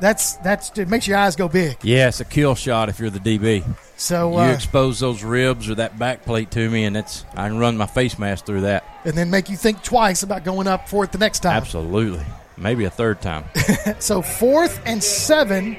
that's 0.00 0.34
that's 0.34 0.76
it 0.78 0.88
makes 0.88 1.06
your 1.06 1.18
eyes 1.18 1.36
go 1.36 1.48
big. 1.48 1.76
Yeah, 1.82 2.08
it's 2.08 2.20
a 2.20 2.24
kill 2.24 2.54
shot 2.54 2.88
if 2.88 2.98
you're 2.98 3.10
the 3.10 3.18
DB. 3.20 3.64
So 3.96 4.32
you 4.32 4.38
uh, 4.38 4.52
expose 4.52 5.00
those 5.00 5.22
ribs 5.24 5.68
or 5.68 5.74
that 5.76 5.98
back 5.98 6.24
plate 6.24 6.50
to 6.52 6.70
me, 6.70 6.84
and 6.84 6.96
it's 6.96 7.24
I 7.34 7.48
can 7.48 7.58
run 7.58 7.76
my 7.76 7.86
face 7.86 8.18
mask 8.18 8.46
through 8.46 8.60
that. 8.62 8.84
and 9.04 9.14
then 9.14 9.30
make 9.30 9.48
you 9.50 9.56
think 9.56 9.82
twice 9.82 10.22
about 10.22 10.44
going 10.44 10.66
up 10.66 10.88
for 10.88 11.04
it 11.04 11.12
the 11.12 11.18
next 11.18 11.40
time. 11.40 11.56
Absolutely, 11.56 12.24
maybe 12.56 12.84
a 12.84 12.90
third 12.90 13.20
time. 13.20 13.44
So 14.00 14.22
fourth 14.22 14.80
and 14.86 15.02
seven, 15.02 15.76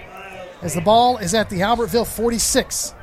as 0.62 0.74
the 0.74 0.82
ball 0.82 1.18
is 1.18 1.34
at 1.34 1.50
the 1.50 1.62
Albertville 1.62 2.08
46. 2.08 2.94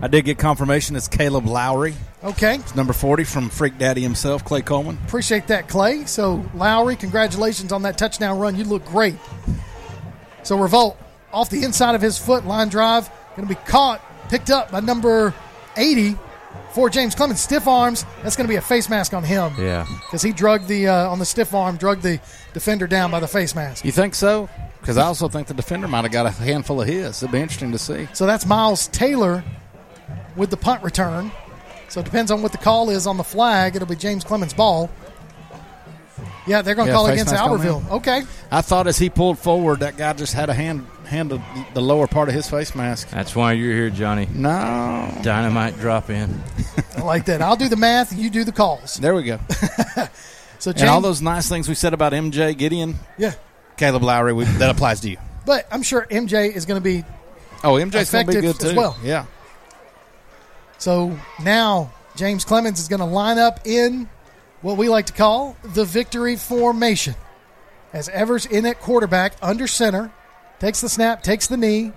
I 0.00 0.08
did 0.08 0.24
get 0.24 0.36
confirmation 0.38 0.96
it's 0.96 1.06
Caleb 1.08 1.46
Lowry. 1.46 1.94
Okay, 2.24 2.56
It's 2.56 2.74
number 2.74 2.92
40 2.92 3.24
from 3.24 3.48
Freak 3.48 3.78
Daddy 3.78 4.00
himself, 4.00 4.44
Clay 4.44 4.62
Coleman. 4.62 4.98
appreciate 5.06 5.46
that, 5.48 5.68
Clay. 5.68 6.04
So 6.06 6.44
Lowry, 6.54 6.94
congratulations 6.96 7.72
on 7.72 7.82
that 7.82 7.98
touchdown 7.98 8.38
run. 8.38 8.54
You 8.56 8.64
look 8.64 8.84
great. 8.86 9.16
So 10.42 10.58
Revolt 10.58 10.98
off 11.32 11.48
the 11.50 11.62
inside 11.64 11.94
of 11.94 12.02
his 12.02 12.18
foot, 12.18 12.44
line 12.46 12.68
drive, 12.68 13.10
going 13.36 13.48
to 13.48 13.54
be 13.54 13.60
caught, 13.66 14.00
picked 14.28 14.50
up 14.50 14.70
by 14.70 14.80
number 14.80 15.34
80 15.76 16.16
for 16.72 16.90
James 16.90 17.14
Clemens. 17.14 17.40
Stiff 17.40 17.66
arms. 17.66 18.04
That's 18.22 18.36
going 18.36 18.46
to 18.46 18.52
be 18.52 18.56
a 18.56 18.62
face 18.62 18.88
mask 18.88 19.14
on 19.14 19.24
him. 19.24 19.52
Yeah. 19.58 19.86
because 19.88 20.22
he 20.22 20.32
drugged 20.32 20.68
the 20.68 20.88
uh, 20.88 21.10
on 21.10 21.18
the 21.18 21.24
stiff 21.24 21.54
arm, 21.54 21.76
drugged 21.76 22.02
the 22.02 22.20
defender 22.52 22.86
down 22.86 23.10
by 23.10 23.20
the 23.20 23.28
face 23.28 23.54
mask. 23.54 23.84
You 23.84 23.92
think 23.92 24.14
so? 24.14 24.48
Because 24.80 24.98
I 24.98 25.04
also 25.04 25.28
think 25.28 25.46
the 25.46 25.54
defender 25.54 25.86
might 25.86 26.02
have 26.02 26.12
got 26.12 26.26
a 26.26 26.30
handful 26.30 26.80
of 26.80 26.88
his. 26.88 27.22
It'd 27.22 27.32
be 27.32 27.40
interesting 27.40 27.72
to 27.72 27.78
see. 27.78 28.08
So 28.14 28.26
that's 28.26 28.44
Miles 28.44 28.88
Taylor 28.88 29.44
with 30.36 30.50
the 30.50 30.56
punt 30.56 30.82
return. 30.82 31.30
So 31.88 32.00
it 32.00 32.04
depends 32.04 32.30
on 32.30 32.42
what 32.42 32.52
the 32.52 32.58
call 32.58 32.90
is 32.90 33.06
on 33.06 33.16
the 33.16 33.24
flag. 33.24 33.76
It'll 33.76 33.86
be 33.86 33.94
James 33.96 34.24
Clemens' 34.24 34.54
ball. 34.54 34.90
Yeah, 36.46 36.62
they're 36.62 36.74
going 36.74 36.86
to 36.86 36.92
Yeah, 36.92 36.96
call 36.96 37.06
face 37.06 37.14
against 37.22 37.32
mask 37.34 37.44
Albertville. 37.44 37.90
Okay. 37.92 38.22
I 38.50 38.62
thought 38.62 38.86
as 38.86 38.98
he 38.98 39.08
pulled 39.10 39.38
forward, 39.38 39.80
that 39.80 39.96
guy 39.96 40.12
just 40.12 40.32
had 40.34 40.50
a 40.50 40.54
hand 40.54 40.86
hand 41.06 41.30
of 41.32 41.40
the 41.74 41.80
lower 41.82 42.06
part 42.06 42.28
of 42.28 42.34
his 42.34 42.48
face 42.48 42.74
mask. 42.74 43.10
That's 43.10 43.36
why 43.36 43.52
you're 43.52 43.74
here, 43.74 43.90
Johnny. 43.90 44.26
No, 44.34 45.12
Dynamite 45.22 45.78
drop 45.78 46.08
in. 46.10 46.40
I 46.96 47.02
like 47.02 47.26
that. 47.26 47.42
I'll 47.42 47.56
do 47.56 47.68
the 47.68 47.76
math. 47.76 48.12
You 48.16 48.30
do 48.30 48.44
the 48.44 48.52
calls. 48.52 48.96
there 48.96 49.14
we 49.14 49.22
go. 49.24 49.38
So 50.58 50.70
James, 50.70 50.82
and 50.82 50.90
all 50.90 51.00
those 51.00 51.20
nice 51.20 51.48
things 51.48 51.68
we 51.68 51.74
said 51.74 51.92
about 51.92 52.12
MJ 52.12 52.56
Gideon, 52.56 52.94
yeah. 53.18 53.32
Caleb 53.76 54.04
Lowry, 54.04 54.32
we, 54.32 54.44
that 54.44 54.70
applies 54.70 55.00
to 55.00 55.10
you. 55.10 55.16
But 55.44 55.66
I'm 55.72 55.82
sure 55.82 56.06
MJ 56.08 56.54
is 56.54 56.66
going 56.66 56.80
to 56.80 56.84
be 56.84 57.04
Oh, 57.64 57.72
MJ's 57.72 58.12
going 58.12 58.26
to 58.26 58.32
be 58.32 58.38
Effective 58.38 58.42
good 58.42 58.62
as 58.66 58.70
too. 58.70 58.76
well. 58.76 58.96
Yeah. 59.02 59.26
So 60.78 61.18
now 61.42 61.92
James 62.14 62.44
Clemens 62.44 62.78
is 62.78 62.86
going 62.86 63.00
to 63.00 63.06
line 63.06 63.38
up 63.38 63.60
in 63.66 64.08
what 64.62 64.76
we 64.76 64.88
like 64.88 65.06
to 65.06 65.12
call 65.12 65.56
the 65.62 65.84
victory 65.84 66.36
formation. 66.36 67.14
As 67.92 68.08
Evers 68.08 68.46
in 68.46 68.64
at 68.64 68.80
quarterback, 68.80 69.34
under 69.42 69.66
center, 69.66 70.10
takes 70.58 70.80
the 70.80 70.88
snap, 70.88 71.22
takes 71.22 71.48
the 71.48 71.56
knee, 71.56 71.92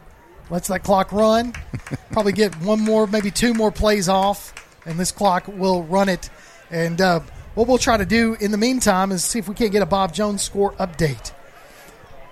lets 0.49 0.67
that 0.67 0.83
clock 0.83 1.11
run. 1.11 1.53
Probably 2.11 2.33
get 2.33 2.53
one 2.61 2.81
more, 2.81 3.07
maybe 3.07 3.31
two 3.31 3.53
more 3.53 3.71
plays 3.71 4.09
off, 4.09 4.53
and 4.85 4.99
this 4.99 5.11
clock 5.11 5.47
will 5.47 5.83
run 5.83 6.09
it. 6.09 6.29
And 6.69 6.99
uh, 6.99 7.21
what 7.53 7.67
we'll 7.67 7.77
try 7.77 7.95
to 7.95 8.05
do 8.05 8.35
in 8.39 8.51
the 8.51 8.57
meantime 8.57 9.11
is 9.11 9.23
see 9.23 9.39
if 9.39 9.47
we 9.47 9.55
can't 9.55 9.71
get 9.71 9.81
a 9.81 9.85
Bob 9.85 10.13
Jones 10.13 10.41
score 10.41 10.73
update. 10.73 11.31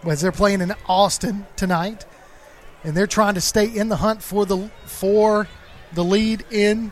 As 0.06 0.20
they're 0.20 0.34
playing 0.34 0.60
in 0.60 0.74
Austin 0.88 1.46
tonight, 1.56 2.06
and 2.84 2.96
they're 2.96 3.08
trying 3.08 3.36
to 3.36 3.42
stay 3.42 3.66
in 3.66 3.88
the 3.88 3.96
hunt 3.98 4.22
for 4.22 4.46
the 4.46 4.70
for 4.86 5.48
the 5.94 6.04
lead 6.04 6.44
in. 6.52 6.92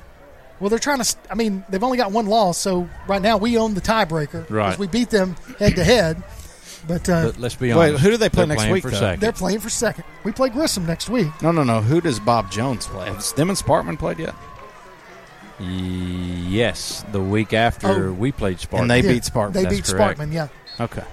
Well, 0.61 0.69
they're 0.69 0.79
trying 0.79 1.01
to. 1.01 1.15
I 1.29 1.33
mean, 1.35 1.65
they've 1.69 1.83
only 1.83 1.97
got 1.97 2.11
one 2.13 2.27
loss, 2.27 2.57
so 2.57 2.87
right 3.07 3.21
now 3.21 3.35
we 3.37 3.57
own 3.57 3.73
the 3.73 3.81
tiebreaker. 3.81 4.47
Right. 4.49 4.67
because 4.69 4.77
We 4.79 4.87
beat 4.87 5.09
them 5.09 5.35
head 5.59 5.75
to 5.75 5.83
head, 5.83 6.23
but, 6.87 7.09
uh, 7.09 7.25
But 7.25 7.39
let's 7.39 7.55
be 7.55 7.71
honest. 7.71 7.79
Wait, 7.79 7.89
honest. 7.89 8.03
who 8.03 8.11
do 8.11 8.17
they 8.17 8.29
play 8.29 8.45
next 8.45 8.69
week, 8.69 8.83
For 8.83 8.91
second. 8.91 9.21
they're 9.21 9.31
playing 9.33 9.59
for 9.59 9.69
second. 9.69 10.03
We 10.23 10.31
play 10.31 10.49
Grissom 10.49 10.85
next 10.85 11.09
week. 11.09 11.27
No, 11.41 11.51
no, 11.51 11.63
no. 11.63 11.81
Who 11.81 11.99
does 11.99 12.19
Bob 12.19 12.51
Jones 12.51 12.85
play? 12.87 13.07
Have 13.07 13.35
them 13.35 13.49
and 13.49 13.57
Sparkman 13.57 13.97
played 13.99 14.19
yet? 14.19 14.35
Yes, 15.59 17.05
the 17.11 17.21
week 17.21 17.53
after 17.53 18.09
Oh. 18.09 18.13
we 18.13 18.31
played 18.31 18.57
Sparkman. 18.57 18.81
And 18.81 18.91
they 18.91 19.01
Yeah, 19.01 19.11
beat 19.13 19.23
Sparkman. 19.23 19.53
They 19.53 19.63
That's 19.63 19.75
beat 19.75 19.85
correct. 19.85 20.19
Sparkman. 20.19 20.33
Yeah. 20.33 20.47
Okay. 20.79 21.03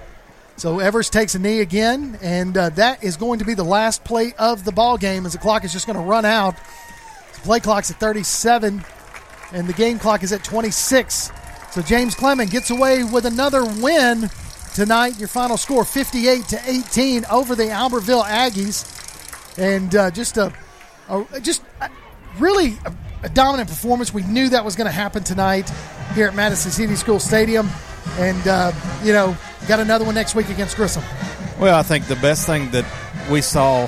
So 0.57 0.79
Evers 0.79 1.09
takes 1.09 1.35
a 1.35 1.39
knee 1.39 1.61
again, 1.61 2.19
and 2.21 2.57
uh, 2.57 2.69
that 2.71 3.03
is 3.03 3.15
going 3.15 3.39
to 3.39 3.45
be 3.45 3.53
the 3.53 3.63
last 3.63 4.03
play 4.03 4.33
of 4.37 4.65
the 4.65 4.71
ball 4.71 4.97
game 4.97 5.25
as 5.25 5.31
the 5.33 5.37
clock 5.39 5.63
is 5.63 5.71
just 5.71 5.85
going 5.87 5.97
to 5.97 6.03
run 6.03 6.25
out. 6.25 6.55
The 7.35 7.39
play 7.41 7.59
clock's 7.61 7.89
at 7.91 7.99
37, 7.99 8.83
and 9.51 9.67
the 9.67 9.73
game 9.73 9.99
clock 9.99 10.23
is 10.23 10.31
at 10.31 10.43
26. 10.43 11.31
So 11.71 11.81
James 11.81 12.15
Clemens 12.15 12.51
gets 12.51 12.69
away 12.69 13.03
with 13.03 13.25
another 13.25 13.63
win 13.63 14.29
tonight. 14.73 15.19
Your 15.19 15.27
final 15.27 15.57
score 15.57 15.85
58 15.85 16.45
to 16.49 16.59
18 16.65 17.25
over 17.25 17.55
the 17.55 17.65
Albertville 17.65 18.23
Aggies, 18.23 19.57
and 19.57 19.93
uh, 19.95 20.11
just 20.11 20.37
a, 20.37 20.53
a 21.09 21.39
just 21.41 21.61
a, 21.81 21.89
really 22.39 22.77
a, 22.85 22.93
a 23.23 23.29
dominant 23.29 23.69
performance. 23.69 24.13
We 24.13 24.23
knew 24.23 24.49
that 24.49 24.65
was 24.65 24.75
going 24.75 24.87
to 24.87 24.91
happen 24.91 25.23
tonight 25.23 25.69
here 26.15 26.27
at 26.27 26.35
Madison 26.35 26.71
City 26.71 26.95
School 26.95 27.19
Stadium, 27.19 27.69
and 28.17 28.47
uh, 28.47 28.71
you 29.03 29.13
know 29.13 29.37
got 29.67 29.79
another 29.79 30.05
one 30.05 30.15
next 30.15 30.33
week 30.35 30.49
against 30.49 30.75
Grissom. 30.75 31.03
Well, 31.59 31.77
I 31.77 31.83
think 31.83 32.07
the 32.07 32.15
best 32.15 32.45
thing 32.45 32.71
that 32.71 32.85
we 33.29 33.41
saw 33.41 33.87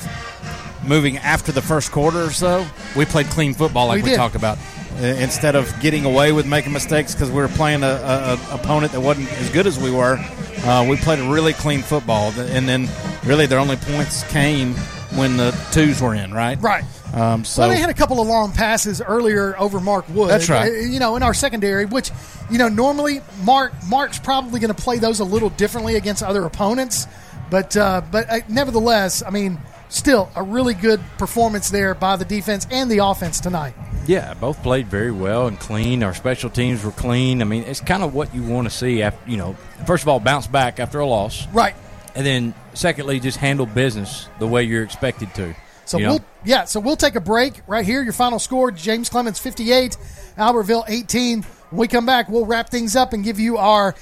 moving 0.85 1.17
after 1.17 1.51
the 1.51 1.61
first 1.61 1.91
quarter 1.91 2.22
or 2.23 2.31
so, 2.31 2.65
we 2.95 3.06
played 3.06 3.27
clean 3.27 3.53
football 3.53 3.88
like 3.88 4.03
We 4.03 4.11
we, 4.11 4.15
talked 4.15 4.35
about. 4.35 4.57
Uh, 4.98 5.06
Instead 5.22 5.56
of 5.56 5.74
getting 5.80 6.06
away 6.06 6.32
with 6.32 6.45
making 6.45 6.74
mistakes 6.74 7.14
because 7.14 7.30
we 7.30 7.38
were 7.38 7.48
playing 7.48 7.84
a, 7.84 7.88
a, 7.88 8.40
a 8.52 8.56
opponent 8.56 8.92
that 8.92 9.02
wasn't 9.02 9.32
as 9.34 9.50
good 9.50 9.66
as 9.66 9.80
we 9.80 9.92
were, 9.92 10.18
uh, 10.64 10.86
we 10.88 10.95
played 10.98 11.20
a 11.20 11.30
really 11.30 11.53
clean 11.53 11.82
football. 11.82 12.32
And 12.38 12.68
then 12.68 12.88
really 13.26 13.45
their 13.45 13.60
only 13.60 13.78
points 13.78 14.24
came 14.32 14.76
when 15.16 15.38
the 15.38 15.52
twos 15.72 16.02
were 16.02 16.14
in, 16.16 16.34
right? 16.34 16.60
Right. 16.61 16.84
Um, 17.14 17.44
so 17.44 17.64
well, 17.64 17.70
they 17.70 17.78
had 17.78 17.90
a 17.90 17.94
couple 17.94 18.22
of 18.22 18.28
long 18.28 18.53
passes 18.53 19.02
earlier 19.02 19.58
over 19.60 19.80
Mark 19.82 20.08
Wood. 20.10 20.30
That's 20.30 20.50
right. 20.50 20.72
Uh, 20.72 20.76
You 20.76 21.00
know, 21.00 21.16
in 21.18 21.24
our 21.24 21.34
secondary, 21.34 21.86
which 21.86 22.10
you 22.50 22.58
know 22.58 22.70
normally 22.70 23.22
Mark 23.44 23.74
Mark's 23.90 24.20
probably 24.20 24.60
going 24.61 24.74
to 24.74 24.82
play 24.82 24.98
those 24.98 25.20
a 25.20 25.26
little 25.26 25.50
differently 25.50 25.95
against 25.95 26.24
other 26.24 26.45
opponents, 26.45 27.08
but 27.50 27.76
uh, 27.76 28.02
but 28.11 28.30
uh, 28.30 28.40
nevertheless, 28.48 29.24
I 29.26 29.30
mean, 29.30 29.60
still 29.92 30.30
a 30.36 30.42
really 30.44 30.74
good 30.74 31.00
performance 31.18 31.70
there 31.70 31.94
by 31.94 32.16
the 32.16 32.26
defense 32.26 32.66
and 32.72 32.90
the 32.90 33.00
offense 33.00 33.40
tonight. 33.40 33.74
Yeah, 34.08 34.34
both 34.34 34.61
played 34.64 34.88
very 34.88 35.11
well 35.11 35.48
and 35.48 35.60
clean. 35.60 36.02
Our 36.02 36.14
special 36.14 36.50
teams 36.50 36.84
were 36.84 36.92
clean. 36.92 37.42
I 37.42 37.45
mean, 37.45 37.64
it's 37.64 37.80
kind 37.82 38.02
of 38.02 38.14
what 38.16 38.34
you 38.34 38.42
want 38.42 38.68
to 38.68 38.76
see. 38.76 39.03
After 39.03 39.30
you 39.30 39.38
know, 39.38 39.56
first 39.86 40.03
of 40.03 40.08
all, 40.10 40.20
bounce 40.20 40.48
back 40.48 40.80
after 40.80 41.00
a 41.00 41.06
loss, 41.06 41.48
Right. 41.53 41.76
and 42.16 42.26
then 42.26 42.53
secondly, 42.74 43.20
just 43.20 43.38
handle 43.38 43.66
business 43.68 44.28
the 44.40 44.48
way 44.48 44.64
you're 44.64 44.84
expected 44.84 45.34
to. 45.36 45.53
So 45.86 45.98
you 46.00 46.06
know? 46.06 46.11
we'll 46.14 46.26
yeah, 46.45 46.66
so 46.66 46.80
we'll 46.80 46.95
take 46.95 47.16
a 47.16 47.22
break 47.22 47.61
right 47.68 47.86
here. 47.86 48.02
Your 48.02 48.14
final 48.14 48.40
score: 48.40 48.72
James 48.72 49.10
Clemens 49.10 49.38
fifty-eight, 49.40 49.98
Albertville 50.38 50.86
eighteen. 50.88 51.44
When 51.70 51.80
we 51.82 51.88
come 51.88 52.06
back, 52.06 52.28
we'll 52.28 52.45
wrap 52.45 52.70
things 52.70 52.95
up 52.95 53.14
and 53.14 53.24
give 53.24 53.40
you 53.40 53.58
our 53.58 53.94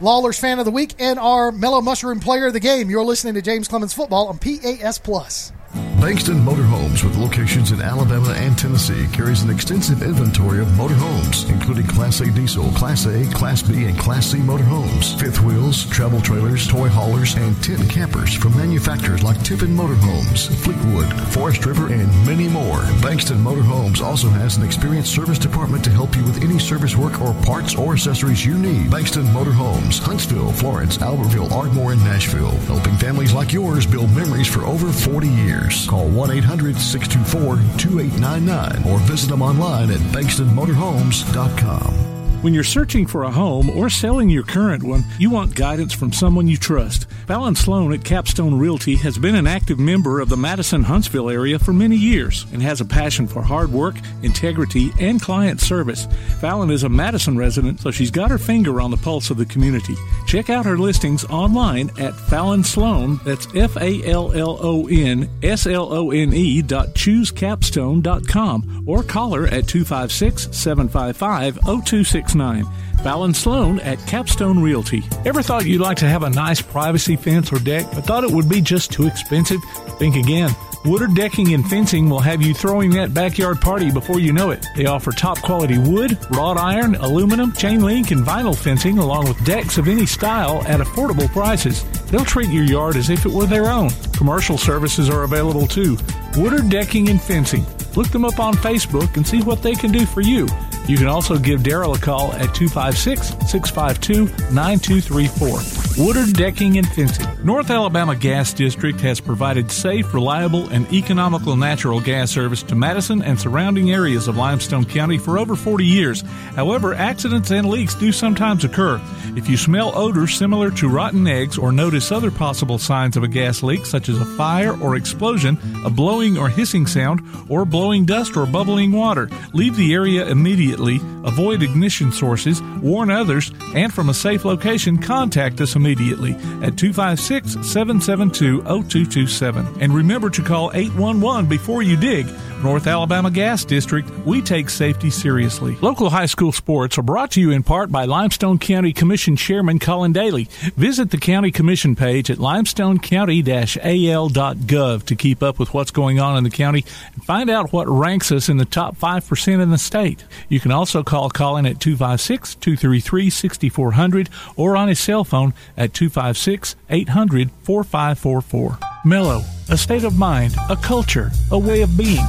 Lawler's 0.00 0.38
fan 0.38 0.58
of 0.58 0.66
the 0.66 0.70
week 0.70 0.94
and 0.98 1.18
our 1.18 1.50
Mellow 1.50 1.80
Mushroom 1.80 2.20
player 2.20 2.46
of 2.46 2.52
the 2.52 2.60
game. 2.60 2.90
You're 2.90 3.04
listening 3.04 3.34
to 3.34 3.42
James 3.42 3.66
Clemens 3.66 3.94
football 3.94 4.28
on 4.28 4.38
PAS 4.38 4.98
Plus. 4.98 5.52
Bankston 5.96 6.40
Motorhomes, 6.44 7.02
with 7.02 7.16
locations 7.16 7.72
in 7.72 7.80
Alabama 7.80 8.30
and 8.36 8.56
Tennessee, 8.56 9.06
carries 9.12 9.42
an 9.42 9.50
extensive 9.50 10.02
inventory 10.02 10.60
of 10.60 10.68
motorhomes, 10.68 11.50
including 11.50 11.86
Class 11.86 12.20
A 12.20 12.30
diesel, 12.30 12.70
Class 12.72 13.06
A, 13.06 13.24
Class 13.32 13.62
B, 13.62 13.86
and 13.86 13.98
Class 13.98 14.26
C 14.26 14.38
motorhomes, 14.38 15.18
fifth 15.18 15.40
wheels, 15.40 15.86
travel 15.86 16.20
trailers, 16.20 16.68
toy 16.68 16.88
haulers, 16.88 17.34
and 17.36 17.60
tent 17.64 17.88
campers 17.90 18.34
from 18.34 18.56
manufacturers 18.56 19.22
like 19.22 19.42
Tiffin 19.42 19.74
Motorhomes, 19.74 20.54
Fleetwood, 20.62 21.12
Forest 21.32 21.64
River, 21.64 21.92
and 21.92 22.08
many 22.26 22.46
more. 22.46 22.82
Bankston 23.00 23.42
Motorhomes 23.42 24.00
also 24.00 24.28
has 24.28 24.58
an 24.58 24.64
experienced 24.64 25.12
service 25.12 25.38
department 25.38 25.82
to 25.82 25.90
help 25.90 26.14
you 26.14 26.24
with 26.24 26.44
any 26.44 26.58
service 26.58 26.94
work 26.94 27.20
or 27.22 27.34
parts 27.42 27.74
or 27.74 27.94
accessories 27.94 28.44
you 28.44 28.56
need. 28.58 28.90
Bankston 28.90 29.26
Motorhomes, 29.32 29.98
Huntsville, 29.98 30.52
Florence, 30.52 30.98
Albertville, 30.98 31.50
Ardmore, 31.50 31.92
and 31.92 32.04
Nashville, 32.04 32.56
helping 32.68 32.96
families 32.98 33.32
like 33.32 33.52
yours 33.52 33.86
build 33.86 34.14
memories 34.14 34.46
for 34.46 34.62
over 34.64 34.92
40 34.92 35.28
years. 35.28 35.65
Call 35.88 36.08
1 36.08 36.30
800 36.30 36.76
624 36.76 37.56
2899 37.78 38.92
or 38.92 38.98
visit 39.00 39.28
them 39.30 39.42
online 39.42 39.90
at 39.90 40.00
bankstonmotorhomes.com. 40.12 42.06
When 42.42 42.54
you're 42.54 42.64
searching 42.64 43.06
for 43.06 43.24
a 43.24 43.30
home 43.30 43.70
or 43.70 43.88
selling 43.90 44.28
your 44.28 44.44
current 44.44 44.82
one, 44.82 45.04
you 45.18 45.30
want 45.30 45.56
guidance 45.56 45.92
from 45.92 46.12
someone 46.12 46.46
you 46.46 46.56
trust. 46.56 47.10
Fallon 47.26 47.56
Slone 47.56 47.92
at 47.92 48.04
Capstone 48.04 48.56
Realty 48.56 48.94
has 48.96 49.18
been 49.18 49.34
an 49.34 49.48
active 49.48 49.80
member 49.80 50.20
of 50.20 50.28
the 50.28 50.36
Madison 50.36 50.84
Huntsville 50.84 51.28
area 51.28 51.58
for 51.58 51.72
many 51.72 51.96
years 51.96 52.46
and 52.52 52.62
has 52.62 52.80
a 52.80 52.84
passion 52.84 53.26
for 53.26 53.42
hard 53.42 53.72
work, 53.72 53.96
integrity, 54.22 54.92
and 55.00 55.20
client 55.20 55.60
service. 55.60 56.06
Fallon 56.40 56.70
is 56.70 56.84
a 56.84 56.88
Madison 56.88 57.36
resident, 57.36 57.80
so 57.80 57.90
she's 57.90 58.12
got 58.12 58.30
her 58.30 58.38
finger 58.38 58.80
on 58.80 58.92
the 58.92 58.96
pulse 58.98 59.30
of 59.30 59.38
the 59.38 59.46
community. 59.46 59.96
Check 60.26 60.50
out 60.50 60.66
her 60.66 60.76
listings 60.76 61.24
online 61.26 61.90
at 61.98 62.12
Fallon 62.14 62.64
Slone, 62.64 63.20
that's 63.24 63.46
F 63.54 63.76
A 63.76 64.02
L 64.04 64.32
L 64.32 64.58
O 64.60 64.88
N 64.88 65.30
S 65.42 65.66
L 65.66 65.92
O 65.92 66.10
N 66.10 66.32
E 66.32 66.62
dot 66.62 66.88
choosecapstone.com 66.94 68.84
or 68.86 69.02
call 69.04 69.34
her 69.34 69.46
at 69.46 69.68
256 69.68 70.48
755 70.56 71.54
0269 71.64 72.64
Fallon 73.04 73.34
Slone 73.34 73.78
at 73.80 74.04
Capstone 74.08 74.60
Realty. 74.60 75.04
Ever 75.24 75.42
thought 75.42 75.64
you'd 75.64 75.80
like 75.80 75.98
to 75.98 76.08
have 76.08 76.24
a 76.24 76.30
nice 76.30 76.60
privacy 76.60 77.14
fence 77.14 77.52
or 77.52 77.60
deck, 77.60 77.86
but 77.92 78.04
thought 78.04 78.24
it 78.24 78.30
would 78.30 78.48
be 78.48 78.60
just 78.60 78.90
too 78.90 79.06
expensive? 79.06 79.60
Think 79.98 80.16
again. 80.16 80.50
Woodard 80.86 81.16
Decking 81.16 81.52
and 81.52 81.68
Fencing 81.68 82.08
will 82.08 82.20
have 82.20 82.40
you 82.40 82.54
throwing 82.54 82.90
that 82.90 83.12
backyard 83.12 83.60
party 83.60 83.90
before 83.90 84.20
you 84.20 84.32
know 84.32 84.50
it. 84.50 84.64
They 84.76 84.86
offer 84.86 85.10
top 85.10 85.42
quality 85.42 85.78
wood, 85.78 86.16
wrought 86.30 86.58
iron, 86.58 86.94
aluminum, 86.94 87.52
chain 87.54 87.80
link, 87.80 88.12
and 88.12 88.24
vinyl 88.24 88.56
fencing, 88.56 88.98
along 88.98 89.26
with 89.26 89.44
decks 89.44 89.78
of 89.78 89.88
any 89.88 90.06
style 90.06 90.62
at 90.64 90.78
affordable 90.78 91.28
prices. 91.32 91.82
They'll 92.10 92.24
treat 92.24 92.50
your 92.50 92.62
yard 92.62 92.94
as 92.94 93.10
if 93.10 93.26
it 93.26 93.32
were 93.32 93.46
their 93.46 93.66
own. 93.66 93.90
Commercial 94.12 94.56
services 94.56 95.10
are 95.10 95.24
available 95.24 95.66
too. 95.66 95.98
Woodard 96.36 96.68
Decking 96.70 97.08
and 97.08 97.20
Fencing. 97.20 97.66
Look 97.96 98.08
them 98.08 98.24
up 98.24 98.38
on 98.38 98.54
Facebook 98.54 99.16
and 99.16 99.26
see 99.26 99.42
what 99.42 99.62
they 99.62 99.74
can 99.74 99.90
do 99.90 100.04
for 100.06 100.20
you. 100.20 100.46
You 100.86 100.96
can 100.96 101.08
also 101.08 101.36
give 101.36 101.62
Daryl 101.62 101.96
a 101.96 102.00
call 102.00 102.32
at 102.34 102.54
256 102.54 103.28
652 103.50 104.26
9234. 104.54 105.86
Woodard 105.98 106.34
Decking 106.34 106.76
and 106.76 106.86
Fencing. 106.86 107.26
North 107.42 107.70
Alabama 107.70 108.14
Gas 108.14 108.52
District 108.52 109.00
has 109.00 109.18
provided 109.18 109.70
safe, 109.70 110.12
reliable, 110.12 110.68
and 110.68 110.92
economical 110.92 111.56
natural 111.56 112.00
gas 112.00 112.30
service 112.30 112.62
to 112.64 112.74
Madison 112.74 113.22
and 113.22 113.40
surrounding 113.40 113.92
areas 113.92 114.28
of 114.28 114.36
Limestone 114.36 114.84
County 114.84 115.16
for 115.16 115.38
over 115.38 115.56
40 115.56 115.84
years. 115.84 116.20
However, 116.54 116.92
accidents 116.94 117.50
and 117.50 117.66
leaks 117.66 117.94
do 117.94 118.12
sometimes 118.12 118.62
occur. 118.62 119.00
If 119.36 119.48
you 119.48 119.56
smell 119.56 119.96
odors 119.96 120.34
similar 120.34 120.70
to 120.72 120.88
rotten 120.88 121.26
eggs 121.26 121.56
or 121.56 121.72
notice 121.72 122.12
other 122.12 122.30
possible 122.30 122.78
signs 122.78 123.16
of 123.16 123.22
a 123.22 123.28
gas 123.28 123.62
leak, 123.62 123.86
such 123.86 124.10
as 124.10 124.20
a 124.20 124.24
fire 124.24 124.78
or 124.82 124.96
explosion, 124.96 125.58
a 125.84 125.90
blowing 125.90 126.36
or 126.36 126.50
hissing 126.50 126.86
sound, 126.86 127.22
or 127.48 127.64
blowing 127.64 127.85
dust 128.04 128.36
or 128.36 128.46
bubbling 128.46 128.92
water, 128.92 129.28
leave 129.52 129.76
the 129.76 129.94
area 129.94 130.26
immediately, 130.26 130.96
avoid 131.24 131.62
ignition 131.62 132.10
sources, 132.10 132.60
warn 132.82 133.10
others, 133.10 133.52
and 133.74 133.92
from 133.92 134.08
a 134.08 134.14
safe 134.14 134.44
location, 134.44 134.98
contact 134.98 135.60
us 135.60 135.76
immediately 135.76 136.32
at 136.62 136.76
256 136.76 137.52
772 137.66 138.62
0227. 138.62 139.66
And 139.80 139.94
remember 139.94 140.30
to 140.30 140.42
call 140.42 140.72
811 140.74 141.48
before 141.48 141.82
you 141.82 141.96
dig. 141.96 142.26
North 142.62 142.86
Alabama 142.86 143.30
Gas 143.30 143.64
District, 143.64 144.08
we 144.24 144.40
take 144.40 144.70
safety 144.70 145.10
seriously. 145.10 145.76
Local 145.82 146.08
high 146.10 146.26
school 146.26 146.52
sports 146.52 146.96
are 146.96 147.02
brought 147.02 147.32
to 147.32 147.40
you 147.40 147.50
in 147.50 147.62
part 147.62 147.92
by 147.92 148.06
Limestone 148.06 148.58
County 148.58 148.94
Commission 148.94 149.36
Chairman 149.36 149.78
Collin 149.78 150.12
Daly. 150.12 150.48
Visit 150.76 151.10
the 151.10 151.18
County 151.18 151.50
Commission 151.50 151.94
page 151.94 152.30
at 152.30 152.38
limestonecounty-al.gov 152.38 155.04
to 155.04 155.14
keep 155.14 155.42
up 155.42 155.58
with 155.58 155.74
what's 155.74 155.90
going 155.90 156.18
on 156.18 156.38
in 156.38 156.44
the 156.44 156.50
county 156.50 156.82
and 157.14 157.22
find 157.24 157.50
out 157.50 157.72
what 157.72 157.86
ranks 157.88 158.32
us 158.32 158.48
in 158.48 158.56
the 158.56 158.64
top 158.64 158.96
5% 158.96 159.62
in 159.62 159.70
the 159.70 159.78
state. 159.78 160.24
You 160.48 160.58
can 160.58 160.72
also 160.72 161.02
call 161.02 161.28
Collin 161.28 161.66
at 161.66 161.78
256-233-6400 161.78 164.28
or 164.56 164.76
on 164.76 164.88
his 164.88 164.98
cell 164.98 165.24
phone 165.24 165.52
at 165.76 165.92
256-800-4544. 165.92 168.78
Mellow, 169.04 169.42
a 169.68 169.76
state 169.76 170.04
of 170.04 170.16
mind, 170.18 170.54
a 170.70 170.76
culture, 170.76 171.30
a 171.52 171.58
way 171.58 171.82
of 171.82 171.94
being 171.96 172.24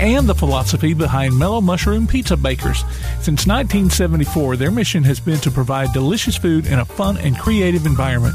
and 0.00 0.28
the 0.28 0.34
philosophy 0.34 0.94
behind 0.94 1.38
Mellow 1.38 1.60
Mushroom 1.60 2.06
Pizza 2.06 2.36
Bakers. 2.36 2.80
Since 3.20 3.46
1974, 3.46 4.56
their 4.56 4.70
mission 4.70 5.04
has 5.04 5.20
been 5.20 5.38
to 5.40 5.50
provide 5.50 5.92
delicious 5.92 6.36
food 6.36 6.66
in 6.66 6.78
a 6.78 6.84
fun 6.84 7.16
and 7.18 7.38
creative 7.38 7.86
environment. 7.86 8.34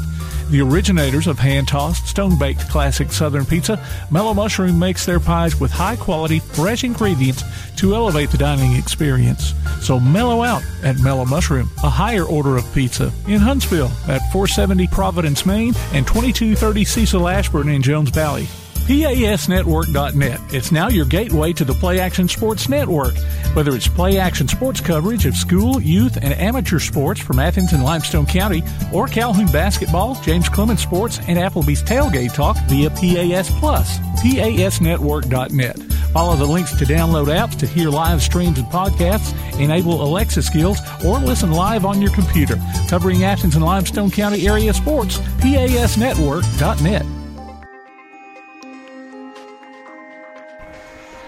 The 0.50 0.60
originators 0.60 1.26
of 1.26 1.38
hand 1.38 1.68
tossed, 1.68 2.06
stone 2.06 2.38
baked 2.38 2.68
classic 2.68 3.10
Southern 3.10 3.46
pizza, 3.46 3.82
Mellow 4.10 4.34
Mushroom 4.34 4.78
makes 4.78 5.06
their 5.06 5.18
pies 5.18 5.58
with 5.58 5.70
high 5.70 5.96
quality, 5.96 6.38
fresh 6.38 6.84
ingredients 6.84 7.42
to 7.76 7.94
elevate 7.94 8.30
the 8.30 8.38
dining 8.38 8.76
experience. 8.76 9.54
So 9.80 9.98
mellow 9.98 10.42
out 10.42 10.62
at 10.82 11.00
Mellow 11.00 11.24
Mushroom, 11.24 11.70
a 11.82 11.88
higher 11.88 12.24
order 12.24 12.56
of 12.56 12.72
pizza 12.74 13.10
in 13.26 13.40
Huntsville 13.40 13.90
at 14.06 14.20
470 14.32 14.86
Providence, 14.88 15.46
Main, 15.46 15.74
and 15.92 16.06
2230 16.06 16.84
Cecil 16.84 17.28
Ashburn 17.28 17.68
in 17.68 17.82
Jones 17.82 18.10
Valley. 18.10 18.46
PASnetwork.net. 18.84 20.40
It's 20.52 20.70
now 20.70 20.88
your 20.88 21.06
gateway 21.06 21.54
to 21.54 21.64
the 21.64 21.72
Play 21.72 22.00
Action 22.00 22.28
Sports 22.28 22.68
Network. 22.68 23.16
Whether 23.54 23.74
it's 23.74 23.88
Play 23.88 24.18
Action 24.18 24.46
sports 24.46 24.80
coverage 24.80 25.24
of 25.24 25.34
school, 25.36 25.80
youth, 25.80 26.18
and 26.20 26.34
amateur 26.34 26.78
sports 26.78 27.18
from 27.20 27.38
Athens 27.38 27.72
and 27.72 27.82
Limestone 27.82 28.26
County, 28.26 28.62
or 28.92 29.06
Calhoun 29.06 29.46
basketball, 29.46 30.20
James 30.22 30.50
Clemens 30.50 30.82
sports, 30.82 31.18
and 31.28 31.38
Applebee's 31.38 31.82
tailgate 31.82 32.34
talk 32.34 32.58
via 32.68 32.90
PAS 32.90 33.50
Plus. 33.58 33.98
PASnetwork.net. 34.22 35.78
Follow 36.12 36.36
the 36.36 36.46
links 36.46 36.76
to 36.76 36.84
download 36.84 37.26
apps 37.26 37.58
to 37.58 37.66
hear 37.66 37.88
live 37.88 38.22
streams 38.22 38.58
and 38.58 38.68
podcasts, 38.68 39.32
enable 39.58 40.02
Alexa 40.02 40.42
skills, 40.42 40.78
or 41.04 41.18
listen 41.18 41.52
live 41.52 41.86
on 41.86 42.02
your 42.02 42.12
computer. 42.12 42.60
Covering 42.88 43.24
Athens 43.24 43.56
and 43.56 43.64
Limestone 43.64 44.10
County 44.10 44.46
area 44.46 44.74
sports, 44.74 45.18
PASnetwork.net. 45.38 47.13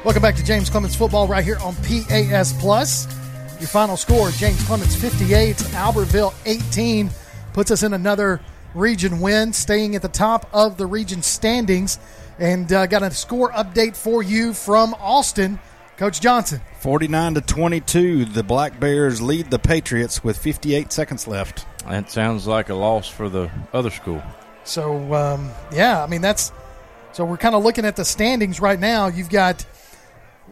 Welcome 0.07 0.23
back 0.23 0.37
to 0.37 0.45
James 0.45 0.71
Clemens 0.71 0.95
Football 0.95 1.27
right 1.27 1.43
here 1.43 1.59
on 1.59 1.75
PAS 1.75 2.53
Plus. 2.61 3.09
Your 3.59 3.67
final 3.67 3.97
score 3.97 4.31
James 4.31 4.63
Clemens 4.63 4.95
58, 4.95 5.57
Albertville 5.57 6.33
18. 6.45 7.11
Puts 7.53 7.73
us 7.73 7.83
in 7.83 7.93
another 7.93 8.41
region 8.73 9.19
win, 9.19 9.53
staying 9.53 9.97
at 9.97 10.03
the 10.03 10.09
top 10.09 10.49
of 10.53 10.77
the 10.77 10.87
region 10.87 11.23
standings. 11.23 11.99
And 12.39 12.73
uh, 12.73 12.87
got 12.87 13.03
a 13.03 13.11
score 13.11 13.51
update 13.51 13.97
for 13.97 14.23
you 14.23 14.53
from 14.53 14.95
Austin. 15.01 15.59
Coach 15.97 16.21
Johnson. 16.21 16.61
49 16.79 17.35
to 17.35 17.41
22, 17.41 18.27
the 18.27 18.45
Black 18.45 18.79
Bears 18.79 19.21
lead 19.21 19.51
the 19.51 19.59
Patriots 19.59 20.23
with 20.23 20.39
58 20.39 20.93
seconds 20.93 21.27
left. 21.27 21.67
That 21.85 22.13
sounds 22.13 22.47
like 22.47 22.69
a 22.69 22.75
loss 22.77 23.09
for 23.09 23.29
the 23.29 23.51
other 23.73 23.91
school. 23.91 24.23
So, 24.63 25.13
um, 25.15 25.51
yeah, 25.73 26.01
I 26.01 26.07
mean, 26.07 26.21
that's. 26.21 26.53
So 27.11 27.25
we're 27.25 27.39
kind 27.39 27.57
of 27.57 27.65
looking 27.65 27.85
at 27.85 27.97
the 27.97 28.05
standings 28.05 28.61
right 28.61 28.79
now. 28.79 29.09
You've 29.09 29.31
got 29.31 29.65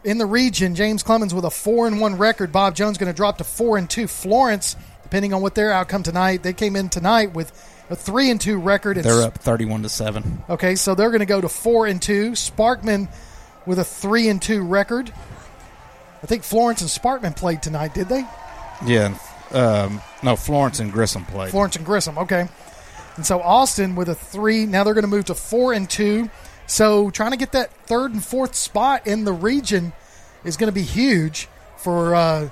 in 0.05 0.19
the 0.19 0.27
region, 0.27 0.75
James 0.75 1.03
Clemens 1.03 1.35
with 1.35 1.45
a 1.45 1.51
four 1.51 1.87
and 1.87 2.01
one 2.01 2.17
record. 2.19 2.53
Bob 2.53 2.75
Jones 2.75 2.99
going 2.99 3.13
to 3.13 3.17
drop 3.17 3.39
to 3.39 3.45
four 3.45 3.77
and 3.77 3.89
two. 3.89 4.07
Florence, 4.07 4.77
depending 5.03 5.33
on 5.33 5.43
what 5.43 5.55
their 5.55 5.73
outcome 5.73 6.03
tonight, 6.03 6.43
they 6.43 6.53
came 6.53 6.77
in 6.77 6.89
tonight 6.89 7.33
with 7.33 7.51
a 7.91 7.97
three 7.97 8.31
and 8.31 8.41
two 8.41 8.59
record. 8.59 8.97
They're 8.99 9.23
up 9.23 9.39
thirty-one 9.39 9.83
to 9.83 9.89
seven. 9.89 10.43
Okay, 10.49 10.75
so 10.75 10.95
they're 10.95 11.11
going 11.11 11.21
to 11.21 11.27
go 11.27 11.41
to 11.41 11.49
four 11.49 11.87
and 11.87 12.01
two. 12.01 12.33
Sparkman 12.33 13.09
with 13.67 13.79
a 13.79 13.85
three 13.85 14.29
and 14.29 14.41
two 14.41 14.63
record. 14.63 15.13
I 16.23 16.27
think 16.27 16.43
Florence 16.43 16.81
and 16.81 16.91
Sparkman 16.91 17.37
played 17.37 17.63
tonight, 17.63 17.93
did 17.93 18.09
they? 18.09 18.27
Yeah, 18.87 19.17
um, 19.53 20.01
no, 20.23 20.37
Florence 20.37 20.81
and 20.81 20.91
Grissom 20.91 21.27
played. 21.27 21.51
Florence 21.51 21.77
and 21.77 21.85
Grissom, 21.85 22.17
okay. 22.19 22.49
And 23.17 23.25
so 23.25 23.41
Austin 23.41 23.95
with 23.95 24.09
a 24.09 24.15
three. 24.15 24.67
Now 24.67 24.85
they're 24.85 24.95
going 24.95 25.05
to 25.05 25.09
move 25.09 25.27
to 25.27 25.35
four 25.35 25.73
and 25.73 25.89
two. 25.89 26.31
So 26.67 27.11
trying 27.11 27.33
to 27.33 27.37
get 27.37 27.53
that 27.53 27.73
third 27.87 28.13
and 28.13 28.25
fourth 28.25 28.55
spot 28.55 29.07
in 29.07 29.25
the 29.25 29.33
region 29.33 29.93
is 30.45 30.57
going 30.57 30.69
to 30.69 30.75
be 30.75 30.83
huge 30.83 31.49
for 31.77 32.15
uh, 32.15 32.49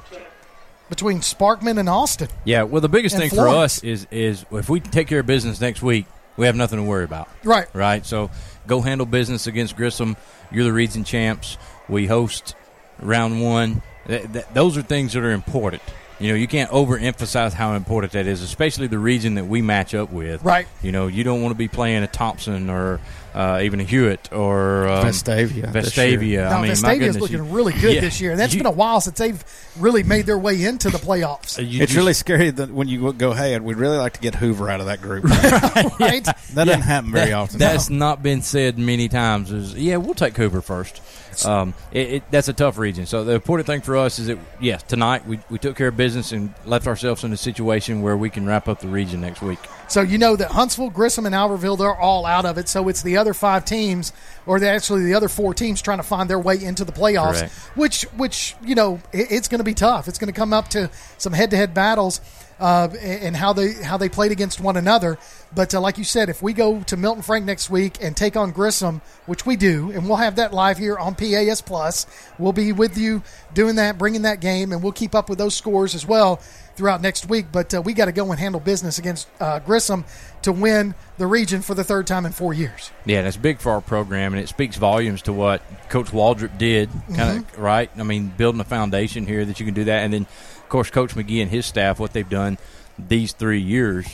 between 0.89 1.21
Sparkman 1.21 1.79
and 1.79 1.89
Austin. 1.89 2.29
Yeah, 2.45 2.65
well, 2.65 2.81
the 2.81 2.89
biggest 2.89 3.17
thing 3.17 3.31
for 3.31 3.49
us 3.49 3.83
is 3.83 4.07
is 4.11 4.45
if 4.53 4.69
we 4.69 4.81
take 4.81 5.09
care 5.09 5.21
of 5.21 5.27
business 5.27 5.61
next 5.61 5.83
week, 5.83 6.07
we 6.37 6.47
have 6.47 6.57
nothing 6.57 6.79
to 6.79 6.83
worry 6.85 7.05
about. 7.05 7.29
Right. 7.45 7.67
Right. 7.75 8.05
So 8.05 8.31
go 8.67 8.81
handle 8.81 9.07
business 9.07 9.47
against 9.47 9.77
Grissom. 9.77 10.17
You're 10.51 10.65
the 10.65 10.73
region 10.73 11.05
champs. 11.05 11.57
We 11.89 12.07
host 12.07 12.55
round 13.01 13.43
one. 13.43 13.83
Th- 14.07 14.31
th- 14.33 14.45
those 14.53 14.77
are 14.77 14.83
things 14.83 15.13
that 15.15 15.23
are 15.23 15.31
important. 15.31 15.83
You 16.19 16.29
know, 16.29 16.35
you 16.35 16.47
can't 16.47 16.71
overemphasize 16.71 17.53
how 17.53 17.75
important 17.75 18.13
that 18.13 18.27
is, 18.27 18.43
especially 18.43 18.87
the 18.87 18.99
region 18.99 19.35
that 19.35 19.47
we 19.47 19.61
match 19.61 19.95
up 19.95 20.13
with. 20.13 20.43
Right. 20.45 20.69
You 20.83 20.93
know, 20.93 21.07
you 21.09 21.25
don't 21.25 21.43
want 21.43 21.53
to 21.53 21.59
be 21.59 21.69
playing 21.69 22.03
a 22.03 22.07
Thompson 22.07 22.71
or 22.71 23.01
uh, 23.35 23.61
even 23.63 23.81
Hewitt 23.81 24.31
or 24.33 24.87
um, 24.89 25.07
Vestavia 25.07 25.73
Vestavia. 25.73 26.27
year. 26.27 26.43
Now, 26.49 26.59
I 26.59 26.63
mean, 26.63 26.69
my 26.69 26.75
Vestavia's 26.75 26.99
goodness, 26.99 27.17
looking 27.21 27.37
you- 27.39 27.43
really 27.45 27.73
good 27.73 27.95
yeah, 27.95 28.01
this 28.01 28.21
year. 28.21 28.31
And 28.33 28.41
that's 28.41 28.53
you- 28.55 28.61
been 28.61 28.67
a 28.67 28.71
while 28.71 29.01
since 29.01 29.19
they've 29.19 29.43
really 29.79 30.03
made 30.03 30.27
their 30.27 30.39
way 30.39 30.63
into 30.63 30.91
the 30.91 30.99
playoffs. 30.99 31.59
you 31.59 31.83
It's 31.83 31.93
just- 31.93 31.97
really 31.97 32.13
scary 32.13 32.51
that 32.51 32.71
when 32.71 32.89
you 32.89 33.13
go, 33.13 33.33
hey, 33.33 33.59
we'd 33.59 33.77
really 33.77 33.97
like 33.99 34.13
to 34.15 34.21
get 34.21 34.35
Hoover 34.35 34.69
out 34.71 34.81
of 34.81 34.87
that 34.87 35.01
group. 35.01 35.25
right? 36.01 36.25
That 36.25 36.37
doesn't 36.67 36.81
happen 36.83 37.11
very 37.13 37.27
That- 37.31 37.35
often. 37.35 37.59
That's 37.59 37.89
not 37.91 38.23
been 38.23 38.43
said 38.43 38.79
many 38.79 39.09
times. 39.09 39.51
Is 39.51 39.75
yeah, 39.75 39.97
we'll 39.97 40.15
take 40.15 40.37
Hoover 40.37 40.61
first. 40.61 41.01
Um, 41.45 41.75
it, 41.93 42.13
it, 42.13 42.23
that's 42.31 42.49
a 42.49 42.53
tough 42.53 42.79
region. 42.79 43.07
So 43.07 43.25
the 43.25 43.33
important 43.33 43.67
thing 43.67 43.81
for 43.81 43.97
us 43.97 44.19
is 44.19 44.27
that 44.29 44.39
yes, 44.61 44.83
tonight 44.83 45.27
we, 45.27 45.41
we 45.51 45.59
took 45.59 45.77
care 45.77 45.89
of 45.89 45.97
business 45.97 46.33
and 46.33 46.53
left 46.65 46.87
ourselves 46.87 47.25
in 47.25 47.33
a 47.33 47.37
situation 47.37 48.03
where 48.03 48.17
we 48.17 48.31
can 48.31 48.47
wrap 48.47 48.69
up 48.69 48.81
the 48.81 48.89
region 48.89 49.21
next 49.21 49.43
week. 49.43 49.59
So 49.89 50.01
you 50.01 50.17
know 50.19 50.37
that 50.37 50.51
Huntsville, 50.53 50.91
Grissom, 50.91 51.27
and 51.27 51.35
Albertville, 51.35 51.77
they're 51.77 51.95
all 51.95 52.25
out 52.25 52.45
of 52.47 52.57
it. 52.59 52.69
So 52.69 52.89
it's 52.89 53.03
the 53.03 53.17
other 53.17 53.35
five 53.35 53.65
teams, 53.65 54.13
or 54.47 54.63
actually 54.65 55.05
the 55.05 55.15
other 55.15 55.29
four 55.29 55.53
teams, 55.55 55.83
trying 55.83 55.99
to 55.99 56.03
find 56.05 56.31
their 56.31 56.39
way 56.39 56.63
into 56.63 56.85
the 56.85 56.93
playoffs. 56.93 57.41
Correct. 57.41 57.53
Which, 57.77 58.03
which 58.17 58.57
you 58.65 58.75
know, 58.75 59.01
it, 59.13 59.31
it's 59.31 59.49
going 59.49 59.59
to 59.59 59.65
be 59.65 59.75
tough. 59.75 60.09
It's 60.09 60.19
going 60.19 60.33
to 60.33 60.39
come 60.39 60.53
up 60.53 60.69
to 60.69 60.91
some 61.19 61.33
head-to-head 61.33 61.75
battles. 61.75 62.21
Uh, 62.61 62.89
and 63.01 63.37
how 63.37 63.53
they 63.53 63.73
how 63.73 63.97
they 63.97 64.09
played 64.09 64.33
against 64.33 64.61
one 64.61 64.77
another. 64.77 65.19
But 65.55 65.75
uh, 65.75 65.81
like 65.81 65.99
you 65.99 66.05
said, 66.05 66.29
if 66.29 66.43
we 66.43 66.53
go 66.53 66.81
to 66.83 66.97
Milton 66.97 67.23
Frank 67.23 67.45
next 67.45 67.69
week 67.69 67.99
and 68.01 68.17
take 68.17 68.37
on 68.37 68.53
Grissom, 68.53 69.03
which 69.27 69.45
we 69.45 69.57
do, 69.57 69.91
and 69.91 70.07
we'll 70.07 70.17
have 70.17 70.37
that 70.37 70.55
live 70.55 70.79
here 70.79 70.97
on 70.97 71.15
PAS 71.15 71.61
Plus, 71.61 72.07
we'll 72.39 72.53
be 72.55 72.73
with 72.73 72.97
you 72.97 73.23
doing 73.53 73.77
that, 73.77 73.99
bringing 73.99 74.23
that 74.23 74.41
game, 74.41 74.73
and 74.73 74.83
we'll 74.83 74.93
keep 74.93 75.15
up 75.15 75.29
with 75.29 75.39
those 75.39 75.55
scores 75.55 75.95
as 75.95 76.07
well 76.07 76.37
throughout 76.75 77.03
next 77.03 77.29
week. 77.29 77.47
But 77.53 77.75
uh, 77.75 77.83
we 77.83 77.93
got 77.93 78.07
to 78.07 78.13
go 78.13 78.31
and 78.31 78.41
handle 78.41 78.61
business 78.61 78.99
against 78.99 79.29
uh, 79.41 79.59
Grissom 79.59 80.07
to 80.41 80.53
win 80.53 80.95
the 81.19 81.27
region 81.27 81.61
for 81.61 81.75
the 81.75 81.85
third 81.85 82.07
time 82.07 82.25
in 82.25 82.33
four 82.33 82.55
years. 82.55 82.91
Yeah, 83.05 83.21
that's 83.23 83.37
big 83.37 83.59
for 83.59 83.73
our 83.73 83.81
program, 83.83 84.33
and 84.33 84.43
it 84.43 84.49
speaks 84.49 84.77
volumes 84.77 85.21
to 85.23 85.33
what 85.35 85.61
Coach 85.91 86.11
Waldrop 86.13 86.57
did. 86.57 86.89
Kind 87.15 87.39
of 87.41 87.47
Mm-hmm. 87.53 87.63
right. 87.63 87.91
I 87.99 88.03
mean, 88.05 88.29
building 88.37 88.61
a 88.61 88.65
foundation 88.65 89.27
here 89.27 89.45
that 89.45 89.61
you 89.61 89.67
can 89.67 89.75
do 89.75 89.85
that, 89.85 90.03
and 90.05 90.13
then 90.15 90.27
course 90.73 90.91
Coach 90.91 91.15
McGee 91.15 91.41
and 91.43 91.51
his 91.51 91.67
staff, 91.67 92.01
what 92.01 92.13
they've 92.13 92.29
done 92.29 92.59
these 92.99 93.33
three 93.33 93.61
years. 93.61 94.07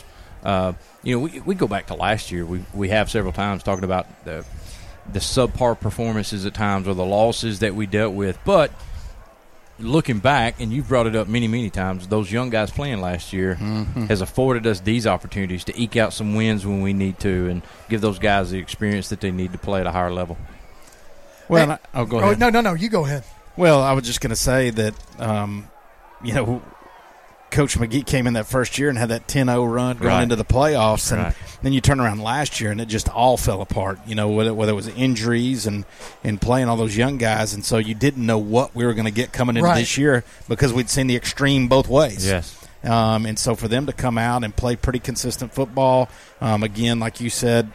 Uh, 0.45 0.73
you 1.03 1.15
know, 1.15 1.21
we, 1.21 1.41
we 1.41 1.55
go 1.55 1.67
back 1.67 1.87
to 1.87 1.95
last 1.95 2.31
year. 2.31 2.45
We 2.45 2.65
we 2.75 2.91
have 2.91 3.11
several 3.11 3.33
times 3.33 3.63
talking 3.63 3.85
about 3.85 4.07
the 4.25 4.45
the 5.13 5.19
subpar 5.21 5.81
performances 5.81 6.45
at 6.47 6.53
times 6.55 6.87
or 6.87 6.95
the 6.95 7.05
losses 7.05 7.61
that 7.61 7.75
we 7.75 7.87
dealt 7.87 8.13
with, 8.15 8.39
but 8.45 8.71
looking 9.81 10.19
back, 10.19 10.61
and 10.61 10.73
you've 10.73 10.89
brought 10.89 11.07
it 11.07 11.15
up 11.17 11.29
many, 11.29 11.47
many 11.49 11.71
times, 11.71 12.09
those 12.09 12.31
young 12.33 12.51
guys 12.51 12.71
playing 12.71 13.01
last 13.01 13.33
year 13.33 13.55
has 13.55 14.21
afforded 14.21 14.67
us 14.67 14.81
these 14.81 15.07
opportunities 15.07 15.65
to 15.65 15.81
eke 15.81 15.97
out 15.97 16.13
some 16.13 16.35
wins 16.35 16.67
when 16.67 16.83
we 16.83 16.93
need 16.93 17.19
to 17.21 17.49
and 17.49 17.63
give 17.89 18.01
those 18.01 18.19
guys 18.19 18.51
the 18.51 18.59
experience 18.59 19.09
that 19.11 19.21
they 19.21 19.31
need 19.31 19.53
to 19.53 19.59
play 19.59 19.81
at 19.81 19.87
a 19.87 19.93
higher 19.93 20.13
level. 20.13 20.37
Well, 21.49 21.67
Hey- 21.69 21.73
I, 21.95 22.01
oh, 22.01 22.05
go 22.05 22.17
Oh 22.19 22.21
ahead. 22.21 22.41
no, 22.41 22.51
no, 22.51 22.61
no! 22.61 22.75
You 22.75 22.89
go 22.89 23.05
ahead. 23.05 23.25
Well, 23.57 23.81
I 23.81 23.93
was 23.93 24.05
just 24.05 24.21
going 24.21 24.31
to 24.31 24.37
say 24.37 24.71
that, 24.71 24.95
um, 25.21 25.69
you 26.23 26.35
know, 26.35 26.63
Coach 27.51 27.79
McGee 27.79 28.05
came 28.05 28.27
in 28.27 28.35
that 28.35 28.47
first 28.47 28.79
year 28.79 28.91
and 28.91 28.99
had 28.99 29.09
that 29.09 29.27
10-0 29.27 29.65
run 29.73 29.97
going 29.97 30.09
Right. 30.09 30.23
into 30.23 30.37
the 30.37 30.45
playoffs, 30.45 31.11
and 31.11 31.23
Right. 31.23 31.35
then 31.63 31.73
you 31.73 31.81
turn 31.81 31.99
around 31.99 32.21
last 32.23 32.61
year 32.61 32.71
and 32.71 32.79
it 32.79 32.87
just 32.89 33.09
all 33.09 33.39
fell 33.39 33.63
apart. 33.63 33.99
You 34.07 34.15
know, 34.15 34.29
whether, 34.29 34.53
whether 34.53 34.73
it 34.73 34.75
was 34.75 34.89
injuries 34.89 35.67
and 35.67 35.87
and 36.23 36.39
playing 36.41 36.69
all 36.69 36.77
those 36.77 36.95
young 36.97 37.17
guys, 37.17 37.55
and 37.55 37.65
so 37.65 37.79
you 37.79 37.95
didn't 37.95 38.25
know 38.27 38.37
what 38.37 38.75
we 38.77 38.85
were 38.85 38.93
going 38.93 39.07
to 39.07 39.11
get 39.11 39.33
coming 39.33 39.57
into 39.57 39.67
Right. 39.67 39.79
this 39.81 39.97
year 39.97 40.25
because 40.47 40.75
we'd 40.75 40.91
seen 40.91 41.07
the 41.07 41.17
extreme 41.17 41.69
both 41.69 41.89
ways. 41.89 42.27
Yes. 42.27 42.55
Um, 42.85 43.25
and 43.25 43.39
so 43.39 43.55
for 43.57 43.67
them 43.67 43.87
to 43.87 43.93
come 43.95 44.19
out 44.19 44.45
and 44.45 44.55
play 44.55 44.77
pretty 44.77 44.99
consistent 45.01 45.53
football, 45.55 46.11
um, 46.43 46.63
again, 46.63 47.01
like 47.01 47.19
you 47.21 47.31
said, 47.31 47.71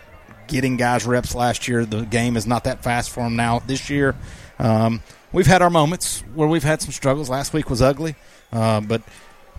getting 0.47 0.77
guys 0.77 1.03
reps 1.05 1.33
last 1.33 1.67
year, 1.67 1.83
the 1.83 2.03
game 2.03 2.37
is 2.37 2.45
not 2.45 2.63
that 2.65 2.83
fast 2.83 3.09
for 3.09 3.23
them 3.23 3.35
now 3.35 3.59
this 3.65 3.89
year. 3.89 4.13
Um, 4.59 5.01
we've 5.31 5.47
had 5.47 5.61
our 5.63 5.69
moments 5.71 6.23
where 6.35 6.47
we've 6.47 6.63
had 6.63 6.79
some 6.81 6.91
struggles. 6.91 7.27
Last 7.27 7.53
week 7.53 7.69
was 7.69 7.81
ugly, 7.81 8.15
uh, 8.53 8.79
but 8.79 9.01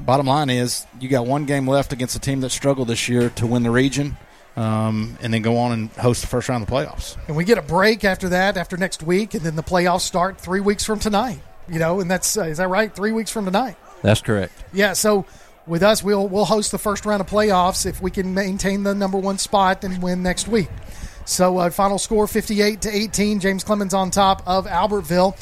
bottom 0.00 0.26
line 0.26 0.48
is 0.48 0.86
you 0.98 1.10
got 1.10 1.26
one 1.26 1.44
game 1.44 1.68
left 1.68 1.92
against 1.92 2.16
a 2.16 2.20
team 2.20 2.40
that 2.40 2.50
struggled 2.50 2.88
this 2.88 3.08
year 3.08 3.28
to 3.30 3.46
win 3.46 3.62
the 3.62 3.70
region. 3.70 4.16
Um, 4.56 5.18
and 5.20 5.34
then 5.34 5.42
go 5.42 5.56
on 5.56 5.72
and 5.72 5.90
host 5.94 6.20
the 6.20 6.28
first 6.28 6.48
round 6.48 6.62
of 6.62 6.68
the 6.68 6.72
playoffs. 6.72 7.16
And 7.26 7.36
we 7.36 7.42
get 7.44 7.58
a 7.58 7.62
break 7.62 8.04
after 8.04 8.28
that, 8.28 8.56
after 8.56 8.76
next 8.76 9.02
week, 9.02 9.34
and 9.34 9.42
then 9.42 9.56
the 9.56 9.64
playoffs 9.64 10.02
start 10.02 10.40
three 10.40 10.60
weeks 10.60 10.84
from 10.84 11.00
tonight. 11.00 11.40
You 11.68 11.80
know, 11.80 11.98
and 11.98 12.08
that's 12.08 12.36
uh, 12.36 12.42
is 12.44 12.58
that 12.58 12.68
right? 12.68 12.94
Three 12.94 13.10
weeks 13.10 13.32
from 13.32 13.46
tonight. 13.46 13.74
That's 14.02 14.20
correct. 14.20 14.52
Yeah. 14.72 14.92
So 14.92 15.26
with 15.66 15.82
us, 15.82 16.04
we'll 16.04 16.28
we'll 16.28 16.44
host 16.44 16.70
the 16.70 16.78
first 16.78 17.04
round 17.04 17.20
of 17.20 17.26
playoffs 17.26 17.84
if 17.84 18.00
we 18.00 18.12
can 18.12 18.32
maintain 18.32 18.84
the 18.84 18.94
number 18.94 19.18
one 19.18 19.38
spot 19.38 19.82
and 19.82 20.00
win 20.00 20.22
next 20.22 20.46
week. 20.46 20.68
So 21.24 21.58
uh, 21.58 21.70
final 21.70 21.98
score 21.98 22.28
fifty 22.28 22.62
eight 22.62 22.82
to 22.82 22.90
eighteen. 22.94 23.40
James 23.40 23.64
Clemens 23.64 23.92
on 23.92 24.12
top 24.12 24.40
of 24.46 24.66
Albertville. 24.66 25.34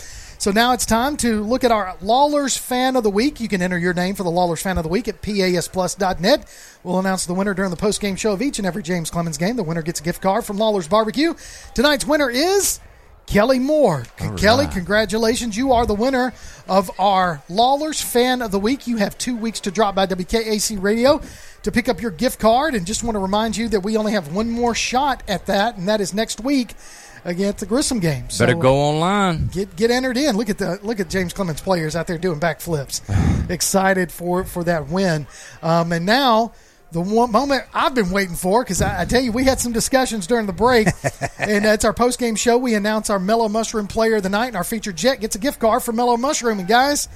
So 0.43 0.51
now 0.51 0.73
it's 0.73 0.85
time 0.85 1.17
to 1.19 1.45
look 1.45 1.63
at 1.63 1.71
our 1.71 1.97
Lawlers 2.03 2.57
Fan 2.57 2.97
of 2.97 3.05
the 3.05 3.11
Week. 3.11 3.39
You 3.39 3.47
can 3.47 3.63
enter 3.63 3.79
your 3.79 3.95
name 3.95 4.17
for 4.17 4.25
the 4.25 4.31
Lawlers 4.33 4.61
Fan 4.61 4.77
of 4.77 4.83
the 4.83 4.89
Week 4.89 5.07
at 5.07 5.23
pasplus.net. 5.23 6.49
We'll 6.83 6.99
announce 6.99 7.27
the 7.27 7.33
winner 7.33 7.55
during 7.55 7.71
the 7.71 7.77
post-game 7.77 8.17
show 8.17 8.33
of 8.33 8.43
each 8.43 8.59
and 8.59 8.67
every 8.67 8.83
James 8.83 9.09
Clemens 9.09 9.39
game. 9.39 9.55
The 9.55 9.63
winner 9.63 9.83
gets 9.83 10.01
a 10.01 10.03
gift 10.03 10.21
card 10.21 10.45
from 10.45 10.59
Lawlers 10.59 10.89
Barbecue. 10.89 11.35
Tonight's 11.77 12.05
winner 12.05 12.29
is 12.29 12.81
Kelly 13.27 13.61
Moore. 13.61 14.03
Kelly, 14.37 14.67
congratulations. 14.67 15.57
You 15.57 15.75
are 15.75 15.87
the 15.87 15.95
winner 15.95 16.35
of 16.69 16.91
our 16.99 17.41
Lawlers 17.49 18.03
Fan 18.03 18.43
of 18.43 18.51
the 18.51 18.59
Week. 18.59 18.89
You 18.89 18.97
have 18.97 19.17
two 19.17 19.37
weeks 19.37 19.61
to 19.61 19.71
drop 19.71 19.95
by 19.95 20.09
WKAC 20.09 20.83
Radio 20.83 21.21
to 21.63 21.71
pick 21.71 21.89
up 21.89 22.03
your 22.03 22.11
gift 22.11 22.41
card. 22.41 22.75
And 22.75 22.85
just 22.85 23.05
want 23.05 23.15
to 23.15 23.21
remind 23.21 23.57
you 23.57 23.69
that 23.69 23.85
we 23.85 23.97
only 23.97 24.11
have 24.11 24.35
one 24.35 24.51
more 24.51 24.75
shot 24.75 25.23
at 25.29 25.47
that, 25.47 25.77
and 25.77 25.87
that 25.89 26.01
is 26.01 26.13
next 26.13 26.41
week 26.41 26.75
against 27.25 27.61
the 27.61 27.67
Grissom 27.67 28.01
game. 28.01 28.29
So, 28.31 28.47
Better 28.47 28.59
go 28.59 28.77
online. 28.77 29.49
Get 29.49 29.77
get 29.77 29.91
entered 29.91 30.17
in. 30.17 30.37
Look 30.37 30.51
at 30.51 30.59
the 30.59 30.79
look 30.83 31.01
at 31.01 31.09
James 31.11 31.33
Clemens 31.33 31.61
players 31.61 31.97
out 31.97 32.07
there 32.07 32.19
doing 32.19 32.41
backflips. 32.41 33.01
Excited 33.51 34.11
for 34.11 34.45
for 34.45 34.65
that 34.65 34.89
win. 34.89 35.27
Um, 35.63 35.93
and 35.93 36.07
now 36.07 36.53
the 36.93 37.01
one 37.01 37.33
moment 37.33 37.65
I've 37.73 37.95
been 37.95 38.11
waiting 38.11 38.35
for 38.35 38.63
because 38.63 38.83
I, 38.83 39.03
I 39.03 39.05
tell 39.05 39.23
you 39.23 39.33
we 39.33 39.45
had 39.45 39.59
some 39.59 39.73
discussions 39.73 40.27
during 40.27 40.47
the 40.47 40.53
break, 40.53 40.89
and 41.39 41.65
it's 41.65 41.85
our 41.85 41.95
post 41.95 42.19
game 42.19 42.37
show. 42.37 42.59
We 42.59 42.75
announce 42.75 43.11
our 43.11 43.19
Mellow 43.19 43.49
Mushroom 43.49 43.87
Player 43.87 44.17
of 44.17 44.23
the 44.23 44.29
Night, 44.29 44.49
and 44.49 44.57
our 44.57 44.65
featured 44.65 44.97
Jet 44.97 45.21
gets 45.21 45.35
a 45.35 45.39
gift 45.39 45.61
card 45.61 45.83
for 45.83 45.93
Mellow 45.93 46.17
Mushroom. 46.17 46.59
And 46.59 46.69
guys, 46.69 47.09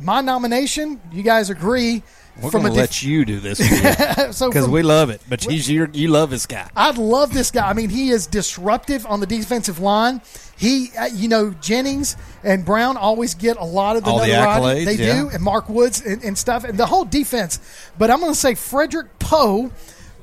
my 0.00 0.20
nomination. 0.20 1.00
You 1.12 1.22
guys 1.22 1.50
agree? 1.50 2.02
We're 2.40 2.50
from 2.50 2.62
gonna 2.62 2.74
def- 2.74 2.80
let 2.80 3.02
you 3.02 3.24
do 3.24 3.40
this 3.40 3.58
because 4.28 4.38
from- 4.38 4.70
we 4.70 4.82
love 4.82 5.10
it. 5.10 5.20
But 5.28 5.44
he's 5.44 5.70
your, 5.70 5.88
you 5.92 6.08
love 6.08 6.30
this 6.30 6.46
guy. 6.46 6.70
I 6.76 6.90
love 6.92 7.32
this 7.34 7.50
guy. 7.50 7.68
I 7.68 7.72
mean, 7.72 7.90
he 7.90 8.10
is 8.10 8.26
disruptive 8.26 9.06
on 9.06 9.20
the 9.20 9.26
defensive 9.26 9.80
line. 9.80 10.20
He, 10.56 10.90
uh, 10.98 11.06
you 11.06 11.28
know, 11.28 11.50
Jennings 11.50 12.16
and 12.42 12.64
Brown 12.64 12.96
always 12.96 13.34
get 13.34 13.56
a 13.56 13.64
lot 13.64 13.96
of 13.96 14.04
the 14.04 14.10
All 14.10 14.18
the 14.20 14.26
accolades, 14.28 14.84
they 14.86 14.94
yeah. 14.94 15.22
do, 15.22 15.28
and 15.30 15.42
Mark 15.42 15.68
Woods 15.68 16.00
and, 16.04 16.22
and 16.24 16.36
stuff, 16.36 16.64
and 16.64 16.78
the 16.78 16.86
whole 16.86 17.04
defense. 17.04 17.60
But 17.96 18.10
I'm 18.10 18.20
going 18.20 18.32
to 18.32 18.38
say 18.38 18.54
Frederick 18.54 19.18
Poe, 19.20 19.70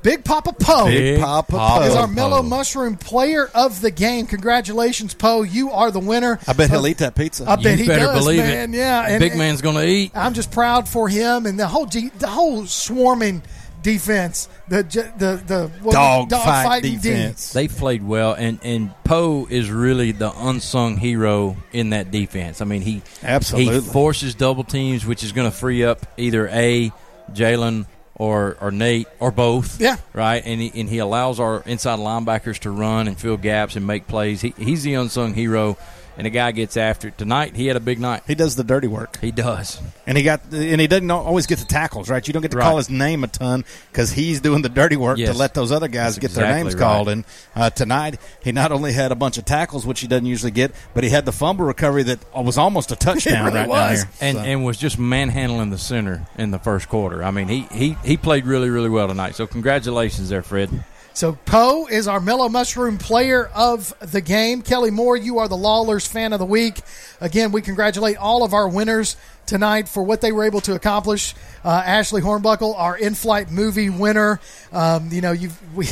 Big 0.06 0.24
Papa 0.24 0.52
Poe, 0.52 0.86
Big 0.86 1.20
Papa 1.20 1.52
Poe. 1.52 1.82
is 1.82 1.94
our 1.96 2.06
Poe. 2.06 2.12
Mellow 2.12 2.42
Mushroom 2.42 2.96
Player 2.96 3.50
of 3.54 3.80
the 3.80 3.90
Game. 3.90 4.26
Congratulations, 4.26 5.14
Poe! 5.14 5.42
You 5.42 5.72
are 5.72 5.90
the 5.90 5.98
winner. 5.98 6.38
I 6.46 6.52
bet 6.52 6.70
he'll 6.70 6.78
of- 6.84 6.86
eat 6.90 6.98
that 6.98 7.16
pizza. 7.16 7.44
I 7.48 7.56
bet 7.56 7.76
you 7.78 7.84
he 7.84 7.88
better 7.88 8.06
does, 8.06 8.18
believe 8.20 8.38
man. 8.38 8.72
it. 8.72 8.76
Yeah, 8.78 9.04
and- 9.08 9.18
Big 9.20 9.34
man's 9.36 9.62
going 9.62 9.74
to 9.74 9.84
eat. 9.86 10.12
I'm 10.14 10.32
just 10.34 10.52
proud 10.52 10.88
for 10.88 11.08
him 11.08 11.44
and 11.46 11.58
the 11.58 11.66
whole 11.66 11.86
G, 11.86 12.10
the 12.20 12.28
whole 12.28 12.66
swarming 12.66 13.42
defense, 13.82 14.48
the 14.68 14.82
j- 14.84 15.10
the 15.18 15.42
the 15.46 15.70
what- 15.82 15.92
Dog 15.92 16.28
dog 16.28 16.44
fight 16.44 16.64
fighting 16.64 16.98
D. 16.98 17.10
defense. 17.10 17.52
They 17.52 17.66
played 17.66 18.06
well, 18.06 18.32
and 18.34 18.60
and 18.62 18.90
Poe 19.02 19.46
is 19.50 19.70
really 19.70 20.12
the 20.12 20.30
unsung 20.32 20.98
hero 20.98 21.56
in 21.72 21.90
that 21.90 22.12
defense. 22.12 22.60
I 22.60 22.64
mean, 22.64 22.82
he 22.82 23.02
Absolutely. 23.24 23.74
he 23.74 23.80
forces 23.80 24.36
double 24.36 24.62
teams, 24.64 25.04
which 25.04 25.24
is 25.24 25.32
going 25.32 25.50
to 25.50 25.56
free 25.56 25.84
up 25.84 26.06
either 26.16 26.48
a 26.52 26.92
Jalen 27.32 27.86
or 28.16 28.56
or 28.60 28.70
Nate 28.70 29.06
or 29.20 29.30
both. 29.30 29.80
Yeah. 29.80 29.96
right. 30.12 30.42
And 30.44 30.60
he 30.60 30.72
and 30.80 30.88
he 30.88 30.98
allows 30.98 31.38
our 31.38 31.62
inside 31.66 31.98
linebackers 31.98 32.58
to 32.60 32.70
run 32.70 33.06
and 33.08 33.18
fill 33.18 33.36
gaps 33.36 33.76
and 33.76 33.86
make 33.86 34.08
plays. 34.08 34.40
He, 34.40 34.54
he's 34.58 34.82
the 34.82 34.94
unsung 34.94 35.34
hero, 35.34 35.76
and 36.16 36.26
the 36.26 36.30
guy 36.30 36.52
gets 36.52 36.76
after 36.76 37.08
it. 37.08 37.18
Tonight, 37.18 37.56
he 37.56 37.66
had 37.66 37.76
a 37.76 37.80
big 37.80 37.98
night. 38.00 38.22
He 38.26 38.34
does 38.34 38.56
the 38.56 38.64
dirty 38.64 38.86
work. 38.88 39.18
He 39.20 39.30
does. 39.30 39.80
And 40.06 40.16
he 40.16 40.24
got, 40.24 40.40
and 40.52 40.80
he 40.80 40.86
doesn't 40.86 41.10
always 41.10 41.46
get 41.46 41.58
the 41.58 41.64
tackles, 41.64 42.08
right? 42.08 42.26
You 42.26 42.32
don't 42.32 42.42
get 42.42 42.50
to 42.52 42.56
Right. 42.56 42.64
call 42.64 42.76
his 42.78 42.88
name 42.90 43.24
a 43.24 43.26
ton 43.28 43.64
because 43.92 44.12
he's 44.12 44.40
doing 44.40 44.62
the 44.62 44.68
dirty 44.68 44.96
work 44.96 45.18
Yes. 45.18 45.32
to 45.32 45.38
let 45.38 45.54
those 45.54 45.72
other 45.72 45.88
guys 45.88 46.16
That's 46.16 46.32
get 46.34 46.40
their 46.40 46.52
names 46.54 46.74
right. 46.74 46.80
called. 46.80 47.08
And 47.08 47.24
uh, 47.54 47.70
tonight, 47.70 48.18
he 48.42 48.52
not 48.52 48.72
only 48.72 48.92
had 48.92 49.12
a 49.12 49.16
bunch 49.16 49.36
of 49.38 49.44
tackles, 49.44 49.84
which 49.86 50.00
he 50.00 50.06
doesn't 50.06 50.26
usually 50.26 50.52
get, 50.52 50.72
but 50.94 51.04
he 51.04 51.10
had 51.10 51.24
the 51.26 51.32
fumble 51.32 51.64
recovery 51.64 52.02
that 52.04 52.18
was 52.34 52.56
almost 52.58 52.92
a 52.92 52.96
touchdown 53.06 53.44
really 53.46 53.58
right 53.60 53.68
was. 53.68 54.02
here. 54.02 54.08
and 54.20 54.36
So- 54.38 54.42
and 54.44 54.64
was 54.64 54.78
just 54.78 54.98
manhandling 54.98 55.70
the 55.70 55.78
center 55.78 56.26
in 56.38 56.50
the 56.50 56.58
first 56.58 56.88
quarter. 56.88 57.22
I 57.22 57.30
mean, 57.30 57.48
he 57.48 57.66
he 57.72 57.96
he 58.04 58.16
played 58.16 58.46
really 58.46 58.70
really 58.70 58.88
well 58.90 59.08
tonight. 59.08 59.34
So 59.34 59.46
congratulations 59.46 60.28
there, 60.28 60.42
Fred. 60.42 60.70
So 61.16 61.32
Poe 61.46 61.86
is 61.86 62.08
our 62.08 62.20
Mellow 62.20 62.50
Mushroom 62.50 62.98
Player 62.98 63.46
of 63.54 63.94
the 64.00 64.20
Game. 64.20 64.60
Kelly 64.60 64.90
Moore, 64.90 65.16
you 65.16 65.38
are 65.38 65.48
the 65.48 65.56
Lawlers 65.56 66.06
Fan 66.06 66.34
of 66.34 66.38
the 66.38 66.44
Week. 66.44 66.82
Again, 67.22 67.52
we 67.52 67.62
congratulate 67.62 68.18
all 68.18 68.44
of 68.44 68.52
our 68.52 68.68
winners 68.68 69.16
tonight 69.46 69.88
for 69.88 70.02
what 70.02 70.20
they 70.20 70.30
were 70.30 70.44
able 70.44 70.60
to 70.60 70.74
accomplish. 70.74 71.34
Uh, 71.64 71.82
Ashley 71.86 72.20
Hornbuckle, 72.20 72.78
our 72.78 72.98
in-flight 72.98 73.50
movie 73.50 73.88
winner. 73.88 74.40
Um, 74.72 75.08
you 75.10 75.22
know, 75.22 75.34
we 75.74 75.88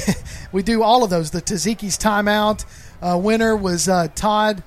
we 0.53 0.62
do 0.62 0.83
all 0.83 1.03
of 1.05 1.09
those. 1.09 1.31
The 1.31 1.41
Taziki's 1.41 1.97
timeout 1.97 2.67
uh, 3.01 3.17
winner 3.17 3.57
was 3.57 3.89
uh, 3.89 4.09
Todd. 4.15 4.62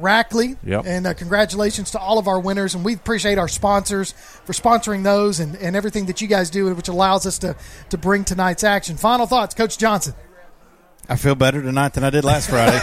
Rackley. 0.00 0.56
Yep. 0.64 0.84
And 0.86 1.06
uh, 1.06 1.14
congratulations 1.14 1.90
to 1.92 1.98
all 1.98 2.18
of 2.18 2.28
our 2.28 2.40
winners. 2.40 2.74
And 2.74 2.84
we 2.84 2.94
appreciate 2.94 3.38
our 3.38 3.48
sponsors 3.48 4.12
for 4.12 4.52
sponsoring 4.52 5.02
those 5.02 5.40
and, 5.40 5.56
and 5.56 5.76
everything 5.76 6.06
that 6.06 6.20
you 6.20 6.28
guys 6.28 6.50
do, 6.50 6.72
which 6.74 6.88
allows 6.88 7.26
us 7.26 7.38
to, 7.38 7.56
to 7.90 7.98
bring 7.98 8.24
tonight's 8.24 8.64
action. 8.64 8.96
Final 8.96 9.26
thoughts, 9.26 9.54
Coach 9.54 9.78
Johnson. 9.78 10.14
I 11.08 11.16
feel 11.16 11.36
better 11.36 11.62
tonight 11.62 11.94
than 11.94 12.02
I 12.02 12.10
did 12.10 12.24
last 12.24 12.50
Friday. 12.50 12.80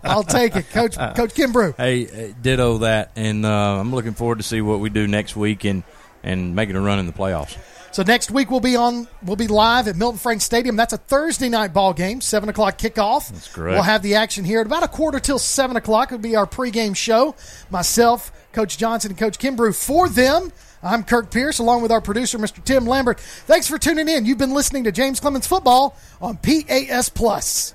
I'll 0.02 0.22
take 0.22 0.56
it. 0.56 0.70
Coach 0.70 0.96
Coach 0.96 1.34
Kimbrough. 1.34 1.76
Hey, 1.76 2.06
uh, 2.06 2.34
ditto 2.40 2.78
that, 2.78 3.12
and 3.16 3.44
uh, 3.44 3.78
I'm 3.78 3.94
looking 3.94 4.14
forward 4.14 4.38
to 4.38 4.42
see 4.42 4.62
what 4.62 4.80
we 4.80 4.88
do 4.88 5.06
next 5.06 5.36
week 5.36 5.64
and 5.64 5.82
and 6.22 6.54
making 6.54 6.76
a 6.76 6.80
run 6.80 6.98
in 6.98 7.06
the 7.06 7.12
playoffs. 7.12 7.58
So 7.92 8.02
next 8.02 8.30
week 8.30 8.50
we'll 8.50 8.60
be 8.60 8.74
on 8.74 9.06
we'll 9.22 9.36
be 9.36 9.48
live 9.48 9.86
at 9.86 9.96
Milton 9.96 10.18
Frank 10.18 10.40
Stadium. 10.40 10.76
That's 10.76 10.94
a 10.94 10.96
Thursday 10.96 11.50
night 11.50 11.74
ball 11.74 11.92
game, 11.92 12.22
seven 12.22 12.48
o'clock 12.48 12.78
kickoff. 12.78 13.28
That's 13.28 13.48
correct. 13.48 13.74
We'll 13.74 13.82
have 13.82 14.02
the 14.02 14.14
action 14.14 14.44
here 14.44 14.60
at 14.60 14.66
about 14.66 14.82
a 14.82 14.88
quarter 14.88 15.20
till 15.20 15.38
seven 15.38 15.76
o'clock. 15.76 16.08
It'll 16.08 16.18
be 16.18 16.34
our 16.34 16.46
pregame 16.46 16.96
show. 16.96 17.34
Myself, 17.70 18.32
Coach 18.52 18.78
Johnson, 18.78 19.10
and 19.10 19.18
Coach 19.18 19.38
Kimbrough 19.38 19.76
for 19.76 20.08
them. 20.08 20.52
I'm 20.82 21.04
Kirk 21.04 21.30
Pierce, 21.30 21.58
along 21.58 21.82
with 21.82 21.92
our 21.92 22.00
producer, 22.00 22.38
Mr. 22.38 22.64
Tim 22.64 22.86
Lambert. 22.86 23.20
Thanks 23.20 23.68
for 23.68 23.78
tuning 23.78 24.08
in. 24.08 24.24
You've 24.24 24.38
been 24.38 24.54
listening 24.54 24.84
to 24.84 24.92
James 24.92 25.20
Clemens 25.20 25.46
Football 25.46 25.94
on 26.20 26.38
PAS 26.38 27.10
Plus. 27.10 27.74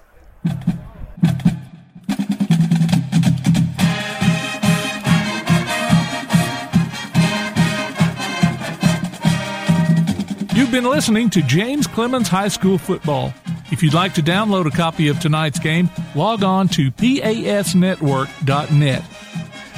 You've 10.68 10.84
been 10.84 10.92
listening 10.92 11.30
to 11.30 11.42
James 11.42 11.88
Clemens 11.88 12.28
High 12.28 12.50
School 12.50 12.78
Football. 12.78 13.34
If 13.72 13.82
you'd 13.82 13.94
like 13.94 14.14
to 14.16 14.22
download 14.22 14.66
a 14.66 14.70
copy 14.70 15.08
of 15.08 15.18
tonight's 15.18 15.60
game, 15.60 15.90
log 16.14 16.44
on 16.44 16.68
to 16.68 16.92
pasnetwork.net. 16.92 19.04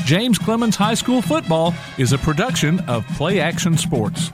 James 0.04 0.40
Clemens 0.40 0.76
High 0.76 0.96
School 0.96 1.22
Football 1.22 1.76
is 2.00 2.12
a 2.12 2.18
production 2.18 2.80
of 2.90 3.06
Play 3.10 3.40
Action 3.40 3.78
Sports. 3.78 4.32